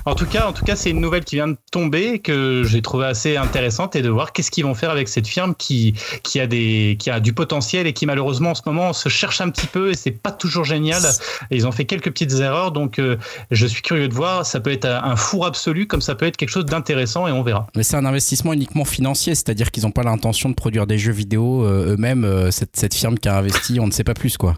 En, 0.06 0.12
en 0.12 0.16
tout 0.16 0.26
cas, 0.26 0.48
en 0.48 0.54
tout 0.54 0.66
cas, 0.66 0.76
c'est 0.76 0.90
une 0.90 1.00
nouvelle 1.02 1.24
qui 1.24 1.36
vient 1.36 1.48
de 1.48 1.58
tomber 1.72 2.20
que 2.20 2.64
j'ai 2.66 2.82
trouvé 2.82 3.06
assez 3.06 3.38
intéressante 3.38 3.96
et 3.96 4.02
de 4.02 4.10
voir 4.10 4.34
qu'est-ce 4.34 4.52
qu'ils 4.52 4.66
vont 4.66 4.76
faire 4.76 4.90
avec 4.90 5.08
cette 5.08 5.28
firme 5.28 5.56
qui 5.56 5.94
qui 6.24 6.40
a 6.40 6.48
des 6.48 6.98
qui 7.00 7.10
a 7.10 7.20
du 7.20 7.34
potentiel 7.34 7.88
et 7.88 7.94
qui 7.94 8.06
malheureusement 8.06 8.52
en 8.52 8.56
ce 8.56 8.62
moment 8.66 8.94
se 8.94 9.10
cherche 9.10 9.42
un 9.42 9.50
petit 9.50 9.68
peu 9.68 9.92
et 9.92 9.96
c'est 9.96 10.12
pas 10.12 10.32
toujours 10.32 10.66
génial. 10.66 11.02
Et 11.52 11.56
ils 11.56 11.68
ont 11.68 11.72
fait 11.72 11.86
quelques 11.86 12.10
petites 12.10 12.34
erreurs, 12.40 12.72
donc 12.72 13.00
euh, 13.00 13.18
je 13.52 13.68
suis 13.68 13.82
curieux 13.82 14.08
de 14.08 14.14
voir. 14.14 14.46
Ça 14.46 14.60
peut 14.60 14.72
être 14.72 14.86
un 14.86 15.16
four 15.16 15.46
absolu, 15.46 15.86
comme 15.88 16.02
ça 16.02 16.16
peut 16.16 16.26
être 16.26 16.38
quelque 16.38 16.50
chose 16.50 16.66
d'intéressant 16.66 17.28
et 17.28 17.32
on 17.32 17.44
verra. 17.44 17.68
Mais 17.76 17.84
c'est 17.84 17.98
un 17.98 18.06
investissement 18.06 18.54
uniquement 18.54 18.86
financier, 18.86 19.36
c'est-à-dire 19.36 19.72
qu'ils 19.72 19.84
n'ont 19.84 19.92
pas 19.92 20.04
l'intention 20.04 20.50
de 20.50 20.56
produire 20.56 20.88
des 20.88 20.98
jeux 20.98 21.12
vidéo 21.12 21.66
euh, 21.66 21.94
eux-mêmes. 21.94 22.24
euh, 22.24 22.52
cette, 22.52 22.76
cette 22.76 22.94
firme 22.94 23.18
qui 23.18 23.30
a 23.30 23.38
investi, 23.38 23.80
on 23.80 23.88
ne 23.88 23.92
sait 23.92 24.04
pas 24.04 24.14
plus 24.14 24.38
quoi. 24.38 24.56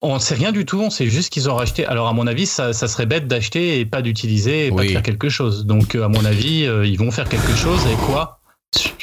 On 0.00 0.14
ne 0.14 0.20
sait 0.20 0.36
rien 0.36 0.52
du 0.52 0.64
tout, 0.64 0.80
on 0.80 0.90
sait 0.90 1.08
juste 1.08 1.32
qu'ils 1.32 1.50
ont 1.50 1.56
racheté. 1.56 1.84
Alors 1.84 2.06
à 2.06 2.12
mon 2.12 2.28
avis, 2.28 2.46
ça, 2.46 2.72
ça 2.72 2.86
serait 2.86 3.06
bête 3.06 3.26
d'acheter 3.26 3.80
et 3.80 3.84
pas 3.84 4.00
d'utiliser 4.00 4.66
et 4.66 4.70
pas 4.70 4.84
de 4.84 4.88
faire 4.88 5.02
quelque 5.02 5.28
chose. 5.28 5.66
Donc 5.66 5.96
euh, 5.96 6.04
à 6.04 6.08
mon 6.08 6.24
avis, 6.24 6.68
ils 6.84 6.96
vont 6.96 7.10
faire 7.10 7.28
quelque 7.28 7.54
chose 7.56 7.80
et 7.86 7.96
quoi? 8.06 8.37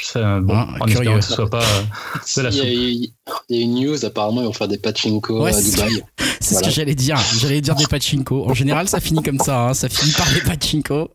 Ça, 0.00 0.38
bon, 0.40 0.54
Ah, 0.54 0.68
en 0.80 0.84
curieux. 0.86 0.92
espérant 1.00 1.18
que 1.18 1.24
ce 1.24 1.34
soit 1.34 1.50
pas 1.50 1.62
euh, 1.62 1.82
Si, 2.24 2.38
de 2.38 2.44
la 2.44 2.50
il, 2.50 3.10
y 3.50 3.58
a, 3.58 3.60
une 3.60 3.74
news, 3.74 4.04
apparemment, 4.04 4.40
ils 4.42 4.46
vont 4.46 4.52
faire 4.52 4.68
des 4.68 4.78
pachinko 4.78 5.42
Ouais, 5.42 5.50
à 5.50 5.60
c'est- 5.60 5.72
Dubaï. 5.72 6.02
C'est 6.40 6.52
Voilà. 6.54 6.68
ce 6.68 6.70
que 6.70 6.74
j'allais 6.76 6.94
dire. 6.94 7.18
J'allais 7.40 7.60
dire 7.60 7.74
des 7.74 7.86
pachinko. 7.86 8.44
En 8.48 8.54
général, 8.54 8.86
ça 8.88 9.00
finit 9.00 9.22
comme 9.22 9.38
ça. 9.38 9.68
hein. 9.68 9.74
Ça 9.74 9.88
finit 9.88 10.12
par 10.12 10.30
des 10.32 10.40
pachinko. 10.42 11.10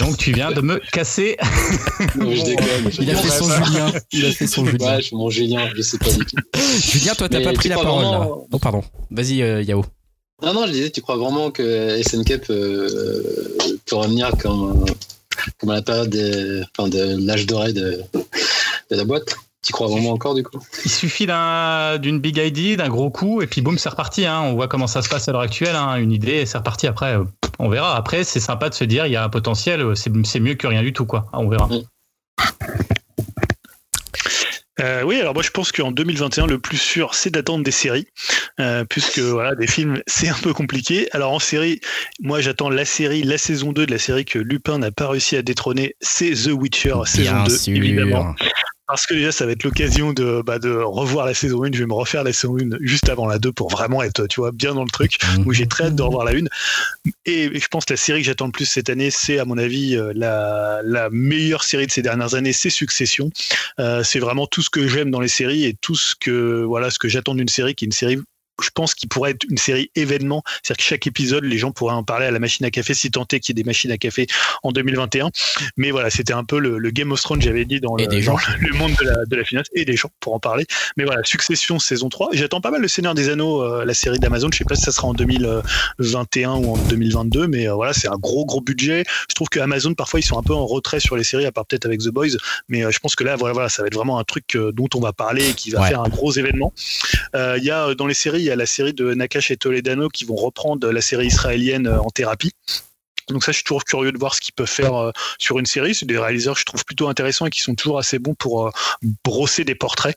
Donc 0.00 0.16
tu 0.16 0.32
viens 0.32 0.50
de 0.50 0.60
me 0.60 0.80
casser. 0.92 1.36
Non, 2.16 2.32
je 2.34 2.42
déconne. 2.44 2.66
je 2.90 3.02
Il 3.02 3.10
a 3.10 3.14
fait 3.14 3.28
son 3.28 3.48
Julien. 3.64 3.92
Il 4.12 4.26
a 4.26 4.30
fait 4.32 4.46
son 4.48 4.64
Julien. 4.66 4.86
Ouais, 4.94 4.96
je 5.02 5.06
suis 5.06 5.16
mon 5.16 5.30
Julien, 5.30 5.68
je 5.76 5.82
sais 5.82 5.98
pas 5.98 6.10
du 6.10 6.24
tout. 6.24 6.36
Julien, 6.90 7.12
toi, 7.14 7.28
t'as 7.28 7.40
pas 7.42 7.52
pris 7.52 7.68
la 7.68 7.76
parole 7.76 8.02
là. 8.02 8.18
vraiment- 8.18 8.46
Oh, 8.50 8.58
pardon. 8.58 8.82
Vas-y, 9.10 9.42
euh, 9.42 9.62
Yao. 9.62 9.84
Non, 10.42 10.54
non, 10.54 10.66
je 10.66 10.72
disais, 10.72 10.90
tu 10.90 11.02
crois 11.02 11.16
vraiment 11.16 11.50
que 11.52 12.00
SNK 12.02 12.38
peut, 12.38 13.56
peut 13.86 13.96
revenir 13.96 14.30
comme, 14.42 14.84
comme 14.84 14.86
à 15.62 15.66
la 15.74 15.82
période 15.82 16.10
des- 16.10 16.62
enfin, 16.76 16.88
de 16.88 17.26
l'âge 17.26 17.46
doré 17.46 17.72
de, 17.72 18.00
de 18.90 18.96
la 18.96 19.04
boîte 19.04 19.34
Tu 19.62 19.72
crois 19.72 19.88
vraiment 19.88 20.12
encore, 20.12 20.34
du 20.34 20.42
coup? 20.42 20.58
Il 20.84 20.90
suffit 20.90 21.26
d'un- 21.26 21.98
d'une 21.98 22.18
big 22.18 22.38
idea, 22.38 22.76
d'un 22.76 22.88
gros 22.88 23.10
coup, 23.10 23.42
et 23.42 23.46
puis 23.46 23.60
boum, 23.60 23.76
c'est 23.78 23.90
reparti. 23.90 24.24
hein. 24.26 24.40
On 24.40 24.54
voit 24.54 24.68
comment 24.68 24.86
ça 24.86 25.02
se 25.02 25.08
passe 25.08 25.28
à 25.28 25.32
l'heure 25.32 25.42
actuelle. 25.42 25.76
hein. 25.76 25.96
Une 25.96 26.12
idée, 26.12 26.36
et 26.36 26.46
c'est 26.46 26.56
reparti. 26.58 26.86
Après, 26.86 27.16
on 27.58 27.68
verra. 27.68 27.94
Après, 27.96 28.24
c'est 28.24 28.40
sympa 28.40 28.70
de 28.70 28.74
se 28.74 28.84
dire, 28.84 29.04
il 29.06 29.12
y 29.12 29.16
a 29.16 29.22
un 29.24 29.28
potentiel. 29.28 29.84
C'est 29.96 30.10
c'est 30.24 30.40
mieux 30.40 30.54
que 30.54 30.66
rien 30.66 30.82
du 30.82 30.92
tout, 30.94 31.04
quoi. 31.04 31.26
On 31.34 31.48
verra. 31.48 31.68
Euh, 34.80 35.02
oui, 35.02 35.20
alors 35.20 35.34
moi 35.34 35.42
je 35.42 35.50
pense 35.50 35.72
qu'en 35.72 35.90
2021, 35.90 36.46
le 36.46 36.58
plus 36.58 36.78
sûr, 36.78 37.14
c'est 37.14 37.30
d'attendre 37.30 37.64
des 37.64 37.70
séries, 37.70 38.06
euh, 38.60 38.84
puisque 38.84 39.18
voilà, 39.18 39.54
des 39.54 39.66
films, 39.66 40.00
c'est 40.06 40.28
un 40.28 40.38
peu 40.42 40.52
compliqué. 40.52 41.08
Alors 41.12 41.32
en 41.32 41.38
série, 41.38 41.80
moi 42.20 42.40
j'attends 42.40 42.70
la 42.70 42.84
série, 42.84 43.22
la 43.22 43.38
saison 43.38 43.72
2 43.72 43.86
de 43.86 43.90
la 43.90 43.98
série 43.98 44.24
que 44.24 44.38
Lupin 44.38 44.78
n'a 44.78 44.90
pas 44.90 45.08
réussi 45.08 45.36
à 45.36 45.42
détrôner, 45.42 45.96
c'est 46.00 46.30
The 46.30 46.52
Witcher, 46.52 46.94
saison 47.04 47.32
Bien 47.32 47.44
2, 47.44 47.56
sûr. 47.56 47.76
évidemment. 47.76 48.34
Parce 48.90 49.06
que 49.06 49.14
déjà, 49.14 49.30
ça 49.30 49.46
va 49.46 49.52
être 49.52 49.62
l'occasion 49.62 50.12
de, 50.12 50.42
bah, 50.44 50.58
de 50.58 50.70
revoir 50.70 51.24
la 51.24 51.32
saison 51.32 51.62
1. 51.62 51.70
Je 51.72 51.78
vais 51.78 51.86
me 51.86 51.94
refaire 51.94 52.24
la 52.24 52.32
saison 52.32 52.56
1 52.58 52.78
juste 52.80 53.08
avant 53.08 53.28
la 53.28 53.38
2 53.38 53.52
pour 53.52 53.70
vraiment 53.70 54.02
être, 54.02 54.26
tu 54.26 54.40
vois, 54.40 54.50
bien 54.50 54.74
dans 54.74 54.82
le 54.82 54.90
truc. 54.90 55.18
Donc 55.36 55.52
j'ai 55.52 55.68
très 55.68 55.84
hâte 55.84 55.94
de 55.94 56.02
revoir 56.02 56.24
la 56.24 56.32
1. 56.32 56.44
Et 57.24 57.56
je 57.56 57.68
pense 57.68 57.84
que 57.84 57.92
la 57.92 57.96
série 57.96 58.20
que 58.20 58.26
j'attends 58.26 58.46
le 58.46 58.52
plus 58.52 58.64
cette 58.64 58.90
année, 58.90 59.10
c'est 59.12 59.38
à 59.38 59.44
mon 59.44 59.58
avis 59.58 59.96
euh, 59.96 60.12
la, 60.16 60.80
la 60.82 61.08
meilleure 61.10 61.62
série 61.62 61.86
de 61.86 61.92
ces 61.92 62.02
dernières 62.02 62.34
années, 62.34 62.52
c'est 62.52 62.70
Succession. 62.70 63.30
Euh, 63.78 64.02
c'est 64.02 64.18
vraiment 64.18 64.48
tout 64.48 64.62
ce 64.62 64.70
que 64.70 64.88
j'aime 64.88 65.12
dans 65.12 65.20
les 65.20 65.28
séries 65.28 65.66
et 65.66 65.74
tout 65.80 65.94
ce 65.94 66.14
que 66.18 66.64
voilà 66.64 66.90
ce 66.90 66.98
que 66.98 67.08
j'attends 67.08 67.34
d'une 67.34 67.48
série 67.48 67.74
qui 67.76 67.84
est 67.84 67.86
une 67.86 67.92
série 67.92 68.18
je 68.62 68.70
pense 68.74 68.94
qu'il 68.94 69.08
pourrait 69.08 69.32
être 69.32 69.44
une 69.48 69.58
série 69.58 69.90
événement, 69.96 70.42
c'est-à-dire 70.62 70.76
que 70.78 70.88
chaque 70.88 71.06
épisode, 71.06 71.44
les 71.44 71.58
gens 71.58 71.70
pourraient 71.72 71.94
en 71.94 72.04
parler 72.04 72.26
à 72.26 72.30
la 72.30 72.38
machine 72.38 72.64
à 72.66 72.70
café, 72.70 72.94
si 72.94 73.10
tant 73.10 73.26
est 73.32 73.40
qu'il 73.40 73.56
y 73.56 73.60
ait 73.60 73.62
des 73.62 73.66
machines 73.66 73.90
à 73.90 73.98
café 73.98 74.26
en 74.62 74.72
2021. 74.72 75.30
Mais 75.76 75.90
voilà, 75.90 76.10
c'était 76.10 76.32
un 76.32 76.44
peu 76.44 76.58
le, 76.58 76.78
le 76.78 76.90
Game 76.90 77.12
of 77.12 77.20
Thrones, 77.22 77.40
j'avais 77.42 77.64
dit, 77.64 77.80
dans, 77.80 77.96
le, 77.96 78.06
des 78.06 78.22
dans 78.22 78.36
gens. 78.36 78.52
le 78.60 78.74
monde 78.76 78.92
de 79.00 79.04
la, 79.06 79.24
de 79.26 79.36
la 79.36 79.44
finance, 79.44 79.66
et 79.74 79.84
des 79.84 79.96
gens 79.96 80.10
pour 80.20 80.34
en 80.34 80.40
parler. 80.40 80.66
Mais 80.96 81.04
voilà, 81.04 81.22
Succession 81.24 81.78
saison 81.78 82.08
3. 82.08 82.30
J'attends 82.32 82.60
pas 82.60 82.70
mal 82.70 82.80
Le 82.80 82.88
Seigneur 82.88 83.14
des 83.14 83.28
Anneaux, 83.28 83.62
euh, 83.62 83.84
la 83.84 83.94
série 83.94 84.18
d'Amazon. 84.18 84.48
Je 84.52 84.58
sais 84.58 84.64
pas 84.64 84.74
si 84.74 84.82
ça 84.82 84.92
sera 84.92 85.08
en 85.08 85.14
2021 85.14 86.50
ou 86.54 86.74
en 86.74 86.76
2022, 86.88 87.46
mais 87.46 87.68
euh, 87.68 87.74
voilà, 87.74 87.92
c'est 87.92 88.08
un 88.08 88.16
gros, 88.16 88.44
gros 88.44 88.60
budget. 88.60 89.04
Je 89.28 89.34
trouve 89.34 89.48
que 89.48 89.60
Amazon, 89.60 89.94
parfois, 89.94 90.20
ils 90.20 90.24
sont 90.24 90.38
un 90.38 90.42
peu 90.42 90.54
en 90.54 90.66
retrait 90.66 91.00
sur 91.00 91.16
les 91.16 91.24
séries, 91.24 91.46
à 91.46 91.52
part 91.52 91.66
peut-être 91.66 91.86
avec 91.86 92.00
The 92.00 92.08
Boys. 92.08 92.36
Mais 92.68 92.84
euh, 92.84 92.90
je 92.90 92.98
pense 92.98 93.14
que 93.14 93.24
là, 93.24 93.36
voilà, 93.36 93.52
voilà, 93.52 93.68
ça 93.68 93.82
va 93.82 93.88
être 93.88 93.94
vraiment 93.94 94.18
un 94.18 94.24
truc 94.24 94.56
dont 94.74 94.88
on 94.94 95.00
va 95.00 95.12
parler 95.12 95.50
et 95.50 95.52
qui 95.54 95.70
va 95.70 95.80
Ouais. 95.80 95.88
faire 95.88 96.02
un 96.02 96.08
gros 96.10 96.30
événement. 96.32 96.74
Il 97.34 97.62
y 97.64 97.70
a 97.70 97.94
dans 97.94 98.06
les 98.06 98.12
séries, 98.14 98.49
a 98.50 98.56
la 98.56 98.66
série 98.66 98.92
de 98.92 99.14
Nakash 99.14 99.50
et 99.50 99.56
Toledano 99.56 100.08
qui 100.08 100.24
vont 100.24 100.36
reprendre 100.36 100.90
la 100.90 101.00
série 101.00 101.26
israélienne 101.26 101.86
euh, 101.86 102.00
en 102.00 102.10
thérapie. 102.10 102.52
Donc 103.30 103.44
ça, 103.44 103.52
je 103.52 103.56
suis 103.56 103.64
toujours 103.64 103.84
curieux 103.84 104.12
de 104.12 104.18
voir 104.18 104.34
ce 104.34 104.40
qu'ils 104.40 104.54
peuvent 104.54 104.66
faire 104.68 104.94
euh, 104.94 105.10
sur 105.38 105.58
une 105.58 105.66
série. 105.66 105.94
C'est 105.94 106.06
des 106.06 106.18
réalisateurs 106.18 106.54
que 106.54 106.60
je 106.60 106.64
trouve 106.64 106.84
plutôt 106.84 107.08
intéressants 107.08 107.46
et 107.46 107.50
qui 107.50 107.60
sont 107.60 107.74
toujours 107.74 107.98
assez 107.98 108.18
bons 108.18 108.34
pour 108.34 108.66
euh, 108.68 108.70
brosser 109.24 109.64
des 109.64 109.74
portraits. 109.74 110.16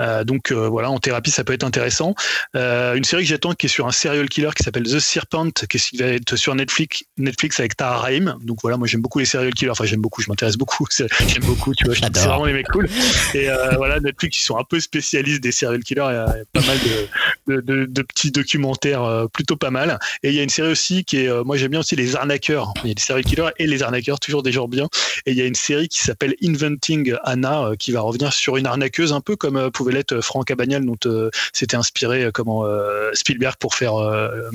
Euh, 0.00 0.24
donc 0.24 0.52
voilà, 0.52 0.90
en 0.90 0.98
thérapie, 0.98 1.30
ça 1.30 1.44
peut 1.44 1.52
être 1.52 1.64
intéressant. 1.64 2.14
Une 2.54 3.04
série 3.04 3.22
que 3.24 3.28
j'attends 3.28 3.52
qui 3.54 3.66
est 3.66 3.68
sur 3.68 3.86
un 3.86 3.92
serial 3.92 4.28
killer 4.28 4.50
qui 4.56 4.62
s'appelle 4.62 4.84
The 4.84 4.98
Serpent, 5.00 5.50
qui 5.68 5.76
est- 5.76 5.90
qui 5.90 5.96
va 5.98 6.06
être 6.06 6.36
sur 6.36 6.54
Netflix, 6.54 7.04
Netflix 7.18 7.60
avec 7.60 7.72
Rahim. 7.80 8.36
Donc 8.42 8.58
voilà, 8.62 8.76
moi 8.76 8.86
j'aime 8.88 9.00
beaucoup 9.02 9.18
les 9.18 9.24
serial 9.24 9.52
killers. 9.54 9.70
Enfin, 9.70 9.84
j'aime 9.84 10.00
beaucoup, 10.00 10.22
je 10.22 10.28
m'intéresse 10.28 10.56
beaucoup. 10.56 10.86
J'aime 10.90 11.44
beaucoup, 11.44 11.74
tu 11.74 11.84
vois. 11.84 11.94
C'est 11.94 12.26
vraiment 12.28 12.44
les 12.46 12.52
mecs 12.52 12.68
cool. 12.68 12.88
Et 13.34 13.48
voilà, 13.76 14.00
Netflix, 14.00 14.38
ils 14.40 14.44
sont 14.44 14.56
un 14.58 14.64
peu 14.64 14.80
spécialistes 14.80 15.42
des 15.42 15.52
serial 15.52 15.82
killers. 15.82 16.06
Il 16.10 16.14
y 16.14 16.16
a, 16.16 16.36
pas 16.52 16.60
mal 16.66 16.78
de, 16.78 17.54
de, 17.54 17.60
de- 17.60 17.86
de 17.86 18.02
petits 18.02 18.30
documentaires 18.30 19.26
plutôt 19.32 19.56
pas 19.56 19.70
mal. 19.70 19.98
Et 20.22 20.30
il 20.30 20.34
y 20.34 20.40
a 20.40 20.42
une 20.42 20.48
série 20.48 20.70
aussi 20.70 21.04
qui 21.04 21.18
est, 21.18 21.44
moi 21.44 21.56
j'aime 21.56 21.70
bien 21.70 21.80
aussi 21.80 21.96
les 21.96 22.16
Il 22.48 22.88
y 22.88 22.90
a 22.90 22.94
les 22.94 23.00
serial 23.00 23.24
killers 23.24 23.50
et 23.58 23.66
les 23.66 23.82
arnaqueurs, 23.82 24.20
toujours 24.20 24.42
des 24.42 24.52
gens 24.52 24.68
bien. 24.68 24.88
Et 25.24 25.32
il 25.32 25.36
y 25.36 25.40
a 25.40 25.46
une 25.46 25.54
série 25.54 25.88
qui 25.88 26.00
s'appelle 26.00 26.34
Inventing 26.42 27.14
Anna, 27.24 27.64
euh, 27.64 27.76
qui 27.76 27.92
va 27.92 28.00
revenir 28.00 28.32
sur 28.32 28.56
une 28.56 28.66
arnaqueuse, 28.66 29.12
un 29.12 29.20
peu 29.20 29.36
comme 29.36 29.56
euh, 29.56 29.70
pouvait 29.70 29.92
l'être 29.92 30.20
Franck 30.20 30.46
Cabagnal, 30.46 30.84
dont 30.84 30.96
euh, 31.06 31.30
s'était 31.52 31.76
inspiré 31.76 32.24
euh, 32.24 32.30
comment 32.32 32.64
euh, 32.64 33.10
Spielberg 33.14 33.56
pour 33.58 33.74
faire 33.74 33.96
euh, 33.96 34.50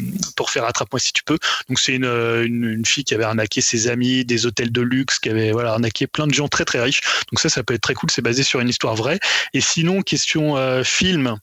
faire 0.52 0.66
attrape-moi 0.66 1.00
si 1.00 1.14
tu 1.14 1.24
peux. 1.24 1.38
Donc 1.70 1.80
c'est 1.80 1.94
une, 1.94 2.06
euh, 2.06 2.46
une, 2.46 2.66
une 2.66 2.86
fille 2.86 3.04
qui 3.04 3.14
avait 3.14 3.24
arnaqué 3.24 3.62
ses 3.62 3.88
amis, 3.88 4.26
des 4.26 4.46
hôtels 4.46 4.72
de 4.72 4.82
luxe, 4.82 5.20
qui 5.20 5.30
avait 5.30 5.52
voilà 5.52 5.72
arnaqué 5.72 6.08
plein 6.08 6.28
de 6.28 6.34
gens 6.34 6.48
très 6.48 6.66
très 6.66 6.82
riches. 6.82 7.02
Donc 7.32 7.40
ça, 7.40 7.50
ça 7.50 7.64
peut 7.64 7.74
être 7.74 7.82
très 7.82 7.94
cool. 7.94 8.12
C'est 8.12 8.22
basé 8.22 8.44
sur 8.44 8.60
une 8.60 8.70
histoire 8.70 8.96
vraie. 8.96 9.20
Et 9.54 9.62
sinon, 9.62 10.02
question 10.02 10.58
euh, 10.58 10.84
film. 10.84 11.38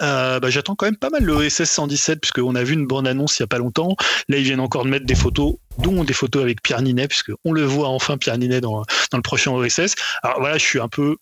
Euh, 0.00 0.40
bah, 0.40 0.50
j'attends 0.50 0.74
quand 0.74 0.86
même 0.86 0.96
pas 0.96 1.10
mal 1.10 1.22
le 1.22 1.32
OSS 1.34 1.64
117 1.64 2.20
puisqu'on 2.20 2.54
a 2.54 2.62
vu 2.62 2.74
une 2.74 2.86
bande 2.86 3.06
annonce 3.06 3.38
il 3.38 3.42
y 3.42 3.44
a 3.44 3.46
pas 3.46 3.58
longtemps. 3.58 3.96
Là 4.28 4.38
ils 4.38 4.44
viennent 4.44 4.60
encore 4.60 4.84
de 4.84 4.90
mettre 4.90 5.06
des 5.06 5.14
photos, 5.14 5.54
dont 5.78 6.04
des 6.04 6.12
photos 6.12 6.42
avec 6.42 6.62
Pierre 6.62 6.82
Ninet 6.82 7.08
puisque 7.08 7.32
on 7.44 7.52
le 7.52 7.64
voit 7.64 7.88
enfin 7.88 8.18
Pierre 8.18 8.38
Ninet 8.38 8.60
dans, 8.60 8.84
dans 9.10 9.18
le 9.18 9.22
prochain 9.22 9.52
OSS. 9.52 9.94
Alors 10.22 10.40
voilà, 10.40 10.58
je 10.58 10.64
suis 10.64 10.80
un 10.80 10.88
peu 10.88 11.16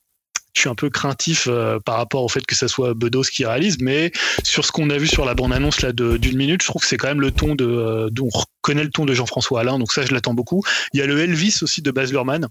je 0.55 0.61
suis 0.61 0.69
un 0.69 0.75
peu 0.75 0.91
craintif 0.91 1.47
euh, 1.49 1.79
par 1.85 1.97
rapport 1.97 2.23
au 2.25 2.29
fait 2.29 2.45
que 2.47 2.55
ça 2.55 2.69
soit 2.69 2.95
Bedos 2.95 3.23
qui 3.25 3.45
réalise, 3.45 3.79
mais 3.81 4.13
sur 4.43 4.65
ce 4.65 4.73
qu'on 4.73 4.91
a 4.91 4.99
vu 4.99 5.07
sur 5.07 5.25
la 5.25 5.35
bande-annonce 5.35 5.83
là 5.83 5.93
d'une 5.93 6.37
minute, 6.37 6.63
je 6.63 6.67
trouve 6.69 6.83
que 6.83 6.89
c'est 6.89 6.97
quand 6.97 7.09
même 7.09 7.21
le 7.21 7.31
ton 7.31 7.55
de, 7.55 7.65
euh, 7.65 8.09
d'où 8.11 8.29
on 8.33 8.39
reconnaît 8.63 8.85
le 8.85 8.91
ton 8.91 9.05
de 9.05 9.15
Jean-François 9.15 9.61
Alain, 9.61 9.79
donc 9.79 9.93
ça 9.93 10.05
je 10.05 10.13
l'attends 10.13 10.35
beaucoup. 10.35 10.63
Il 10.93 11.01
y 11.01 11.03
a 11.03 11.07
le 11.07 11.19
Elvis 11.21 11.59
aussi 11.63 11.83
de 11.83 11.91
Baz 11.91 12.11
Luhrmann. 12.13 12.47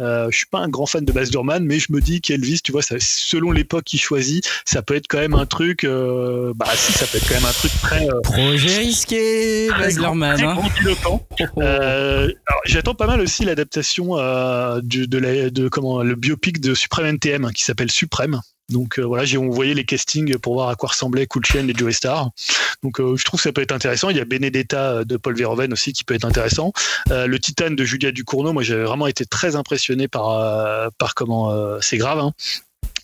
Euh, 0.00 0.28
je 0.30 0.36
suis 0.36 0.46
pas 0.46 0.58
un 0.58 0.68
grand 0.68 0.86
fan 0.86 1.04
de 1.04 1.12
Baz 1.12 1.30
Luhrmann, 1.32 1.64
mais 1.64 1.78
je 1.78 1.90
me 1.90 2.00
dis 2.00 2.20
qu'Elvis, 2.20 2.60
tu 2.62 2.70
vois, 2.72 2.82
ça, 2.82 2.96
selon 3.00 3.50
l'époque 3.50 3.84
qu'il 3.84 4.00
choisit, 4.00 4.48
ça 4.64 4.82
peut 4.82 4.94
être 4.94 5.06
quand 5.08 5.18
même 5.18 5.34
un 5.34 5.46
truc, 5.46 5.84
euh, 5.84 6.52
bah 6.54 6.66
si, 6.76 6.92
ça 6.92 7.06
peut 7.06 7.18
être 7.18 7.28
quand 7.28 7.34
même 7.34 7.44
un 7.46 7.52
truc 7.52 7.72
très 7.82 8.06
Projet 8.22 8.78
risqué, 8.78 9.68
Baz 9.70 9.98
Luhrmann. 9.98 10.40
hein. 10.42 10.54
j'attends 12.64 12.94
pas 12.94 13.06
mal 13.06 13.20
aussi 13.20 13.44
l'adaptation 13.44 14.14
du- 14.82 15.06
de, 15.06 15.18
la, 15.18 15.50
de 15.50 15.68
comment 15.68 16.02
le 16.02 16.14
biopic 16.14 16.60
de 16.60 16.74
Supreme 16.74 17.06
NTM 17.06 17.37
qui 17.54 17.64
s'appelle 17.64 17.90
Suprême. 17.90 18.40
Donc 18.70 18.98
euh, 18.98 19.02
voilà, 19.02 19.24
j'ai 19.24 19.38
envoyé 19.38 19.72
les 19.72 19.84
castings 19.84 20.36
pour 20.38 20.54
voir 20.54 20.68
à 20.68 20.74
quoi 20.74 20.90
ressemblaient 20.90 21.26
Cool 21.26 21.44
Chain 21.44 21.66
et 21.68 21.74
Joey 21.74 21.92
Star. 21.92 22.30
Donc 22.82 23.00
euh, 23.00 23.16
je 23.16 23.24
trouve 23.24 23.40
que 23.40 23.44
ça 23.44 23.52
peut 23.52 23.62
être 23.62 23.72
intéressant. 23.72 24.10
Il 24.10 24.16
y 24.16 24.20
a 24.20 24.24
Benedetta 24.24 25.04
de 25.04 25.16
Paul 25.16 25.34
Verhoeven 25.34 25.72
aussi 25.72 25.92
qui 25.92 26.04
peut 26.04 26.14
être 26.14 26.26
intéressant. 26.26 26.72
Euh, 27.10 27.26
le 27.26 27.38
Titan 27.38 27.70
de 27.70 27.84
Julia 27.84 28.12
Ducournau, 28.12 28.52
moi 28.52 28.62
j'avais 28.62 28.84
vraiment 28.84 29.06
été 29.06 29.24
très 29.24 29.56
impressionné 29.56 30.06
par 30.06 30.30
euh, 30.30 30.88
comment 31.16 31.50
euh, 31.50 31.78
c'est 31.80 31.96
grave. 31.96 32.18
Hein. 32.18 32.32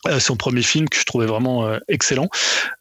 Euh, 0.06 0.20
son 0.20 0.36
premier 0.36 0.62
film 0.62 0.88
que 0.88 0.98
je 0.98 1.04
trouvais 1.04 1.26
vraiment 1.26 1.66
euh, 1.66 1.78
excellent. 1.88 2.28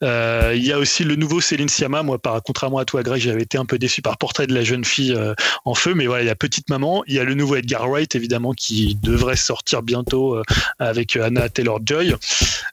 Euh, 0.04 0.52
il 0.56 0.66
y 0.66 0.74
a 0.74 0.78
aussi 0.78 1.04
le 1.04 1.16
nouveau 1.16 1.40
Céline 1.40 1.70
Sciamma. 1.70 2.04
Moi, 2.04 2.20
par, 2.20 2.41
contrairement 2.44 2.80
à 2.80 2.86
toi, 2.86 3.02
Greg, 3.02 3.22
j'avais 3.22 3.44
été 3.44 3.58
un 3.58 3.66
peu 3.66 3.78
déçu 3.80 4.02
par 4.02 4.18
Portrait 4.18 4.45
de 4.45 4.54
la 4.54 4.64
jeune 4.64 4.84
fille 4.84 5.14
euh, 5.14 5.34
en 5.64 5.74
feu. 5.74 5.94
Mais 5.94 6.06
voilà, 6.06 6.24
il 6.24 6.28
y 6.28 6.30
a 6.30 6.36
Petite 6.36 6.70
Maman. 6.70 7.04
Il 7.08 7.14
y 7.14 7.20
a 7.20 7.24
le 7.24 7.34
nouveau 7.34 7.56
Edgar 7.56 7.90
Wright, 7.90 8.14
évidemment, 8.16 8.52
qui 8.52 8.95
devrait 9.02 9.38
sortir 9.38 9.84
bientôt 9.84 10.36
euh, 10.36 10.44
avec 10.80 11.16
Anna 11.16 11.48
Taylor-Joy. 11.48 12.16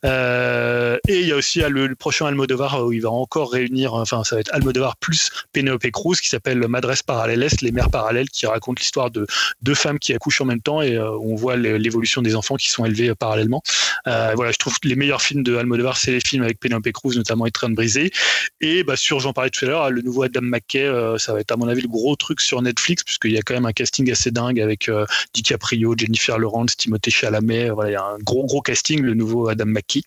Euh, 0.04 0.98
et 1.06 1.20
il 1.20 1.28
y 1.28 1.32
a 1.32 1.36
aussi 1.36 1.60
le, 1.60 1.86
le 1.86 1.94
prochain 1.94 2.26
Almodovar 2.26 2.84
où 2.84 2.92
il 2.92 3.02
va 3.02 3.10
encore 3.10 3.52
réunir, 3.52 3.94
enfin, 3.94 4.24
ça 4.24 4.36
va 4.36 4.40
être 4.40 4.52
Almodovar 4.52 4.96
plus 4.96 5.30
Penelope 5.52 5.90
Cruz, 5.92 6.16
qui 6.20 6.28
s'appelle 6.28 6.58
Madresse 6.66 7.02
Parallèles, 7.02 7.48
les 7.62 7.72
mères 7.72 7.90
parallèles, 7.90 8.28
qui 8.30 8.46
raconte 8.46 8.80
l'histoire 8.80 9.10
de 9.10 9.26
deux 9.62 9.74
femmes 9.74 9.98
qui 9.98 10.12
accouchent 10.12 10.40
en 10.40 10.44
même 10.46 10.60
temps 10.60 10.82
et 10.82 10.98
on 10.98 11.34
voit 11.34 11.56
l'évolution 11.56 12.22
des 12.22 12.34
enfants 12.34 12.56
qui 12.56 12.70
sont 12.70 12.84
élevés 12.84 13.14
parallèlement. 13.14 13.62
Voilà, 14.40 14.52
je 14.52 14.56
trouve 14.56 14.78
que 14.80 14.88
les 14.88 14.96
meilleurs 14.96 15.20
films 15.20 15.42
de 15.42 15.54
Almodovar, 15.54 15.98
c'est 15.98 16.12
les 16.12 16.20
films 16.20 16.42
avec 16.42 16.58
Penelope 16.58 16.90
Cruz, 16.92 17.14
notamment 17.14 17.44
Étreinte 17.44 17.74
brisée. 17.74 18.10
Et 18.62 18.84
bah, 18.84 18.96
sur, 18.96 19.20
j'en 19.20 19.34
parlais 19.34 19.50
tout 19.50 19.66
à 19.66 19.68
l'heure, 19.68 19.90
le 19.90 20.00
nouveau 20.00 20.22
Adam 20.22 20.40
McKay, 20.40 20.82
euh, 20.84 21.18
ça 21.18 21.34
va 21.34 21.40
être 21.40 21.52
à 21.52 21.58
mon 21.58 21.68
avis 21.68 21.82
le 21.82 21.88
gros 21.88 22.16
truc 22.16 22.40
sur 22.40 22.62
Netflix, 22.62 23.04
puisqu'il 23.04 23.32
y 23.32 23.36
a 23.36 23.42
quand 23.42 23.52
même 23.52 23.66
un 23.66 23.72
casting 23.72 24.10
assez 24.10 24.30
dingue 24.30 24.58
avec 24.58 24.88
euh, 24.88 25.04
DiCaprio, 25.34 25.94
Jennifer 25.94 26.38
Lawrence, 26.38 26.74
Timothée 26.74 27.10
Chalamet. 27.10 27.68
euh, 27.68 27.74
Voilà, 27.74 27.90
il 27.90 27.92
y 27.92 27.96
a 27.96 28.02
un 28.02 28.16
gros 28.20 28.46
gros 28.46 28.62
casting, 28.62 29.02
le 29.02 29.12
nouveau 29.12 29.48
Adam 29.48 29.66
McKay. 29.66 30.00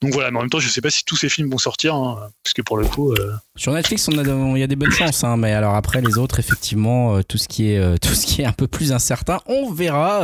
Donc 0.00 0.12
voilà, 0.12 0.30
mais 0.30 0.38
en 0.38 0.42
même 0.42 0.50
temps, 0.50 0.60
je 0.60 0.68
sais 0.68 0.80
pas 0.80 0.90
si 0.90 1.04
tous 1.04 1.16
ces 1.16 1.28
films 1.28 1.50
vont 1.50 1.58
sortir, 1.58 1.96
hein, 1.96 2.28
parce 2.44 2.54
que 2.54 2.62
pour 2.62 2.76
le 2.76 2.86
coup, 2.86 3.12
euh, 3.12 3.32
Sur 3.56 3.72
Netflix, 3.72 4.08
il 4.12 4.58
y 4.58 4.62
a 4.62 4.66
des 4.68 4.76
bonnes 4.76 4.92
chances, 4.92 5.24
hein, 5.24 5.36
mais 5.36 5.52
alors 5.52 5.74
après 5.74 6.00
les 6.00 6.18
autres, 6.18 6.38
effectivement, 6.38 7.20
tout 7.24 7.38
ce 7.38 7.48
qui 7.48 7.70
est, 7.70 7.98
tout 8.00 8.14
ce 8.14 8.26
qui 8.26 8.42
est 8.42 8.44
un 8.44 8.52
peu 8.52 8.68
plus 8.68 8.92
incertain, 8.92 9.40
on 9.46 9.72
verra. 9.72 10.20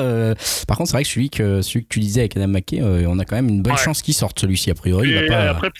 par 0.66 0.76
contre, 0.76 0.90
c'est 0.90 0.96
vrai 0.96 1.02
que 1.02 1.08
celui 1.08 1.30
que 1.30 1.62
celui 1.62 1.82
que 1.84 1.88
tu 1.88 2.00
disais 2.00 2.20
avec 2.20 2.36
Adam 2.36 2.48
McKay, 2.48 2.82
on 2.82 3.18
a 3.18 3.24
quand 3.24 3.36
même 3.36 3.47
une 3.48 3.62
bonne 3.62 3.72
Ouais. 3.74 3.78
chance 3.78 4.02
qu'il 4.02 4.14
sorte 4.14 4.38
celui-ci 4.40 4.70
a 4.70 4.74
priori. 4.74 5.08
il 5.08 5.14
va 5.14 5.22
Et 5.22 5.26
pas- 5.28 5.50
après, 5.50 5.70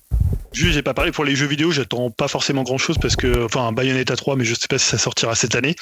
juste, 0.53 0.73
j'ai 0.75 0.83
pas 0.83 0.95
parlé 0.95 1.13
pour 1.13 1.25
les 1.25 1.37
jeux 1.37 1.47
vidéo, 1.47 1.71
j'attends 1.71 2.11
pas 2.11 2.29
forcément 2.29 2.63
grand 2.63 2.79
chose 2.79 2.97
parce 3.01 3.17
que, 3.17 3.45
enfin, 3.45 3.71
Bayonetta 3.73 4.17
3, 4.17 4.37
mais 4.37 4.45
je 4.45 4.55
sais 4.55 4.67
pas 4.69 4.79
si 4.79 4.87
ça 4.87 4.99
sortira 4.99 5.35
cette 5.35 5.55
année. 5.55 5.77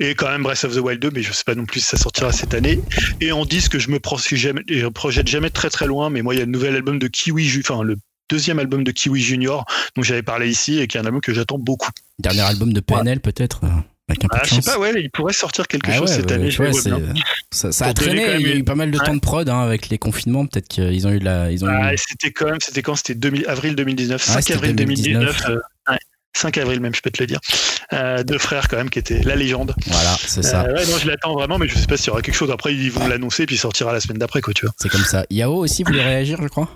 Et 0.00 0.14
quand 0.14 0.28
même 0.28 0.42
Breath 0.42 0.64
of 0.64 0.74
the 0.74 0.78
Wild 0.80 1.00
2, 1.00 1.10
mais 1.10 1.22
je 1.22 1.32
sais 1.32 1.44
pas 1.44 1.54
non 1.54 1.64
plus 1.66 1.80
si 1.80 1.86
ça 1.86 1.96
sortira 1.96 2.32
cette 2.32 2.54
année. 2.54 2.80
Et 3.20 3.32
en 3.32 3.44
disque, 3.44 3.78
je 3.78 3.90
me 3.90 3.98
pro- 4.00 4.18
jamais, 4.18 4.62
je 4.68 4.86
projette 4.86 5.28
jamais 5.28 5.50
très 5.50 5.70
très 5.70 5.86
loin, 5.86 6.10
mais 6.10 6.22
moi, 6.22 6.34
il 6.34 6.38
y 6.38 6.42
a 6.42 6.44
le 6.44 6.50
nouvel 6.52 6.74
album 6.76 6.98
de 6.98 7.06
Kiwi, 7.08 7.50
enfin, 7.60 7.82
le 7.82 7.96
deuxième 8.30 8.58
album 8.58 8.82
de 8.84 8.90
Kiwi 8.92 9.20
Junior, 9.22 9.64
dont 9.96 10.02
j'avais 10.02 10.22
parlé 10.22 10.48
ici, 10.48 10.78
et 10.78 10.86
qui 10.86 10.96
est 10.96 11.00
un 11.00 11.04
album 11.04 11.20
que 11.20 11.34
j'attends 11.34 11.58
beaucoup. 11.58 11.90
Dernier 12.18 12.40
album 12.42 12.72
de 12.72 12.80
PNL 12.80 13.20
peut-être? 13.20 13.60
Euh, 14.12 14.14
Avec 14.14 14.24
un 14.24 14.28
peu 14.28 14.36
Ah, 14.40 14.42
de 14.44 14.48
je 14.48 14.54
sais 14.60 14.70
pas, 14.72 14.78
ouais, 14.78 14.92
il 15.02 15.10
pourrait 15.10 15.32
sortir 15.32 15.66
quelque 15.68 15.90
Ah 15.90 15.96
chose 15.98 16.10
ouais, 16.10 16.16
cette 16.16 16.30
année, 16.32 16.50
je 16.50 16.56
vois, 16.62 16.70
vois 16.70 16.98
bien. 16.98 17.14
ça, 17.50 17.72
ça 17.72 17.86
a 17.86 17.94
traîné, 17.94 18.36
il 18.38 18.46
y 18.46 18.52
a 18.52 18.54
eu 18.56 18.64
pas 18.64 18.74
mal 18.74 18.90
de 18.90 18.98
temps 18.98 19.14
de 19.14 19.20
prod 19.20 19.48
hein, 19.48 19.60
avec 19.60 19.88
les 19.88 19.98
confinements, 19.98 20.46
peut-être 20.46 20.68
qu'ils 20.68 21.06
ont 21.06 21.10
eu 21.10 21.18
de 21.18 21.24
la. 21.24 21.50
Ils 21.50 21.64
ont 21.64 21.68
eu- 21.68 21.74
Ah, 21.80 21.92
et 21.94 21.96
c'était 21.96 22.30
quand 22.30 22.46
même, 22.46 22.58
c'était 22.60 22.82
quand? 22.82 22.94
C'était 22.96 23.14
2000 23.14 23.44
avril 23.48 23.74
2019, 23.74 24.22
Ah, 24.28 24.32
5 24.34 24.40
c'était 24.42 24.54
avril 24.54 24.76
2019. 24.76 25.22
2019. 25.24 25.48
euh, 25.50 25.92
ouais, 25.92 25.98
5 26.34 26.58
avril 26.58 26.80
même, 26.80 26.94
je 26.94 27.00
peux 27.02 27.10
te 27.10 27.22
le 27.22 27.26
dire. 27.26 27.40
Euh, 27.92 28.22
deux 28.22 28.38
frères 28.38 28.68
quand 28.68 28.78
même 28.78 28.88
qui 28.88 28.98
étaient 28.98 29.20
la 29.22 29.36
légende. 29.36 29.74
Voilà, 29.86 30.16
c'est 30.26 30.42
ça. 30.42 30.62
Euh, 30.64 30.74
ouais, 30.74 30.86
non, 30.86 30.96
je 30.98 31.06
l'attends 31.06 31.34
vraiment, 31.34 31.58
mais 31.58 31.68
je 31.68 31.76
sais 31.76 31.86
pas 31.86 31.96
s'il 31.98 32.06
y 32.06 32.10
aura 32.10 32.22
quelque 32.22 32.34
chose. 32.34 32.50
Après, 32.50 32.74
ils 32.74 32.90
vont 32.90 33.06
l'annoncer, 33.06 33.44
puis 33.44 33.56
il 33.56 33.58
sortira 33.58 33.92
la 33.92 34.00
semaine 34.00 34.16
d'après, 34.18 34.40
quoi, 34.40 34.54
tu 34.54 34.64
vois. 34.64 34.74
C'est 34.78 34.88
comme 34.88 35.04
ça. 35.04 35.26
Yao 35.30 35.54
aussi 35.56 35.82
voulait 35.82 36.02
réagir, 36.02 36.38
je 36.42 36.48
crois. 36.48 36.70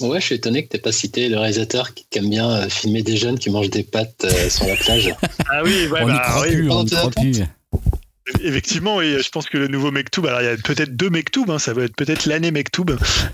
Ouais, 0.00 0.20
je 0.20 0.26
suis 0.26 0.34
étonné 0.36 0.64
que 0.64 0.68
t'aies 0.68 0.78
pas 0.78 0.92
cité 0.92 1.28
le 1.28 1.38
réalisateur 1.38 1.94
qui, 1.94 2.06
aime 2.14 2.30
bien 2.30 2.50
euh, 2.50 2.68
filmer 2.68 3.02
des 3.02 3.16
jeunes 3.16 3.38
qui 3.38 3.50
mangent 3.50 3.70
des 3.70 3.82
pâtes 3.82 4.24
euh, 4.24 4.48
sur 4.48 4.66
la 4.66 4.76
plage. 4.76 5.14
Ah 5.50 5.62
oui, 5.64 5.86
ouais, 5.88 6.00
on 6.02 6.06
bah, 6.06 6.22
croit 6.24 6.42
oui, 6.42 6.52
plus, 6.52 6.70
on 6.70 6.84
n'y 6.84 6.90
croit 6.90 7.10
plus. 7.10 7.42
Effectivement, 8.42 8.96
oui, 8.96 9.16
je 9.22 9.28
pense 9.30 9.48
que 9.48 9.56
le 9.58 9.68
nouveau 9.68 9.90
Mektoub, 9.90 10.26
alors 10.26 10.40
il 10.42 10.44
y 10.44 10.48
a 10.48 10.56
peut-être 10.56 10.94
deux 10.96 11.10
Mektoub, 11.10 11.46
hein, 11.50 11.58
ça 11.58 11.72
va 11.72 11.84
être 11.84 11.96
peut-être 11.96 12.26
l'année 12.26 12.50
Mektoub, 12.50 12.86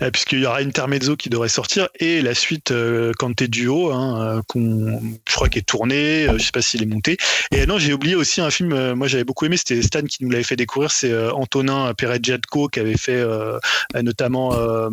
euh, 0.03 0.11
puisqu'il 0.11 0.41
y 0.41 0.47
aura 0.47 0.59
Intermezzo 0.59 1.17
qui 1.17 1.29
devrait 1.31 1.49
sortir, 1.49 1.89
et 2.01 2.23
la 2.23 2.35
suite 2.35 2.71
euh, 2.71 3.13
t'es 3.37 3.49
duo, 3.49 3.91
hein, 3.91 4.37
euh, 4.39 4.43
qu'on, 4.47 5.01
je 5.29 5.35
crois 5.35 5.49
qu'il 5.49 5.61
est 5.61 5.63
tourné, 5.63 6.29
euh, 6.29 6.39
je 6.39 6.45
sais 6.45 6.53
pas 6.53 6.63
s'il 6.63 6.83
est 6.83 6.87
monté. 6.87 7.17
Et 7.51 7.67
non, 7.67 7.79
j'ai 7.79 7.93
oublié 7.93 8.15
aussi 8.15 8.41
un 8.41 8.51
film, 8.51 8.73
euh, 8.73 8.95
moi 8.95 9.09
j'avais 9.09 9.25
beaucoup 9.25 9.45
aimé, 9.47 9.57
c'était 9.57 9.83
Stan 9.83 10.03
qui 10.03 10.23
nous 10.23 10.31
l'avait 10.31 10.45
fait 10.45 10.57
découvrir, 10.57 10.91
c'est 10.91 11.11
euh, 11.11 11.33
Antonin 11.33 11.93
Perret-Jadko 11.95 12.69
qui 12.69 12.81
avait 12.81 12.97
fait 12.97 13.17
euh, 13.17 13.59
euh, 13.97 14.03
notamment 14.03 14.55
euh, 14.55 14.91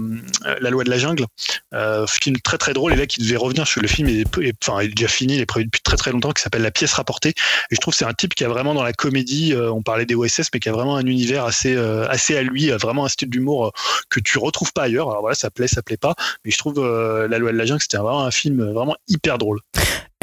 La 0.61 0.69
loi 0.71 0.83
de 0.83 0.89
la 0.89 0.97
jungle, 0.97 1.25
euh, 1.73 2.07
film 2.07 2.37
très 2.39 2.57
très 2.57 2.73
drôle, 2.73 2.93
et 2.93 2.95
là 2.95 3.05
qui 3.05 3.21
devait 3.21 3.37
revenir, 3.37 3.65
le 3.79 3.87
film 3.87 4.07
est, 4.09 4.21
est- 4.41 4.67
enfin, 4.67 4.79
est 4.79 4.87
déjà 4.87 5.07
fini, 5.07 5.35
il 5.35 5.41
est 5.41 5.45
prévu 5.45 5.65
depuis 5.65 5.81
très 5.81 5.97
très 5.97 6.11
longtemps, 6.11 6.31
qui 6.31 6.41
s'appelle 6.41 6.63
La 6.63 6.71
pièce 6.71 6.93
rapportée, 6.93 7.29
et 7.29 7.75
je 7.75 7.77
trouve 7.79 7.93
que 7.93 7.97
c'est 7.99 8.05
un 8.05 8.13
type 8.13 8.33
qui 8.33 8.43
a 8.43 8.49
vraiment 8.49 8.73
dans 8.73 8.83
la 8.83 8.93
comédie, 8.93 9.53
euh, 9.53 9.71
on 9.71 9.81
parlait 9.91 10.05
des 10.05 10.15
OSS, 10.15 10.49
mais 10.53 10.61
qui 10.61 10.69
a 10.69 10.71
vraiment 10.71 10.95
un 10.95 11.05
univers 11.05 11.43
assez, 11.43 11.75
euh, 11.75 12.07
assez 12.07 12.37
à 12.37 12.43
lui, 12.43 12.69
vraiment 12.69 13.03
un 13.03 13.09
style 13.09 13.29
d'humour 13.29 13.67
euh, 13.67 13.71
que 14.09 14.21
tu 14.21 14.37
retrouves 14.37 14.71
pas 14.71 14.83
ailleurs. 14.83 15.09
Alors 15.09 15.21
voilà, 15.21 15.35
ça 15.35 15.49
plaît, 15.49 15.67
ça 15.67 15.81
plaît 15.81 15.97
pas, 15.97 16.15
mais 16.45 16.51
je 16.51 16.57
trouve 16.57 16.79
euh, 16.79 17.27
La 17.27 17.37
loi 17.39 17.51
de 17.51 17.57
la 17.57 17.65
jungle, 17.65 17.81
c'était 17.81 17.97
vraiment 17.97 18.23
un 18.23 18.31
film 18.31 18.63
vraiment 18.71 18.95
hyper 19.09 19.37
drôle. 19.37 19.59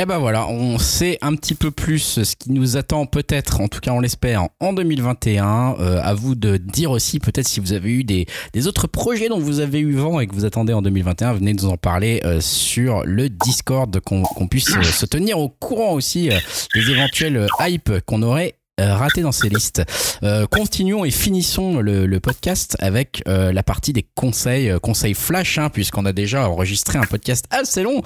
Eh 0.01 0.07
ben 0.07 0.19
voilà, 0.19 0.47
on 0.47 0.79
sait 0.79 1.19
un 1.23 1.35
petit 1.35 1.57
peu 1.57 1.73
plus 1.73 2.23
ce 2.23 2.37
qui 2.37 2.53
nous 2.53 2.77
attend 2.77 3.05
peut-être, 3.05 3.61
en 3.61 3.67
tout 3.67 3.81
cas 3.81 3.91
on 3.91 3.99
l'espère, 3.99 4.47
en 4.61 4.73
2021. 4.73 5.75
Euh, 5.81 6.01
à 6.01 6.15
vous 6.15 6.37
de 6.37 6.57
dire 6.57 6.93
aussi 6.93 7.19
peut-être 7.19 7.49
si 7.49 7.59
vous 7.59 7.73
avez 7.73 7.91
eu 7.91 8.05
des, 8.05 8.27
des 8.53 8.69
autres 8.69 8.87
projets 8.87 9.29
dont 9.29 9.41
vous 9.41 9.59
avez 9.59 9.81
eu 9.81 9.97
vent 9.97 10.21
et 10.21 10.29
que 10.29 10.35
vous 10.35 10.45
attendez 10.45 10.73
en 10.73 10.83
2021, 10.83 11.33
venez 11.35 11.53
nous 11.53 11.67
en 11.67 11.77
parler 11.77 12.23
sur 12.41 13.03
le 13.05 13.29
Discord, 13.29 13.99
qu'on 14.01 14.23
qu'on 14.23 14.47
puisse 14.47 14.71
se 14.81 15.07
tenir 15.07 15.41
au 15.41 15.49
courant 15.49 15.95
aussi 15.95 16.31
des 16.75 16.91
éventuels 16.93 17.37
euh, 17.37 17.47
hype 17.61 18.01
qu'on 18.07 18.23
aurait 18.23 18.55
raté 18.79 19.23
dans 19.23 19.33
ces 19.33 19.49
listes. 19.49 19.83
Euh, 20.23 20.47
continuons 20.47 21.05
et 21.05 21.11
finissons 21.11 21.81
le, 21.81 22.19
podcast 22.21 22.77
avec 22.81 23.23
euh, 23.29 23.53
la 23.53 23.63
partie 23.63 23.93
des 23.93 24.05
conseils, 24.15 24.71
euh, 24.71 24.79
conseils 24.79 25.15
flash, 25.15 25.59
hein, 25.59 25.71
puisqu'on 25.71 26.05
a 26.05 26.13
déjà 26.13 26.49
enregistré 26.49 26.99
un 26.99 27.05
podcast 27.05 27.45
assez 27.51 27.83
long. 27.83 28.03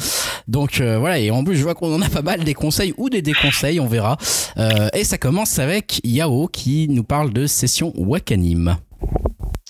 Donc 0.48 0.80
euh, 0.80 0.98
voilà, 0.98 1.18
et 1.18 1.30
en 1.30 1.42
plus 1.44 1.56
je 1.56 1.62
vois 1.62 1.74
qu'on 1.74 1.94
en 1.94 2.02
a 2.02 2.08
pas 2.08 2.22
mal 2.22 2.44
des 2.44 2.54
conseils 2.54 2.92
ou 2.98 3.08
des 3.08 3.22
déconseils, 3.22 3.80
on 3.80 3.86
verra. 3.86 4.18
Euh, 4.58 4.88
et 4.92 5.04
ça 5.04 5.18
commence 5.18 5.58
avec 5.58 6.00
Yao 6.04 6.48
qui 6.48 6.88
nous 6.88 7.04
parle 7.04 7.32
de 7.32 7.46
session 7.46 7.92
Wakanim. 7.96 8.76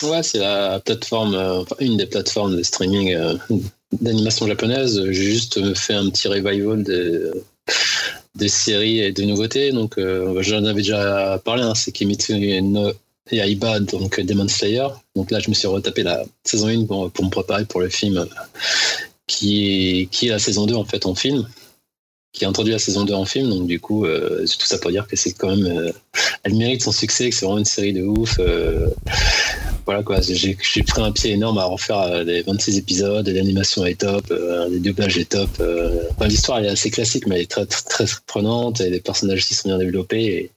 Ouais, 0.02 0.22
c'est 0.22 0.38
la 0.38 0.80
plateforme, 0.80 1.34
euh, 1.34 1.60
enfin, 1.60 1.76
une 1.78 1.96
des 1.96 2.06
plateformes 2.06 2.56
de 2.56 2.62
streaming 2.62 3.14
euh, 3.14 3.34
d'animation 4.00 4.46
japonaise. 4.46 5.00
J'ai 5.06 5.12
juste 5.12 5.58
euh, 5.58 5.74
fait 5.74 5.94
un 5.94 6.10
petit 6.10 6.28
revival 6.28 6.82
des, 6.82 7.20
des 8.34 8.48
séries 8.48 9.00
et 9.00 9.12
des 9.12 9.26
nouveautés. 9.26 9.72
Donc, 9.72 9.98
euh, 9.98 10.42
j'en 10.42 10.64
avais 10.64 10.82
déjà 10.82 11.40
parlé, 11.44 11.62
hein, 11.62 11.74
c'est 11.74 11.92
Kimitsu 11.92 12.62
no 12.62 12.92
Yaiba, 13.30 13.80
donc 13.80 14.18
euh, 14.18 14.24
Demon 14.24 14.48
Slayer. 14.48 14.88
Donc 15.14 15.30
là, 15.30 15.38
je 15.38 15.48
me 15.48 15.54
suis 15.54 15.68
retapé 15.68 16.02
la 16.02 16.24
saison 16.44 16.68
1 16.68 16.86
pour, 16.86 17.10
pour 17.10 17.24
me 17.24 17.30
préparer 17.30 17.64
pour 17.64 17.80
le 17.80 17.88
film 17.88 18.18
euh, 18.18 18.26
qui 19.26 20.00
est, 20.00 20.06
qui 20.06 20.26
est 20.26 20.30
la 20.30 20.38
saison 20.38 20.66
2 20.66 20.74
en 20.74 20.84
fait 20.84 21.06
en 21.06 21.14
film 21.14 21.46
qui 22.32 22.44
a 22.44 22.48
introduit 22.48 22.72
la 22.72 22.78
saison 22.78 23.04
2 23.04 23.12
en 23.14 23.24
film 23.24 23.50
donc 23.50 23.66
du 23.66 23.78
coup 23.78 24.04
euh, 24.06 24.44
tout 24.46 24.66
ça 24.66 24.78
pour 24.78 24.90
dire 24.90 25.06
que 25.06 25.16
c'est 25.16 25.32
quand 25.32 25.54
même 25.54 25.66
euh, 25.66 25.92
elle 26.44 26.54
mérite 26.54 26.82
son 26.82 26.92
succès 26.92 27.28
que 27.30 27.36
c'est 27.36 27.44
vraiment 27.44 27.59
une 27.59 27.64
série 27.64 27.92
de 27.92 28.02
ouf 28.02 28.36
euh, 28.38 28.88
voilà 29.84 30.02
quoi, 30.02 30.20
j'ai 30.20 30.54
pris 30.54 31.02
un 31.02 31.10
pied 31.10 31.32
énorme 31.32 31.59
à 31.59 31.64
refaire 31.64 32.00
euh, 32.02 32.22
les 32.22 32.42
26 32.42 32.78
épisodes, 32.78 33.28
l'animation 33.28 33.84
est 33.84 34.00
top, 34.00 34.24
euh, 34.30 34.68
les 34.68 34.78
doublages 34.78 35.18
est 35.18 35.30
top. 35.30 35.50
euh, 35.60 36.04
enfin, 36.12 36.28
L'histoire 36.28 36.60
est 36.60 36.68
assez 36.68 36.90
classique, 36.90 37.26
mais 37.26 37.36
elle 37.36 37.42
est 37.42 37.50
très, 37.50 37.66
très, 37.66 37.82
très 38.04 38.04
prenante 38.26 38.80
et 38.80 38.90
les 38.90 39.00
personnages 39.00 39.38
aussi 39.38 39.54
sont 39.54 39.68
bien 39.68 39.78
développés. 39.78 40.24
Et, 40.24 40.50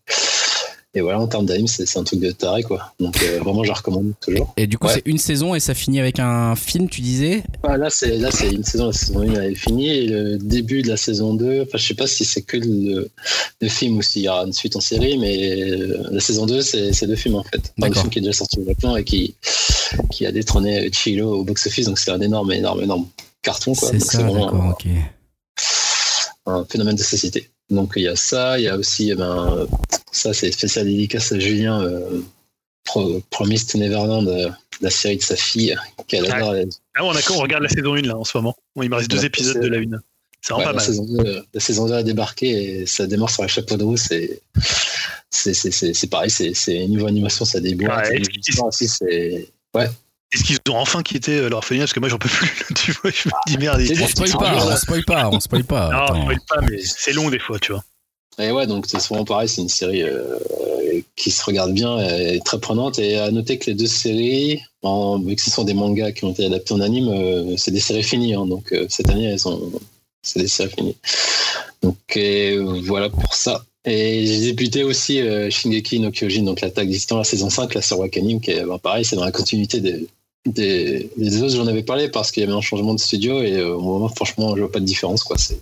et 0.96 1.02
voilà, 1.02 1.20
en 1.20 1.28
termes 1.28 1.46
d'anime, 1.46 1.68
c'est 1.68 1.98
un 2.00 2.04
truc 2.04 2.22
de 2.22 2.32
taré 2.32 2.64
quoi. 2.64 2.94
Donc 3.00 3.22
euh, 3.22 3.40
vraiment, 3.40 3.64
je 3.64 3.68
la 3.70 3.76
recommande 3.76 4.14
toujours. 4.22 4.54
Et 4.56 4.66
du 4.66 4.78
coup 4.78 4.88
Ouais. 4.88 4.94
c'est 4.96 5.04
une 5.06 5.18
saison 5.18 5.54
et 5.54 5.60
ça 5.60 5.74
finit 5.74 6.00
avec 6.00 6.20
un 6.20 6.56
film, 6.56 6.88
tu 6.90 7.02
disais? 7.02 7.44
Ah, 7.64 7.76
là, 7.78 7.90
c'est 7.90 8.18
là, 8.18 8.32
c'est 8.32 8.50
une 8.52 8.64
saison. 8.64 8.88
La 8.88 8.94
saison 8.94 9.20
1 9.22 9.34
elle 9.34 9.52
est 9.52 9.56
finie 9.56 9.90
et 9.90 10.08
le 10.08 10.38
début 10.38 10.82
de 10.84 10.88
la 10.88 10.96
saison 10.98 11.34
2. 11.34 11.64
Enfin, 11.64 11.78
je 11.78 11.86
sais 11.86 11.94
pas 11.96 12.08
si 12.08 12.24
c'est 12.24 12.42
que 12.44 12.58
le, 12.58 13.10
le 13.62 13.68
film 13.70 13.98
ou 13.98 14.02
s'il 14.02 14.22
y 14.24 14.30
aura 14.30 14.44
une 14.46 14.54
suite 14.54 14.76
en 14.76 14.82
série, 14.82 15.18
mais 15.18 15.70
euh, 15.70 16.08
la 16.12 16.20
saison 16.22 16.46
2, 16.46 16.62
c'est 16.62 17.06
deux 17.08 17.16
films 17.16 17.36
en 17.36 17.44
fait. 17.44 17.74
Enfin, 17.78 17.90
le 17.90 17.94
film 17.96 18.10
qui 18.10 18.20
est 18.20 18.22
déjà 18.22 18.34
sorti 18.34 18.60
au 18.60 18.66
Japon 18.66 18.96
et 18.96 19.04
qui 19.04 19.36
qui 20.12 20.26
a 20.26 20.32
détrôné 20.32 20.90
Chihiro 20.92 21.40
au 21.40 21.44
box-office, 21.44 21.86
donc 21.88 22.00
c'est 22.00 22.12
un 22.12 22.22
énorme, 22.22 22.52
énorme, 22.52 22.82
énorme 22.84 23.06
carton 23.42 23.74
quoi. 23.76 23.92
C'est 24.00 24.18
vraiment 24.22 24.74
un 26.48 26.66
phénomène 26.66 26.96
de 26.96 27.04
société. 27.04 27.50
Donc 27.70 27.94
il 27.96 28.04
y 28.04 28.08
a 28.08 28.16
ça, 28.16 28.60
il 28.60 28.64
y 28.66 28.68
a 28.68 28.78
aussi, 28.78 29.10
eh 29.12 29.16
ben, 29.16 29.68
ça 30.12 30.34
c'est 30.34 30.52
spécial 30.52 30.86
dédicace 30.86 31.32
à 31.32 31.40
Julien, 31.40 31.82
euh, 31.82 32.22
Pro- 32.84 33.22
Promised 33.32 33.76
Neverland, 33.76 34.28
euh, 34.28 34.50
la 34.82 34.90
série 34.92 35.18
de 35.18 35.24
sa 35.24 35.36
fille, 35.36 35.76
qu'elle 36.08 36.32
adore. 36.32 36.56
elle- 36.56 36.70
Ah, 36.96 37.04
on, 37.04 37.10
regarde 37.40 37.64
la 37.64 37.70
saison 37.70 37.96
1 37.96 38.02
là 38.04 38.16
en 38.18 38.24
ce 38.24 38.38
moment. 38.38 38.56
Il 38.82 38.90
me 38.90 38.96
reste 38.96 39.10
deux 39.10 39.26
épisodes 39.26 39.60
de 39.62 39.68
la 39.68 39.80
1. 39.80 40.00
C'est 40.42 40.54
Ouais, 40.54 40.64
vraiment 40.64 40.66
la, 40.66 40.66
pas 40.74 40.74
mal. 40.74 40.86
saison 40.86 41.06
2, 41.06 41.26
euh, 41.28 41.42
la 41.56 41.60
saison 41.60 41.88
2 41.88 41.94
a 41.96 42.04
débarqué 42.04 42.82
et 42.82 42.86
ça 42.86 43.08
démarre 43.08 43.32
sur 43.32 43.44
un 43.44 43.48
chapeau 43.48 43.78
de 43.78 43.84
roue. 43.84 43.98
C'est 43.98 44.42
c'est- 45.32 45.54
c'est- 45.56 45.72
c'est- 45.72 45.94
c'est 45.96 46.08
pareil, 46.08 46.30
c'est 46.30 46.54
c'est 46.54 46.86
niveau 46.86 47.08
animation, 47.08 47.46
ça 47.46 47.60
déboîte. 47.60 48.08
Ouais, 48.10 48.20
c'est. 48.82 49.52
Ouais. 49.74 49.90
Est-ce 50.36 50.44
qu'ils 50.44 50.58
ont 50.70 50.78
enfin 50.78 51.02
quitté 51.02 51.38
euh, 51.38 51.50
l'orphelinat? 51.50 51.86
Parce 51.86 51.94
que 51.94 52.00
moi, 52.00 52.10
j'en 52.10 52.18
peux 52.20 52.30
plus. 52.30 52.52
tu 52.76 52.92
vois, 52.92 53.10
je 53.12 53.30
me 53.30 53.34
dis 53.48 53.58
merde. 53.58 53.82
ils- 53.82 54.02
On 54.04 54.08
spoil 54.08 54.32
pas, 54.32 54.66
on 54.68 54.76
spoil 54.76 55.04
pas, 55.06 55.30
on 55.32 55.40
spoil 55.40 55.64
pas. 55.64 55.90
Non, 55.90 55.98
Attends. 56.04 56.22
spoil 56.24 56.40
pas, 56.48 56.62
mais 56.70 56.78
c'est 56.84 57.14
long 57.14 57.30
des 57.30 57.40
fois, 57.40 57.58
tu 57.60 57.72
vois. 57.72 57.84
Et 58.38 58.52
ouais, 58.52 58.68
donc 58.68 58.86
c'est 58.88 59.00
souvent 59.00 59.24
pareil, 59.24 59.48
c'est 59.48 59.62
une 59.62 59.70
série 59.70 60.04
euh, 60.04 60.38
qui 61.16 61.32
se 61.32 61.42
regarde 61.46 61.72
bien 61.74 61.98
et 62.06 62.42
très 62.44 62.60
prenante. 62.60 63.00
Et 63.00 63.18
à 63.18 63.32
noter 63.32 63.58
que 63.58 63.68
les 63.68 63.76
deux 63.76 63.88
séries, 63.88 64.60
en, 64.82 65.20
vu 65.20 65.36
que 65.38 65.42
ce 65.42 65.50
sont 65.50 65.64
des 65.64 65.74
mangas 65.74 66.12
qui 66.12 66.26
ont 66.26 66.32
été 66.32 66.46
adaptés 66.46 66.74
en 66.74 66.82
anime, 66.82 67.08
euh, 67.08 67.56
c'est 67.58 67.72
des 67.72 67.80
séries 67.80 68.04
finies. 68.04 68.34
hein. 68.36 68.46
donc 68.46 68.74
euh, 68.74 68.86
cette 68.90 69.10
année, 69.10 69.24
elles 69.32 69.40
sont, 69.40 69.72
c'est 70.22 70.40
des 70.42 70.50
séries 70.50 70.70
finies. 70.78 70.98
Donc 71.82 71.96
euh, 72.18 72.82
voilà 72.84 73.10
pour 73.10 73.34
ça. 73.34 73.64
Et 73.86 74.26
j'ai 74.26 74.40
débuté 74.40 74.84
aussi 74.84 75.22
euh, 75.22 75.50
Shingeki 75.50 76.00
no 76.00 76.10
Kyojin, 76.12 76.44
donc 76.44 76.60
l'attaque 76.62 76.90
des 76.90 76.98
Titans, 76.98 77.20
la 77.20 77.24
saison 77.24 77.50
5, 77.50 77.74
là 77.76 77.82
sur 77.82 78.00
Wakanim, 78.00 78.42
qui 78.42 78.52
est 78.52 78.66
bah, 78.66 78.80
pareil, 78.82 79.06
c'est 79.06 79.16
dans 79.16 79.24
la 79.24 79.32
continuité 79.32 79.80
des, 79.80 80.08
des, 80.46 81.10
des 81.18 81.42
autres, 81.42 81.56
j'en 81.56 81.68
avais 81.68 81.84
parlé 81.84 82.10
parce 82.10 82.32
qu'il 82.32 82.42
y 82.42 82.46
avait 82.46 82.54
un 82.56 82.62
changement 82.62 82.94
de 82.94 83.00
studio 83.00 83.42
et 83.42 83.54
euh, 83.58 83.74
au 83.76 83.82
moment, 83.82 84.10
franchement, 84.10 84.56
je 84.56 84.62
vois 84.62 84.72
pas 84.72 84.80
de 84.80 84.86
différence. 84.86 85.24
quoi. 85.24 85.38
C'est, 85.38 85.60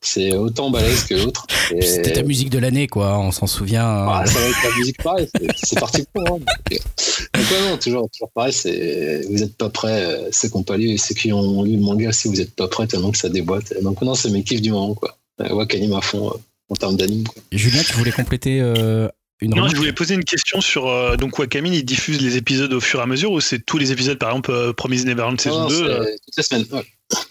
c'est 0.00 0.34
autant 0.36 0.70
balèze 0.70 1.04
que 1.04 1.14
l'autre. 1.14 1.46
Et- 1.74 1.82
C'était 1.82 2.12
ta 2.12 2.22
musique 2.22 2.50
de 2.50 2.58
l'année, 2.58 2.88
quoi, 2.88 3.18
on 3.18 3.30
s'en 3.30 3.46
souvient. 3.46 3.86
hein. 3.86 4.08
ah, 4.10 4.26
ça 4.26 4.38
va 4.40 4.46
être 4.48 4.56
la 4.70 4.76
musique 4.76 5.02
pareil, 5.02 5.28
c'est- 5.62 5.78
parti 5.78 6.04
pour. 6.12 6.22
Hein. 6.26 6.38
Donc, 6.38 6.72
euh, 6.72 7.38
ouais, 7.38 7.70
non, 7.70 7.78
toujours, 7.78 8.08
toujours 8.12 8.30
pareil, 8.34 8.52
c'est, 8.52 9.22
vous 9.30 9.38
n'êtes 9.38 9.56
pas 9.56 9.70
prêts, 9.70 10.04
euh, 10.04 10.28
ceux 10.32 10.48
qui 10.48 10.56
n'ont 10.56 10.62
pas 10.64 10.76
lu 10.76 10.90
et 10.90 10.98
ceux 10.98 11.14
qui 11.14 11.32
ont 11.32 11.62
lu 11.62 11.76
le 11.76 11.82
manga, 11.82 12.10
si 12.12 12.28
vous 12.28 12.34
n'êtes 12.34 12.54
pas 12.54 12.66
prêts, 12.68 12.86
tellement 12.88 13.12
que 13.12 13.18
ça 13.18 13.28
déboîte. 13.28 13.72
Donc 13.82 14.02
non, 14.02 14.14
c'est 14.14 14.30
mes 14.30 14.42
kiffs 14.42 14.60
du 14.62 14.72
moment, 14.72 14.94
quoi. 14.94 15.16
Euh, 15.40 15.54
Wakanim 15.54 15.92
à 15.94 16.00
fond 16.00 16.32
en 16.68 16.74
termes 16.74 16.96
d'anime. 16.96 17.24
Julien, 17.52 17.82
tu 17.86 17.92
voulais 17.94 18.12
compléter 18.12 18.60
euh, 18.60 19.08
une 19.42 19.50
Non, 19.50 19.56
remarque 19.56 19.72
je 19.72 19.76
voulais 19.76 19.92
poser 19.92 20.14
une 20.14 20.24
question 20.24 20.60
sur. 20.60 20.88
euh, 20.88 21.16
donc, 21.16 21.38
Wakamin, 21.38 21.72
il 21.72 21.84
diffuse 21.84 22.20
les 22.20 22.36
épisodes 22.36 22.72
au 22.72 22.80
fur 22.80 23.00
et 23.00 23.02
à 23.02 23.06
mesure 23.06 23.32
ou 23.32 23.40
c'est 23.40 23.58
tous 23.58 23.78
les 23.78 23.90
épisodes, 23.92 24.18
par 24.18 24.30
exemple, 24.30 24.52
euh, 24.52 24.72
Promise 24.72 25.04
Neverland 25.04 25.40
saison 25.40 25.62
Non, 25.62 25.64
non, 25.64 25.68
2 25.68 25.76
c'est 25.76 25.90
euh, 25.90 26.04
toutes 26.24 26.36
les 26.36 26.42
semaines, 26.42 26.66
ouais. 26.72 26.86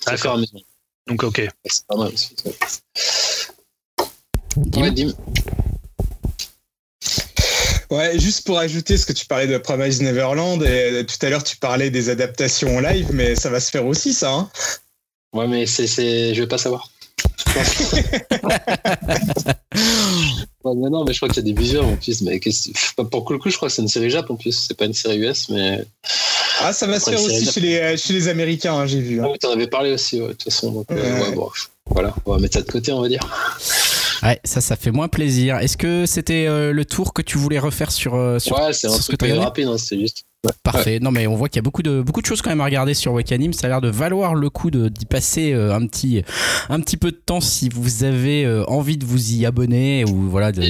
C'est 0.05 0.13
au 0.13 0.17
fur 0.17 0.31
et 0.31 0.33
à 0.33 0.37
mesure. 0.37 0.59
Donc, 1.07 1.23
ok. 1.23 1.37
Ouais, 1.37 1.49
C'est 1.65 1.87
pas 1.87 1.95
mal. 1.97 2.11
Dim 4.57 4.81
Ouais, 4.81 4.91
Dim. 4.91 5.13
Ouais, 7.89 8.19
juste 8.19 8.45
pour 8.45 8.57
ajouter 8.59 8.97
ce 8.97 9.05
que 9.05 9.13
tu 9.13 9.25
parlais 9.25 9.47
de 9.47 9.57
Promise 9.57 10.01
Neverland, 10.01 10.61
et 10.63 10.67
euh, 10.67 11.03
tout 11.03 11.25
à 11.25 11.29
l'heure 11.29 11.43
tu 11.43 11.57
parlais 11.57 11.89
des 11.89 12.09
adaptations 12.09 12.77
en 12.77 12.79
live, 12.79 13.07
mais 13.11 13.35
ça 13.35 13.49
va 13.49 13.59
se 13.59 13.69
faire 13.71 13.85
aussi 13.85 14.13
ça. 14.13 14.31
Hein 14.31 14.49
Ouais, 15.33 15.47
mais 15.47 15.65
c'est, 15.65 15.87
c'est, 15.87 16.33
je 16.33 16.41
vais 16.41 16.47
pas 16.47 16.57
savoir. 16.57 16.89
Ouais, 20.63 20.73
mais 20.75 20.89
non, 20.89 21.03
mais 21.05 21.13
je 21.13 21.19
crois 21.19 21.27
qu'il 21.29 21.37
y 21.45 21.49
a 21.49 21.53
des 21.53 21.59
visuels 21.59 21.81
en 21.83 21.95
plus. 21.95 22.21
Mais 22.21 22.39
qu'est-ce- 22.39 22.69
pas 22.95 23.03
pour 23.05 23.31
le 23.31 23.39
coup, 23.39 23.49
je 23.49 23.57
crois 23.57 23.67
que 23.69 23.73
c'est 23.73 23.81
une 23.81 23.87
série 23.87 24.09
Jap 24.09 24.29
en 24.29 24.35
plus. 24.35 24.65
C'est 24.67 24.77
pas 24.77 24.85
une 24.85 24.93
série 24.93 25.17
US, 25.17 25.49
mais. 25.49 25.83
ah, 26.61 26.71
ça 26.73 26.85
va 26.87 26.99
se 26.99 27.09
faire 27.09 27.19
aussi 27.21 27.45
la- 27.45 27.51
chez 27.51 27.59
les, 27.61 27.77
euh, 27.77 27.97
chez 27.97 28.13
les 28.13 28.27
Américains, 28.27 28.75
hein, 28.75 28.85
j'ai 28.85 28.99
vu. 28.99 29.21
hein. 29.21 29.27
Ah 29.27 29.37
t'en 29.39 29.51
avais 29.51 29.67
parlé 29.67 29.91
aussi, 29.93 30.19
ouais, 30.21 30.27
de 30.27 30.33
toute 30.33 30.43
façon. 30.43 30.71
Donc, 30.71 30.85
euh, 30.91 31.31
bon, 31.35 31.49
voilà, 31.87 32.13
on 32.25 32.33
va 32.33 32.37
mettre 32.39 32.55
ça 32.55 32.61
de 32.61 32.71
côté, 32.71 32.91
on 32.91 33.01
va 33.01 33.07
dire. 33.09 33.21
Ouais, 34.23 34.39
ça, 34.43 34.61
ça 34.61 34.75
fait 34.75 34.91
moins 34.91 35.07
plaisir. 35.07 35.57
Est-ce 35.57 35.77
que 35.77 36.05
c'était 36.05 36.45
euh, 36.47 36.71
le 36.71 36.85
tour 36.85 37.11
que 37.13 37.23
tu 37.23 37.39
voulais 37.39 37.57
refaire 37.57 37.91
sur, 37.91 38.13
euh, 38.13 38.37
sur, 38.37 38.55
ouais, 38.55 38.71
c'est 38.73 38.85
un 38.87 38.91
sur 38.91 39.01
ce 39.03 39.11
que 39.11 39.15
truc 39.15 39.21
regardé 39.31 39.43
rapide, 39.43 39.67
hein, 39.67 39.77
c'est 39.79 39.99
juste. 39.99 40.25
Parfait. 40.63 40.99
Non, 40.99 41.11
mais 41.11 41.27
on 41.27 41.35
voit 41.35 41.49
qu'il 41.49 41.57
y 41.57 41.59
a 41.59 41.61
beaucoup 41.63 41.83
de, 41.83 42.01
beaucoup 42.01 42.21
de 42.21 42.25
choses 42.25 42.41
quand 42.41 42.49
même 42.49 42.61
à 42.61 42.65
regarder 42.65 42.93
sur 42.93 43.13
Wakanim. 43.13 43.53
Ça 43.53 43.67
a 43.67 43.69
l'air 43.69 43.81
de 43.81 43.89
valoir 43.89 44.33
le 44.33 44.49
coup 44.49 44.71
de- 44.71 44.89
d'y 44.89 45.05
passer 45.05 45.53
euh, 45.53 45.75
un, 45.75 45.85
petit, 45.85 46.23
un 46.69 46.79
petit 46.79 46.97
peu 46.97 47.11
de 47.11 47.15
temps 47.23 47.41
si 47.41 47.69
vous 47.69 48.03
avez 48.03 48.45
euh, 48.45 48.63
envie 48.67 48.97
de 48.97 49.05
vous 49.05 49.33
y 49.33 49.45
abonner 49.45 50.03
ou 50.05 50.29
voilà. 50.29 50.51
De... 50.51 50.61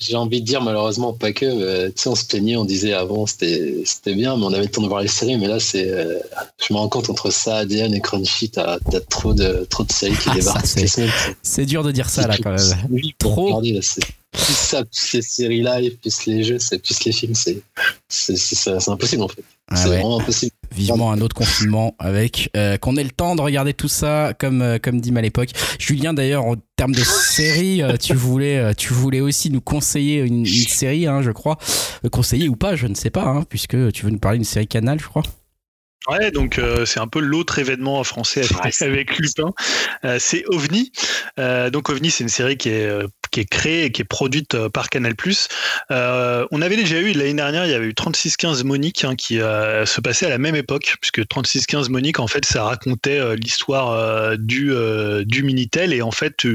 J'ai 0.00 0.14
envie 0.14 0.40
de 0.40 0.46
dire, 0.46 0.62
malheureusement, 0.62 1.12
pas 1.12 1.32
que. 1.32 1.44
euh, 1.44 1.88
tu 1.88 2.02
sais, 2.02 2.08
on 2.08 2.14
se 2.14 2.24
plaignait, 2.24 2.54
on 2.56 2.64
disait 2.64 2.92
avant, 2.92 3.26
c'était 3.26 3.82
c'était 3.84 4.14
bien, 4.14 4.36
mais 4.36 4.44
on 4.44 4.52
avait 4.52 4.62
le 4.62 4.70
temps 4.70 4.80
de 4.82 4.86
voir 4.86 5.00
les 5.02 5.08
séries. 5.08 5.36
Mais 5.38 5.48
là, 5.48 5.58
c'est. 5.58 5.90
euh, 5.90 6.20
je 6.64 6.72
me 6.72 6.78
rends 6.78 6.88
compte, 6.88 7.10
entre 7.10 7.30
ça, 7.32 7.56
ADN 7.58 7.92
et 7.94 8.00
Crunchy, 8.00 8.48
t'as 8.50 8.78
t'as 8.90 9.00
trop 9.00 9.34
de, 9.34 9.66
trop 9.68 9.82
de 9.82 9.90
séries 9.90 10.16
qui 10.16 10.28
Ah, 10.30 10.34
débarquent 10.34 10.66
c'est- 11.42 11.66
dur 11.66 11.82
de 11.82 11.90
dire 11.90 12.08
ça 12.08 12.28
là 12.28 12.36
quand 12.40 12.52
même. 12.52 12.76
Oui, 12.90 13.12
Trop. 13.18 13.46
regarder, 13.46 13.72
là, 13.72 13.80
c'est 13.82 14.04
plus 14.30 14.54
ça, 14.56 14.84
plus 14.84 15.12
les 15.14 15.22
séries 15.22 15.62
live, 15.62 15.96
plus 15.96 16.26
les 16.26 16.44
jeux, 16.44 16.58
c'est 16.60 16.78
plus 16.78 17.02
les 17.04 17.12
films, 17.12 17.34
c'est 17.34 17.60
c'est 18.08 18.36
c'est 18.36 18.54
ça- 18.54 18.78
c'est 18.78 18.90
impossible 18.92 19.22
en 19.22 19.28
fait. 19.28 19.42
Ah 19.68 19.74
c'est 19.76 19.88
ouais. 19.88 19.96
vraiment 19.96 20.20
impossible. 20.20 20.52
Vivement 20.72 21.12
un 21.12 21.20
autre 21.20 21.34
confinement 21.34 21.94
avec 21.98 22.50
euh, 22.56 22.76
qu'on 22.76 22.96
ait 22.96 23.04
le 23.04 23.10
temps 23.10 23.34
de 23.34 23.40
regarder 23.40 23.74
tout 23.74 23.88
ça 23.88 24.34
comme 24.38 24.62
euh, 24.62 24.78
comme 24.78 25.00
Dim 25.00 25.16
à 25.16 25.22
l'époque. 25.22 25.50
Julien 25.78 26.14
d'ailleurs 26.14 26.44
en 26.44 26.56
termes 26.76 26.94
de 26.94 27.02
série, 27.02 27.82
euh, 27.82 27.96
tu 27.96 28.14
voulais 28.14 28.58
euh, 28.58 28.72
tu 28.74 28.92
voulais 28.92 29.20
aussi 29.20 29.50
nous 29.50 29.60
conseiller 29.60 30.20
une, 30.20 30.40
une 30.40 30.46
série, 30.46 31.06
hein, 31.06 31.22
je 31.22 31.30
crois, 31.30 31.56
conseiller 32.12 32.48
ou 32.48 32.56
pas, 32.56 32.76
je 32.76 32.86
ne 32.86 32.94
sais 32.94 33.10
pas, 33.10 33.24
hein, 33.24 33.44
puisque 33.48 33.92
tu 33.92 34.04
veux 34.04 34.10
nous 34.10 34.18
parler 34.18 34.38
d'une 34.38 34.44
série 34.44 34.68
Canal, 34.68 35.00
je 35.00 35.06
crois. 35.06 35.22
Ouais, 36.08 36.30
donc 36.30 36.58
euh, 36.58 36.86
c'est 36.86 37.00
un 37.00 37.08
peu 37.08 37.20
l'autre 37.20 37.58
événement 37.58 38.02
français 38.02 38.42
avec, 38.80 39.18
Lupin. 39.18 39.52
Euh, 40.04 40.16
c'est 40.18 40.44
OVNI. 40.48 40.90
Euh, 41.38 41.70
donc 41.70 41.90
OVNI, 41.90 42.10
c'est 42.10 42.24
une 42.24 42.30
série 42.30 42.56
qui 42.56 42.70
est, 42.70 42.90
qui 43.30 43.40
est 43.40 43.44
créée 43.44 43.84
et 43.84 43.92
qui 43.92 44.02
est 44.02 44.04
produite 44.04 44.54
euh, 44.54 44.68
par 44.68 44.88
Canal+. 44.88 45.14
Euh, 45.90 46.46
on 46.50 46.62
avait 46.62 46.76
déjà 46.76 46.98
eu 46.98 47.12
l'année 47.12 47.34
dernière, 47.34 47.64
il 47.66 47.70
y 47.70 47.74
avait 47.74 47.86
eu 47.86 47.94
3615 47.94 48.64
Monique 48.64 49.04
hein, 49.04 49.16
qui 49.16 49.40
euh, 49.40 49.86
se 49.86 50.00
passait 50.00 50.26
à 50.26 50.28
la 50.28 50.38
même 50.38 50.56
époque, 50.56 50.96
puisque 51.00 51.26
3615 51.26 51.88
Monique, 51.88 52.20
en 52.20 52.26
fait, 52.26 52.44
ça 52.44 52.64
racontait 52.64 53.36
l'histoire 53.36 54.36
du 54.38 54.72
du 55.24 55.42
Minitel. 55.42 55.92
Et 55.92 56.02
en 56.02 56.10
fait 56.10 56.46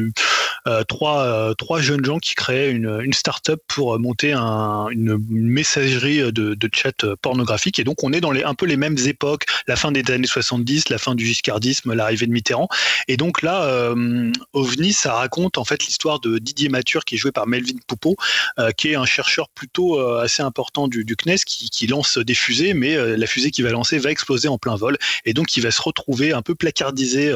trois 0.87 1.53
trois 1.57 1.81
jeunes 1.81 2.05
gens 2.05 2.19
qui 2.19 2.35
créaient 2.35 2.71
une, 2.71 2.99
une 3.01 3.13
start-up 3.13 3.61
pour 3.67 3.99
monter 3.99 4.33
un, 4.33 4.87
une, 4.89 5.17
messagerie 5.29 6.19
de, 6.31 6.53
de 6.55 6.69
chat 6.73 7.05
pornographique. 7.21 7.79
Et 7.79 7.83
donc 7.83 8.03
on 8.03 8.13
est 8.13 8.21
dans 8.21 8.31
les 8.31 8.43
un 8.43 8.53
peu 8.53 8.65
les 8.65 8.77
mêmes 8.77 8.97
époques, 9.05 9.45
la 9.67 9.75
fin 9.75 9.91
des 9.91 10.09
années 10.11 10.27
70, 10.27 10.89
la 10.89 10.97
fin 10.97 11.15
du 11.15 11.25
giscardisme, 11.25 11.93
l'arrivée 11.93 12.27
de 12.27 12.31
Mitterrand. 12.31 12.67
Et 13.07 13.17
donc 13.17 13.41
là 13.41 13.93
OVNI 14.53 14.93
ça 14.93 15.13
raconte 15.13 15.57
en 15.57 15.65
fait 15.65 15.85
l'histoire 15.85 16.19
de 16.19 16.37
Didier 16.37 16.62
Mature 16.69 17.05
qui 17.05 17.15
est 17.15 17.17
joué 17.17 17.31
par 17.31 17.47
Melvin 17.47 17.77
Poupeau 17.87 18.15
euh, 18.59 18.71
qui 18.71 18.89
est 18.89 18.95
un 18.95 19.05
chercheur 19.05 19.49
plutôt 19.49 19.99
euh, 19.99 20.21
assez 20.21 20.43
important 20.43 20.87
du, 20.87 21.05
CNES 21.05 21.37
qui, 21.45 21.69
qui 21.69 21.87
lance 21.87 22.17
des 22.17 22.33
fusées 22.33 22.73
mais 22.73 22.95
euh, 22.95 23.17
la 23.17 23.27
fusée 23.27 23.51
qu'il 23.51 23.63
va 23.63 23.71
lancer 23.71 23.97
va 23.97 24.11
exploser 24.11 24.47
en 24.47 24.57
plein 24.57 24.75
vol 24.75 24.97
et 25.25 25.33
donc 25.33 25.55
il 25.57 25.61
va 25.61 25.71
se 25.71 25.81
retrouver 25.81 26.33
un 26.33 26.41
peu 26.41 26.55
placardisé 26.55 27.33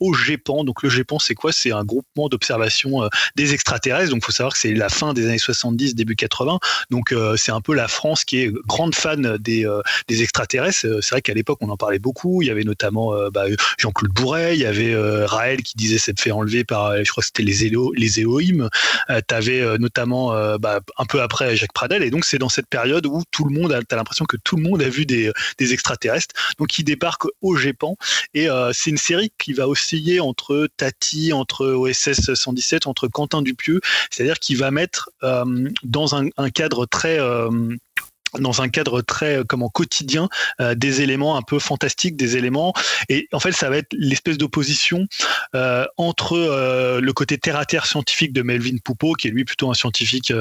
au 0.00 0.14
GEPAN. 0.14 0.64
Donc 0.64 0.82
le 0.82 0.88
GEPAN, 0.88 1.18
c'est 1.18 1.34
quoi? 1.34 1.52
C'est 1.52 1.72
un 1.72 1.84
groupement 1.84 2.28
d'observation 2.28 3.08
des 3.36 3.54
extraterrestres. 3.54 4.10
Donc 4.10 4.22
il 4.22 4.26
faut 4.26 4.32
savoir 4.32 4.52
que 4.52 4.58
c'est 4.58 4.74
la 4.74 4.88
fin 4.88 5.14
des 5.14 5.26
années 5.26 5.38
70, 5.38 5.94
début 5.94 6.16
80. 6.16 6.58
Donc 6.90 7.14
c'est 7.36 7.52
un 7.52 7.60
peu 7.60 7.74
la 7.74 7.88
France 7.88 8.24
qui 8.24 8.38
est 8.38 8.52
grande 8.66 8.94
fan 8.94 9.36
des, 9.38 9.66
des 10.08 10.22
extraterrestres. 10.22 10.86
C'est 11.00 11.10
vrai 11.10 11.22
qu'à 11.22 11.34
l'époque, 11.34 11.58
on 11.60 11.68
en 11.68 11.76
parlait 11.76 11.98
beaucoup. 11.98 12.42
Il 12.42 12.48
y 12.48 12.50
avait 12.50 12.64
notamment 12.64 13.12
bah, 13.30 13.44
Jean-Claude 13.78 14.12
Bourret, 14.12 14.56
il 14.56 14.62
y 14.62 14.66
avait 14.66 14.94
Raël 15.24 15.62
qui 15.62 15.74
disait 15.76 15.98
s'être 15.98 16.20
fait 16.20 16.32
enlever 16.32 16.64
par, 16.64 16.96
je 17.02 17.10
crois 17.10 17.22
que 17.22 17.26
c'était 17.26 17.42
les, 17.42 17.64
Élo, 17.64 17.92
les 17.94 18.20
Élohim. 18.20 18.65
Euh, 19.10 19.20
tu 19.26 19.34
avais 19.34 19.78
notamment 19.78 20.32
euh, 20.32 20.58
bah, 20.58 20.80
un 20.98 21.04
peu 21.04 21.22
après 21.22 21.56
Jacques 21.56 21.72
Pradel. 21.72 22.02
Et 22.02 22.10
donc 22.10 22.24
c'est 22.24 22.38
dans 22.38 22.48
cette 22.48 22.68
période 22.68 23.06
où 23.06 23.22
tout 23.30 23.44
le 23.44 23.54
monde, 23.54 23.72
a- 23.72 23.80
l'impression 23.96 24.24
que 24.24 24.36
tout 24.42 24.56
le 24.56 24.62
monde 24.62 24.82
a 24.82 24.88
vu 24.88 25.06
des, 25.06 25.32
extraterrestres. 25.58 26.34
Donc 26.58 26.78
ils 26.78 26.84
débarquent 26.84 27.28
au 27.40 27.56
GEPAN. 27.56 27.96
Et 28.34 28.48
euh, 28.48 28.72
c'est 28.72 28.90
une 28.90 28.98
série 28.98 29.32
qui 29.38 29.52
va 29.52 29.68
osciller 29.68 30.20
entre 30.20 30.68
Tati, 30.76 31.32
entre 31.32 31.66
OSS 31.66 32.34
117, 32.34 32.86
entre 32.86 33.08
Quentin 33.08 33.42
Dupieux, 33.42 33.80
c'est-à-dire 34.10 34.38
qu'il 34.38 34.58
va 34.58 34.70
mettre 34.70 35.10
euh, 35.22 35.68
dans 35.82 36.14
un, 36.14 36.28
cadre 36.54 36.86
très 36.86 37.18
euh, 37.18 37.50
dans 38.38 38.62
un 38.62 38.68
cadre 38.68 39.02
très 39.02 39.38
euh, 39.38 39.44
comment 39.46 39.68
quotidien 39.68 40.28
euh, 40.60 40.74
des 40.74 41.02
éléments 41.02 41.36
un 41.36 41.42
peu 41.42 41.58
fantastiques 41.58 42.16
des 42.16 42.36
éléments. 42.36 42.72
Et 43.08 43.28
en 43.32 43.40
fait 43.40 43.52
ça 43.52 43.70
va 43.70 43.78
être 43.78 43.92
l'espèce 43.92 44.38
d'opposition 44.38 45.06
euh, 45.54 45.84
entre 45.96 46.36
le 47.00 47.12
côté 47.12 47.38
terre 47.38 47.56
à 47.56 47.64
terre 47.64 47.86
scientifique 47.86 48.32
de 48.32 48.42
Melvin 48.42 48.76
Poupeau 48.82 49.14
qui 49.14 49.28
est 49.28 49.30
lui 49.30 49.44
plutôt 49.44 49.70
un 49.70 49.74
scientifique 49.74 50.32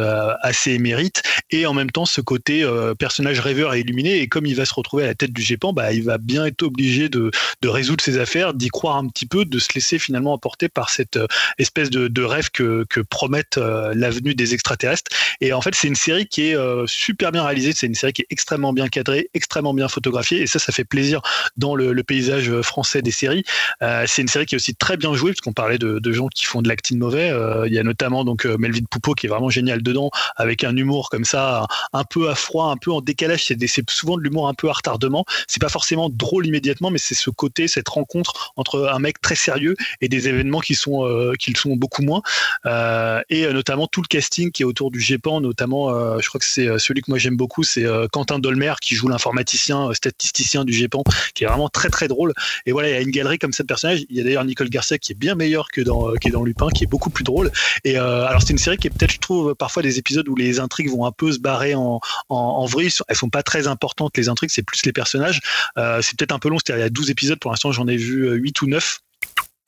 assez 0.41 0.71
émérite 0.71 1.23
et 1.51 1.65
en 1.65 1.73
même 1.73 1.91
temps 1.91 2.05
ce 2.05 2.21
côté 2.21 2.65
personnage 2.99 3.39
rêveur 3.39 3.73
et 3.73 3.81
illuminé. 3.81 4.19
Et 4.19 4.27
comme 4.27 4.45
il 4.45 4.55
va 4.55 4.65
se 4.65 4.73
retrouver 4.73 5.03
à 5.03 5.07
la 5.07 5.15
tête 5.15 5.31
du 5.31 5.41
GEPAN 5.41 5.73
bah 5.73 5.93
il 5.93 6.03
va 6.03 6.17
bien 6.17 6.45
être 6.45 6.63
obligé 6.63 7.09
de, 7.09 7.31
de 7.61 7.67
résoudre 7.67 8.03
ses 8.03 8.17
affaires 8.17 8.53
d'y 8.53 8.69
croire 8.69 8.97
un 8.97 9.07
petit 9.07 9.25
peu 9.25 9.45
de 9.45 9.59
se 9.59 9.69
laisser 9.73 9.99
finalement 9.99 10.33
emporter 10.33 10.69
par 10.69 10.89
cette 10.89 11.19
espèce 11.57 11.89
de, 11.89 12.07
de 12.07 12.23
rêve 12.23 12.49
que, 12.51 12.85
que 12.89 12.99
promettent 12.99 13.57
l'avenue 13.57 14.35
des 14.35 14.53
extraterrestres. 14.53 15.11
Et 15.41 15.53
en 15.53 15.61
fait 15.61 15.75
c'est 15.75 15.87
une 15.87 15.95
série 15.95 16.27
qui 16.27 16.49
est 16.49 16.57
super 16.87 17.31
bien 17.31 17.43
réalisée 17.43 17.73
c'est 17.85 17.89
une 17.89 17.95
série 17.95 18.13
qui 18.13 18.23
est 18.23 18.27
extrêmement 18.31 18.73
bien 18.73 18.87
cadrée 18.87 19.29
extrêmement 19.35 19.75
bien 19.75 19.87
photographiée 19.87 20.41
et 20.41 20.47
ça 20.47 20.57
ça 20.57 20.71
fait 20.71 20.85
plaisir 20.85 21.21
dans 21.55 21.75
le, 21.75 22.03
paysage 22.03 22.61
français 22.61 23.01
des 23.01 23.11
séries. 23.11 23.43
Euh, 23.81 24.05
c'est 24.07 24.21
une 24.21 24.27
série 24.27 24.45
qui 24.45 24.53
est 24.53 24.57
aussi 24.57 24.75
très 24.75 24.95
bien 24.95 25.13
jouée 25.15 25.31
parce 25.31 25.41
qu'on 25.41 25.53
parlait 25.53 25.79
de, 25.79 26.11
gens 26.11 26.27
qui 26.27 26.45
font 26.45 26.61
de 26.61 26.67
l'acting 26.67 26.99
mauvais. 26.99 27.29
Euh, 27.29 27.67
il 27.67 27.73
y 27.73 27.79
a 27.79 27.83
notamment 27.83 28.23
donc 28.23 28.45
euh, 28.45 28.57
Melvin 28.57 28.85
Poupeau 28.89 29.13
qui 29.13 29.25
est 29.25 29.29
vraiment 29.29 29.49
génial 29.49 29.81
dedans 29.81 30.11
avec 30.35 30.63
un 30.63 30.75
humour 30.75 31.09
comme 31.09 31.25
ça 31.25 31.67
un 31.93 32.03
peu 32.03 32.29
à 32.29 32.35
froid 32.35 32.71
un 32.71 32.77
peu 32.77 32.91
en 32.91 33.01
décalage. 33.01 33.45
C'est 33.45 33.89
souvent 33.89 34.17
de 34.17 34.21
l'humour 34.21 34.47
un 34.47 34.53
peu 34.53 34.69
à 34.69 34.73
retardement. 34.73 35.25
C'est 35.47 35.61
pas 35.61 35.69
forcément 35.69 36.09
drôle 36.09 36.45
immédiatement 36.45 36.91
mais 36.91 36.99
c'est 36.99 37.15
ce 37.15 37.29
côté 37.29 37.67
cette 37.67 37.89
rencontre 37.89 38.53
entre 38.55 38.89
un 38.91 38.99
mec 38.99 39.21
très 39.21 39.35
sérieux 39.35 39.75
et 40.01 40.09
des 40.09 40.27
événements 40.27 40.59
qui 40.59 40.75
sont 40.75 41.05
euh, 41.05 41.33
qui 41.39 41.51
le 41.51 41.57
sont 41.57 41.75
beaucoup 41.75 42.01
moins. 42.01 42.21
Euh, 42.65 43.21
et 43.29 43.45
euh, 43.45 43.53
notamment 43.53 43.87
tout 43.87 44.01
le 44.01 44.07
casting 44.07 44.51
qui 44.51 44.63
est 44.63 44.65
autour 44.65 44.91
du 44.91 44.99
GEPAN 44.99 45.41
notamment 45.41 45.89
euh, 45.89 46.19
je 46.19 46.27
crois 46.29 46.39
que 46.39 46.45
c'est 46.45 46.67
euh, 46.67 46.77
celui 46.77 47.01
que 47.01 47.09
moi 47.09 47.17
j'aime 47.17 47.37
beaucoup 47.37 47.63
c'est 47.75 47.85
euh, 47.85 48.07
Quentin 48.09 48.39
Dolmer 48.39 48.73
qui 48.81 48.95
joue 48.95 49.09
l'informaticien, 49.09 49.89
euh, 49.89 49.93
statisticien 49.93 50.63
du 50.63 50.71
GEPAN, 50.71 51.03
qui 51.33 51.43
est 51.43 51.47
vraiment 51.47 51.69
très 51.69 51.89
très 51.89 52.07
drôle. 52.07 52.33
Et 52.65 52.71
voilà, 52.71 52.89
il 52.89 52.93
y 52.93 52.97
a 52.97 53.01
une 53.01 53.11
galerie 53.11 53.37
comme 53.37 53.51
ça 53.51 53.63
de 53.63 53.67
personnages. 53.67 54.05
Il 54.09 54.15
y 54.15 54.21
a 54.21 54.23
d'ailleurs 54.23 54.45
Nicole 54.45 54.69
Garcia 54.69 54.97
qui 54.97 55.11
est 55.11 55.15
bien 55.15 55.35
meilleure 55.35 55.67
que 55.67 55.81
dans, 55.81 56.09
euh, 56.09 56.15
qui 56.15 56.29
est 56.29 56.31
dans 56.31 56.43
Lupin, 56.43 56.69
qui 56.69 56.85
est 56.85 56.87
beaucoup 56.87 57.09
plus 57.09 57.23
drôle. 57.23 57.51
Et 57.83 57.97
alors 57.97 58.41
c'est 58.41 58.51
une 58.51 58.57
série 58.57 58.77
qui 58.77 58.87
est 58.87 58.89
peut-être, 58.89 59.11
je 59.11 59.19
trouve, 59.19 59.55
parfois 59.55 59.83
des 59.83 59.97
épisodes 59.97 60.27
où 60.27 60.35
les 60.35 60.59
intrigues 60.59 60.89
vont 60.89 61.05
un 61.05 61.11
peu 61.11 61.31
se 61.31 61.39
barrer 61.39 61.75
en, 61.75 61.99
en, 62.29 62.35
en 62.35 62.65
vrille. 62.65 62.91
Elles 63.07 63.15
sont 63.15 63.29
pas 63.29 63.43
très 63.43 63.67
importantes, 63.67 64.15
les 64.17 64.29
intrigues, 64.29 64.49
c'est 64.51 64.63
plus 64.63 64.85
les 64.85 64.93
personnages. 64.93 65.41
C'est 65.75 66.17
peut-être 66.17 66.33
un 66.33 66.39
peu 66.39 66.49
long, 66.49 66.57
c'est-à-dire 66.57 66.83
il 66.83 66.85
y 66.85 66.87
a 66.87 66.89
12 66.89 67.09
épisodes, 67.09 67.39
pour 67.39 67.51
l'instant 67.51 67.71
j'en 67.71 67.87
ai 67.87 67.97
vu 67.97 68.29
8 68.31 68.61
ou 68.61 68.67
9. 68.67 68.99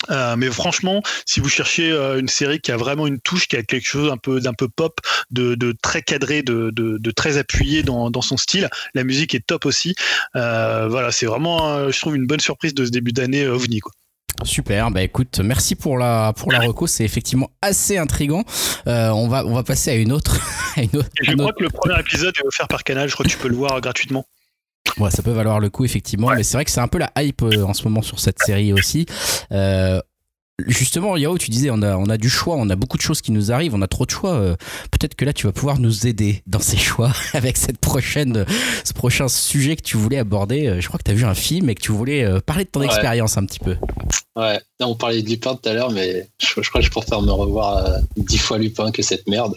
Euh, 0.09 0.35
mais 0.37 0.47
franchement, 0.51 1.01
si 1.25 1.39
vous 1.39 1.49
cherchez 1.49 1.91
euh, 1.91 2.19
une 2.19 2.27
série 2.27 2.59
qui 2.59 2.71
a 2.71 2.77
vraiment 2.77 3.07
une 3.07 3.19
touche, 3.19 3.47
qui 3.47 3.55
a 3.55 3.63
quelque 3.63 3.87
chose 3.87 4.11
un 4.11 4.17
peu 4.17 4.39
d'un 4.39 4.53
peu 4.53 4.67
pop, 4.67 4.99
de, 5.31 5.55
de 5.55 5.73
très 5.81 6.01
cadré, 6.01 6.41
de, 6.43 6.71
de, 6.73 6.97
de 6.97 7.11
très 7.11 7.37
appuyé 7.37 7.83
dans, 7.83 8.09
dans, 8.09 8.21
son 8.21 8.37
style, 8.37 8.69
la 8.93 9.03
musique 9.03 9.35
est 9.35 9.45
top 9.45 9.65
aussi. 9.65 9.95
Euh, 10.35 10.87
voilà, 10.89 11.11
c'est 11.11 11.25
vraiment, 11.25 11.89
je 11.91 11.99
trouve, 11.99 12.15
une 12.15 12.27
bonne 12.27 12.39
surprise 12.39 12.73
de 12.73 12.85
ce 12.85 12.91
début 12.91 13.11
d'année 13.11 13.47
OVNI. 13.47 13.79
Quoi. 13.79 13.91
Super, 14.43 14.91
bah 14.91 15.01
écoute, 15.01 15.39
merci 15.43 15.73
pour 15.75 15.97
la 15.97 16.31
pour 16.37 16.51
la 16.51 16.59
reco, 16.59 16.85
c'est 16.85 17.03
effectivement 17.03 17.49
assez 17.63 17.97
intrigant. 17.97 18.43
Euh, 18.85 19.09
on 19.09 19.27
va 19.27 19.43
on 19.45 19.53
va 19.55 19.63
passer 19.63 19.89
à 19.89 19.95
une 19.95 20.11
autre. 20.11 20.39
à 20.77 20.81
une 20.83 20.95
autre 20.95 21.09
Et 21.19 21.25
je 21.25 21.31
un 21.31 21.35
crois 21.35 21.47
autre- 21.47 21.57
que 21.57 21.63
le 21.63 21.69
premier 21.71 21.99
épisode 21.99 22.35
est 22.37 22.45
offert 22.45 22.67
par 22.67 22.83
Canal. 22.83 23.09
Je 23.09 23.13
crois 23.15 23.25
que 23.25 23.31
tu 23.31 23.37
peux 23.37 23.47
le 23.47 23.55
voir 23.55 23.81
gratuitement. 23.81 24.27
Ouais, 24.99 25.11
ça 25.11 25.21
peut 25.21 25.31
valoir 25.31 25.59
le 25.59 25.69
coup 25.69 25.85
effectivement, 25.85 26.29
mais 26.35 26.43
c'est 26.43 26.57
vrai 26.57 26.65
que 26.65 26.71
c'est 26.71 26.81
un 26.81 26.87
peu 26.87 26.97
la 26.97 27.11
hype 27.17 27.41
euh, 27.43 27.63
en 27.63 27.73
ce 27.73 27.83
moment 27.83 28.01
sur 28.01 28.19
cette 28.19 28.39
série 28.39 28.73
aussi. 28.73 29.05
Euh, 29.51 30.01
Justement, 30.65 31.15
Yao, 31.17 31.37
tu 31.37 31.51
disais, 31.51 31.69
on 31.69 31.83
a, 31.83 31.95
on 31.97 32.05
a 32.09 32.17
du 32.17 32.29
choix, 32.31 32.55
on 32.57 32.67
a 32.71 32.75
beaucoup 32.75 32.97
de 32.97 33.01
choses 33.03 33.21
qui 33.21 33.31
nous 33.31 33.51
arrivent, 33.51 33.75
on 33.75 33.81
a 33.83 33.87
trop 33.87 34.07
de 34.07 34.09
choix. 34.09 34.31
euh, 34.31 34.55
Peut-être 34.89 35.13
que 35.13 35.23
là, 35.23 35.31
tu 35.31 35.45
vas 35.45 35.51
pouvoir 35.51 35.79
nous 35.79 36.07
aider 36.07 36.41
dans 36.47 36.59
ces 36.59 36.77
choix 36.77 37.13
avec 37.33 37.57
cette 37.57 37.77
prochaine, 37.77 38.43
ce 38.83 38.91
prochain 38.93 39.27
sujet 39.27 39.75
que 39.75 39.83
tu 39.83 39.97
voulais 39.97 40.17
aborder. 40.17 40.65
Euh, 40.67 40.81
Je 40.81 40.87
crois 40.87 40.97
que 40.97 41.03
tu 41.03 41.11
as 41.11 41.13
vu 41.13 41.25
un 41.25 41.35
film 41.35 41.69
et 41.69 41.75
que 41.75 41.81
tu 41.81 41.91
voulais 41.91 42.23
euh, 42.25 42.39
parler 42.39 42.63
de 42.63 42.69
ton 42.71 42.79
Ouais. 42.79 42.87
expérience 42.87 43.37
un 43.37 43.45
petit 43.45 43.59
peu. 43.59 43.75
Ouais, 44.35 44.59
là 44.79 44.87
on 44.87 44.93
parlait 44.95 45.23
de 45.23 45.29
Lupin 45.29 45.55
tout 45.55 45.67
à 45.67 45.73
l'heure, 45.73 45.89
mais 45.91 46.27
je, 46.39 46.61
je 46.61 46.69
crois 46.69 46.81
que 46.81 46.85
je 46.85 46.91
préfère 46.91 47.21
me 47.23 47.31
revoir 47.31 47.77
euh, 47.77 47.97
dix 48.17 48.37
fois 48.37 48.57
Lupin 48.59 48.91
que 48.91 49.01
cette 49.01 49.27
merde. 49.27 49.53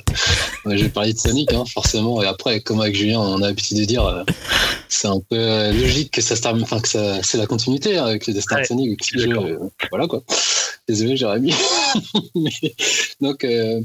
Ouais, 0.64 0.76
je 0.78 0.84
vais 0.84 0.88
parler 0.90 1.12
de 1.12 1.18
Sonic, 1.18 1.52
hein, 1.52 1.64
forcément, 1.70 2.22
et 2.22 2.26
après, 2.26 2.60
comme 2.60 2.80
avec 2.80 2.94
Julien, 2.96 3.20
on 3.20 3.42
a 3.42 3.46
l'habitude 3.48 3.76
de 3.78 3.84
dire, 3.84 4.04
euh, 4.06 4.22
c'est 4.88 5.08
un 5.08 5.20
peu 5.28 5.36
euh, 5.36 5.72
logique 5.72 6.10
que 6.12 6.22
ça 6.22 6.34
se 6.34 6.40
termine, 6.42 6.62
enfin 6.62 6.80
que 6.80 6.88
ça, 6.88 7.22
c'est 7.22 7.36
la 7.36 7.46
continuité 7.46 7.98
hein, 7.98 8.06
avec 8.06 8.26
le 8.26 8.32
destin 8.32 8.56
Ouais, 8.56 8.62
de 8.62 8.66
Sonic, 8.68 8.90
le 8.90 8.96
petit 8.96 9.18
jeu, 9.18 9.30
euh, 9.38 9.58
voilà 9.90 10.06
quoi. 10.06 10.22
Désolé, 10.90 11.16
Jérémy. 11.16 11.54
Donc, 13.20 13.44
euh, 13.44 13.80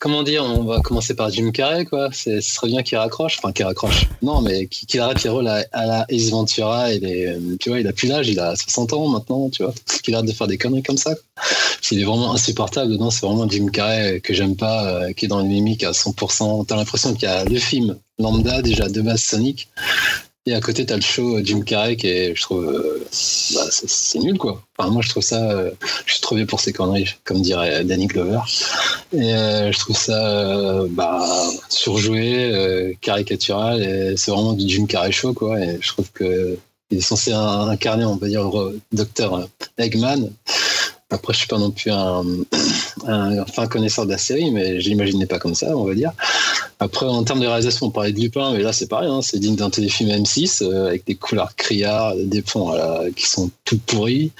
comment 0.00 0.24
dire, 0.24 0.42
on 0.42 0.64
va 0.64 0.80
commencer 0.80 1.14
par 1.14 1.30
Jim 1.30 1.52
Carrey, 1.52 1.84
quoi. 1.84 2.10
Ce 2.12 2.40
serait 2.40 2.66
bien 2.66 2.82
qu'il 2.82 2.98
raccroche, 2.98 3.38
enfin 3.38 3.52
qu'il 3.52 3.64
raccroche. 3.64 4.08
Non, 4.22 4.40
mais 4.40 4.66
qu'il, 4.66 4.98
arrête 4.98 5.22
les 5.22 5.30
rôles 5.30 5.46
à, 5.46 5.64
la 5.72 6.04
Ace 6.08 6.30
Ventura 6.30 6.90
les, 6.90 7.26
euh, 7.26 7.56
tu 7.60 7.68
vois, 7.68 7.78
il 7.78 7.86
a 7.86 7.92
plus 7.92 8.08
l'âge, 8.08 8.28
il 8.28 8.40
a 8.40 8.56
60 8.56 8.92
ans 8.92 9.06
maintenant, 9.06 9.48
tu 9.50 9.62
vois. 9.62 9.72
Qu'il 10.02 10.16
arrête 10.16 10.26
de 10.26 10.32
faire 10.32 10.48
des 10.48 10.58
conneries 10.58 10.82
comme 10.82 10.96
ça. 10.96 11.14
S'il 11.80 12.00
est 12.00 12.04
vraiment 12.04 12.34
insupportable 12.34 12.90
dedans, 12.90 13.12
c'est 13.12 13.24
vraiment 13.24 13.48
Jim 13.48 13.68
Carrey 13.68 14.20
que 14.20 14.34
j'aime 14.34 14.56
pas, 14.56 14.84
euh, 14.84 15.12
qui 15.12 15.26
est 15.26 15.28
dans 15.28 15.40
les 15.40 15.48
mimiques 15.48 15.84
à 15.84 15.92
100%. 15.92 16.66
T'as 16.66 16.74
l'impression 16.74 17.14
qu'il 17.14 17.28
y 17.28 17.32
a 17.32 17.44
le 17.44 17.58
film 17.60 17.96
lambda 18.18 18.62
déjà 18.62 18.88
de 18.88 19.00
base 19.00 19.20
Sonic. 19.20 19.68
Et 20.46 20.54
à 20.54 20.60
côté, 20.60 20.86
t'as 20.86 20.96
le 20.96 21.02
show 21.02 21.36
euh, 21.36 21.42
Jim 21.44 21.60
Carrey 21.60 21.96
qui 21.96 22.06
est, 22.06 22.34
je 22.34 22.42
trouve, 22.42 22.64
euh, 22.64 23.06
bah, 23.54 23.66
c'est, 23.70 24.18
nul 24.18 24.38
quoi. 24.38 24.62
Moi, 24.78 25.02
je 25.02 25.10
trouve 25.10 25.22
ça, 25.22 25.50
euh, 25.50 25.70
je 26.06 26.12
suis 26.12 26.22
trop 26.22 26.36
vieux 26.36 26.46
pour 26.46 26.60
ces 26.60 26.72
conneries, 26.72 27.16
comme 27.24 27.42
dirait 27.42 27.84
Danny 27.84 28.06
Glover. 28.06 28.40
Et 29.12 29.32
je 29.32 29.78
trouve 29.78 29.96
ça 29.96 30.84
bah, 30.90 31.22
surjoué, 31.68 32.96
caricatural, 33.00 33.82
et 33.82 34.16
c'est 34.16 34.30
vraiment 34.30 34.54
du 34.54 34.66
Jim 34.68 34.86
Carrey 34.86 35.12
show 35.12 35.34
quoi. 35.34 35.60
Et 35.60 35.78
je 35.80 35.88
trouve 35.88 36.10
que 36.12 36.56
il 36.90 36.98
est 36.98 37.02
censé 37.02 37.32
incarner, 37.32 38.06
on 38.06 38.16
va 38.16 38.28
dire, 38.28 38.44
le 38.44 38.80
docteur 38.92 39.46
Eggman. 39.76 40.30
Après, 41.10 41.32
je 41.32 41.38
suis 41.38 41.46
pas 41.48 41.58
non 41.58 41.70
plus 41.70 41.90
un, 41.90 42.22
un 43.06 43.44
fin 43.46 43.66
connaisseur 43.66 44.04
de 44.06 44.10
la 44.10 44.18
série, 44.18 44.50
mais 44.50 44.80
je 44.80 44.88
l'imaginais 44.90 45.26
pas 45.26 45.38
comme 45.38 45.54
ça, 45.54 45.74
on 45.76 45.84
va 45.84 45.94
dire. 45.94 46.12
Après, 46.80 47.06
en 47.06 47.24
termes 47.24 47.40
de 47.40 47.46
réalisation, 47.46 47.86
on 47.86 47.90
parlait 47.90 48.12
de 48.12 48.20
Lupin, 48.20 48.52
mais 48.52 48.62
là, 48.62 48.72
c'est 48.72 48.88
pareil, 48.88 49.08
hein, 49.08 49.22
c'est 49.22 49.38
digne 49.38 49.56
d'un 49.56 49.70
téléfilm 49.70 50.10
M6, 50.10 50.62
euh, 50.62 50.88
avec 50.88 51.06
des 51.06 51.14
couleurs 51.14 51.56
criards, 51.56 52.14
des 52.16 52.44
voilà, 52.54 53.04
qui 53.16 53.26
sont 53.26 53.50
tout 53.64 53.78
pourris. 53.78 54.32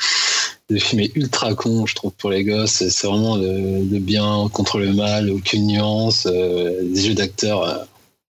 Le 0.71 0.79
film 0.79 1.01
est 1.01 1.17
ultra 1.17 1.55
con, 1.55 1.87
je 1.87 1.95
trouve, 1.95 2.13
pour 2.13 2.29
les 2.29 2.45
gosses. 2.45 2.87
C'est 2.91 3.07
vraiment 3.07 3.37
le, 3.37 3.83
le 3.91 3.99
bien 3.99 4.51
contre 4.53 4.79
le 4.79 4.93
mal, 4.93 5.31
aucune 5.31 5.67
nuance, 5.67 6.27
euh, 6.27 6.83
des 6.83 7.01
jeux 7.09 7.15
d'acteurs 7.15 7.63
euh, 7.63 7.77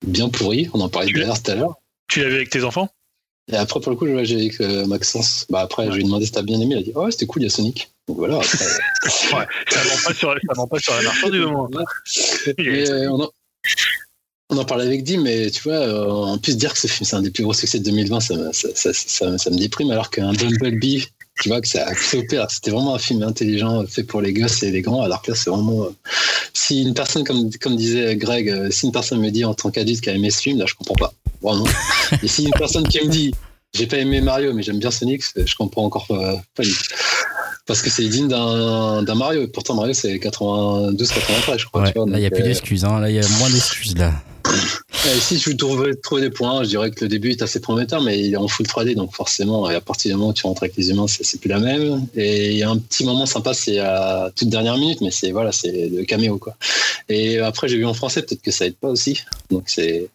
bien 0.06 0.30
pourris. 0.30 0.70
On 0.76 0.82
en 0.82 0.90
parlait 0.90 1.12
d'ailleurs 1.12 1.42
tout 1.42 1.50
à 1.52 1.56
l'heure. 1.56 1.74
Tu 2.08 2.22
l'as 2.22 2.30
vu 2.30 2.36
avec 2.36 2.52
tes 2.52 2.64
enfants? 2.64 2.90
Et 3.52 3.56
après, 3.56 3.80
pour 3.80 3.90
le 3.92 3.98
coup, 3.98 4.06
je- 4.06 4.24
j'ai 4.24 4.36
avec 4.36 4.60
Maxence. 4.88 5.48
Bah, 5.50 5.62
après, 5.62 5.88
je 5.88 5.94
lui 5.96 6.02
ai 6.02 6.04
demandé 6.04 6.26
si 6.28 6.32
t'as 6.32 6.44
bien 6.44 6.62
aimé. 6.62 6.76
Il 6.76 6.78
a 6.78 6.84
dit, 6.84 6.92
oh, 6.94 7.10
c'était 7.10 7.26
cool, 7.26 7.42
il 7.42 7.46
y 7.46 7.48
a 7.48 7.50
Sonic. 7.50 7.90
Donc 8.10 8.18
voilà. 8.18 8.38
Après, 8.40 8.58
Ouais, 9.38 9.46
ça 9.70 9.84
ment 9.86 9.90
pas 10.06 10.14
sur, 10.14 10.36
ça 10.56 10.66
pas 10.68 10.80
sur 10.80 10.94
la 10.96 11.02
marche 11.04 11.30
du 11.32 11.40
moment. 11.40 11.70
On, 13.10 13.22
en, 13.24 13.30
on 14.50 14.58
en 14.58 14.66
parlait 14.66 14.86
avec 14.86 15.04
Dim, 15.04 15.22
mais 15.22 15.50
tu 15.52 15.62
vois, 15.62 15.74
euh, 15.76 16.10
en 16.10 16.38
plus 16.40 16.58
dire 16.58 16.74
que 16.74 16.80
ce 16.80 16.88
film 16.88 17.06
c'est 17.06 17.16
un 17.16 17.22
des 17.22 17.30
plus 17.32 17.44
gros 17.44 17.54
succès 17.54 17.78
de 17.80 17.84
2020, 17.86 18.20
ça, 18.20 18.36
me- 18.36 18.52
ça, 18.52 18.68
ça, 18.74 18.90
ça- 18.94 19.38
ça 19.38 19.50
me 19.52 19.58
déprime, 19.58 19.92
alors 19.92 20.10
qu'un 20.10 20.34
Bumblebee, 20.34 21.06
tu 21.42 21.50
vois, 21.50 21.62
que 21.62 21.68
ça 21.68 21.88
a 21.88 21.94
c'était 21.96 22.72
vraiment 22.72 22.96
un 22.96 23.00
film 23.00 23.22
intelligent, 23.24 23.86
fait 23.86 24.04
pour 24.04 24.22
les 24.22 24.34
gosses 24.34 24.64
et 24.64 24.72
les 24.72 24.82
grands, 24.82 25.04
alors 25.04 25.22
que 25.22 25.32
là, 25.32 25.38
c'est 25.38 25.50
vraiment. 25.52 25.84
euh, 25.86 25.90
si 26.54 26.82
une 26.82 26.96
personne, 26.96 27.24
comme, 27.24 27.52
comme 27.62 27.76
disait 27.76 28.16
Greg, 28.16 28.50
euh, 28.50 28.72
si 28.72 28.88
une 28.88 28.92
personne 28.92 29.20
me 29.22 29.30
dit 29.30 29.46
en 29.46 29.54
tant 29.54 29.70
qu'adulte 29.70 30.02
qu'elle 30.02 30.16
a 30.16 30.18
aimé 30.18 30.32
ce 30.32 30.42
film, 30.42 30.58
là, 30.58 30.66
je 30.68 30.74
comprends 30.74 30.96
pas. 30.96 31.14
Vraiment. 31.42 31.66
et 32.24 32.28
si 32.28 32.44
une 32.44 32.52
personne 32.58 32.86
qui 32.88 33.00
me 33.06 33.10
dit, 33.10 33.34
j'ai 33.74 33.86
pas 33.88 33.98
aimé 33.98 34.20
Mario, 34.20 34.52
mais 34.54 34.64
j'aime 34.64 34.80
bien 34.80 34.90
Sonic, 34.92 35.24
je 35.36 35.56
comprends 35.56 35.86
encore 35.86 36.08
pas, 36.08 36.42
pas 36.56 36.64
du 36.64 36.74
tout. 36.74 36.84
Parce 37.70 37.84
que 37.84 37.92
c'est 37.92 38.08
digne 38.08 38.28
d'un 38.28 39.14
Mario. 39.14 39.48
Pourtant, 39.48 39.76
Mario, 39.76 39.94
c'est 39.94 40.16
92-93, 40.16 41.60
je 41.60 41.66
crois. 41.68 41.84
Ouais, 41.84 41.92
tu 41.92 42.00
vois, 42.00 42.10
là, 42.10 42.18
il 42.18 42.22
n'y 42.22 42.26
a 42.26 42.32
plus 42.32 42.42
euh, 42.42 42.48
d'excuses. 42.48 42.84
Hein. 42.84 43.00
Là, 43.00 43.12
il 43.12 43.16
y 43.16 43.20
a 43.20 43.30
moins 43.38 43.48
d'excuses. 43.52 43.96
là. 43.96 44.12
Si 45.20 45.38
je 45.38 45.50
veux 45.50 45.58
trouver, 45.58 46.22
des 46.22 46.30
points, 46.30 46.64
je 46.64 46.70
dirais 46.70 46.92
que 46.92 47.06
le 47.06 47.10
début 47.10 47.32
est 47.32 47.42
assez 47.42 47.60
prometteur, 47.60 48.02
mais 48.02 48.20
il 48.20 48.34
est 48.34 48.38
en 48.38 48.48
full 48.48 48.66
3D, 48.66 48.96
donc 48.96 49.14
forcément, 49.14 49.70
et 49.70 49.76
à 49.76 49.82
partir 49.82 50.12
du 50.12 50.18
moment 50.18 50.32
où 50.32 50.34
tu 50.34 50.46
rentres 50.46 50.64
avec 50.64 50.76
les 50.78 50.90
humains, 50.90 51.08
c'est 51.08 51.40
plus 51.40 51.50
la 51.50 51.60
même. 51.60 52.08
Et 52.16 52.52
il 52.52 52.58
y 52.58 52.64
a 52.64 52.70
un 52.70 52.78
petit 52.78 53.06
moment 53.06 53.26
sympa, 53.26 53.54
c'est 53.54 53.80
à 53.80 54.32
toute 54.36 54.50
dernière 54.50 54.78
minute, 54.78 55.02
mais 55.02 55.12
c'est 55.12 55.32
voilà, 55.32 55.52
c'est 55.52 55.90
le 55.90 56.04
caméo 56.04 56.38
quoi. 56.38 56.56
Et 57.08 57.40
après, 57.40 57.68
j'ai 57.68 57.78
vu 57.78 57.86
en 57.86 57.94
français, 57.94 58.22
peut-être 58.22 58.42
que 58.42 58.52
ça 58.52 58.66
aide 58.66 58.76
pas 58.76 58.90
aussi, 58.90 59.24
donc 59.50 59.64
c'est 59.68 60.10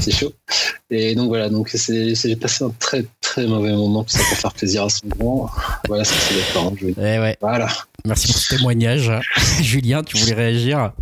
c'est 0.00 0.12
chaud. 0.12 0.32
Et 0.90 1.14
donc 1.14 1.28
voilà, 1.28 1.48
donc 1.48 1.74
j'ai 1.74 2.36
passé 2.36 2.64
un 2.64 2.72
très 2.78 3.04
très 3.20 3.46
mauvais 3.46 3.72
moment, 3.72 4.04
tout 4.04 4.16
ça 4.16 4.22
pour 4.28 4.38
faire 4.38 4.52
plaisir 4.52 4.84
à 4.84 4.88
son 4.88 5.06
grand. 5.06 5.50
Voilà 5.86 6.04
ce 6.04 6.12
que 6.12 6.18
c'est 6.20 6.34
dire. 6.34 6.94
Eh 6.98 7.18
ouais. 7.18 7.36
Voilà. 7.40 7.68
Merci 8.04 8.28
pour 8.28 8.36
ce 8.36 8.56
témoignage. 8.56 9.12
Julien, 9.62 10.02
tu 10.02 10.16
voulais 10.16 10.34
réagir? 10.34 10.92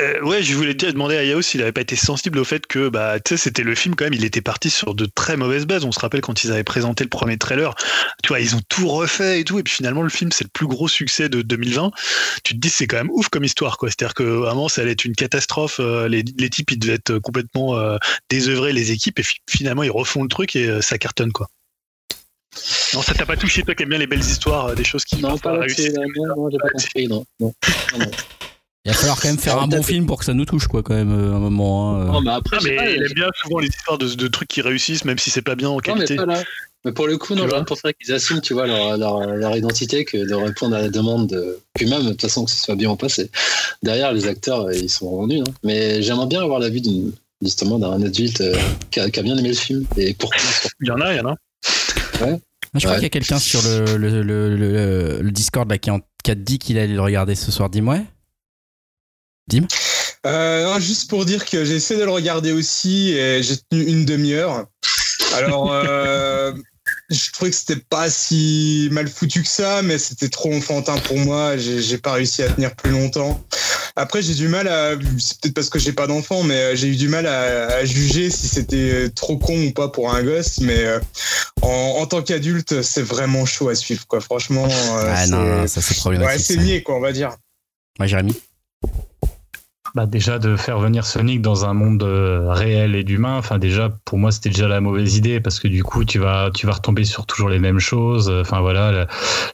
Euh, 0.00 0.20
ouais, 0.22 0.42
je 0.44 0.54
voulais 0.54 0.74
demander 0.74 1.16
à 1.16 1.24
Yao 1.24 1.42
s'il 1.42 1.60
avait 1.60 1.72
pas 1.72 1.80
été 1.80 1.96
sensible 1.96 2.38
au 2.38 2.44
fait 2.44 2.66
que 2.68 2.88
bah, 2.88 3.18
tu 3.18 3.30
sais, 3.30 3.36
c'était 3.36 3.64
le 3.64 3.74
film 3.74 3.96
quand 3.96 4.04
même, 4.04 4.14
il 4.14 4.24
était 4.24 4.40
parti 4.40 4.70
sur 4.70 4.94
de 4.94 5.06
très 5.06 5.36
mauvaises 5.36 5.66
bases. 5.66 5.84
On 5.84 5.90
se 5.90 5.98
rappelle 5.98 6.20
quand 6.20 6.44
ils 6.44 6.52
avaient 6.52 6.62
présenté 6.62 7.02
le 7.02 7.10
premier 7.10 7.36
trailer, 7.36 7.74
tu 8.22 8.28
vois, 8.28 8.38
ils 8.38 8.54
ont 8.54 8.60
tout 8.68 8.86
refait 8.88 9.40
et 9.40 9.44
tout, 9.44 9.58
et 9.58 9.62
puis 9.64 9.74
finalement 9.74 10.02
le 10.02 10.08
film 10.08 10.30
c'est 10.30 10.44
le 10.44 10.50
plus 10.50 10.68
gros 10.68 10.86
succès 10.86 11.28
de 11.28 11.42
2020. 11.42 11.90
Tu 12.44 12.54
te 12.54 12.58
dis 12.60 12.70
c'est 12.70 12.86
quand 12.86 12.98
même 12.98 13.10
ouf 13.10 13.28
comme 13.28 13.42
histoire, 13.44 13.76
quoi. 13.76 13.88
C'est-à-dire 13.88 14.14
que 14.14 14.22
vraiment 14.22 14.68
ça 14.68 14.82
allait 14.82 14.92
être 14.92 15.04
une 15.04 15.16
catastrophe. 15.16 15.80
euh, 15.80 16.06
les, 16.06 16.22
les 16.38 16.50
types 16.50 16.70
ils 16.70 16.78
devaient 16.78 16.94
être 16.94 17.18
complètement 17.18 17.76
euh, 17.76 17.96
désœuvrés 18.30 18.72
les 18.72 18.92
équipes, 18.92 19.18
et 19.18 19.24
fi- 19.24 19.38
finalement 19.50 19.82
ils 19.82 19.90
refont 19.90 20.22
le 20.22 20.28
truc 20.28 20.54
et 20.54 20.68
euh, 20.68 20.80
ça 20.80 20.98
cartonne, 20.98 21.32
quoi. 21.32 21.48
Non, 22.94 23.02
ça 23.02 23.14
t'a 23.14 23.26
pas 23.26 23.36
touché, 23.36 23.62
toi 23.62 23.74
qui 23.74 23.82
aimes 23.82 23.88
bien 23.90 23.98
les 23.98 24.06
belles 24.06 24.20
histoires, 24.20 24.74
des 24.76 24.84
choses 24.84 25.04
qui 25.04 25.20
Non, 25.20 25.38
pas 25.38 25.56
là-dessus, 25.56 25.92
non, 25.92 26.36
non, 26.36 26.50
j'ai 26.50 26.58
pas 26.58 26.68
compris, 26.68 27.08
non. 27.08 27.24
non. 27.40 27.52
non, 27.94 27.98
non. 27.98 28.10
Il 28.84 28.92
va 28.92 28.96
falloir 28.96 29.20
quand 29.20 29.28
même 29.28 29.38
faire 29.38 29.52
Alors, 29.54 29.64
un 29.64 29.68
bon 29.68 29.82
film 29.82 30.06
pour 30.06 30.18
que 30.18 30.24
ça 30.24 30.32
nous 30.34 30.44
touche, 30.46 30.66
quoi, 30.66 30.82
quand 30.82 30.94
même, 30.94 31.12
euh, 31.12 31.34
un 31.34 31.38
moment. 31.40 31.96
hein, 31.96 32.00
euh. 32.00 32.12
Non, 32.12 32.20
mais 32.22 32.30
après, 32.30 32.56
Ah, 32.58 32.64
mais 32.64 32.76
pas, 32.76 32.90
il 32.90 33.02
aime 33.02 33.12
bien 33.14 33.26
souvent 33.42 33.58
les 33.58 33.68
histoires 33.68 33.98
de, 33.98 34.08
de 34.14 34.28
trucs 34.28 34.48
qui 34.48 34.62
réussissent, 34.62 35.04
même 35.04 35.18
si 35.18 35.30
c'est 35.30 35.42
pas 35.42 35.56
bien 35.56 35.68
en 35.68 35.72
Non, 35.74 35.80
mais 35.88 35.92
qualité. 36.04 36.16
pas 36.16 36.24
là. 36.26 36.42
Mais 36.84 36.92
pour 36.92 37.06
le 37.08 37.18
coup, 37.18 37.34
non, 37.34 37.46
vois 37.46 37.58
je 37.58 37.64
préfère 37.64 37.90
qu'ils 38.00 38.14
assument, 38.14 38.40
tu 38.40 38.54
vois, 38.54 38.66
leur, 38.66 38.96
leur, 38.96 39.26
leur 39.26 39.56
identité 39.56 40.04
que 40.04 40.16
de 40.16 40.32
répondre 40.34 40.76
à 40.76 40.80
la 40.80 40.88
demande 40.88 41.26
de. 41.28 41.58
Puis 41.74 41.86
même, 41.86 42.04
de 42.04 42.10
toute 42.10 42.20
façon, 42.22 42.44
que 42.44 42.50
ce 42.52 42.56
soit 42.62 42.76
bien 42.76 42.88
ou 42.90 42.96
pas, 42.96 43.08
c'est. 43.08 43.30
Derrière, 43.82 44.12
les 44.12 44.26
acteurs, 44.26 44.62
euh, 44.66 44.74
ils 44.74 44.88
sont 44.88 45.10
rendus. 45.10 45.40
hein. 45.40 45.52
Mais 45.64 46.00
j'aimerais 46.02 46.26
bien 46.28 46.40
avoir 46.42 46.60
l'avis 46.60 46.80
d'une- 46.80 47.12
justement 47.42 47.78
d'un 47.80 48.00
adulte 48.02 48.40
euh, 48.40 48.56
qui, 48.92 49.00
a, 49.00 49.10
qui 49.10 49.18
a 49.20 49.22
bien 49.24 49.36
aimé 49.36 49.48
le 49.48 49.54
film. 49.54 49.84
Et 49.96 50.14
pourquoi 50.14 50.40
Il 50.80 50.86
y 50.86 50.90
en 50.92 51.00
a, 51.00 51.12
il 51.12 51.16
y 51.18 51.20
en 51.20 51.26
a. 51.30 51.34
Ah, 52.20 52.26
je 52.74 52.78
crois 52.80 52.90
Ouais. 52.92 52.94
qu'il 52.96 53.02
y 53.02 53.06
a 53.06 53.10
quelqu'un 53.10 53.38
sur 53.38 53.60
le, 53.62 53.96
le, 53.96 54.22
le, 54.22 54.56
le- 54.56 55.18
le 55.20 55.30
Discord 55.32 55.68
là, 55.68 55.78
qui, 55.78 55.90
en- 55.90 56.00
qui 56.22 56.30
a 56.30 56.34
dit 56.36 56.58
qu'il 56.60 56.78
allait 56.78 56.94
le 56.94 57.02
regarder 57.02 57.34
ce 57.34 57.50
soir. 57.50 57.70
Dis-moi. 57.70 57.98
Euh, 60.26 60.64
non, 60.64 60.80
juste 60.80 61.08
pour 61.08 61.24
dire 61.24 61.44
que 61.44 61.64
j'ai 61.64 61.76
essayé 61.76 61.98
de 62.00 62.04
le 62.04 62.10
regarder 62.10 62.52
aussi 62.52 63.10
et 63.12 63.42
j'ai 63.42 63.56
tenu 63.70 63.84
une 63.84 64.04
demi-heure. 64.04 64.66
Alors, 65.36 65.70
euh, 65.72 66.52
je 67.10 67.30
trouvais 67.32 67.50
que 67.50 67.56
c'était 67.56 67.76
pas 67.88 68.10
si 68.10 68.88
mal 68.92 69.08
foutu 69.08 69.42
que 69.42 69.48
ça, 69.48 69.82
mais 69.82 69.98
c'était 69.98 70.28
trop 70.28 70.52
enfantin 70.52 70.96
pour 70.98 71.18
moi. 71.18 71.56
J'ai 71.56 71.98
pas 71.98 72.12
réussi 72.14 72.42
à 72.42 72.48
tenir 72.48 72.74
plus 72.74 72.90
longtemps. 72.90 73.42
Après, 73.96 74.22
j'ai 74.22 74.34
du 74.34 74.48
mal 74.48 74.68
à. 74.68 74.92
C'est 75.18 75.40
peut-être 75.40 75.54
parce 75.54 75.70
que 75.70 75.78
j'ai 75.78 75.92
pas 75.92 76.06
d'enfant, 76.06 76.42
mais 76.44 76.54
euh, 76.56 76.76
j'ai 76.76 76.88
eu 76.88 76.96
du 76.96 77.08
mal 77.08 77.26
à, 77.26 77.66
à 77.78 77.84
juger 77.84 78.30
si 78.30 78.46
c'était 78.48 78.76
euh, 78.76 79.08
trop 79.10 79.38
con 79.38 79.58
ou 79.66 79.72
pas 79.72 79.88
pour 79.88 80.12
un 80.14 80.22
gosse. 80.22 80.58
Mais 80.58 80.84
euh, 80.84 81.00
en, 81.62 81.96
en 81.98 82.06
tant 82.06 82.22
qu'adulte, 82.22 82.82
c'est 82.82 83.02
vraiment 83.02 83.44
chaud 83.44 83.68
à 83.70 83.74
suivre, 83.74 84.06
quoi. 84.06 84.20
Franchement. 84.20 84.66
euh, 84.68 85.12
Ah 85.14 85.24
c'est- 85.24 85.30
non, 85.30 85.42
non, 85.42 85.66
ça 85.66 85.80
c'est 85.80 85.96
problématique. 85.96 86.50
Ouais, 86.50 86.64
c'est 86.66 86.82
quoi, 86.82 86.96
on 86.96 87.00
va 87.00 87.12
dire. 87.12 87.36
Ouais, 87.98 88.06
Jérémy? 88.06 88.34
Bah 89.98 90.06
déjà 90.06 90.38
de 90.38 90.54
faire 90.54 90.78
venir 90.78 91.04
Sonic 91.04 91.42
dans 91.42 91.64
un 91.64 91.74
monde 91.74 92.04
euh, 92.04 92.52
réel 92.52 92.94
et 92.94 93.02
d'humain, 93.02 93.36
enfin 93.36 93.58
déjà 93.58 93.88
pour 94.04 94.16
moi 94.16 94.30
c'était 94.30 94.50
déjà 94.50 94.68
la 94.68 94.80
mauvaise 94.80 95.16
idée 95.16 95.40
parce 95.40 95.58
que 95.58 95.66
du 95.66 95.82
coup 95.82 96.04
tu 96.04 96.20
vas 96.20 96.52
tu 96.54 96.66
vas 96.68 96.74
retomber 96.74 97.02
sur 97.02 97.26
toujours 97.26 97.48
les 97.48 97.58
mêmes 97.58 97.80
choses. 97.80 98.30
Enfin 98.30 98.60
voilà 98.60 99.08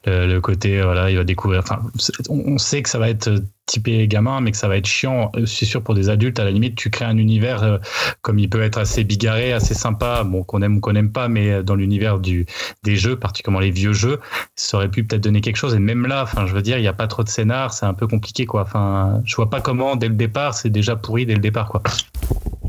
le, 0.04 0.38
côté 0.40 0.82
voilà 0.82 1.10
il 1.10 1.16
va 1.16 1.24
découvrir. 1.24 1.60
Enfin 1.60 1.80
on 2.28 2.58
sait 2.58 2.82
que 2.82 2.90
ça 2.90 2.98
va 2.98 3.08
être 3.08 3.30
typé 3.66 4.06
gamin 4.08 4.40
mais 4.40 4.50
que 4.50 4.56
ça 4.56 4.68
va 4.68 4.76
être 4.76 4.86
chiant. 4.86 5.30
Euh, 5.36 5.46
C'est 5.46 5.64
sûr 5.64 5.82
pour 5.82 5.94
des 5.94 6.08
adultes 6.08 6.38
à 6.38 6.44
la 6.44 6.50
limite 6.50 6.76
tu 6.76 6.90
crées 6.90 7.04
un 7.04 7.18
univers 7.18 7.62
euh, 7.62 7.78
comme 8.22 8.38
il 8.38 8.48
peut 8.48 8.62
être 8.62 8.78
assez 8.78 9.04
bigarré, 9.04 9.52
assez 9.52 9.74
sympa, 9.74 10.24
bon 10.24 10.42
qu'on 10.42 10.62
aime 10.62 10.76
ou 10.76 10.80
qu'on 10.80 10.92
n'aime 10.92 11.12
pas, 11.12 11.28
mais 11.28 11.50
euh, 11.50 11.62
dans 11.62 11.74
l'univers 11.74 12.18
du 12.18 12.46
des 12.82 12.96
jeux, 12.96 13.16
particulièrement 13.16 13.60
les 13.60 13.70
vieux 13.70 13.92
jeux, 13.92 14.20
ça 14.56 14.76
aurait 14.76 14.90
pu 14.90 15.04
peut-être 15.04 15.22
donner 15.22 15.40
quelque 15.40 15.56
chose. 15.56 15.74
Et 15.74 15.78
même 15.78 16.06
là, 16.06 16.22
enfin, 16.22 16.46
je 16.46 16.54
veux 16.54 16.62
dire, 16.62 16.78
il 16.78 16.82
n'y 16.82 16.88
a 16.88 16.92
pas 16.92 17.06
trop 17.06 17.22
de 17.22 17.28
scénar, 17.28 17.72
c'est 17.72 17.86
un 17.86 17.94
peu 17.94 18.06
compliqué, 18.06 18.46
quoi. 18.46 18.62
Enfin, 18.62 19.22
je 19.24 19.34
vois 19.36 19.50
pas 19.50 19.60
comment 19.60 19.96
dès 19.96 20.08
le 20.08 20.14
départ, 20.14 20.54
c'est 20.54 20.70
déjà 20.70 20.96
pourri 20.96 21.26
dès 21.26 21.34
le 21.34 21.40
départ, 21.40 21.68
quoi. 21.68 21.82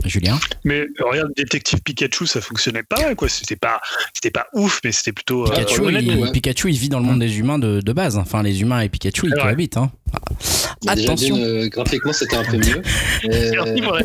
Julien 0.08 0.40
Mais 0.64 0.82
euh, 0.82 0.88
regarde, 1.10 1.32
Détective 1.36 1.82
Pikachu, 1.82 2.28
ça 2.28 2.42
fonctionnait 2.42 2.84
pas 2.84 3.02
mal, 3.02 3.16
quoi. 3.16 3.30
C'était 3.30 3.56
pas, 3.56 3.80
c'était 4.14 4.32
pas 4.32 4.48
ouf, 4.54 4.80
mais 4.84 4.92
c'était 4.92 5.12
plutôt. 5.12 5.46
euh, 5.46 5.50
Pikachu, 5.50 5.82
il, 5.92 6.16
ouais. 6.20 6.32
Pikachu, 6.32 6.70
il 6.72 6.78
vit 6.78 6.90
dans 6.90 7.00
le 7.00 7.06
monde 7.06 7.20
des 7.20 7.40
humains 7.40 7.60
de, 7.60 7.82
de 7.82 7.94
base. 7.94 8.18
Enfin, 8.18 8.44
les 8.44 8.62
humains 8.62 8.82
et 8.82 8.90
Pikachu, 8.90 9.28
ils 9.28 9.34
cohabitent. 9.34 9.78
Hein. 9.78 9.92
Déjà, 10.82 11.12
Attention, 11.12 11.38
euh, 11.38 11.68
graphiquement, 11.68 12.14
c'était 12.14 12.36
un 12.36 12.44
peu 12.44 12.58
mieux. 12.58 12.82
Merci 13.28 13.82
pour 13.82 13.94
la 13.94 14.04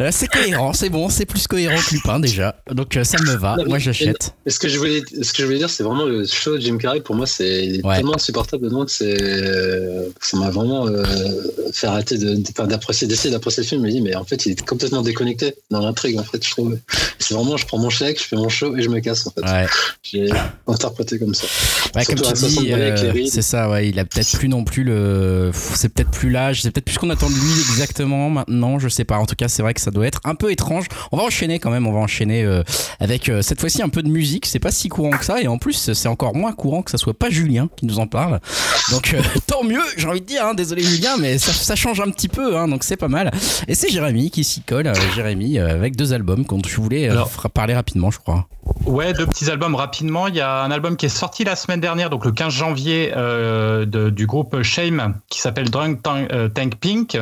c'est-. 0.00 0.04
Euh, 0.04 0.10
c'est 0.12 0.28
cohérent, 0.28 0.72
c'est 0.72 0.88
bon, 0.90 1.08
c'est 1.08 1.26
plus 1.26 1.46
cohérent 1.46 1.76
que 1.76 1.94
Lupin 1.94 2.20
déjà. 2.20 2.56
Donc 2.70 2.96
euh, 2.96 3.04
ça 3.04 3.18
me 3.22 3.36
va, 3.36 3.56
Non, 3.56 3.64
moi 3.66 3.78
j'achète. 3.78 4.34
Ce 4.46 4.58
que 4.58 4.68
je 4.68 4.78
voulais, 4.78 5.02
ce 5.22 5.32
que 5.32 5.38
je 5.42 5.44
voulais 5.46 5.58
dire, 5.58 5.70
c'est 5.70 5.82
vraiment 5.82 6.04
le 6.04 6.24
show 6.26 6.56
de 6.56 6.60
Jim 6.60 6.78
Carrey. 6.78 7.00
Pour 7.00 7.14
moi, 7.14 7.26
c'est 7.26 7.80
Ouais. 7.84 7.96
tellement 7.96 8.14
insupportable 8.14 8.64
dedans 8.64 8.84
que 8.84 8.90
c'est, 8.90 9.16
ça 10.20 10.36
m'a 10.36 10.50
vraiment 10.50 10.86
euh, 10.86 11.04
fait 11.72 11.86
arrêter 11.86 12.18
de, 12.18 12.34
de- 12.36 12.66
d'apprécier, 12.66 13.06
d'essayer 13.06 13.30
d'apprécier 13.32 13.62
le 13.62 13.68
film. 13.68 13.82
Je 13.82 13.86
me 13.86 13.90
dis, 13.92 14.00
mais 14.00 14.14
en 14.14 14.24
fait, 14.24 14.46
il 14.46 14.52
est 14.52 14.66
complètement 14.66 15.02
déconnecté 15.02 15.54
dans 15.70 15.80
l'intrigue. 15.80 16.18
En 16.18 16.24
fait, 16.24 16.44
je 16.44 16.50
trouve. 16.50 16.78
C'est 17.18 17.34
vraiment, 17.34 17.56
je 17.56 17.66
prends 17.66 17.78
mon 17.78 17.90
chèque, 17.90 18.18
je 18.20 18.24
fais 18.26 18.36
mon 18.36 18.48
show 18.48 18.76
et 18.76 18.82
je 18.82 18.88
me 18.88 19.00
casse. 19.00 19.26
En 19.26 19.30
fait, 19.30 19.42
Ouais, 19.42 19.66
j'ai 20.02 20.28
interprété 20.66 21.18
comme 21.18 21.34
ça. 21.34 21.46
Ouais, 21.94 22.04
comme 22.04 22.16
tu 22.16 22.24
à 22.26 22.34
60 22.34 22.64
dis, 22.64 22.72
euh, 22.72 23.26
c'est 23.30 23.42
ça, 23.42 23.68
ouais, 23.68 23.88
il 23.88 23.98
a 23.98 24.04
peut-être 24.04 24.36
plus 24.38 24.48
non 24.48 24.64
plus 24.64 24.84
le. 24.84 25.50
C'est 25.74 25.88
peut-être 25.88 26.10
plus 26.10 26.30
l'âge, 26.30 26.62
c'est 26.62 26.70
peut-être 26.70 26.84
plus 26.84 26.94
ce 26.94 26.98
qu'on 26.98 27.10
attend 27.10 27.28
de 27.28 27.34
lui 27.34 27.60
exactement 27.72 28.30
maintenant, 28.30 28.78
je 28.78 28.88
sais 28.88 29.04
pas. 29.04 29.16
En 29.18 29.26
tout 29.26 29.34
cas, 29.34 29.48
c'est 29.48 29.62
vrai 29.62 29.74
que 29.74 29.80
ça 29.80 29.89
doit 29.90 30.06
être 30.06 30.20
un 30.24 30.34
peu 30.34 30.50
étrange. 30.50 30.86
On 31.12 31.16
va 31.16 31.22
enchaîner 31.24 31.58
quand 31.58 31.70
même, 31.70 31.86
on 31.86 31.92
va 31.92 31.98
enchaîner 32.00 32.42
euh, 32.44 32.62
avec 33.00 33.28
euh, 33.28 33.42
cette 33.42 33.60
fois-ci 33.60 33.82
un 33.82 33.88
peu 33.88 34.02
de 34.02 34.08
musique. 34.08 34.46
C'est 34.46 34.58
pas 34.58 34.70
si 34.70 34.88
courant 34.88 35.10
que 35.10 35.24
ça, 35.24 35.40
et 35.40 35.48
en 35.48 35.58
plus, 35.58 35.92
c'est 35.92 36.08
encore 36.08 36.34
moins 36.34 36.52
courant 36.52 36.82
que 36.82 36.90
ça 36.90 36.98
soit 36.98 37.14
pas 37.14 37.30
Julien 37.30 37.68
qui 37.76 37.86
nous 37.86 37.98
en 37.98 38.06
parle. 38.06 38.40
Donc 38.90 39.14
euh, 39.14 39.20
tant 39.46 39.64
mieux, 39.64 39.80
j'ai 39.96 40.08
envie 40.08 40.20
de 40.20 40.26
dire, 40.26 40.44
hein, 40.46 40.54
désolé 40.54 40.82
Julien, 40.82 41.16
mais 41.18 41.38
ça, 41.38 41.52
ça 41.52 41.74
change 41.76 42.00
un 42.00 42.10
petit 42.10 42.28
peu, 42.28 42.56
hein, 42.56 42.68
donc 42.68 42.84
c'est 42.84 42.96
pas 42.96 43.08
mal. 43.08 43.30
Et 43.68 43.74
c'est 43.74 43.90
Jérémy 43.90 44.30
qui 44.30 44.44
s'y 44.44 44.60
colle, 44.62 44.92
Jérémy, 45.14 45.58
avec 45.58 45.96
deux 45.96 46.12
albums 46.12 46.44
dont 46.48 46.60
je 46.66 46.76
voulais 46.80 47.08
Alors- 47.08 47.30
parler 47.52 47.74
rapidement, 47.74 48.10
je 48.10 48.18
crois. 48.18 48.46
Ouais, 48.86 49.12
deux 49.12 49.26
petits 49.26 49.50
albums 49.50 49.74
rapidement. 49.74 50.28
Il 50.28 50.36
y 50.36 50.40
a 50.40 50.62
un 50.62 50.70
album 50.70 50.96
qui 50.96 51.06
est 51.06 51.08
sorti 51.10 51.42
la 51.44 51.56
semaine 51.56 51.80
dernière, 51.80 52.08
donc 52.08 52.24
le 52.24 52.30
15 52.32 52.52
janvier, 52.52 53.10
de- 53.16 54.10
du 54.10 54.26
groupe 54.26 54.62
Shame, 54.62 55.14
qui 55.28 55.40
s'appelle 55.40 55.70
Drunk 55.70 56.02
Tank, 56.02 56.28
Tank 56.54 56.76
Pink. 56.76 57.18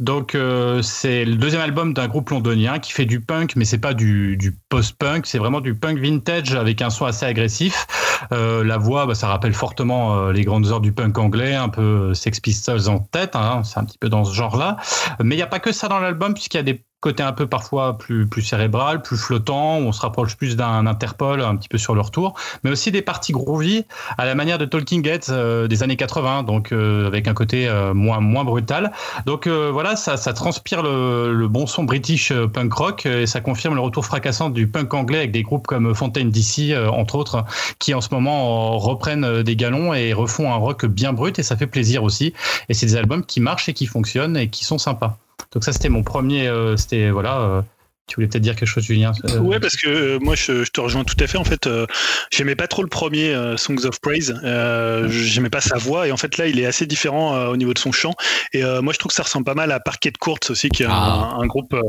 Donc 0.00 0.36
c'est 0.82 1.24
le 1.24 1.34
deuxième 1.36 1.60
album 1.62 1.92
d'un 1.92 2.05
groupe 2.08 2.30
londonien 2.30 2.78
qui 2.78 2.92
fait 2.92 3.04
du 3.04 3.20
punk, 3.20 3.56
mais 3.56 3.64
c'est 3.64 3.78
pas 3.78 3.94
du, 3.94 4.36
du 4.36 4.56
post-punk, 4.68 5.26
c'est 5.26 5.38
vraiment 5.38 5.60
du 5.60 5.74
punk 5.74 5.98
vintage 5.98 6.54
avec 6.54 6.82
un 6.82 6.90
son 6.90 7.04
assez 7.04 7.26
agressif. 7.26 7.86
Euh, 8.32 8.64
la 8.64 8.78
voix, 8.78 9.06
bah, 9.06 9.14
ça 9.14 9.28
rappelle 9.28 9.52
fortement 9.52 10.16
euh, 10.16 10.32
les 10.32 10.44
grandes 10.44 10.66
heures 10.68 10.80
du 10.80 10.92
punk 10.92 11.18
anglais, 11.18 11.54
un 11.54 11.68
peu 11.68 11.82
euh, 11.82 12.14
Sex 12.14 12.40
Pistols 12.40 12.88
en 12.88 12.98
tête. 12.98 13.36
hein, 13.36 13.62
c'est 13.64 13.78
un 13.78 13.84
petit 13.84 13.98
peu 13.98 14.08
dans 14.08 14.24
ce 14.24 14.34
genre-là. 14.34 14.76
Mais 15.22 15.34
il 15.34 15.38
n'y 15.38 15.42
a 15.42 15.46
pas 15.46 15.60
que 15.60 15.72
ça 15.72 15.88
dans 15.88 15.98
l'album, 15.98 16.32
puisqu'il 16.34 16.56
y 16.56 16.60
a 16.60 16.64
des 16.64 16.84
côté 17.00 17.22
un 17.22 17.32
peu 17.32 17.46
parfois 17.46 17.98
plus, 17.98 18.26
plus 18.26 18.42
cérébral, 18.42 19.02
plus 19.02 19.16
flottant, 19.16 19.76
on 19.76 19.92
se 19.92 20.00
rapproche 20.00 20.36
plus 20.36 20.56
d'un 20.56 20.86
Interpol 20.86 21.42
un 21.42 21.54
petit 21.56 21.68
peu 21.68 21.78
sur 21.78 21.94
le 21.94 22.00
retour, 22.00 22.34
mais 22.64 22.70
aussi 22.70 22.90
des 22.90 23.02
parties 23.02 23.32
groovy 23.32 23.84
à 24.16 24.24
la 24.24 24.34
manière 24.34 24.58
de 24.58 24.64
Talking 24.64 25.06
Heads 25.06 25.30
euh, 25.30 25.68
des 25.68 25.82
années 25.82 25.96
80, 25.96 26.44
donc 26.44 26.72
euh, 26.72 27.06
avec 27.06 27.28
un 27.28 27.34
côté 27.34 27.68
euh, 27.68 27.92
moins, 27.92 28.20
moins 28.20 28.44
brutal. 28.44 28.92
Donc 29.26 29.46
voilà, 29.46 29.96
ça, 29.96 30.16
ça 30.16 30.32
transpire 30.32 30.82
le, 30.82 31.32
le 31.32 31.48
bon 31.48 31.66
son 31.66 31.84
british 31.84 32.32
punk 32.32 32.72
rock 32.72 33.06
et 33.06 33.26
ça 33.26 33.40
confirme 33.40 33.74
le 33.74 33.80
retour 33.80 34.04
fracassant 34.04 34.50
du 34.50 34.66
punk 34.66 34.94
anglais 34.94 35.18
avec 35.18 35.32
des 35.32 35.42
groupes 35.42 35.66
comme 35.66 35.94
Fontaine 35.94 36.30
DC, 36.30 36.74
entre 36.90 37.16
autres, 37.16 37.44
qui 37.78 37.94
en 37.94 38.00
ce 38.00 38.08
moment 38.12 38.78
reprennent 38.78 39.42
des 39.42 39.56
galons 39.56 39.94
et 39.94 40.12
refont 40.12 40.52
un 40.52 40.56
rock 40.56 40.86
bien 40.86 41.12
brut 41.12 41.38
et 41.38 41.42
ça 41.42 41.56
fait 41.56 41.66
plaisir 41.66 42.02
aussi. 42.02 42.32
Et 42.68 42.74
c'est 42.74 42.86
des 42.86 42.96
albums 42.96 43.24
qui 43.24 43.40
marchent 43.40 43.68
et 43.68 43.74
qui 43.74 43.86
fonctionnent 43.86 44.36
et 44.36 44.48
qui 44.48 44.64
sont 44.64 44.78
sympas. 44.78 45.18
Donc 45.52 45.64
ça, 45.64 45.72
c'était 45.72 45.88
mon 45.88 46.02
premier. 46.02 46.48
euh, 46.48 46.76
c'était 46.76 47.10
voilà. 47.10 47.64
Tu 48.08 48.14
voulais 48.16 48.28
peut-être 48.28 48.42
dire 48.42 48.54
quelque 48.54 48.68
chose, 48.68 48.84
Julien 48.84 49.12
euh, 49.24 49.38
Ouais, 49.38 49.58
parce 49.58 49.76
que 49.76 49.88
euh, 49.88 50.18
moi 50.20 50.36
je, 50.36 50.64
je 50.64 50.70
te 50.70 50.80
rejoins 50.80 51.02
tout 51.04 51.16
à 51.18 51.26
fait. 51.26 51.38
En 51.38 51.44
fait, 51.44 51.66
euh, 51.66 51.86
j'aimais 52.32 52.54
pas 52.54 52.68
trop 52.68 52.82
le 52.82 52.88
premier 52.88 53.30
euh, 53.34 53.56
Songs 53.56 53.84
of 53.84 54.00
Praise. 54.00 54.38
Euh, 54.44 55.08
j'aimais 55.10 55.50
pas 55.50 55.60
sa 55.60 55.76
voix 55.76 56.06
et 56.06 56.12
en 56.12 56.16
fait 56.16 56.38
là, 56.38 56.46
il 56.46 56.60
est 56.60 56.66
assez 56.66 56.86
différent 56.86 57.34
euh, 57.36 57.48
au 57.48 57.56
niveau 57.56 57.74
de 57.74 57.78
son 57.80 57.90
chant. 57.92 58.14
Et 58.52 58.62
euh, 58.62 58.80
moi, 58.80 58.92
je 58.92 58.98
trouve 58.98 59.10
que 59.10 59.14
ça 59.16 59.24
ressemble 59.24 59.44
pas 59.44 59.54
mal 59.54 59.72
à 59.72 59.80
Parquet 59.80 60.12
de 60.12 60.18
Courts 60.18 60.38
aussi, 60.50 60.68
qui 60.68 60.84
est 60.84 60.86
un, 60.86 60.90
Ah. 60.92 61.36
un 61.40 61.46
groupe 61.46 61.74
euh, 61.74 61.82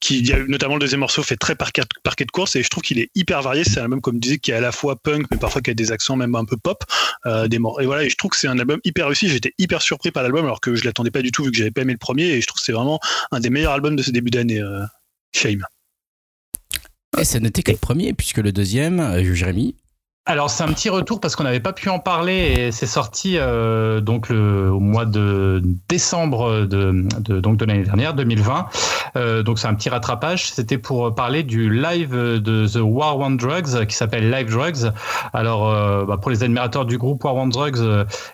qui, 0.00 0.32
notamment 0.48 0.74
le 0.74 0.80
deuxième 0.80 1.00
morceau, 1.00 1.22
fait 1.22 1.36
très 1.36 1.54
Parquet, 1.54 1.82
Parquet 2.02 2.24
de 2.24 2.30
Courts 2.32 2.48
et 2.56 2.62
je 2.64 2.68
trouve 2.68 2.82
qu'il 2.82 2.98
est 2.98 3.10
hyper 3.14 3.40
varié. 3.42 3.62
C'est 3.62 3.78
un 3.78 3.84
album 3.84 4.00
comme 4.00 4.14
tu 4.14 4.20
disais 4.20 4.38
qui 4.38 4.50
est 4.50 4.54
à 4.54 4.60
la 4.60 4.72
fois 4.72 4.96
punk, 4.96 5.26
mais 5.30 5.36
parfois 5.36 5.60
qui 5.62 5.70
a 5.70 5.74
des 5.74 5.92
accents 5.92 6.16
même 6.16 6.34
un 6.34 6.44
peu 6.44 6.56
pop. 6.56 6.82
Euh, 7.26 7.46
des 7.46 7.58
mor- 7.60 7.80
et 7.80 7.86
voilà, 7.86 8.02
et 8.04 8.08
je 8.10 8.16
trouve 8.16 8.32
que 8.32 8.36
c'est 8.36 8.48
un 8.48 8.58
album 8.58 8.80
hyper 8.84 9.06
réussi. 9.06 9.28
J'étais 9.28 9.52
hyper 9.58 9.82
surpris 9.82 10.10
par 10.10 10.22
l'album 10.24 10.44
alors 10.46 10.60
que 10.60 10.74
je 10.74 10.84
l'attendais 10.84 11.10
pas 11.12 11.22
du 11.22 11.30
tout 11.30 11.44
vu 11.44 11.52
que 11.52 11.56
j'avais 11.56 11.70
pas 11.70 11.82
aimé 11.82 11.92
le 11.92 11.98
premier. 11.98 12.24
Et 12.30 12.40
je 12.40 12.46
trouve 12.48 12.58
que 12.58 12.64
c'est 12.64 12.72
vraiment 12.72 12.98
un 13.30 13.38
des 13.38 13.50
meilleurs 13.50 13.72
albums 13.72 13.94
de 13.94 14.02
ce 14.02 14.10
début 14.10 14.30
d'année. 14.30 14.60
Shame. 15.32 15.64
Et 17.18 17.24
ça 17.24 17.40
n'était 17.40 17.62
que 17.62 17.72
le 17.72 17.78
premier, 17.78 18.12
puisque 18.12 18.38
le 18.38 18.52
deuxième, 18.52 19.00
euh, 19.00 19.34
Jérémy, 19.34 19.74
Alors 20.26 20.50
c'est 20.50 20.62
un 20.62 20.68
petit 20.68 20.90
retour 20.90 21.18
parce 21.18 21.34
qu'on 21.34 21.44
n'avait 21.44 21.60
pas 21.60 21.72
pu 21.72 21.88
en 21.88 21.98
parler 21.98 22.54
et 22.58 22.72
c'est 22.72 22.86
sorti 22.86 23.38
euh, 23.38 24.02
donc 24.02 24.28
le, 24.28 24.70
au 24.70 24.78
mois 24.78 25.06
de 25.06 25.62
décembre 25.88 26.66
de, 26.66 27.40
donc 27.40 27.56
de 27.56 27.64
l'année 27.64 27.84
dernière 27.84 28.12
2020. 28.12 28.66
Euh, 29.16 29.42
donc 29.42 29.58
c'est 29.58 29.66
un 29.66 29.74
petit 29.74 29.88
rattrapage. 29.88 30.50
C'était 30.50 30.76
pour 30.76 31.14
parler 31.14 31.42
du 31.42 31.70
live 31.70 32.14
de 32.14 32.66
The 32.66 32.80
War 32.82 33.18
on 33.18 33.30
Drugs 33.30 33.86
qui 33.86 33.96
s'appelle 33.96 34.30
Live 34.30 34.50
Drugs. 34.50 34.92
Alors 35.32 35.70
euh, 35.70 36.04
bah, 36.04 36.18
pour 36.18 36.30
les 36.30 36.42
admirateurs 36.42 36.84
du 36.84 36.98
groupe 36.98 37.24
War 37.24 37.34
on 37.36 37.48
Drugs 37.48 37.80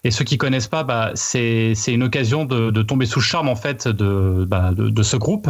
et 0.03 0.11
ceux 0.11 0.25
qui 0.25 0.39
connaissent 0.39 0.67
pas, 0.67 0.83
bah, 0.83 1.13
c'est 1.15 1.73
une 1.87 2.03
occasion 2.03 2.45
de, 2.45 2.83
tomber 2.83 3.07
sous 3.07 3.21
charme 3.21 3.49
en 3.49 3.57
fait 3.57 3.87
de 3.87 4.45
bah, 4.45 4.73
de, 4.77 5.03
ce 5.05 5.17
groupe. 5.17 5.49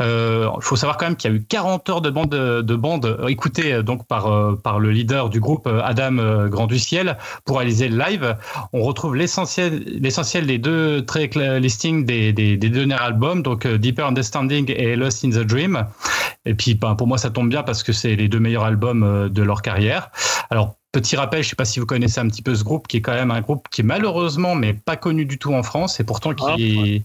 Il 0.00 0.48
faut 0.60 0.76
savoir 0.76 0.98
quand 0.98 1.06
même 1.06 1.16
qu'il 1.16 1.30
y 1.30 1.34
a 1.34 1.36
eu 1.36 1.42
40 1.42 1.88
heures 1.88 2.00
de 2.02 2.10
bande 2.10 2.28
de 2.28 2.76
bande 2.76 3.18
écoutées 3.26 3.72
euh, 3.72 3.82
donc 3.82 4.06
par 4.06 4.28
par 4.62 4.78
le 4.78 4.90
leader 4.90 5.30
du 5.30 5.40
groupe 5.40 5.66
Adam 5.84 6.18
euh, 6.18 6.48
Grand 6.48 6.66
du 6.66 6.78
ciel 6.78 7.16
pour 7.44 7.58
réaliser 7.58 7.88
le 7.88 7.98
live. 7.98 8.36
On 8.72 8.82
retrouve 8.82 9.16
l'essentiel 9.16 9.82
l'essentiel 10.00 10.46
des 10.46 10.58
deux 10.58 11.04
track 11.04 11.34
listings 11.34 12.04
des, 12.04 12.32
des, 12.32 12.56
des 12.56 12.68
deux 12.68 12.86
derniers 12.86 13.02
albums 13.02 13.42
donc 13.42 13.66
euh, 13.66 13.78
Deeper 13.78 14.06
Understanding 14.06 14.72
et 14.76 14.96
Lost 14.96 15.24
in 15.24 15.30
the 15.30 15.44
Dream. 15.46 15.86
Et 16.44 16.54
puis 16.54 16.74
ben, 16.74 16.94
pour 16.94 17.06
moi 17.06 17.18
ça 17.18 17.30
tombe 17.30 17.48
bien 17.48 17.62
parce 17.62 17.82
que 17.82 17.92
c'est 17.92 18.16
les 18.16 18.28
deux 18.28 18.40
meilleurs 18.40 18.64
albums 18.64 19.02
euh, 19.02 19.28
de 19.28 19.42
leur 19.42 19.62
carrière. 19.62 20.10
Alors 20.50 20.74
Petit 20.90 21.16
rappel, 21.16 21.42
je 21.42 21.50
sais 21.50 21.54
pas 21.54 21.66
si 21.66 21.80
vous 21.80 21.84
connaissez 21.86 22.18
un 22.18 22.26
petit 22.28 22.40
peu 22.40 22.54
ce 22.54 22.64
groupe, 22.64 22.88
qui 22.88 22.96
est 22.96 23.00
quand 23.02 23.12
même 23.12 23.30
un 23.30 23.42
groupe 23.42 23.68
qui 23.70 23.82
est 23.82 23.84
malheureusement 23.84 24.54
mais 24.54 24.72
pas 24.72 24.96
connu 24.96 25.26
du 25.26 25.36
tout 25.38 25.52
en 25.52 25.62
France, 25.62 26.00
et 26.00 26.04
pourtant 26.04 26.32
qui 26.32 26.44
Ah, 26.48 26.54
est- 26.58 27.02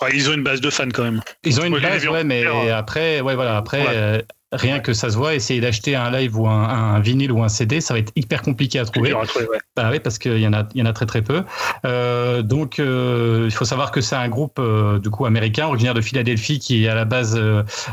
Enfin, 0.00 0.12
ils 0.14 0.30
ont 0.30 0.32
une 0.34 0.44
base 0.44 0.60
de 0.60 0.70
fans 0.70 0.86
quand 0.94 1.02
même. 1.02 1.20
ils 1.44 1.60
ont 1.60 1.64
une 1.64 1.76
base, 1.80 2.06
ouais, 2.06 2.22
mais 2.22 2.44
concert, 2.44 2.76
après, 2.76 3.20
ouais, 3.20 3.34
voilà, 3.34 3.56
après, 3.56 3.84
euh, 3.88 4.22
rien 4.52 4.80
que 4.80 4.92
ça 4.92 5.10
se 5.10 5.16
voit, 5.16 5.34
essayer 5.34 5.60
d'acheter 5.60 5.94
un 5.94 6.10
live 6.10 6.38
ou 6.38 6.48
un, 6.48 6.62
un 6.68 7.00
vinyle 7.00 7.30
ou 7.32 7.42
un 7.42 7.48
CD, 7.48 7.80
ça 7.80 7.94
va 7.94 8.00
être 8.00 8.12
hyper 8.16 8.42
compliqué 8.42 8.78
à 8.78 8.84
trouver. 8.84 9.10
Dur 9.10 9.20
à 9.20 9.26
trouver, 9.26 9.46
ouais. 9.48 9.58
Bah 9.76 9.88
oui, 9.92 10.00
parce 10.00 10.18
qu'il 10.18 10.38
y 10.38 10.46
en 10.46 10.52
a, 10.52 10.66
il 10.74 10.80
y 10.80 10.82
en 10.82 10.86
a 10.86 10.92
très 10.92 11.06
très 11.06 11.22
peu. 11.22 11.42
Euh, 11.84 12.42
donc, 12.42 12.78
euh, 12.80 13.44
il 13.46 13.52
faut 13.52 13.64
savoir 13.64 13.90
que 13.92 14.00
c'est 14.00 14.16
un 14.16 14.28
groupe 14.28 14.58
euh, 14.58 14.98
du 14.98 15.08
coup 15.10 15.24
américain, 15.26 15.66
originaire 15.68 15.94
de 15.94 16.00
Philadelphie, 16.00 16.58
qui 16.58 16.84
est 16.84 16.88
à 16.88 16.94
la 16.94 17.04
base 17.04 17.38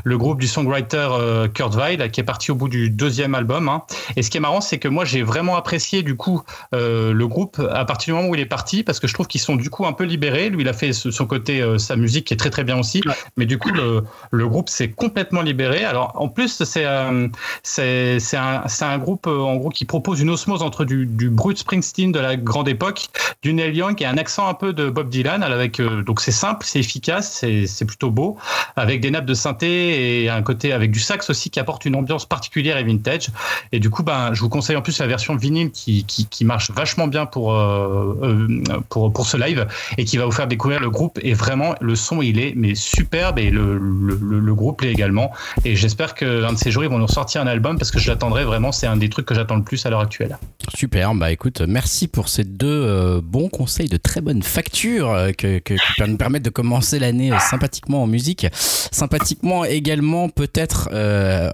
le 0.03 0.17
groupe 0.17 0.39
du 0.39 0.47
songwriter 0.47 1.07
Kurt 1.53 1.75
Weill, 1.75 2.09
qui 2.11 2.21
est 2.21 2.23
parti 2.23 2.51
au 2.51 2.55
bout 2.55 2.69
du 2.69 2.89
deuxième 2.89 3.35
album. 3.35 3.69
hein. 3.69 3.83
Et 4.15 4.23
ce 4.23 4.29
qui 4.31 4.37
est 4.37 4.41
marrant, 4.41 4.61
c'est 4.61 4.79
que 4.79 4.87
moi 4.87 5.05
j'ai 5.05 5.21
vraiment 5.23 5.55
apprécié 5.57 6.01
du 6.03 6.15
coup 6.15 6.41
le 6.71 7.25
groupe 7.25 7.61
à 7.71 7.85
partir 7.85 8.13
du 8.13 8.17
moment 8.19 8.29
où 8.31 8.35
il 8.35 8.41
est 8.41 8.45
parti, 8.45 8.83
parce 8.83 8.99
que 8.99 9.07
je 9.07 9.13
trouve 9.13 9.27
qu'ils 9.27 9.41
sont 9.41 9.55
du 9.55 9.69
coup 9.69 9.85
un 9.85 9.93
peu 9.93 10.03
libérés. 10.05 10.49
Lui, 10.49 10.61
il 10.63 10.67
a 10.69 10.73
fait 10.73 10.91
son 10.93 11.25
côté, 11.25 11.63
sa 11.77 11.95
musique 11.95 12.25
qui 12.27 12.33
est 12.33 12.37
très 12.37 12.49
très 12.49 12.63
bien 12.63 12.79
aussi, 12.79 13.01
Ouais. 13.05 13.13
mais 13.37 13.45
du 13.45 13.57
coup 13.59 13.69
le, 13.71 14.03
le 14.31 14.47
groupe 14.47 14.69
s'est 14.69 14.89
complètement 14.89 15.41
libéré. 15.41 15.83
Alors 15.83 16.13
en 16.15 16.27
plus 16.29 16.46
euh, 16.77 17.27
c'est 17.63 18.37
un, 18.37 18.97
groupe 18.97 19.27
euh, 19.27 19.39
en 19.39 19.55
gros 19.57 19.69
qui 19.69 19.85
propose 19.85 20.19
une 20.21 20.29
osmose 20.29 20.61
entre 20.61 20.85
du, 20.85 21.05
du 21.05 21.29
Bruce 21.29 21.59
Springsteen 21.59 22.11
de 22.11 22.19
la 22.19 22.35
grande 22.35 22.67
époque, 22.67 23.07
du 23.41 23.53
Neil 23.53 23.75
Young 23.75 24.01
et 24.01 24.05
un 24.05 24.17
accent 24.17 24.47
un 24.47 24.53
peu 24.53 24.73
de 24.73 24.89
Bob 24.89 25.09
Dylan. 25.09 25.43
Euh, 25.43 26.01
donc 26.03 26.21
c'est 26.21 26.31
simple, 26.31 26.65
c'est 26.65 26.79
efficace, 26.79 27.43
c'est 27.65 27.85
plutôt 27.85 28.11
beau, 28.11 28.37
avec 28.75 29.01
des 29.01 29.11
nappes 29.11 29.25
de 29.25 29.33
synthé 29.33 30.23
et 30.23 30.29
un 30.29 30.41
côté 30.41 30.73
avec 30.73 30.91
du 30.91 30.99
sax 30.99 31.29
aussi 31.29 31.49
qui 31.49 31.59
apporte 31.59 31.85
une 31.85 31.95
ambiance 31.95 32.25
particulière 32.25 32.77
et 32.77 32.83
vintage. 32.83 33.29
Et 33.71 33.79
du 33.79 33.89
coup, 33.89 34.03
ben 34.03 34.33
je 34.33 34.41
vous 34.41 34.49
conseille 34.49 34.75
en 34.75 34.81
plus 34.81 34.97
la 34.99 35.07
version 35.07 35.35
vinyle 35.35 35.71
qui 35.71 36.45
marche 36.45 36.71
vachement 36.71 37.07
bien 37.07 37.25
pour 37.25 37.53
ce 37.53 39.37
live 39.37 39.67
et 39.97 40.05
qui 40.05 40.17
va 40.17 40.25
vous 40.25 40.31
faire 40.31 40.47
découvrir 40.47 40.79
le 40.79 40.89
groupe. 40.89 41.19
Et 41.21 41.33
vraiment, 41.33 41.75
le 41.81 41.95
son 41.95 42.21
il 42.21 42.39
est 42.39 42.53
mais 42.55 42.75
superbe 42.75 43.39
et 43.39 43.49
le 43.49 43.67
le, 43.67 44.53
groupe 44.53 44.81
l'est 44.81 44.91
également. 44.91 45.31
Et 45.65 45.75
j'espère 45.75 46.15
qu'un 46.41 46.53
de 46.53 46.57
ces 46.57 46.71
jours, 46.71 46.83
ils 46.83 46.89
vont 46.89 46.99
nous 46.99 47.07
sortir 47.07 47.41
un 47.41 47.47
album 47.47 47.77
parce 47.77 47.91
que 47.91 47.99
je 47.99 48.09
l'attendrai 48.09 48.43
vraiment. 48.43 48.71
C'est 48.71 48.87
un 48.87 48.97
des 48.97 49.09
trucs 49.09 49.25
que 49.25 49.35
j'attends 49.35 49.55
le 49.55 49.63
plus 49.63 49.85
à 49.85 49.89
l'heure 49.89 50.01
actuelle. 50.01 50.37
Super, 50.75 51.15
bah 51.15 51.31
écoute, 51.31 51.61
merci 51.61 52.07
pour 52.07 52.27
ces 52.27 52.43
deux 52.43 52.67
euh, 52.67 53.21
bons 53.23 53.47
conseils 53.47 53.87
de 53.87 53.95
très 53.95 54.19
bonne 54.19 54.43
facture 54.43 55.11
euh, 55.11 55.31
que, 55.31 55.59
que, 55.59 55.75
qui 55.75 56.09
nous 56.09 56.17
permettre 56.17 56.43
de 56.43 56.49
commencer 56.49 56.99
l'année 56.99 57.31
euh, 57.31 57.39
sympathiquement 57.39 58.03
en 58.03 58.07
musique. 58.07 58.47
Sympathiquement 58.51 59.63
également 59.63 60.29
peut-être 60.29 60.89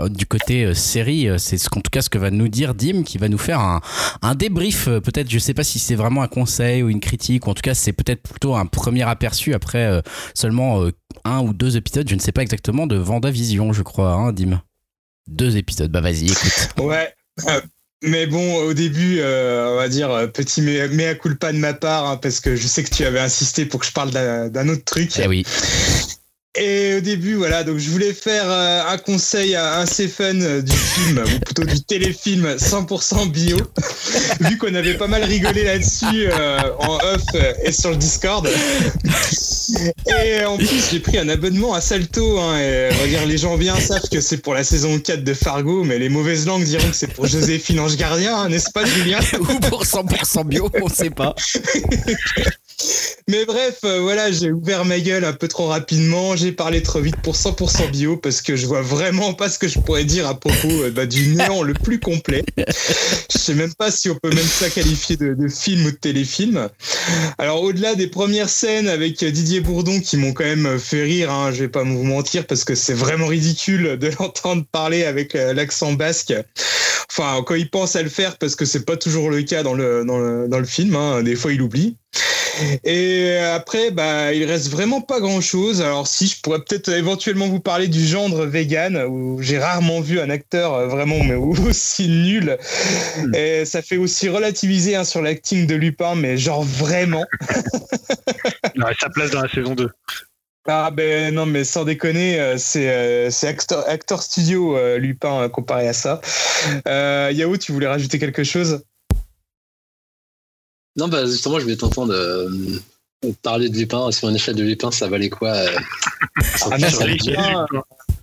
du 0.10 0.26
côté 0.26 0.74
série, 0.74 1.28
c'est 1.38 1.58
ce 1.58 1.70
qu'en 1.70 1.82
tout 1.82 1.90
cas 1.92 2.02
ce 2.02 2.10
que 2.10 2.18
va 2.18 2.32
nous 2.32 2.48
dire 2.48 2.74
Dim 2.74 3.04
qui 3.04 3.18
va 3.18 3.28
nous 3.28 3.38
faire 3.38 3.60
un, 3.60 3.82
un 4.22 4.36
débrief 4.36 4.86
peut-être, 4.86 5.30
je 5.30 5.40
sais 5.40 5.54
pas 5.54 5.64
si 5.64 5.80
c'est 5.80 5.96
vraiment 5.96 6.22
un 6.22 6.28
conseil 6.28 6.84
ou 6.84 6.90
une 6.90 7.00
critique 7.00 7.48
ou 7.48 7.50
en 7.50 7.54
tout 7.54 7.62
cas 7.62 7.74
c'est 7.74 7.94
peut-être 7.94 8.24
plutôt 8.24 8.56
un 8.56 8.66
premier 8.66 9.04
aperçu 9.04 9.54
après 9.54 10.02
seulement 10.34 10.84
un 11.26 11.42
ou 11.42 11.54
deux 11.54 11.76
épisodes, 11.76 12.08
je 12.08 12.16
ne 12.16 12.20
sais 12.20 12.32
pas 12.32 12.42
exactement, 12.42 12.88
de 12.88 12.96
Vendavision 12.96 13.74
je 13.74 13.82
crois, 13.82 14.14
hein 14.14 14.32
Dim 14.32 14.62
Deux 15.28 15.58
épisodes, 15.58 15.92
bah 15.92 16.02
vas-y 16.02 16.32
écoute. 16.32 16.70
Ouais. 16.78 17.14
Mais 18.06 18.28
bon, 18.28 18.56
au 18.66 18.74
début, 18.74 19.20
euh, 19.20 19.72
on 19.72 19.76
va 19.78 19.88
dire 19.88 20.12
euh, 20.12 20.28
petit 20.28 20.62
mea 20.62 21.16
culpa 21.16 21.54
de 21.54 21.58
ma 21.58 21.74
part, 21.74 22.06
hein, 22.06 22.18
parce 22.18 22.42
que 22.42 22.56
je 22.56 22.68
sais 22.68 22.84
que 22.84 22.94
tu 22.94 23.06
avais 23.06 23.20
insisté 23.20 23.66
pour 23.66 23.80
que 23.80 23.86
je 23.86 23.94
parle 23.94 24.12
d'un 24.12 24.50
d'un 24.50 24.68
autre 24.68 24.84
truc. 24.84 25.18
Eh 25.18 25.28
oui. 25.28 25.46
Et 26.56 26.98
au 26.98 27.00
début, 27.00 27.34
voilà, 27.34 27.64
donc 27.64 27.80
je 27.80 27.90
voulais 27.90 28.14
faire 28.14 28.46
euh, 28.48 28.84
un 28.88 29.00
conseil 29.00 29.56
à 29.56 29.80
un 29.80 29.88
fun 29.88 30.40
euh, 30.40 30.62
du 30.62 30.72
film, 30.72 31.24
ou 31.26 31.40
plutôt 31.40 31.64
du 31.64 31.82
téléfilm 31.82 32.46
100% 32.46 33.32
bio, 33.32 33.58
vu 34.40 34.60
qu'on 34.60 34.76
avait 34.76 34.94
pas 34.94 35.08
mal 35.08 35.24
rigolé 35.24 35.64
là-dessus 35.64 36.28
euh, 36.30 36.60
en 36.78 36.98
off 36.98 37.24
et 37.64 37.72
sur 37.72 37.90
le 37.90 37.96
Discord. 37.96 38.48
Et 40.22 40.46
en 40.46 40.58
plus, 40.58 40.92
j'ai 40.92 41.00
pris 41.00 41.18
un 41.18 41.28
abonnement 41.28 41.74
à 41.74 41.82
Salto, 41.82 42.40
hein, 42.40 42.60
et 42.60 42.90
on 42.92 42.98
va 42.98 43.08
dire 43.08 43.26
les 43.26 43.40
gens 43.40 43.58
bien 43.58 43.80
savent 43.80 44.08
que 44.12 44.22
c'est 44.22 44.38
pour 44.38 44.54
la 44.54 44.64
saison 44.64 45.00
4 45.00 45.24
de 45.24 45.34
Fargo, 45.34 45.84
mais 45.84 45.98
les 45.98 46.10
mauvaises 46.10 46.46
langues 46.46 46.66
diront 46.66 46.88
que 46.88 46.96
c'est 46.96 47.12
pour 47.12 47.26
Joséphine 47.26 47.80
Ange 47.80 47.98
Gardien, 47.98 48.38
hein, 48.38 48.50
n'est-ce 48.50 48.70
pas 48.70 48.86
Julien? 48.86 49.20
Ou 49.40 49.60
pour 49.70 49.86
100% 49.86 50.46
bio, 50.46 50.70
on 50.84 50.88
sait 50.88 51.10
pas. 51.10 51.34
Mais 53.30 53.46
bref, 53.46 53.80
euh, 53.86 54.02
voilà, 54.02 54.32
j'ai 54.32 54.52
ouvert 54.52 54.84
ma 54.84 55.00
gueule 55.00 55.24
un 55.24 55.32
peu 55.32 55.48
trop 55.48 55.68
rapidement. 55.68 56.36
J'ai 56.36 56.52
parlé 56.52 56.84
trop 56.84 57.00
vite 57.00 57.16
pour 57.24 57.36
100% 57.36 57.90
bio 57.90 58.18
parce 58.18 58.42
que 58.42 58.58
je 58.58 58.66
vois 58.66 58.82
vraiment 58.82 59.34
pas 59.34 59.48
ce 59.48 59.58
que 59.58 59.70
je 59.70 59.80
pourrais 59.80 60.04
dire 60.04 60.28
à 60.28 60.38
propos 60.38 60.68
euh, 60.68 60.92
bah, 60.92 61.06
du 61.06 61.30
néant 61.30 61.64
le 61.64 61.74
plus 61.74 62.00
complet. 62.00 62.44
Je 62.58 63.38
sais 63.38 63.54
même 63.54 63.74
pas 63.74 63.92
si 63.92 64.10
on 64.10 64.16
peut 64.16 64.30
même 64.30 64.40
ça 64.40 64.70
qualifier 64.70 65.16
de, 65.16 65.48
film 65.48 65.86
ou 65.86 65.92
de 65.92 65.96
téléfilm. 65.96 66.70
Alors 67.38 67.62
au-delà 67.64 67.96
des 67.96 68.08
premières 68.08 68.50
scènes 68.50 68.90
avec 68.90 69.24
Didier 69.24 69.62
Bourdon 69.62 70.02
qui 70.02 70.18
m'ont 70.18 70.34
quand 70.34 70.44
même 70.44 70.78
fait 70.78 71.04
rire, 71.04 71.32
hein, 71.32 71.52
je 71.54 71.62
vais 71.62 71.70
pas 71.70 71.84
vous 71.84 72.04
mentir 72.04 72.46
parce 72.46 72.66
que 72.66 72.76
c'est 72.76 72.94
vraiment 72.94 73.28
ridicule 73.28 73.98
de 73.98 74.12
l'entendre 74.20 74.66
parler 74.70 75.06
avec 75.06 75.36
euh, 75.36 75.54
l'accent 75.54 75.94
basque. 75.94 76.34
Enfin, 77.10 77.42
quand 77.46 77.56
il 77.56 77.70
pense 77.70 77.96
à 77.96 78.04
le 78.04 78.10
faire 78.10 78.38
parce 78.38 78.56
que 78.56 78.66
c'est 78.66 78.86
pas 78.86 78.98
toujours 78.98 79.30
le 79.30 79.44
cas 79.44 79.64
dans 79.64 79.74
le 79.74 80.04
dans 80.06 80.18
le, 80.18 80.48
dans 80.50 80.60
le 80.60 80.66
film. 80.66 80.96
Hein, 80.96 81.24
des 81.24 81.36
fois, 81.36 81.54
il 81.54 81.62
oublie. 81.62 81.96
Et 82.84 83.38
après, 83.38 83.92
bah, 83.92 84.34
il 84.34 84.46
reste 84.46 84.70
vraiment 84.70 85.02
pas 85.02 85.20
grand 85.20 85.42
chose. 85.42 85.82
Alors, 85.82 86.08
si 86.08 86.28
je 86.28 86.40
pourrais 86.42 86.60
peut-être 86.60 86.90
éventuellement 86.90 87.48
vous 87.48 87.60
parler 87.60 87.88
du 87.88 88.06
gendre 88.06 88.46
vegan, 88.46 89.04
où 89.08 89.42
j'ai 89.42 89.58
rarement 89.58 90.02
vu 90.02 90.20
un 90.20 90.30
acteur 90.30 90.74
euh, 90.74 90.88
vraiment 90.88 91.24
mais 91.24 91.36
aussi 91.68 92.08
nul. 92.08 92.58
Et 93.36 93.66
ça 93.66 93.82
fait 93.82 93.98
aussi 93.98 94.30
relativiser 94.30 94.96
hein, 94.96 95.04
sur 95.04 95.22
l'acting 95.22 95.66
de 95.66 95.76
Lupin, 95.76 96.16
mais 96.16 96.38
genre 96.38 96.64
vraiment. 96.64 97.26
Il 98.76 98.84
aurait 98.84 98.96
sa 99.00 99.10
place 99.10 99.32
dans 99.32 99.42
la 99.42 99.50
saison 99.50 99.74
2. 99.74 99.90
Ah 100.66 100.92
ben 100.92 101.34
non, 101.34 101.46
mais 101.46 101.66
sans 101.66 101.84
déconner, 101.84 102.40
euh, 102.40 102.58
c'est 102.58 102.90
euh, 102.90 103.30
c'est 103.30 103.50
Actor, 103.50 103.84
Actor 103.86 104.24
Studio 104.24 104.78
euh, 104.78 104.98
Lupin 104.98 105.50
comparé 105.50 105.90
à 105.90 105.94
ça. 105.94 106.22
Euh, 106.88 107.32
Yao, 107.34 107.58
tu 107.58 107.74
voulais 107.74 107.88
rajouter 107.88 108.18
quelque 108.18 108.46
chose? 108.46 108.82
Non, 110.98 111.08
bah 111.08 111.26
justement, 111.26 111.58
je 111.60 111.64
voulais 111.64 111.76
t'entendre 111.76 112.14
euh, 112.14 112.50
parler 113.42 113.70
de 113.70 113.78
Lupin. 113.78 114.12
Sur 114.12 114.30
une 114.30 114.36
échelle 114.36 114.56
de 114.56 114.64
Lupin, 114.64 114.92
ça 114.92 115.08
valait 115.08 115.30
quoi 115.30 115.50
euh, 115.52 115.70
Ah 116.72 116.78
non, 116.78 116.88
c'est 116.90 117.08
Lupin, 117.08 117.66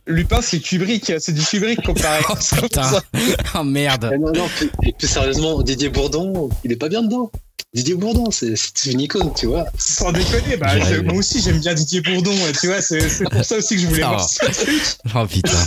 Lupin, 0.06 0.40
c'est 0.42 0.60
Kubrick, 0.60 1.12
c'est 1.18 1.32
du 1.32 1.42
Kubrick 1.44 1.82
comparé. 1.84 2.22
Oh 2.30 2.34
putain. 2.62 2.90
Oh 3.54 3.64
merde. 3.64 4.10
Eh 4.14 4.18
Non, 4.18 4.32
non, 4.32 4.48
plus, 4.48 4.70
et 4.84 4.92
plus 4.92 5.08
sérieusement, 5.08 5.62
Didier 5.62 5.88
Bourdon, 5.88 6.48
il 6.64 6.72
est 6.72 6.76
pas 6.76 6.88
bien 6.88 7.02
dedans. 7.02 7.30
Didier 7.74 7.94
Bourdon, 7.94 8.30
c'est 8.32 8.54
une 8.86 9.00
icône, 9.00 9.32
tu 9.36 9.46
vois. 9.46 9.64
Sans 9.78 10.10
déconner, 10.10 10.56
bah, 10.56 10.78
je- 10.80 11.00
moi 11.02 11.14
aussi 11.14 11.40
j'aime 11.40 11.60
bien 11.60 11.74
Didier 11.74 12.00
Bourdon, 12.00 12.34
tu 12.60 12.66
vois, 12.66 12.80
c'est 12.82 12.98
pour 13.30 13.44
ça 13.44 13.56
aussi 13.58 13.76
que 13.76 13.80
je 13.82 13.86
voulais 13.86 14.02
voir 14.02 14.28
ce 14.28 14.44
truc. 14.46 14.82
Oh 15.14 15.26
putain. 15.26 15.58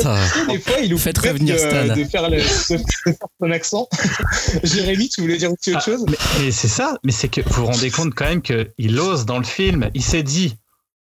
Ça. 0.00 0.18
Des 0.48 0.58
fois, 0.58 0.78
il 0.82 0.90
nous 0.90 0.98
Faites 0.98 1.18
revenir 1.18 1.58
Stan. 1.58 1.84
de, 1.88 1.94
de 2.02 2.04
faire 2.04 2.30
le, 2.30 2.38
de 2.38 2.42
faire 2.42 3.14
son 3.40 3.50
accent. 3.50 3.88
Jérémy, 4.62 5.08
tu 5.10 5.20
voulais 5.20 5.36
dire 5.36 5.52
aussi 5.52 5.70
autre 5.70 5.80
Ah, 5.82 5.90
chose? 5.90 6.04
mais, 6.08 6.16
mais 6.40 6.50
c'est 6.50 6.68
ça, 6.68 6.96
mais 7.04 7.12
c'est 7.12 7.28
que 7.28 7.42
vous 7.42 7.52
vous 7.62 7.66
rendez 7.66 7.90
compte 7.90 8.14
quand 8.14 8.24
même 8.24 8.40
qu'il 8.40 8.98
ose 8.98 9.26
dans 9.26 9.38
le 9.38 9.44
film. 9.44 9.90
Il 9.94 10.02
s'est 10.02 10.22
dit 10.22 10.56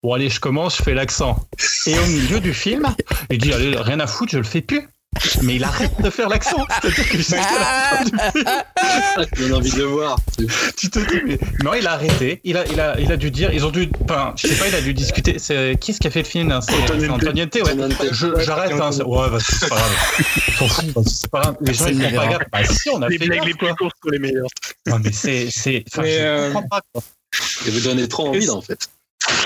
Bon, 0.03 0.15
allez, 0.15 0.31
je 0.31 0.41
commence, 0.41 0.79
je 0.79 0.83
fais 0.83 0.95
l'accent. 0.95 1.47
Et 1.87 1.99
au 1.99 2.07
milieu 2.07 2.41
du 2.41 2.55
film, 2.55 2.87
il 3.31 3.39
dit 3.39 3.53
Allez, 3.53 3.77
rien 3.77 4.01
à 4.01 4.07
foutre, 4.07 4.33
je 4.33 4.39
le 4.39 4.45
fais 4.45 4.63
plus. 4.63 4.89
Mais 5.43 5.57
il 5.57 5.65
arrête 5.65 6.01
de 6.01 6.11
faire 6.11 6.29
l'accent. 6.29 6.65
C'est-à-dire 6.83 7.09
que 7.09 7.17
jusqu'à 7.17 7.37
la 7.37 7.43
fin 7.45 8.05
du 8.05 8.11
film, 8.33 8.45
Ah, 8.77 9.57
envie 9.57 9.71
de 9.73 9.79
le 9.79 9.85
voir. 9.85 10.17
tu 10.77 10.91
te 10.91 10.99
dis, 11.01 11.21
mais 11.27 11.39
non, 11.65 11.75
il 11.75 11.87
a 11.87 11.93
arrêté. 11.93 12.41
Il 12.45 12.57
a, 12.57 12.67
il 12.67 12.79
a, 12.81 12.99
il 13.01 13.11
a 13.11 13.17
dû 13.17 13.31
dire, 13.31 13.53
ils 13.53 13.65
ont 13.67 13.71
dû, 13.71 13.91
enfin, 14.05 14.33
je 14.37 14.47
sais 14.49 14.55
pas, 14.55 14.69
il 14.69 14.75
a 14.75 14.81
dû 14.81 14.95
discuter. 14.95 15.39
C'est 15.39 15.77
qui 15.81 15.91
est-ce 15.91 16.01
qui 16.01 16.07
a 16.07 16.11
fait 16.11 16.21
le 16.23 16.29
film 16.29 16.53
hein 16.53 16.61
C'est 16.61 17.09
Antoniette, 17.11 17.55
ouais. 17.55 17.75
J'arrête. 18.45 18.73
hein, 18.81 18.93
c'est- 18.93 19.03
ouais, 19.03 19.31
bah, 19.31 19.39
c'est 19.41 19.69
pas 19.69 19.77
grave. 19.77 20.93
Bah, 20.95 21.03
c'est 21.07 21.31
pas 21.31 21.41
grave. 21.41 21.57
Les 21.61 21.75
gens 21.75 21.87
ils 21.87 22.01
font 22.11 22.17
pas 22.17 22.27
gaffe. 22.29 22.43
Bah, 22.53 22.65
si, 22.65 22.91
on 22.91 23.03
a 23.03 23.09
Les 23.09 23.19
fait 23.19 23.27
blagues 23.27 23.45
les 23.47 23.55
plus 23.55 23.75
courtes 23.75 23.95
sont 24.03 24.11
les 24.11 24.19
meilleures. 24.19 24.47
Non, 24.87 24.99
mais 25.03 25.13
c'est, 25.13 25.49
c'est, 25.51 25.85
enfin, 25.93 26.03
Mais, 26.03 26.13
je 26.19 26.23
euh, 26.23 26.53
comprends 26.53 26.69
pas. 26.69 26.81
quoi. 26.93 27.03
Et 27.67 27.71
vous 27.71 27.81
donnez 27.81 28.09
trop 28.09 28.29
envie, 28.29 28.49
en 28.51 28.61
fait. 28.63 28.89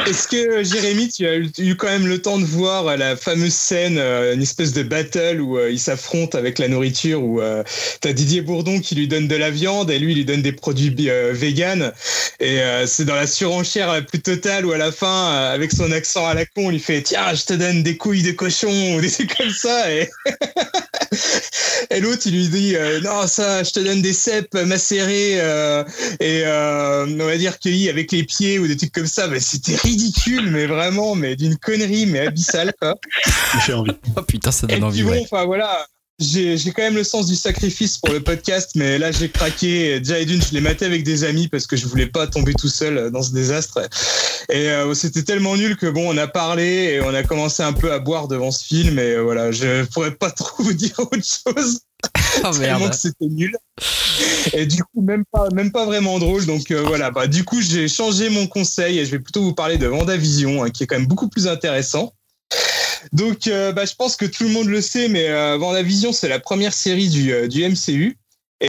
Est-ce 0.07 0.27
que 0.27 0.65
Jérémy, 0.65 1.09
tu 1.09 1.27
as 1.27 1.37
eu 1.37 1.77
quand 1.77 1.87
même 1.87 2.09
le 2.09 2.21
temps 2.21 2.39
de 2.39 2.45
voir 2.45 2.89
euh, 2.89 2.97
la 2.97 3.15
fameuse 3.17 3.55
scène, 3.55 3.99
euh, 3.99 4.35
une 4.35 4.43
espèce 4.43 4.73
de 4.73 4.83
battle 4.83 5.41
où 5.41 5.59
euh, 5.59 5.71
ils 5.71 5.79
s'affrontent 5.79 6.37
avec 6.37 6.59
la 6.59 6.67
nourriture, 6.67 7.23
où 7.23 7.41
euh, 7.41 7.63
t'as 8.01 8.13
Didier 8.13 8.41
Bourdon 8.41 8.81
qui 8.81 8.97
lui 8.97 9.07
donne 9.07 9.29
de 9.29 9.37
la 9.37 9.51
viande 9.51 9.91
et 9.91 9.99
lui 9.99 10.13
il 10.13 10.17
lui 10.17 10.25
donne 10.25 10.43
des 10.43 10.53
produits 10.53 10.95
véganes. 11.31 11.93
Et 12.41 12.59
c'est 12.87 13.05
dans 13.05 13.15
la 13.15 13.27
surenchère 13.27 13.93
la 13.93 14.03
plus 14.03 14.21
totale 14.21 14.67
où 14.67 14.73
à 14.73 14.79
la 14.79 14.91
fin, 14.91 15.49
avec 15.53 15.71
son 15.71 15.93
accent 15.93 16.27
à 16.27 16.35
la 16.35 16.45
con, 16.45 16.71
il 16.71 16.81
fait 16.81 17.03
Tiens, 17.03 17.35
je 17.35 17.45
te 17.45 17.53
donne 17.55 17.83
des 17.83 17.97
couilles 17.97 18.23
de 18.23 18.33
cochon 18.33 18.97
ou 18.97 19.01
des 19.01 19.11
trucs 19.11 19.37
comme 19.37 19.51
ça. 19.51 19.93
Et, 19.93 20.09
l'autre 22.01 22.23
il 22.27 22.33
lui 22.33 22.49
dit 22.49 22.75
Non, 23.03 23.27
ça, 23.27 23.63
je 23.63 23.71
te 23.71 23.81
donne 23.81 24.03
des 24.03 24.13
cèpes 24.13 24.55
macérés 24.55 25.35
euh, 25.37 25.85
et 26.21 26.43
on 26.47 27.27
va 27.27 27.37
dire 27.37 27.59
cueillis 27.59 27.89
avec 27.89 28.11
les 28.13 28.25
pieds 28.25 28.59
ou 28.59 28.67
des 28.67 28.77
trucs 28.77 28.93
comme 28.93 29.07
ça. 29.07 29.29
Mais 29.29 29.41
c'était 29.63 29.81
ridicule, 29.81 30.51
mais 30.51 30.67
vraiment, 30.67 31.15
mais 31.15 31.37
d'une 31.37 31.57
connerie, 31.57 32.07
mais 32.07 32.27
abyssale 32.27 32.73
quoi. 32.81 32.97
Il 33.55 33.61
fait 33.61 33.73
envie. 33.75 33.93
Oh 34.17 34.23
putain, 34.23 34.51
ça 34.51 34.67
Et 34.69 34.75
donne 34.75 34.85
envie, 34.85 35.01
puis 35.01 35.09
bon, 35.09 35.11
ouais. 35.13 35.23
enfin 35.31 35.45
voilà. 35.45 35.87
J'ai 36.23 36.73
quand 36.73 36.83
même 36.83 36.95
le 36.95 37.05
sens 37.05 37.27
du 37.27 37.37
sacrifice 37.37 37.99
pour 37.99 38.13
le 38.13 38.21
podcast, 38.21 38.73
mais 38.75 38.99
là 38.99 39.13
j'ai 39.13 39.29
craqué. 39.29 39.99
Déjà 39.99 40.19
et 40.19 40.25
d'une, 40.25 40.43
je 40.43 40.53
l'ai 40.53 40.61
maté 40.61 40.85
avec 40.85 41.05
des 41.05 41.25
amis 41.25 41.49
parce 41.49 41.67
que 41.67 41.77
je 41.77 41.87
voulais 41.87 42.07
pas 42.07 42.27
tomber 42.27 42.55
tout 42.55 42.69
seul 42.69 43.11
dans 43.11 43.23
ce 43.23 43.33
désastre. 43.33 43.81
Et 44.51 44.69
euh, 44.69 44.95
c'était 44.95 45.23
tellement 45.23 45.57
nul 45.57 45.77
que 45.77 45.87
bon, 45.87 46.13
on 46.13 46.17
a 46.17 46.27
parlé 46.27 46.95
et 46.95 47.01
on 47.01 47.13
a 47.15 47.23
commencé 47.23 47.63
un 47.63 47.73
peu 47.73 47.93
à 47.93 47.99
boire 47.99 48.29
devant 48.29 48.51
ce 48.51 48.65
film. 48.65 48.99
Et 48.99 49.13
euh, 49.13 49.23
voilà, 49.23 49.51
je 49.53 49.85
pourrais 49.87 50.15
pas 50.15 50.31
trop 50.31 50.63
vous 50.63 50.73
dire 50.73 50.99
autre 50.99 51.25
chose 51.25 51.81
Oh 52.45 52.51
tellement 52.51 52.89
que 52.89 52.97
c'était 52.97 53.27
nul. 53.27 53.57
Et 54.53 54.67
du 54.67 54.83
coup, 54.83 55.03
même 55.03 55.25
pas, 55.31 55.49
même 55.55 55.71
pas 55.71 55.85
vraiment 55.85 56.19
drôle. 56.19 56.47
Donc 56.47 56.71
euh, 56.71 56.83
voilà, 56.83 57.11
bah, 57.11 57.27
du 57.27 57.45
coup, 57.45 57.61
j'ai 57.61 57.89
changé 57.89 58.29
mon 58.29 58.47
conseil 58.47 58.99
et 58.99 59.07
je 59.07 59.13
vais 59.13 59.19
plutôt 59.19 59.43
vous 59.43 59.55
parler 59.55 59.79
de 59.79 59.87
Vendavision, 59.87 60.65
hein, 60.65 60.71
qui 60.71 60.83
est 60.83 60.87
quand 60.87 60.99
même 60.99 61.07
beaucoup 61.07 61.29
plus 61.29 61.47
intéressant. 61.47 62.13
Donc, 63.13 63.47
euh, 63.47 63.73
bah, 63.73 63.85
je 63.85 63.95
pense 63.95 64.17
que 64.17 64.27
tout 64.27 64.45
le 64.45 64.51
monde 64.51 64.69
le 64.69 64.81
sait, 64.81 65.09
mais 65.09 65.29
euh, 65.29 65.57
Vendavision, 65.57 66.13
c'est 66.13 66.29
la 66.29 66.41
première 66.41 66.73
série 66.73 67.09
du, 67.09 67.33
euh, 67.33 67.49
MCU. 67.49 68.17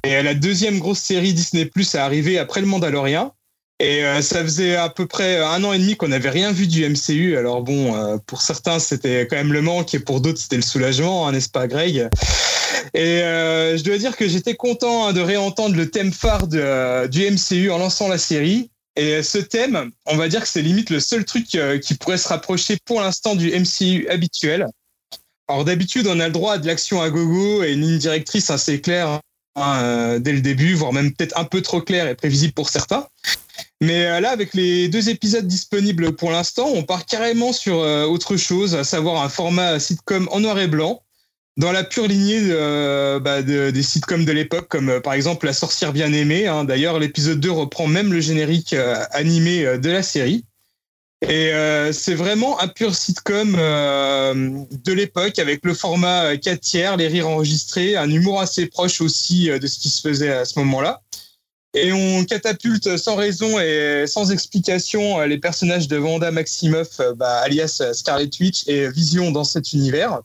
Et 0.03 0.23
la 0.23 0.33
deuxième 0.33 0.79
grosse 0.79 0.99
série 0.99 1.33
Disney 1.33 1.65
Plus 1.65 1.93
est 1.93 1.99
arrivée 1.99 2.39
après 2.39 2.61
le 2.61 2.67
Mandalorian. 2.67 3.33
Et 3.79 4.05
euh, 4.05 4.21
ça 4.21 4.43
faisait 4.43 4.75
à 4.75 4.89
peu 4.89 5.07
près 5.07 5.37
un 5.43 5.63
an 5.63 5.73
et 5.73 5.79
demi 5.79 5.95
qu'on 5.95 6.07
n'avait 6.07 6.29
rien 6.29 6.51
vu 6.51 6.67
du 6.67 6.87
MCU. 6.87 7.37
Alors 7.37 7.63
bon, 7.63 7.95
euh, 7.95 8.17
pour 8.25 8.41
certains 8.41 8.79
c'était 8.79 9.27
quand 9.27 9.35
même 9.35 9.51
le 9.51 9.61
manque 9.61 9.93
et 9.93 9.99
pour 9.99 10.21
d'autres 10.21 10.39
c'était 10.39 10.55
le 10.55 10.61
soulagement, 10.61 11.27
hein, 11.27 11.31
n'est-ce 11.31 11.49
pas 11.49 11.67
Greg? 11.67 12.09
Et 12.93 13.21
euh, 13.23 13.75
je 13.77 13.83
dois 13.83 13.97
dire 13.97 14.15
que 14.15 14.27
j'étais 14.27 14.55
content 14.55 15.07
hein, 15.07 15.13
de 15.13 15.21
réentendre 15.21 15.75
le 15.75 15.89
thème 15.89 16.13
phare 16.13 16.45
euh, 16.53 17.07
du 17.07 17.29
MCU 17.29 17.71
en 17.71 17.77
lançant 17.77 18.07
la 18.07 18.17
série. 18.17 18.69
Et 18.95 19.23
ce 19.23 19.39
thème, 19.39 19.91
on 20.05 20.17
va 20.17 20.27
dire 20.27 20.41
que 20.41 20.47
c'est 20.47 20.61
limite 20.61 20.89
le 20.89 20.99
seul 20.99 21.25
truc 21.25 21.55
euh, 21.55 21.79
qui 21.79 21.95
pourrait 21.95 22.17
se 22.17 22.27
rapprocher 22.27 22.77
pour 22.85 23.01
l'instant 23.01 23.35
du 23.35 23.51
MCU 23.51 24.07
habituel. 24.09 24.67
Alors 25.47 25.65
d'habitude, 25.65 26.07
on 26.07 26.19
a 26.19 26.27
le 26.27 26.31
droit 26.31 26.53
à 26.53 26.57
de 26.57 26.67
l'action 26.67 27.01
à 27.01 27.09
gogo 27.09 27.63
et 27.63 27.73
une 27.73 27.81
ligne 27.81 27.97
directrice 27.97 28.49
assez 28.49 28.79
claire 28.81 29.19
hein, 29.55 29.79
euh, 29.81 30.19
dès 30.19 30.31
le 30.31 30.41
début, 30.41 30.73
voire 30.73 30.93
même 30.93 31.11
peut-être 31.11 31.37
un 31.37 31.43
peu 31.43 31.61
trop 31.61 31.81
claire 31.81 32.07
et 32.07 32.15
prévisible 32.15 32.53
pour 32.53 32.69
certains. 32.69 33.07
Mais 33.81 34.05
euh, 34.05 34.19
là, 34.19 34.31
avec 34.31 34.53
les 34.53 34.87
deux 34.87 35.09
épisodes 35.09 35.45
disponibles 35.45 36.15
pour 36.15 36.31
l'instant, 36.31 36.67
on 36.73 36.83
part 36.83 37.05
carrément 37.05 37.51
sur 37.51 37.79
euh, 37.79 38.05
autre 38.05 38.37
chose, 38.37 38.75
à 38.75 38.83
savoir 38.83 39.21
un 39.21 39.29
format 39.29 39.79
sitcom 39.79 40.29
en 40.31 40.39
noir 40.39 40.57
et 40.59 40.67
blanc, 40.67 41.03
dans 41.57 41.71
la 41.71 41.83
pure 41.83 42.07
lignée 42.07 42.41
de, 42.41 42.51
euh, 42.51 43.19
bah, 43.19 43.41
de- 43.43 43.69
des 43.69 43.83
sitcoms 43.83 44.25
de 44.25 44.31
l'époque, 44.31 44.67
comme 44.69 44.89
euh, 44.89 44.99
par 44.99 45.13
exemple 45.13 45.45
La 45.45 45.53
sorcière 45.53 45.93
bien 45.93 46.11
aimée. 46.11 46.47
hein. 46.47 46.63
D'ailleurs, 46.63 46.99
l'épisode 46.99 47.39
2 47.39 47.51
reprend 47.51 47.87
même 47.87 48.11
le 48.11 48.19
générique 48.21 48.73
euh, 48.73 48.95
animé 49.11 49.77
de 49.77 49.89
la 49.89 50.01
série. 50.03 50.45
Et 51.21 51.53
euh, 51.53 51.93
c'est 51.93 52.15
vraiment 52.15 52.59
un 52.59 52.67
pur 52.67 52.93
sitcom 52.95 53.55
euh, 53.57 54.33
de 54.83 54.91
l'époque, 54.91 55.39
avec 55.39 55.61
le 55.63 55.73
format 55.73 56.35
4 56.35 56.59
tiers, 56.59 56.97
les 56.97 57.07
rires 57.07 57.29
enregistrés, 57.29 57.95
un 57.95 58.09
humour 58.09 58.41
assez 58.41 58.65
proche 58.65 58.99
aussi 58.99 59.47
de 59.47 59.67
ce 59.67 59.79
qui 59.79 59.89
se 59.89 60.01
faisait 60.01 60.33
à 60.33 60.43
ce 60.43 60.59
moment-là. 60.59 61.01
Et 61.75 61.93
on 61.93 62.25
catapulte 62.25 62.97
sans 62.97 63.15
raison 63.15 63.57
et 63.59 64.03
sans 64.05 64.31
explication 64.31 65.21
les 65.21 65.37
personnages 65.37 65.87
de 65.87 65.97
Wanda 65.97 66.29
Maximoff, 66.29 66.99
bah, 67.15 67.39
alias 67.39 67.81
Scarlet 67.93 68.29
Witch 68.39 68.67
et 68.67 68.89
Vision 68.89 69.31
dans 69.31 69.45
cet 69.45 69.71
univers. 69.71 70.19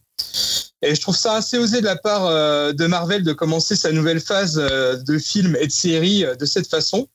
Et 0.82 0.94
je 0.94 1.00
trouve 1.00 1.16
ça 1.16 1.34
assez 1.34 1.58
osé 1.58 1.80
de 1.80 1.86
la 1.86 1.96
part 1.96 2.26
euh, 2.26 2.72
de 2.72 2.86
Marvel 2.86 3.24
de 3.24 3.32
commencer 3.32 3.74
sa 3.74 3.90
nouvelle 3.90 4.20
phase 4.20 4.58
euh, 4.58 4.96
de 4.96 5.18
films 5.18 5.56
et 5.60 5.66
de 5.66 5.72
séries 5.72 6.24
euh, 6.24 6.36
de 6.36 6.46
cette 6.46 6.68
façon. 6.68 7.08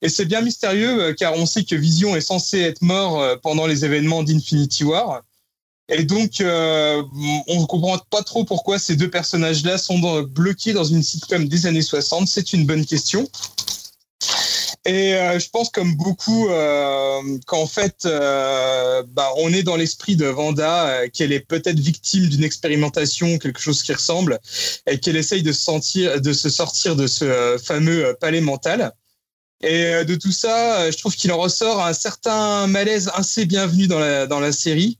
Et 0.00 0.08
c'est 0.08 0.24
bien 0.24 0.40
mystérieux 0.40 1.14
car 1.14 1.34
on 1.34 1.46
sait 1.46 1.64
que 1.64 1.74
Vision 1.74 2.16
est 2.16 2.22
censé 2.22 2.60
être 2.60 2.82
mort 2.82 3.24
pendant 3.40 3.66
les 3.66 3.84
événements 3.84 4.22
d'Infinity 4.22 4.84
War. 4.84 5.22
Et 5.88 6.04
donc, 6.04 6.32
on 6.40 6.44
ne 6.44 7.66
comprend 7.66 7.96
pas 8.10 8.22
trop 8.22 8.44
pourquoi 8.44 8.78
ces 8.78 8.96
deux 8.96 9.08
personnages-là 9.08 9.78
sont 9.78 10.22
bloqués 10.22 10.72
dans 10.72 10.84
une 10.84 11.02
sitcom 11.02 11.48
des 11.48 11.66
années 11.66 11.80
60. 11.80 12.28
C'est 12.28 12.52
une 12.52 12.66
bonne 12.66 12.84
question. 12.84 13.26
Et 14.84 15.14
euh, 15.14 15.38
je 15.38 15.48
pense 15.48 15.70
comme 15.70 15.94
beaucoup 15.94 16.48
euh, 16.48 17.38
qu'en 17.46 17.66
fait, 17.66 18.04
euh, 18.04 19.04
bah, 19.08 19.30
on 19.36 19.52
est 19.52 19.62
dans 19.62 19.76
l'esprit 19.76 20.16
de 20.16 20.26
Vanda, 20.26 20.88
euh, 20.88 21.08
qu'elle 21.08 21.32
est 21.32 21.40
peut-être 21.40 21.78
victime 21.78 22.26
d'une 22.28 22.42
expérimentation, 22.42 23.38
quelque 23.38 23.60
chose 23.60 23.82
qui 23.84 23.92
ressemble, 23.92 24.40
et 24.88 24.98
qu'elle 24.98 25.16
essaye 25.16 25.44
de 25.44 25.52
se, 25.52 25.62
sentir, 25.62 26.20
de 26.20 26.32
se 26.32 26.50
sortir 26.50 26.96
de 26.96 27.06
ce 27.06 27.24
euh, 27.24 27.58
fameux 27.58 28.06
euh, 28.06 28.14
palais 28.14 28.40
mental. 28.40 28.92
Et 29.64 30.04
de 30.04 30.16
tout 30.16 30.32
ça, 30.32 30.90
je 30.90 30.98
trouve 30.98 31.14
qu'il 31.14 31.30
en 31.30 31.38
ressort 31.38 31.80
un 31.86 31.92
certain 31.92 32.66
malaise 32.66 33.08
assez 33.14 33.46
bienvenu 33.46 33.86
dans 33.86 34.00
la, 34.00 34.26
dans 34.26 34.40
la 34.40 34.50
série, 34.50 34.98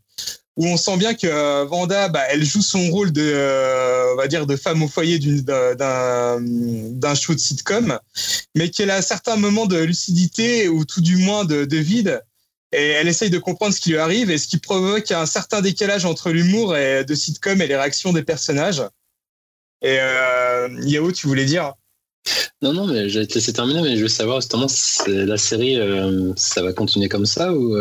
où 0.57 0.67
on 0.67 0.77
sent 0.77 0.97
bien 0.99 1.15
que 1.15 1.27
euh, 1.27 1.65
Vanda, 1.65 2.09
bah, 2.09 2.23
elle 2.29 2.45
joue 2.45 2.61
son 2.61 2.91
rôle 2.91 3.13
de, 3.13 3.23
euh, 3.23 4.13
on 4.13 4.17
va 4.17 4.29
dire, 4.29 4.47
de 4.47 4.57
femme 4.57 4.83
au 4.83 4.89
foyer 4.89 5.19
d'un- 5.19 7.15
show 7.15 7.35
de 7.35 7.39
sitcom, 7.39 7.99
mais 8.55 8.69
qu'elle 8.69 8.91
a 8.91 9.01
certains 9.01 9.37
moments 9.37 9.67
de 9.67 9.79
lucidité 9.79 10.69
ou 10.69 10.85
tout 10.85 11.01
du 11.01 11.17
moins 11.17 11.45
de, 11.45 11.65
de 11.65 11.77
vide. 11.79 12.23
Et 12.75 12.89
elle 12.89 13.09
essaye 13.09 13.31
de 13.31 13.39
comprendre 13.39 13.75
ce 13.75 13.81
qui 13.81 13.91
lui 13.91 13.99
arrive 13.99 14.31
et 14.31 14.39
ce 14.39 14.47
qui 14.47 14.59
provoque 14.59 15.11
un 15.11 15.27
certain 15.27 15.61
décalage 15.61 16.05
entre 16.07 16.31
l'humour 16.31 16.73
de 16.73 17.15
sitcom 17.15 17.61
et 17.61 17.67
les 17.67 17.77
réactions 17.77 18.13
des 18.13 18.23
personnages. 18.23 18.83
Et 19.83 19.97
euh, 19.99 20.69
Yao, 20.83 21.13
tu 21.13 21.27
voulais 21.27 21.45
dire? 21.45 21.75
Non, 22.63 22.73
non, 22.73 22.87
mais 22.87 23.09
j'allais 23.09 23.27
te 23.27 23.35
laisser 23.35 23.53
terminer, 23.53 23.83
mais 23.83 23.97
je 23.97 24.03
veux 24.03 24.09
savoir 24.09 24.41
justement, 24.41 24.69
la 25.07 25.37
série, 25.37 25.79
ça 26.37 26.63
va 26.63 26.73
continuer 26.73 27.09
comme 27.09 27.27
ça 27.27 27.53
ou. 27.53 27.77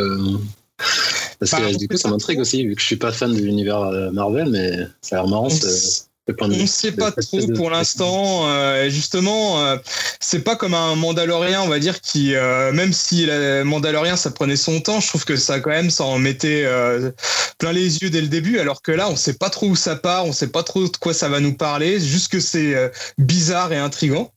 Parce 1.39 1.51
Bah, 1.51 1.71
que 1.71 1.77
du 1.77 1.87
coup, 1.87 1.97
ça 1.97 2.09
m'intrigue 2.09 2.39
aussi, 2.39 2.65
vu 2.65 2.75
que 2.75 2.81
je 2.81 2.85
suis 2.85 2.97
pas 2.97 3.11
fan 3.11 3.33
de 3.33 3.39
l'univers 3.39 3.81
euh, 3.81 4.11
Marvel, 4.11 4.49
mais 4.49 4.87
ça 5.01 5.17
a 5.17 5.19
l'air 5.21 5.27
marrant 5.27 5.49
On 6.39 6.47
ne 6.47 6.65
sait 6.65 6.91
pas 6.91 7.11
trop 7.11 7.39
pour 7.55 7.69
l'instant. 7.69 8.47
Euh, 8.47 8.89
justement, 8.89 9.61
euh, 9.63 9.77
c'est 10.19 10.43
pas 10.43 10.55
comme 10.55 10.73
un 10.73 10.95
Mandalorien, 10.95 11.61
on 11.61 11.67
va 11.67 11.79
dire, 11.79 11.99
qui, 11.99 12.35
euh, 12.35 12.71
même 12.71 12.93
si 12.93 13.25
le 13.25 13.63
Mandalorien, 13.63 14.15
ça 14.15 14.31
prenait 14.31 14.55
son 14.55 14.79
temps, 14.81 14.99
je 14.99 15.07
trouve 15.07 15.25
que 15.25 15.35
ça, 15.35 15.59
quand 15.59 15.71
même, 15.71 15.89
ça 15.89 16.03
en 16.03 16.19
mettait 16.19 16.65
plein 17.57 17.71
les 17.73 17.99
yeux 17.99 18.09
dès 18.09 18.21
le 18.21 18.27
début. 18.27 18.59
Alors 18.59 18.81
que 18.81 18.91
là, 18.91 19.09
on 19.09 19.15
sait 19.15 19.33
pas 19.33 19.49
trop 19.49 19.67
où 19.67 19.75
ça 19.75 19.95
part, 19.95 20.25
on 20.25 20.31
sait 20.31 20.51
pas 20.51 20.63
trop 20.63 20.87
de 20.87 20.97
quoi 20.97 21.13
ça 21.13 21.27
va 21.27 21.39
nous 21.39 21.55
parler, 21.55 21.99
juste 21.99 22.31
que 22.31 22.39
c'est 22.39 22.91
bizarre 23.17 23.73
et 23.73 23.77
intrigant. 23.77 24.31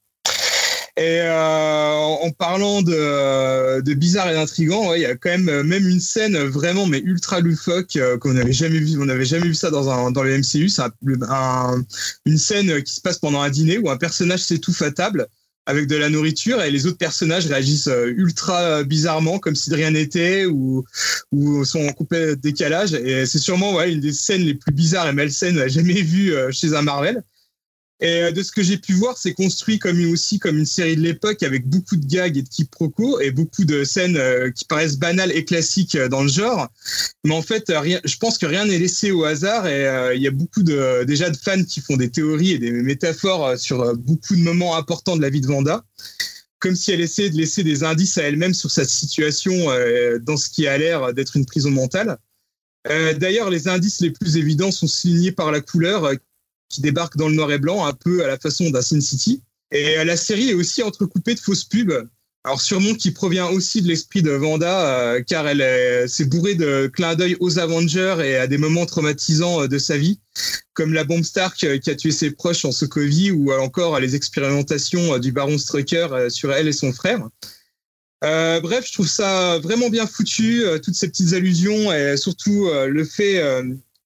Et 0.97 1.21
euh, 1.23 1.93
en 1.93 2.31
parlant 2.31 2.81
de, 2.83 3.81
de 3.81 3.95
bizarre 3.95 4.31
et 4.31 4.35
d'intrigant, 4.35 4.95
il 4.95 5.03
y 5.03 5.07
a 5.07 5.17
quand 5.17 5.31
même 5.31 5.49
euh, 5.49 5.65
même 5.65 5.89
une 5.89 5.99
scène 5.99 6.39
vraiment 6.39 6.87
mais 6.87 7.01
ultra 7.01 7.41
loufoque 7.41 7.97
euh, 7.97 8.17
qu'on 8.17 8.35
n'avait 8.35 8.53
jamais 8.53 8.79
vu. 8.79 8.97
On 9.01 9.07
n'avait 9.07 9.25
jamais 9.25 9.49
vu 9.49 9.55
ça 9.55 9.71
dans 9.71 9.91
un 9.91 10.13
dans 10.13 10.23
le 10.23 10.39
MCU. 10.39 10.69
C'est 10.69 10.83
un- 10.83 10.93
un- 11.29 11.85
une 12.27 12.39
scène 12.39 12.81
qui 12.85 12.95
se 12.95 13.01
passe 13.01 13.19
pendant 13.19 13.41
un 13.41 13.51
dîner 13.51 13.79
où 13.79 13.91
un 13.91 13.97
personnage 13.97 14.45
s'étouffe 14.45 14.83
à 14.83 14.93
table 14.93 15.27
avec 15.67 15.89
de 15.89 15.97
la 15.97 16.11
nourriture 16.11 16.63
et 16.63 16.71
les 16.71 16.87
autres 16.87 16.99
personnages 16.99 17.47
réagissent 17.47 17.89
euh, 17.89 18.13
ultra 18.17 18.85
bizarrement 18.85 19.41
comme 19.41 19.57
si 19.57 19.71
de 19.71 19.75
rien 19.75 19.91
n'était 19.91 20.47
ou 20.47 20.85
ou 21.33 21.65
sont 21.65 21.85
en 21.89 21.93
complet 21.93 22.37
décalage. 22.37 22.95
Et 22.95 23.27
c'est 23.27 23.39
sûrement 23.41 23.75
ouais, 23.75 23.93
une 23.93 24.01
des 24.01 24.13
scènes 24.13 24.43
les 24.43 24.55
plus 24.55 24.73
bizarres 24.73 25.09
et 25.09 25.13
malsaines 25.13 25.67
jamais 25.69 26.03
vues 26.03 26.35
euh, 26.37 26.53
chez 26.53 26.73
un 26.77 26.83
Marvel. 26.83 27.25
Et 28.05 28.21
euh, 28.21 28.33
de 28.33 28.43
ce 28.43 28.53
que 28.53 28.63
j'ai 28.63 28.77
pu 28.77 28.93
voir, 28.93 29.17
c'est 29.17 29.33
construit 29.33 29.79
comme 29.79 29.99
une- 29.99 30.13
aussi 30.13 30.39
comme 30.39 30.59
une 30.59 30.67
série 30.67 30.95
de 30.95 31.01
l'époque 31.01 31.43
avec 31.43 31.67
beaucoup 31.67 31.97
de 31.97 32.07
gags 32.07 32.37
et 32.37 32.43
de 32.43 32.49
quiproquos 32.49 33.19
et 33.21 33.31
beaucoup 33.31 33.65
de 33.65 33.83
scènes 33.83 34.19
euh, 34.19 34.51
qui 34.51 34.67
paraissent 34.67 34.99
banales 34.99 35.33
et 35.33 35.47
classiques 35.47 35.95
euh, 35.95 36.09
dans 36.09 36.23
le 36.23 36.29
genre. 36.29 36.69
Mais 37.25 37.35
en 37.35 37.41
fait, 37.41 37.73
je 38.05 38.17
pense 38.19 38.37
que 38.37 38.45
rien 38.45 38.67
n'est 38.67 38.79
laissé 38.79 39.11
au 39.11 39.25
hasard 39.25 39.67
et 39.67 40.13
il 40.15 40.21
y 40.21 40.27
a 40.27 40.31
beaucoup 40.31 40.63
de 40.63 41.05
déjà 41.05 41.31
de 41.31 41.37
fans 41.37 41.65
qui 41.65 41.81
font 41.81 41.97
des 41.97 42.11
théories 42.11 42.53
et 42.53 42.59
des 42.59 42.71
métaphores 42.71 43.59
sur 43.59 43.97
beaucoup 43.97 44.37
de 44.37 44.43
moments 44.43 44.77
importants 44.77 45.17
de 45.17 45.23
la 45.23 45.31
vie 45.31 45.41
de 45.41 45.47
Vanda, 45.47 45.83
comme 46.59 46.77
si 46.77 46.93
elle 46.93 47.01
essayait 47.01 47.31
de 47.31 47.39
laisser 47.39 47.65
des 47.65 47.83
indices 47.83 48.19
à 48.19 48.25
elle-même 48.25 48.53
sur 48.53 48.71
sa 48.71 48.85
situation 48.85 49.55
dans 50.21 50.37
ce 50.37 50.51
qui 50.51 50.67
a 50.67 50.77
l'air 50.77 51.15
d'être 51.15 51.37
une 51.39 51.47
prison 51.47 51.71
mentale. 51.71 52.19
D'ailleurs, 53.19 53.49
les 53.49 53.67
indices 53.69 54.01
les 54.03 54.11
plus 54.11 54.37
évidents 54.37 54.71
sont 54.71 54.87
signés 54.87 55.33
par 55.33 55.51
la 55.51 55.63
couleur 55.63 56.13
qui 56.75 56.81
débarque 56.81 57.17
dans 57.17 57.29
le 57.29 57.35
noir 57.35 57.51
et 57.53 57.59
blanc, 57.59 57.87
un 57.87 57.93
peu 57.93 58.25
à 58.25 58.29
la 58.29 58.39
façon 58.39 58.71
d'un 58.71 58.83
Sin 58.83 59.01
City. 59.01 59.43
Et 59.73 59.99
euh, 59.99 60.05
la 60.05 60.17
série 60.17 60.51
est 60.51 60.55
aussi 60.55 60.83
entrecoupée 60.83 61.35
de 61.35 61.41
fausses 61.41 61.65
pubs. 61.65 62.09
Alors 62.47 62.61
sûrement 62.61 62.95
qui 62.95 63.11
provient 63.11 63.49
aussi 63.49 63.81
de 63.81 63.89
l'esprit 63.89 64.23
de 64.23 64.33
Vanda, 64.33 64.75
euh, 65.15 65.23
car 65.23 65.49
elle 65.49 65.63
est- 65.63 66.07
s'est 66.09 66.27
bourrée 66.27 66.55
de 66.55 66.91
clins 66.93 67.15
d'œil 67.15 67.37
aux 67.41 67.59
Avengers 67.59 68.17
et 68.23 68.37
à 68.37 68.47
des 68.47 68.59
moments 68.59 68.85
traumatisants 68.87 69.63
euh, 69.63 69.67
de 69.69 69.79
sa 69.79 69.97
vie, 69.97 70.21
comme 70.75 70.93
la 70.93 71.05
bombe 71.05 71.25
Stark 71.25 71.65
euh, 71.65 71.79
qui 71.79 71.89
a 71.91 71.95
tué 71.95 72.11
ses 72.13 72.33
proches 72.33 72.65
en 72.67 72.73
Sokovie, 72.73 73.31
ou 73.31 73.51
encore 73.53 73.99
les 73.99 74.15
expérimentations 74.15 75.15
euh, 75.15 75.19
du 75.19 75.33
baron 75.33 75.57
Strucker 75.57 76.09
euh, 76.13 76.29
sur 76.29 76.53
elle 76.53 76.69
et 76.69 76.73
son 76.73 76.93
frère. 76.93 77.27
Euh, 78.25 78.61
bref, 78.61 78.87
je 78.89 78.93
trouve 78.93 79.09
ça 79.09 79.59
vraiment 79.59 79.89
bien 79.91 80.07
foutu, 80.07 80.65
euh, 80.65 80.79
toutes 80.79 80.95
ces 80.95 81.09
petites 81.09 81.33
allusions, 81.33 81.93
et 81.93 82.17
surtout 82.17 82.69
euh, 82.69 82.89
le 82.89 83.05
fait 83.05 83.39
euh, 83.39 83.63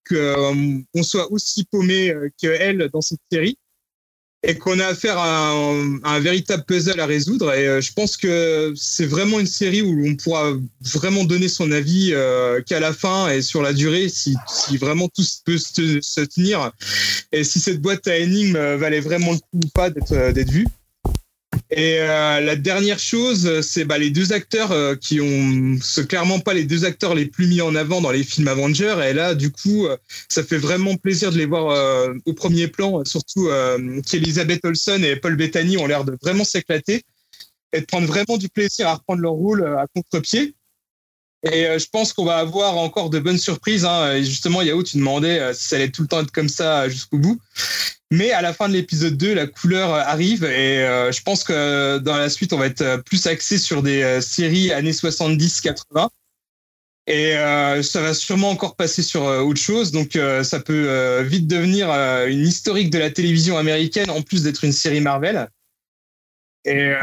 qu'on 0.08 1.02
soit 1.02 1.30
aussi 1.32 1.64
paumé 1.64 2.10
euh, 2.10 2.28
que 2.40 2.48
elle 2.48 2.88
dans 2.92 3.00
cette 3.00 3.20
série 3.30 3.56
et 4.44 4.56
qu'on 4.56 4.78
a 4.78 4.86
affaire 4.86 5.18
à 5.18 5.50
un, 5.50 6.20
véritable 6.20 6.64
puzzle 6.64 7.00
à 7.00 7.06
résoudre. 7.06 7.52
Et 7.54 7.66
euh, 7.66 7.80
je 7.80 7.92
pense 7.92 8.16
que 8.16 8.72
c'est 8.76 9.06
vraiment 9.06 9.40
une 9.40 9.46
série 9.46 9.82
où 9.82 10.06
on 10.06 10.14
pourra 10.14 10.52
vraiment 10.80 11.24
donner 11.24 11.48
son 11.48 11.72
avis 11.72 12.10
euh, 12.12 12.62
qu'à 12.62 12.78
la 12.78 12.92
fin 12.92 13.28
et 13.28 13.42
sur 13.42 13.62
la 13.62 13.72
durée, 13.72 14.08
si, 14.08 14.36
vraiment 14.78 15.08
tout 15.08 15.24
peut 15.44 15.58
se, 15.58 16.24
tenir 16.24 16.70
et 17.32 17.42
si 17.42 17.58
cette 17.58 17.80
boîte 17.80 18.06
à 18.06 18.16
énigmes 18.16 18.56
euh, 18.56 18.76
valait 18.76 19.00
vraiment 19.00 19.32
le 19.32 19.38
coup 19.38 19.60
ou 19.64 19.68
pas 19.74 19.90
euh, 20.12 20.32
d'être 20.32 20.50
vue. 20.50 20.66
Et 21.70 21.98
euh, 22.00 22.40
la 22.40 22.56
dernière 22.56 22.98
chose, 22.98 23.60
c'est 23.60 23.84
bah, 23.84 23.98
les 23.98 24.10
deux 24.10 24.32
acteurs 24.32 24.72
euh, 24.72 24.94
qui 24.94 25.20
ont, 25.20 25.78
c'est 25.82 26.08
clairement 26.08 26.40
pas 26.40 26.54
les 26.54 26.64
deux 26.64 26.84
acteurs 26.84 27.14
les 27.14 27.26
plus 27.26 27.46
mis 27.46 27.60
en 27.60 27.74
avant 27.74 28.00
dans 28.00 28.10
les 28.10 28.24
films 28.24 28.48
Avengers. 28.48 28.96
Et 29.08 29.12
là, 29.12 29.34
du 29.34 29.50
coup, 29.52 29.86
euh, 29.86 29.96
ça 30.28 30.42
fait 30.42 30.58
vraiment 30.58 30.96
plaisir 30.96 31.30
de 31.30 31.38
les 31.38 31.46
voir 31.46 31.70
euh, 31.70 32.14
au 32.26 32.32
premier 32.32 32.68
plan, 32.68 33.04
surtout 33.04 33.48
euh, 33.48 34.00
qu'Elisabeth 34.02 34.64
Olsen 34.64 35.04
et 35.04 35.16
Paul 35.16 35.36
Bettany 35.36 35.76
ont 35.76 35.86
l'air 35.86 36.04
de 36.04 36.16
vraiment 36.22 36.44
s'éclater 36.44 37.02
et 37.72 37.80
de 37.80 37.86
prendre 37.86 38.06
vraiment 38.06 38.38
du 38.38 38.48
plaisir 38.48 38.88
à 38.88 38.94
reprendre 38.94 39.20
leur 39.20 39.32
rôle 39.32 39.62
euh, 39.62 39.78
à 39.78 39.86
contre-pied. 39.94 40.54
Et 41.44 41.66
euh, 41.66 41.78
je 41.78 41.86
pense 41.88 42.12
qu'on 42.12 42.24
va 42.24 42.38
avoir 42.38 42.76
encore 42.76 43.10
de 43.10 43.18
bonnes 43.18 43.38
surprises. 43.38 43.84
Hein. 43.84 44.14
Et 44.14 44.24
justement, 44.24 44.62
Yahoo, 44.62 44.82
tu 44.82 44.96
demandais 44.96 45.38
euh, 45.38 45.52
si 45.52 45.68
ça 45.68 45.76
allait 45.76 45.90
tout 45.90 46.02
le 46.02 46.08
temps 46.08 46.20
être 46.20 46.32
comme 46.32 46.48
ça 46.48 46.82
euh, 46.82 46.88
jusqu'au 46.88 47.18
bout. 47.18 47.40
Mais 48.10 48.32
à 48.32 48.42
la 48.42 48.52
fin 48.52 48.68
de 48.68 48.74
l'épisode 48.74 49.16
2, 49.16 49.34
la 49.34 49.46
couleur 49.46 49.92
arrive 49.92 50.42
et 50.42 50.78
je 51.12 51.22
pense 51.22 51.44
que 51.44 51.98
dans 51.98 52.16
la 52.16 52.30
suite, 52.30 52.54
on 52.54 52.56
va 52.56 52.64
être 52.64 53.02
plus 53.04 53.26
axé 53.26 53.58
sur 53.58 53.82
des 53.82 54.22
séries 54.22 54.72
années 54.72 54.92
70-80. 54.92 56.08
Et 57.06 57.32
ça 57.82 58.00
va 58.00 58.14
sûrement 58.14 58.48
encore 58.48 58.76
passer 58.76 59.02
sur 59.02 59.24
autre 59.24 59.60
chose. 59.60 59.92
Donc 59.92 60.18
ça 60.42 60.58
peut 60.58 61.20
vite 61.20 61.48
devenir 61.48 61.90
une 61.90 62.46
historique 62.46 62.88
de 62.88 62.98
la 62.98 63.10
télévision 63.10 63.58
américaine 63.58 64.08
en 64.08 64.22
plus 64.22 64.42
d'être 64.42 64.64
une 64.64 64.72
série 64.72 65.02
Marvel. 65.02 65.46
Et 66.64 66.94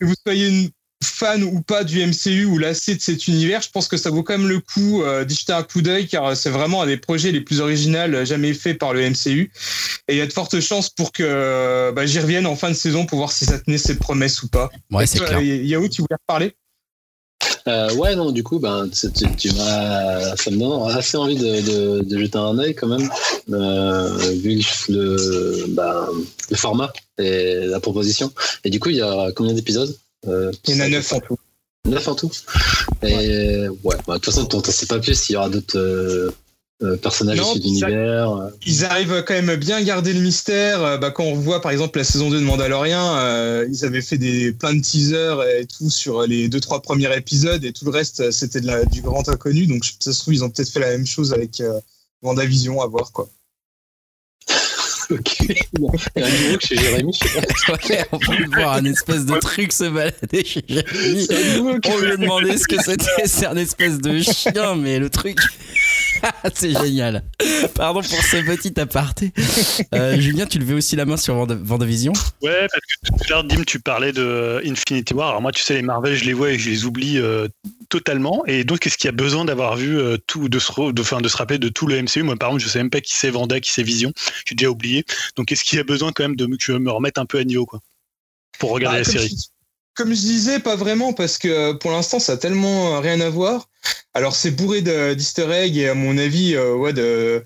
que 0.00 0.06
vous 0.06 0.14
soyez 0.24 0.48
une 0.48 0.70
fan 1.02 1.42
ou 1.44 1.60
pas 1.60 1.84
du 1.84 2.00
MCU 2.00 2.44
ou 2.46 2.58
lassé 2.58 2.94
de 2.94 3.00
cet 3.00 3.28
univers, 3.28 3.62
je 3.62 3.70
pense 3.70 3.88
que 3.88 3.96
ça 3.96 4.10
vaut 4.10 4.22
quand 4.22 4.36
même 4.36 4.48
le 4.48 4.60
coup 4.60 5.02
euh, 5.02 5.24
d'y 5.24 5.34
jeter 5.34 5.52
un 5.52 5.62
coup 5.62 5.80
d'œil 5.82 6.08
car 6.08 6.36
c'est 6.36 6.50
vraiment 6.50 6.82
un 6.82 6.86
des 6.86 6.96
projets 6.96 7.32
les 7.32 7.40
plus 7.40 7.60
originaux 7.60 8.24
jamais 8.24 8.52
faits 8.54 8.78
par 8.78 8.92
le 8.92 9.00
MCU. 9.02 9.50
Et 10.08 10.14
il 10.14 10.16
y 10.16 10.20
a 10.20 10.26
de 10.26 10.32
fortes 10.32 10.58
chances 10.60 10.88
pour 10.90 11.12
que 11.12 11.92
bah, 11.92 12.06
j'y 12.06 12.18
revienne 12.18 12.46
en 12.46 12.56
fin 12.56 12.70
de 12.70 12.74
saison 12.74 13.06
pour 13.06 13.18
voir 13.18 13.32
si 13.32 13.44
ça 13.44 13.58
tenait 13.58 13.78
ses 13.78 13.96
promesses 13.96 14.42
ou 14.42 14.48
pas. 14.48 14.70
Ouais, 14.90 15.06
c'est 15.06 15.20
clair. 15.20 15.40
Yahoo, 15.40 15.88
tu 15.88 16.02
voulais 16.02 16.16
reparler? 16.20 16.54
Euh, 17.66 17.92
ouais, 17.94 18.16
non, 18.16 18.32
du 18.32 18.42
coup, 18.42 18.58
ben, 18.58 18.88
tu, 18.88 19.12
tu- 19.12 19.36
tu 19.36 19.52
m'as, 19.54 20.36
ça 20.36 20.50
me 20.50 20.56
donne 20.56 20.90
assez 20.96 21.16
envie 21.16 21.36
de, 21.36 22.00
de, 22.00 22.00
de 22.02 22.18
jeter 22.18 22.38
un 22.38 22.58
œil 22.58 22.74
quand 22.74 22.88
même, 22.88 23.08
euh, 23.50 24.16
vu 24.42 24.60
le, 24.88 25.66
ben, 25.68 26.08
le 26.50 26.56
format 26.56 26.90
et 27.18 27.66
la 27.66 27.78
proposition. 27.80 28.32
Et 28.64 28.70
du 28.70 28.80
coup, 28.80 28.88
il 28.88 28.96
y 28.96 29.02
a 29.02 29.30
combien 29.36 29.52
d'épisodes? 29.52 29.94
Euh, 30.26 30.52
Il 30.66 30.76
y 30.76 30.80
en 30.80 30.84
a 30.84 30.88
neuf 30.88 31.12
en 31.12 31.20
tout. 31.20 31.38
9 31.84 32.08
en 32.08 32.14
tout. 32.14 32.30
Et 33.02 33.68
ouais, 33.84 33.96
bah, 34.06 34.14
de 34.14 34.18
toute 34.18 34.26
façon, 34.26 34.48
on 34.52 34.58
ne 34.58 34.62
sait 34.64 34.86
pas 34.86 34.98
plus 34.98 35.18
s'il 35.18 35.34
y 35.34 35.36
aura 35.36 35.48
d'autres 35.48 35.78
euh, 35.78 36.30
euh, 36.82 36.96
personnages 36.96 37.38
issus 37.38 37.58
de 37.58 37.64
l'univers. 37.64 38.50
Ils 38.66 38.84
arrivent 38.84 39.24
quand 39.26 39.34
même 39.34 39.56
bien 39.56 39.76
à 39.78 39.82
garder 39.82 40.12
le 40.12 40.20
mystère. 40.20 40.82
Euh, 40.84 40.96
Bah, 40.96 41.10
quand 41.10 41.24
on 41.24 41.34
voit 41.34 41.60
par 41.60 41.72
exemple 41.72 41.98
la 41.98 42.04
saison 42.04 42.30
2 42.30 42.40
de 42.40 42.44
Mandalorian, 42.44 43.16
euh, 43.16 43.66
ils 43.68 43.84
avaient 43.84 44.02
fait 44.02 44.18
des, 44.18 44.52
plein 44.52 44.74
de 44.74 44.80
teasers 44.80 45.42
et 45.42 45.66
tout 45.66 45.90
sur 45.90 46.22
les 46.26 46.48
deux 46.48 46.60
trois 46.60 46.80
premiers 46.80 47.16
épisodes 47.16 47.64
et 47.64 47.72
tout 47.72 47.84
le 47.84 47.90
reste 47.90 48.20
euh, 48.20 48.30
c'était 48.30 48.60
du 48.60 49.02
grand 49.02 49.28
inconnu. 49.28 49.66
Donc 49.66 49.84
ça 49.98 50.12
se 50.12 50.20
trouve 50.20 50.34
ils 50.34 50.44
ont 50.44 50.50
peut-être 50.50 50.70
fait 50.70 50.80
la 50.80 50.90
même 50.90 51.06
chose 51.06 51.32
avec 51.32 51.60
euh, 51.60 51.80
WandaVision 52.22 52.80
à 52.80 52.86
voir 52.86 53.10
quoi. 53.12 53.28
Ok. 55.10 55.36
Il 55.40 56.20
y 56.20 56.22
a 56.22 56.26
un 56.26 56.30
numéro 56.30 56.60
chez 56.60 56.76
Jérémy, 56.76 57.12
je 57.14 57.28
sais 57.28 57.40
pas. 57.40 57.48
Ouais, 57.88 58.04
on 58.12 58.18
peut 58.18 58.44
voir 58.54 58.74
un 58.74 58.84
espèce 58.84 59.24
de 59.24 59.38
truc 59.38 59.72
se 59.72 59.84
balader 59.84 60.44
chez 60.44 60.62
Jérémy. 60.68 61.28
On 61.86 61.98
lui 61.98 62.12
a 62.12 62.16
demandé 62.16 62.56
ce 62.58 62.66
que 62.66 62.82
c'était, 62.82 63.26
c'est 63.26 63.46
un 63.46 63.56
espèce 63.56 63.98
de 63.98 64.20
chien, 64.20 64.74
mais 64.76 64.98
le 64.98 65.08
truc. 65.10 65.38
c'est 66.54 66.72
génial. 66.72 67.22
Pardon 67.74 68.00
pour 68.00 68.22
ce 68.22 68.36
petit 68.44 68.78
aparté. 68.80 69.32
Euh, 69.94 70.16
Julien, 70.20 70.46
tu 70.46 70.58
levais 70.58 70.74
aussi 70.74 70.96
la 70.96 71.04
main 71.04 71.16
sur 71.16 71.34
Vendavision 71.46 72.12
Ouais, 72.42 72.66
parce 72.70 72.80
que 72.86 73.06
tout 73.08 73.24
à 73.24 73.28
l'heure, 73.30 73.44
Dim, 73.44 73.64
tu 73.64 73.80
parlais 73.80 74.12
de 74.12 74.60
Infinity 74.64 75.14
War. 75.14 75.28
Alors 75.30 75.42
moi, 75.42 75.52
tu 75.52 75.62
sais, 75.62 75.74
les 75.74 75.82
Marvel, 75.82 76.14
je 76.16 76.24
les 76.24 76.32
vois 76.32 76.50
et 76.50 76.58
je 76.58 76.68
les 76.70 76.84
oublie 76.84 77.18
euh, 77.18 77.48
totalement. 77.88 78.44
Et 78.46 78.64
donc, 78.64 78.86
est-ce 78.86 78.96
qu'il 78.98 79.06
y 79.08 79.10
a 79.10 79.12
besoin 79.12 79.44
d'avoir 79.44 79.76
vu 79.76 79.98
euh, 79.98 80.16
tout, 80.26 80.48
de 80.48 80.58
se, 80.58 80.72
re- 80.72 80.92
de, 80.92 81.28
se 81.28 81.36
rappeler 81.36 81.58
de 81.58 81.68
tout 81.68 81.86
le 81.86 82.02
MCU 82.02 82.22
Moi, 82.22 82.36
par 82.36 82.50
exemple, 82.50 82.64
je 82.64 82.68
sais 82.68 82.78
même 82.78 82.90
pas 82.90 83.00
qui 83.00 83.14
c'est 83.14 83.30
Vanda, 83.30 83.60
qui 83.60 83.70
c'est 83.72 83.82
Vision. 83.82 84.12
J'ai 84.46 84.54
déjà 84.54 84.70
oublié. 84.70 85.04
Donc, 85.36 85.52
est-ce 85.52 85.64
qu'il 85.64 85.76
y 85.76 85.80
a 85.80 85.84
besoin 85.84 86.12
quand 86.12 86.24
même 86.24 86.36
de 86.36 86.46
me- 86.46 86.56
que 86.56 86.64
je 86.64 86.72
me 86.72 86.90
remette 86.90 87.18
un 87.18 87.26
peu 87.26 87.38
à 87.38 87.44
niveau, 87.44 87.66
quoi, 87.66 87.80
pour 88.58 88.70
regarder 88.70 88.98
Bah, 89.02 89.04
la 89.06 89.12
série? 89.12 89.28
je, 89.36 89.44
comme 89.94 90.10
je 90.10 90.20
disais, 90.20 90.60
pas 90.60 90.76
vraiment 90.76 91.12
parce 91.12 91.38
que 91.38 91.72
pour 91.72 91.90
l'instant 91.90 92.20
ça 92.20 92.34
a 92.34 92.36
tellement 92.36 93.00
rien 93.00 93.20
à 93.20 93.30
voir. 93.30 93.68
Alors 94.14 94.34
c'est 94.34 94.50
bourré 94.50 94.80
de- 94.80 95.14
d'easter 95.14 95.46
eggs 95.52 95.76
et 95.76 95.88
à 95.88 95.94
mon 95.94 96.18
avis 96.18 96.54
euh, 96.56 96.74
ouais, 96.74 96.92
de, 96.92 97.42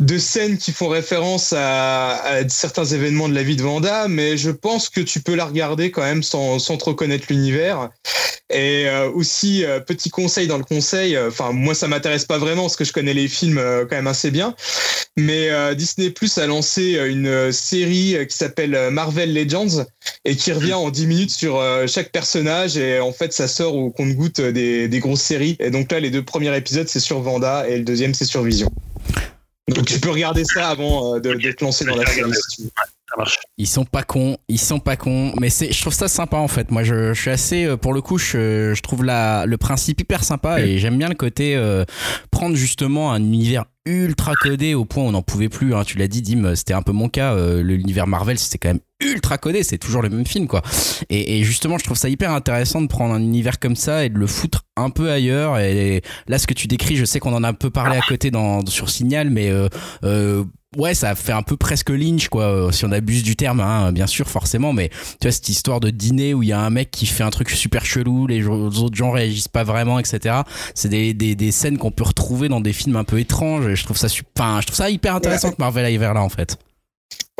de 0.00 0.18
scènes 0.18 0.58
qui 0.58 0.72
font 0.72 0.88
référence 0.88 1.54
à, 1.56 2.16
à 2.22 2.48
certains 2.48 2.84
événements 2.84 3.28
de 3.28 3.34
la 3.34 3.42
vie 3.42 3.56
de 3.56 3.62
Vanda, 3.62 4.06
mais 4.08 4.36
je 4.36 4.50
pense 4.50 4.88
que 4.90 5.00
tu 5.00 5.20
peux 5.20 5.34
la 5.34 5.46
regarder 5.46 5.90
quand 5.90 6.02
même 6.02 6.22
sans, 6.22 6.58
sans 6.58 6.76
trop 6.76 6.94
connaître 6.94 7.26
l'univers. 7.30 7.88
Et 8.52 8.88
euh, 8.88 9.08
aussi, 9.12 9.64
euh, 9.64 9.78
petit 9.78 10.10
conseil 10.10 10.48
dans 10.48 10.58
le 10.58 10.64
conseil, 10.64 11.16
enfin 11.16 11.52
moi 11.52 11.72
ça 11.74 11.86
m'intéresse 11.86 12.24
pas 12.24 12.38
vraiment 12.38 12.62
parce 12.62 12.76
que 12.76 12.84
je 12.84 12.92
connais 12.92 13.14
les 13.14 13.28
films 13.28 13.62
quand 13.88 13.94
même 13.96 14.08
assez 14.08 14.30
bien, 14.32 14.54
mais 15.16 15.50
Disney 15.76 16.10
Plus 16.10 16.36
a 16.38 16.46
lancé 16.46 16.98
une 17.08 17.52
série 17.52 18.16
qui 18.28 18.36
s'appelle 18.36 18.90
Marvel 18.90 19.32
Legends 19.32 19.84
et 20.24 20.34
qui 20.34 20.52
revient 20.52 20.74
en 20.74 20.90
10 20.90 21.06
minutes 21.06 21.30
sur 21.30 21.62
chaque 21.86 22.10
personnage 22.10 22.76
et 22.76 22.98
en 23.00 23.12
fait 23.12 23.32
ça 23.32 23.46
sort 23.48 23.76
au 23.76 23.90
compte-goutte 23.90 24.40
des, 24.40 24.88
des 24.88 24.98
grosses 24.98 25.22
séries. 25.22 25.56
Et 25.60 25.70
donc 25.70 25.79
là 25.90 26.00
les 26.00 26.10
deux 26.10 26.24
premiers 26.24 26.56
épisodes 26.56 26.88
c'est 26.88 27.00
sur 27.00 27.20
Vanda 27.20 27.68
et 27.68 27.78
le 27.78 27.84
deuxième 27.84 28.14
c'est 28.14 28.24
sur 28.24 28.42
Vision. 28.42 28.70
Donc 29.68 29.86
tu 29.86 30.00
peux 30.00 30.10
regarder 30.10 30.44
ça 30.44 30.68
avant 30.68 31.14
euh, 31.14 31.20
de- 31.20 31.34
d'être 31.34 31.60
lancé 31.60 31.84
dans 31.84 31.94
la 31.96 32.04
série. 32.06 32.32
si 32.34 32.56
tu 32.56 32.62
veux. 32.62 32.70
Ils 33.58 33.66
sont 33.66 33.84
pas 33.84 34.02
cons, 34.02 34.36
ils 34.48 34.58
sont 34.58 34.78
pas 34.78 34.96
cons, 34.96 35.32
mais 35.40 35.50
c'est, 35.50 35.72
je 35.72 35.80
trouve 35.80 35.92
ça 35.92 36.08
sympa 36.08 36.36
en 36.36 36.48
fait. 36.48 36.70
Moi, 36.70 36.82
je, 36.82 37.12
je 37.12 37.20
suis 37.20 37.30
assez, 37.30 37.64
euh, 37.64 37.76
pour 37.76 37.92
le 37.92 38.00
coup, 38.00 38.18
je, 38.18 38.72
je 38.74 38.82
trouve 38.82 39.04
la, 39.04 39.46
le 39.46 39.56
principe 39.58 40.00
hyper 40.00 40.24
sympa 40.24 40.60
et 40.60 40.78
j'aime 40.78 40.96
bien 40.96 41.08
le 41.08 41.14
côté 41.14 41.56
euh, 41.56 41.84
prendre 42.30 42.54
justement 42.56 43.12
un 43.12 43.20
univers 43.20 43.64
ultra 43.86 44.34
codé 44.34 44.74
au 44.74 44.84
point 44.84 45.02
où 45.04 45.06
on 45.06 45.12
n'en 45.12 45.22
pouvait 45.22 45.48
plus. 45.48 45.74
Hein. 45.74 45.84
Tu 45.84 45.98
l'as 45.98 46.06
dit, 46.06 46.22
Dim, 46.22 46.54
c'était 46.54 46.74
un 46.74 46.82
peu 46.82 46.92
mon 46.92 47.08
cas. 47.08 47.34
euh, 47.34 47.62
l'univers 47.62 48.06
Marvel, 48.06 48.38
c'était 48.38 48.58
quand 48.58 48.68
même 48.68 48.80
ultra 49.00 49.38
codé, 49.38 49.62
c'est 49.62 49.78
toujours 49.78 50.02
le 50.02 50.10
même 50.10 50.26
film 50.26 50.46
quoi. 50.46 50.62
Et, 51.08 51.38
et 51.38 51.44
justement, 51.44 51.78
je 51.78 51.84
trouve 51.84 51.96
ça 51.96 52.08
hyper 52.08 52.30
intéressant 52.32 52.82
de 52.82 52.86
prendre 52.86 53.14
un 53.14 53.20
univers 53.20 53.58
comme 53.58 53.76
ça 53.76 54.04
et 54.04 54.10
de 54.10 54.18
le 54.18 54.26
foutre 54.26 54.62
un 54.76 54.90
peu 54.90 55.10
ailleurs. 55.10 55.58
Et 55.58 56.02
là, 56.28 56.38
ce 56.38 56.46
que 56.46 56.54
tu 56.54 56.66
décris, 56.66 56.96
je 56.96 57.04
sais 57.06 57.18
qu'on 57.18 57.34
en 57.34 57.42
a 57.42 57.48
un 57.48 57.54
peu 57.54 57.70
parlé 57.70 57.96
à 57.96 58.02
côté 58.06 58.30
dans, 58.30 58.64
sur 58.66 58.90
Signal, 58.90 59.30
mais 59.30 59.48
euh, 59.50 59.68
euh, 60.04 60.44
ouais, 60.76 60.94
ça 60.94 61.14
fait 61.14 61.32
un 61.32 61.42
peu 61.42 61.56
presque 61.56 61.90
Lynch, 61.90 62.28
quoi, 62.28 62.44
euh, 62.44 62.72
si 62.72 62.84
on 62.84 62.92
abuse 62.92 63.22
du 63.22 63.36
terme, 63.36 63.60
hein, 63.60 63.92
bien 63.92 64.06
sûr, 64.06 64.28
forcément, 64.28 64.72
mais 64.72 64.88
tu 64.88 65.26
vois, 65.26 65.32
cette 65.32 65.48
histoire 65.48 65.80
de 65.80 65.90
dîner 65.90 66.34
où 66.34 66.42
il 66.42 66.48
y 66.48 66.52
a 66.52 66.60
un 66.60 66.70
mec 66.70 66.90
qui 66.90 67.06
fait 67.06 67.22
un 67.24 67.30
truc 67.30 67.50
super 67.50 67.84
chelou, 67.84 68.26
les 68.26 68.46
autres 68.46 68.94
gens 68.94 69.10
réagissent 69.10 69.48
pas 69.48 69.64
vraiment, 69.64 69.98
etc. 69.98 70.36
C'est 70.74 70.88
des, 70.88 71.14
des, 71.14 71.34
des 71.34 71.52
scènes 71.52 71.78
qu'on 71.78 71.90
peut 71.90 72.04
retrouver 72.04 72.48
dans 72.48 72.60
des 72.60 72.72
films 72.72 72.96
un 72.96 73.04
peu 73.04 73.18
étranges, 73.18 73.66
et 73.66 73.76
je 73.76 73.84
trouve 73.84 73.96
ça, 73.96 74.08
enfin, 74.38 74.60
je 74.60 74.66
trouve 74.66 74.76
ça 74.76 74.90
hyper 74.90 75.14
intéressant 75.14 75.50
que 75.50 75.56
Marvel 75.58 75.84
aille 75.84 75.98
vers 75.98 76.14
là, 76.14 76.22
en 76.22 76.28
fait. 76.28 76.56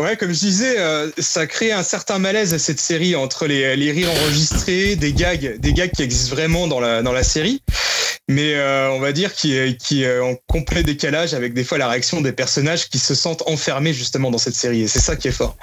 Ouais, 0.01 0.17
comme 0.17 0.33
je 0.33 0.39
disais, 0.39 0.79
euh, 0.79 1.11
ça 1.19 1.47
crée 1.47 1.73
un 1.73 1.83
certain 1.83 2.19
malaise 2.19 2.55
à 2.55 2.59
cette 2.59 2.81
série 2.81 3.15
entre 3.17 3.47
les, 3.47 3.77
les 3.77 3.93
rires 3.93 4.11
enregistrés, 4.11 4.97
des 4.97 5.13
gags, 5.13 5.59
des 5.59 5.73
gags 5.75 5.91
qui 5.91 6.03
existent 6.03 6.35
vraiment 6.35 6.67
dans 6.69 6.81
la, 6.81 7.03
dans 7.03 7.13
la 7.13 7.23
série, 7.23 7.63
mais 8.31 8.55
euh, 8.55 8.91
on 8.93 9.01
va 9.01 9.13
dire 9.13 9.35
qui 9.35 9.55
est 9.57 9.77
qui 9.77 10.05
est 10.05 10.21
en 10.21 10.35
complet 10.47 10.83
décalage 10.83 11.35
avec 11.35 11.53
des 11.53 11.65
fois 11.65 11.77
la 11.79 11.89
réaction 11.89 12.21
des 12.23 12.33
personnages 12.33 12.89
qui 12.89 12.99
se 12.99 13.15
sentent 13.15 13.43
enfermés 13.47 13.93
justement 13.93 14.31
dans 14.31 14.39
cette 14.39 14.55
série. 14.55 14.83
Et 14.83 14.87
c'est 14.89 15.01
ça 15.01 15.17
qui 15.17 15.29
est 15.29 15.33
fort. 15.33 15.57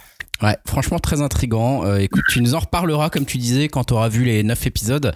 Ouais, 0.44 0.56
franchement 0.68 1.00
très 1.00 1.22
intrigant. 1.22 1.84
Euh, 1.84 1.98
écoute, 1.98 2.24
tu 2.30 2.42
nous 2.42 2.54
en 2.54 2.60
reparleras 2.60 3.10
comme 3.10 3.26
tu 3.26 3.40
disais 3.40 3.70
quand 3.70 3.86
tu 3.86 3.94
auras 3.96 4.08
vu 4.10 4.24
les 4.24 4.44
9 4.44 4.68
épisodes 4.68 5.12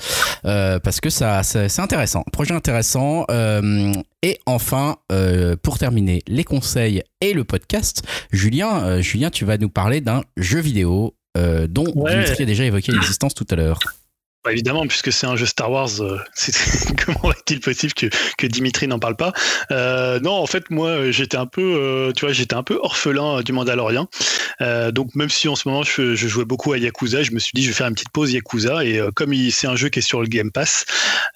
euh, 0.46 0.80
parce 0.80 1.00
que 1.00 1.12
ça, 1.12 1.44
ça- 1.44 1.70
c'est 1.70 1.82
intéressant, 1.82 2.24
projet 2.34 2.54
intéressant. 2.56 3.26
Euh, 3.30 3.92
et 4.24 4.40
enfin, 4.48 4.96
euh, 5.12 5.56
pour 5.62 5.78
terminer, 5.78 6.24
les 6.28 6.44
conseils 6.44 7.04
et 7.22 7.34
le 7.34 7.44
podcast. 7.44 8.02
Julien, 8.32 8.82
euh, 8.84 9.02
Julien, 9.02 9.30
tu 9.30 9.46
vas 9.46 9.58
nous 9.60 9.70
parler 9.70 10.02
d'un 10.02 10.24
jeu 10.38 10.60
vidéo 10.60 11.14
euh, 11.38 11.68
dont 11.68 11.86
Ouais. 11.96 12.12
Dimitri 12.14 12.44
a 12.44 12.46
déjà 12.48 12.64
évoqué 12.66 12.92
l'existence 12.92 13.36
tout 13.36 13.46
à 13.52 13.56
l'heure. 13.56 13.80
Bah, 14.44 14.52
évidemment, 14.52 14.88
puisque 14.88 15.12
c'est 15.12 15.28
un 15.28 15.36
jeu 15.36 15.46
Star 15.46 15.72
Wars, 15.72 16.02
euh, 16.02 16.18
comment 17.06 17.32
est-il 17.32 17.60
possible 17.60 17.94
que, 17.94 18.48
Dimitri 18.48 18.88
n'en 18.88 18.98
parle 18.98 19.16
pas? 19.16 19.34
Euh, 19.70 20.20
Non, 20.20 20.32
en 20.32 20.48
fait, 20.48 20.72
moi, 20.72 21.12
j'étais 21.12 21.38
un 21.38 21.46
peu, 21.46 21.62
euh, 21.62 22.12
tu 22.12 22.26
vois, 22.26 22.34
j'étais 22.34 22.56
un 22.56 22.64
peu 22.64 22.80
orphelin 22.82 23.38
euh, 23.38 23.44
du 23.44 23.54
Mandalorian. 23.54 24.08
Euh, 24.60 24.92
donc, 24.92 25.16
même 25.16 25.30
si 25.30 25.48
en 25.48 25.56
ce 25.56 25.68
moment 25.68 25.84
je, 25.84 26.16
jouais 26.16 26.46
beaucoup 26.46 26.74
à 26.74 26.78
Yakuza, 26.78 27.24
je 27.24 27.32
me 27.32 27.40
suis 27.40 27.52
dit, 27.54 27.64
je 27.64 27.70
vais 27.70 27.74
faire 27.74 27.88
une 27.88 27.94
petite 27.94 28.10
pause 28.10 28.32
Yakuza. 28.34 28.84
Et 28.84 29.00
euh, 29.00 29.12
comme 29.14 29.34
c'est 29.52 29.68
un 29.68 29.76
jeu 29.76 29.90
qui 29.90 30.00
est 30.00 30.04
sur 30.04 30.22
le 30.22 30.28
Game 30.28 30.52
Pass, 30.52 30.86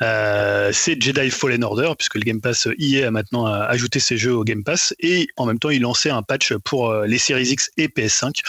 euh, 0.02 0.72
c'est 0.74 1.02
Jedi 1.02 1.30
Fallen 1.30 1.64
Order, 1.64 1.92
puisque 1.98 2.16
le 2.16 2.22
Game 2.22 2.42
Pass 2.42 2.68
EA 2.80 3.08
a 3.08 3.12
maintenant 3.12 3.46
ajouté 3.46 4.00
ses 4.00 4.18
jeux 4.18 4.34
au 4.34 4.44
Game 4.44 4.64
Pass. 4.64 4.94
Et 5.00 5.28
en 5.38 5.46
même 5.46 5.60
temps, 5.60 5.70
il 5.70 5.82
lançait 5.82 6.10
un 6.10 6.24
patch 6.24 6.54
pour 6.64 6.94
les 6.94 7.18
séries 7.18 7.48
X 7.48 7.72
et 7.78 7.88
PS5. 7.88 8.42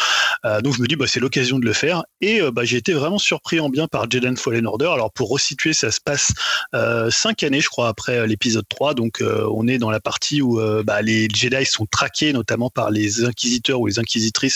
Euh, 0.44 0.60
donc, 0.60 0.74
je 0.76 0.82
me 0.82 0.86
dis, 0.86 0.96
bah, 0.96 1.06
c'est 1.06 1.20
l'occasion 1.20 1.58
de 1.58 1.64
le 1.64 1.72
faire. 1.72 2.04
Et 2.20 2.40
bah, 2.52 2.64
j'ai 2.64 2.76
été 2.76 2.92
vraiment 2.92 3.18
surpris 3.18 3.60
en 3.60 3.68
bien 3.68 3.86
par 3.86 4.10
Jedi 4.10 4.36
Fallen 4.36 4.66
Order. 4.66 4.90
Alors, 4.92 5.12
pour 5.12 5.30
resituer, 5.30 5.72
ça 5.72 5.90
se 5.90 6.00
passe 6.00 6.32
euh, 6.74 7.10
cinq 7.10 7.42
années, 7.42 7.60
je 7.60 7.68
crois, 7.68 7.88
après 7.88 8.26
l'épisode 8.26 8.66
3. 8.68 8.94
Donc, 8.94 9.22
on 9.22 9.66
est 9.68 9.78
dans 9.78 9.90
la 9.90 10.00
partie 10.00 10.42
où 10.42 10.60
bah, 10.84 11.02
les 11.02 11.28
Jedi 11.32 11.64
sont 11.64 11.86
traqués, 11.86 12.32
notamment 12.32 12.70
par 12.70 12.90
les 12.90 13.24
inquisiteurs 13.24 13.80
ou 13.80 13.86
les 13.86 13.98
inquisitrices 13.98 14.55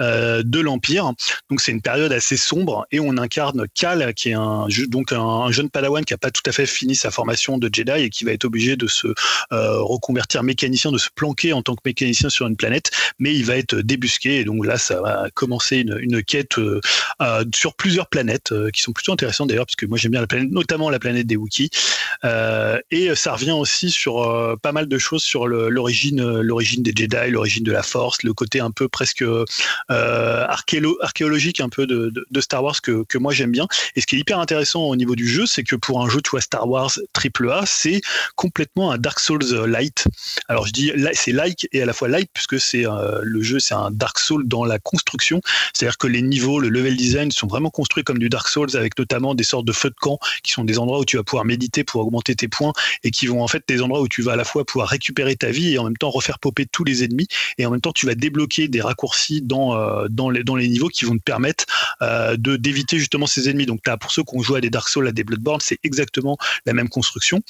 euh, 0.00 0.42
de 0.44 0.60
l'Empire. 0.60 1.12
Donc 1.50 1.60
c'est 1.60 1.72
une 1.72 1.82
période 1.82 2.12
assez 2.12 2.36
sombre 2.36 2.86
et 2.90 3.00
on 3.00 3.16
incarne 3.16 3.66
Cal, 3.74 4.14
qui 4.14 4.30
est 4.30 4.34
un, 4.34 4.66
donc 4.88 5.12
un, 5.12 5.50
jeune 5.50 5.70
padawan 5.70 6.04
qui 6.04 6.14
a 6.14 6.18
pas 6.18 6.30
tout 6.30 6.42
à 6.46 6.52
fait 6.52 6.66
fini 6.66 6.94
sa 6.94 7.10
formation 7.10 7.58
de 7.58 7.70
Jedi 7.72 7.92
et 7.92 8.10
qui 8.10 8.24
va 8.24 8.32
être 8.32 8.44
obligé 8.44 8.76
de 8.76 8.86
se 8.86 9.08
euh, 9.52 9.80
reconvertir 9.80 10.42
mécanicien, 10.42 10.92
de 10.92 10.98
se 10.98 11.08
planquer 11.14 11.52
en 11.52 11.62
tant 11.62 11.74
que 11.74 11.82
mécanicien 11.84 12.28
sur 12.28 12.46
une 12.46 12.56
planète, 12.56 12.90
mais 13.18 13.34
il 13.34 13.44
va 13.44 13.56
être 13.56 13.76
débusqué 13.76 14.40
et 14.40 14.44
donc 14.44 14.66
là 14.66 14.78
ça 14.78 15.00
va 15.00 15.28
commencer 15.34 15.78
une, 15.78 16.22
quête 16.22 16.58
euh, 16.58 16.80
sur 17.54 17.74
plusieurs 17.74 18.08
planètes 18.08 18.52
qui 18.72 18.82
sont 18.82 18.92
plutôt 18.92 19.12
intéressantes 19.12 19.48
d'ailleurs 19.48 19.66
parce 19.66 19.76
que 19.76 19.86
moi 19.86 19.98
j'aime 19.98 20.12
bien 20.12 20.26
notamment 20.50 20.90
la 20.90 20.98
planète 20.98 21.26
des 21.26 21.36
Wookiees. 21.36 21.70
Et 22.90 23.14
ça 23.14 23.32
revient 23.32 23.52
aussi 23.52 23.90
sur 23.90 24.56
pas 24.62 24.72
mal 24.72 24.88
de 24.88 24.98
choses 24.98 25.22
sur 25.22 25.46
l'origine, 25.46 26.40
l'origine 26.40 26.82
des 26.82 26.92
Jedi, 26.94 27.30
l'origine 27.30 27.64
de 27.64 27.72
la 27.72 27.82
Force, 27.82 28.22
le 28.22 28.32
côté 28.32 28.60
un 28.60 28.70
peu 28.70 28.88
presque 28.88 29.22
archéolo- 29.88 30.96
archéologique 31.00 31.60
un 31.60 31.68
peu 31.68 31.86
de, 31.86 32.40
Star 32.40 32.62
Wars 32.62 32.80
que, 32.80 33.18
moi 33.18 33.32
j'aime 33.32 33.52
bien. 33.52 33.66
Et 33.94 34.00
ce 34.00 34.06
qui 34.06 34.16
est 34.16 34.18
hyper 34.18 34.38
intéressant 34.38 34.82
au 34.84 34.96
niveau 34.96 35.16
du 35.16 35.28
jeu, 35.28 35.46
c'est 35.46 35.62
que 35.62 35.76
pour 35.76 36.02
un 36.02 36.08
jeu, 36.08 36.20
tu 36.20 36.30
vois, 36.30 36.40
Star 36.40 36.68
Wars 36.68 36.92
AAA, 37.14 37.64
c'est 37.66 38.00
complètement 38.34 38.92
un 38.92 38.98
Dark 38.98 39.20
Souls 39.20 39.38
euh, 39.52 39.66
light. 39.66 40.04
Alors 40.48 40.66
je 40.66 40.72
dis 40.72 40.92
c'est 41.14 41.32
like 41.32 41.68
et 41.72 41.82
à 41.82 41.86
la 41.86 41.92
fois 41.92 42.08
light 42.08 42.30
puisque 42.32 42.60
c'est 42.60 42.86
euh, 42.86 43.20
le 43.22 43.42
jeu, 43.42 43.58
c'est 43.58 43.74
un 43.74 43.90
Dark 43.90 44.18
Souls 44.18 44.46
dans 44.46 44.64
la 44.64 44.78
construction, 44.78 45.40
c'est-à-dire 45.72 45.98
que 45.98 46.06
les 46.06 46.22
niveaux, 46.22 46.60
le 46.60 46.68
level 46.68 46.96
design 46.96 47.30
sont 47.30 47.46
vraiment 47.46 47.70
construits 47.70 48.04
comme 48.04 48.18
du 48.18 48.28
Dark 48.28 48.48
Souls 48.48 48.76
avec 48.76 48.98
notamment 48.98 49.34
des 49.34 49.44
sortes 49.44 49.66
de 49.66 49.72
feux 49.72 49.90
de 49.90 49.96
camp 50.00 50.18
qui 50.42 50.52
sont 50.52 50.64
des 50.64 50.78
endroits 50.78 50.98
où 50.98 51.04
tu 51.04 51.16
vas 51.16 51.24
pouvoir 51.24 51.44
méditer 51.44 51.84
pour 51.84 52.02
augmenter 52.02 52.34
tes 52.34 52.48
points 52.48 52.72
et 53.02 53.10
qui 53.10 53.26
vont 53.26 53.42
en 53.42 53.48
fait 53.48 53.64
des 53.66 53.82
endroits 53.82 54.00
où 54.00 54.08
tu 54.08 54.22
vas 54.22 54.32
à 54.32 54.36
la 54.36 54.44
fois 54.44 54.64
pouvoir 54.64 54.88
récupérer 54.88 55.36
ta 55.36 55.50
vie 55.50 55.74
et 55.74 55.78
en 55.78 55.84
même 55.84 55.96
temps 55.96 56.10
refaire 56.10 56.38
popper 56.38 56.66
tous 56.66 56.84
les 56.84 57.04
ennemis 57.04 57.28
et 57.58 57.66
en 57.66 57.70
même 57.70 57.80
temps 57.80 57.92
tu 57.92 58.06
vas 58.06 58.14
débloquer 58.14 58.68
des 58.68 58.80
raccourcis 58.80 59.15
dans 59.42 59.76
euh, 59.76 60.08
dans 60.08 60.56
les 60.56 60.68
niveaux 60.68 60.88
qui 60.88 61.04
vont 61.04 61.16
te 61.16 61.22
permettre 61.22 61.64
euh, 62.02 62.36
d'éviter 62.36 62.98
justement 62.98 63.26
ces 63.26 63.48
ennemis. 63.48 63.66
Donc 63.66 63.80
t'as 63.82 63.96
pour 63.96 64.10
ceux 64.10 64.22
qui 64.22 64.36
ont 64.36 64.42
joué 64.42 64.58
à 64.58 64.60
des 64.60 64.70
Dark 64.70 64.88
Souls, 64.88 65.08
à 65.08 65.12
des 65.12 65.24
Bloodborne, 65.24 65.60
c'est 65.60 65.78
exactement 65.82 66.36
la 66.64 66.72
même 66.72 66.88
construction. 66.88 67.42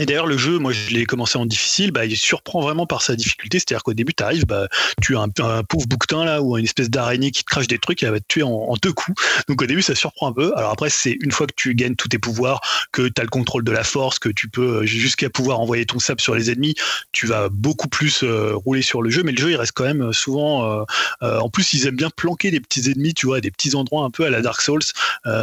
Et 0.00 0.06
d'ailleurs, 0.06 0.26
le 0.26 0.36
jeu, 0.36 0.58
moi, 0.58 0.72
je 0.72 0.90
l'ai 0.90 1.06
commencé 1.06 1.38
en 1.38 1.46
difficile, 1.46 1.90
bah, 1.90 2.04
il 2.04 2.16
surprend 2.16 2.60
vraiment 2.60 2.86
par 2.86 3.02
sa 3.02 3.16
difficulté. 3.16 3.58
C'est-à-dire 3.58 3.82
qu'au 3.82 3.94
début, 3.94 4.14
tu 4.14 4.22
arrives, 4.22 4.46
bah, 4.46 4.68
tu 5.02 5.16
as 5.16 5.20
un, 5.20 5.28
pauvre 5.28 5.86
bouquetin 5.86 6.24
là, 6.24 6.42
ou 6.42 6.56
une 6.56 6.64
espèce 6.64 6.90
d'araignée 6.90 7.30
qui 7.30 7.42
te 7.44 7.50
crache 7.50 7.66
des 7.66 7.78
trucs 7.78 8.02
et 8.02 8.06
elle 8.06 8.12
va 8.12 8.20
te 8.20 8.26
tuer 8.28 8.42
en, 8.42 8.74
deux 8.80 8.92
coups. 8.92 9.20
Donc 9.48 9.60
au 9.62 9.66
début, 9.66 9.82
ça 9.82 9.94
surprend 9.94 10.28
un 10.28 10.32
peu. 10.32 10.52
Alors 10.56 10.70
après, 10.70 10.90
c'est 10.90 11.16
une 11.20 11.32
fois 11.32 11.46
que 11.46 11.54
tu 11.56 11.74
gagnes 11.74 11.96
tous 11.96 12.08
tes 12.08 12.18
pouvoirs, 12.18 12.60
que 12.92 13.08
tu 13.08 13.20
as 13.20 13.24
le 13.24 13.30
contrôle 13.30 13.64
de 13.64 13.72
la 13.72 13.84
force, 13.84 14.18
que 14.18 14.28
tu 14.28 14.48
peux 14.48 14.82
euh, 14.82 14.86
jusqu'à 14.86 15.30
pouvoir 15.30 15.60
envoyer 15.60 15.84
ton 15.84 15.98
sable 15.98 16.20
sur 16.20 16.34
les 16.34 16.50
ennemis, 16.50 16.74
tu 17.12 17.26
vas 17.26 17.48
beaucoup 17.50 17.88
plus 17.88 18.22
euh, 18.22 18.52
rouler 18.54 18.82
sur 18.82 19.02
le 19.02 19.10
jeu. 19.10 19.22
Mais 19.24 19.32
le 19.32 19.38
jeu, 19.38 19.50
il 19.50 19.56
reste 19.56 19.72
quand 19.74 19.84
même 19.84 20.12
souvent. 20.12 20.64
euh, 20.64 20.84
euh, 21.22 21.38
en 21.40 21.50
plus, 21.50 21.72
ils 21.72 21.86
aiment 21.86 21.96
bien 21.96 22.10
planquer 22.10 22.50
des 22.50 22.60
petits 22.60 22.90
ennemis, 22.90 23.14
tu 23.14 23.26
vois, 23.26 23.40
des 23.40 23.50
petits 23.50 23.74
endroits 23.74 24.04
un 24.04 24.10
peu 24.10 24.24
à 24.24 24.30
la 24.30 24.40
Dark 24.42 24.60
Souls. 24.60 24.82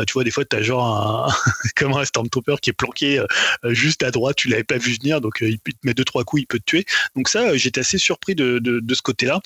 Tu 0.07 0.13
vois, 0.13 0.23
des 0.23 0.31
fois, 0.31 0.45
tu 0.45 0.55
as 0.55 0.61
genre 0.61 1.27
un, 1.27 1.33
comme 1.75 1.93
un 1.93 2.05
Stormtrooper 2.05 2.55
qui 2.61 2.69
est 2.69 2.73
planqué 2.73 3.21
juste 3.65 4.03
à 4.03 4.11
droite, 4.11 4.44
tu 4.45 4.51
l'avais 4.51 4.63
pas 4.63 4.77
vu 4.77 4.93
venir, 4.93 5.21
donc 5.21 5.41
euh, 5.41 5.49
il 5.49 5.59
peut 5.59 5.71
te 5.71 5.77
met 5.83 5.95
deux 5.95 6.05
trois 6.05 6.23
coups, 6.23 6.43
il 6.43 6.45
peut 6.45 6.59
te 6.59 6.65
tuer. 6.65 6.85
Donc 7.15 7.29
ça, 7.29 7.49
euh, 7.49 7.57
j'étais 7.57 7.81
assez 7.81 7.97
surpris 7.97 8.35
de 8.35 8.93
ce 8.93 9.01
côté-là. 9.01 9.41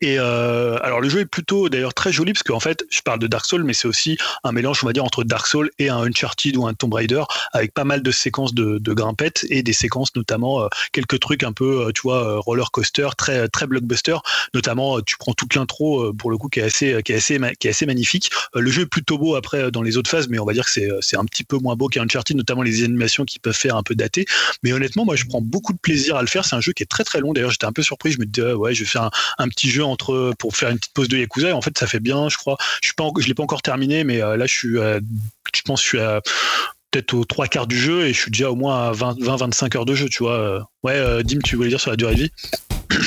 Et 0.00 0.18
euh, 0.18 0.78
alors 0.82 1.00
le 1.00 1.08
jeu 1.08 1.20
est 1.20 1.26
plutôt 1.26 1.68
d'ailleurs 1.68 1.94
très 1.94 2.12
joli 2.12 2.32
parce 2.32 2.42
qu'en 2.42 2.60
fait 2.60 2.84
je 2.90 3.00
parle 3.00 3.18
de 3.18 3.26
Dark 3.26 3.46
Souls 3.46 3.64
mais 3.64 3.72
c'est 3.72 3.88
aussi 3.88 4.18
un 4.44 4.52
mélange 4.52 4.80
on 4.82 4.86
va 4.86 4.92
dire 4.92 5.04
entre 5.04 5.24
Dark 5.24 5.46
Souls 5.46 5.70
et 5.78 5.88
un 5.88 6.02
Uncharted 6.02 6.56
ou 6.56 6.66
un 6.66 6.74
Tomb 6.74 6.92
Raider 6.92 7.22
avec 7.52 7.72
pas 7.72 7.84
mal 7.84 8.02
de 8.02 8.10
séquences 8.10 8.54
de, 8.54 8.78
de 8.78 8.92
grimpettes 8.92 9.46
et 9.50 9.62
des 9.62 9.72
séquences 9.72 10.14
notamment 10.14 10.62
euh, 10.62 10.68
quelques 10.92 11.20
trucs 11.20 11.42
un 11.42 11.52
peu 11.52 11.86
euh, 11.86 11.92
tu 11.92 12.02
vois 12.02 12.26
euh, 12.26 12.38
roller 12.38 12.70
coaster 12.70 13.08
très 13.16 13.48
très 13.48 13.66
blockbuster. 13.66 14.16
Notamment 14.54 14.98
euh, 14.98 15.00
tu 15.04 15.16
prends 15.18 15.32
toute 15.32 15.54
l'intro 15.54 16.12
pour 16.14 16.30
le 16.30 16.38
coup 16.38 16.48
qui 16.48 16.60
est 16.60 16.64
assez 16.64 17.02
qui 17.04 17.12
est 17.12 17.16
assez 17.16 17.38
qui 17.58 17.66
est 17.66 17.70
assez 17.70 17.86
magnifique. 17.86 18.30
Le 18.54 18.70
jeu 18.70 18.82
est 18.82 18.86
plutôt 18.86 19.18
beau 19.18 19.34
après 19.34 19.70
dans 19.70 19.82
les 19.82 19.96
autres 19.96 20.10
phases 20.10 20.28
mais 20.28 20.38
on 20.38 20.44
va 20.44 20.52
dire 20.52 20.64
que 20.64 20.70
c'est 20.70 20.88
c'est 21.00 21.16
un 21.16 21.24
petit 21.24 21.44
peu 21.44 21.58
moins 21.58 21.76
beau 21.76 21.88
qu'un 21.88 22.02
Uncharted 22.02 22.36
notamment 22.36 22.62
les 22.62 22.84
animations 22.84 23.24
qui 23.24 23.38
peuvent 23.38 23.56
faire 23.56 23.76
un 23.76 23.82
peu 23.82 23.94
dater. 23.94 24.26
Mais 24.62 24.72
honnêtement 24.72 25.04
moi 25.04 25.16
je 25.16 25.24
prends 25.24 25.40
beaucoup 25.40 25.72
de 25.72 25.78
plaisir 25.78 26.16
à 26.16 26.22
le 26.22 26.28
faire. 26.28 26.44
C'est 26.44 26.56
un 26.56 26.60
jeu 26.60 26.72
qui 26.72 26.82
est 26.82 26.86
très 26.86 27.04
très 27.04 27.20
long. 27.20 27.32
D'ailleurs 27.32 27.50
j'étais 27.50 27.66
un 27.66 27.72
peu 27.72 27.82
surpris. 27.82 28.12
Je 28.12 28.18
me 28.18 28.26
disais 28.26 28.52
ouais 28.52 28.74
je 28.74 28.84
vais 28.84 28.90
faire 28.90 29.10
un 29.38 29.48
petit 29.48 29.70
jeu 29.70 29.75
entre 29.82 30.32
pour 30.38 30.56
faire 30.56 30.70
une 30.70 30.78
petite 30.78 30.92
pause 30.94 31.08
de 31.08 31.18
Yakuza 31.18 31.48
et 31.50 31.52
en 31.52 31.60
fait 31.62 31.76
ça 31.78 31.86
fait 31.86 32.00
bien 32.00 32.28
je 32.28 32.36
crois 32.36 32.56
je 32.82 32.86
suis 32.88 32.94
pas 32.94 33.04
en- 33.04 33.12
je 33.18 33.26
l'ai 33.26 33.34
pas 33.34 33.42
encore 33.42 33.62
terminé 33.62 34.04
mais 34.04 34.22
euh, 34.22 34.36
là 34.36 34.46
je 34.46 34.52
suis 34.54 34.80
à- 34.80 34.98
je 35.54 35.60
pense 35.62 35.80
que 35.80 35.84
je 35.84 35.88
suis 35.88 36.00
à 36.00 36.20
peut-être 36.90 37.14
aux 37.14 37.24
trois 37.24 37.46
quarts 37.48 37.66
du 37.66 37.78
jeu 37.78 38.06
et 38.06 38.12
je 38.14 38.20
suis 38.20 38.30
déjà 38.30 38.50
au 38.50 38.54
moins 38.56 38.88
à 38.88 38.92
20-25 38.92 39.76
heures 39.76 39.84
de 39.86 39.94
jeu 39.94 40.08
tu 40.08 40.22
vois 40.22 40.38
Euh, 40.38 40.60
ouais 40.82 40.94
euh, 40.94 41.22
Dim 41.22 41.38
tu 41.42 41.56
voulais 41.56 41.68
dire 41.68 41.80
sur 41.80 41.90
la 41.90 41.96
durée 41.96 42.14
de 42.14 42.20
vie? 42.22 42.30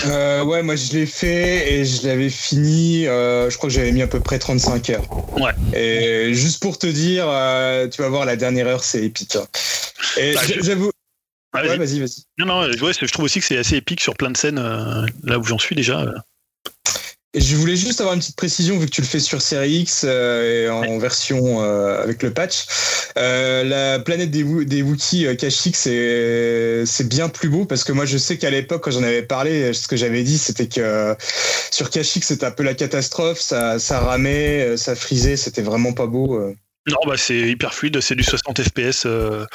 Euh, 0.05 0.43
ouais, 0.43 0.61
moi 0.61 0.75
je 0.75 0.91
l'ai 0.93 1.05
fait 1.05 1.73
et 1.73 1.85
je 1.85 2.05
l'avais 2.05 2.29
fini. 2.29 3.07
euh, 3.07 3.49
je 3.49 3.57
crois 3.57 3.69
que 3.69 3.73
j'avais 3.75 3.93
mis 3.93 4.01
à 4.01 4.07
peu 4.07 4.19
près 4.19 4.37
35 4.37 4.89
heures. 4.89 5.39
Ouais. 5.39 5.51
Et 5.73 6.33
juste 6.33 6.61
pour 6.61 6.77
te 6.77 6.85
dire, 6.85 7.25
euh, 7.27 7.87
tu 7.87 8.01
vas 8.01 8.09
voir, 8.09 8.25
la 8.25 8.35
dernière 8.35 8.67
heure 8.67 8.83
c'est 8.83 9.03
épique. 9.03 9.35
hein. 9.37 9.47
Et 10.17 10.33
Bah, 10.33 10.41
j'avoue. 10.61 10.91
Ah, 11.53 11.61
Ouais, 11.63 11.77
vas-y. 11.77 11.99
vas-y, 11.99 12.23
non 12.37 12.45
non 12.45 12.61
ouais, 12.61 12.93
je 12.93 13.11
trouve 13.11 13.25
aussi 13.25 13.39
que 13.39 13.45
c'est 13.45 13.57
assez 13.57 13.77
épique 13.77 14.01
sur 14.01 14.15
plein 14.15 14.29
de 14.29 14.37
scènes 14.37 14.59
euh, 14.59 15.05
là 15.23 15.39
où 15.39 15.43
j'en 15.43 15.57
suis 15.57 15.75
déjà 15.75 16.01
euh. 16.01 16.11
Et 17.35 17.41
je 17.41 17.55
voulais 17.55 17.75
juste 17.75 18.01
avoir 18.01 18.15
une 18.15 18.21
petite 18.21 18.35
précision 18.37 18.79
vu 18.79 18.87
que 18.87 18.91
tu 18.91 19.01
le 19.01 19.07
fais 19.07 19.19
sur 19.19 19.39
Série 19.39 19.81
X 19.81 20.03
euh, 20.03 20.65
et 20.65 20.69
en 20.69 20.97
version 20.97 21.61
euh, 21.61 22.01
avec 22.01 22.23
le 22.23 22.33
patch. 22.33 22.65
Euh, 23.17 23.63
la 23.63 23.99
planète 23.99 24.31
des, 24.31 24.43
des 24.65 24.81
Wookiees 24.81 25.37
Kashyyyk, 25.37 25.75
c'est 25.75 26.85
c'est 26.87 27.07
bien 27.07 27.29
plus 27.29 27.49
beau 27.49 27.65
parce 27.65 27.83
que 27.83 27.91
moi 27.91 28.05
je 28.05 28.17
sais 28.17 28.39
qu'à 28.39 28.49
l'époque 28.49 28.83
quand 28.83 28.91
j'en 28.91 29.03
avais 29.03 29.21
parlé, 29.21 29.73
ce 29.73 29.87
que 29.87 29.95
j'avais 29.95 30.23
dit 30.23 30.39
c'était 30.39 30.67
que 30.67 30.81
euh, 30.81 31.15
sur 31.69 31.91
Kashyyyk 31.91 32.25
c'était 32.25 32.45
un 32.45 32.51
peu 32.51 32.63
la 32.63 32.73
catastrophe, 32.73 33.39
ça, 33.39 33.77
ça 33.77 33.99
ramait, 33.99 34.75
ça 34.75 34.95
frisait, 34.95 35.37
c'était 35.37 35.61
vraiment 35.61 35.93
pas 35.93 36.07
beau. 36.07 36.55
Non, 36.87 36.97
bah 37.05 37.17
c'est 37.17 37.37
hyper 37.37 37.73
fluide, 37.73 37.99
c'est 38.01 38.15
du 38.15 38.23
60 38.23 38.61
FPS. 38.63 39.05
euh, 39.05 39.45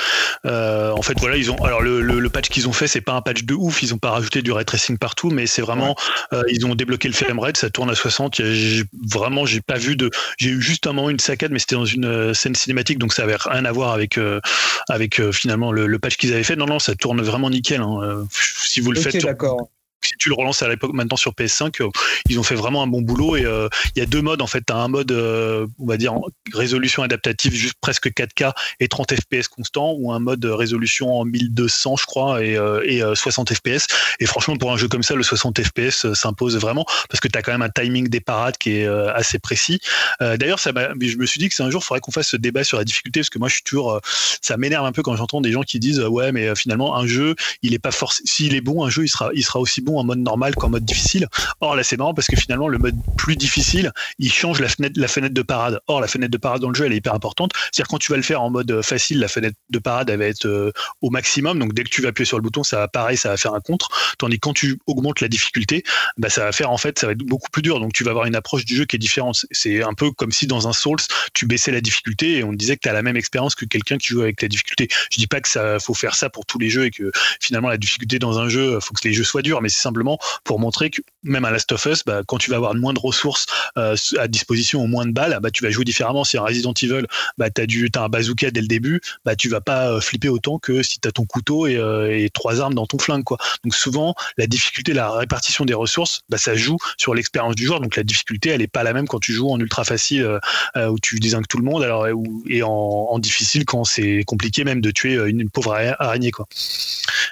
euh, 0.45 0.93
en 0.93 1.03
fait, 1.03 1.19
voilà, 1.19 1.37
ils 1.37 1.51
ont. 1.51 1.57
Alors 1.65 1.81
le, 1.83 2.01
le, 2.01 2.21
le 2.21 2.29
patch 2.31 2.49
qu'ils 2.49 2.69
ont 2.69 2.73
fait, 2.73 2.87
c'est 2.87 3.01
pas 3.01 3.15
un 3.15 3.23
patch 3.23 3.43
de 3.45 3.55
ouf. 3.55 3.83
Ils 3.83 3.93
ont 3.95 3.99
pas 3.99 4.11
rajouté 4.11 4.43
du 4.43 4.53
ray 4.53 4.65
tracing 4.65 4.99
partout, 4.99 5.31
mais 5.31 5.47
c'est 5.47 5.63
vraiment. 5.63 5.97
euh, 6.33 6.43
ils 6.49 6.65
ont 6.67 6.75
débloqué 6.77 7.09
le 7.09 7.15
framerate, 7.15 7.57
ça 7.57 7.71
tourne 7.71 7.91
à 7.91 7.95
60. 7.95 8.39
Il 8.39 8.47
y 8.47 8.49
a- 8.49 8.55
j'ai- 8.55 8.85
vraiment, 9.09 9.47
j'ai 9.47 9.61
pas 9.63 9.79
vu 9.79 9.97
de. 9.97 10.11
J'ai 10.39 10.51
eu 10.51 10.61
juste 10.63 10.87
un 10.87 10.93
moment 10.93 11.11
une 11.11 11.19
saccade, 11.19 11.51
mais 11.51 11.59
c'était 11.59 11.75
dans 11.77 11.87
une 11.87 12.05
euh, 12.05 12.35
scène 12.35 12.55
cinématique, 12.55 12.99
donc 12.99 13.13
ça 13.13 13.25
avait 13.25 13.37
rien 13.41 13.65
à 13.65 13.73
voir 13.73 13.93
avec 13.93 14.17
euh, 14.19 14.41
avec 14.89 15.19
euh, 15.19 15.33
finalement 15.33 15.73
le, 15.73 15.87
le 15.87 15.99
patch 15.99 16.17
qu'ils 16.17 16.33
avaient 16.35 16.45
fait. 16.45 16.57
Non, 16.57 16.67
non, 16.67 16.79
ça 16.79 16.95
tourne 16.95 17.21
vraiment 17.23 17.51
nickel. 17.51 17.81
hein. 17.81 18.27
Si 18.31 18.81
vous 18.81 18.93
le 18.93 19.01
Ok, 19.01 19.11
faites, 19.11 19.25
d'accord. 19.25 19.69
Si 20.07 20.15
tu 20.19 20.29
le 20.29 20.35
relances 20.35 20.63
à 20.63 20.69
l'époque 20.69 20.93
maintenant 20.93 21.17
sur 21.17 21.33
PS5, 21.33 21.83
euh, 21.83 21.89
ils 22.29 22.39
ont 22.39 22.43
fait 22.43 22.55
vraiment 22.55 22.83
un 22.83 22.87
bon 22.87 23.03
boulot 23.03 23.37
et 23.37 23.45
euh, 23.45 23.69
il 23.95 23.99
y 23.99 24.03
a 24.03 24.07
deux 24.07 24.23
modes 24.23 24.43
en 24.43 24.47
fait. 24.47 24.63
T'as 24.63 24.77
un 24.77 24.89
mode, 24.89 25.13
euh, 25.13 25.67
on 25.79 25.87
va 25.87 25.97
dire 25.97 26.15
résolution 26.53 27.03
adaptative 27.03 27.55
juste 27.55 27.75
presque 27.81 28.09
4K 28.09 28.53
et 28.81 28.89
30 28.89 29.15
FPS 29.15 29.49
constant, 29.49 29.95
ou 29.99 30.13
un 30.13 30.19
mode 30.19 30.45
résolution 30.45 31.21
en 31.21 31.25
1200 31.25 31.97
je 31.97 32.07
crois 32.07 32.45
et, 32.45 32.57
euh, 32.57 32.83
et 32.85 33.03
euh, 33.03 33.15
60 33.15 33.53
FPS. 33.55 33.87
Et 34.21 34.27
franchement 34.27 34.57
pour 34.57 34.73
un 34.73 34.77
jeu 34.77 34.89
comme 34.89 35.03
ça, 35.03 35.15
le 35.15 35.23
60 35.23 35.61
FPS 35.63 36.13
s'impose 36.15 36.57
vraiment 36.57 36.87
parce 37.09 37.21
que 37.21 37.29
t'as 37.29 37.43
quand 37.43 37.53
même 37.53 37.63
un 37.63 37.71
timing 37.71 38.09
des 38.09 38.21
parades 38.21 38.57
qui 38.59 38.73
est 38.73 38.87
assez 38.87 39.39
précis. 39.39 39.81
D'ailleurs, 40.21 40.59
je 40.59 41.17
me 41.17 41.27
suis 41.27 41.39
dit 41.39 41.49
que 41.49 41.55
c'est 41.55 41.63
un 41.63 41.71
jour, 41.71 41.83
il 41.83 41.87
faudrait 41.87 42.01
qu'on 42.01 42.13
fasse 42.13 42.29
ce 42.29 42.37
débat 42.37 42.65
sur 42.65 42.79
la 42.79 42.85
difficulté 42.85 43.21
parce 43.21 43.31
que 43.31 43.39
moi 43.39 43.49
je 43.49 43.55
suis 43.55 43.63
toujours, 43.63 44.01
ça 44.41 44.57
m'énerve 44.57 44.85
un 44.85 44.93
peu 44.93 45.03
quand 45.03 45.17
j'entends 45.17 45.41
des 45.41 45.53
gens 45.53 45.63
qui 45.63 45.79
disent 45.79 46.01
ouais 46.01 46.33
mais 46.33 46.55
finalement 46.55 46.97
un 46.97 47.07
jeu 47.07 47.35
il 47.63 47.75
est 47.75 47.79
pas 47.79 47.91
forcément 47.91 48.25
s'il 48.25 48.55
est 48.55 48.61
bon 48.61 48.85
un 48.85 48.91
jeu 48.91 49.05
il 49.05 49.09
sera 49.09 49.31
il 49.35 49.45
sera 49.45 49.61
aussi 49.61 49.81
bon 49.81 49.94
en 49.99 50.05
mode 50.05 50.19
normal 50.19 50.55
qu'en 50.55 50.71
mode 50.71 50.85
difficile. 50.85 51.29
Or 51.61 51.77
là 51.77 51.83
c'est 51.83 51.97
marrant 51.97 52.15
parce 52.15 52.29
que 52.29 52.37
finalement 52.37 52.69
le 52.69 52.79
mode 52.79 52.97
plus 53.17 53.37
difficile 53.37 53.93
il 54.19 54.33
change 54.33 54.61
la 54.61 54.69
fenêtre 54.69 54.99
la 54.99 55.09
fenêtre 55.09 55.35
de 55.35 55.43
parade. 55.43 55.81
Or 55.87 56.01
la 56.01 56.09
fenêtre 56.09 56.33
de 56.33 56.39
parade 56.39 56.61
dans 56.61 56.69
le 56.69 56.75
jeu 56.75 56.87
elle 56.87 56.93
est 56.93 56.97
hyper 56.97 57.15
importante. 57.15 57.53
C'est 57.73 57.83
à 57.83 57.85
dire 57.85 57.89
quand 57.89 57.99
tu 57.99 58.11
vas 58.13 58.17
le 58.17 58.23
faire 58.23 58.43
en 58.43 58.51
mode 58.51 58.71
euh, 58.71 58.83
facile 58.83 59.19
la 59.21 59.29
fenêtre 59.29 59.57
de 59.71 59.79
parade 59.79 60.11
elle 60.11 60.19
va 60.19 60.27
être 60.27 60.47
euh, 60.47 60.73
au 61.03 61.11
maximum. 61.11 61.59
Donc 61.59 61.75
dès 61.75 61.85
que 61.85 61.91
tu 61.91 62.03
vas 62.03 62.09
appuyer 62.09 62.27
sur 62.27 62.39
le 62.39 62.43
bouton 62.43 62.63
ça 62.63 62.79
va 62.79 62.89
pareil 62.89 63.17
ça 63.17 63.31
va 63.31 63.37
faire 63.37 63.55
un 63.55 63.61
contre. 63.61 63.89
Tandis 64.19 64.37
que 64.37 64.41
quand 64.41 64.55
tu 64.55 64.79
augmentes 64.87 65.21
la 65.21 65.29
difficulté 65.29 65.85
bah 66.17 66.31
ça 66.31 66.45
va 66.45 66.53
faire 66.53 66.71
en 66.71 66.79
fait 66.79 66.99
ça 66.99 67.07
va 67.07 67.13
être 67.13 67.19
beaucoup 67.19 67.51
plus 67.51 67.63
dur. 67.63 67.81
Donc 67.81 67.93
tu 67.93 68.05
vas 68.05 68.11
avoir 68.11 68.27
une 68.27 68.37
approche 68.37 68.65
du 68.65 68.77
jeu 68.77 68.85
qui 68.85 68.97
est 68.97 68.99
différente. 68.99 69.47
C'est 69.51 69.83
un 69.83 69.95
peu 69.95 70.11
comme 70.11 70.33
si 70.33 70.47
dans 70.47 70.69
un 70.69 70.73
Souls 70.73 70.99
tu 71.33 71.47
baissais 71.47 71.73
la 71.73 71.81
difficulté 71.81 72.39
et 72.39 72.45
on 72.45 72.51
te 72.51 72.57
disait 72.57 72.77
que 72.77 72.83
tu 72.83 72.89
as 72.89 72.93
la 72.93 73.03
même 73.03 73.17
expérience 73.17 73.55
que 73.55 73.65
quelqu'un 73.65 73.99
qui 73.99 74.09
joue 74.09 74.23
avec 74.23 74.41
la 74.43 74.49
difficulté. 74.49 74.89
Je 75.11 75.19
dis 75.19 75.27
pas 75.27 75.41
que 75.41 75.49
ça 75.49 75.79
faut 75.79 75.95
faire 75.95 76.15
ça 76.15 76.31
pour 76.31 76.47
tous 76.47 76.59
les 76.59 76.71
jeux 76.71 76.87
et 76.87 76.91
que 76.91 77.11
finalement 77.41 77.69
la 77.69 77.77
difficulté 77.77 78.19
dans 78.19 78.39
un 78.39 78.49
jeu 78.49 78.79
faut 78.81 78.95
que 78.95 79.07
les 79.07 79.15
jeux 79.15 79.25
soient 79.25 79.43
durs 79.43 79.61
mais 79.63 79.69
simplement 79.85 80.19
pour 80.43 80.59
montrer 80.59 80.91
que 80.91 81.01
même 81.23 81.45
à 81.45 81.51
Last 81.51 81.71
of 81.73 81.85
Us 81.87 82.03
bah, 82.05 82.23
quand 82.27 82.39
tu 82.39 82.51
vas 82.51 82.57
avoir 82.57 82.75
moins 82.75 82.93
de 82.93 82.99
ressources 82.99 83.47
euh, 83.79 83.97
à 84.19 84.29
disposition 84.29 84.83
ou 84.83 84.87
moins 84.87 85.07
de 85.07 85.13
balles 85.13 85.39
bah, 85.43 85.51
tu 85.51 85.65
vas 85.65 85.71
jouer 85.71 85.85
différemment. 85.85 86.25
Si 86.25 86.37
un 86.37 86.43
Resident 86.43 86.75
Evil 86.83 87.07
bah, 87.39 87.51
tu 87.51 87.91
as, 87.95 88.01
un 88.01 88.09
bazooka 88.09 88.51
dès 88.51 88.61
le 88.61 88.67
début 88.67 89.01
bah, 89.25 89.37
tu 89.37 89.49
vas 89.49 89.61
pas 89.61 89.91
euh, 89.91 90.01
flipper 90.01 90.29
autant 90.29 90.59
que 90.59 90.83
si 90.83 91.01
tu 91.01 91.09
as 91.09 91.13
ton 91.13 91.25
couteau 91.25 91.67
et, 91.67 91.77
euh, 91.77 92.17
et 92.17 92.31
trois 92.31 92.61
armes 92.61 92.75
dans 92.75 92.87
ton 92.87 92.99
flingue 92.99 93.25
quoi. 93.25 93.39
Donc 93.63 93.75
souvent 93.75 94.15
la 94.37 94.47
difficulté 94.47 94.93
la 94.93 95.11
répartition 95.11 95.65
des 95.65 95.75
ressources 95.75 96.23
bah, 96.29 96.39
ça 96.39 96.55
joue 96.55 96.77
sur 96.99 97.15
l'expérience 97.15 97.55
du 97.55 97.65
joueur. 97.65 97.81
Donc 97.81 97.97
la 97.97 98.03
difficulté 98.03 98.51
elle 98.51 98.63
est 98.63 98.67
pas 98.67 98.83
la 98.83 98.93
même 98.93 99.07
quand 99.07 99.21
tu 99.21 99.33
joues 99.33 99.51
en 99.51 99.59
ultra 99.59 99.85
facile 99.85 100.39
où 100.77 100.99
tu 100.99 101.19
désingues 101.21 101.47
tout 101.49 101.59
le 101.59 101.65
monde 101.65 101.83
alors 101.83 102.07
et 102.07 102.63
en, 102.63 103.19
difficile 103.19 103.65
quand 103.65 103.85
c'est 103.85 104.25
compliqué 104.27 104.65
même 104.65 104.81
de 104.81 104.91
tuer 104.91 105.15
une, 105.29 105.49
pauvre 105.49 105.75
ara- 105.75 105.97
araignée 105.99 106.31
quoi. 106.31 106.47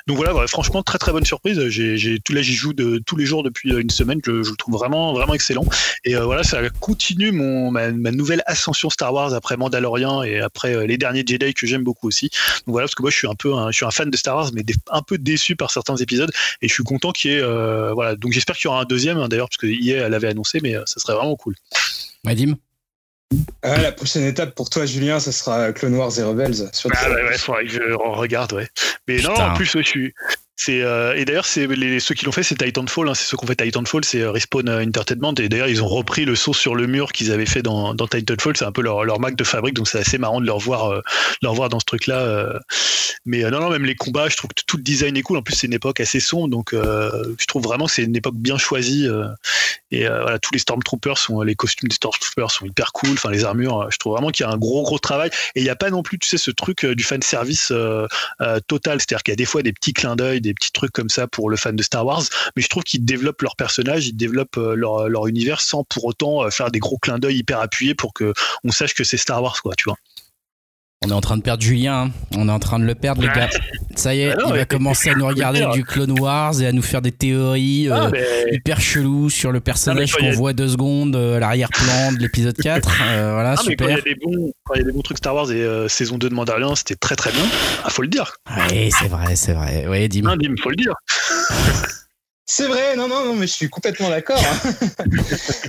Donc 0.06 0.16
voilà, 0.16 0.46
franchement 0.46 0.82
très 0.82 0.98
très 0.98 1.12
bonne 1.12 1.24
surprise. 1.24 1.68
J'ai 1.68 1.96
j'ai 1.96 2.20
là 2.34 2.42
j'y 2.42 2.54
joue 2.54 2.72
de 2.72 3.02
tous 3.06 3.16
les 3.16 3.26
jours 3.26 3.42
depuis 3.42 3.72
euh, 3.72 3.80
une 3.80 3.90
semaine. 3.90 4.20
Je, 4.24 4.42
je 4.42 4.50
le 4.50 4.56
trouve 4.56 4.74
vraiment 4.74 5.12
vraiment 5.12 5.34
excellent. 5.34 5.64
Et 6.04 6.16
euh, 6.16 6.24
voilà, 6.24 6.42
ça 6.42 6.58
continue 6.80 7.32
mon 7.32 7.70
ma, 7.70 7.90
ma 7.90 8.10
nouvelle 8.10 8.42
ascension 8.46 8.90
Star 8.90 9.12
Wars 9.12 9.34
après 9.34 9.56
Mandalorian 9.56 10.22
et 10.22 10.40
après 10.40 10.74
euh, 10.74 10.86
les 10.86 10.98
derniers 10.98 11.24
Jedi 11.26 11.54
que 11.54 11.66
j'aime 11.66 11.84
beaucoup 11.84 12.08
aussi. 12.08 12.30
Donc 12.66 12.72
voilà, 12.72 12.86
parce 12.86 12.94
que 12.94 13.02
moi 13.02 13.10
je 13.10 13.16
suis 13.16 13.28
un 13.28 13.34
peu 13.34 13.54
un, 13.54 13.70
je 13.70 13.76
suis 13.76 13.86
un 13.86 13.90
fan 13.90 14.10
de 14.10 14.16
Star 14.16 14.36
Wars, 14.36 14.50
mais 14.54 14.62
un 14.90 15.02
peu 15.02 15.18
déçu 15.18 15.56
par 15.56 15.70
certains 15.70 15.96
épisodes. 15.96 16.30
Et 16.60 16.68
je 16.68 16.74
suis 16.74 16.84
content 16.84 17.12
qu'il 17.12 17.32
y 17.32 17.34
ait 17.34 17.40
euh, 17.40 17.92
voilà. 17.92 18.16
Donc 18.16 18.32
j'espère 18.32 18.56
qu'il 18.56 18.66
y 18.66 18.68
aura 18.68 18.80
un 18.80 18.84
deuxième 18.84 19.18
hein, 19.18 19.28
d'ailleurs, 19.28 19.48
parce 19.48 19.58
que 19.58 19.66
hier 19.66 20.04
elle 20.04 20.12
l'avait 20.12 20.28
annoncé, 20.28 20.60
mais 20.62 20.76
euh, 20.76 20.82
ça 20.86 21.00
serait 21.00 21.14
vraiment 21.14 21.36
cool. 21.36 21.54
Vadim? 22.24 22.56
Ah, 23.62 23.80
la 23.80 23.92
prochaine 23.92 24.24
étape 24.24 24.54
pour 24.54 24.68
toi, 24.68 24.84
Julien, 24.84 25.18
ça 25.18 25.32
sera 25.32 25.72
Clone 25.72 25.94
Wars 25.94 26.18
et 26.18 26.22
Rebels. 26.22 26.68
Sur 26.74 26.90
Ah 26.94 27.08
ouais, 27.10 27.22
ouais, 27.22 27.38
faudrait 27.38 27.64
que 27.64 27.70
je 27.72 27.78
re- 27.78 28.16
regarde, 28.16 28.52
ouais. 28.52 28.68
Mais 29.08 29.22
non, 29.22 29.32
en 29.32 29.54
plus, 29.54 29.64
je 29.64 29.82
suis. 29.82 30.12
Euh, 30.68 31.14
et 31.14 31.24
d'ailleurs 31.24 31.46
c'est 31.46 31.68
ceux 32.00 32.14
qui 32.14 32.24
l'ont 32.24 32.32
fait 32.32 32.42
c'est 32.42 32.56
Titanfall 32.56 33.08
hein, 33.08 33.14
c'est 33.14 33.24
ceux 33.24 33.36
qui 33.36 33.44
ont 33.44 33.46
fait 33.46 33.56
Titanfall 33.56 34.04
c'est 34.04 34.20
euh, 34.20 34.30
Respawn 34.30 34.68
euh, 34.68 34.84
Entertainment. 34.84 35.34
Et 35.34 35.48
d'ailleurs 35.48 35.68
ils 35.68 35.82
ont 35.82 35.88
repris 35.88 36.24
le 36.24 36.34
saut 36.34 36.54
sur 36.54 36.74
le 36.74 36.86
mur 36.86 37.12
qu'ils 37.12 37.32
avaient 37.32 37.46
fait 37.46 37.62
dans, 37.62 37.94
Titanfall. 37.94 38.56
C'est 38.56 38.64
un 38.64 38.72
peu 38.72 38.82
leur, 38.82 39.04
leur 39.04 39.20
marque 39.20 39.36
de 39.36 39.44
fabrique 39.44 39.74
donc 39.74 39.88
c'est 39.88 39.98
assez 39.98 40.18
marrant 40.18 40.40
de 40.40 40.46
leur 40.46 40.58
voir 40.58 41.02
leur 41.42 41.54
voir 41.54 41.68
dans 41.68 41.80
ce 41.80 41.84
truc 41.84 42.06
là 42.06 42.60
mais 43.24 43.42
non 43.50 43.60
non 43.60 43.70
même 43.70 43.84
les 43.84 43.94
combats 43.94 44.28
je 44.28 44.36
trouve 44.36 44.50
que 44.50 44.62
tout 44.66 44.76
le 44.76 44.82
design 44.82 45.16
est 45.16 45.22
cool. 45.22 45.38
En 45.38 45.42
plus 45.42 45.54
c'est 45.54 45.66
une 45.66 45.72
époque 45.72 46.00
assez 46.00 46.20
sombre 46.20 46.48
donc 46.48 46.72
je 46.72 47.46
trouve 47.46 47.62
vraiment 47.62 47.86
que 47.86 47.92
c'est 47.92 48.04
une 48.04 48.16
époque 48.16 48.36
bien 48.36 48.58
choisie 48.58 49.08
et 49.90 50.06
voilà 50.06 50.38
tous 50.38 50.52
les 50.52 50.58
Stormtroopers 50.58 51.18
sont 51.18 51.42
les 51.42 51.54
costumes 51.54 51.88
des 51.88 51.94
Stormtroopers 51.94 52.50
sont 52.50 52.66
hyper 52.66 52.92
cool. 52.92 53.12
Enfin 53.12 53.30
les 53.30 53.44
armures 53.44 53.90
je 53.90 53.96
trouve 53.98 54.12
vraiment 54.12 54.30
qu'il 54.30 54.44
y 54.44 54.48
a 54.48 54.52
un 54.52 54.58
gros 54.58 54.82
gros 54.82 54.98
travail. 54.98 55.30
Et 55.54 55.60
il 55.60 55.64
n'y 55.64 55.70
a 55.70 55.76
pas 55.76 55.90
non 55.90 56.02
plus 56.02 56.18
tu 56.18 56.28
sais 56.28 56.38
ce 56.38 56.50
truc 56.50 56.84
du 56.86 57.04
fan 57.04 57.22
service 57.22 57.72
total. 58.66 59.00
C'est-à-dire 59.00 59.22
qu'il 59.22 59.32
y 59.32 59.36
a 59.36 59.36
des 59.36 59.44
fois 59.44 59.62
des 59.62 59.72
petits 59.72 59.92
clins 59.92 60.16
d'œil, 60.16 60.40
des 60.40 60.51
petits 60.54 60.72
trucs 60.72 60.92
comme 60.92 61.08
ça 61.08 61.26
pour 61.26 61.50
le 61.50 61.56
fan 61.56 61.76
de 61.76 61.82
Star 61.82 62.04
Wars, 62.04 62.22
mais 62.56 62.62
je 62.62 62.68
trouve 62.68 62.82
qu'ils 62.82 63.04
développent 63.04 63.42
leur 63.42 63.56
personnage, 63.56 64.06
ils 64.08 64.16
développent 64.16 64.58
euh, 64.58 64.74
leur, 64.74 65.08
leur 65.08 65.26
univers 65.26 65.60
sans 65.60 65.84
pour 65.84 66.04
autant 66.04 66.44
euh, 66.44 66.50
faire 66.50 66.70
des 66.70 66.78
gros 66.78 66.98
clins 66.98 67.18
d'œil 67.18 67.38
hyper 67.38 67.60
appuyés 67.60 67.94
pour 67.94 68.12
que 68.12 68.32
on 68.64 68.70
sache 68.70 68.94
que 68.94 69.04
c'est 69.04 69.16
Star 69.16 69.42
Wars, 69.42 69.60
quoi, 69.62 69.74
tu 69.74 69.84
vois. 69.84 69.96
On 71.04 71.10
est 71.10 71.14
en 71.14 71.20
train 71.20 71.36
de 71.36 71.42
perdre 71.42 71.62
Julien, 71.62 72.04
hein. 72.06 72.10
on 72.36 72.48
est 72.48 72.52
en 72.52 72.60
train 72.60 72.78
de 72.78 72.84
le 72.84 72.94
perdre 72.94 73.22
les 73.22 73.28
gars. 73.28 73.48
Ça 73.96 74.14
y 74.14 74.20
est, 74.20 74.32
Ah 74.32 74.36
non, 74.40 74.54
il 74.54 74.58
va 74.58 74.64
commencer 74.64 75.10
à 75.10 75.14
nous 75.14 75.26
regarder 75.26 75.66
du 75.72 75.84
Clone 75.84 76.18
Wars 76.18 76.60
et 76.62 76.66
à 76.66 76.72
nous 76.72 76.80
faire 76.80 77.02
des 77.02 77.10
théories 77.12 77.88
euh, 77.90 77.94
Ah, 78.04 78.08
mais- 78.10 78.24
hyper 78.54 78.80
cheloues 78.80 79.28
sur 79.28 79.50
le 79.52 79.60
personnage 79.60 80.12
Non, 80.14 80.18
qu'on 80.28 80.32
a- 80.32 80.36
voit 80.36 80.52
deux 80.52 80.68
secondes 80.68 81.16
euh, 81.16 81.36
à 81.36 81.40
l'arrière-plan 81.40 82.12
de 82.12 82.18
l'épisode 82.18 82.56
4. 82.62 82.88
Euh, 83.02 83.30
voilà, 83.34 83.54
Ah, 83.58 83.62
mais 83.66 83.74
quand 83.76 83.84
il 83.86 83.90
y 83.90 83.96
super. 83.96 83.98
a 83.98 84.00
des 84.00 84.14
bons, 84.24 84.52
quand 84.64 84.74
il 84.74 84.78
y 84.78 84.82
a 84.82 84.84
des 84.84 84.92
bons 84.92 85.02
trucs 85.02 85.18
Star 85.18 85.34
Wars 85.34 85.50
et 85.50 85.56
euh, 85.62 85.88
saison 85.88 86.18
2 86.18 86.28
de 86.30 86.34
Mandalorian, 86.34 86.74
c'était 86.76 86.94
très 86.94 87.16
très 87.16 87.32
bien. 87.32 87.42
Ah, 87.84 87.90
faut 87.90 88.02
le 88.02 88.08
dire. 88.08 88.32
Oui, 88.70 88.90
c'est 88.98 89.08
vrai, 89.08 89.34
c'est 89.36 89.52
vrai. 89.54 89.86
Oui, 89.88 90.08
dis 90.08 90.22
Hein, 90.24 90.36
Dim, 90.36 90.54
faut 90.62 90.70
le 90.70 90.76
dire. 90.76 90.94
C'est 92.44 92.66
vrai, 92.66 92.96
non, 92.96 93.08
non, 93.08 93.24
non, 93.24 93.34
mais 93.34 93.46
je 93.46 93.52
suis 93.52 93.68
complètement 93.68 94.10
d'accord. 94.10 94.40
hein. 94.40 94.72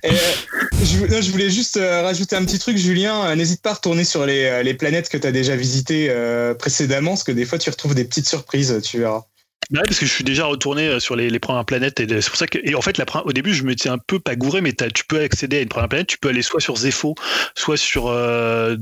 Euh, 0.06 1.22
je, 1.22 1.32
voulais 1.32 1.50
juste 1.50 1.78
euh, 1.78 2.02
rajouter 2.02 2.36
un 2.36 2.44
petit 2.44 2.60
truc, 2.60 2.78
Julien. 2.78 3.26
Euh, 3.26 3.36
N'hésite 3.36 3.62
pas 3.62 3.72
à 3.72 3.74
retourner 3.76 4.04
sur 4.04 4.26
les, 4.26 4.62
les 4.64 4.74
planètes 4.74 5.08
que 5.08 5.18
tu 5.18 5.26
as 5.26 5.32
déjà 5.32 5.56
visitées 5.56 6.08
euh, 6.10 6.54
précédemment, 6.54 7.12
parce 7.12 7.24
que 7.24 7.32
des 7.32 7.46
fois 7.46 7.58
tu 7.58 7.70
retrouves 7.70 7.96
des 7.96 8.04
petites 8.04 8.28
surprises, 8.28 8.82
tu 8.84 9.00
verras. 9.00 9.24
Ouais, 9.72 9.82
parce 9.86 10.00
que 10.00 10.06
je 10.06 10.12
suis 10.12 10.24
déjà 10.24 10.46
retourné 10.46 10.88
euh, 10.88 11.00
sur 11.00 11.16
les, 11.16 11.30
les 11.30 11.40
premières 11.40 11.66
planètes 11.66 12.00
et 12.00 12.08
c'est 12.22 12.30
pour 12.30 12.38
ça 12.38 12.48
que 12.48 12.60
et 12.64 12.76
en 12.76 12.82
fait 12.82 12.98
la, 12.98 13.06
au 13.26 13.34
début 13.34 13.54
je 13.54 13.64
me 13.64 13.70
m'étais 13.70 13.90
un 13.90 13.98
peu 13.98 14.20
pas 14.20 14.36
gouré 14.36 14.62
mais 14.62 14.74
tu 14.74 15.04
peux 15.06 15.20
accéder 15.22 15.58
à 15.58 15.62
une 15.62 15.68
première 15.70 15.90
planète 15.90 16.08
tu 16.08 16.18
peux 16.18 16.30
aller 16.30 16.42
soit 16.44 16.60
sur 16.62 16.76
Zepho 16.78 17.16
soit 17.56 17.78
sur 17.78 18.08
euh, 18.08 18.76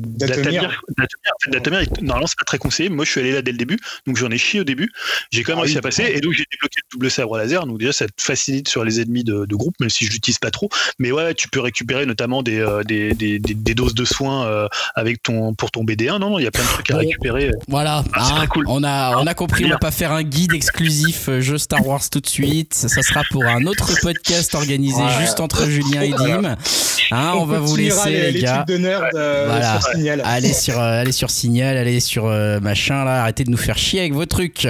Datomir, 1.47 1.81
il- 1.83 2.03
normalement 2.05 2.27
c'est 2.27 2.37
pas 2.37 2.45
très 2.45 2.57
conseillé 2.57 2.89
moi 2.89 3.05
je 3.05 3.11
suis 3.11 3.19
allé 3.19 3.31
là 3.31 3.41
dès 3.41 3.51
le 3.51 3.57
début 3.57 3.77
donc 4.07 4.17
j'en 4.17 4.29
ai 4.31 4.37
chié 4.37 4.59
au 4.59 4.63
début. 4.63 4.91
J'ai 5.31 5.43
quand 5.43 5.53
même 5.53 5.59
Ah 5.59 5.61
réussi 5.61 5.75
oui, 5.75 5.79
à 5.79 5.81
passer 5.81 6.03
et 6.15 6.21
donc 6.21 6.33
j'ai 6.33 6.45
débloqué 6.51 6.79
le 6.83 6.91
double 6.91 7.11
sabre 7.11 7.37
laser 7.37 7.65
donc 7.65 7.77
déjà 7.79 7.93
ça 7.93 8.07
te 8.07 8.21
facilite 8.21 8.67
sur 8.67 8.83
les 8.83 9.01
ennemis 9.01 9.23
de, 9.23 9.45
de 9.45 9.55
groupe 9.55 9.75
même 9.79 9.89
si 9.89 10.05
je 10.05 10.11
l'utilise 10.11 10.39
pas 10.39 10.51
trop. 10.51 10.69
Mais 10.99 11.11
ouais 11.11 11.33
tu 11.33 11.47
peux 11.49 11.59
récupérer 11.59 12.05
notamment 12.05 12.43
des, 12.43 12.59
euh, 12.59 12.83
des, 12.83 13.13
des, 13.13 13.39
des- 13.39 13.53
des 13.53 13.75
doses 13.75 13.93
de 13.95 14.05
soins 14.05 14.45
euh, 14.47 14.67
avec 14.95 15.21
ton 15.23 15.53
pour 15.53 15.71
ton 15.71 15.83
BD1 15.83 16.19
non? 16.19 16.39
Il 16.39 16.43
y 16.43 16.47
a 16.47 16.51
plein 16.51 16.63
de 16.63 16.69
trucs 16.69 16.91
à 16.91 16.97
récupérer. 16.97 17.51
Voilà, 17.67 18.03
Ah, 18.13 18.33
très 18.37 18.47
cool. 18.47 18.65
on 18.67 18.83
a 18.83 19.17
on 19.17 19.27
a 19.27 19.33
compris, 19.33 19.65
on 19.65 19.69
va 19.69 19.77
pas 19.77 19.91
faire 19.91 20.11
un 20.11 20.23
guide 20.23 20.53
exclusif 20.75 21.27
euh, 21.27 21.41
jeu 21.41 21.57
Star 21.57 21.85
Wars 21.85 22.09
tout 22.09 22.21
de 22.21 22.27
suite. 22.27 22.73
Ça 22.73 22.87
sera 23.01 23.23
pour 23.29 23.43
un 23.45 23.65
autre 23.65 23.91
podcast 24.01 24.55
organisé 24.55 25.01
Ouais. 25.01 25.21
juste 25.21 25.39
entre 25.39 25.65
Julien 25.65 26.01
et 26.01 26.11
Dim. 26.11 26.55
Hein, 27.11 27.33
on 27.35 27.45
va 27.45 27.59
vous 27.59 27.75
laisser 27.75 28.09
les 28.09 28.31
les 28.31 28.41
gars. 28.41 28.63
de 28.67 28.77
nerd 28.77 29.03
euh, 29.15 29.45
Voilà. 29.49 29.81
sur 29.81 29.91
Signal. 29.91 30.21
Allez 30.23 30.53
sur, 30.53 30.79
euh, 30.79 31.01
allez 31.01 31.11
sur 31.11 31.29
Signal, 31.29 31.75
allez 31.77 31.99
sur 31.99 32.25
euh, 32.27 32.59
machin 32.61 33.03
là, 33.03 33.21
arrêtez 33.21 33.43
de 33.43 33.49
nous 33.51 33.57
faire 33.57 33.77
chier 33.77 33.99
avec 33.99 34.13
vos 34.13 34.25
trucs. 34.25 34.67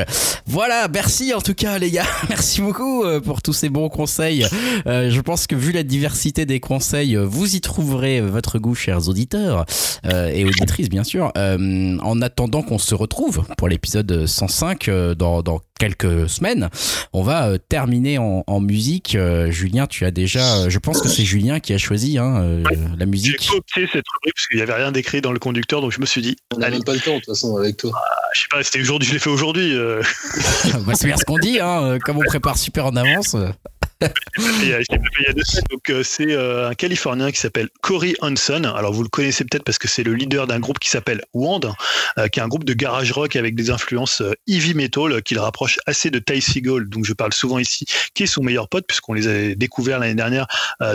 Voilà, 0.47 0.87
merci 0.91 1.33
en 1.35 1.41
tout 1.41 1.53
cas 1.53 1.77
les 1.77 1.91
gars, 1.91 2.05
merci 2.29 2.61
beaucoup 2.61 3.03
pour 3.23 3.41
tous 3.43 3.53
ces 3.53 3.69
bons 3.69 3.89
conseils. 3.89 4.45
Euh, 4.87 5.11
je 5.11 5.21
pense 5.21 5.45
que 5.45 5.55
vu 5.55 5.71
la 5.71 5.83
diversité 5.83 6.45
des 6.47 6.59
conseils, 6.59 7.15
vous 7.15 7.55
y 7.55 7.61
trouverez 7.61 8.21
votre 8.21 8.57
goût, 8.57 8.73
chers 8.75 9.07
auditeurs 9.07 9.65
euh, 10.05 10.29
et 10.29 10.45
auditrices 10.45 10.89
bien 10.89 11.03
sûr. 11.03 11.31
Euh, 11.37 11.97
en 12.01 12.21
attendant 12.21 12.63
qu'on 12.63 12.79
se 12.79 12.95
retrouve 12.95 13.43
pour 13.57 13.67
l'épisode 13.67 14.25
105 14.25 14.87
euh, 14.87 15.13
dans, 15.15 15.41
dans 15.43 15.61
quelques 15.79 15.90
semaines, 16.27 16.69
on 17.13 17.23
va 17.23 17.47
euh, 17.47 17.57
terminer 17.69 18.17
en, 18.17 18.43
en 18.47 18.59
musique. 18.59 19.15
Euh, 19.15 19.51
Julien, 19.51 19.87
tu 19.87 20.05
as 20.05 20.11
déjà, 20.11 20.57
euh, 20.57 20.69
je 20.69 20.79
pense 20.79 21.01
que 21.01 21.07
c'est 21.09 21.23
Julien 21.25 21.59
qui 21.59 21.73
a 21.73 21.77
choisi 21.77 22.17
hein, 22.17 22.41
euh, 22.41 22.63
la 22.71 22.99
j'ai 22.99 23.05
musique. 23.05 23.47
coopté 23.49 23.81
cette 23.91 24.05
rubrique 24.13 24.35
parce 24.35 24.47
qu'il 24.47 24.59
y 24.59 24.61
avait 24.61 24.73
rien 24.73 24.91
d'écrit 24.91 25.21
dans 25.21 25.31
le 25.31 25.39
conducteur 25.39 25.81
donc 25.81 25.91
je 25.91 25.99
me 25.99 26.05
suis 26.05 26.21
dit 26.21 26.35
On 26.55 26.59
n'a 26.59 26.69
même 26.69 26.83
pas 26.83 26.93
le 26.93 26.99
temps, 26.99 27.11
de 27.13 27.17
toute 27.19 27.25
façon, 27.27 27.57
avec 27.57 27.77
toi. 27.77 27.91
je 28.33 28.41
sais 28.41 28.47
pas, 28.49 28.63
c'était 28.63 28.81
aujourd'hui, 28.81 29.07
je 29.09 29.13
l'ai 29.13 29.19
fait 29.19 29.29
aujourd'hui. 29.29 29.73
euh, 29.75 30.01
bah, 30.85 30.93
c'est 30.95 31.07
bien 31.07 31.17
ce 31.17 31.25
qu'on 31.25 31.37
dit, 31.37 31.59
hein. 31.59 31.97
Comme 32.03 32.17
on 32.17 32.21
prépare 32.25 32.57
super 32.57 32.85
en 32.87 32.95
avance. 32.95 33.35
Donc, 35.69 35.89
euh, 35.89 36.03
c'est 36.03 36.31
euh, 36.31 36.69
un 36.69 36.73
Californien 36.73 37.31
qui 37.31 37.39
s'appelle 37.39 37.69
Corey 37.81 38.13
Hanson. 38.21 38.63
Alors, 38.63 38.93
vous 38.93 39.03
le 39.03 39.09
connaissez 39.09 39.43
peut-être 39.43 39.63
parce 39.63 39.77
que 39.77 39.87
c'est 39.87 40.03
le 40.03 40.13
leader 40.13 40.47
d'un 40.47 40.59
groupe 40.59 40.79
qui 40.79 40.89
s'appelle 40.89 41.21
Wand, 41.33 41.61
euh, 42.17 42.27
qui 42.27 42.39
est 42.39 42.43
un 42.43 42.47
groupe 42.47 42.63
de 42.63 42.73
garage 42.73 43.11
rock 43.11 43.35
avec 43.35 43.55
des 43.55 43.69
influences 43.69 44.23
heavy 44.47 44.73
metal 44.73 45.21
qui 45.23 45.33
le 45.33 45.41
rapproche 45.41 45.79
assez 45.85 46.09
de 46.09 46.19
Ty 46.19 46.41
Segall, 46.41 46.89
donc 46.89 47.05
je 47.05 47.13
parle 47.13 47.33
souvent 47.33 47.59
ici, 47.59 47.85
qui 48.13 48.23
est 48.23 48.27
son 48.27 48.43
meilleur 48.43 48.69
pote, 48.69 48.85
puisqu'on 48.87 49.13
les 49.13 49.27
a 49.27 49.55
découverts 49.55 49.99
l'année 49.99 50.15
dernière 50.15 50.47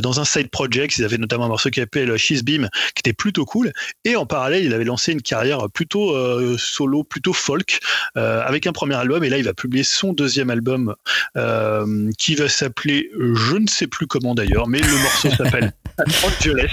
dans 0.02 0.20
un 0.20 0.25
side 0.25 0.51
project. 0.51 0.97
Ils 0.99 1.05
avaient 1.05 1.18
notamment 1.18 1.44
un 1.44 1.49
morceau 1.49 1.70
qui 1.70 1.81
s'appelle 1.81 2.17
She's 2.17 2.43
Beam, 2.43 2.68
qui 2.94 3.01
était 3.01 3.12
plutôt 3.12 3.44
cool. 3.44 3.73
Et 4.05 4.17
en 4.17 4.26
parallèle, 4.26 4.65
il 4.65 4.75
avait 4.75 4.85
lancé 4.85 5.12
une 5.12 5.23
carrière 5.23 5.67
plutôt 5.73 6.15
solo, 6.59 7.05
plutôt 7.05 7.33
folk, 7.33 7.81
avec 8.15 8.67
un 8.67 8.73
premier 8.73 8.94
album. 8.94 9.25
Et 9.25 9.28
là, 9.28 9.39
il 9.39 9.44
va 9.44 9.55
publier 9.55 9.85
son 9.85 10.12
deuxième 10.12 10.51
album 10.51 10.94
qui 12.18 12.35
va 12.35 12.49
s'appeler, 12.49 12.95
euh, 13.18 13.34
je 13.34 13.57
ne 13.57 13.66
sais 13.66 13.86
plus 13.86 14.07
comment 14.07 14.34
d'ailleurs, 14.34 14.68
mais 14.68 14.81
le 14.81 15.02
morceau 15.02 15.31
s'appelle 15.31 15.73
Angeles. 16.25 16.70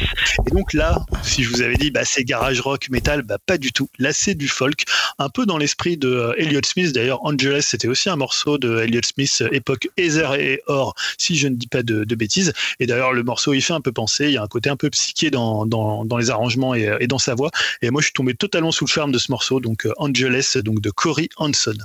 Et 0.48 0.52
donc 0.52 0.74
là, 0.74 1.06
si 1.24 1.44
je 1.44 1.50
vous 1.50 1.62
avais 1.62 1.76
dit, 1.76 1.92
bah, 1.92 2.06
c'est 2.06 2.24
garage 2.24 2.62
rock 2.62 2.90
metal, 2.90 3.22
bah, 3.22 3.38
pas 3.46 3.58
du 3.58 3.72
tout. 3.72 3.90
Là, 4.00 4.12
c'est 4.14 4.36
du 4.36 4.48
folk, 4.48 4.84
un 5.20 5.30
peu 5.30 5.46
dans 5.46 5.58
l'esprit 5.58 5.98
de 5.98 6.10
euh, 6.10 6.34
Elliott 6.38 6.66
Smith. 6.66 6.94
D'ailleurs, 6.94 7.24
Angeles, 7.26 7.66
c'était 7.70 7.88
aussi 7.88 8.10
un 8.10 8.16
morceau 8.16 8.58
de 8.58 8.80
Elliott 8.80 9.06
Smith, 9.06 9.44
époque 9.52 9.90
Heather 9.98 10.36
et 10.36 10.62
Or, 10.68 10.96
si 11.18 11.36
je 11.36 11.48
ne 11.48 11.56
dis 11.56 11.68
pas 11.68 11.84
de, 11.84 12.04
de 12.04 12.16
bêtises. 12.16 12.54
Et 12.80 12.86
d'ailleurs, 12.86 13.14
le 13.14 13.24
morceau, 13.24 13.54
il 13.54 13.62
fait 13.62 13.74
un 13.74 13.82
peu 13.82 13.92
penser. 13.92 14.26
Il 14.26 14.34
y 14.34 14.38
a 14.38 14.44
un 14.44 14.48
côté 14.48 14.70
un 14.70 14.78
peu 14.78 14.90
psyché 14.90 15.32
dans, 15.32 15.66
dans, 15.66 16.06
dans 16.06 16.18
les 16.18 16.30
arrangements 16.30 16.76
et, 16.76 16.96
et 17.00 17.08
dans 17.08 17.20
sa 17.20 17.36
voix. 17.36 17.52
Et 17.82 17.90
moi, 17.90 18.02
je 18.02 18.06
suis 18.06 18.14
tombé 18.14 18.34
totalement 18.34 18.72
sous 18.72 18.86
le 18.86 18.90
charme 18.90 19.12
de 19.12 19.18
ce 19.18 19.32
morceau, 19.32 19.60
donc 19.60 19.86
euh, 19.86 19.94
Angeles, 19.98 20.58
donc 20.64 20.82
de 20.82 20.90
Corey 20.90 21.30
Hanson. 21.38 21.78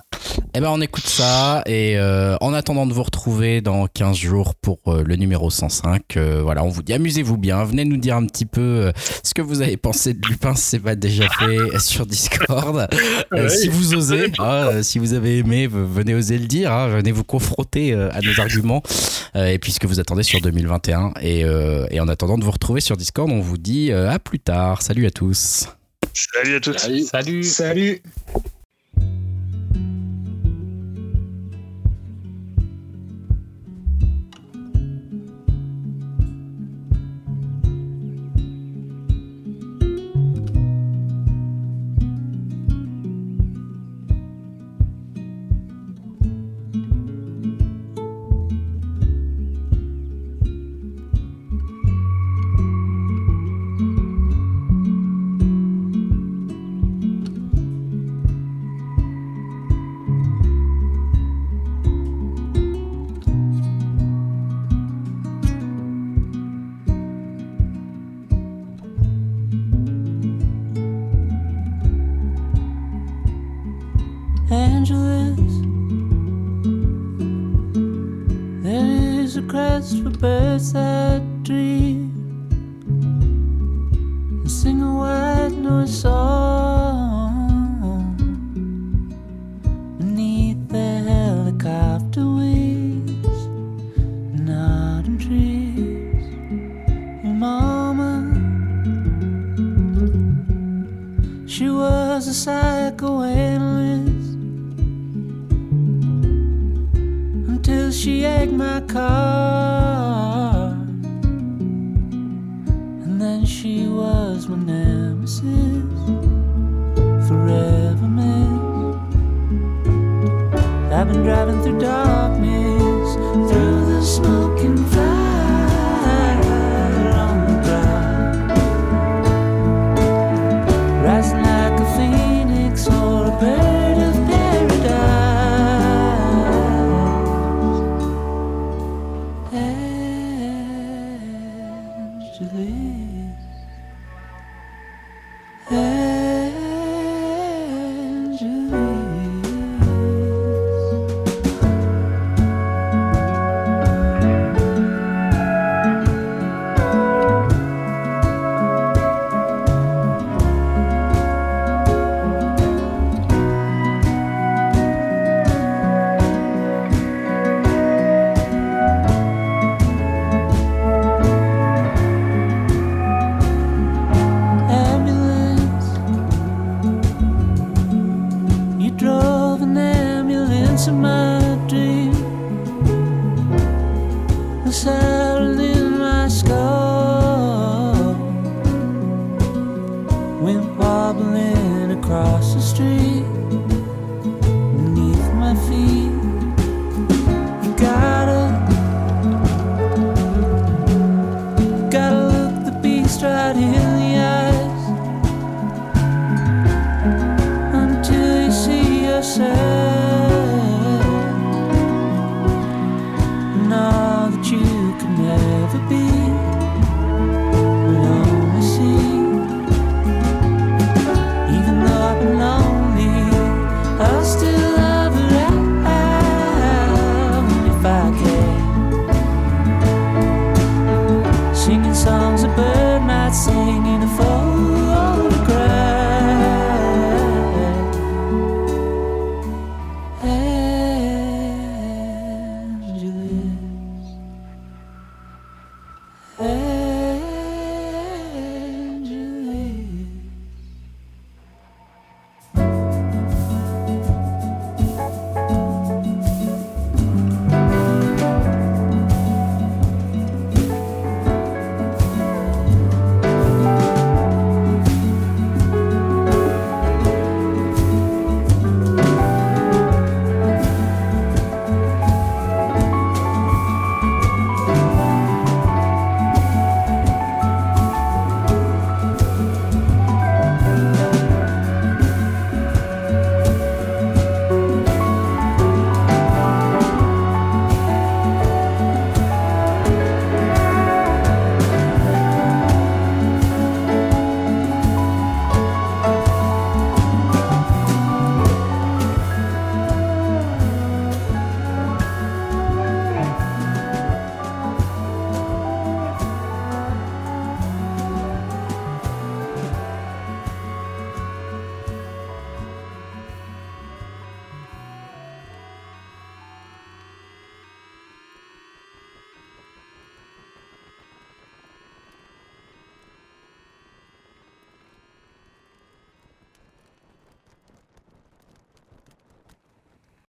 Eh 0.54 0.60
ben, 0.60 0.70
on 0.70 0.80
écoute 0.80 1.06
ça. 1.06 1.62
Et 1.66 1.98
euh, 1.98 2.36
en 2.40 2.52
attendant 2.54 2.86
de 2.86 2.92
vous 2.92 3.02
retrouver 3.02 3.60
dans 3.60 3.86
15 3.86 4.16
jours 4.16 4.27
pour 4.62 4.78
euh, 4.88 5.02
le 5.04 5.16
numéro 5.16 5.50
105, 5.50 6.16
euh, 6.16 6.40
voilà, 6.42 6.62
on 6.64 6.68
vous 6.68 6.82
dit 6.82 6.92
amusez-vous 6.92 7.36
bien. 7.36 7.64
Venez 7.64 7.84
nous 7.84 7.96
dire 7.96 8.16
un 8.16 8.26
petit 8.26 8.44
peu 8.46 8.60
euh, 8.60 8.92
ce 9.22 9.32
que 9.34 9.42
vous 9.42 9.62
avez 9.62 9.76
pensé 9.76 10.14
de 10.14 10.26
Lupin 10.28 10.54
si 10.54 10.62
c'est 10.64 10.78
pas 10.78 10.94
déjà 10.94 11.28
fait 11.28 11.58
sur 11.78 12.06
Discord. 12.06 12.86
Euh, 13.32 13.42
Ouais. 13.44 13.48
si 13.48 13.68
vous 13.68 13.94
osez, 13.94 14.32
hein, 14.38 14.44
euh, 14.44 14.82
si 14.82 14.98
vous 14.98 15.12
avez 15.14 15.38
aimé, 15.38 15.66
venez 15.70 16.14
oser 16.14 16.38
le 16.38 16.46
dire. 16.46 16.72
hein, 16.72 16.88
venez 16.88 17.12
vous 17.12 17.24
confronter 17.24 17.92
euh, 17.92 18.10
à 18.12 18.20
nos 18.20 18.38
arguments. 18.40 18.82
Euh, 19.36 19.46
et 19.46 19.58
puis 19.58 19.72
ce 19.72 19.80
que 19.80 19.86
vous 19.86 20.00
attendez 20.00 20.22
sur 20.22 20.40
2021. 20.40 21.12
Et, 21.20 21.44
euh, 21.44 21.86
et 21.90 22.00
en 22.00 22.08
attendant 22.08 22.38
de 22.38 22.44
vous 22.44 22.50
retrouver 22.50 22.80
sur 22.80 22.96
Discord, 22.96 23.30
on 23.30 23.40
vous 23.40 23.58
dit 23.58 23.92
euh, 23.92 24.10
à 24.10 24.18
plus 24.18 24.40
tard. 24.40 24.82
Salut 24.82 25.06
à 25.06 25.10
tous. 25.10 25.66
Salut 26.14 26.56
à 26.56 26.60
tous. 26.60 26.76
Salut. 26.78 27.04
Salut. 27.04 27.42
Salut 27.44 28.02